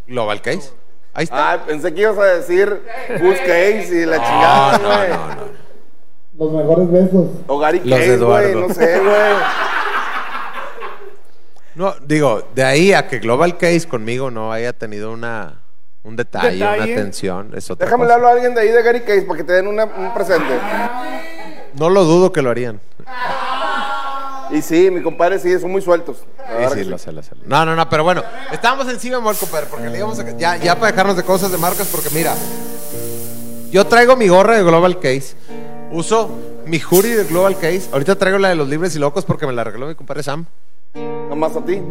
Global 0.07 0.41
Case. 0.41 0.72
Ahí 1.18 1.23
está. 1.23 1.53
ah, 1.53 1.64
pensé 1.65 1.94
que 1.94 2.02
ibas 2.02 2.18
a 2.19 2.23
decir 2.26 2.81
Gus 3.19 3.38
Case 3.39 3.89
y 3.91 4.06
la 4.06 4.18
chingada, 4.23 4.77
no, 4.77 4.88
güey. 4.88 5.10
no, 5.10 5.27
no. 5.35 5.57
Los 6.38 6.52
mejores 6.53 6.91
besos. 6.91 7.26
O 7.48 7.57
Gary 7.57 7.81
Los 7.84 7.99
de 7.99 8.06
Case, 8.06 8.18
güey, 8.23 8.45
Eduardo. 8.52 8.68
no 8.68 8.73
sé, 8.73 8.99
güey. 8.99 9.34
No, 11.76 11.94
digo, 12.06 12.44
de 12.56 12.64
ahí 12.64 12.94
a 12.94 13.07
que 13.07 13.19
Global 13.19 13.57
Case 13.57 13.88
conmigo 13.88 14.31
no 14.31 14.52
haya 14.52 14.73
tenido 14.73 15.11
una, 15.11 15.61
un 16.03 16.15
detalle, 16.15 16.57
una 16.57 16.84
atención, 16.84 17.52
es 17.56 17.69
otra 17.69 17.85
Déjame 17.85 18.03
cosa. 18.06 18.15
hablo 18.15 18.27
a 18.27 18.31
alguien 18.31 18.56
de 18.56 18.61
ahí 18.61 18.69
de 18.69 18.81
Gary 18.84 19.02
Case 19.02 19.22
para 19.23 19.38
que 19.38 19.44
te 19.44 19.53
den 19.53 19.68
una- 19.68 19.85
un 19.85 20.14
presente. 20.14 20.53
No 21.76 21.89
lo 21.89 22.03
dudo 22.03 22.31
que 22.34 22.41
lo 22.41 22.49
harían. 22.49 22.80
Y 24.52 24.61
sí, 24.61 24.90
mi 24.91 25.02
compadre 25.02 25.40
sí, 25.40 25.57
son 25.60 25.72
muy 25.72 25.82
sueltos. 25.82 26.18
Sí, 26.18 26.80
sí, 26.80 26.84
lo 26.86 26.98
sé, 26.98 27.11
lo 27.11 27.22
sé. 27.22 27.32
No, 27.45 27.65
no, 27.65 27.76
no, 27.76 27.90
pero 27.90 28.03
bueno, 28.03 28.24
estamos 28.52 28.88
encima, 28.88 29.18
amor, 29.18 29.36
compadre, 29.38 29.68
porque 29.69 29.90
le 29.90 29.98
íbamos 29.98 30.18
a... 30.19 30.38
Ya, 30.38 30.56
ya 30.57 30.76
para 30.76 30.91
dejarnos 30.91 31.18
de 31.18 31.24
cosas 31.24 31.52
de 31.52 31.57
marcas, 31.57 31.88
porque 31.88 32.10
mira, 32.11 32.34
yo 33.72 33.86
traigo 33.86 34.15
mi 34.15 34.28
gorra 34.30 34.56
de 34.56 34.64
Global 34.64 34.99
Case, 34.99 35.36
uso 35.91 36.30
mi 36.65 36.80
hoodie 36.80 37.15
de 37.18 37.24
Global 37.26 37.56
Case, 37.56 37.90
ahorita 37.91 38.15
traigo 38.15 38.38
la 38.40 38.49
de 38.49 38.56
los 38.56 38.68
libres 38.69 38.95
y 38.95 38.99
locos 38.99 39.26
porque 39.26 39.45
me 39.45 39.53
la 39.53 39.64
regaló 39.65 39.88
mi 39.88 39.95
compadre 39.95 40.24
Sam. 40.24 40.45
Nomás 40.95 41.56
a 41.56 41.65
ti. 41.65 41.82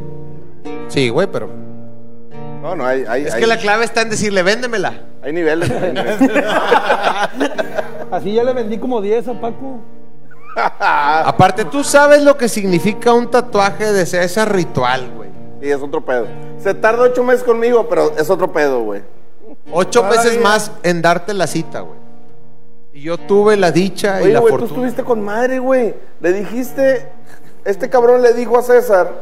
Sí, 0.88 1.08
güey, 1.10 1.26
pero. 1.30 1.48
No, 2.62 2.74
no, 2.74 2.84
hay. 2.86 3.04
hay 3.06 3.24
Es 3.26 3.34
hay- 3.34 3.40
que 3.40 3.46
la 3.46 3.58
clave 3.58 3.84
está 3.84 4.02
en 4.02 4.10
decirle, 4.10 4.42
véndemela. 4.42 5.02
Hay 5.22 5.32
niveles. 5.32 5.70
hay 5.70 5.92
niveles. 5.92 6.20
Así 8.10 8.32
ya 8.32 8.44
le 8.44 8.52
vendí 8.52 8.78
como 8.78 9.00
10 9.00 9.28
a 9.28 9.40
Paco. 9.40 9.80
Aparte, 10.80 11.64
tú 11.64 11.84
sabes 11.84 12.22
lo 12.22 12.36
que 12.36 12.48
significa 12.48 13.12
un 13.12 13.30
tatuaje 13.30 13.92
de 13.92 14.06
César 14.06 14.52
ritual, 14.54 15.10
güey. 15.14 15.30
Y 15.60 15.70
es 15.70 15.80
otro 15.82 16.04
pedo. 16.04 16.26
Se 16.58 16.74
tarda 16.74 17.02
ocho 17.02 17.22
meses 17.22 17.42
conmigo, 17.42 17.88
pero 17.88 18.12
es 18.16 18.30
otro 18.30 18.52
pedo, 18.52 18.80
güey. 18.82 19.02
Ocho 19.70 20.00
Todavía. 20.00 20.22
veces 20.22 20.40
más 20.42 20.72
en 20.82 21.02
darte 21.02 21.34
la 21.34 21.46
cita, 21.46 21.80
güey. 21.80 21.98
Y 22.92 23.02
yo 23.02 23.18
tuve 23.18 23.56
la 23.56 23.70
dicha 23.70 24.20
y 24.20 24.24
Oye, 24.24 24.32
la 24.32 24.40
güey, 24.40 24.52
tú 24.54 24.58
fortuna. 24.60 24.76
estuviste 24.80 25.04
con 25.04 25.20
madre, 25.22 25.58
güey. 25.58 25.94
Le 26.20 26.32
dijiste, 26.32 27.08
este 27.64 27.90
cabrón 27.90 28.22
le 28.22 28.32
dijo 28.32 28.58
a 28.58 28.62
César 28.62 29.12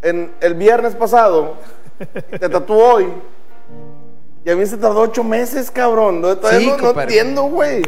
en 0.00 0.32
el 0.40 0.54
viernes 0.54 0.94
pasado, 0.94 1.56
te 2.40 2.48
tatuó 2.48 2.94
hoy. 2.94 3.08
Y 4.44 4.50
a 4.50 4.56
mí 4.56 4.64
se 4.66 4.76
tardó 4.78 5.00
ocho 5.02 5.22
meses, 5.22 5.70
cabrón. 5.70 6.22
Todavía 6.22 6.58
Sí, 6.58 6.66
no, 6.66 6.92
no 6.92 7.00
entiendo, 7.02 7.42
güey. 7.44 7.82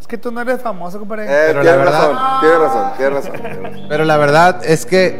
Es 0.00 0.06
que 0.06 0.18
tú 0.18 0.30
no 0.30 0.40
eres 0.42 0.60
famoso, 0.60 0.98
compadre. 0.98 1.24
Eh, 1.24 1.44
Pero 1.48 1.62
tienes 1.62 1.64
la 1.78 1.84
verdad- 1.84 2.12
razón, 2.12 2.40
tienes 2.40 2.58
razón, 2.58 2.92
tienes 2.96 3.14
razón, 3.14 3.32
tienes 3.40 3.62
razón. 3.62 3.86
Pero 3.88 4.04
la 4.04 4.16
verdad 4.18 4.60
es 4.64 4.84
que 4.86 5.18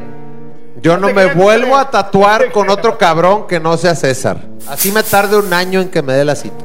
yo 0.82 0.96
no 0.98 1.10
me 1.12 1.32
vuelvo 1.34 1.76
a 1.76 1.90
tatuar 1.90 2.52
con 2.52 2.68
otro 2.68 2.98
cabrón 2.98 3.46
que 3.46 3.59
no 3.60 3.76
sea 3.76 3.94
César. 3.94 4.36
Así 4.68 4.92
me 4.92 5.02
tarde 5.02 5.38
un 5.38 5.52
año 5.52 5.80
en 5.80 5.88
que 5.90 6.02
me 6.02 6.12
dé 6.12 6.24
la 6.24 6.34
cita. 6.34 6.64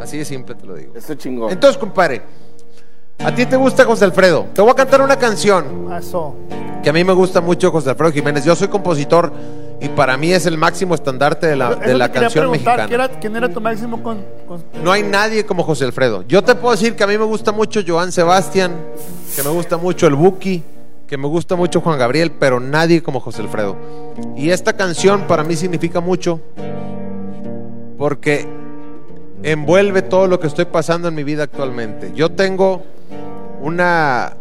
Así 0.00 0.18
de 0.18 0.24
simple 0.24 0.54
te 0.54 0.64
lo 0.66 0.74
digo. 0.74 0.92
Eso 0.96 1.12
es 1.12 1.18
chingón. 1.18 1.50
Entonces, 1.50 1.76
compadre, 1.78 2.22
¿a 3.18 3.34
ti 3.34 3.44
te 3.46 3.56
gusta 3.56 3.84
José 3.84 4.04
Alfredo? 4.04 4.46
Te 4.54 4.62
voy 4.62 4.70
a 4.70 4.74
cantar 4.74 5.00
una 5.02 5.16
canción 5.16 5.92
Eso. 5.98 6.34
que 6.82 6.90
a 6.90 6.92
mí 6.92 7.02
me 7.04 7.12
gusta 7.12 7.40
mucho 7.40 7.70
José 7.70 7.90
Alfredo 7.90 8.12
Jiménez. 8.12 8.44
Yo 8.44 8.54
soy 8.54 8.68
compositor 8.68 9.32
y 9.80 9.88
para 9.90 10.16
mí 10.16 10.32
es 10.32 10.46
el 10.46 10.56
máximo 10.56 10.94
estandarte 10.94 11.46
de 11.46 11.56
la, 11.56 11.74
de 11.74 11.94
la 11.94 12.10
canción 12.10 12.50
mexicana. 12.50 12.86
¿quién 12.86 13.00
era, 13.00 13.08
quién 13.20 13.36
era 13.36 13.48
tu 13.48 13.60
máximo 13.60 14.02
con, 14.02 14.24
con- 14.48 14.64
No 14.82 14.90
hay 14.92 15.02
nadie 15.02 15.44
como 15.44 15.62
José 15.62 15.84
Alfredo. 15.84 16.24
Yo 16.26 16.42
te 16.42 16.54
puedo 16.54 16.72
decir 16.74 16.96
que 16.96 17.04
a 17.04 17.06
mí 17.06 17.18
me 17.18 17.24
gusta 17.24 17.52
mucho 17.52 17.80
Joan 17.86 18.10
Sebastián, 18.12 18.72
que 19.34 19.42
me 19.42 19.50
gusta 19.50 19.76
mucho 19.76 20.06
el 20.06 20.14
Buki, 20.14 20.62
que 21.06 21.18
me 21.18 21.28
gusta 21.28 21.56
mucho 21.56 21.80
Juan 21.82 21.98
Gabriel, 21.98 22.32
pero 22.32 22.58
nadie 22.58 23.02
como 23.02 23.20
José 23.20 23.42
Alfredo. 23.42 23.76
Y 24.36 24.50
esta 24.50 24.72
canción 24.72 25.22
para 25.28 25.44
mí 25.44 25.54
significa 25.56 26.00
mucho 26.00 26.40
porque 27.98 28.46
envuelve 29.42 30.02
todo 30.02 30.26
lo 30.26 30.40
que 30.40 30.46
estoy 30.46 30.64
pasando 30.64 31.08
en 31.08 31.14
mi 31.14 31.22
vida 31.24 31.44
actualmente. 31.44 32.12
Yo 32.14 32.30
tengo 32.32 32.82
una 33.60 34.36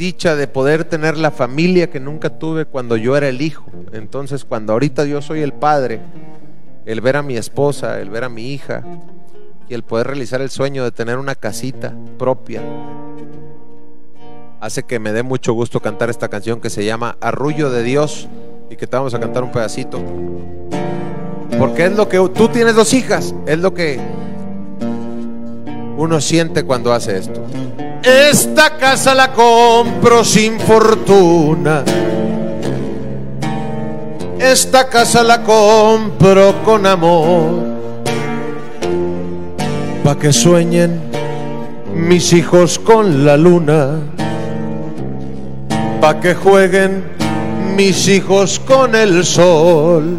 dicha 0.00 0.34
de 0.34 0.48
poder 0.48 0.84
tener 0.84 1.18
la 1.18 1.30
familia 1.30 1.90
que 1.90 2.00
nunca 2.00 2.30
tuve 2.30 2.64
cuando 2.64 2.96
yo 2.96 3.18
era 3.18 3.28
el 3.28 3.42
hijo. 3.42 3.66
Entonces, 3.92 4.46
cuando 4.46 4.72
ahorita 4.72 5.04
yo 5.04 5.20
soy 5.20 5.42
el 5.42 5.52
padre, 5.52 6.00
el 6.86 7.02
ver 7.02 7.18
a 7.18 7.22
mi 7.22 7.36
esposa, 7.36 8.00
el 8.00 8.08
ver 8.08 8.24
a 8.24 8.30
mi 8.30 8.50
hija 8.50 8.82
y 9.68 9.74
el 9.74 9.82
poder 9.82 10.06
realizar 10.06 10.40
el 10.40 10.48
sueño 10.48 10.84
de 10.84 10.90
tener 10.90 11.18
una 11.18 11.34
casita 11.34 11.94
propia, 12.18 12.62
hace 14.58 14.84
que 14.84 14.98
me 14.98 15.12
dé 15.12 15.22
mucho 15.22 15.52
gusto 15.52 15.80
cantar 15.80 16.08
esta 16.08 16.28
canción 16.28 16.62
que 16.62 16.70
se 16.70 16.82
llama 16.82 17.18
Arrullo 17.20 17.70
de 17.70 17.82
Dios 17.82 18.26
y 18.70 18.76
que 18.76 18.86
te 18.86 18.96
vamos 18.96 19.12
a 19.12 19.20
cantar 19.20 19.44
un 19.44 19.52
pedacito. 19.52 20.00
Porque 21.58 21.84
es 21.84 21.92
lo 21.92 22.08
que 22.08 22.16
tú 22.34 22.48
tienes 22.48 22.74
dos 22.74 22.94
hijas, 22.94 23.34
es 23.44 23.58
lo 23.58 23.74
que 23.74 24.00
uno 25.98 26.22
siente 26.22 26.64
cuando 26.64 26.90
hace 26.94 27.18
esto. 27.18 27.44
Esta 28.02 28.78
casa 28.78 29.14
la 29.14 29.32
compro 29.32 30.24
sin 30.24 30.58
fortuna. 30.58 31.84
Esta 34.38 34.88
casa 34.88 35.22
la 35.22 35.42
compro 35.42 36.62
con 36.64 36.86
amor. 36.86 37.62
Pa' 40.02 40.18
que 40.18 40.32
sueñen 40.32 40.98
mis 41.94 42.32
hijos 42.32 42.78
con 42.78 43.26
la 43.26 43.36
luna. 43.36 43.98
Pa' 46.00 46.18
que 46.20 46.34
jueguen 46.34 47.04
mis 47.76 48.08
hijos 48.08 48.58
con 48.60 48.94
el 48.94 49.24
sol. 49.26 50.16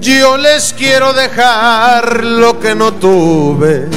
Yo 0.00 0.38
les 0.38 0.72
quiero 0.72 1.12
dejar 1.12 2.24
lo 2.24 2.58
que 2.58 2.74
no 2.74 2.94
tuve. 2.94 3.88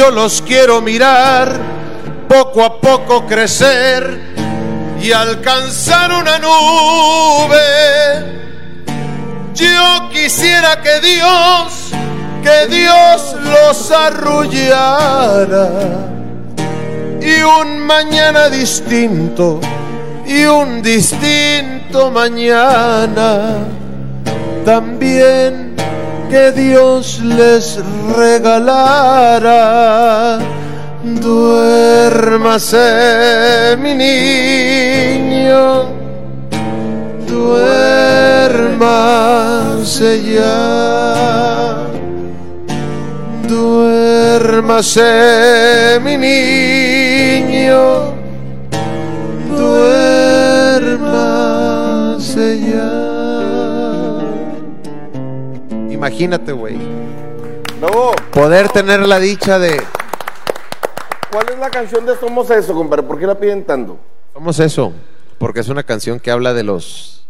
Yo 0.00 0.10
los 0.10 0.40
quiero 0.40 0.80
mirar 0.80 1.52
poco 2.26 2.64
a 2.64 2.80
poco 2.80 3.26
crecer 3.26 4.18
y 4.98 5.12
alcanzar 5.12 6.10
una 6.14 6.38
nube. 6.38 7.58
Yo 9.52 10.08
quisiera 10.10 10.80
que 10.80 11.00
Dios, 11.00 11.90
que 12.42 12.66
Dios 12.74 13.36
los 13.44 13.90
arrullara 13.90 15.68
y 17.20 17.42
un 17.42 17.80
mañana 17.80 18.48
distinto 18.48 19.60
y 20.26 20.44
un 20.44 20.80
distinto 20.80 22.10
mañana 22.10 23.58
también 24.64 25.76
que 26.30 26.52
Dios 26.52 27.20
les 27.22 27.78
regalara. 28.16 29.60
Duérmase 31.02 32.78
mi 33.82 33.94
niño, 33.94 35.86
duérmase 37.26 38.62
ya. 40.22 41.86
Duérmase 43.48 45.10
mi 46.04 46.16
niño, 46.16 47.80
Imagínate, 56.14 56.50
güey. 56.50 56.76
Luego, 57.80 58.10
Poder 58.32 58.68
tener 58.70 59.06
la 59.06 59.20
dicha 59.20 59.60
de. 59.60 59.80
¿cuál 61.30 61.46
es 61.48 61.56
la 61.58 61.70
canción 61.70 62.04
de 62.04 62.16
Somos 62.16 62.50
Eso, 62.50 62.74
compadre? 62.74 63.04
¿Por 63.04 63.16
qué 63.16 63.26
la 63.28 63.36
piden 63.36 63.64
tanto? 63.64 63.96
Somos 64.34 64.58
eso. 64.58 64.92
Porque 65.38 65.60
es 65.60 65.68
una 65.68 65.84
canción 65.84 66.18
que 66.18 66.32
habla 66.32 66.52
de 66.52 66.64
los 66.64 67.28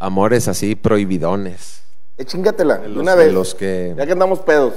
amores 0.00 0.48
así 0.48 0.74
prohibidones. 0.74 1.84
Eh, 2.18 2.24
chingatela, 2.24 2.78
de 2.78 2.88
los- 2.88 2.98
una 3.02 3.14
de 3.14 3.26
vez. 3.26 3.32
los 3.32 3.54
que- 3.54 3.94
Ya 3.96 4.04
que 4.04 4.12
andamos 4.12 4.40
pedos. 4.40 4.74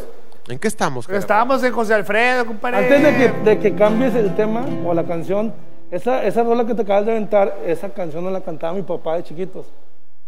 ¿En 0.48 0.60
qué 0.60 0.68
estamos? 0.68 1.08
Pero 1.08 1.18
estábamos 1.18 1.64
en 1.64 1.74
José 1.74 1.96
Alfredo, 1.96 2.46
compadre. 2.46 2.78
Antes 2.78 3.02
de 3.04 3.18
que, 3.18 3.50
de 3.50 3.60
que 3.60 3.76
cambies 3.76 4.14
el 4.14 4.36
tema 4.36 4.64
o 4.86 4.94
la 4.94 5.04
canción, 5.06 5.54
esa, 5.90 6.24
esa 6.24 6.44
rola 6.44 6.66
que 6.68 6.76
te 6.76 6.84
acabas 6.84 7.06
de 7.08 7.12
aventar, 7.14 7.58
esa 7.66 7.90
canción 7.90 8.24
no 8.24 8.30
la 8.30 8.42
cantaba 8.42 8.74
mi 8.74 8.84
papá 8.84 9.16
de 9.16 9.24
chiquitos. 9.24 9.66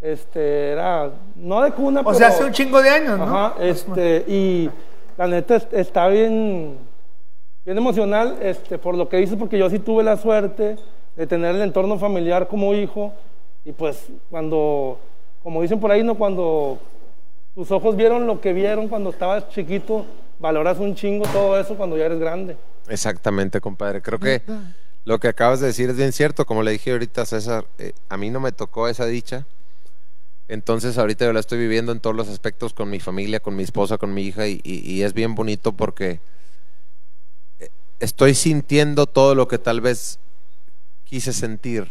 Este, 0.03 0.71
era, 0.73 1.11
no 1.35 1.61
de 1.61 1.71
cuna, 1.71 2.01
O 2.01 2.03
pero... 2.03 2.17
sea, 2.17 2.27
hace 2.27 2.43
un 2.43 2.51
chingo 2.51 2.81
de 2.81 2.89
años, 2.89 3.17
¿no? 3.17 3.23
Ajá, 3.23 3.55
este, 3.63 4.25
y 4.27 4.69
la 5.17 5.27
neta 5.27 5.55
es- 5.55 5.67
está 5.71 6.07
bien, 6.09 6.77
bien 7.63 7.77
emocional, 7.77 8.37
este, 8.41 8.77
por 8.77 8.95
lo 8.95 9.07
que 9.07 9.15
dices, 9.17 9.37
porque 9.37 9.57
yo 9.57 9.69
sí 9.69 9.79
tuve 9.79 10.03
la 10.03 10.17
suerte 10.17 10.75
de 11.15 11.27
tener 11.27 11.55
el 11.55 11.61
entorno 11.61 11.97
familiar 11.97 12.49
como 12.49 12.73
hijo, 12.73 13.13
y 13.63 13.71
pues 13.71 14.07
cuando, 14.29 14.99
como 15.41 15.61
dicen 15.61 15.79
por 15.79 15.89
ahí, 15.89 16.03
¿no? 16.03 16.15
Cuando 16.15 16.79
tus 17.55 17.71
ojos 17.71 17.95
vieron 17.95 18.27
lo 18.27 18.41
que 18.41 18.51
vieron 18.51 18.89
cuando 18.89 19.09
estabas 19.11 19.47
chiquito, 19.49 20.05
valoras 20.37 20.79
un 20.79 20.95
chingo 20.95 21.25
todo 21.31 21.57
eso 21.57 21.75
cuando 21.75 21.97
ya 21.97 22.07
eres 22.07 22.19
grande. 22.19 22.57
Exactamente, 22.89 23.61
compadre. 23.61 24.01
Creo 24.01 24.19
que 24.19 24.41
lo 25.05 25.17
que 25.19 25.29
acabas 25.29 25.61
de 25.61 25.67
decir 25.67 25.89
es 25.89 25.95
bien 25.95 26.11
cierto. 26.11 26.45
Como 26.45 26.61
le 26.63 26.71
dije 26.71 26.91
ahorita 26.91 27.21
a 27.21 27.25
César, 27.25 27.63
eh, 27.77 27.93
a 28.09 28.17
mí 28.17 28.29
no 28.29 28.41
me 28.41 28.51
tocó 28.51 28.89
esa 28.89 29.05
dicha. 29.05 29.45
Entonces 30.47 30.97
ahorita 30.97 31.25
yo 31.25 31.33
la 31.33 31.39
estoy 31.39 31.57
viviendo 31.57 31.91
en 31.91 31.99
todos 31.99 32.15
los 32.15 32.27
aspectos 32.29 32.73
con 32.73 32.89
mi 32.89 32.99
familia, 32.99 33.39
con 33.39 33.55
mi 33.55 33.63
esposa, 33.63 33.97
con 33.97 34.13
mi 34.13 34.23
hija 34.23 34.47
y, 34.47 34.59
y- 34.63 34.79
y 34.91 35.03
es 35.03 35.13
bien 35.13 35.35
bonito 35.35 35.71
porque 35.71 36.19
eh, 37.59 37.69
estoy 37.99 38.33
sintiendo 38.35 39.05
todo 39.05 39.35
lo 39.35 39.47
que 39.47 39.57
tal 39.57 39.81
vez 39.81 40.19
quise 41.05 41.31
sentir 41.33 41.87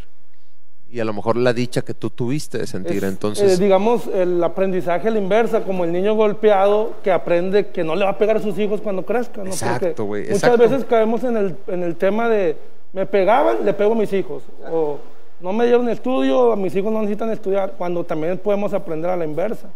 y 0.91 1.01
a 1.01 1.07
lo 1.07 1.15
mejor 1.15 1.37
la 1.39 1.55
dicha 1.55 1.81
que 1.81 1.95
tú 1.95 2.11
tuviste 2.11 2.59
de 2.59 2.67
sentir. 2.67 2.99
Es, 2.99 3.05
Entonces, 3.05 3.59
eh, 3.59 3.63
digamos, 3.63 4.07
el 4.09 4.45
aprendizaje 4.45 5.09
a 5.09 5.11
la 5.11 5.19
inversa, 5.19 5.65
como 5.65 5.85
el 5.85 5.93
niño 5.93 6.15
golpeado 6.15 6.97
que 7.03 7.11
aprende 7.11 7.69
que 7.69 7.83
no 7.83 7.97
le 7.97 8.05
va 8.05 8.11
a 8.11 8.19
pegar 8.19 8.37
a 8.37 8.43
sus 8.43 8.59
hijos 8.59 8.83
cuando 8.83 9.07
crezca. 9.07 9.43
¿no? 9.43 9.49
Exacto, 9.51 10.05
güey, 10.05 10.25
Muchas 10.25 10.37
exacto. 10.43 10.59
veces 10.69 10.85
caemos 10.85 11.25
en 11.25 11.39
el, 11.39 11.57
en 11.69 11.83
el 11.83 11.97
tema 11.97 12.29
de 12.29 12.59
me 12.93 13.07
pegaban, 13.07 13.65
le 13.65 13.73
pego 13.73 13.93
a 13.93 13.97
mis 13.97 14.13
hijos. 14.13 14.43
O 14.71 14.99
no 15.43 15.53
me 15.53 15.67
dieron 15.67 15.89
estudio, 15.89 16.57
mis 16.57 16.75
hijos 16.75 16.93
no 16.93 17.01
necesitan 17.01 17.31
estudiar, 17.31 17.75
cuando 17.77 18.05
también 18.05 18.39
podemos 18.39 18.73
aprender 18.73 19.11
a 19.11 19.17
la 19.17 19.25
inversa. 19.25 19.69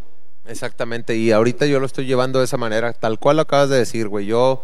Exactamente, 0.46 1.16
y 1.16 1.32
ahorita 1.32 1.66
yo 1.66 1.80
lo 1.80 1.86
estoy 1.86 2.06
llevando 2.06 2.38
de 2.38 2.44
esa 2.44 2.56
manera, 2.56 2.92
tal 2.92 3.18
cual 3.18 3.36
lo 3.36 3.42
acabas 3.42 3.68
de 3.68 3.78
decir, 3.78 4.08
güey. 4.08 4.26
Yo 4.26 4.62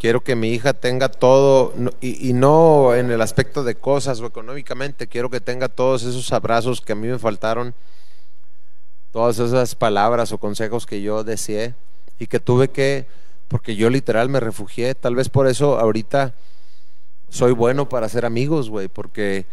Quiero 0.00 0.24
que 0.24 0.34
mi 0.34 0.48
hija 0.48 0.72
tenga 0.72 1.10
todo, 1.10 1.74
y, 2.00 2.32
no 2.32 2.94
en 2.94 3.10
el 3.10 3.20
aspecto 3.20 3.64
de 3.64 3.74
cosas 3.74 4.18
o 4.20 4.26
económicamente, 4.26 5.06
quiero 5.06 5.28
que 5.28 5.42
tenga 5.42 5.68
todos 5.68 6.04
esos 6.04 6.32
abrazos 6.32 6.80
que 6.80 6.92
a 6.92 6.96
mí 6.96 7.06
me 7.06 7.18
faltaron, 7.18 7.74
todas 9.12 9.38
esas 9.38 9.74
palabras 9.74 10.32
o 10.32 10.38
consejos 10.38 10.86
que 10.86 11.02
yo 11.02 11.22
deseé 11.22 11.74
y 12.18 12.28
que 12.28 12.40
tuve 12.40 12.68
que, 12.68 13.08
porque 13.46 13.76
yo 13.76 13.90
literal 13.90 14.30
me 14.30 14.40
refugié, 14.40 14.94
tal 14.94 15.16
vez 15.16 15.28
por 15.28 15.46
eso 15.46 15.78
ahorita 15.78 16.32
soy 17.28 17.52
bueno 17.52 17.90
para 17.90 18.08
ser 18.08 18.24
amigos, 18.24 18.70
güey, 18.70 18.88
porque 18.88 19.44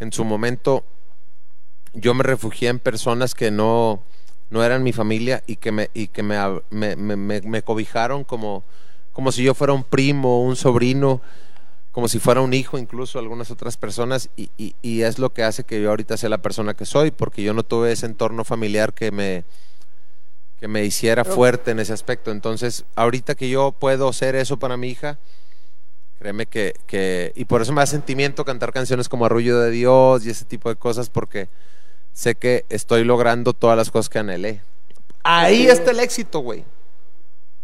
en 0.00 0.12
su 0.12 0.24
momento 0.24 0.84
yo 1.92 2.14
me 2.14 2.22
refugié 2.24 2.68
en 2.68 2.78
personas 2.80 3.34
que 3.34 3.50
no, 3.50 4.02
no 4.50 4.64
eran 4.64 4.82
mi 4.82 4.92
familia 4.92 5.42
y 5.46 5.56
que 5.56 5.72
me, 5.72 5.90
y 5.94 6.08
que 6.08 6.22
me, 6.22 6.36
me, 6.70 6.96
me- 6.96 7.40
me- 7.40 7.62
cobijaron 7.62 8.24
como, 8.24 8.64
como 9.12 9.30
si 9.32 9.44
yo 9.44 9.54
fuera 9.54 9.72
un 9.72 9.84
primo, 9.84 10.42
un 10.42 10.56
sobrino, 10.56 11.20
como 11.92 12.08
si 12.08 12.18
fuera 12.18 12.40
un 12.40 12.52
hijo, 12.52 12.78
incluso 12.78 13.20
algunas 13.20 13.52
otras 13.52 13.76
personas, 13.76 14.28
y, 14.36 14.50
y- 14.58 14.74
y 14.82 15.02
es 15.02 15.20
lo 15.20 15.32
que 15.32 15.44
hace 15.44 15.62
que 15.62 15.80
yo 15.80 15.90
ahorita 15.90 16.16
sea 16.16 16.28
la 16.28 16.38
persona 16.38 16.74
que 16.74 16.84
soy, 16.86 17.12
porque 17.12 17.42
yo 17.44 17.54
no 17.54 17.62
tuve 17.62 17.92
ese 17.92 18.06
entorno 18.06 18.42
familiar 18.44 18.92
que 18.92 19.12
me, 19.12 19.44
que 20.58 20.66
me 20.66 20.84
hiciera 20.84 21.24
fuerte 21.24 21.70
en 21.70 21.78
ese 21.78 21.92
aspecto. 21.92 22.32
Entonces, 22.32 22.84
ahorita 22.96 23.36
que 23.36 23.48
yo 23.48 23.70
puedo 23.70 24.12
ser 24.12 24.34
eso 24.34 24.58
para 24.58 24.76
mi 24.76 24.88
hija, 24.88 25.18
créeme 26.24 26.46
que, 26.46 26.72
que 26.86 27.32
y 27.36 27.44
por 27.44 27.60
eso 27.60 27.74
me 27.74 27.82
da 27.82 27.86
sentimiento 27.86 28.46
cantar 28.46 28.72
canciones 28.72 29.10
como 29.10 29.26
Arrullo 29.26 29.58
de 29.60 29.70
Dios 29.70 30.24
y 30.24 30.30
ese 30.30 30.46
tipo 30.46 30.70
de 30.70 30.76
cosas, 30.76 31.10
porque 31.10 31.50
sé 32.14 32.34
que 32.34 32.64
estoy 32.70 33.04
logrando 33.04 33.52
todas 33.52 33.76
las 33.76 33.90
cosas 33.90 34.08
que 34.08 34.20
anhelé. 34.20 34.62
Ahí 35.22 35.66
está 35.66 35.90
el 35.90 36.00
éxito, 36.00 36.38
güey. 36.38 36.64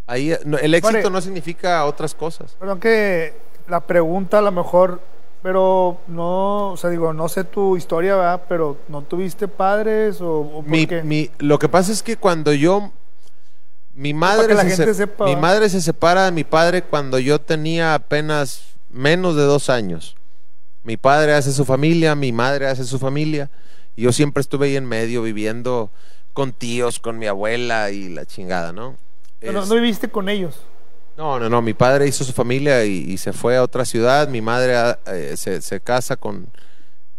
Ahí, 0.06 0.36
no, 0.44 0.58
el 0.58 0.74
éxito 0.74 0.98
Vale. 0.98 1.10
no 1.10 1.22
significa 1.22 1.86
otras 1.86 2.14
cosas. 2.14 2.54
Perdón 2.58 2.80
que 2.80 3.32
la 3.66 3.80
pregunta 3.80 4.40
a 4.40 4.42
lo 4.42 4.52
mejor, 4.52 5.00
pero 5.42 5.96
no, 6.06 6.72
o 6.72 6.76
sea, 6.76 6.90
digo, 6.90 7.14
no 7.14 7.30
sé 7.30 7.44
tu 7.44 7.78
historia, 7.78 8.14
¿verdad? 8.14 8.42
Pero 8.46 8.76
¿no 8.88 9.00
tuviste 9.00 9.48
padres 9.48 10.20
o, 10.20 10.40
o 10.40 10.52
por 10.62 10.66
Mi, 10.70 10.86
qué? 10.86 11.02
mi- 11.02 11.30
lo 11.38 11.58
que 11.58 11.70
pasa 11.70 11.92
es 11.92 12.02
que 12.02 12.18
cuando 12.18 12.52
yo 12.52 12.92
mi 14.00 14.14
madre 14.14 14.56
se 14.56 14.62
gente 14.62 14.76
se- 14.86 14.94
sepa, 14.94 15.24
mi 15.26 15.36
madre 15.36 15.68
se 15.68 15.80
separa 15.80 16.24
de 16.24 16.32
mi 16.32 16.44
padre 16.44 16.82
cuando 16.82 17.18
yo 17.18 17.40
tenía 17.40 17.94
apenas 17.94 18.62
menos 18.90 19.36
de 19.36 19.42
dos 19.42 19.68
años. 19.70 20.16
Mi 20.84 20.96
padre 20.96 21.34
hace 21.34 21.52
su 21.52 21.64
familia, 21.64 22.14
mi 22.14 22.32
madre 22.32 22.66
hace 22.66 22.84
su 22.84 22.98
familia 22.98 23.50
y 23.96 24.02
yo 24.02 24.12
siempre 24.12 24.40
estuve 24.40 24.68
ahí 24.68 24.76
en 24.76 24.86
medio 24.86 25.22
viviendo 25.22 25.90
con 26.32 26.52
tíos, 26.52 26.98
con 27.00 27.18
mi 27.18 27.26
abuela 27.26 27.90
y 27.90 28.08
la 28.08 28.24
chingada, 28.24 28.72
¿no? 28.72 28.96
Pero 29.40 29.62
Es- 29.62 29.68
no 29.68 29.74
viviste 29.74 30.08
con 30.08 30.28
ellos. 30.28 30.60
no, 31.18 31.38
no, 31.38 31.50
no. 31.50 31.60
Mi 31.60 31.74
padre 31.74 32.06
hizo 32.06 32.24
su 32.24 32.32
familia 32.32 32.84
y, 32.86 33.04
y 33.12 33.18
se 33.18 33.32
fue 33.34 33.56
a 33.58 33.62
otra 33.62 33.84
ciudad. 33.84 34.28
Mi 34.28 34.40
madre 34.40 34.76
ah, 34.76 34.98
eh, 35.08 35.34
se, 35.36 35.60
se 35.60 35.80
casa 35.80 36.16
con, 36.16 36.46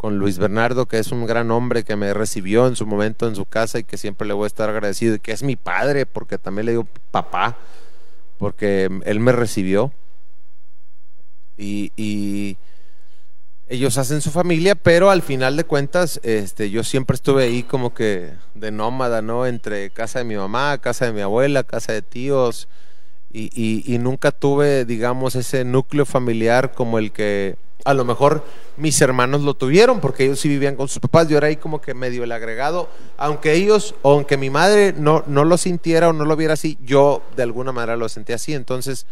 con 0.01 0.17
Luis 0.17 0.39
Bernardo, 0.39 0.87
que 0.87 0.97
es 0.97 1.11
un 1.11 1.27
gran 1.27 1.51
hombre 1.51 1.83
que 1.83 1.95
me 1.95 2.11
recibió 2.11 2.65
en 2.65 2.75
su 2.75 2.87
momento 2.87 3.27
en 3.27 3.35
su 3.35 3.45
casa 3.45 3.77
y 3.77 3.83
que 3.83 3.97
siempre 3.97 4.27
le 4.27 4.33
voy 4.33 4.45
a 4.45 4.47
estar 4.47 4.67
agradecido. 4.67 5.13
Y 5.13 5.19
que 5.19 5.31
es 5.31 5.43
mi 5.43 5.55
padre, 5.55 6.07
porque 6.07 6.39
también 6.39 6.65
le 6.65 6.71
digo 6.71 6.87
papá, 7.11 7.55
porque 8.39 8.89
él 9.05 9.19
me 9.19 9.31
recibió. 9.31 9.91
Y, 11.55 12.57
ellos 13.67 13.99
hacen 13.99 14.21
su 14.21 14.31
familia, 14.31 14.73
pero 14.73 15.11
al 15.11 15.21
final 15.21 15.55
de 15.55 15.65
cuentas, 15.65 16.19
este, 16.23 16.71
yo 16.71 16.83
siempre 16.83 17.13
estuve 17.13 17.43
ahí 17.43 17.61
como 17.61 17.93
que 17.93 18.33
de 18.55 18.71
nómada, 18.71 19.21
¿no? 19.21 19.45
Entre 19.45 19.91
casa 19.91 20.17
de 20.17 20.25
mi 20.25 20.35
mamá, 20.35 20.79
casa 20.79 21.05
de 21.05 21.13
mi 21.13 21.21
abuela, 21.21 21.63
casa 21.63 21.93
de 21.93 22.01
tíos 22.01 22.67
y, 23.33 23.49
y- 23.53 23.93
y 23.95 23.97
nunca 23.97 24.31
tuve, 24.31 24.85
digamos, 24.85 25.35
ese 25.35 25.63
núcleo 25.63 26.05
familiar 26.05 26.71
como 26.73 26.99
el 26.99 27.11
que 27.11 27.55
a 27.83 27.93
lo 27.95 28.05
mejor 28.05 28.43
mis 28.77 29.01
hermanos 29.01 29.41
lo 29.41 29.55
tuvieron, 29.55 29.99
porque 30.01 30.25
ellos 30.25 30.39
sí 30.39 30.47
vivían 30.47 30.75
con 30.75 30.87
sus 30.87 30.99
papás, 30.99 31.27
yo 31.27 31.37
era 31.37 31.47
ahí 31.47 31.55
como 31.55 31.81
que 31.81 31.93
medio 31.95 32.23
el 32.23 32.31
agregado, 32.31 32.89
aunque 33.17 33.53
ellos, 33.53 33.95
aunque 34.03 34.37
mi 34.37 34.49
madre 34.51 34.93
no, 34.95 35.23
no 35.27 35.45
lo 35.45 35.57
sintiera 35.57 36.09
o 36.09 36.13
no 36.13 36.25
lo 36.25 36.35
viera 36.35 36.53
así, 36.53 36.77
yo 36.83 37.23
de 37.35 37.43
alguna 37.43 37.71
manera 37.71 37.97
lo 37.97 38.07
sentía 38.07 38.35
así, 38.35 38.53
entonces 38.53 39.07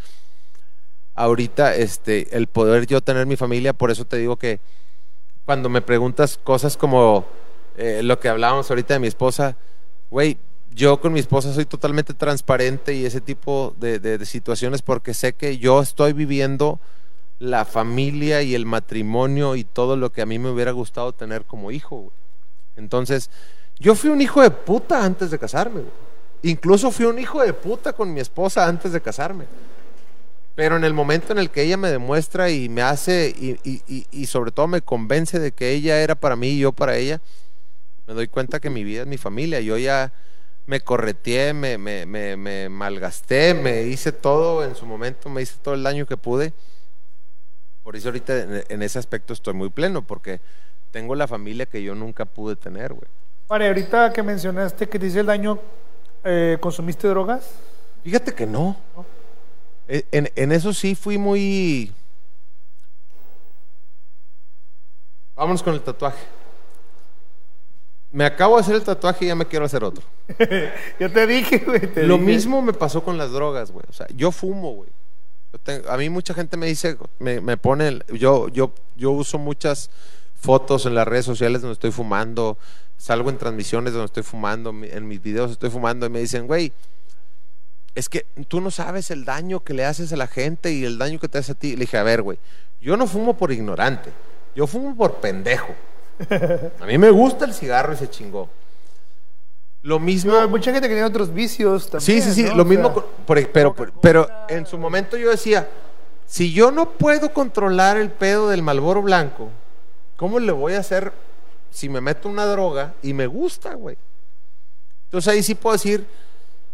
ahorita 1.15 1.75
este, 1.75 2.35
el 2.35 2.47
poder 2.47 2.85
yo 2.87 3.01
tener 3.01 3.25
mi 3.25 3.35
familia, 3.35 3.73
por 3.73 3.91
eso 3.91 4.05
te 4.05 4.17
digo 4.17 4.37
que 4.37 4.59
cuando 5.45 5.69
me 5.69 5.81
preguntas 5.81 6.39
cosas 6.43 6.77
como 6.77 7.25
eh, 7.77 8.01
lo 8.03 8.19
que 8.19 8.29
hablábamos 8.29 8.69
ahorita 8.69 8.93
de 8.93 8.99
mi 8.99 9.07
esposa, 9.07 9.57
güey, 10.11 10.37
yo 10.73 10.99
con 10.99 11.13
mi 11.13 11.19
esposa 11.19 11.53
soy 11.53 11.65
totalmente 11.65 12.13
transparente 12.13 12.93
y 12.93 13.05
ese 13.05 13.21
tipo 13.21 13.75
de, 13.79 14.25
situaciones 14.25 14.81
porque 14.81 15.13
sé 15.13 15.33
que 15.33 15.57
yo 15.57 15.81
estoy 15.81 16.13
viviendo 16.13 16.79
la 17.39 17.65
familia 17.65 18.41
y 18.41 18.53
el 18.55 18.65
matrimonio 18.65 19.55
y 19.55 19.63
todo 19.63 19.95
lo 19.95 20.11
que 20.11 20.21
a 20.21 20.25
mí 20.25 20.39
me 20.39 20.49
hubiera 20.49 20.71
gustado 20.71 21.13
tener 21.13 21.45
como 21.45 21.71
hijo. 21.71 22.11
Entonces, 22.75 23.29
yo 23.79 23.95
fui 23.95 24.09
un 24.09 24.21
hijo 24.21 24.41
de 24.41 24.51
puta 24.51 25.03
antes 25.03 25.31
de 25.31 25.39
casarme. 25.39 25.83
Incluso 26.43 26.91
fui 26.91 27.05
un 27.05 27.19
hijo 27.19 27.41
de 27.41 27.53
puta 27.53 27.93
con 27.93 28.13
mi 28.13 28.19
esposa 28.19 28.67
antes 28.67 28.91
de 28.91 29.01
casarme. 29.01 29.45
Pero 30.55 30.75
en 30.75 30.83
el 30.83 30.93
momento 30.93 31.31
en 31.31 31.39
el 31.39 31.49
que 31.49 31.63
ella 31.63 31.77
me 31.77 31.89
demuestra 31.89 32.49
y 32.49 32.67
me 32.67 32.81
hace 32.81 33.33
y- 33.37 34.05
y 34.11 34.25
sobre 34.25 34.51
todo 34.51 34.67
me 34.67 34.81
convence 34.81 35.39
de 35.39 35.53
que 35.53 35.71
ella 35.71 36.01
era 36.01 36.15
para 36.15 36.35
mí 36.35 36.49
y 36.49 36.59
yo 36.59 36.73
para 36.73 36.97
ella, 36.97 37.21
me 38.05 38.13
doy 38.13 38.27
cuenta 38.27 38.59
que 38.59 38.69
mi 38.69 38.83
vida 38.83 39.01
es 39.01 39.07
mi 39.07 39.17
familia. 39.17 39.61
Yo 39.61 39.77
ya 39.77 40.11
me 40.69 40.81
correteé, 40.81 41.51
me, 41.51 41.79
me, 41.79 42.05
me, 42.05 42.37
me 42.37 42.69
malgasté, 42.69 43.55
me 43.55 43.81
hice 43.81 44.11
todo 44.11 44.63
en 44.63 44.75
su 44.75 44.85
momento, 44.85 45.27
me 45.27 45.41
hice 45.41 45.55
todo 45.63 45.73
el 45.73 45.81
daño 45.81 46.05
que 46.05 46.15
pude. 46.15 46.53
Por 47.83 47.95
eso 47.95 48.09
ahorita 48.09 48.37
en, 48.37 48.63
en 48.69 48.83
ese 48.83 48.99
aspecto 48.99 49.33
estoy 49.33 49.55
muy 49.55 49.69
pleno, 49.71 50.03
porque 50.05 50.39
tengo 50.91 51.15
la 51.15 51.27
familia 51.27 51.65
que 51.65 51.81
yo 51.81 51.95
nunca 51.95 52.25
pude 52.25 52.55
tener, 52.55 52.93
güey. 52.93 53.09
Vale, 53.47 53.65
ahorita 53.67 54.13
que 54.13 54.21
mencionaste 54.21 54.87
que 54.87 54.99
te 54.99 55.07
hice 55.07 55.21
el 55.21 55.25
daño, 55.25 55.57
eh, 56.23 56.57
¿consumiste 56.61 57.07
drogas? 57.07 57.49
Fíjate 58.03 58.35
que 58.35 58.45
no. 58.45 58.77
E- 59.87 60.05
En, 60.11 60.29
en 60.35 60.51
eso 60.51 60.71
sí 60.71 60.93
fui 60.93 61.17
muy... 61.17 61.91
Vámonos 65.35 65.63
con 65.63 65.73
el 65.73 65.81
tatuaje. 65.81 66.23
Me 68.11 68.25
acabo 68.25 68.55
de 68.55 68.61
hacer 68.61 68.75
el 68.75 68.83
tatuaje 68.83 69.25
y 69.25 69.27
ya 69.27 69.35
me 69.35 69.45
quiero 69.45 69.65
hacer 69.65 69.83
otro. 69.83 70.03
ya 70.99 71.09
te 71.09 71.27
dije, 71.27 71.59
güey. 71.59 71.81
te 71.93 72.03
Lo 72.07 72.15
dije. 72.15 72.25
mismo 72.25 72.61
me 72.61 72.73
pasó 72.73 73.03
con 73.03 73.17
las 73.17 73.31
drogas, 73.31 73.71
güey. 73.71 73.85
O 73.89 73.93
sea, 73.93 74.07
yo 74.15 74.31
fumo, 74.31 74.73
güey. 74.73 74.89
Yo 75.53 75.91
a 75.91 75.97
mí 75.97 76.09
mucha 76.09 76.33
gente 76.33 76.57
me 76.57 76.65
dice, 76.67 76.97
me, 77.19 77.39
me 77.41 77.57
pone, 77.57 77.87
el- 77.87 78.05
yo, 78.13 78.47
yo, 78.49 78.73
yo 78.95 79.11
uso 79.11 79.37
muchas 79.37 79.89
fotos 80.39 80.85
en 80.85 80.95
las 80.95 81.07
redes 81.07 81.25
sociales 81.25 81.61
donde 81.61 81.73
estoy 81.73 81.91
fumando, 81.91 82.57
salgo 82.97 83.29
en 83.29 83.37
transmisiones 83.37 83.93
donde 83.93 84.05
estoy 84.05 84.23
fumando, 84.23 84.69
en 84.83 85.07
mis 85.07 85.21
videos 85.21 85.51
estoy 85.51 85.69
fumando 85.69 86.05
y 86.05 86.09
me 86.09 86.19
dicen, 86.19 86.47
güey, 86.47 86.71
es 87.95 88.09
que 88.09 88.25
tú 88.47 88.61
no 88.61 88.71
sabes 88.71 89.11
el 89.11 89.25
daño 89.25 89.59
que 89.63 89.73
le 89.73 89.85
haces 89.85 90.13
a 90.13 90.17
la 90.17 90.27
gente 90.27 90.71
y 90.71 90.85
el 90.85 90.97
daño 90.97 91.19
que 91.19 91.27
te 91.27 91.39
hace 91.39 91.51
a 91.51 91.55
ti. 91.55 91.71
Le 91.73 91.81
dije, 91.81 91.97
a 91.97 92.03
ver, 92.03 92.21
güey, 92.21 92.37
yo 92.79 92.95
no 92.97 93.07
fumo 93.07 93.35
por 93.37 93.51
ignorante, 93.51 94.11
yo 94.55 94.65
fumo 94.67 94.95
por 94.95 95.15
pendejo. 95.15 95.75
A 96.81 96.85
mí 96.85 96.97
me 96.97 97.09
gusta 97.11 97.45
el 97.45 97.53
cigarro 97.53 97.93
y 97.93 97.97
se 97.97 98.09
chingó. 98.09 98.49
Lo 99.81 99.99
mismo. 99.99 100.35
Hay 100.35 100.47
mucha 100.47 100.71
gente 100.73 100.87
que 100.87 100.93
tiene 100.95 101.07
otros 101.07 101.33
vicios 101.33 101.89
también. 101.89 102.21
Sí, 102.21 102.29
sí, 102.29 102.33
sí, 102.33 102.43
¿no? 102.49 102.55
lo 102.55 102.63
O 102.63 102.65
mismo, 102.65 102.85
sea, 102.85 102.93
con- 102.95 103.05
por- 103.25 103.47
pero, 103.51 103.73
pero 104.01 104.27
en 104.49 104.65
su 104.65 104.77
momento 104.77 105.15
yo 105.15 105.29
decía, 105.29 105.69
si 106.25 106.51
yo 106.53 106.71
no 106.71 106.91
puedo 106.91 107.31
controlar 107.33 107.97
el 107.97 108.09
pedo 108.11 108.49
del 108.49 108.61
Malboro 108.61 109.01
Blanco, 109.01 109.49
¿cómo 110.17 110.39
le 110.39 110.51
voy 110.51 110.73
a 110.73 110.79
hacer 110.79 111.13
si 111.71 111.87
me 111.87 112.01
meto 112.01 112.27
una 112.27 112.45
droga 112.45 112.93
y 113.01 113.13
me 113.13 113.27
gusta, 113.27 113.73
güey? 113.75 113.97
Entonces 115.05 115.33
ahí 115.33 115.43
sí 115.43 115.55
puedo 115.55 115.73
decir, 115.75 116.05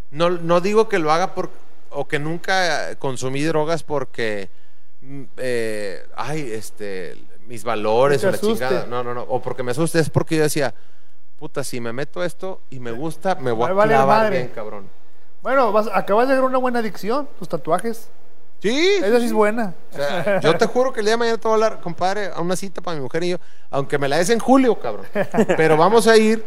no, 0.09 0.29
no 0.31 0.59
digo 0.59 0.89
que 0.89 0.97
lo 0.99 1.11
haga 1.11 1.35
por, 1.35 1.51
o 1.91 2.07
que 2.07 2.17
nunca 2.17 2.95
consumí 2.95 3.43
drogas 3.43 3.83
porque, 3.83 4.49
mm, 5.01 5.21
eh, 5.37 6.05
ay, 6.15 6.49
este, 6.51 7.15
mis 7.47 7.63
valores 7.63 8.23
o 8.23 8.31
la 8.31 8.37
chingada, 8.37 8.85
no, 8.87 9.03
no, 9.03 9.13
no, 9.13 9.21
o 9.23 9.41
porque 9.41 9.63
me 9.63 9.71
asuste, 9.71 9.99
es 9.99 10.09
porque 10.09 10.37
yo 10.37 10.43
decía, 10.43 10.73
puta, 11.37 11.63
si 11.63 11.79
me 11.79 11.93
meto 11.93 12.23
esto 12.23 12.61
y 12.69 12.79
me 12.79 12.91
gusta, 12.91 13.35
me 13.35 13.51
voy 13.51 13.69
a 13.69 13.73
vale 13.73 13.93
clavar 13.93 14.23
madre. 14.23 14.37
bien, 14.37 14.51
cabrón. 14.53 14.89
Bueno, 15.41 15.71
vas- 15.71 15.89
acabas 15.93 16.27
de 16.27 16.33
ver 16.35 16.43
una 16.43 16.57
buena 16.57 16.79
adicción, 16.79 17.27
tus 17.37 17.47
tatuajes. 17.47 18.09
Sí. 18.61 18.95
Esa 19.03 19.19
sí 19.19 19.25
es 19.25 19.33
buena. 19.33 19.75
O 19.91 19.95
sea, 19.95 20.39
yo 20.39 20.57
te 20.57 20.65
juro 20.65 20.91
que 20.91 21.01
el 21.01 21.05
día 21.05 21.13
de 21.13 21.17
mañana 21.17 21.37
te 21.37 21.47
voy 21.47 21.51
a 21.61 21.65
hablar, 21.65 21.81
compadre, 21.81 22.31
a 22.33 22.41
una 22.41 22.55
cita 22.55 22.81
para 22.81 22.95
mi 22.97 23.03
mujer 23.03 23.23
y 23.23 23.29
yo, 23.29 23.37
aunque 23.69 23.99
me 23.99 24.07
la 24.07 24.17
des 24.17 24.29
en 24.31 24.39
julio, 24.39 24.79
cabrón. 24.79 25.05
Pero 25.57 25.77
vamos 25.77 26.07
a 26.07 26.17
ir 26.17 26.43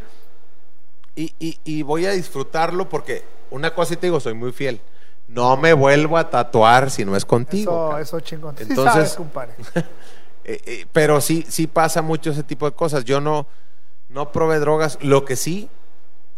y, 1.15 1.33
y- 1.39 1.61
y 1.65 1.83
voy 1.83 2.07
a 2.07 2.11
disfrutarlo 2.13 2.89
porque 2.89 3.23
una 3.51 3.73
cosa 3.73 3.91
sí 3.91 3.97
te 3.97 4.07
digo, 4.09 4.19
soy 4.19 4.35
muy 4.35 4.51
fiel. 4.53 4.81
No 5.29 5.57
me 5.59 5.75
vuelvo 5.75 6.17
a 6.17 6.29
tatuar 6.31 6.91
si 6.91 7.05
no 7.05 7.15
es 7.15 7.25
contigo. 7.25 7.91
Eso, 7.91 7.99
eso 7.99 8.21
chingón. 8.21 8.57
Sí 8.57 8.65
Entonces- 8.69 8.93
sabes, 8.95 9.15
compadre. 9.15 9.53
Eh, 10.49 10.63
eh, 10.65 10.87
pero 10.93 11.21
sí, 11.21 11.45
sí 11.47 11.67
pasa 11.67 12.01
mucho 12.01 12.31
ese 12.31 12.43
tipo 12.43 12.65
de 12.65 12.75
cosas. 12.75 13.05
Yo 13.05 13.21
no, 13.21 13.47
no 14.09 14.33
probé 14.33 14.59
drogas. 14.61 14.99
Lo 15.03 15.27
que 15.27 15.37
sí, 15.37 15.69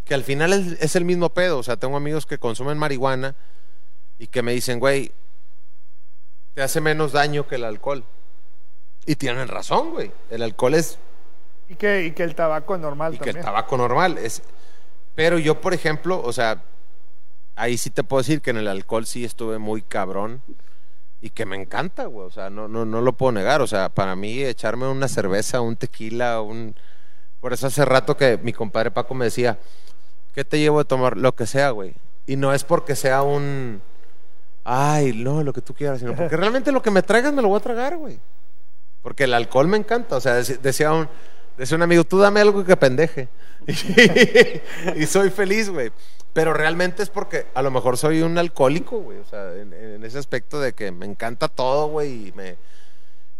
que 0.05 0.15
al 0.15 0.25
final 0.25 0.53
es, 0.53 0.83
es 0.83 0.97
el 0.97 1.05
mismo 1.05 1.31
pedo. 1.31 1.59
O 1.59 1.63
sea, 1.63 1.77
tengo 1.77 1.97
amigos 1.97 2.27
que 2.27 2.37
consumen 2.39 2.77
marihuana 2.77 3.37
y 4.19 4.27
que 4.27 4.43
me 4.43 4.53
dicen, 4.53 4.81
güey, 4.81 5.13
te 6.55 6.63
hace 6.63 6.81
menos 6.81 7.13
daño 7.13 7.47
que 7.47 7.55
el 7.55 7.65
alcohol. 7.65 8.05
Y 9.07 9.15
tienen 9.15 9.47
razón, 9.47 9.93
güey. 9.93 10.11
El 10.29 10.43
alcohol 10.43 10.75
es 10.75 10.99
Y 11.69 11.77
que, 11.77 12.05
y 12.07 12.11
que 12.11 12.25
el 12.25 12.35
tabaco 12.35 12.75
es 12.75 12.81
normal 12.81 13.15
y 13.15 13.19
que 13.19 13.31
el 13.31 13.41
tabaco 13.41 13.77
normal 13.77 14.19
es 14.19 14.43
pero 15.15 15.39
yo 15.39 15.61
por 15.61 15.73
ejemplo 15.75 16.21
o 16.23 16.33
sea 16.33 16.63
ahí 17.57 17.77
sí 17.79 17.91
te 17.91 18.03
puedo 18.05 18.21
decir 18.23 18.41
que 18.43 18.51
en 18.51 18.57
el 18.57 18.69
alcohol 18.69 19.07
sí 19.07 19.25
estuve 19.25 19.59
muy 19.59 19.83
cabrón 19.83 20.43
y 21.21 21.31
que 21.31 21.45
me 21.47 21.57
encanta 21.57 22.07
güey 22.07 22.27
o 22.27 22.31
sea 22.31 22.49
no 22.51 22.67
no 22.69 22.85
no 22.85 23.01
lo 23.01 23.13
puedo 23.13 23.33
negar 23.33 23.61
o 23.61 23.67
sea 23.67 23.89
para 23.89 24.17
mí 24.17 24.43
echarme 24.43 24.87
una 24.89 25.09
cerveza 25.09 25.61
un 25.61 25.77
tequila 25.77 26.41
un 26.41 26.75
por 27.41 27.53
eso 27.53 27.67
hace 27.67 27.85
rato 27.85 28.17
que 28.17 28.39
mi 28.43 28.53
compadre 28.53 28.91
Paco 28.91 29.15
me 29.15 29.27
decía 29.27 29.59
qué 30.35 30.45
te 30.45 30.59
llevo 30.59 30.79
de 30.79 30.85
tomar 30.87 31.17
lo 31.17 31.35
que 31.35 31.47
sea 31.47 31.71
güey 31.71 31.95
y 32.27 32.37
no 32.37 32.55
es 32.55 32.65
porque 32.65 32.97
sea 32.97 33.23
un 33.23 33.83
ay 34.65 35.13
no 35.13 35.43
lo 35.43 35.53
que 35.53 35.61
tú 35.61 35.75
quieras 35.75 35.99
sino 36.01 36.15
porque 36.15 36.37
realmente 36.39 36.73
lo 36.73 36.83
que 36.83 36.91
me 36.91 37.03
traigas 37.03 37.33
me 37.33 37.43
lo 37.43 37.49
voy 37.49 37.59
a 37.59 37.63
tragar 37.63 37.97
güey 37.97 38.19
porque 39.03 39.25
el 39.25 39.33
alcohol 39.33 39.67
me 39.67 39.79
encanta. 39.79 40.17
O 40.17 40.21
sea, 40.21 40.39
dec- 40.39 40.61
decía 40.61 40.93
un, 40.93 41.09
decía 41.57 41.75
un 41.75 41.83
amigo, 41.83 42.05
tú 42.05 42.19
dame 42.19 42.39
algo 42.41 42.63
que 42.67 42.77
pendeje. 42.77 43.29
y 44.97 45.07
soy 45.07 45.31
feliz, 45.31 45.71
güey. 45.71 45.91
Pero 46.33 46.53
realmente 46.55 47.03
es 47.03 47.11
porque 47.11 47.47
a 47.55 47.63
lo 47.63 47.71
mejor 47.71 47.97
soy 47.97 48.23
un 48.23 48.39
alcohólico, 48.39 48.99
güey. 49.01 49.19
O 49.19 49.25
sea, 49.25 49.55
en, 49.57 50.05
ese 50.05 50.19
aspecto 50.19 50.61
de 50.61 50.73
que 50.73 50.93
me 50.93 51.07
encanta 51.07 51.49
todo, 51.49 51.89
güey. 51.89 52.29
Y 52.29 52.33
me, 52.33 52.57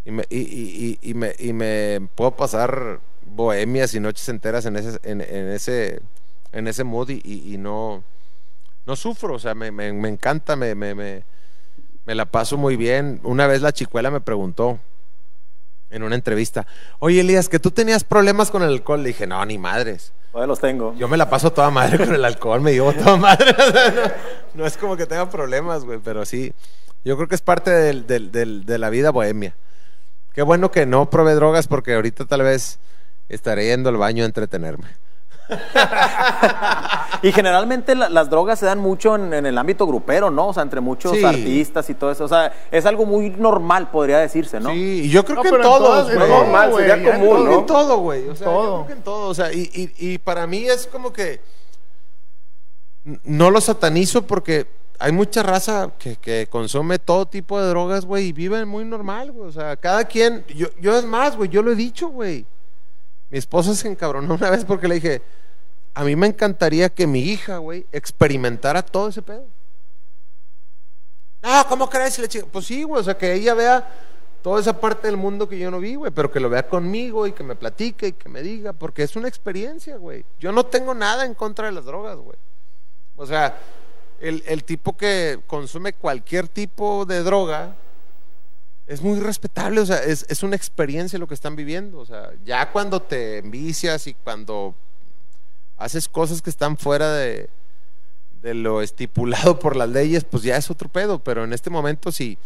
y, 0.05 0.11
me, 0.11 0.25
y, 0.29 0.39
y- 0.41 0.99
y- 1.03 1.15
me, 1.15 1.35
y 1.39 1.53
me 1.53 2.09
puedo 2.15 2.33
pasar 2.33 3.01
bohemias 3.23 3.95
y 3.95 4.01
noches 4.01 4.29
enteras 4.29 4.67
en 4.67 4.77
ese, 4.77 4.99
en, 5.05 5.21
en 5.21 5.49
ese, 5.51 6.01
en 6.53 6.67
ese 6.67 6.83
mood 6.85 7.11
y 7.11 7.57
no, 7.59 8.03
no 8.87 8.97
sufro. 8.97 9.35
O 9.35 9.39
sea, 9.39 9.55
me, 9.55 9.71
me- 9.71 9.93
me 9.93 10.09
encanta, 10.09 10.57
me, 10.57 10.75
me, 10.75 10.95
me, 10.95 11.23
me 12.07 12.15
la 12.17 12.27
paso 12.27 12.57
muy 12.57 12.77
bien. 12.77 13.21
Una 13.23 13.47
vez 13.47 13.63
la 13.63 13.73
chicuela 13.73 14.11
me 14.11 14.21
preguntó 14.21 14.81
en 15.91 16.03
una 16.03 16.15
entrevista, 16.15 16.67
oye 17.01 17.21
Elías, 17.21 17.49
que 17.49 17.59
tú 17.59 17.71
tenías 17.71 18.05
problemas 18.05 18.51
con 18.51 18.63
el 18.63 18.69
alcohol. 18.71 19.03
Le 19.03 19.09
dije, 19.09 19.27
no, 19.27 19.45
ni 19.45 19.59
madres. 19.59 20.13
Todavía 20.33 20.47
los 20.47 20.61
tengo. 20.61 20.95
Yo 20.97 21.09
me 21.09 21.17
la 21.17 21.29
paso 21.29 21.53
toda 21.53 21.71
madre 21.71 21.99
con 21.99 22.15
el 22.15 22.25
alcohol, 22.25 22.61
me 22.61 22.73
llevo 22.73 22.93
toda 22.93 23.17
madre. 23.17 23.55
No 24.55 24.67
es 24.67 24.77
como 24.77 24.97
que 24.97 25.07
tenga 25.07 25.31
problemas, 25.31 25.85
güey, 25.85 26.01
pero 26.03 26.25
sí. 26.25 26.53
Yo 27.05 27.17
creo 27.17 27.29
que 27.29 27.35
es 27.37 27.41
parte 27.41 27.71
del- 27.71 28.07
del- 28.07 28.33
del- 28.33 28.67
de 28.67 28.79
la 28.79 28.91
vida 28.91 29.11
bohemia. 29.11 29.55
Qué 30.35 30.43
bueno 30.43 30.71
que 30.73 30.87
no 30.87 31.09
probé 31.09 31.35
drogas 31.35 31.67
porque 31.69 31.95
ahorita 31.95 32.25
tal 32.27 32.43
vez 32.43 32.79
estaré 33.29 33.67
yendo 33.67 33.89
al 33.91 33.97
baño 33.97 34.25
a 34.25 34.27
entretenerme. 34.27 34.89
Y 37.23 37.33
generalmente 37.33 37.95
la- 37.95 38.09
las 38.09 38.31
drogas 38.31 38.59
se 38.59 38.67
dan 38.67 38.79
mucho 38.79 39.15
en, 39.15 39.35
en 39.35 39.45
el 39.45 39.59
ámbito 39.59 39.87
grupero, 39.87 40.31
¿no? 40.31 40.49
O 40.49 40.55
sea, 40.55 40.63
entre 40.63 40.81
muchos 40.81 41.13
Sí. 41.13 41.25
artistas 41.25 41.91
y 41.91 41.95
todo 41.95 42.11
eso. 42.11 42.25
O 42.25 42.29
sea, 42.29 42.51
es 42.71 42.87
algo 42.87 43.05
muy 43.05 43.31
normal, 43.31 43.91
podría 43.91 44.19
decirse, 44.19 44.59
¿no? 44.59 44.71
Sí, 44.71 45.03
y 45.05 45.11
yo 45.11 45.23
creo 45.25 45.37
No, 45.37 45.43
que 45.43 45.49
en 45.51 45.61
todos, 45.61 46.09
todo, 46.09 46.27
Normal, 46.29 46.71
güey, 46.71 46.89
sería 46.89 47.13
común, 47.13 47.45
¿no? 47.45 47.59
En 47.59 47.67
todo, 47.67 47.99
güey. 47.99 48.29
O 48.29 48.35
sea, 48.37 48.47
yo 48.47 48.53
creo 48.61 48.87
que 48.87 48.93
en 48.95 49.03
todo. 49.03 49.29
O 49.29 49.35
sea, 49.35 49.53
y, 49.53 49.71
y- 49.99 50.13
y 50.15 50.19
para 50.19 50.47
mí 50.47 50.65
es 50.67 50.87
como 50.87 51.13
que 51.13 51.41
no 53.25 53.51
lo 53.51 53.61
satanizo 53.61 54.23
porque 54.27 54.67
hay 54.99 55.13
mucha 55.13 55.43
raza 55.43 55.91
que, 55.99 56.17
que 56.17 56.47
consume 56.51 56.99
todo 56.99 57.27
tipo 57.27 57.61
de 57.61 57.69
drogas, 57.69 58.05
güey, 58.07 58.27
y 58.29 58.33
viven 58.33 58.69
muy 58.69 58.85
normal, 58.85 59.33
güey. 59.33 59.49
O 59.49 59.53
sea, 59.53 59.77
cada 59.77 60.05
quien, 60.05 60.45
yo, 60.55 60.69
yo 60.81 60.97
es 60.99 61.05
más, 61.05 61.37
güey, 61.37 61.49
yo 61.51 61.63
lo 61.63 61.73
he 61.73 61.77
dicho, 61.77 62.09
güey. 62.09 62.47
Mi 63.31 63.39
esposa 63.39 63.75
se 63.75 63.89
encabronó 63.89 64.35
una 64.35 64.51
vez 64.51 64.65
porque 64.65 64.89
le 64.89 64.97
dije, 64.97 65.23
a 65.95 66.05
mí 66.05 66.17
me 66.17 66.27
encantaría 66.27 66.89
que 66.89 67.07
mi 67.07 67.21
hija, 67.21 67.59
güey, 67.59 67.87
experimentara 67.93 68.83
todo 68.83 69.09
ese 69.09 69.23
pedo. 69.23 69.47
No, 71.43 71.67
¿cómo 71.69 71.89
crees? 71.89 72.21
Chica, 72.29 72.47
Pues 72.51 72.67
sí, 72.67 72.83
güey, 72.83 73.01
o 73.01 73.05
sea, 73.05 73.17
que 73.17 73.33
ella 73.33 73.55
vea 73.55 73.89
toda 74.43 74.61
esa 74.61 74.79
parte 74.79 75.07
del 75.07 75.17
mundo 75.17 75.49
que 75.49 75.59
yo 75.59 75.71
no 75.71 75.79
vi, 75.79 75.95
güey, 75.95 76.11
pero 76.11 76.31
que 76.31 76.41
lo 76.41 76.51
vea 76.51 76.69
conmigo 76.69 77.27
y 77.27 77.33
que 77.33 77.43
me 77.43 77.55
platique 77.55 78.09
y 78.09 78.13
que 78.13 78.29
me 78.29 78.43
diga, 78.43 78.73
porque 78.73 79.03
es 79.03 79.17
una 79.17 79.29
experiencia, 79.29 79.97
güey. 79.97 80.25
Yo 80.39 80.53
no 80.53 80.65
tengo 80.65 80.95
nada 80.95 81.25
en 81.25 81.35
contra 81.35 81.67
de 81.67 81.73
las 81.73 81.85
drogas, 81.85 82.17
güey. 82.17 82.37
O 83.17 83.27
sea, 83.27 83.59
el, 84.21 84.43
el 84.47 84.65
tipo 84.65 84.97
que 84.97 85.41
consume 85.47 85.93
cualquier 85.93 86.49
tipo 86.49 87.05
de 87.07 87.23
droga 87.23 87.75
es 88.91 89.03
muy 89.03 89.21
respetable, 89.21 89.81
o 89.81 89.87
sea, 89.87 89.99
es, 90.03 90.27
es 90.29 90.43
una 90.43 90.57
experiencia 90.57 91.17
lo 91.19 91.29
que 91.29 91.35
están 91.35 91.55
viviendo. 91.55 91.99
O 92.01 92.05
sea, 92.07 92.31
ya 92.45 92.73
cuando 92.73 93.01
te 93.01 93.39
envicias 93.39 94.09
y 94.09 94.15
cuando 94.15 94.75
haces 95.77 96.09
cosas 96.09 96.43
que 96.43 96.51
están 96.51 96.77
fuera 96.77 97.13
de, 97.15 97.49
de 98.43 98.55
lo 98.55 98.83
estipulado 98.83 99.59
por 99.61 99.77
las 99.77 99.89
leyes, 99.89 100.25
pues 100.25 100.43
ya 100.43 100.57
es 100.57 100.71
otro 100.73 100.89
pedo. 100.89 101.21
Pero 101.21 101.45
en 101.45 101.53
este 101.53 101.71
momento, 101.71 102.11
si 102.11 102.37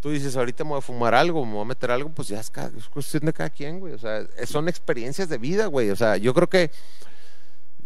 tú 0.00 0.10
dices, 0.10 0.36
ahorita 0.36 0.62
me 0.62 0.70
voy 0.70 0.78
a 0.78 0.82
fumar 0.82 1.16
algo, 1.16 1.44
me 1.44 1.54
voy 1.54 1.62
a 1.62 1.66
meter 1.66 1.90
algo, 1.90 2.10
pues 2.10 2.28
ya 2.28 2.38
es, 2.38 2.48
ca- 2.48 2.70
es 2.78 2.88
cuestión 2.88 3.24
de 3.26 3.32
cada 3.32 3.50
quien, 3.50 3.80
güey. 3.80 3.92
O 3.92 3.98
sea, 3.98 4.24
son 4.46 4.68
experiencias 4.68 5.28
de 5.28 5.38
vida, 5.38 5.66
güey. 5.66 5.90
O 5.90 5.96
sea, 5.96 6.16
yo 6.16 6.32
creo 6.32 6.48
que 6.48 6.70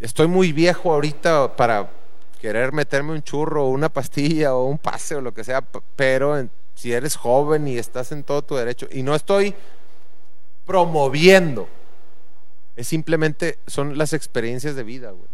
estoy 0.00 0.26
muy 0.28 0.52
viejo 0.52 0.92
ahorita 0.92 1.56
para 1.56 1.90
querer 2.42 2.72
meterme 2.72 3.12
un 3.12 3.22
churro 3.22 3.64
o 3.64 3.70
una 3.70 3.88
pastilla 3.88 4.54
o 4.54 4.64
un 4.66 4.76
pase 4.76 5.14
o 5.14 5.20
lo 5.22 5.32
que 5.32 5.44
sea, 5.44 5.62
pero 5.96 6.38
en- 6.38 6.50
si 6.80 6.92
eres 6.94 7.14
joven 7.16 7.68
y 7.68 7.76
estás 7.76 8.10
en 8.10 8.24
todo 8.24 8.40
tu 8.42 8.56
derecho, 8.56 8.86
y 8.90 9.02
no 9.02 9.14
estoy 9.14 9.54
promoviendo, 10.64 11.68
es 12.76 12.88
simplemente, 12.88 13.58
son 13.66 13.98
las 13.98 14.12
experiencias 14.14 14.74
de 14.76 14.82
vida, 14.82 15.10
güey. 15.10 15.28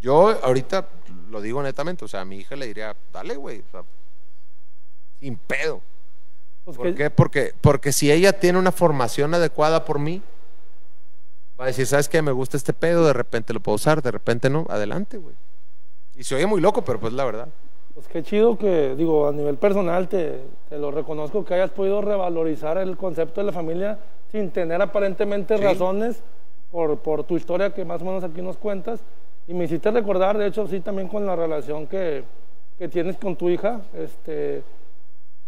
Yo 0.00 0.30
ahorita 0.42 0.88
lo 1.30 1.40
digo 1.42 1.62
netamente, 1.62 2.04
o 2.04 2.08
sea, 2.08 2.22
a 2.22 2.24
mi 2.24 2.38
hija 2.38 2.56
le 2.56 2.66
diría, 2.66 2.96
dale, 3.12 3.36
güey, 3.36 3.60
o 3.60 3.70
sea, 3.70 3.82
sin 5.20 5.36
pedo. 5.36 5.82
Pues 6.64 6.76
¿Por 6.76 6.86
que- 6.86 6.94
qué? 6.94 7.10
Porque, 7.10 7.54
porque 7.60 7.92
si 7.92 8.10
ella 8.10 8.32
tiene 8.38 8.58
una 8.58 8.72
formación 8.72 9.34
adecuada 9.34 9.84
por 9.84 9.98
mí, 9.98 10.22
va 11.60 11.64
a 11.64 11.66
decir, 11.68 11.86
¿sabes 11.86 12.08
qué? 12.08 12.22
Me 12.22 12.32
gusta 12.32 12.56
este 12.56 12.72
pedo, 12.72 13.04
de 13.06 13.12
repente 13.12 13.52
lo 13.52 13.60
puedo 13.60 13.76
usar, 13.76 14.00
de 14.02 14.10
repente 14.10 14.48
no, 14.48 14.66
adelante, 14.70 15.18
güey. 15.18 15.34
Y 16.16 16.24
se 16.24 16.34
oye 16.34 16.46
muy 16.46 16.60
loco, 16.60 16.82
pero 16.84 16.98
pues 16.98 17.12
la 17.12 17.24
verdad. 17.24 17.48
Pues 17.94 18.08
qué 18.08 18.22
chido 18.22 18.56
que, 18.56 18.94
digo, 18.96 19.28
a 19.28 19.32
nivel 19.32 19.56
personal 19.56 20.08
te, 20.08 20.40
te 20.70 20.78
lo 20.78 20.90
reconozco 20.90 21.44
que 21.44 21.54
hayas 21.54 21.70
podido 21.70 22.00
revalorizar 22.00 22.78
el 22.78 22.96
concepto 22.96 23.40
de 23.42 23.46
la 23.46 23.52
familia 23.52 23.98
sin 24.30 24.50
tener 24.50 24.80
aparentemente 24.80 25.58
Sí. 25.58 25.62
razones 25.62 26.22
por, 26.70 26.96
por 26.98 27.24
tu 27.24 27.36
historia 27.36 27.70
que 27.74 27.84
más 27.84 28.00
o 28.00 28.06
menos 28.06 28.24
aquí 28.24 28.40
nos 28.40 28.56
cuentas. 28.56 29.00
Y 29.46 29.52
me 29.52 29.64
hiciste 29.64 29.90
recordar, 29.90 30.38
de 30.38 30.46
hecho, 30.46 30.66
sí, 30.66 30.80
también 30.80 31.08
con 31.08 31.26
la 31.26 31.36
relación 31.36 31.86
que, 31.86 32.22
que 32.78 32.88
tienes 32.88 33.18
con 33.18 33.36
tu 33.36 33.50
hija. 33.50 33.82
Este, 33.94 34.62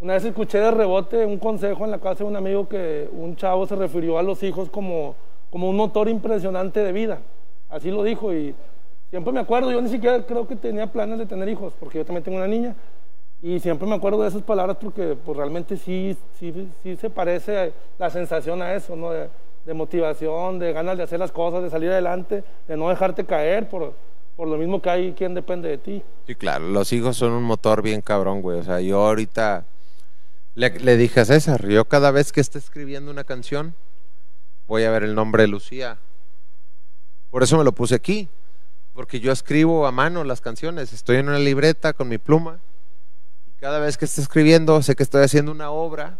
una 0.00 0.14
vez 0.14 0.24
escuché 0.26 0.58
de 0.58 0.70
rebote 0.70 1.24
un 1.24 1.38
consejo 1.38 1.84
en 1.86 1.92
la 1.92 1.98
casa 1.98 2.24
de 2.24 2.30
un 2.30 2.36
amigo 2.36 2.68
que 2.68 3.08
un 3.12 3.36
chavo 3.36 3.66
se 3.66 3.74
refirió 3.76 4.18
a 4.18 4.22
los 4.22 4.42
hijos 4.42 4.68
como, 4.68 5.14
como 5.50 5.70
un 5.70 5.76
motor 5.76 6.10
impresionante 6.10 6.80
de 6.80 6.92
vida. 6.92 7.20
Así 7.70 7.90
lo 7.90 8.02
dijo 8.02 8.34
y 8.34 8.54
siempre 9.14 9.32
me 9.32 9.38
acuerdo, 9.38 9.70
yo 9.70 9.80
ni 9.80 9.88
siquiera 9.88 10.26
creo 10.26 10.44
que 10.48 10.56
tenía 10.56 10.88
planes 10.88 11.20
de 11.20 11.26
tener 11.26 11.48
hijos, 11.48 11.72
porque 11.78 11.98
yo 11.98 12.04
también 12.04 12.24
tengo 12.24 12.36
una 12.36 12.48
niña. 12.48 12.74
Y 13.40 13.60
siempre 13.60 13.86
me 13.86 13.94
acuerdo 13.94 14.20
de 14.20 14.28
esas 14.28 14.42
palabras 14.42 14.76
porque 14.80 15.16
pues, 15.24 15.36
realmente 15.36 15.76
sí, 15.76 16.16
sí, 16.40 16.68
sí 16.82 16.96
se 16.96 17.10
parece 17.10 17.72
la 17.96 18.10
sensación 18.10 18.60
a 18.60 18.74
eso, 18.74 18.96
¿no? 18.96 19.12
De, 19.12 19.28
de 19.66 19.72
motivación, 19.72 20.58
de 20.58 20.72
ganas 20.72 20.96
de 20.96 21.04
hacer 21.04 21.20
las 21.20 21.30
cosas, 21.30 21.62
de 21.62 21.70
salir 21.70 21.90
adelante, 21.90 22.42
de 22.66 22.76
no 22.76 22.88
dejarte 22.88 23.24
caer 23.24 23.68
por, 23.68 23.94
por 24.36 24.48
lo 24.48 24.56
mismo 24.56 24.82
que 24.82 24.90
hay 24.90 25.12
quien 25.12 25.32
depende 25.32 25.68
de 25.68 25.78
ti. 25.78 26.02
Sí, 26.26 26.34
claro, 26.34 26.66
los 26.66 26.92
hijos 26.92 27.16
son 27.16 27.30
un 27.30 27.44
motor 27.44 27.82
bien 27.82 28.00
cabrón, 28.00 28.42
güey. 28.42 28.58
O 28.58 28.64
sea, 28.64 28.80
yo 28.80 29.06
ahorita 29.06 29.64
le, 30.56 30.70
le 30.80 30.96
dije 30.96 31.20
a 31.20 31.24
César, 31.24 31.64
yo 31.68 31.84
cada 31.84 32.10
vez 32.10 32.32
que 32.32 32.40
esté 32.40 32.58
escribiendo 32.58 33.12
una 33.12 33.22
canción, 33.22 33.76
voy 34.66 34.82
a 34.82 34.90
ver 34.90 35.04
el 35.04 35.14
nombre 35.14 35.44
de 35.44 35.50
Lucía. 35.50 35.98
Por 37.30 37.44
eso 37.44 37.56
me 37.56 37.62
lo 37.62 37.70
puse 37.70 37.94
aquí, 37.94 38.28
porque 38.94 39.20
yo 39.20 39.32
escribo 39.32 39.86
a 39.86 39.92
mano 39.92 40.24
las 40.24 40.40
canciones, 40.40 40.92
estoy 40.92 41.16
en 41.16 41.28
una 41.28 41.38
libreta 41.38 41.92
con 41.92 42.08
mi 42.08 42.18
pluma, 42.18 42.60
y 43.46 43.60
cada 43.60 43.78
vez 43.80 43.98
que 43.98 44.04
esté 44.04 44.20
escribiendo, 44.22 44.80
sé 44.82 44.94
que 44.94 45.02
estoy 45.02 45.22
haciendo 45.24 45.52
una 45.52 45.70
obra 45.70 46.18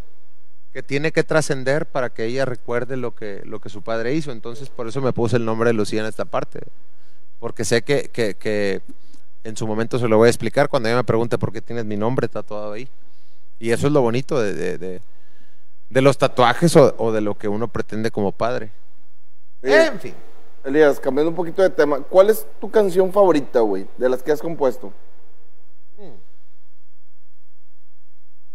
que 0.72 0.82
tiene 0.82 1.12
que 1.12 1.22
trascender 1.22 1.86
para 1.86 2.10
que 2.10 2.24
ella 2.24 2.44
recuerde 2.44 2.96
lo 2.96 3.14
que, 3.14 3.42
lo 3.44 3.60
que 3.60 3.68
su 3.68 3.82
padre 3.82 4.12
hizo. 4.14 4.32
Entonces, 4.32 4.70
por 4.70 4.88
eso 4.88 5.00
me 5.00 5.12
puse 5.12 5.36
el 5.36 5.44
nombre 5.44 5.68
de 5.68 5.74
Lucía 5.74 6.00
en 6.00 6.06
esta 6.06 6.24
parte. 6.24 6.60
Porque 7.38 7.64
sé 7.64 7.82
que, 7.82 8.08
que, 8.12 8.34
que 8.34 8.82
en 9.44 9.56
su 9.56 9.68
momento 9.68 10.00
se 10.00 10.08
lo 10.08 10.16
voy 10.16 10.26
a 10.26 10.30
explicar 10.30 10.68
cuando 10.68 10.88
ella 10.88 10.96
me 10.96 11.04
pregunte 11.04 11.38
por 11.38 11.52
qué 11.52 11.62
tienes 11.62 11.84
mi 11.84 11.96
nombre 11.96 12.26
tatuado 12.26 12.72
ahí. 12.72 12.88
Y 13.60 13.70
eso 13.70 13.86
es 13.86 13.92
lo 13.92 14.00
bonito 14.00 14.40
de, 14.40 14.52
de, 14.52 14.78
de- 14.78 15.00
de 15.90 16.00
los 16.02 16.18
tatuajes 16.18 16.74
o, 16.74 16.92
o 16.98 17.12
de 17.12 17.20
lo 17.20 17.36
que 17.38 17.46
uno 17.46 17.68
pretende 17.68 18.10
como 18.10 18.32
padre. 18.32 18.72
En 19.62 20.00
fin. 20.00 20.14
Elías, 20.64 20.98
cambiando 20.98 21.30
un 21.30 21.36
poquito 21.36 21.62
de 21.62 21.70
tema, 21.70 22.00
¿cuál 22.00 22.30
es 22.30 22.46
tu 22.60 22.70
canción 22.70 23.12
favorita, 23.12 23.60
güey, 23.60 23.86
de 23.98 24.08
las 24.08 24.22
que 24.22 24.32
has 24.32 24.40
compuesto? 24.40 24.92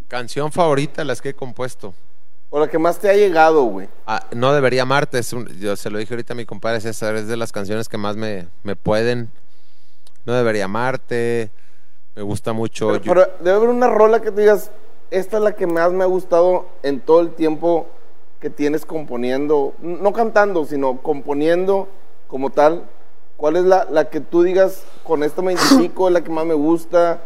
Canción 0.08 0.50
favorita, 0.50 1.04
las 1.04 1.22
que 1.22 1.28
he 1.30 1.34
compuesto. 1.34 1.94
O 2.50 2.58
la 2.58 2.66
que 2.68 2.78
más 2.78 2.98
te 2.98 3.08
ha 3.08 3.14
llegado, 3.14 3.62
güey. 3.62 3.88
Ah, 4.06 4.26
no 4.34 4.52
debería 4.52 4.82
amarte, 4.82 5.18
es 5.20 5.32
un- 5.32 5.46
yo 5.60 5.76
se 5.76 5.88
lo 5.88 5.98
dije 5.98 6.12
ahorita 6.14 6.32
a 6.32 6.36
mi 6.36 6.44
compadre 6.44 6.80
César, 6.80 7.14
es 7.14 7.28
de 7.28 7.36
las 7.36 7.52
canciones 7.52 7.88
que 7.88 7.96
más 7.96 8.16
me, 8.16 8.48
me 8.64 8.74
pueden. 8.74 9.30
No 10.26 10.32
debería 10.34 10.64
amarte, 10.64 11.52
me 12.16 12.22
gusta 12.22 12.52
mucho. 12.52 12.88
Pero, 12.88 12.98
yo- 13.04 13.12
pero 13.12 13.26
debe 13.38 13.56
haber 13.56 13.68
una 13.68 13.86
rola 13.86 14.20
que 14.20 14.32
te 14.32 14.40
digas, 14.40 14.72
esta 15.12 15.36
es 15.36 15.42
la 15.44 15.52
que 15.54 15.68
más 15.68 15.92
me 15.92 16.02
ha 16.02 16.08
gustado 16.08 16.66
en 16.82 16.98
todo 17.00 17.20
el 17.20 17.30
tiempo 17.34 17.86
que 18.40 18.50
tienes 18.50 18.84
componiendo, 18.84 19.74
no 19.80 20.12
cantando, 20.12 20.64
sino 20.64 21.00
componiendo 21.02 21.88
como 22.30 22.50
tal? 22.50 22.84
¿Cuál 23.36 23.56
es 23.56 23.64
la, 23.64 23.86
la 23.90 24.08
que 24.08 24.20
tú 24.20 24.42
digas, 24.42 24.84
con 25.02 25.22
esto 25.22 25.42
me 25.42 25.52
identifico, 25.52 26.08
es 26.08 26.14
la 26.14 26.22
que 26.22 26.30
más 26.30 26.46
me 26.46 26.54
gusta, 26.54 27.20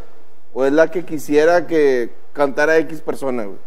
o 0.52 0.64
es 0.64 0.72
la 0.72 0.90
que 0.90 1.04
quisiera 1.04 1.66
que 1.66 2.10
cantara 2.32 2.78
X 2.78 3.00
persona, 3.00 3.44
güey? 3.44 3.58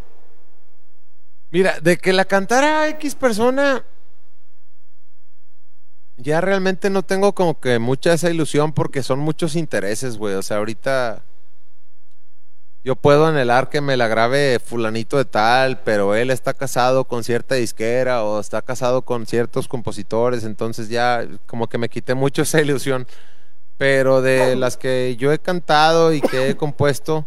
Mira, 1.50 1.80
de 1.80 1.96
que 1.96 2.12
la 2.12 2.24
cantara 2.24 2.88
X 2.88 3.14
persona, 3.14 3.84
ya 6.16 6.40
realmente 6.40 6.90
no 6.90 7.02
tengo 7.02 7.34
como 7.34 7.60
que 7.60 7.78
mucha 7.78 8.12
esa 8.12 8.30
ilusión 8.30 8.72
porque 8.72 9.02
son 9.02 9.20
muchos 9.20 9.54
intereses, 9.54 10.18
güey. 10.18 10.34
O 10.34 10.42
sea, 10.42 10.58
ahorita 10.58 11.22
yo 12.84 12.96
puedo 12.96 13.26
anhelar 13.26 13.68
que 13.68 13.80
me 13.80 13.96
la 13.96 14.08
grabe 14.08 14.58
fulanito 14.64 15.16
de 15.18 15.24
tal, 15.24 15.80
pero 15.80 16.14
él 16.14 16.30
está 16.30 16.54
casado 16.54 17.04
con 17.04 17.24
cierta 17.24 17.54
disquera 17.56 18.22
o 18.24 18.40
está 18.40 18.62
casado 18.62 19.02
con 19.02 19.26
ciertos 19.26 19.68
compositores, 19.68 20.44
entonces 20.44 20.88
ya 20.88 21.26
como 21.46 21.68
que 21.68 21.76
me 21.78 21.88
quité 21.88 22.14
mucho 22.14 22.42
esa 22.42 22.60
ilusión. 22.60 23.06
Pero 23.76 24.22
de 24.22 24.56
las 24.56 24.76
que 24.76 25.16
yo 25.18 25.32
he 25.32 25.38
cantado 25.38 26.12
y 26.12 26.20
que 26.20 26.50
he 26.50 26.56
compuesto, 26.56 27.26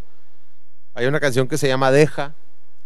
hay 0.94 1.06
una 1.06 1.20
canción 1.20 1.48
que 1.48 1.58
se 1.58 1.68
llama 1.68 1.92
Deja, 1.92 2.34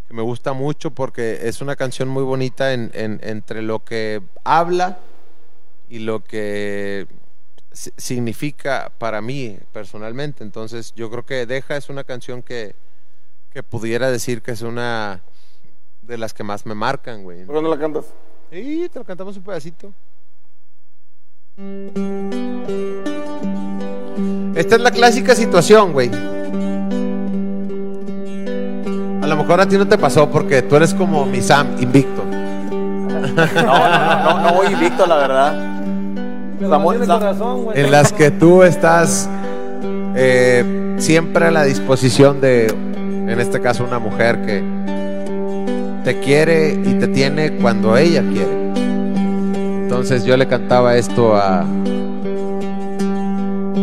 que 0.07 0.13
me 0.13 0.21
gusta 0.21 0.53
mucho 0.53 0.91
porque 0.91 1.47
es 1.47 1.61
una 1.61 1.75
canción 1.75 2.07
muy 2.09 2.23
bonita 2.23 2.73
en- 2.73 2.91
en- 2.93 3.19
entre 3.23 3.61
lo 3.63 3.83
que 3.83 4.21
habla 4.43 4.99
y 5.89 5.99
lo 5.99 6.23
que 6.23 7.07
significa 7.75 8.91
para 8.97 9.21
mí 9.21 9.57
personalmente. 9.71 10.43
Entonces 10.43 10.93
yo 10.95 11.09
creo 11.09 11.25
que 11.25 11.45
Deja 11.45 11.75
es 11.75 11.89
una 11.89 12.03
canción 12.03 12.41
que, 12.41 12.75
que 13.51 13.63
pudiera 13.63 14.09
decir 14.09 14.41
que 14.41 14.51
es 14.51 14.61
una 14.61 15.21
de 16.01 16.17
las 16.17 16.33
que 16.33 16.43
más 16.43 16.65
me 16.65 16.75
marcan, 16.75 17.23
güey. 17.23 17.45
¿Por 17.45 17.55
qué 17.55 17.61
no 17.61 17.69
la 17.69 17.77
cantas? 17.77 18.05
Sí, 18.51 18.89
te 18.91 18.99
lo 18.99 19.05
cantamos 19.05 19.35
un 19.37 19.43
pedacito. 19.43 19.93
Esta 24.55 24.75
es 24.75 24.81
la 24.81 24.91
clásica 24.91 25.35
situación, 25.35 25.93
güey. 25.93 26.09
A 29.21 29.27
lo 29.27 29.35
mejor 29.37 29.59
a 29.59 29.67
ti 29.67 29.77
no 29.77 29.87
te 29.87 29.97
pasó 29.97 30.29
porque 30.29 30.61
tú 30.61 30.75
eres 30.75 30.93
como 30.93 31.25
mi 31.25 31.41
Sam, 31.41 31.75
invicto. 31.81 32.23
No, 32.23 33.19
no, 33.19 34.23
no, 34.23 34.39
no 34.41 34.53
voy 34.53 34.67
invicto, 34.67 35.05
la 35.07 35.15
verdad. 35.15 35.84
Estamos- 36.61 36.95
corazón, 36.98 37.67
en 37.74 37.92
las 37.92 38.11
que 38.14 38.32
tú 38.32 38.64
estás 38.64 39.30
eh, 40.16 40.95
siempre 40.98 41.45
a 41.45 41.51
la 41.51 41.64
disposición 41.64 42.42
de, 42.42 42.67
en 42.67 43.40
este 43.40 43.59
caso, 43.61 43.84
una 43.84 44.00
mujer 44.00 44.42
que 44.45 44.64
te 46.03 46.19
quiere 46.19 46.74
y 46.74 46.93
te 46.95 47.08
tiene 47.08 47.58
cuando 47.58 47.98
ella 47.98 48.22
quiere. 48.22 48.66
Entonces 49.84 50.24
yo 50.24 50.38
le 50.38 50.48
cantaba 50.48 50.95
esto 50.95 51.35
a 51.35 51.66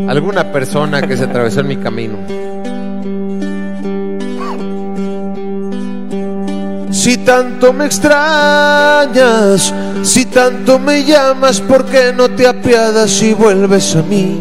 alguna 0.09 0.53
persona 0.53 1.03
que 1.03 1.17
se 1.17 1.25
atravesó 1.25 1.61
en 1.61 1.69
mi 1.69 1.77
camino. 1.77 2.17
Si 7.03 7.17
tanto 7.17 7.73
me 7.73 7.87
extrañas, 7.87 9.75
si 10.05 10.27
tanto 10.27 10.79
me 10.79 11.03
llamas, 11.03 11.61
¿por 11.61 11.85
qué 11.85 12.13
no 12.13 12.31
te 12.31 12.47
apiadas 12.47 13.21
y 13.25 13.35
vuelves 13.35 13.97
a 13.97 14.03
mí? 14.03 14.41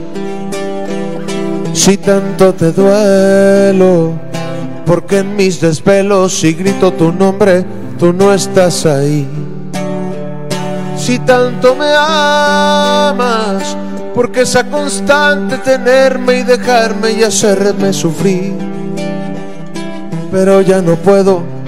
Si 1.73 1.97
tanto 1.97 2.53
te 2.53 2.71
duelo, 2.71 4.13
porque 4.85 5.17
en 5.17 5.35
mis 5.35 5.59
desvelos 5.59 6.39
si 6.39 6.53
grito 6.53 6.93
tu 6.93 7.11
nombre, 7.11 7.65
tú 7.97 8.13
no 8.13 8.31
estás 8.31 8.85
ahí. 8.85 9.27
Si 10.95 11.17
tanto 11.17 11.75
me 11.75 11.91
amas, 11.97 13.75
porque 14.13 14.41
esa 14.41 14.65
constante 14.65 15.57
tenerme 15.57 16.35
y 16.35 16.43
dejarme 16.43 17.13
y 17.13 17.23
hacerme 17.23 17.91
sufrir. 17.91 18.53
Pero 20.31 20.61
ya 20.61 20.79
no 20.79 20.95
puedo 20.97 21.60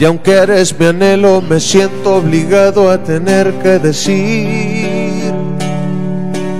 y 0.00 0.04
aunque 0.06 0.32
eres 0.32 0.78
mi 0.78 0.86
anhelo, 0.86 1.42
me 1.42 1.60
siento 1.60 2.16
obligado 2.16 2.90
a 2.90 2.96
tener 2.96 3.52
que 3.58 3.78
decir. 3.78 5.30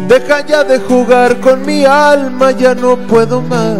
Deja 0.07 0.45
ya 0.45 0.63
de 0.63 0.79
jugar 0.81 1.41
con 1.41 1.65
mi 1.65 1.87
alma, 1.87 2.51
ya 2.51 2.75
no 2.75 2.99
puedo 2.99 3.41
más. 3.41 3.79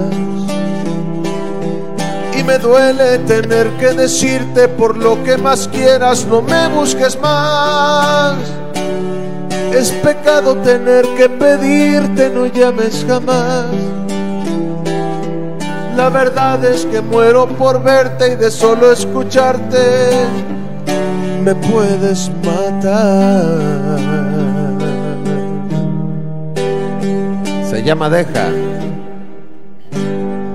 Y 2.39 2.43
me 2.43 2.57
duele 2.57 3.19
tener 3.27 3.69
que 3.73 3.93
decirte 3.93 4.67
por 4.67 4.97
lo 4.97 5.23
que 5.25 5.37
más 5.37 5.69
quieras, 5.69 6.27
no 6.27 6.41
me 6.41 6.69
busques 6.69 7.21
más. 7.21 8.39
Es 9.75 9.91
pecado 9.91 10.57
tener 10.57 11.07
que 11.19 11.29
pedirte, 11.29 12.31
no 12.31 12.47
llames 12.47 13.05
jamás. 13.07 13.67
La 15.97 16.09
verdad 16.09 16.65
es 16.65 16.87
que 16.87 17.01
muero 17.01 17.47
por 17.47 17.83
verte 17.83 18.33
y 18.33 18.37
de 18.37 18.51
solo 18.51 18.91
escucharte 18.93 20.27
me 21.43 21.55
puedes 21.55 22.31
matar. 22.45 23.45
Se 27.69 27.83
llama 27.83 28.11
Deja. 28.11 28.49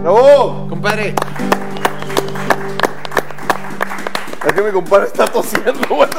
¡Bravo! 0.01 0.67
Compadre. 0.69 1.15
Es 4.45 4.53
que 4.53 4.61
mi 4.61 4.72
compadre 4.72 5.07
está 5.07 5.25
tosiendo, 5.25 5.88
güey. 5.89 6.09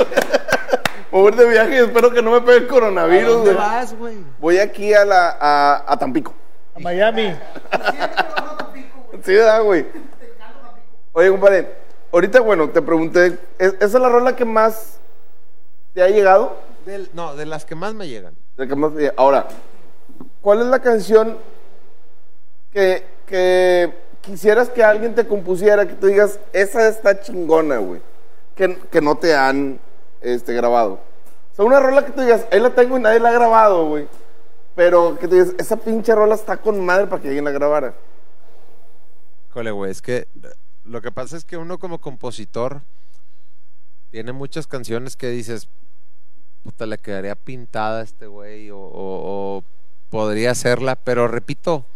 A 1.13 1.29
ir 1.29 1.37
de 1.37 1.49
viaje 1.49 1.75
y 1.77 1.79
espero 1.79 2.11
que 2.11 2.21
no 2.23 2.33
me 2.33 2.41
pegue 2.41 2.59
el 2.59 2.67
coronavirus, 2.67 3.37
güey. 3.43 3.57
güey? 3.99 4.17
Voy 4.41 4.59
aquí 4.59 4.93
a 4.93 5.05
la 5.05 5.37
a, 5.41 5.85
a 5.87 5.97
Tampico. 5.97 6.35
A 6.75 6.81
Miami. 6.81 7.35
Sí, 9.27 9.35
¿verdad, 9.35 9.63
güey? 9.65 9.85
Oye, 11.13 11.31
compadre, 11.31 11.69
ahorita, 12.13 12.41
bueno, 12.41 12.71
te 12.71 12.81
pregunté, 12.81 13.39
¿es- 13.59 13.75
¿esa 13.75 13.85
es 13.85 13.93
la 13.95 14.09
rola 14.09 14.37
que 14.37 14.45
más 14.45 14.99
te 15.95 16.03
ha 16.03 16.09
llegado? 16.09 16.57
Del- 16.85 17.11
no, 17.13 17.35
de 17.35 17.45
las 17.47 17.65
que 17.65 17.75
más 17.75 17.93
me 17.95 18.07
llegan. 18.07 18.35
La 18.57 18.67
que 18.69 18.77
más 18.77 18.95
te. 18.95 19.13
Ahora, 19.17 19.49
¿cuál 20.41 20.61
es 20.61 20.67
la 20.67 20.79
canción 20.79 21.39
que, 22.73 23.05
que 23.27 23.93
quisieras 24.21 24.69
que 24.71 24.85
alguien 24.85 25.15
te 25.15 25.27
compusiera, 25.27 25.87
que 25.87 25.95
tú 25.95 26.07
digas, 26.07 26.39
esa 26.53 26.87
está 26.87 27.21
chingona, 27.21 27.79
güey? 27.79 28.01
Que, 28.55 28.79
que 28.91 29.01
no 29.01 29.17
te 29.17 29.35
han 29.35 29.81
este, 30.21 30.53
grabado. 30.55 31.01
O 31.53 31.57
sea, 31.57 31.65
una 31.65 31.81
rola 31.81 32.05
que 32.05 32.13
tú 32.13 32.21
digas, 32.23 32.47
ahí 32.53 32.61
la 32.61 32.71
tengo 32.71 32.97
y 32.97 33.01
nadie 33.01 33.19
la 33.19 33.31
ha 33.31 33.33
grabado, 33.33 33.87
güey. 33.89 34.07
Pero 34.77 35.19
que 35.19 35.27
tú 35.27 35.35
digas, 35.35 35.55
esa 35.59 35.77
pinche 35.77 36.15
rola 36.15 36.35
está 36.37 36.59
con 36.59 36.85
madre 36.85 37.07
para 37.07 37.21
que 37.21 37.29
alguien 37.29 37.45
la 37.45 37.51
grabara. 37.51 37.95
Híjole, 39.57 39.71
güey, 39.71 39.91
es 39.91 40.03
que 40.03 40.29
lo 40.85 41.01
que 41.01 41.11
pasa 41.11 41.35
es 41.35 41.47
que 41.47 41.57
uno 41.57 41.79
como 41.79 41.99
compositor 41.99 42.83
tiene 44.11 44.33
muchas 44.33 44.67
canciones 44.67 45.17
que 45.17 45.31
dices, 45.31 45.71
puta, 46.63 46.85
le 46.85 46.99
quedaría 46.99 47.35
pintada 47.37 48.01
a 48.01 48.03
este 48.03 48.27
güey 48.27 48.69
o, 48.71 48.77
o- 48.79 49.57
o 49.57 49.65
podría 50.11 50.51
hacerla, 50.51 50.95
pero 50.97 51.27
repito, 51.27 51.87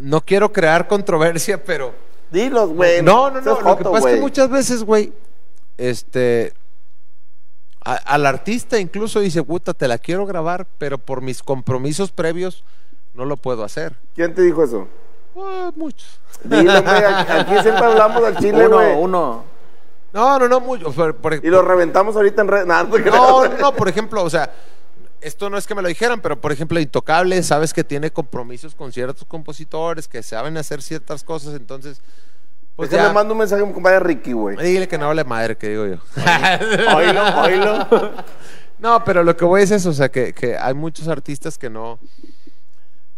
no 0.00 0.22
quiero 0.22 0.54
crear 0.54 0.88
controversia, 0.88 1.62
pero... 1.62 1.94
Dilos, 2.30 2.70
güey. 2.70 3.02
No, 3.02 3.30
no, 3.30 3.42
no, 3.42 3.60
lo 3.60 3.76
que 3.76 3.84
pasa 3.84 4.08
es 4.08 4.14
que 4.14 4.20
muchas 4.22 4.48
veces, 4.48 4.82
güey, 4.82 5.12
este... 5.76 6.54
a- 7.84 7.96
al 7.96 8.24
artista 8.24 8.80
incluso 8.80 9.20
dice, 9.20 9.42
puta, 9.42 9.74
te 9.74 9.86
la 9.86 9.98
quiero 9.98 10.24
grabar, 10.24 10.66
pero 10.78 10.96
por 10.96 11.20
mis 11.20 11.42
compromisos 11.42 12.10
previos 12.10 12.64
no 13.12 13.26
lo 13.26 13.36
puedo 13.36 13.64
hacer. 13.64 13.96
¿Quién 14.14 14.34
te 14.34 14.40
dijo 14.40 14.64
eso? 14.64 14.88
Ah, 15.36 15.70
muchos. 15.76 16.18
Dilo, 16.44 16.82
güey, 16.82 17.04
aquí, 17.04 17.52
siempre 17.62 17.84
hablamos 17.84 18.22
del 18.22 18.36
chile, 18.38 18.66
Uno, 18.66 18.76
güey. 18.76 18.94
uno. 18.96 19.44
No, 20.12 20.38
no, 20.38 20.48
no, 20.48 20.60
mucho. 20.60 20.90
por- 20.92 21.16
por- 21.16 21.34
Y 21.44 21.48
lo 21.50 21.60
reventamos 21.62 22.16
ahorita 22.16 22.42
en 22.42 22.48
red. 22.48 22.64
No. 22.66 22.84
No, 22.84 23.48
no, 23.48 23.72
por 23.74 23.88
ejemplo, 23.88 24.22
o 24.22 24.30
sea, 24.30 24.50
esto 25.20 25.50
no 25.50 25.58
es 25.58 25.66
que 25.66 25.74
me 25.74 25.82
lo 25.82 25.88
dijeran, 25.88 26.20
pero 26.20 26.40
por 26.40 26.52
ejemplo, 26.52 26.78
Intocable, 26.80 27.42
sabes 27.42 27.74
que 27.74 27.84
tiene 27.84 28.10
compromisos 28.10 28.74
con 28.74 28.92
ciertos 28.92 29.24
compositores 29.26 30.08
que 30.08 30.22
saben 30.22 30.56
hacer 30.56 30.80
ciertas 30.80 31.22
cosas, 31.24 31.54
entonces, 31.54 32.00
pues 32.76 32.90
Déjame 32.90 33.08
ya, 33.10 33.14
mando 33.14 33.32
un 33.34 33.38
mensaje 33.38 33.62
a 33.62 33.66
mi 33.66 33.72
compadre 33.72 34.00
Ricky, 34.00 34.32
güey. 34.32 34.56
dile 34.56 34.86
que 34.88 34.96
no 34.98 35.06
hable 35.06 35.24
madre, 35.24 35.56
que 35.56 35.68
digo 35.68 35.86
yo. 35.86 35.96
Oílo, 36.96 37.40
oílo. 37.42 37.86
No, 38.78 39.02
pero 39.04 39.24
lo 39.24 39.34
que 39.34 39.46
voy 39.46 39.62
es 39.62 39.70
eso, 39.70 39.88
o 39.88 39.92
sea, 39.94 40.10
que, 40.10 40.34
que 40.34 40.54
hay 40.54 40.74
muchos 40.74 41.08
artistas 41.08 41.56
que 41.56 41.70
no, 41.70 41.98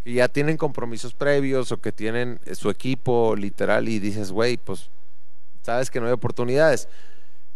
que 0.09 0.15
ya 0.15 0.29
tienen 0.29 0.57
compromisos 0.57 1.13
previos 1.13 1.71
o 1.71 1.77
que 1.83 1.93
tienen 1.93 2.41
eh, 2.47 2.55
su 2.55 2.71
equipo 2.71 3.37
literal 3.37 3.91
y 3.91 3.99
dices, 3.99 4.33
güey, 4.33 4.57
pues 4.57 4.89
sabes 5.63 5.91
que 5.91 6.01
no 6.01 6.07
hay 6.07 6.13
oportunidades. 6.13 6.89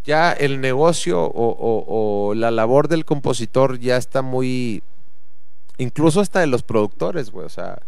Ya 0.05 0.31
el 0.33 0.61
negocio 0.61 1.19
o, 1.19 1.29
o- 1.49 2.27
o 2.29 2.33
la 2.35 2.51
labor 2.51 2.89
del 2.89 3.05
compositor 3.05 3.79
ya 3.79 3.97
está 3.97 4.21
muy, 4.21 4.83
incluso 5.79 6.21
hasta 6.21 6.41
de 6.41 6.47
los 6.47 6.61
productores, 6.61 7.31
güey, 7.31 7.45
o 7.47 7.49
sea, 7.49 7.79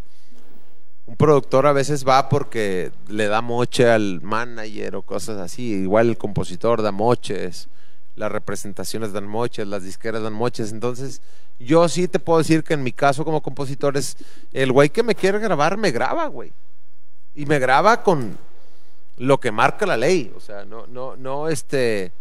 un 1.06 1.16
productor 1.16 1.68
a 1.68 1.72
veces 1.74 2.04
va 2.08 2.28
porque 2.28 2.92
le 3.08 3.28
da 3.28 3.42
moche 3.42 3.88
al 3.88 4.22
manager 4.24 4.96
o 4.96 5.04
cosas 5.04 5.38
así. 5.40 5.74
Igual 5.74 6.10
el 6.10 6.18
compositor 6.18 6.82
da 6.82 6.92
moches, 6.92 7.68
las 8.16 8.32
representaciones 8.32 9.14
dan 9.14 9.28
moches, 9.28 9.68
las 9.68 9.84
disqueras 9.84 10.24
dan 10.24 10.34
moches. 10.34 10.72
Entonces, 10.72 11.22
yo 11.60 11.88
sí 11.90 12.08
te 12.08 12.20
puedo 12.20 12.40
decir 12.40 12.64
que 12.64 12.74
en 12.74 12.84
mi 12.84 12.92
caso 12.92 13.26
como 13.26 13.42
compositor 13.42 13.98
es 13.98 14.18
el 14.54 14.72
güey 14.72 14.90
que 14.90 15.04
me 15.04 15.16
quiere 15.16 15.40
grabar, 15.40 15.78
me 15.78 15.92
graba, 15.92 16.28
güey. 16.28 16.52
Y 17.34 17.46
me 17.46 17.60
graba 17.60 18.04
con 18.04 18.38
lo 19.18 19.40
que 19.40 19.52
marca 19.52 19.86
la 19.86 19.98
ley. 19.98 20.34
O 20.36 20.40
sea, 20.40 20.66
no, 20.66 20.88
no, 20.88 21.16
no, 21.16 21.50
este. 21.50 22.12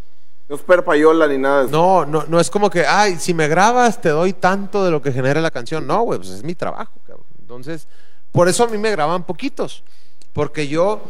No 0.48 0.56
es 0.56 0.62
perpayola 0.62 1.26
ni 1.26 1.38
nada 1.38 1.60
de 1.60 1.66
eso. 1.68 1.72
No, 1.72 2.04
no, 2.04 2.24
no 2.26 2.40
es 2.40 2.50
como 2.50 2.68
que, 2.68 2.84
ay, 2.84 3.16
si 3.18 3.32
me 3.32 3.48
grabas 3.48 4.00
te 4.00 4.10
doy 4.10 4.32
tanto 4.32 4.84
de 4.84 4.90
lo 4.90 5.00
que 5.00 5.12
genera 5.12 5.40
la 5.40 5.50
canción. 5.50 5.86
No, 5.86 6.02
güey, 6.02 6.18
pues 6.18 6.30
es 6.30 6.42
mi 6.42 6.54
trabajo, 6.54 6.92
cabrón. 7.06 7.24
Entonces, 7.40 7.86
por 8.32 8.48
eso 8.48 8.64
a 8.64 8.66
mí 8.66 8.76
me 8.76 8.90
graban 8.90 9.22
poquitos. 9.22 9.84
Porque 10.32 10.66
yo, 10.66 11.00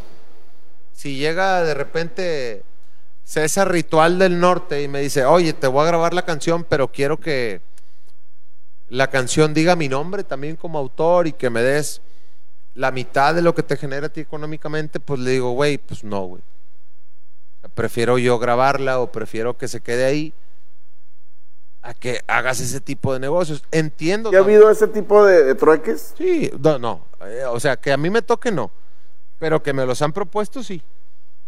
si 0.92 1.16
llega 1.16 1.62
de 1.62 1.74
repente 1.74 2.62
César 3.24 3.72
Ritual 3.72 4.18
del 4.18 4.38
Norte 4.38 4.82
y 4.82 4.88
me 4.88 5.00
dice, 5.00 5.24
oye, 5.24 5.52
te 5.52 5.66
voy 5.66 5.82
a 5.82 5.88
grabar 5.88 6.14
la 6.14 6.24
canción, 6.24 6.64
pero 6.68 6.88
quiero 6.88 7.18
que 7.18 7.60
la 8.88 9.08
canción 9.08 9.54
diga 9.54 9.76
mi 9.76 9.88
nombre 9.88 10.24
también 10.24 10.56
como 10.56 10.78
autor 10.78 11.26
y 11.26 11.32
que 11.32 11.50
me 11.50 11.62
des 11.62 12.00
la 12.74 12.90
mitad 12.90 13.34
de 13.34 13.42
lo 13.42 13.54
que 13.54 13.62
te 13.62 13.76
genera 13.76 14.06
a 14.06 14.10
ti 14.10 14.20
económicamente, 14.20 15.00
pues 15.00 15.20
le 15.20 15.30
digo, 15.30 15.52
güey, 15.52 15.78
pues 15.78 16.04
no, 16.04 16.22
güey. 16.22 16.42
Prefiero 17.74 18.18
yo 18.18 18.38
grabarla 18.38 19.00
o 19.00 19.10
prefiero 19.10 19.56
que 19.56 19.68
se 19.68 19.80
quede 19.80 20.04
ahí 20.04 20.34
a 21.82 21.94
que 21.94 22.20
hagas 22.26 22.60
ese 22.60 22.80
tipo 22.80 23.12
de 23.12 23.20
negocios. 23.20 23.62
Entiendo. 23.70 24.30
¿Ya 24.32 24.38
ha 24.38 24.42
habido 24.42 24.70
ese 24.70 24.86
tipo 24.88 25.24
de, 25.24 25.44
de 25.44 25.54
trueques? 25.54 26.14
Sí, 26.16 26.50
no, 26.60 26.78
no. 26.78 27.06
Eh, 27.26 27.44
o 27.46 27.58
sea, 27.58 27.76
que 27.76 27.92
a 27.92 27.96
mí 27.96 28.10
me 28.10 28.22
toque, 28.22 28.50
no. 28.50 28.70
Pero 29.38 29.62
que 29.62 29.72
me 29.72 29.86
los 29.86 30.00
han 30.02 30.12
propuesto, 30.12 30.62
sí. 30.62 30.82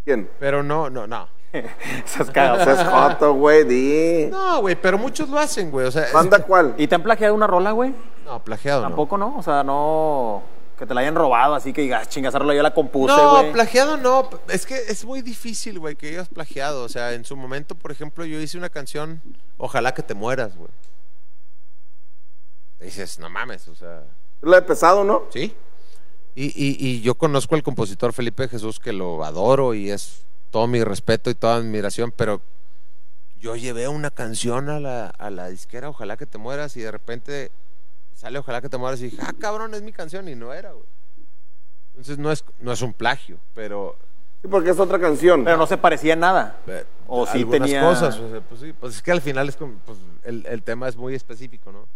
¿Quién? 0.05 0.31
Pero 0.39 0.63
no, 0.63 0.89
no, 0.89 1.07
no. 1.07 1.36
Seas 2.05 2.31
Seas 2.33 2.89
joto, 2.89 3.35
güey, 3.35 3.65
di. 3.65 4.27
No, 4.31 4.61
güey, 4.61 4.75
pero 4.81 4.99
muchos 4.99 5.29
lo 5.29 5.39
hacen, 5.39 5.71
güey. 5.71 5.87
O 5.87 5.91
sea, 5.91 6.05
es- 6.05 6.13
¿Banda 6.13 6.41
cuál? 6.41 6.75
¿Y 6.77 6.87
te 6.87 6.95
han 6.95 7.03
plagiado 7.03 7.35
una 7.35 7.47
rola, 7.47 7.71
güey? 7.73 7.95
No, 8.25 8.43
plagiado 8.43 8.83
no. 8.83 8.89
Tampoco, 8.89 9.17
¿no? 9.17 9.37
O 9.39 9.43
sea, 9.43 9.63
no. 9.63 10.43
Que 10.79 10.85
te 10.85 10.93
la 10.93 11.01
hayan 11.01 11.15
robado, 11.15 11.55
así 11.55 11.73
que 11.73 11.81
digas, 11.81 12.09
chingas, 12.11 12.33
esa 12.33 12.39
rola 12.39 12.55
yo 12.55 12.63
la 12.63 12.75
compuse, 12.75 13.17
No, 13.17 13.39
güey. 13.39 13.53
plagiado 13.53 13.97
no. 13.97 14.29
Es 14.51 14.67
que 14.67 14.77
es 14.77 15.07
muy 15.07 15.23
difícil, 15.23 15.79
güey, 15.79 15.97
que 15.97 16.09
hayas 16.09 16.29
plagiado. 16.29 16.83
O 16.85 16.89
sea, 16.91 17.15
en 17.15 17.25
su 17.25 17.35
momento, 17.37 17.75
por 17.75 17.91
ejemplo, 17.93 18.25
yo 18.27 18.39
hice 18.41 18.59
una 18.59 18.69
canción, 18.69 19.23
Ojalá 19.59 19.95
que 19.95 20.03
te 20.03 20.13
mueras, 20.13 20.55
güey. 20.55 20.69
Dices, 22.81 23.19
no 23.19 23.31
mames, 23.31 23.69
o 23.69 23.75
sea. 23.75 24.03
Es 24.43 24.49
la 24.49 24.57
de 24.57 24.63
pesado, 24.63 25.03
¿no? 25.03 25.23
Sí. 25.31 25.55
Y, 26.35 26.45
y, 26.49 26.77
y 26.79 27.01
yo 27.01 27.15
conozco 27.15 27.55
al 27.55 27.63
compositor 27.63 28.13
Felipe 28.13 28.47
Jesús, 28.49 28.79
que 28.79 28.93
lo 28.93 29.25
adoro 29.25 29.73
y 29.73 29.91
es 29.91 30.26
todo 30.57 30.67
mi 30.69 30.83
respeto 30.83 31.29
y 31.29 31.35
toda 31.35 31.57
admiración, 31.57 32.15
pero 32.17 32.41
yo 33.39 33.57
llevé 33.57 33.89
una 33.89 34.11
canción 34.11 34.71
a 34.71 34.81
la, 34.81 35.09
a 35.09 35.29
la 35.29 35.49
disquera, 35.51 35.91
Ojalá 35.91 36.17
que 36.17 36.25
te 36.25 36.39
mueras, 36.39 36.79
y 36.79 36.81
de 36.81 36.91
repente 36.91 37.51
sale 38.15 38.39
Ojalá 38.39 38.63
que 38.63 38.71
te 38.71 38.79
mueras 38.79 38.99
y 39.03 39.11
dije, 39.11 39.19
ah, 39.21 39.35
cabrón, 39.39 39.75
es 39.75 39.83
mi 39.83 39.93
canción, 39.93 40.31
y 40.31 40.35
no 40.35 40.55
era, 40.55 40.73
güey. 40.73 40.87
Entonces 41.91 42.17
no 42.17 42.33
es, 42.33 42.43
no 42.61 42.73
es 42.73 42.81
un 42.81 42.95
plagio, 42.95 43.37
pero 43.53 43.99
Sí, 44.41 44.49
porque 44.49 44.71
es 44.71 44.79
otra 44.81 44.99
canción. 44.99 45.45
Pero 45.45 45.59
no 45.59 45.67
se 45.67 45.77
parecía 45.77 46.15
en 46.15 46.21
nada. 46.21 46.59
eh, 46.69 46.87
O 47.07 47.27
sí 47.27 47.41
algunas 47.41 47.61
tenía- 47.61 47.83
cosas, 47.83 48.19
o 48.19 48.31
sea, 48.31 48.41
pues 48.41 48.59
sí, 48.63 48.73
pues 48.81 48.95
es 48.97 49.03
que 49.03 49.13
al 49.13 49.21
final 49.21 49.51
es 49.51 49.57
como, 49.57 49.75
pues, 49.85 49.99
el, 50.25 50.47
el 50.47 50.63
tema 50.63 50.89
es 50.89 50.97
muy 50.97 51.15
específico, 51.15 51.71
¿no? 51.71 51.87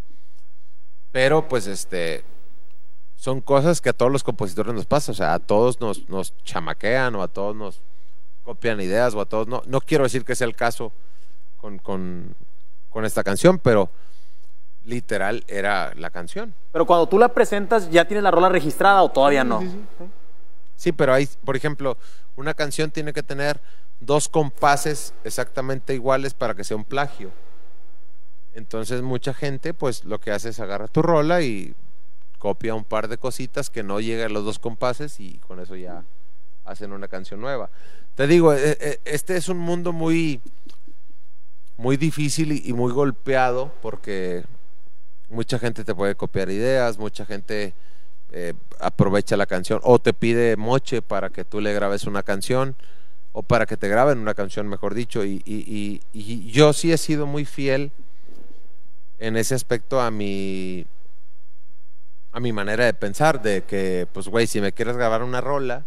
Pero 1.11 1.47
pues 1.47 1.65
este 1.65 2.23
son 3.15 3.41
cosas 3.41 3.81
que 3.81 3.89
a 3.89 3.93
todos 3.93 4.11
los 4.11 4.23
compositores 4.23 4.71
nos 4.75 4.85
pasa, 4.85 5.11
o 5.13 5.15
sea, 5.15 5.33
a 5.33 5.39
todos 5.39 5.81
nos, 5.81 6.07
nos 6.09 6.35
chamaquean 6.43 7.15
o 7.15 7.23
a 7.23 7.27
todos 7.27 7.55
nos 7.55 7.81
copian 8.43 8.81
ideas 8.81 9.13
o 9.13 9.21
a 9.21 9.25
todos, 9.25 9.47
no, 9.47 9.61
no 9.65 9.81
quiero 9.81 10.03
decir 10.03 10.25
que 10.25 10.35
sea 10.35 10.47
el 10.47 10.55
caso 10.55 10.91
con, 11.57 11.77
con, 11.77 12.35
con 12.89 13.05
esta 13.05 13.23
canción, 13.23 13.59
pero 13.59 13.89
literal 14.83 15.43
era 15.47 15.93
la 15.95 16.09
canción. 16.09 16.53
Pero 16.71 16.85
cuando 16.85 17.07
tú 17.07 17.19
la 17.19 17.29
presentas, 17.29 17.89
¿ya 17.91 18.05
tienes 18.05 18.23
la 18.23 18.31
rola 18.31 18.49
registrada 18.49 19.03
o 19.03 19.09
todavía 19.09 19.43
no? 19.43 19.61
Sí, 20.75 20.91
pero 20.91 21.13
hay, 21.13 21.29
por 21.45 21.55
ejemplo, 21.55 21.97
una 22.35 22.53
canción 22.53 22.89
tiene 22.89 23.13
que 23.13 23.23
tener 23.23 23.61
dos 23.99 24.27
compases 24.27 25.13
exactamente 25.23 25.93
iguales 25.93 26.33
para 26.33 26.55
que 26.55 26.63
sea 26.63 26.77
un 26.77 26.83
plagio. 26.83 27.29
Entonces 28.53 29.01
mucha 29.01 29.33
gente 29.33 29.73
pues 29.73 30.03
lo 30.03 30.19
que 30.19 30.31
hace 30.31 30.49
es 30.49 30.59
agarra 30.59 30.87
tu 30.87 31.01
rola 31.01 31.41
y 31.41 31.73
copia 32.37 32.73
un 32.73 32.83
par 32.83 33.07
de 33.07 33.17
cositas 33.17 33.69
que 33.69 33.83
no 33.83 33.99
llegan 33.99 34.31
a 34.31 34.33
los 34.33 34.43
dos 34.43 34.59
compases 34.59 35.19
y 35.19 35.37
con 35.37 35.59
eso 35.59 35.75
ya 35.75 36.03
hacen 36.65 36.91
una 36.91 37.07
canción 37.07 37.39
nueva. 37.39 37.69
Te 38.21 38.27
digo, 38.27 38.53
e- 38.53 38.77
e- 38.79 38.99
este 39.03 39.35
es 39.35 39.49
un 39.49 39.57
mundo 39.57 39.93
muy 39.93 40.39
muy 41.77 41.97
difícil 41.97 42.51
y 42.51 42.71
muy 42.71 42.91
golpeado 42.91 43.73
porque 43.81 44.43
mucha 45.27 45.57
gente 45.57 45.83
te 45.83 45.95
puede 45.95 46.13
copiar 46.13 46.51
ideas, 46.51 46.99
mucha 46.99 47.25
gente 47.25 47.73
eh, 48.31 48.53
aprovecha 48.79 49.35
la 49.37 49.47
canción 49.47 49.79
o 49.81 49.97
te 49.97 50.13
pide 50.13 50.55
moche 50.55 51.01
para 51.01 51.31
que 51.31 51.45
tú 51.45 51.61
le 51.61 51.73
grabes 51.73 52.03
una 52.03 52.21
canción 52.21 52.75
o 53.31 53.41
para 53.41 53.65
que 53.65 53.75
te 53.75 53.87
graben 53.87 54.19
una 54.19 54.35
canción, 54.35 54.67
mejor 54.67 54.93
dicho. 54.93 55.25
Y, 55.25 55.41
y- 55.43 55.99
y- 56.13 56.21
y 56.21 56.51
yo 56.51 56.73
sí 56.73 56.91
he 56.91 56.99
sido 56.99 57.25
muy 57.25 57.45
fiel 57.45 57.91
en 59.17 59.35
ese 59.35 59.55
aspecto 59.55 59.99
a 59.99 60.11
mi 60.11 60.85
a 62.33 62.39
mi 62.39 62.53
manera 62.53 62.85
de 62.85 62.93
pensar, 62.93 63.41
de 63.41 63.63
que, 63.63 64.07
pues, 64.13 64.27
güey, 64.27 64.45
si 64.45 64.61
me 64.61 64.73
quieres 64.73 64.95
grabar 64.95 65.23
una 65.23 65.41
rola, 65.41 65.85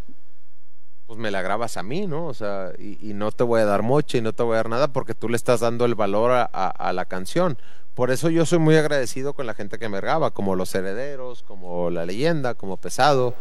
pues 1.07 1.19
me 1.19 1.31
la 1.31 1.43
grabas 1.43 1.77
a 1.77 1.83
mí, 1.83 2.07
¿no? 2.07 2.27
O 2.27 2.35
sea, 2.35 2.73
y, 2.79 3.13
no 3.15 3.31
te 3.31 3.45
voy 3.45 3.61
a 3.61 3.67
dar 3.67 3.83
moche 3.83 4.19
y 4.19 4.21
no 4.23 4.33
te 4.33 4.43
voy 4.43 4.55
a 4.55 4.57
dar 4.57 4.69
nada 4.69 4.89
porque 4.89 5.15
tú 5.15 5.29
le 5.29 5.37
estás 5.37 5.61
dando 5.61 5.85
el 5.85 5.95
valor 5.95 6.31
a, 6.33 6.93
la 6.93 7.05
canción. 7.05 7.59
Por 7.95 8.11
eso 8.11 8.31
yo 8.31 8.47
soy 8.47 8.59
muy 8.59 8.77
agradecido 8.77 9.35
con 9.35 9.47
la 9.47 9.55
gente 9.55 9.79
que 9.79 9.89
me 9.89 10.01
graba, 10.01 10.31
como 10.33 10.57
Los 10.57 10.75
Herederos, 10.75 11.43
como 11.43 11.91
La 11.91 12.07
Leyenda, 12.07 12.55
como 12.55 12.77
Pesado, 12.79 13.35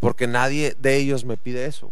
porque 0.00 0.26
nadie 0.26 0.76
de 0.78 0.96
ellos 0.96 1.24
me 1.24 1.36
pide 1.36 1.66
eso. 1.66 1.90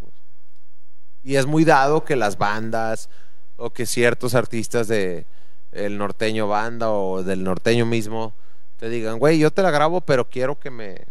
Y 1.22 1.36
es 1.36 1.46
muy 1.46 1.64
dado 1.64 2.04
que 2.04 2.16
las 2.16 2.36
bandas 2.36 3.08
o 3.56 3.70
que 3.70 3.86
ciertos 3.86 4.34
artistas 4.34 4.88
de 4.88 5.26
el 5.72 5.98
norteño 5.98 6.48
banda 6.48 6.90
o 6.90 7.22
del 7.22 7.44
norteño 7.44 7.86
mismo 7.86 8.32
te 8.78 8.88
digan, 8.88 9.18
güey, 9.18 9.38
yo 9.38 9.50
te 9.50 9.62
la 9.62 9.70
grabo, 9.70 10.00
pero 10.00 10.28
quiero 10.28 10.58
que 10.58 10.70
me 10.70 11.04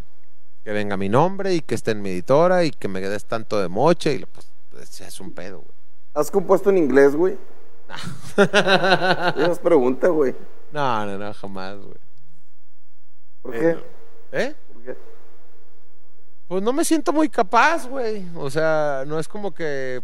que 0.67 0.73
venga 0.73 0.97
mi 0.97 1.07
nombre 1.07 1.53
y 1.55 1.61
que 1.61 1.75
esté 1.75 1.91
en 1.91 2.01
mi 2.01 2.09
editora 2.09 2.65
y 2.65 2.71
que 2.71 2.89
me 2.89 2.99
des 2.99 3.23
tanto 3.23 3.57
de 3.57 3.69
moche 3.69 4.15
y 4.15 4.25
pues, 4.25 4.51
pues, 4.69 4.99
es 4.99 5.21
un 5.21 5.31
pedo, 5.31 5.59
güey. 5.59 5.71
¿Has 6.13 6.29
compuesto 6.29 6.69
en 6.71 6.77
inglés, 6.77 7.15
güey? 7.15 7.37
Esa 8.35 9.49
es 9.49 9.59
pregunta, 9.59 10.09
güey. 10.09 10.35
No, 10.73 11.05
no, 11.05 11.17
no, 11.17 11.33
jamás, 11.33 11.77
güey. 11.77 11.97
¿Por 13.41 13.55
Eh, 13.55 13.59
qué? 13.61 13.73
no. 13.75 14.37
¿Eh? 14.37 14.55
¿Por 14.73 14.83
qué? 14.83 14.97
Pues 16.49 16.61
no 16.61 16.73
me 16.73 16.83
siento 16.83 17.13
muy 17.13 17.29
capaz, 17.29 17.87
güey. 17.87 18.25
O 18.35 18.49
sea, 18.49 19.05
no 19.07 19.19
es 19.19 19.29
como 19.29 19.53
que. 19.53 20.01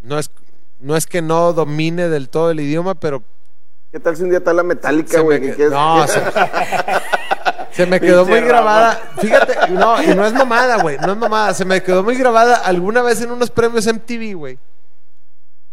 No 0.00 0.18
es, 0.18 0.32
no 0.80 0.96
es 0.96 1.06
que 1.06 1.22
no 1.22 1.52
domine 1.52 2.08
del 2.08 2.28
todo 2.28 2.50
el 2.50 2.58
idioma, 2.58 2.96
pero. 2.96 3.22
¿Qué 3.94 4.00
tal 4.00 4.16
si 4.16 4.24
un 4.24 4.28
día 4.30 4.38
está 4.38 4.52
la 4.52 4.64
metálica, 4.64 5.20
güey? 5.20 5.38
me 5.40 5.54
que 5.54 5.66
no, 5.68 6.04
se- 6.08 6.20
Se 7.70 7.86
me 7.86 8.00
quedó 8.00 8.26
muy 8.26 8.40
grabada. 8.40 8.94
Fíjate, 9.20 9.70
no, 9.70 10.02
y 10.02 10.08
no 10.16 10.26
es 10.26 10.32
mamada, 10.32 10.82
güey. 10.82 10.98
No 10.98 11.12
es 11.12 11.16
mamada. 11.16 11.54
Se 11.54 11.64
me 11.64 11.80
quedó 11.80 12.02
muy 12.02 12.16
grabada 12.16 12.56
alguna 12.56 13.02
vez 13.02 13.20
en 13.20 13.30
unos 13.30 13.52
premios 13.52 13.86
MTV, 13.86 14.34
güey. 14.34 14.58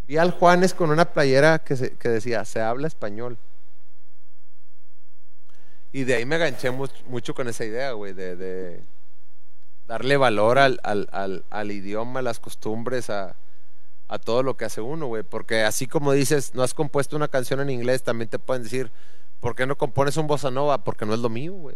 Vi 0.08 0.19
al 0.19 0.30
Juanes 0.30 0.75
con 0.75 0.91
una 0.91 1.06
playera 1.06 1.58
que, 1.58 1.75
se- 1.75 1.93
que 1.93 2.09
decía, 2.09 2.45
se 2.45 2.61
habla 2.61 2.85
español. 2.88 3.40
Y 5.91 6.03
de 6.03 6.14
ahí 6.14 6.25
me 6.25 6.38
ganché 6.38 6.69
mu- 6.69 6.85
mucho 7.08 7.33
con 7.33 7.48
esa 7.48 7.66
idea, 7.66 7.93
güey, 7.93 8.14
de, 8.14 8.35
de 8.35 8.83
darle 9.88 10.16
valor 10.17 10.59
al, 10.59 10.80
al, 10.83 11.09
al, 11.11 11.43
al 11.50 11.72
idioma, 11.72 12.19
a 12.19 12.24
las 12.24 12.40
costumbres, 12.40 13.09
a, 13.09 13.35
a 14.11 14.19
todo 14.19 14.43
lo 14.43 14.57
que 14.57 14.65
hace 14.65 14.81
uno, 14.81 15.07
güey. 15.07 15.23
Porque 15.23 15.64
así 15.64 15.88
como 15.88 16.11
dices, 16.11 16.53
no 16.53 16.64
has 16.64 16.73
compuesto 16.73 17.15
una 17.15 17.30
canción 17.30 17.61
en 17.61 17.69
inglés, 17.69 18.03
también 18.03 18.30
te 18.30 18.40
pueden 18.40 18.61
decir, 18.61 18.91
¿por 19.40 19.56
qué 19.56 19.65
no 19.65 19.77
compones 19.77 20.17
un 20.17 20.27
bossa 20.27 20.51
nova? 20.51 20.83
Porque 20.83 21.06
no 21.06 21.14
es 21.14 21.22
lo 21.22 21.30
mío, 21.30 21.53
güey. 21.53 21.75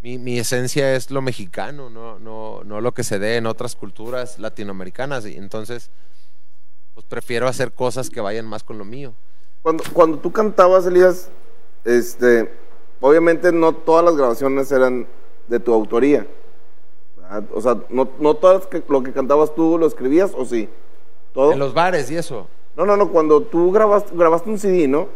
Mi, 0.00 0.18
mi 0.18 0.38
esencia 0.38 0.94
es 0.94 1.10
lo 1.10 1.20
mexicano, 1.20 1.90
no, 1.90 2.20
no, 2.20 2.62
no 2.62 2.80
lo 2.80 2.94
que 2.94 3.02
se 3.02 3.18
dé 3.18 3.36
en 3.36 3.46
otras 3.46 3.74
culturas 3.74 4.38
latinoamericanas. 4.38 5.26
Y 5.26 5.36
entonces, 5.36 5.90
pues 6.94 7.04
prefiero 7.06 7.48
hacer 7.48 7.72
cosas 7.72 8.08
que 8.08 8.20
vayan 8.20 8.46
más 8.46 8.62
con 8.62 8.78
lo 8.78 8.84
mío. 8.84 9.14
Cuando, 9.62 9.82
cuando 9.92 10.18
tú 10.18 10.30
cantabas, 10.30 10.86
Elías, 10.86 11.28
este, 11.84 12.52
obviamente 13.00 13.50
no 13.50 13.72
todas 13.72 14.04
las 14.04 14.16
grabaciones 14.16 14.70
eran 14.70 15.08
de 15.48 15.58
tu 15.58 15.74
autoría. 15.74 16.24
¿Verdad? 17.30 17.44
O 17.54 17.60
sea, 17.60 17.76
no, 17.90 18.08
no 18.18 18.34
todas 18.34 18.66
que- 18.66 18.82
lo 18.88 19.02
que 19.02 19.12
cantabas 19.12 19.54
tú 19.54 19.78
lo 19.78 19.86
escribías, 19.86 20.32
¿o 20.36 20.44
sí? 20.44 20.68
¿Todo? 21.32 21.52
En 21.52 21.58
los 21.58 21.74
bares 21.74 22.10
y 22.10 22.16
eso. 22.16 22.46
No, 22.76 22.86
no, 22.86 22.96
no, 22.96 23.10
cuando 23.10 23.42
tú 23.42 23.70
grabaste, 23.72 24.10
grabaste 24.14 24.48
un 24.50 24.58
CD, 24.58 24.86
¿no? 24.88 25.08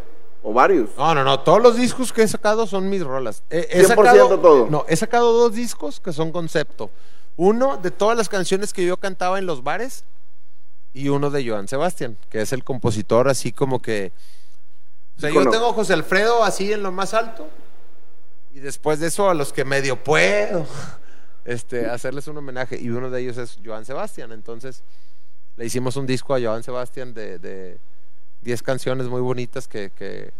¿O 0.42 0.52
varios? 0.52 0.90
No, 0.98 1.14
no, 1.14 1.22
no. 1.22 1.40
Todos 1.40 1.62
los 1.62 1.76
discos 1.76 2.12
que 2.12 2.22
he 2.22 2.28
sacado 2.28 2.66
son 2.66 2.88
mis 2.90 3.04
rolas. 3.04 3.44
He, 3.48 3.60
he 3.70 3.84
100% 3.84 3.86
sacado, 3.86 4.38
todo. 4.40 4.66
No, 4.68 4.84
he 4.88 4.96
sacado 4.96 5.32
dos 5.32 5.54
discos 5.54 6.00
que 6.00 6.12
son 6.12 6.32
concepto. 6.32 6.90
Uno 7.36 7.76
de 7.76 7.90
todas 7.92 8.16
las 8.16 8.28
canciones 8.28 8.72
que 8.72 8.84
yo 8.84 8.96
cantaba 8.96 9.38
en 9.38 9.46
los 9.46 9.62
bares 9.62 10.04
y 10.92 11.08
uno 11.08 11.30
de 11.30 11.48
Joan 11.48 11.68
Sebastián, 11.68 12.18
que 12.28 12.42
es 12.42 12.52
el 12.52 12.64
compositor 12.64 13.28
así 13.28 13.52
como 13.52 13.80
que... 13.80 14.12
O 15.16 15.20
sea, 15.20 15.30
yo 15.30 15.48
tengo 15.48 15.68
a 15.68 15.72
José 15.72 15.92
Alfredo 15.94 16.42
así 16.42 16.72
en 16.72 16.82
lo 16.82 16.90
más 16.90 17.14
alto 17.14 17.46
y 18.52 18.58
después 18.58 18.98
de 18.98 19.06
eso 19.06 19.30
a 19.30 19.34
los 19.34 19.52
que 19.52 19.64
medio 19.64 19.96
puedo 20.02 20.66
este, 21.44 21.86
hacerles 21.90 22.28
un 22.28 22.38
homenaje 22.38 22.78
y 22.80 22.90
uno 22.90 23.10
de 23.10 23.20
ellos 23.20 23.38
es 23.38 23.58
Joan 23.64 23.84
Sebastián. 23.84 24.32
Entonces 24.32 24.82
le 25.56 25.66
hicimos 25.66 25.96
un 25.96 26.06
disco 26.06 26.34
a 26.34 26.40
Joan 26.40 26.62
Sebastián 26.62 27.14
de... 27.14 27.38
de 27.38 27.78
10 28.42 28.62
canciones 28.62 29.08
muy 29.08 29.20
bonitas 29.20 29.68
que, 29.68 29.90
que 29.90 30.32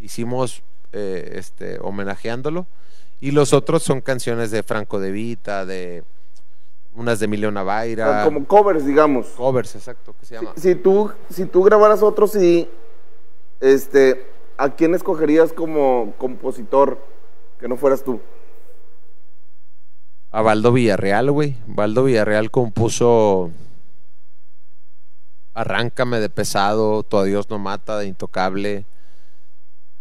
hicimos 0.00 0.62
eh, 0.92 1.32
este, 1.34 1.78
homenajeándolo. 1.80 2.66
Y 3.20 3.30
los 3.30 3.52
otros 3.52 3.82
son 3.82 4.00
canciones 4.00 4.50
de 4.50 4.62
Franco 4.62 5.00
De 5.00 5.10
Vita, 5.10 5.64
de 5.64 6.04
unas 6.94 7.18
de 7.18 7.26
Emilio 7.26 7.50
Navaira. 7.50 8.24
como 8.24 8.46
covers, 8.46 8.84
digamos. 8.84 9.26
Covers, 9.28 9.74
exacto, 9.74 10.14
que 10.18 10.26
se 10.26 10.34
llama. 10.34 10.52
Si 10.56 10.74
tú, 10.74 11.10
si 11.30 11.46
tú 11.46 11.62
grabaras 11.62 12.02
otro 12.02 12.26
CD, 12.26 12.68
este, 13.60 14.26
¿a 14.56 14.74
quién 14.74 14.94
escogerías 14.94 15.52
como 15.52 16.14
compositor 16.18 16.98
que 17.58 17.68
no 17.68 17.76
fueras 17.76 18.02
tú? 18.02 18.20
A 20.36 20.42
Baldo 20.42 20.70
Villarreal, 20.70 21.30
güey. 21.30 21.56
Baldo 21.66 22.04
Villarreal 22.04 22.50
compuso 22.50 23.52
Arráncame 25.54 26.20
de 26.20 26.28
pesado, 26.28 27.04
Tu 27.04 27.16
adiós 27.16 27.48
no 27.48 27.58
mata, 27.58 27.96
de 27.96 28.06
Intocable. 28.06 28.84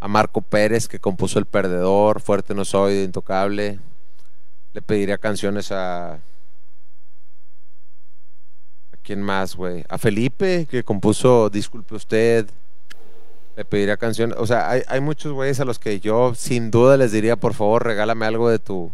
A 0.01 0.09
Marco 0.09 0.41
Pérez, 0.41 0.89
que 0.89 0.99
compuso 0.99 1.39
El 1.39 1.45
Perdedor, 1.45 2.19
Fuerte 2.19 2.53
no 2.53 2.65
soy, 2.65 2.95
de 2.95 3.03
Intocable. 3.05 3.79
Le 4.73 4.81
pediría 4.81 5.17
canciones 5.17 5.71
a. 5.71 6.15
¿A 6.15 6.19
quién 9.03 9.21
más, 9.21 9.55
güey? 9.55 9.85
A 9.87 9.97
Felipe, 9.97 10.67
que 10.69 10.83
compuso 10.83 11.49
Disculpe 11.49 11.95
usted. 11.95 12.49
Le 13.55 13.63
pediría 13.63 13.95
canciones. 13.95 14.35
O 14.37 14.45
sea, 14.45 14.69
hay, 14.69 14.81
hay 14.89 14.99
muchos 14.99 15.31
güeyes 15.31 15.61
a 15.61 15.65
los 15.65 15.79
que 15.79 16.01
yo 16.01 16.35
sin 16.35 16.71
duda 16.71 16.97
les 16.97 17.13
diría, 17.13 17.37
por 17.37 17.53
favor, 17.53 17.85
regálame 17.85 18.25
algo 18.25 18.49
de 18.49 18.59
tu 18.59 18.91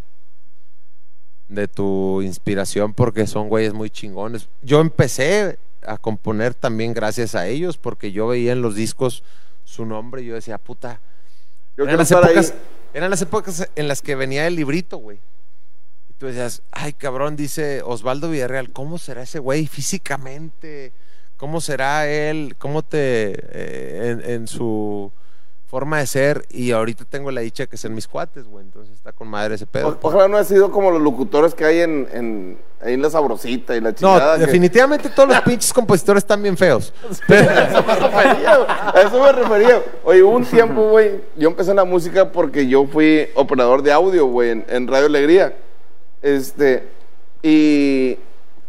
de 1.52 1.68
tu 1.68 2.22
inspiración 2.22 2.94
porque 2.94 3.28
son 3.28 3.50
güeyes 3.50 3.74
muy 3.74 3.90
chingones. 3.90 4.48
Yo 4.62 4.80
empecé 4.80 5.60
a 5.86 5.98
componer 5.98 6.54
también 6.54 6.94
gracias 6.94 7.36
a 7.36 7.48
ellos 7.48 7.78
porque 7.78 8.12
yo 8.12 8.28
veía 8.28 8.54
en 8.54 8.62
los 8.62 8.74
discos 8.74 9.24
su 9.66 9.86
nombre 9.86 10.22
y 10.22 10.28
yo 10.28 10.36
decía, 10.36 10.58
puta. 10.58 11.02
Yo 11.78 11.84
eran, 11.84 11.98
las 11.98 12.12
épocas, 12.12 12.54
eran 12.94 13.10
las 13.10 13.22
épocas 13.22 13.70
en 13.76 13.88
las 13.88 14.02
que 14.02 14.16
venía 14.16 14.48
el 14.48 14.56
librito, 14.56 14.98
güey. 14.98 15.20
Y 16.10 16.14
tú 16.14 16.28
decías, 16.28 16.62
ay 16.72 16.94
cabrón, 16.94 17.36
dice 17.36 17.82
Osvaldo 17.84 18.30
Villarreal, 18.30 18.72
¿cómo 18.72 18.98
será 18.98 19.24
ese 19.24 19.40
güey 19.40 19.68
físicamente? 19.68 20.94
¿Cómo 21.36 21.60
será 21.60 22.08
él? 22.08 22.56
¿Cómo 22.58 22.82
te... 22.84 23.34
eh, 23.34 24.10
en, 24.12 24.30
en 24.30 24.48
su 24.48 25.12
forma 25.72 26.00
de 26.00 26.06
ser? 26.06 26.46
Y 26.50 26.72
ahorita 26.72 27.06
tengo 27.06 27.32
la 27.32 27.40
dicha 27.42 27.66
que 27.66 27.78
sean 27.78 27.96
mis 27.96 28.08
cuates, 28.08 28.46
güey. 28.46 28.64
Entonces 28.66 28.94
está 28.94 29.14
con 29.14 29.28
madre 29.30 29.56
ese 29.56 29.66
pedo. 29.66 29.88
O- 29.88 29.98
ojalá 30.02 30.28
no 30.28 30.36
haya 30.38 30.44
sido 30.48 30.70
como 30.70 30.92
los 30.92 31.02
locutores 31.02 31.56
que 31.56 31.64
hay 31.66 31.80
en, 31.80 32.08
en, 32.12 32.58
ahí 32.82 32.94
en 32.96 33.02
La 33.02 33.10
Sabrosita 33.10 33.76
y 33.76 33.80
la 33.82 33.90
No, 33.92 33.96
chingada. 33.96 34.36
que- 34.38 34.46
definitivamente 34.46 35.10
todos 35.10 35.30
los 35.30 35.42
pinches 35.46 35.72
compositores 35.74 36.22
están 36.24 36.44
bien 36.44 36.58
feos. 36.58 36.94
A 37.30 37.34
eso 37.34 37.84
me 37.84 37.96
refería. 37.96 38.54
A 38.94 39.02
eso 39.02 39.24
me 39.24 39.32
refería. 39.32 39.82
Oye, 40.04 40.22
hubo 40.22 40.36
un 40.36 40.46
tiempo, 40.46 40.90
güey, 40.90 41.22
yo 41.38 41.48
empecé 41.50 41.72
en 41.72 41.78
la 41.78 41.86
música 41.86 42.32
porque 42.32 42.68
yo 42.68 42.86
fui 42.86 43.30
operador 43.36 43.82
de 43.82 43.92
audio, 43.94 44.26
güey, 44.28 44.50
en, 44.52 44.66
en 44.68 44.88
Radio 44.88 45.06
Alegría. 45.06 45.56
Este, 46.22 46.88
y, 47.42 48.18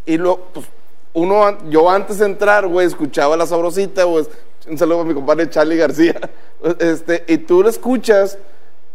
y 0.07 0.17
lo, 0.19 0.39
pues, 0.55 0.67
uno, 1.15 1.59
yo 1.69 1.91
antes 1.91 2.19
de 2.21 2.27
entrar, 2.27 2.67
güey, 2.67 2.87
escuchaba 2.87 3.37
La 3.37 3.45
Sabrosita, 3.47 4.05
güey, 4.05 4.25
un 4.69 4.79
saludo 4.79 5.01
a 5.01 5.05
mi 5.05 5.15
compadre 5.15 5.51
Charlie 5.51 5.77
García, 5.77 6.19
este, 6.79 7.25
y 7.27 7.39
tú 7.39 7.63
lo 7.63 7.69
escuchas 7.69 8.39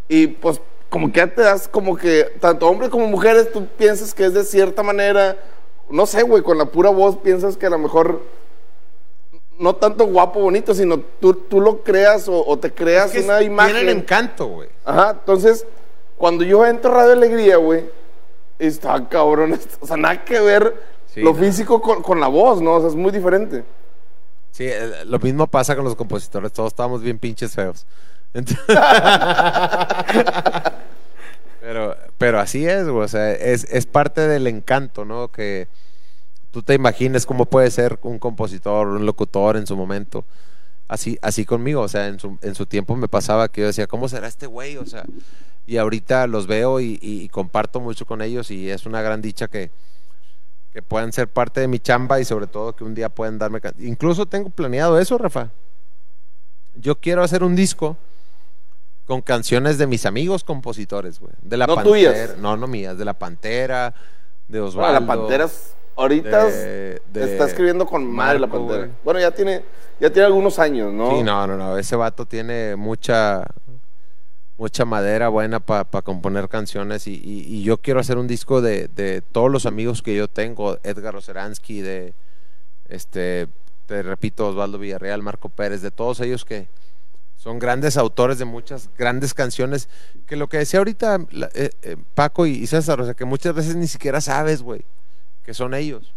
y 0.07 0.27
pues 0.27 0.61
como 0.89 1.11
que 1.11 1.19
ya 1.19 1.27
te 1.27 1.41
das 1.41 1.67
como 1.67 1.97
que, 1.97 2.31
tanto 2.39 2.67
hombres 2.67 2.89
como 2.89 3.07
mujeres, 3.07 3.51
tú 3.51 3.67
piensas 3.77 4.13
que 4.13 4.25
es 4.25 4.33
de 4.33 4.43
cierta 4.45 4.83
manera, 4.83 5.37
no 5.89 6.05
sé, 6.05 6.23
güey, 6.23 6.43
con 6.43 6.57
la 6.57 6.65
pura 6.65 6.89
voz 6.89 7.17
piensas 7.17 7.57
que 7.57 7.65
a 7.65 7.69
lo 7.69 7.77
mejor 7.77 8.21
no 9.59 9.75
tanto 9.75 10.05
guapo, 10.05 10.39
bonito, 10.39 10.73
sino 10.73 10.99
tú, 11.19 11.33
tú 11.33 11.59
lo 11.59 11.83
creas 11.83 12.27
o, 12.29 12.45
o 12.45 12.57
te 12.59 12.71
creas 12.71 13.07
Es 13.07 13.21
que 13.21 13.25
una 13.25 13.41
imagen. 13.41 13.75
Tienen 13.75 13.97
encanto, 13.97 14.47
güey. 14.47 14.69
Ajá, 14.85 15.17
entonces, 15.19 15.65
cuando 16.17 16.43
yo 16.43 16.65
entro 16.65 16.91
a 16.91 16.95
Radio 16.95 17.13
Alegría, 17.13 17.57
güey, 17.57 17.85
está 18.59 19.07
cabrón, 19.09 19.59
o 19.79 19.87
sea, 19.87 19.97
nada 19.97 20.23
que 20.23 20.39
ver 20.39 20.73
Sí, 21.13 21.21
lo 21.21 21.33
no. 21.33 21.39
físico 21.39 21.81
con, 21.81 22.01
con 22.03 22.19
la 22.19 22.27
voz, 22.27 22.61
¿no? 22.61 22.75
O 22.75 22.79
sea, 22.79 22.89
es 22.89 22.95
muy 22.95 23.11
diferente. 23.11 23.63
Sí, 24.57 24.65
eh, 24.65 25.05
lo 25.05 25.19
mismo 25.19 25.45
pasa 25.45 25.75
con 25.75 25.85
los 25.85 25.95
compositores. 25.95 26.51
Todos 26.51 26.73
estábamos 26.73 27.03
bien 27.03 27.19
pinches 27.19 27.53
feos. 27.53 27.85
Pero, 31.61 31.97
pero 32.17 32.39
así 32.39 32.65
es, 32.65 32.87
güey. 32.87 33.03
O 33.03 33.07
sea, 33.09 33.33
es, 33.33 33.65
es 33.65 33.85
parte 33.85 34.21
del 34.21 34.47
encanto, 34.47 35.03
¿no? 35.03 35.27
Que 35.27 35.67
tú 36.51 36.63
te 36.63 36.75
imagines 36.75 37.25
cómo 37.25 37.45
puede 37.45 37.69
ser 37.71 37.99
un 38.03 38.19
compositor, 38.19 38.87
un 38.87 39.05
locutor 39.05 39.57
en 39.57 39.67
su 39.67 39.75
momento. 39.75 40.23
Así, 40.87 41.19
así 41.21 41.43
conmigo, 41.43 41.81
o 41.81 41.89
sea, 41.89 42.07
en 42.07 42.21
su, 42.21 42.37
en 42.41 42.55
su 42.55 42.67
tiempo 42.67 42.95
me 42.95 43.09
pasaba 43.09 43.49
que 43.49 43.61
yo 43.61 43.67
decía, 43.67 43.85
¿cómo 43.85 44.07
será 44.07 44.29
este 44.29 44.47
güey? 44.47 44.77
O 44.77 44.85
sea, 44.85 45.03
y 45.65 45.75
ahorita 45.75 46.25
los 46.27 46.47
veo 46.47 46.79
y 46.79 47.27
comparto 47.33 47.81
mucho 47.81 48.05
con 48.05 48.21
ellos 48.21 48.49
y 48.49 48.69
es 48.69 48.85
una 48.85 49.01
gran 49.01 49.21
dicha 49.21 49.49
que, 49.49 49.69
que 50.77 50.83
puedan 50.83 51.11
ser 51.11 51.27
parte 51.27 51.59
de 51.59 51.67
mi 51.67 51.79
chamba 51.79 52.19
y 52.19 52.23
sobre 52.23 52.45
todo 52.45 52.75
que 52.75 52.83
un 52.83 52.93
día 52.93 53.09
puedan 53.09 53.39
darme... 53.39 53.59
Incluso 53.79 54.27
tengo 54.27 54.51
planeado 54.51 54.99
eso, 54.99 55.17
Rafa. 55.17 55.49
Yo 56.75 56.99
quiero 56.99 57.23
hacer 57.23 57.41
un 57.41 57.55
disco 57.55 57.97
con 59.07 59.21
canciones 59.23 59.79
de 59.79 59.87
mis 59.87 60.05
amigos 60.05 60.43
compositores, 60.43 61.19
güey. 61.19 61.33
De 61.41 61.57
la 61.57 61.65
No 61.65 61.73
Pantera. 61.73 61.95
tuyas. 62.13 62.37
No, 62.37 62.55
no 62.57 62.67
mías. 62.67 62.95
De 62.95 63.05
la 63.05 63.15
Pantera, 63.15 63.91
de 64.47 64.59
Bueno, 64.59 64.67
Osvaldo. 64.67 64.99
la 64.99 65.07
Pantera 65.07 65.45
es- 65.45 65.73
ahorita 65.95 66.45
de- 66.45 67.01
de 67.11 67.23
está 67.31 67.45
escribiendo 67.47 67.87
con 67.87 68.05
madre 68.05 68.37
la 68.37 68.45
Pantera. 68.45 68.77
güey. 68.81 68.91
Bueno, 69.03 69.19
ya 69.19 69.31
tiene, 69.31 69.63
ya 69.99 70.11
tiene 70.11 70.27
algunos 70.27 70.59
años, 70.59 70.93
¿no? 70.93 71.09
Sí, 71.09 71.23
no, 71.23 71.47
no, 71.47 71.57
no. 71.57 71.75
Ese 71.79 71.95
vato 71.95 72.27
tiene 72.27 72.75
mucha 72.75 73.47
mucha 74.57 74.85
madera 74.85 75.29
buena 75.29 75.59
para 75.59 75.85
componer 76.01 76.49
canciones 76.49 77.07
y, 77.07 77.13
y- 77.13 77.45
y 77.47 77.63
yo 77.63 77.77
quiero 77.77 77.99
hacer 77.99 78.17
un 78.17 78.27
disco 78.27 78.61
de, 78.61 78.87
de 78.87 79.21
todos 79.21 79.51
los 79.51 79.65
amigos 79.65 80.01
que 80.01 80.15
yo 80.15 80.27
tengo, 80.27 80.79
Edgar 80.83 81.15
Oceransky, 81.15 81.81
de 81.81 82.13
este, 82.89 83.47
te 83.85 84.01
repito, 84.03 84.47
Osvaldo 84.47 84.79
Villarreal, 84.79 85.21
Marco 85.21 85.49
Pérez, 85.49 85.81
de 85.81 85.91
todos 85.91 86.19
ellos 86.21 86.43
que 86.45 86.67
son 87.37 87.59
grandes 87.59 87.97
autores 87.97 88.39
de 88.39 88.45
muchas 88.45 88.89
grandes 88.97 89.33
canciones, 89.33 89.89
que 90.25 90.35
lo 90.35 90.47
que 90.49 90.57
decía 90.57 90.79
ahorita 90.79 91.19
eh, 91.53 91.69
eh, 91.83 91.97
Paco 92.15 92.47
y, 92.47 92.51
y 92.53 92.67
César, 92.67 92.99
o 92.99 93.05
sea, 93.05 93.13
que 93.13 93.25
muchas 93.25 93.53
veces 93.53 93.75
ni 93.75 93.87
siquiera 93.87 94.21
sabes, 94.21 94.61
güey, 94.63 94.83
que 95.43 95.53
son 95.53 95.73
ellos 95.73 96.13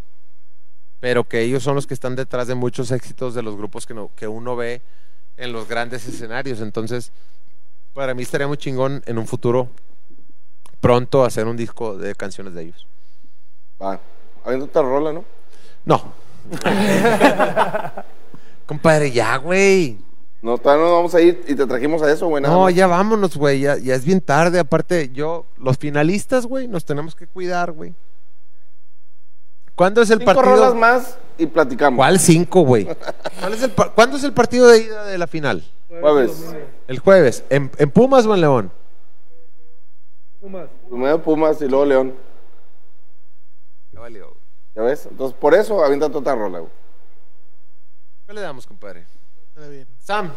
pero 1.00 1.24
que 1.24 1.40
ellos 1.40 1.62
son 1.62 1.74
los 1.74 1.86
que 1.86 1.94
están 1.94 2.14
detrás 2.14 2.46
de 2.46 2.54
muchos 2.54 2.90
éxitos 2.90 3.34
de 3.34 3.42
los 3.42 3.56
grupos 3.56 3.86
que, 3.86 3.94
no- 3.94 4.10
que 4.16 4.28
uno 4.28 4.54
ve 4.54 4.82
en 5.38 5.50
los 5.52 5.66
grandes 5.66 6.06
escenarios. 6.06 6.60
Entonces, 6.60 7.10
para 7.94 8.14
mí 8.14 8.22
estaría 8.22 8.46
muy 8.48 8.56
chingón 8.56 9.02
en 9.06 9.18
un 9.18 9.26
futuro 9.26 9.68
pronto 10.80 11.24
hacer 11.24 11.46
un 11.46 11.56
disco 11.56 11.96
de 11.98 12.14
canciones 12.14 12.54
de 12.54 12.62
ellos. 12.62 12.86
Va, 13.82 14.00
habiendo 14.44 14.66
otra 14.66 14.82
rola, 14.82 15.12
¿no? 15.12 15.24
No. 15.84 16.12
Compadre, 18.66 19.10
ya, 19.10 19.36
güey. 19.36 19.98
No, 20.42 20.56
todavía 20.56 20.86
no 20.86 20.92
vamos 20.94 21.14
a 21.14 21.20
ir 21.20 21.44
y 21.48 21.54
te 21.54 21.66
trajimos 21.66 22.00
a 22.02 22.10
eso, 22.10 22.26
güey. 22.28 22.42
No, 22.42 22.62
más. 22.62 22.74
ya 22.74 22.86
vámonos, 22.86 23.36
güey. 23.36 23.60
Ya, 23.60 23.76
ya 23.76 23.94
es 23.94 24.04
bien 24.04 24.20
tarde. 24.20 24.58
Aparte, 24.58 25.10
yo, 25.12 25.44
los 25.58 25.76
finalistas, 25.76 26.46
güey, 26.46 26.66
nos 26.68 26.84
tenemos 26.84 27.14
que 27.14 27.26
cuidar, 27.26 27.72
güey. 27.72 27.94
¿Cuándo 29.74 30.00
es 30.02 30.10
el 30.10 30.18
Cinco 30.20 30.32
partido? 30.34 30.56
rolas 30.56 30.74
más 30.74 31.18
y 31.38 31.46
platicamos. 31.46 31.96
¿Cuál 31.98 32.18
cinco, 32.20 32.62
güey? 32.62 32.84
¿Cuál 33.40 33.52
es 33.54 33.62
el 33.62 33.70
par- 33.70 33.92
¿Cuándo 33.94 34.16
es 34.16 34.24
el 34.24 34.32
partido 34.32 34.68
de 34.68 34.78
ida 34.78 35.04
de 35.04 35.18
la 35.18 35.26
final? 35.26 35.64
Jueves. 36.00 36.54
El 36.86 36.98
jueves. 37.00 37.44
¿En, 37.50 37.70
en 37.78 37.90
Pumas 37.90 38.24
o 38.26 38.34
en 38.34 38.40
León? 38.40 38.72
Pumas. 40.40 40.68
Primero 40.88 41.22
Pumas 41.22 41.60
y 41.60 41.68
luego 41.68 41.84
León. 41.84 42.14
¿Ya 44.74 44.82
ves? 44.82 45.06
Entonces, 45.10 45.36
por 45.38 45.52
eso 45.54 45.84
aviéntate 45.84 46.16
otra 46.16 46.34
rola, 46.34 46.60
güey. 46.60 46.70
¿Qué 48.26 48.32
le 48.34 48.40
damos, 48.40 48.66
compadre? 48.66 49.04
Sam, 49.98 50.30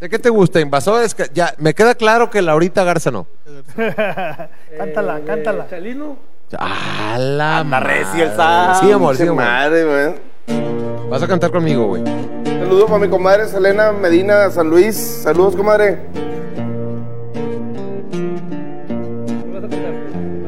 ¿de 0.00 0.08
qué 0.08 0.18
te 0.18 0.30
gusta? 0.30 0.60
¿Invasores? 0.60 1.14
Ya, 1.34 1.52
me 1.58 1.74
queda 1.74 1.94
claro 1.94 2.30
que 2.30 2.40
Laurita 2.40 2.84
Garza 2.84 3.10
no. 3.10 3.26
cántala, 3.76 5.18
Eh, 5.18 5.24
cántala. 5.26 5.66
Chalino. 5.68 6.16
¡A 6.58 7.18
la 7.18 7.58
Anda 7.58 7.80
madre! 7.80 8.04
recio 8.04 8.24
el 8.24 8.36
Sam. 8.36 8.80
Sí, 8.80 8.92
amor, 8.92 9.16
sí, 9.16 9.24
amor. 9.24 9.36
madre, 9.36 9.84
güey. 9.84 11.08
Vas 11.10 11.22
a 11.22 11.28
cantar 11.28 11.50
conmigo, 11.50 11.86
güey. 11.88 12.02
Saludos 12.62 12.84
para 12.84 12.98
mi 13.00 13.08
comadre 13.08 13.48
Selena 13.48 13.90
Medina 13.90 14.48
San 14.48 14.70
Luis. 14.70 14.94
Saludos, 14.94 15.56
comadre. 15.56 15.98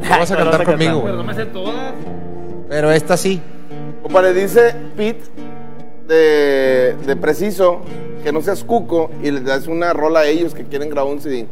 Vas 0.09 0.31
a 0.31 0.37
cantar 0.37 0.65
conmigo. 0.65 1.03
Pero 1.05 1.17
no 1.17 1.25
me 1.25 1.35
sé 1.35 1.47
todas. 1.47 1.93
Pero 2.69 2.93
esta 2.93 3.17
sí. 3.17 3.43
Compadre, 4.01 4.33
dice 4.33 4.77
Pete 4.97 5.25
de, 6.07 6.95
de 7.05 7.17
Preciso 7.17 7.81
que 8.23 8.31
no 8.31 8.41
seas 8.43 8.63
cuco 8.63 9.11
y 9.21 9.33
les 9.33 9.45
das 9.45 9.67
una 9.67 9.93
rola 9.93 10.21
a 10.21 10.27
ellos 10.27 10.55
que 10.55 10.63
quieren 10.63 10.91
grabar 10.91 11.13
un 11.13 11.21
CD. 11.21 11.49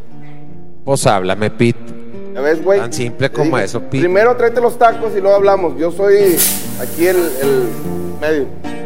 Pues 0.84 1.05
háblame, 1.08 1.50
Pete. 1.50 1.81
¿Ya 2.34 2.41
ves, 2.41 2.62
güey? 2.62 2.78
Tan 2.78 2.92
simple 2.92 3.32
como 3.32 3.58
eso, 3.58 3.81
Pete. 3.81 3.99
Primero 3.99 4.36
tráete 4.36 4.60
los 4.60 4.78
tacos 4.78 5.12
y 5.16 5.20
luego 5.20 5.34
hablamos. 5.34 5.76
Yo 5.76 5.91
soy 5.91 6.36
aquí 6.81 7.08
el, 7.08 7.16
el 7.16 7.68
medio. 8.20 8.82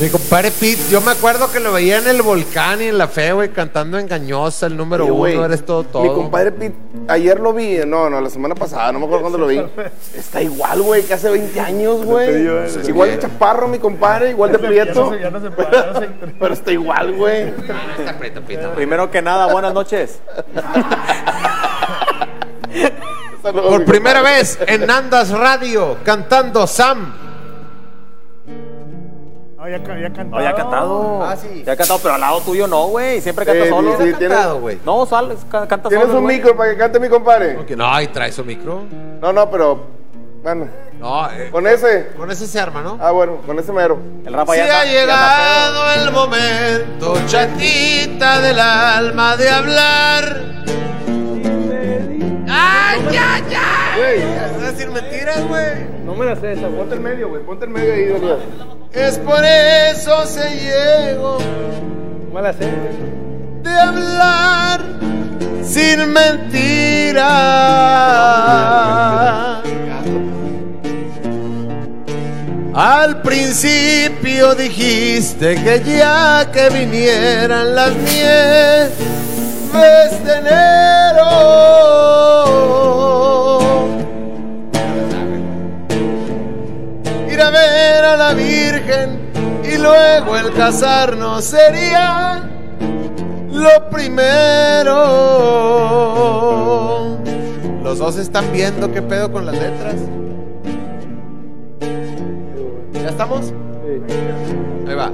Mi 0.00 0.10
compadre 0.10 0.50
Pete, 0.50 0.82
yo 0.90 1.00
me 1.00 1.12
acuerdo 1.12 1.50
que 1.50 1.58
lo 1.58 1.72
veía 1.72 1.96
en 1.96 2.06
el 2.06 2.20
volcán 2.20 2.82
y 2.82 2.88
en 2.88 2.98
la 2.98 3.08
fe, 3.08 3.32
güey, 3.32 3.48
cantando 3.48 3.98
engañosa, 3.98 4.66
el 4.66 4.76
número 4.76 5.06
uno, 5.06 5.14
eres 5.46 5.64
todo 5.64 5.84
todo. 5.84 6.02
Mi 6.02 6.10
compadre 6.10 6.52
Pete, 6.52 6.76
ayer 7.08 7.40
lo 7.40 7.54
vi, 7.54 7.78
no, 7.86 8.10
no, 8.10 8.20
la 8.20 8.28
semana 8.28 8.54
pasada, 8.54 8.92
no 8.92 8.98
me 8.98 9.06
acuerdo 9.06 9.22
cuándo 9.22 9.38
lo 9.38 9.46
vi. 9.46 9.62
Está 10.14 10.42
igual, 10.42 10.82
güey, 10.82 11.02
que 11.02 11.14
hace 11.14 11.30
20 11.30 11.58
años, 11.60 12.04
güey. 12.04 12.46
Igual 12.86 13.10
de 13.12 13.18
chaparro, 13.20 13.68
mi 13.68 13.78
compadre, 13.78 14.30
igual 14.30 14.52
de 14.52 14.58
prieto. 14.58 15.18
Ya 15.18 15.30
no 15.30 15.40
se 15.40 15.50
para, 15.50 15.70
ya 15.72 15.86
no 15.92 16.00
se- 16.00 16.08
Pero 16.38 16.52
está 16.52 16.72
igual, 16.72 17.12
güey. 17.14 17.54
Primero 18.74 19.10
que 19.10 19.22
nada, 19.22 19.50
buenas 19.50 19.72
noches. 19.72 20.20
Por 23.42 23.84
primera 23.86 24.20
vez 24.20 24.58
en 24.66 24.90
Andas 24.90 25.30
Radio, 25.30 25.96
cantando 26.04 26.66
Sam. 26.66 27.14
No, 29.66 29.72
ya, 29.72 29.82
ca- 29.82 29.98
ya 29.98 30.12
cantado. 30.12 30.30
No, 30.30 30.40
ya 30.42 30.50
ha 30.50 30.54
cantado. 30.54 31.22
Ah, 31.24 31.36
sí. 31.36 31.62
Ya 31.66 31.72
ha 31.72 31.76
cantado, 31.76 31.98
pero 32.00 32.14
al 32.14 32.20
lado 32.20 32.40
tuyo 32.40 32.68
no, 32.68 32.86
güey. 32.86 33.20
Siempre 33.20 33.44
canta 33.44 33.64
Sí, 33.64 33.68
solo. 33.68 33.90
sí, 33.98 34.04
sí, 34.04 34.14
tienes- 34.14 34.28
Cantado, 34.36 34.60
güey. 34.60 34.78
No, 34.84 35.06
sal, 35.06 35.36
ca- 35.50 35.66
canta 35.66 35.88
¿Tienes 35.88 36.06
solo. 36.06 36.18
un 36.18 36.24
güey. 36.24 36.36
micro 36.36 36.56
para 36.56 36.70
que 36.70 36.76
cante 36.78 37.00
mi 37.00 37.08
compadre? 37.08 37.58
No, 37.76 38.00
y 38.00 38.06
trae 38.06 38.30
su 38.30 38.44
micro. 38.44 38.82
No, 39.20 39.32
no, 39.32 39.50
pero. 39.50 39.96
Bueno, 40.44 40.68
No, 41.00 41.28
eh, 41.32 41.48
con 41.50 41.66
ese. 41.66 42.10
con 42.16 42.30
ese 42.30 42.46
se 42.46 42.60
arma, 42.60 42.80
¿no? 42.80 42.96
Ah, 43.00 43.10
bueno, 43.10 43.38
con 43.44 43.58
ese 43.58 43.72
mero. 43.72 43.98
El 44.24 44.32
Rafa 44.32 44.52
Si 44.52 44.58
ya 44.58 44.64
ha 44.64 44.68
ya 44.68 44.80
anda 44.82 44.92
llegado 44.92 45.90
el 46.04 46.12
momento, 46.12 47.16
chatita 47.26 48.40
del 48.40 48.60
alma, 48.60 49.36
de 49.36 49.50
hablar. 49.50 50.42
¡Ay, 52.48 53.00
ya, 53.12 53.40
ya! 53.50 53.96
Güey, 53.96 54.20
¿Vas 54.54 54.62
a 54.62 54.72
decir 54.72 54.88
mentiras, 54.90 55.46
güey? 55.48 55.86
No 56.04 56.14
me 56.14 56.26
la 56.26 56.36
sé 56.36 56.52
esa, 56.52 56.68
ponte 56.68 56.94
el 56.94 57.00
medio, 57.00 57.28
güey. 57.28 57.42
Ponte 57.42 57.64
el 57.64 57.70
medio 57.70 57.92
ahí, 57.92 58.04
Daniel. 58.06 58.36
Es 58.92 59.18
por 59.18 59.44
eso 59.44 60.26
se 60.26 60.48
llego 60.50 61.38
No 62.28 62.34
me 62.34 62.42
la 62.42 62.52
sé. 62.52 62.66
de 63.62 63.70
hablar 63.70 64.80
sin 65.62 66.12
mentiras. 66.12 67.26
Al 72.74 73.22
principio 73.22 74.54
dijiste 74.54 75.54
que 75.54 75.82
ya 75.98 76.50
que 76.52 76.68
vinieran 76.70 77.74
las 77.74 77.92
nieves 79.76 80.24
de 80.24 80.32
enero. 80.34 81.30
Ir 87.30 87.40
a 87.40 87.50
ver 87.50 88.04
a 88.04 88.16
la 88.16 88.32
Virgen 88.34 89.30
y 89.64 89.78
luego 89.78 90.36
el 90.36 90.52
casarnos 90.54 91.44
sería 91.44 92.42
lo 93.50 93.90
primero. 93.90 94.94
Los 97.82 97.98
dos 97.98 98.16
están 98.16 98.52
viendo 98.52 98.92
qué 98.92 99.02
pedo 99.02 99.30
con 99.30 99.46
las 99.46 99.54
letras. 99.54 99.94
¿Ya 102.92 103.08
estamos? 103.08 103.52
Ahí 104.88 104.94
va. 104.94 105.10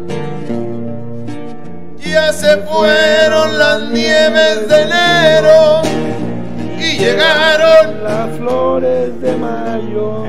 Ya 2.13 2.31
se 2.33 2.59
fueron 2.59 3.59
las 3.59 3.81
nieves 3.91 4.69
de 4.69 4.83
enero 4.83 5.81
y 6.79 6.99
llegaron 6.99 8.05
Las 8.05 8.37
flores 8.37 9.19
de 9.21 9.35
mayo. 9.37 10.25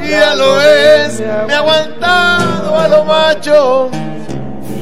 y 0.00 0.12
a 0.14 0.34
lo 0.36 0.60
es 0.60 1.20
me 1.46 1.54
ha 1.54 1.58
aguantado 1.58 2.78
a 2.78 2.86
lo 2.88 3.04
macho 3.04 3.90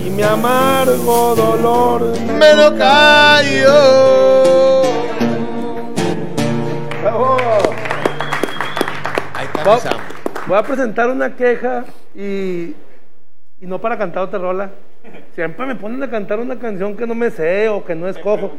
Y 0.07 0.11
mi 0.11 0.23
amargo 0.23 1.35
dolor 1.35 2.13
me 2.39 2.55
lo 2.55 2.77
callo. 2.77 3.81
Ahí 9.35 9.47
está 9.47 9.65
Va- 9.65 9.75
mi 9.77 9.81
Sam. 9.81 9.99
Voy 10.47 10.59
a 10.59 10.63
presentar 10.63 11.09
una 11.09 11.35
queja 11.37 11.85
y, 12.15 12.75
y 13.61 13.67
no 13.67 13.79
para 13.81 13.97
cantar 13.97 14.25
otra 14.25 14.39
rola. 14.39 14.71
Siempre 15.35 15.67
me 15.67 15.75
ponen 15.75 16.03
a 16.03 16.11
cantar 16.11 16.41
una 16.41 16.59
canción 16.59 16.97
que 16.97 17.07
no 17.07 17.15
me 17.15 17.31
sé 17.31 17.69
o 17.69 17.85
que 17.85 17.95
no 17.95 18.09
escojo. 18.09 18.53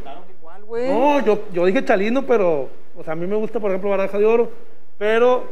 No, 0.68 1.20
yo, 1.24 1.44
yo 1.52 1.66
dije 1.66 1.84
Chalino, 1.84 2.22
pero 2.22 2.68
o 2.96 3.04
sea, 3.04 3.12
a 3.12 3.16
mí 3.16 3.26
me 3.26 3.36
gusta, 3.36 3.60
por 3.60 3.70
ejemplo, 3.70 3.90
Baraja 3.90 4.18
de 4.18 4.26
Oro. 4.26 4.50
Pero, 4.98 5.44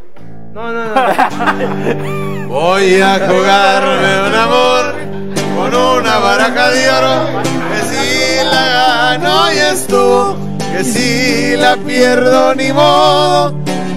no, 0.52 0.72
no, 0.72 0.84
no. 0.84 2.46
Voy 2.48 3.00
a 3.00 3.14
jugarme 3.14 4.28
un 4.28 4.34
amor 4.34 4.94
con 5.56 5.74
una 5.74 6.18
baraja 6.18 6.70
de 6.70 6.90
oro 6.90 7.42
que 7.70 7.80
si 7.86 8.44
la 8.44 9.16
gano 9.18 9.52
y 9.52 9.58
estuvo, 9.58 10.36
que 10.72 10.84
si 10.84 11.56
la 11.56 11.76
pierdo 11.76 12.54
ni 12.54 12.72
modo, 12.72 13.54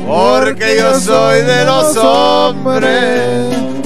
porque 0.07 0.77
yo 0.77 0.99
soy 0.99 1.41
de 1.41 1.65
los 1.65 1.97
hombres 1.97 3.82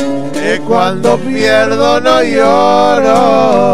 cuando 0.60 1.18
pierdo 1.18 2.00
no 2.02 2.24
lloro. 2.24 3.68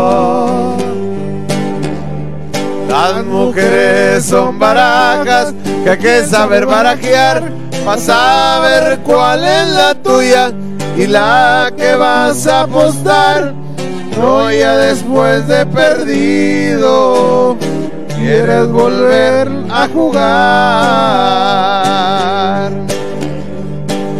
Las 2.87 3.25
mujeres 3.25 4.25
son 4.25 4.59
barajas 4.59 5.53
que 5.83 5.89
hay 5.89 5.97
que 5.97 6.23
saber 6.23 6.65
barajear 6.65 7.51
para 7.85 8.01
saber 8.01 8.99
cuál 8.99 9.43
es 9.43 9.67
la 9.69 9.95
tuya 9.95 10.53
y 10.95 11.07
la 11.07 11.71
que 11.75 11.95
vas 11.95 12.45
a 12.47 12.61
apostar. 12.61 13.53
No 14.17 14.51
ya 14.51 14.77
después 14.77 15.47
de 15.47 15.65
perdido 15.65 17.57
quieres 18.15 18.67
volver 18.69 19.49
a 19.69 19.87
jugar. 19.87 20.93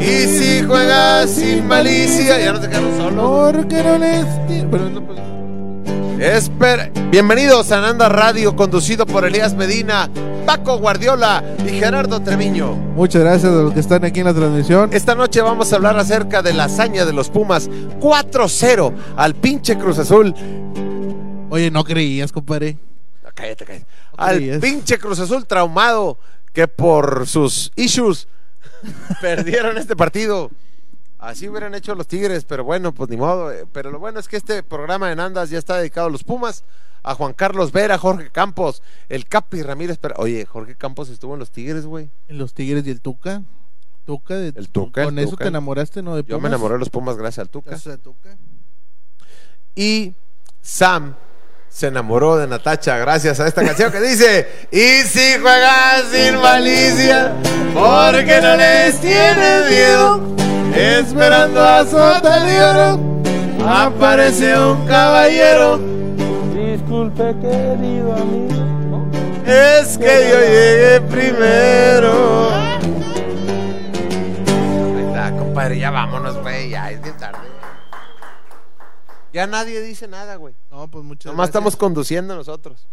Y 0.01 0.27
si 0.27 0.52
juegas 0.65 1.29
sin 1.29 1.67
malicia, 1.67 2.39
ya 2.39 2.53
no 2.53 2.59
te 2.59 2.69
quedamos 2.69 2.95
solos. 2.97 3.51
Porque 3.53 3.83
no 3.83 3.97
les... 3.97 4.25
Pero 4.71 4.89
no, 4.89 5.05
pues- 5.05 5.19
Esper- 6.19 6.91
Bienvenidos 7.09 7.71
a 7.71 7.79
Ananda 7.79 8.07
Radio, 8.09 8.55
conducido 8.55 9.05
por 9.05 9.25
Elías 9.25 9.55
Medina, 9.55 10.09
Paco 10.45 10.77
Guardiola 10.77 11.43
y 11.65 11.69
Gerardo 11.79 12.21
Treviño. 12.21 12.73
Muchas 12.75 13.21
gracias 13.23 13.51
a 13.51 13.55
los 13.55 13.73
que 13.73 13.79
están 13.79 14.05
aquí 14.05 14.21
en 14.21 14.27
la 14.27 14.33
transmisión. 14.33 14.89
Esta 14.93 15.15
noche 15.15 15.41
vamos 15.41 15.71
a 15.73 15.75
hablar 15.75 15.97
acerca 15.99 16.41
de 16.41 16.53
la 16.53 16.65
hazaña 16.65 17.05
de 17.05 17.13
los 17.13 17.29
Pumas 17.29 17.69
4-0 17.99 18.93
al 19.17 19.35
pinche 19.35 19.77
Cruz 19.77 19.99
Azul. 19.99 20.33
Oye, 21.49 21.69
no 21.71 21.83
creías, 21.83 22.31
compadre. 22.31 22.77
No, 23.23 23.29
cállate, 23.33 23.65
cállate. 23.65 23.85
No 24.17 24.23
Al 24.23 24.59
pinche 24.59 24.97
Cruz 24.97 25.19
Azul 25.19 25.45
traumado 25.45 26.17
que 26.53 26.67
por 26.67 27.27
sus 27.27 27.71
issues 27.75 28.27
perdieron 29.21 29.77
este 29.77 29.95
partido. 29.95 30.51
Así 31.19 31.47
hubieran 31.47 31.73
hecho 31.73 31.95
los 31.95 32.07
Tigres, 32.07 32.43
pero 32.43 32.63
bueno, 32.65 32.93
pues 32.93 33.09
ni 33.09 33.15
modo. 33.17 33.51
eh, 33.51 33.65
Pero 33.71 33.91
lo 33.91 33.99
bueno 33.99 34.19
es 34.19 34.27
que 34.27 34.35
este 34.35 34.61
programa 34.61 35.11
en 35.11 35.19
Andas 35.21 35.49
ya 35.49 35.57
está 35.57 35.77
dedicado 35.77 36.07
a 36.07 36.09
los 36.09 36.23
Pumas, 36.25 36.65
a 37.01 37.15
Juan 37.15 37.31
Carlos 37.33 37.71
Vera, 37.71 37.97
Jorge 37.97 38.29
Campos, 38.29 38.83
el 39.07 39.25
Capi 39.27 39.61
Ramírez. 39.63 39.97
Pero, 39.99 40.15
oye, 40.17 40.45
Jorge 40.45 40.75
Campos 40.75 41.07
estuvo 41.09 41.33
en 41.33 41.39
los 41.39 41.49
Tigres, 41.51 41.85
güey. 41.85 42.09
En 42.27 42.37
los 42.37 42.53
Tigres 42.53 42.85
y 42.85 42.89
el 42.91 42.99
Tuca. 42.99 43.41
Tuca 44.05 44.35
de, 44.35 44.49
El 44.49 44.67
Tuca, 44.67 45.05
Con 45.05 45.17
el 45.17 45.23
eso 45.23 45.31
Tuca. 45.31 45.45
te 45.45 45.47
enamoraste, 45.47 46.01
¿no? 46.01 46.17
De 46.17 46.23
Yo 46.23 46.41
me 46.41 46.49
enamoré 46.49 46.73
de 46.73 46.79
los 46.79 46.89
Pumas 46.89 47.15
gracias 47.15 47.39
al 47.45 47.49
Tuca. 47.49 47.69
Gracias 47.69 47.95
a 47.95 47.97
Tuca. 47.97 48.35
Y 49.75 50.13
Sam 50.61 51.15
se 51.73 51.87
enamoró 51.87 52.37
de 52.37 52.47
Natacha 52.47 52.97
gracias 52.97 53.39
a 53.39 53.47
esta 53.47 53.63
canción 53.63 53.91
que 53.91 53.99
dice 53.99 54.67
Y 54.71 55.07
si 55.07 55.39
juegas 55.41 56.03
sin 56.11 56.37
malicia 56.39 57.33
Porque 57.73 58.39
no 58.41 58.55
les 58.55 58.99
tienes 59.01 59.69
miedo 59.69 60.35
Esperando 60.75 61.63
a 61.63 61.85
Sota 61.85 62.43
de 62.43 62.63
oro 62.63 63.13
Aparece 63.65 64.57
un 64.59 64.85
caballero. 64.85 65.79
Disculpe, 66.53 67.33
querido 67.39 68.13
amigo. 68.13 69.07
Es 69.45 69.97
que 69.97 70.29
yo 70.29 70.39
llegué 70.39 71.01
primero. 71.09 72.49
Ahí 74.95 75.05
está, 75.07 75.31
compadre, 75.31 75.79
ya 75.79 75.91
vámonos, 75.91 76.37
güey, 76.41 76.71
ya 76.71 76.91
Ya 79.33 79.47
nadie 79.47 79.81
dice 79.81 80.07
nada, 80.07 80.35
güey. 80.35 80.53
No, 80.71 80.87
pues 80.89 81.03
muchas 81.03 81.25
Nomás 81.25 81.47
gracias. 81.47 81.49
estamos 81.55 81.75
conduciendo 81.75 82.35
nosotros. 82.35 82.85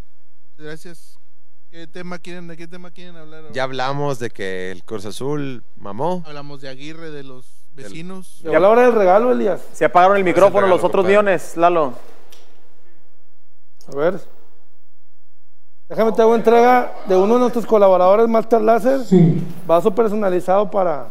Gracias. 0.59 1.19
¿Qué 1.71 1.87
tema 1.87 2.19
quieren, 2.19 2.49
¿De 2.49 2.57
qué 2.57 2.67
tema 2.67 2.91
quieren 2.91 3.17
hablar? 3.17 3.43
ahora? 3.43 3.53
Ya 3.53 3.63
hablamos 3.63 4.19
de 4.19 4.31
que 4.31 4.73
el 4.73 4.83
Cruz 4.85 5.05
Azul 5.07 5.63
mamó. 5.77 6.25
Hablamos 6.27 6.61
de 6.63 6.69
Aguirre, 6.69 7.11
de 7.11 7.23
los 7.23 7.47
vecinos. 7.73 8.41
Llegó 8.43 8.59
la 8.59 8.69
hora 8.71 8.83
del 8.83 8.95
regalo, 8.95 9.31
Elías. 9.31 9.61
Se 9.73 9.85
apagaron 9.85 10.17
el 10.17 10.25
micrófono 10.25 10.63
regalo, 10.63 10.75
los 10.77 10.85
otros 10.85 11.05
compadre. 11.05 11.13
millones, 11.23 11.57
Lalo. 11.57 11.93
A 13.93 13.97
ver. 13.97 14.21
Déjame 15.89 16.13
te 16.13 16.23
hago 16.23 16.35
entrega 16.35 16.93
de 17.07 17.17
uno 17.17 17.35
de 17.35 17.41
nuestros 17.41 17.67
colaboradores, 17.67 18.29
Master 18.29 18.61
Láser. 18.61 19.05
Sí. 19.05 19.43
Vaso 19.67 19.95
personalizado 19.95 20.71
para 20.71 21.11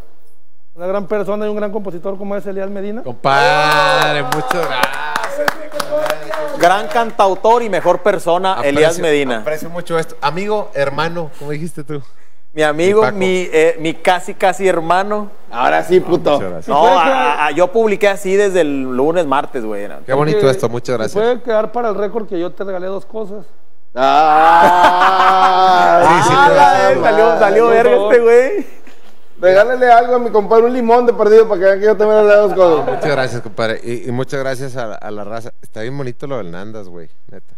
una 0.74 0.88
gran 0.88 1.06
persona 1.08 1.46
y 1.46 1.50
un 1.50 1.56
gran 1.56 1.72
compositor 1.72 2.18
como 2.18 2.36
es 2.36 2.46
Elías 2.46 2.70
Medina. 2.70 3.04
Compadre, 3.04 4.24
muchas 4.24 4.54
gracias. 4.54 5.09
Gran 6.60 6.88
cantautor 6.88 7.64
y 7.64 7.70
mejor 7.70 8.00
persona, 8.00 8.58
Elías 8.64 8.98
Aprecio- 8.98 9.02
Medina. 9.02 9.40
Aprecio 9.40 9.70
mucho 9.70 9.98
esto. 9.98 10.16
Amigo, 10.22 10.70
hermano, 10.74 11.32
como 11.40 11.52
dijiste 11.52 11.84
tú. 11.84 12.02
Mi 12.52 12.64
amigo, 12.64 13.10
Mi 13.14 13.48
eh, 13.54 13.78
mi 13.80 13.94
casi 13.94 14.34
casi 14.34 14.68
hermano. 14.68 15.30
Ahora 15.52 15.84
sí, 15.84 16.00
puto. 16.00 16.40
Gracias. 16.40 16.68
No, 16.68 16.88
a- 17.00 17.46
a- 17.46 17.52
yo 17.52 17.72
publiqué 17.72 18.10
así 18.10 18.36
desde 18.36 18.62
el 18.62 18.82
lunes, 18.84 19.26
martes, 19.28 19.64
güey. 19.64 19.88
Qué 20.06 20.14
bonito 20.14 20.40
Que- 20.42 20.50
esto, 20.50 20.68
muchas 20.68 20.98
gracias. 20.98 21.14
Puede 21.24 21.42
quedar 21.42 21.72
para 21.72 21.90
el 21.90 21.96
récord 21.96 22.28
que 22.28 22.40
yo 22.40 22.52
te 22.52 22.64
regalé 22.64 22.88
dos 22.88 23.06
cosas. 23.06 23.46
Ah, 23.96 26.02
Sí, 26.04 26.30
sí, 26.30 26.36
Ah, 26.38 26.92
salió, 27.02 27.40
salió 27.40 27.68
verga 27.68 27.96
este 27.96 28.20
güey. 28.20 28.68
Regálale 29.40 29.92
algo 29.92 30.16
a 30.16 30.20
mi 30.20 30.30
compadre, 30.30 30.66
un 30.66 30.74
limón 30.74 31.06
de 31.06 31.14
perdido 31.14 31.48
para 31.48 31.60
que 31.60 31.66
vean 31.66 31.80
que 31.80 31.86
yo 31.86 31.96
también 31.98 32.28
le 32.28 32.36
dos 32.36 32.54
cosas. 32.54 32.86
Muchas 32.86 33.12
gracias, 33.12 33.42
compadre. 33.42 33.80
Y, 33.84 34.10
y 34.10 34.12
muchas 34.12 34.40
gracias 34.40 34.76
a, 34.76 34.96
a 34.96 35.12
la 35.12 35.24
raza. 35.24 35.52
Está 35.62 35.82
bien 35.82 35.98
bonito 35.98 36.28
lo 36.28 36.38
del 36.38 36.52
Nandas, 36.52 36.90
güey. 36.90 37.10
Neta. 37.32 37.56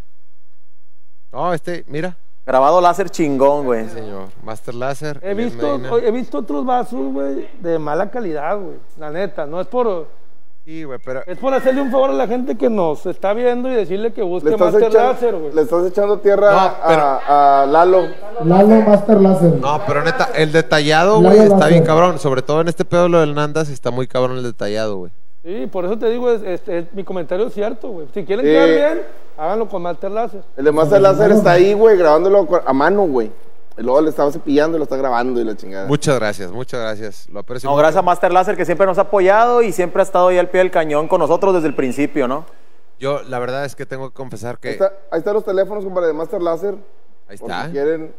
No, 1.32 1.52
este, 1.52 1.84
mira. 1.88 2.16
Grabado 2.44 2.80
láser 2.80 3.08
chingón, 3.08 3.64
güey. 3.64 3.88
Señor. 3.88 4.28
Master 4.42 4.74
Láser. 4.74 5.20
He 5.22 5.34
visto, 5.34 5.96
he 5.98 6.10
visto 6.10 6.38
otros 6.38 6.64
vasos, 6.64 7.12
güey, 7.12 7.48
de 7.60 7.78
mala 7.78 8.10
calidad, 8.10 8.58
güey. 8.58 8.76
La 8.98 9.10
neta, 9.10 9.46
no 9.46 9.60
es 9.60 9.66
por... 9.68 10.21
Sí, 10.64 10.84
güey, 10.84 10.98
pero. 11.04 11.22
Es 11.26 11.38
por 11.38 11.52
hacerle 11.54 11.82
un 11.82 11.90
favor 11.90 12.10
a 12.10 12.12
la 12.12 12.28
gente 12.28 12.56
que 12.56 12.70
nos 12.70 13.04
está 13.06 13.32
viendo 13.34 13.68
y 13.68 13.74
decirle 13.74 14.12
que 14.12 14.22
busque 14.22 14.56
Master 14.56 14.84
echando, 14.84 14.98
Láser, 14.98 15.34
güey. 15.36 15.52
le 15.54 15.62
estás 15.62 15.86
echando 15.86 16.18
tierra 16.20 16.52
No, 16.52 16.74
pero- 16.86 17.02
a, 17.02 17.62
a 17.62 17.66
Lalo. 17.66 18.06
Lalo 18.44 18.80
Master 18.82 19.20
Láser. 19.20 19.52
No, 19.60 19.80
pero 19.86 20.04
neta, 20.04 20.28
el 20.36 20.52
detallado, 20.52 21.20
güey, 21.20 21.38
está 21.38 21.56
Láser. 21.56 21.72
bien 21.72 21.84
cabrón. 21.84 22.18
Sobre 22.20 22.42
todo 22.42 22.60
en 22.60 22.68
este 22.68 22.84
pedo 22.84 23.08
lo 23.08 23.18
del 23.20 23.34
Nandas, 23.34 23.68
está 23.70 23.90
muy 23.90 24.06
cabrón 24.06 24.36
el 24.36 24.44
detallado, 24.44 24.98
güey. 24.98 25.12
Sí, 25.44 25.66
por 25.66 25.84
eso 25.84 25.98
te 25.98 26.08
digo, 26.08 26.30
es, 26.30 26.40
es- 26.44 26.68
es- 26.68 26.94
mi 26.94 27.02
comentario 27.02 27.48
es 27.48 27.54
cierto, 27.54 27.88
güey. 27.88 28.06
Si 28.14 28.24
quieren 28.24 28.46
Sí. 28.46 28.52
quedar 28.52 28.68
bien, 28.68 29.02
háganlo 29.36 29.68
con 29.68 29.82
Master 29.82 30.12
Láser. 30.12 30.42
El 30.56 30.64
de 30.64 30.70
Master 30.70 31.00
Láser 31.02 31.32
está 31.32 31.50
ahí, 31.52 31.72
güey, 31.74 31.96
grabándolo 31.98 32.46
con- 32.46 32.60
a 32.64 32.72
mano, 32.72 33.02
güey. 33.08 33.32
Y 33.78 33.82
luego 33.82 34.00
le 34.02 34.10
estaba 34.10 34.30
cepillando 34.30 34.76
y 34.76 34.78
lo 34.78 34.84
está 34.84 34.96
grabando 34.96 35.40
y 35.40 35.44
la 35.44 35.56
chingada. 35.56 35.86
Muchas 35.86 36.16
gracias, 36.18 36.50
muchas 36.52 36.80
gracias. 36.80 37.28
Lo 37.30 37.40
aprecio. 37.40 37.66
No, 37.68 37.72
mucho. 37.72 37.80
gracias 37.82 37.98
a 37.98 38.02
Master 38.02 38.32
Láser 38.32 38.56
que 38.56 38.64
siempre 38.66 38.86
nos 38.86 38.98
ha 38.98 39.02
apoyado 39.02 39.62
y 39.62 39.72
siempre 39.72 40.00
ha 40.00 40.04
estado 40.04 40.28
ahí 40.28 40.38
al 40.38 40.50
pie 40.50 40.58
del 40.60 40.70
cañón 40.70 41.08
con 41.08 41.20
nosotros 41.20 41.54
desde 41.54 41.68
el 41.68 41.74
principio, 41.74 42.28
¿no? 42.28 42.44
Yo, 42.98 43.22
la 43.22 43.38
verdad 43.38 43.64
es 43.64 43.74
que 43.74 43.86
tengo 43.86 44.10
que 44.10 44.14
confesar 44.14 44.56
Ahí, 44.56 44.60
que. 44.60 44.70
está- 44.72 44.92
ahí 45.10 45.18
están 45.18 45.34
los 45.34 45.44
teléfonos, 45.44 45.84
compadre, 45.84 46.08
de 46.08 46.12
Master 46.12 46.40
Láser. 46.42 46.74
Ahí 47.28 47.36
Por 47.38 47.50
está. 47.50 47.66
si 47.66 47.72
quieren 47.72 48.14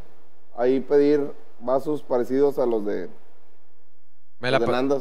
ahí 0.58 0.80
pedir 0.80 1.32
vasos 1.60 2.02
parecidos 2.04 2.58
a 2.60 2.66
los 2.66 2.86
de, 2.86 3.10
Me 4.40 4.52
la 4.52 4.60
de. 4.60 5.00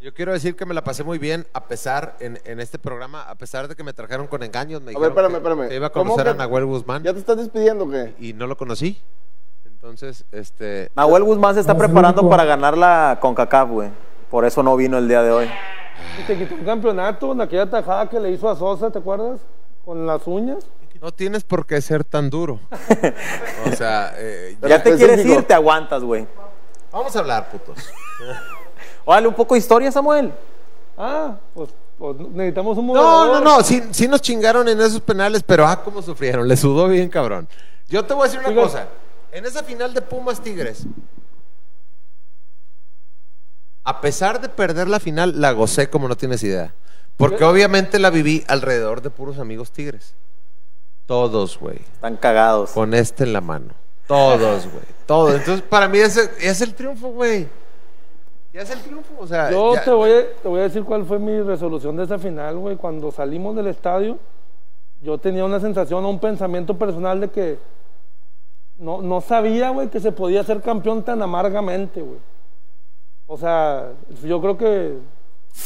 Yo 0.00 0.14
quiero 0.14 0.32
decir 0.32 0.54
que 0.54 0.64
me 0.64 0.74
la 0.74 0.84
pasé 0.84 1.02
muy 1.02 1.18
bien, 1.18 1.44
a 1.52 1.66
pesar, 1.66 2.16
en, 2.20 2.38
en 2.44 2.60
este 2.60 2.78
programa, 2.78 3.22
a 3.28 3.34
pesar 3.34 3.66
de 3.66 3.74
que 3.74 3.82
me 3.82 3.92
trajeron 3.92 4.28
con 4.28 4.44
engaños. 4.44 4.80
Me 4.82 4.94
A 4.94 4.98
ver, 4.98 5.08
espérame, 5.08 5.30
que- 5.32 5.36
espérame. 5.38 5.68
que 5.68 5.74
iba 5.74 5.86
a 5.88 5.90
¿Cómo 5.90 6.12
conocer 6.12 6.32
a 6.32 6.34
Nahuel 6.36 6.66
Guzmán 6.66 7.02
¿Ya 7.02 7.12
te 7.12 7.18
estás 7.18 7.36
despidiendo 7.38 7.84
o 7.86 7.90
qué? 7.90 8.14
y 8.20 8.32
no 8.34 8.46
lo 8.46 8.56
conocí. 8.56 9.00
Entonces, 9.80 10.24
este. 10.32 10.90
Nahuel 10.96 11.22
Guzmán 11.22 11.54
se 11.54 11.60
está 11.60 11.72
No, 11.72 11.78
preparando 11.78 12.28
para 12.28 12.44
ganar 12.44 12.76
la 12.76 13.18
CONCACAF, 13.20 13.68
güey. 13.70 13.90
Por 14.30 14.44
eso 14.44 14.62
no 14.62 14.76
vino 14.76 14.98
el 14.98 15.08
día 15.08 15.22
de 15.22 15.30
hoy. 15.30 15.48
Y 16.20 16.22
te 16.26 16.36
quitó 16.36 16.54
un 16.56 16.64
campeonato 16.64 17.32
en 17.32 17.40
aquella 17.40 17.68
tajada 17.68 18.08
que 18.08 18.18
le 18.20 18.30
hizo 18.30 18.48
a 18.48 18.56
Sosa, 18.56 18.90
¿te 18.90 18.98
acuerdas? 18.98 19.40
Con 19.84 20.06
las 20.06 20.26
uñas. 20.26 20.66
No 21.00 21.12
tienes 21.12 21.44
por 21.44 21.64
qué 21.64 21.80
ser 21.80 22.02
tan 22.02 22.28
duro. 22.28 22.58
o 23.70 23.76
sea, 23.76 24.12
eh, 24.16 24.56
ya 24.68 24.82
te 24.82 24.96
quieres 24.96 25.24
ir, 25.24 25.42
te 25.44 25.54
aguantas, 25.54 26.02
güey. 26.02 26.26
vamos 26.90 27.14
a 27.14 27.18
hablar, 27.20 27.48
putos. 27.50 27.78
Órale, 29.04 29.28
un 29.28 29.34
poco 29.34 29.54
de 29.54 29.60
historia, 29.60 29.92
Samuel. 29.92 30.32
Ah, 30.96 31.36
pues, 31.54 31.70
pues 31.96 32.16
necesitamos 32.18 32.76
un 32.78 32.88
No, 32.88 32.94
moderador. 32.94 33.42
no, 33.44 33.56
no, 33.58 33.62
sí, 33.62 33.82
sí 33.92 34.08
nos 34.08 34.20
chingaron 34.20 34.68
en 34.68 34.80
esos 34.80 35.00
penales, 35.00 35.42
pero 35.44 35.64
ah, 35.66 35.80
cómo 35.84 36.02
sufrieron, 36.02 36.48
le 36.48 36.56
sudó 36.56 36.88
bien 36.88 37.08
cabrón. 37.08 37.48
Yo 37.88 38.04
te 38.04 38.12
voy 38.12 38.24
a 38.24 38.30
decir 38.30 38.40
una 38.44 38.60
cosa, 38.60 38.88
en 39.32 39.46
esa 39.46 39.62
final 39.62 39.94
de 39.94 40.02
Pumas 40.02 40.40
Tigres, 40.42 40.84
a 43.84 44.00
pesar 44.00 44.40
de 44.40 44.48
perder 44.48 44.88
la 44.88 45.00
final, 45.00 45.40
la 45.40 45.52
gocé 45.52 45.88
como 45.88 46.08
no 46.08 46.16
tienes 46.16 46.42
idea. 46.42 46.74
Porque 47.16 47.44
obviamente 47.44 47.98
la 47.98 48.10
viví 48.10 48.44
alrededor 48.46 49.02
de 49.02 49.10
puros 49.10 49.38
amigos 49.38 49.72
Tigres. 49.72 50.14
Todos, 51.06 51.58
güey. 51.58 51.78
Están 51.94 52.16
cagados. 52.16 52.70
Con 52.70 52.94
este 52.94 53.24
en 53.24 53.32
la 53.32 53.40
mano. 53.40 53.72
Todos, 54.06 54.64
güey. 54.66 54.84
Todos. 55.06 55.34
Entonces, 55.34 55.62
para 55.62 55.88
mí 55.88 55.98
ese 55.98 56.30
es 56.40 56.60
el 56.60 56.74
triunfo, 56.74 57.08
güey. 57.08 57.48
Ya 58.52 58.60
es 58.62 58.70
el 58.70 58.80
triunfo, 58.80 59.14
o 59.18 59.26
sea. 59.26 59.50
Yo 59.50 59.74
ya- 59.74 59.84
te 59.84 59.90
voy, 59.90 60.10
a, 60.10 60.32
te 60.42 60.48
voy 60.48 60.60
a 60.60 60.64
decir 60.64 60.84
cuál 60.84 61.04
fue 61.06 61.18
mi 61.18 61.40
resolución 61.40 61.96
de 61.96 62.04
esa 62.04 62.18
final, 62.18 62.56
güey. 62.58 62.76
Cuando 62.76 63.10
salimos 63.10 63.56
del 63.56 63.66
estadio, 63.68 64.18
yo 65.00 65.18
tenía 65.18 65.44
una 65.44 65.60
sensación 65.60 66.04
o 66.04 66.10
un 66.10 66.20
pensamiento 66.20 66.76
personal 66.78 67.20
de 67.20 67.28
que 67.30 67.58
no, 68.78 69.02
no 69.02 69.20
sabía, 69.20 69.70
güey, 69.70 69.88
que 69.88 70.00
se 70.00 70.12
podía 70.12 70.42
ser 70.44 70.60
campeón 70.62 71.02
tan 71.04 71.20
amargamente, 71.22 72.00
güey. 72.00 72.18
O 73.26 73.36
sea, 73.36 73.90
yo 74.24 74.40
creo 74.40 74.56
que... 74.56 74.98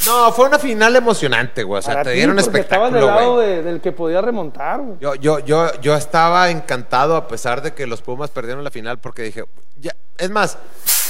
No, 0.07 0.31
fue 0.31 0.47
una 0.47 0.57
final 0.57 0.95
emocionante, 0.95 1.63
güey. 1.63 1.79
O 1.79 1.81
sea, 1.81 2.01
te 2.03 2.11
ti, 2.11 2.15
dieron 2.17 2.35
porque 2.37 2.59
estabas 2.59 2.89
espectáculo, 2.91 3.05
del 3.07 3.15
lado 3.15 3.39
de- 3.39 3.63
del 3.63 3.79
que 3.81 3.91
podía 3.91 4.21
remontar, 4.21 4.81
güey. 4.81 4.97
Yo, 4.99 5.13
yo, 5.15 5.39
yo, 5.39 5.71
yo 5.81 5.95
estaba 5.95 6.49
encantado 6.49 7.15
a 7.15 7.27
pesar 7.27 7.61
de 7.61 7.73
que 7.73 7.85
los 7.85 8.01
Pumas 8.01 8.31
perdieron 8.31 8.63
la 8.63 8.71
final 8.71 8.99
porque 8.99 9.21
dije, 9.21 9.43
ya, 9.79 9.95
es 10.17 10.29
más, 10.31 10.57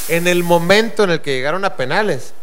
en 0.09 0.27
el 0.27 0.43
momento 0.43 1.06
en 1.06 1.11
el 1.11 1.22
que 1.22 1.33
llegaron 1.33 1.64
a 1.64 1.75
penales, 1.77 2.33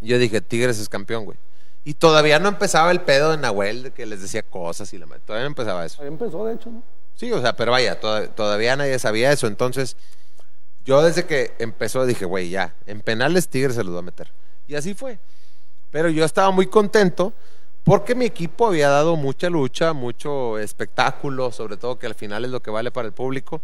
yo 0.00 0.18
dije, 0.18 0.40
Tigres 0.40 0.78
es 0.80 0.88
campeón, 0.88 1.24
güey. 1.26 1.36
Y 1.84 1.94
todavía 1.94 2.38
no 2.38 2.48
empezaba 2.48 2.90
el 2.90 3.00
pedo 3.00 3.30
de 3.32 3.36
Nahuel 3.36 3.82
de 3.82 3.90
que 3.92 4.06
les 4.06 4.22
decía 4.22 4.42
cosas 4.42 4.92
y 4.94 4.98
la 4.98 5.06
todavía 5.06 5.44
no 5.44 5.48
empezaba 5.48 5.84
eso. 5.84 6.00
Ahí 6.02 6.08
empezó, 6.08 6.44
de 6.46 6.54
hecho, 6.54 6.70
¿no? 6.70 6.82
Sí, 7.18 7.32
o 7.32 7.40
sea, 7.40 7.56
pero 7.56 7.72
vaya, 7.72 7.98
toda- 7.98 8.28
todavía 8.28 8.76
nadie 8.76 8.96
sabía 9.00 9.32
eso. 9.32 9.48
Entonces, 9.48 9.96
yo 10.84 11.02
desde 11.02 11.26
que 11.26 11.52
empezó 11.58 12.06
dije, 12.06 12.24
güey, 12.24 12.48
ya, 12.48 12.74
en 12.86 13.00
penales 13.00 13.48
Tigres 13.48 13.74
se 13.74 13.82
los 13.82 13.92
va 13.92 13.98
a 13.98 14.02
meter. 14.02 14.30
Y 14.68 14.76
así 14.76 14.94
fue. 14.94 15.18
Pero 15.90 16.10
yo 16.10 16.24
estaba 16.24 16.52
muy 16.52 16.66
contento 16.68 17.32
porque 17.82 18.14
mi 18.14 18.24
equipo 18.26 18.68
había 18.68 18.88
dado 18.88 19.16
mucha 19.16 19.50
lucha, 19.50 19.94
mucho 19.94 20.58
espectáculo, 20.58 21.50
sobre 21.50 21.76
todo 21.76 21.98
que 21.98 22.06
al 22.06 22.14
final 22.14 22.44
es 22.44 22.52
lo 22.52 22.60
que 22.60 22.70
vale 22.70 22.92
para 22.92 23.08
el 23.08 23.12
público. 23.14 23.62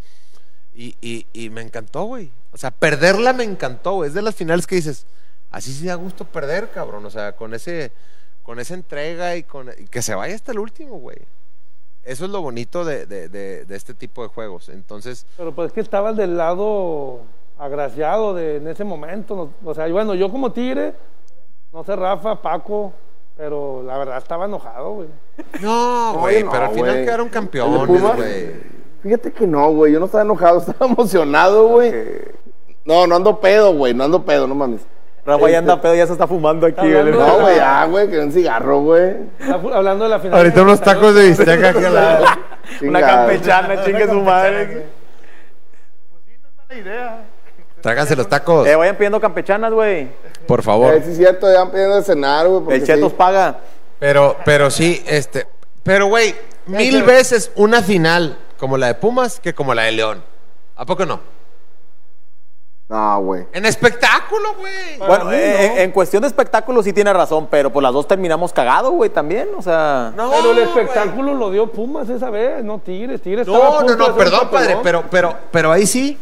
Y, 0.75 0.97
y- 1.01 1.27
y 1.33 1.51
me 1.51 1.61
encantó, 1.61 2.03
güey. 2.05 2.33
O 2.51 2.57
sea, 2.57 2.73
perderla 2.73 3.33
me 3.33 3.45
encantó, 3.45 3.93
güey. 3.93 4.09
Es 4.09 4.15
de 4.15 4.23
las 4.23 4.35
finales 4.35 4.67
que 4.67 4.75
dices, 4.75 5.07
así 5.53 5.73
sí 5.73 5.87
da 5.87 5.95
gusto 5.95 6.25
perder, 6.25 6.71
cabrón. 6.73 7.07
O 7.07 7.11
sea, 7.11 7.37
con 7.37 7.55
ese, 7.55 7.93
con 8.43 8.59
esa 8.59 8.75
entrega 8.75 9.37
y 9.37 9.45
con 9.45 9.71
y 9.79 9.85
que 9.87 10.03
se 10.03 10.17
vaya 10.17 10.35
hasta 10.35 10.51
el 10.51 10.59
último, 10.59 10.99
güey. 10.99 11.19
Eso 12.05 12.25
es 12.27 12.31
lo 12.31 12.43
bonito 12.43 12.85
de, 12.85 13.07
de- 13.07 13.29
de- 13.29 13.65
de 13.65 13.77
este 13.77 13.95
tipo 13.95 14.23
de 14.23 14.29
juegos. 14.29 14.69
Entonces, 14.69 15.27
Pero 15.37 15.53
pues 15.55 15.69
es 15.69 15.73
que 15.73 15.81
estabas 15.81 16.17
del 16.17 16.37
lado 16.37 17.21
agraciado 17.59 18.35
de, 18.35 18.57
en 18.57 18.69
ese 18.69 18.85
momento. 18.85 19.35
no- 19.63 19.71
O 19.71 19.75
sea, 19.75 19.89
y 19.89 19.93
bueno, 19.93 20.15
yo 20.15 20.31
como 20.31 20.53
tigre, 20.53 20.95
no 21.73 21.83
sé, 21.85 21.97
Rafa, 21.97 22.41
Paco, 22.43 22.93
pero 23.37 23.83
la 23.83 23.97
verdad 23.99 24.19
estaba 24.19 24.45
enojado, 24.45 24.93
güey. 24.93 25.09
no, 25.61 26.13
No, 26.15 26.21
güey, 26.21 26.43
no, 26.45 26.51
pero 26.51 26.65
al 26.67 26.75
final 26.75 26.95
quedaron 27.05 27.27
¿El 27.27 27.31
de 27.31 27.35
campeones, 27.35 28.03
güey. 28.17 28.75
Fíjate 29.03 29.33
que 29.33 29.47
no, 29.47 29.71
güey. 29.73 29.93
Yo 29.93 29.99
no 30.01 30.07
estaba 30.07 30.25
enojado, 30.25 30.59
estaba 30.67 30.87
emocionado, 30.87 31.69
güey. 31.69 31.93
No, 32.85 33.07
no 33.07 33.17
ando 33.17 33.41
pedo, 33.41 33.75
güey. 33.75 33.95
No 33.95 34.05
ando 34.05 34.23
pedo, 34.25 34.47
no 34.47 34.55
mames. 34.55 34.83
Rafa 35.27 35.49
ya 35.51 35.59
anda 35.59 35.81
pedo, 35.81 35.95
ya 35.95 36.07
se 36.07 36.13
está 36.13 36.27
fumando 36.27 36.67
aquí, 36.67 36.81
Hablando 36.81 37.17
güey. 37.17 37.29
No, 37.29 37.41
güey, 37.41 37.57
ya, 37.57 37.85
güey, 37.87 38.11
que 38.11 38.19
un 38.19 38.31
cigarro, 38.33 38.81
güey. 38.83 39.15
Hablando 39.73 40.05
de 40.05 40.11
la 40.11 40.19
final. 40.19 40.37
Ahorita 40.39 40.63
unos 40.63 40.81
tacos 40.83 41.15
de 41.15 41.29
bistec 41.29 41.65
aquí 41.65 41.85
al 41.85 41.95
lado. 41.95 42.25
Una 42.83 43.01
campechana, 43.01 43.85
chingue 43.85 44.07
su 44.07 44.21
madre. 44.21 44.87
Tráganse 47.81 48.17
los 48.17 48.29
tacos, 48.29 48.67
Eh, 48.67 48.75
vayan 48.77 48.97
pidiendo 48.97 49.21
campechanas, 49.21 49.73
güey. 49.73 50.09
por 50.47 50.63
favor. 50.63 50.95
Eh, 50.95 51.03
sí 51.05 51.11
es 51.13 51.17
cierto, 51.19 51.51
ya 51.53 51.63
han 51.63 51.71
pedido 51.71 51.97
de 51.97 52.03
cenar, 52.03 52.47
güey. 52.49 52.79
El 52.79 52.85
Chetos 52.87 53.13
sí. 53.13 53.17
paga. 53.19 53.59
Pero, 53.99 54.37
pero 54.45 54.71
sí, 54.71 55.03
este. 55.07 55.47
Pero, 55.83 56.07
güey, 56.07 56.35
mil 56.67 57.03
veces 57.03 57.53
una 57.57 57.83
final 57.83 58.39
como 58.59 58.77
la 58.79 58.87
de 58.89 58.95
Pumas 58.95 59.39
que 59.41 59.55
como 59.55 59.75
la 59.75 59.83
de 59.83 59.93
León. 59.93 60.23
¿A 60.77 60.87
poco 60.87 61.05
no? 61.07 61.21
No, 62.89 63.21
güey. 63.23 63.47
En 63.53 63.65
espectáculo, 63.65 64.55
güey. 64.59 64.99
Bueno, 64.99 65.33
eh, 65.33 65.83
en 65.83 65.91
cuestión 65.91 66.21
de 66.21 66.29
espectáculo 66.29 66.83
sí 66.83 66.93
tiene 66.93 67.13
razón, 67.13 67.49
pero 67.51 67.73
pues 67.73 67.83
las 67.83 67.93
dos 67.93 68.07
terminamos 68.07 68.53
cagado, 68.53 68.91
güey, 68.91 69.09
también, 69.11 69.49
o 69.57 69.63
sea... 69.63 70.13
pero 70.15 70.53
el 70.53 70.59
espectáculo 70.59 71.35
lo 71.35 71.51
dio 71.51 71.67
Pumas 71.67 72.09
esa 72.11 72.29
vez, 72.29 72.63
no 72.63 72.79
Tigres. 72.79 73.23
Tigres 73.23 73.47
estaba 73.47 73.67
a 73.67 73.71
No, 73.71 73.79
punto 73.79 73.97
no, 73.97 74.09
no, 74.09 74.17
perdón, 74.17 74.49
padre, 74.51 74.77
pero, 74.83 75.05
pero, 75.11 75.35
pero 75.51 75.73
ahí 75.73 75.87
sí, 75.87 76.19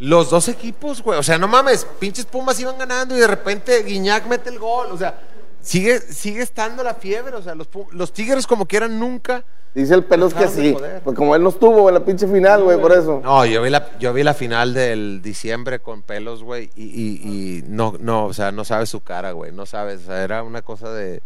los 0.00 0.30
dos 0.30 0.48
equipos, 0.48 1.02
güey. 1.02 1.18
O 1.18 1.22
sea, 1.22 1.36
no 1.36 1.46
mames, 1.46 1.86
pinches 1.98 2.24
Pumas 2.24 2.58
iban 2.58 2.78
ganando 2.78 3.14
y 3.14 3.18
de 3.18 3.26
repente 3.26 3.82
Guiñac 3.82 4.26
mete 4.26 4.48
el 4.48 4.58
gol. 4.58 4.88
O 4.92 4.96
sea, 4.96 5.14
sigue, 5.60 6.00
sigue 6.00 6.42
estando 6.42 6.82
la 6.82 6.94
fiebre. 6.94 7.36
O 7.36 7.42
sea, 7.42 7.54
los, 7.54 7.68
los 7.92 8.12
Tigres 8.12 8.46
como 8.46 8.66
quieran 8.66 8.98
nunca. 8.98 9.44
Dice 9.74 9.94
el 9.94 10.02
pelos 10.04 10.34
que 10.34 10.48
sí. 10.48 10.76
Pues 11.04 11.16
como 11.16 11.36
él 11.36 11.42
no 11.44 11.50
estuvo 11.50 11.88
en 11.88 11.94
la 11.94 12.04
pinche 12.04 12.26
final, 12.26 12.64
güey, 12.64 12.80
por 12.80 12.90
eso. 12.92 13.20
No, 13.22 13.46
yo 13.46 13.62
vi 13.62 13.70
la, 13.70 13.96
yo 13.98 14.12
vi 14.12 14.24
la 14.24 14.34
final 14.34 14.74
del 14.74 15.22
diciembre 15.22 15.78
con 15.78 16.02
pelos, 16.02 16.42
güey, 16.42 16.70
y, 16.74 16.82
y, 16.84 17.20
y 17.58 17.64
no, 17.68 17.94
no, 18.00 18.26
o 18.26 18.34
sea, 18.34 18.50
no 18.50 18.64
sabes 18.64 18.88
su 18.88 19.00
cara, 19.00 19.30
güey, 19.30 19.52
no 19.52 19.66
sabes, 19.66 20.02
o 20.02 20.06
sea, 20.06 20.24
era 20.24 20.42
una 20.42 20.62
cosa 20.62 20.92
de... 20.92 21.22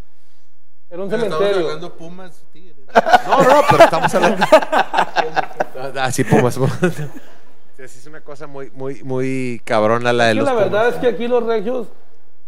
Era 0.91 1.03
un 1.03 1.13
estamos 1.13 1.39
cementerio. 1.39 1.93
Pumas, 1.95 2.45
Tigres. 2.53 2.77
No, 3.27 3.43
no, 3.43 3.63
pero 3.71 3.85
estamos 3.85 4.15
hablando... 4.15 4.45
Ah, 5.97 6.13
sí, 6.13 6.23
Pumas, 6.25 6.57
Pumas. 6.57 6.79
Es 7.79 8.07
una 8.07 8.21
cosa 8.21 8.47
muy, 8.47 8.71
muy, 8.71 9.03
muy 9.03 9.61
cabrona 9.65 10.13
la 10.13 10.25
de 10.27 10.31
Es 10.33 10.35
que 10.37 10.41
los 10.41 10.49
la 10.49 10.55
verdad 10.55 10.81
Pumas. 10.85 10.95
es 10.95 11.01
que 11.01 11.07
aquí 11.09 11.29
los 11.29 11.43
regios 11.45 11.89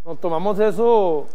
nos 0.05 0.20
tomamos 0.20 0.58
eso 0.60 1.26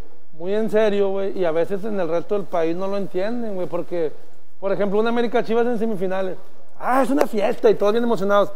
muy 0.42 0.56
en 0.56 0.72
serio, 0.72 1.10
güey, 1.10 1.38
y 1.38 1.46
a 1.46 1.52
veces 1.52 1.84
en 1.84 2.00
el 2.00 2.10
resto 2.10 2.34
del 2.34 2.46
país 2.46 2.76
no 2.76 2.88
lo 2.88 2.98
entienden, 2.98 3.54
güey, 3.54 3.68
porque, 3.68 4.12
por 4.60 4.72
ejemplo, 4.72 5.00
una 5.00 5.10
América 5.12 5.44
Chivas 5.44 5.68
en 5.68 5.78
semifinales, 5.78 6.36
ah, 6.80 7.04
es 7.04 7.12
una 7.12 7.28
fiesta 7.28 7.70
y 7.70 7.76
todos 7.76 7.92
bien 7.94 8.04
emocionados. 8.04 8.52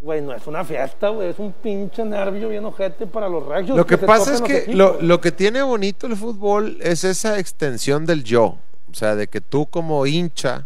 Güey, 0.00 0.22
no 0.22 0.32
es 0.32 0.46
una 0.46 0.64
fiesta, 0.64 1.10
güey, 1.10 1.28
es 1.28 1.38
un 1.38 1.52
pinche 1.52 2.02
nervio 2.02 2.48
bien 2.48 2.64
ojete 2.64 3.06
para 3.06 3.28
los 3.28 3.44
regios. 3.44 3.76
Lo 3.76 3.84
que 3.84 3.98
se 3.98 4.06
pasa 4.06 4.32
es 4.32 4.40
que 4.40 4.72
lo, 4.72 5.02
lo 5.02 5.20
que 5.20 5.30
tiene 5.30 5.60
bonito 5.60 6.06
el 6.06 6.16
fútbol 6.16 6.78
es 6.80 7.04
esa 7.04 7.38
extensión 7.38 8.06
del 8.06 8.24
yo. 8.24 8.56
O 8.90 8.94
sea, 8.94 9.14
de 9.14 9.26
que 9.26 9.42
tú 9.42 9.66
como 9.66 10.06
hincha 10.06 10.64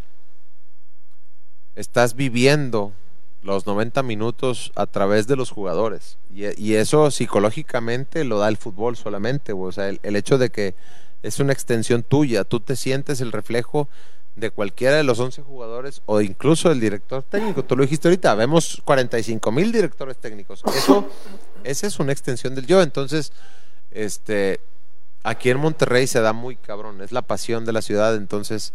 estás 1.74 2.14
viviendo 2.14 2.92
los 3.42 3.66
90 3.66 4.02
minutos 4.02 4.72
a 4.74 4.86
través 4.86 5.26
de 5.26 5.36
los 5.36 5.50
jugadores. 5.50 6.18
Y, 6.32 6.74
eso 6.74 7.10
psicológicamente 7.10 8.24
lo 8.24 8.38
da 8.38 8.48
el 8.48 8.56
fútbol 8.56 8.96
solamente. 8.96 9.52
O 9.52 9.72
sea, 9.72 9.88
el, 9.88 10.00
el 10.02 10.16
hecho 10.16 10.38
de 10.38 10.50
que 10.50 10.74
es 11.22 11.40
una 11.40 11.52
extensión 11.52 12.02
tuya. 12.02 12.44
Tú 12.44 12.60
te 12.60 12.76
sientes 12.76 13.20
el 13.20 13.32
reflejo 13.32 13.88
de 14.36 14.50
cualquiera 14.50 14.96
de 14.96 15.02
los 15.02 15.18
11 15.18 15.42
jugadores 15.42 16.02
o 16.06 16.20
incluso 16.20 16.68
del 16.68 16.80
director 16.80 17.22
técnico. 17.22 17.64
Tú 17.64 17.76
lo 17.76 17.82
dijiste 17.82 18.08
ahorita, 18.08 18.34
vemos 18.34 18.80
45 18.84 19.52
mil 19.52 19.72
directores 19.72 20.16
técnicos. 20.16 20.62
Eso, 20.74 21.08
esa 21.64 21.86
es 21.86 21.98
una 21.98 22.12
extensión 22.12 22.54
del 22.54 22.66
yo. 22.66 22.82
Entonces, 22.82 23.32
este, 23.90 24.60
aquí 25.22 25.50
en 25.50 25.58
Monterrey 25.58 26.06
se 26.06 26.20
da 26.20 26.32
muy 26.32 26.56
cabrón. 26.56 27.02
Es 27.02 27.12
la 27.12 27.22
pasión 27.22 27.64
de 27.64 27.72
la 27.72 27.82
ciudad. 27.82 28.16
Entonces, 28.16 28.72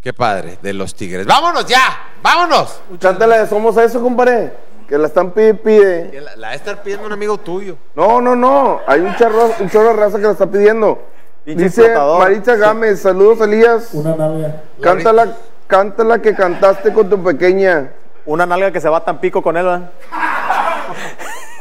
qué 0.00 0.12
padre, 0.12 0.58
de 0.62 0.72
los 0.72 0.94
Tigres. 0.94 1.26
¡Vámonos 1.26 1.66
ya! 1.66 1.80
¡Vámonos! 2.22 2.80
Cántale, 3.00 3.46
somos 3.46 3.76
eso, 3.76 4.00
compadre. 4.00 4.52
Que 4.88 4.96
la 4.96 5.06
están 5.06 5.32
pide, 5.32 5.54
pide. 5.54 6.20
La, 6.20 6.36
la 6.36 6.54
estar 6.54 6.82
pidiendo 6.82 7.06
un 7.06 7.12
amigo 7.12 7.36
tuyo. 7.36 7.76
No, 7.94 8.22
no, 8.22 8.34
no. 8.34 8.80
Hay 8.86 9.00
un 9.00 9.14
charro, 9.16 9.50
un 9.60 9.68
chorro 9.68 9.88
de 9.88 9.92
raza 9.94 10.16
que 10.16 10.24
la 10.24 10.32
está 10.32 10.46
pidiendo. 10.46 11.02
Pinche 11.44 11.64
Dice 11.64 11.80
explotador. 11.82 12.18
Maritza 12.20 12.56
Gámez, 12.56 13.00
saludos 13.00 13.40
Elías. 13.40 13.90
Una 13.92 14.16
nalga. 14.16 14.62
Cántala, 14.80 15.36
cántala 15.66 16.22
que 16.22 16.34
cantaste 16.34 16.92
con 16.92 17.10
tu 17.10 17.22
pequeña. 17.22 17.92
Una 18.24 18.46
nalga 18.46 18.70
que 18.70 18.80
se 18.80 18.88
va 18.88 19.04
tan 19.04 19.20
pico 19.20 19.42
con 19.42 19.56
él, 19.56 19.64
¿verdad? 19.64 19.90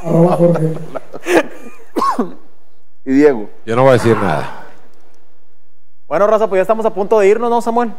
Arroba 0.03 0.35
Jorge. 0.37 0.73
Y 3.05 3.11
Diego. 3.11 3.49
Yo 3.65 3.75
no 3.75 3.83
voy 3.83 3.91
a 3.91 3.93
decir 3.93 4.15
nada. 4.17 4.65
Bueno, 6.07 6.27
Raza, 6.27 6.47
pues 6.47 6.59
ya 6.59 6.63
estamos 6.63 6.85
a 6.85 6.93
punto 6.93 7.19
de 7.19 7.27
irnos, 7.27 7.49
¿no, 7.49 7.61
Samuel? 7.61 7.91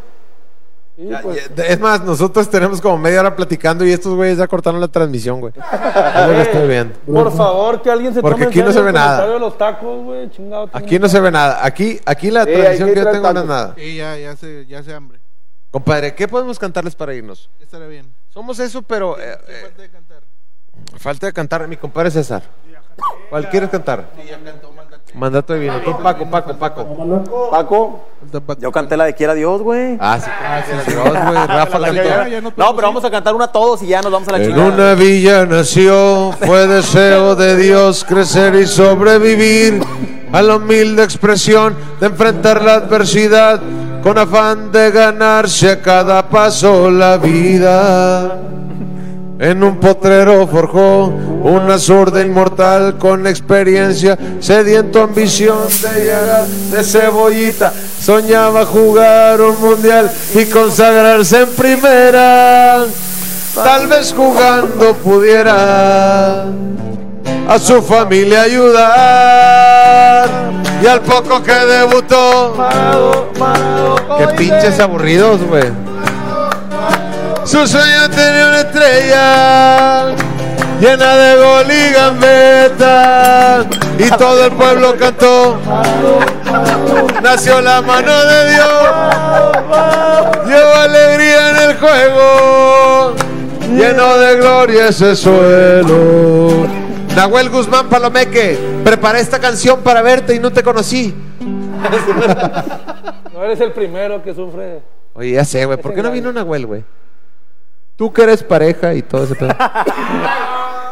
Sí, 0.98 1.06
Ya- 1.08 1.22
pues, 1.22 1.48
ya- 1.54 1.64
es 1.64 1.78
más, 1.78 2.02
nosotros 2.02 2.50
tenemos 2.50 2.80
como 2.80 2.98
media 2.98 3.20
hora 3.20 3.36
platicando 3.36 3.86
y 3.86 3.92
estos 3.92 4.14
güeyes 4.16 4.36
ya 4.38 4.48
cortaron 4.48 4.80
la 4.80 4.88
transmisión, 4.88 5.38
güey. 5.40 5.52
Es 5.56 6.26
lo 6.26 6.34
que 6.34 6.40
estoy 6.42 6.66
viendo. 6.68 6.98
por 7.06 7.30
favor, 7.36 7.80
que 7.82 7.88
alguien 7.88 8.12
se 8.12 8.20
Porque 8.20 8.40
tome 8.44 8.46
aquí 8.50 8.62
no 8.62 8.72
se 8.72 8.82
ve 8.82 8.92
nada. 8.92 9.06
comentario 9.18 9.34
de 9.34 9.40
los 9.40 9.56
tacos, 9.56 10.04
güey, 10.04 10.28
chingado. 10.30 10.66
tengo 10.66 10.84
Aquí 10.84 10.98
no 10.98 11.08
se 11.08 11.20
ve 11.20 11.30
nada. 11.30 11.64
Aquí, 11.64 12.00
aquí 12.04 12.32
la 12.32 12.44
Sí, 12.44 12.50
transmisión 12.52 12.88
que 12.88 12.94
que 12.94 13.00
yo 13.00 13.10
tengo 13.12 13.32
no 13.32 13.40
es 13.40 13.46
nada. 13.46 13.74
Sí, 13.76 13.96
ya, 13.96 14.16
ya 14.18 14.34
se, 14.34 14.66
ya 14.66 14.82
se 14.82 14.92
hambre. 14.92 15.20
Compadre, 15.70 16.14
¿qué 16.16 16.26
podemos 16.26 16.58
cantarles 16.58 16.96
para 16.96 17.14
irnos? 17.14 17.48
Estará 17.60 17.86
bien. 17.86 18.12
Somos 18.30 18.58
eso, 18.58 18.82
pero 18.82 19.16
eh, 19.20 19.38
¿Qué 19.46 19.52
eh, 19.52 19.60
falta 19.62 19.82
de 19.82 19.88
cantar? 19.90 20.22
falta 20.98 21.26
de 21.26 21.32
cantar. 21.32 21.68
Mi 21.68 21.76
compadre 21.76 22.10
César. 22.10 22.42
¿Cuál 23.30 23.48
quieres 23.50 23.70
cantar? 23.70 24.10
Sí, 24.20 24.28
ya 24.28 24.38
cantó. 24.42 24.72
Mandato 25.18 25.52
de 25.52 25.58
vino. 25.58 25.80
Tú, 25.80 25.97
Paco, 26.00 26.26
Paco, 26.30 26.55
Paco. 26.55 27.50
Paco. 27.50 28.00
Yo 28.60 28.70
canté 28.70 28.97
la 28.97 29.05
de 29.05 29.14
Quiera 29.14 29.34
Dios, 29.34 29.60
güey. 29.62 29.97
Ah, 30.00 30.18
sí, 30.20 30.30
sí, 30.84 30.92
Dios, 30.92 31.05
güey. 31.08 31.47
Rafa 31.47 31.80
cantó. 31.80 32.02
ya 32.28 32.40
no 32.40 32.52
No, 32.56 32.76
pero 32.76 32.88
vamos 32.88 33.05
a 33.05 33.10
cantar 33.10 33.34
una 33.34 33.48
todos 33.48 33.82
y 33.82 33.88
ya 33.88 34.00
nos 34.00 34.12
vamos 34.12 34.28
a 34.28 34.32
la 34.32 34.38
En 34.38 34.44
chingada. 34.50 34.68
una 34.68 34.94
villa 34.94 35.44
nació, 35.44 36.32
fue 36.40 36.66
deseo 36.66 37.34
de 37.34 37.56
Dios 37.56 38.05
crecer 38.05 38.55
y 38.55 38.66
sobrevivir 38.66 39.82
a 40.32 40.42
la 40.42 40.56
humilde 40.56 41.02
expresión 41.02 41.74
de 42.00 42.06
enfrentar 42.06 42.62
la 42.62 42.74
adversidad 42.74 43.60
con 44.02 44.18
afán 44.18 44.70
de 44.70 44.90
ganarse 44.92 45.72
a 45.72 45.82
cada 45.82 46.28
paso 46.28 46.90
la 46.90 47.16
vida. 47.16 48.38
En 49.41 49.62
un 49.62 49.78
potrero 49.78 50.49
forjó 50.49 51.07
una 51.07 51.78
zurda 51.78 52.20
inmortal 52.23 52.99
con 52.99 53.25
experiencia, 53.25 54.18
sediento 54.41 55.00
ambición 55.00 55.58
de 55.81 56.00
llegar 56.00 56.44
de 56.47 56.83
cebollita. 56.83 57.73
Soñaba 58.00 58.67
jugar 58.67 59.41
un 59.41 59.60
mundial 59.60 60.10
y 60.34 60.44
consagrarse 60.47 61.42
en 61.42 61.49
primera. 61.50 62.84
Tal 63.55 63.86
vez 63.86 64.12
jugando 64.12 64.94
pudiera 64.94 66.47
a 67.49 67.58
su 67.60 67.81
familia 67.81 68.42
ayudar. 68.42 70.28
Y 70.83 70.86
al 70.86 71.00
poco 71.02 71.41
que 71.44 71.55
debutó, 71.55 72.55
qué 74.18 74.26
pinches 74.36 74.81
aburridos, 74.81 75.41
güey. 75.44 75.88
Su 77.48 77.66
sueño 77.66 78.10
tenía 78.10 78.46
una 78.46 78.60
estrella 78.60 80.14
llena 80.78 81.16
de 81.16 81.36
gol 81.38 81.66
y 81.70 81.92
gambeta. 81.94 83.64
Y 83.98 84.10
todo 84.18 84.44
el 84.44 84.52
pueblo 84.52 84.94
cantó. 84.98 85.56
Nació 87.22 87.62
la 87.62 87.80
mano 87.80 88.12
de 88.26 88.50
Dios. 88.50 88.68
Llevó 90.46 90.74
alegría 90.74 91.48
en 91.48 91.70
el 91.70 91.76
juego. 91.78 93.14
Lleno 93.74 94.18
de 94.18 94.36
gloria 94.36 94.88
ese 94.88 95.16
suelo. 95.16 96.66
Nahuel 97.16 97.48
Guzmán 97.48 97.88
Palomeque, 97.88 98.58
preparé 98.84 99.20
esta 99.20 99.38
canción 99.38 99.80
para 99.80 100.02
verte 100.02 100.34
y 100.34 100.38
no 100.38 100.52
te 100.52 100.62
conocí. 100.62 101.14
No 103.32 103.42
eres 103.42 103.58
el 103.62 103.72
primero 103.72 104.22
que 104.22 104.34
sufre. 104.34 104.82
Oye, 105.14 105.30
ya 105.30 105.46
sé, 105.46 105.64
güey. 105.64 105.78
¿Por 105.78 105.94
qué 105.94 106.02
no 106.02 106.10
vino 106.10 106.30
Nahuel, 106.30 106.66
güey? 106.66 106.84
Tú 107.98 108.12
que 108.12 108.22
eres 108.22 108.44
pareja 108.44 108.94
y 108.94 109.02
todo 109.02 109.24
ese 109.24 109.34
pedo. 109.34 109.50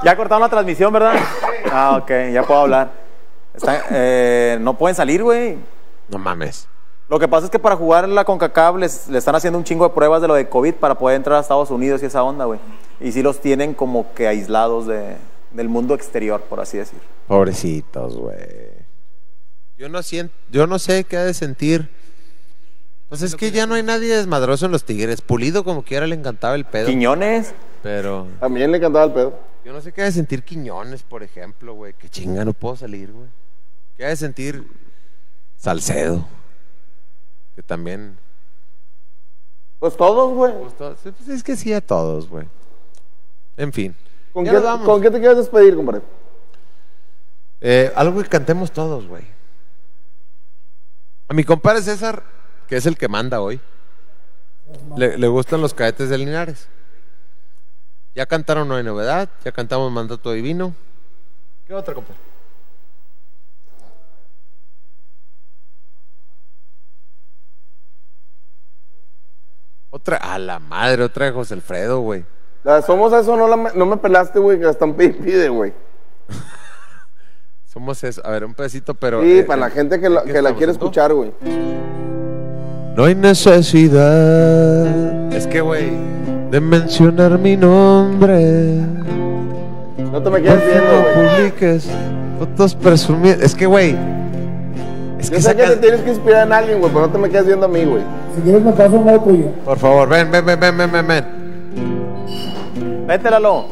Ya 0.04 0.14
cortaron 0.14 0.42
la 0.42 0.48
transmisión, 0.48 0.92
¿verdad? 0.92 1.14
Ah, 1.72 1.98
ok, 2.00 2.10
ya 2.32 2.42
puedo 2.46 2.60
hablar. 2.60 2.90
Están- 3.54 3.80
eh, 3.90 4.58
no 4.60 4.76
pueden 4.76 4.94
salir, 4.94 5.22
güey. 5.22 5.56
No 6.08 6.18
mames. 6.18 6.68
Lo 7.08 7.18
que 7.18 7.26
pasa 7.26 7.46
es 7.46 7.50
que 7.50 7.58
para 7.58 7.74
jugar 7.76 8.08
la 8.08 8.24
CONCACAF 8.24 8.76
les, 8.76 9.08
le 9.08 9.18
están 9.18 9.34
haciendo 9.34 9.58
un 9.58 9.64
chingo 9.64 9.88
de 9.88 9.94
pruebas 9.94 10.20
de 10.22 10.28
lo 10.28 10.34
de 10.34 10.48
COVID 10.48 10.74
para 10.74 10.96
poder 10.96 11.16
entrar 11.16 11.38
a 11.38 11.40
Estados 11.40 11.70
Unidos 11.70 12.02
y 12.02 12.06
esa 12.06 12.22
onda, 12.22 12.44
güey. 12.44 12.60
Y 13.00 13.10
sí 13.10 13.22
los 13.22 13.40
tienen 13.40 13.74
como 13.74 14.12
que 14.14 14.28
aislados 14.28 14.86
de, 14.86 15.16
del 15.52 15.68
mundo 15.68 15.94
exterior, 15.94 16.40
por 16.42 16.60
así 16.60 16.76
decir. 16.78 16.98
Pobrecitos, 17.26 18.16
güey. 18.16 18.36
Yo 19.76 19.88
no 19.88 20.02
siento, 20.02 20.34
yo 20.50 20.66
no 20.66 20.78
sé 20.78 21.04
qué 21.04 21.16
ha 21.16 21.24
de 21.24 21.34
sentir. 21.34 21.88
Pues 23.08 23.22
es 23.22 23.36
que 23.36 23.52
ya 23.52 23.66
no 23.66 23.74
hay 23.74 23.82
nadie 23.82 24.16
desmadroso 24.16 24.66
en 24.66 24.72
los 24.72 24.84
Tigres. 24.84 25.20
Pulido 25.20 25.62
como 25.64 25.82
quiera 25.82 26.06
le 26.06 26.16
encantaba 26.16 26.54
el 26.56 26.64
pedo. 26.64 26.86
Quiñones. 26.86 27.54
Pero 27.82 28.26
también 28.40 28.70
le 28.72 28.78
encantaba 28.78 29.04
el 29.04 29.12
pedo. 29.12 29.38
yo 29.64 29.72
no 29.72 29.80
sé 29.80 29.92
qué 29.92 30.02
ha 30.02 30.06
de 30.06 30.12
sentir 30.12 30.42
Quiñones, 30.42 31.02
por 31.04 31.22
ejemplo, 31.22 31.74
güey. 31.74 31.92
Que 31.92 32.08
chinga, 32.08 32.44
no 32.44 32.52
puedo 32.52 32.74
salir, 32.76 33.12
güey. 33.12 33.28
¿Qué 33.96 34.04
ha 34.04 34.08
de 34.08 34.16
sentir 34.16 34.66
Salcedo? 35.56 36.26
Que 37.54 37.62
también... 37.62 38.18
Pues 39.78 39.96
todos, 39.96 40.34
güey. 40.34 40.52
pues, 40.58 40.76
todos- 40.76 40.98
pues 41.02 41.28
es 41.28 41.42
que 41.44 41.54
sí 41.54 41.72
a 41.72 41.80
todos, 41.80 42.28
güey. 42.28 42.46
En 43.56 43.72
fin. 43.72 43.94
¿Con, 44.32 44.44
Ya 44.44 44.50
qué, 44.50 44.56
nos 44.56 44.64
vamos. 44.64 44.86
¿Con 44.86 45.00
qué 45.00 45.10
te 45.10 45.18
quieres 45.20 45.36
despedir, 45.38 45.76
compadre? 45.76 46.02
Eh, 47.60 47.92
algo 47.94 48.20
que 48.22 48.28
cantemos 48.28 48.72
todos, 48.72 49.06
güey. 49.06 49.24
A 51.28 51.34
mi 51.34 51.44
compadre 51.44 51.82
César, 51.82 52.22
que 52.68 52.76
es 52.76 52.86
el 52.86 52.96
que 52.96 53.08
manda 53.08 53.40
hoy, 53.40 53.60
le, 54.96 55.16
le 55.18 55.28
gustan 55.28 55.60
los 55.60 55.74
cadetes 55.74 56.08
de 56.10 56.18
Linares. 56.18 56.68
Ya 58.14 58.26
cantaron 58.26 58.66
No 58.68 58.76
hay 58.76 58.82
novedad, 58.82 59.28
ya 59.44 59.52
cantamos 59.52 59.92
Mandato 59.92 60.32
Divino. 60.32 60.74
¿Qué 61.66 61.74
otra, 61.74 61.94
compadre? 61.94 62.18
Otra, 69.90 70.16
a 70.16 70.38
la 70.38 70.58
madre, 70.58 71.02
otra 71.04 71.26
de 71.26 71.32
José 71.32 71.54
Alfredo, 71.54 72.00
güey. 72.00 72.24
La 72.64 72.82
Somos 72.82 73.12
eso, 73.12 73.36
no, 73.36 73.48
la- 73.48 73.72
no 73.74 73.86
me 73.86 73.96
pelaste, 73.96 74.38
güey, 74.38 74.58
que 74.58 74.66
hasta 74.66 74.84
un 74.84 74.94
pi- 74.94 75.10
pide, 75.10 75.48
güey. 75.48 75.72
Somos 77.72 78.02
eso. 78.04 78.20
A 78.24 78.30
ver, 78.30 78.44
un 78.44 78.54
pedacito, 78.54 78.94
pero. 78.94 79.22
Sí, 79.22 79.38
eh, 79.38 79.44
para 79.44 79.60
la 79.60 79.68
eh, 79.68 79.70
gente 79.70 80.00
que 80.00 80.08
la, 80.08 80.22
¿qué 80.22 80.26
que 80.28 80.32
la 80.34 80.38
estamos 80.50 80.58
quiere 80.58 80.72
escuchar, 80.72 81.12
güey. 81.14 81.32
No 82.96 83.04
hay 83.04 83.14
necesidad. 83.14 84.86
Es 85.32 85.46
que, 85.46 85.60
güey. 85.60 85.90
De 86.50 86.60
mencionar 86.60 87.38
mi 87.38 87.56
nombre. 87.56 88.80
No 90.12 90.22
te 90.22 90.30
me 90.30 90.40
quedes 90.40 90.64
viendo, 90.64 90.92
No 90.92 91.02
güey. 91.02 91.36
publiques 91.36 91.88
fotos 92.38 92.74
presumidas. 92.74 93.40
Es 93.42 93.54
que, 93.54 93.66
güey. 93.66 93.94
Es 95.18 95.28
Yo 95.30 95.36
que 95.36 95.42
sé 95.42 95.56
que 95.56 95.62
te 95.64 95.76
tienes 95.76 96.00
que 96.00 96.10
inspirar 96.10 96.46
en 96.46 96.52
alguien, 96.52 96.78
güey, 96.78 96.90
pero 96.92 97.06
no 97.06 97.12
te 97.12 97.18
me 97.18 97.28
quedes 97.28 97.46
viendo 97.46 97.66
a 97.66 97.68
mí, 97.68 97.84
güey. 97.84 98.02
Si 98.34 98.40
quieres 98.42 98.62
me 98.62 98.72
paso 98.72 98.96
un 98.96 99.24
tuyo. 99.24 99.46
Por 99.64 99.78
favor, 99.78 100.08
ven, 100.08 100.30
ven, 100.30 100.44
ven, 100.46 100.58
ven, 100.60 100.76
ven, 100.78 100.92
ven, 100.92 101.06
ven. 101.06 101.24
Vete, 103.06 103.30
Lalo. 103.30 103.64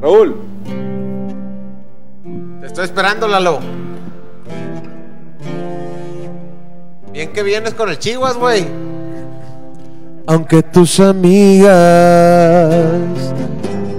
Raúl. 0.00 0.36
Te 2.60 2.66
estoy 2.66 2.84
esperando, 2.84 3.28
Lalo. 3.28 3.58
Bien 7.12 7.30
que 7.30 7.42
vienes 7.42 7.74
con 7.74 7.90
el 7.90 7.98
Chihuas, 7.98 8.36
güey. 8.38 8.66
Aunque 10.26 10.62
tus 10.62 10.98
amigas 10.98 11.74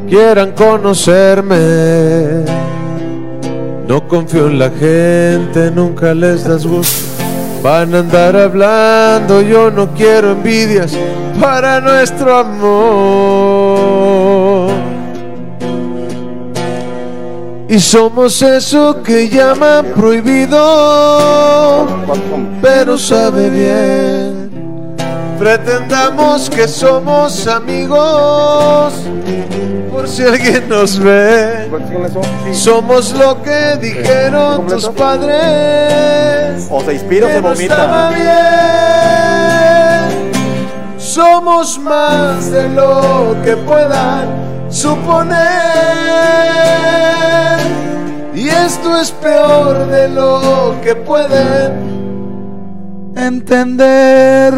quieran 0.10 0.54
conocerme, 0.54 1.60
no 3.88 4.08
confío 4.08 4.48
en 4.48 4.58
la 4.58 4.72
gente, 4.72 5.70
nunca 5.70 6.16
les 6.16 6.44
das 6.44 6.66
gusto. 6.66 7.24
Van 7.62 7.94
a 7.94 8.00
andar 8.00 8.36
hablando, 8.36 9.44
yo 9.44 9.70
no 9.70 9.94
quiero 9.94 10.32
envidias 10.32 10.98
para 11.40 11.80
nuestro 11.82 12.36
amor. 12.36 14.33
Y 17.74 17.80
somos 17.80 18.40
eso 18.44 19.02
que 19.02 19.28
llaman 19.28 19.88
prohibido, 19.96 21.88
pero 22.62 23.00
sabe 23.00 23.50
bien. 23.50 24.52
Pretendamos 25.40 26.52
que 26.52 26.68
somos 26.68 27.48
amigos, 27.48 28.94
por 29.92 30.08
si 30.08 30.22
alguien 30.22 30.70
nos 30.70 31.00
ve. 31.00 31.68
Somos 32.52 33.12
lo 33.14 33.42
que 33.42 33.76
dijeron 33.82 34.68
tus 34.68 34.88
padres. 34.90 36.68
O 36.70 36.80
se 36.82 36.94
inspira 36.94 37.26
o 37.26 37.30
se 37.32 37.40
vomita. 37.40 38.12
bien. 38.12 38.30
Somos 41.00 41.80
más 41.80 42.52
de 42.52 42.70
lo 42.70 43.36
que 43.44 43.58
puedan 43.58 44.28
suponer. 44.70 46.14
Esto 48.54 48.96
es 48.98 49.12
peor 49.12 49.88
de 49.88 50.10
lo 50.10 50.76
que 50.84 50.96
pueden 50.96 51.94
entender. 53.16 54.54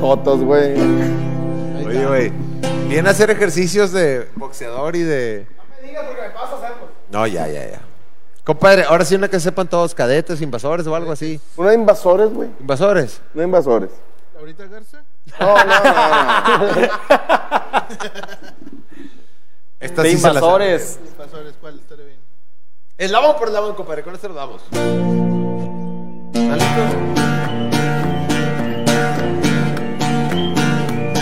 Jotos, 0.00 0.40
güey. 0.40 0.74
Oye, 1.86 2.06
güey. 2.06 2.32
Viene 2.88 3.08
a 3.08 3.12
hacer 3.12 3.30
ejercicios 3.30 3.92
de 3.92 4.28
boxeador 4.36 4.96
y 4.96 5.02
de. 5.02 5.46
No, 7.10 7.26
ya, 7.26 7.46
ya, 7.46 7.70
ya. 7.70 7.80
Compadre, 8.44 8.84
ahora 8.84 9.04
sí 9.04 9.14
una 9.14 9.28
que 9.28 9.38
sepan 9.38 9.68
todos, 9.68 9.94
cadetes, 9.94 10.40
invasores 10.42 10.86
o 10.86 10.96
algo 10.96 11.12
así. 11.12 11.40
Una 11.56 11.70
de 11.70 11.76
invasores, 11.76 12.32
güey. 12.32 12.50
Invasores. 12.58 13.20
Una 13.34 13.42
de 13.42 13.46
invasores. 13.46 13.90
¿Ahorita 14.36 14.66
Garza? 14.66 15.02
No, 15.38 15.54
no, 15.54 15.74
no. 16.80 16.88
Esta 19.82 20.02
De 20.02 20.10
sí 20.10 20.16
invasores. 20.16 21.00
Invasores, 21.10 21.54
¿cuál 21.60 21.74
estaría 21.80 22.04
bien? 22.04 22.18
Eslabón 22.96 23.36
por 23.36 23.48
eslabón, 23.48 23.74
compadre. 23.74 24.04
Con 24.04 24.14
esto 24.14 24.28
lo 24.28 24.34
damos. 24.34 24.62
¿Están 26.32 26.58
listos? 26.58 26.92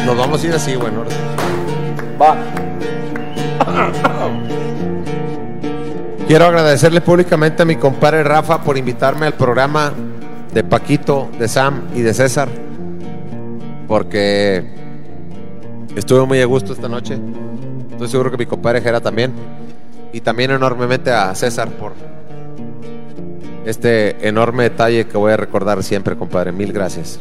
Nos 0.04 0.16
vamos 0.16 0.44
a 0.44 0.46
ir 0.46 0.52
así, 0.52 0.76
bueno. 0.76 1.04
Va. 2.20 2.36
Quiero 6.28 6.44
agradecerle 6.44 7.00
públicamente 7.00 7.62
a 7.62 7.64
mi 7.64 7.76
compadre 7.76 8.22
Rafa 8.22 8.62
por 8.62 8.76
invitarme 8.76 9.26
al 9.26 9.34
programa 9.34 9.94
de 10.52 10.62
Paquito, 10.64 11.30
de 11.38 11.48
Sam 11.48 11.88
y 11.94 12.02
de 12.02 12.12
César. 12.12 12.50
Porque 13.88 14.64
estuve 15.96 16.26
muy 16.26 16.42
a 16.42 16.44
gusto 16.44 16.74
esta 16.74 16.88
noche. 16.88 17.18
Estoy 18.00 18.12
seguro 18.12 18.30
que 18.30 18.38
mi 18.38 18.46
compadre 18.46 18.80
Jera 18.80 18.98
también. 18.98 19.30
Y 20.10 20.22
también 20.22 20.50
enormemente 20.52 21.12
a 21.12 21.34
César 21.34 21.68
por 21.68 21.92
este 23.66 24.26
enorme 24.26 24.62
detalle 24.62 25.06
que 25.06 25.18
voy 25.18 25.32
a 25.34 25.36
recordar 25.36 25.82
siempre, 25.82 26.16
compadre. 26.16 26.50
Mil 26.50 26.72
gracias. 26.72 27.20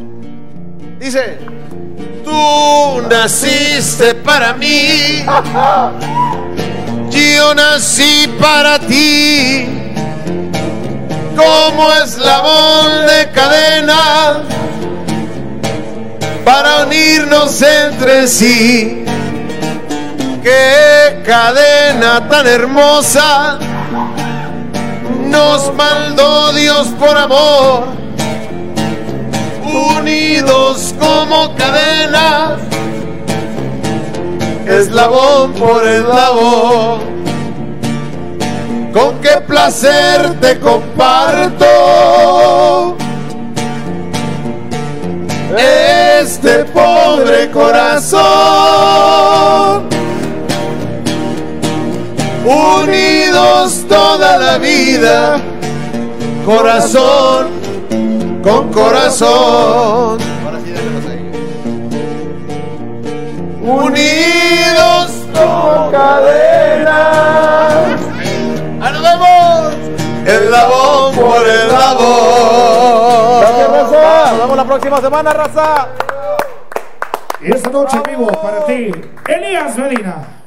Dice, 0.97 1.37
tú 2.23 3.01
naciste 3.09 4.15
para 4.15 4.53
mí. 4.53 5.25
Yo 7.09 7.53
nací 7.55 8.33
para 8.39 8.79
ti 8.79 9.67
como 11.35 11.91
eslabón 11.91 13.05
de 13.05 13.29
cadena 13.33 14.43
para 16.45 16.85
unirnos 16.85 17.61
entre 17.61 18.29
sí. 18.29 19.03
Qué 20.43 21.21
cadena 21.25 22.27
tan 22.29 22.47
hermosa 22.47 23.59
nos 25.25 25.73
mandó 25.75 26.51
Dios 26.53 26.87
por 26.99 27.17
amor, 27.17 27.83
unidos 29.65 30.95
como 30.99 31.53
cadenas 31.55 32.69
eslabón 34.69 35.53
por 35.53 35.85
eslabón. 35.87 36.99
Con 38.93 39.19
qué 39.21 39.41
placer 39.47 40.39
te 40.39 40.59
comparto 40.59 41.65
este 45.57 46.65
pobre 46.65 47.49
corazón. 47.51 49.18
Unidos 52.49 53.85
toda 53.87 54.37
la 54.39 54.57
vida, 54.57 55.39
corazón 56.47 57.49
con 58.43 58.73
corazón. 58.73 60.17
Unidos 63.61 65.11
como 65.31 65.91
cadenas. 65.91 66.95
¡Ahí 68.81 68.93
nos 68.93 69.03
vemos! 69.03 69.73
El 70.25 70.49
labón 70.49 71.15
por 71.15 71.47
el 71.47 71.67
labón. 71.67 73.41
Gracias, 73.41 73.71
raza. 73.71 74.31
Nos 74.31 74.39
vemos 74.39 74.57
la 74.57 74.65
próxima 74.65 75.01
semana, 75.01 75.33
raza. 75.33 75.87
Y 77.41 77.51
esta 77.51 77.69
noche 77.69 77.97
en 77.97 78.03
vivo 78.03 78.27
para 78.41 78.65
ti, 78.65 78.89
Elías 79.27 79.77
Medina. 79.77 80.38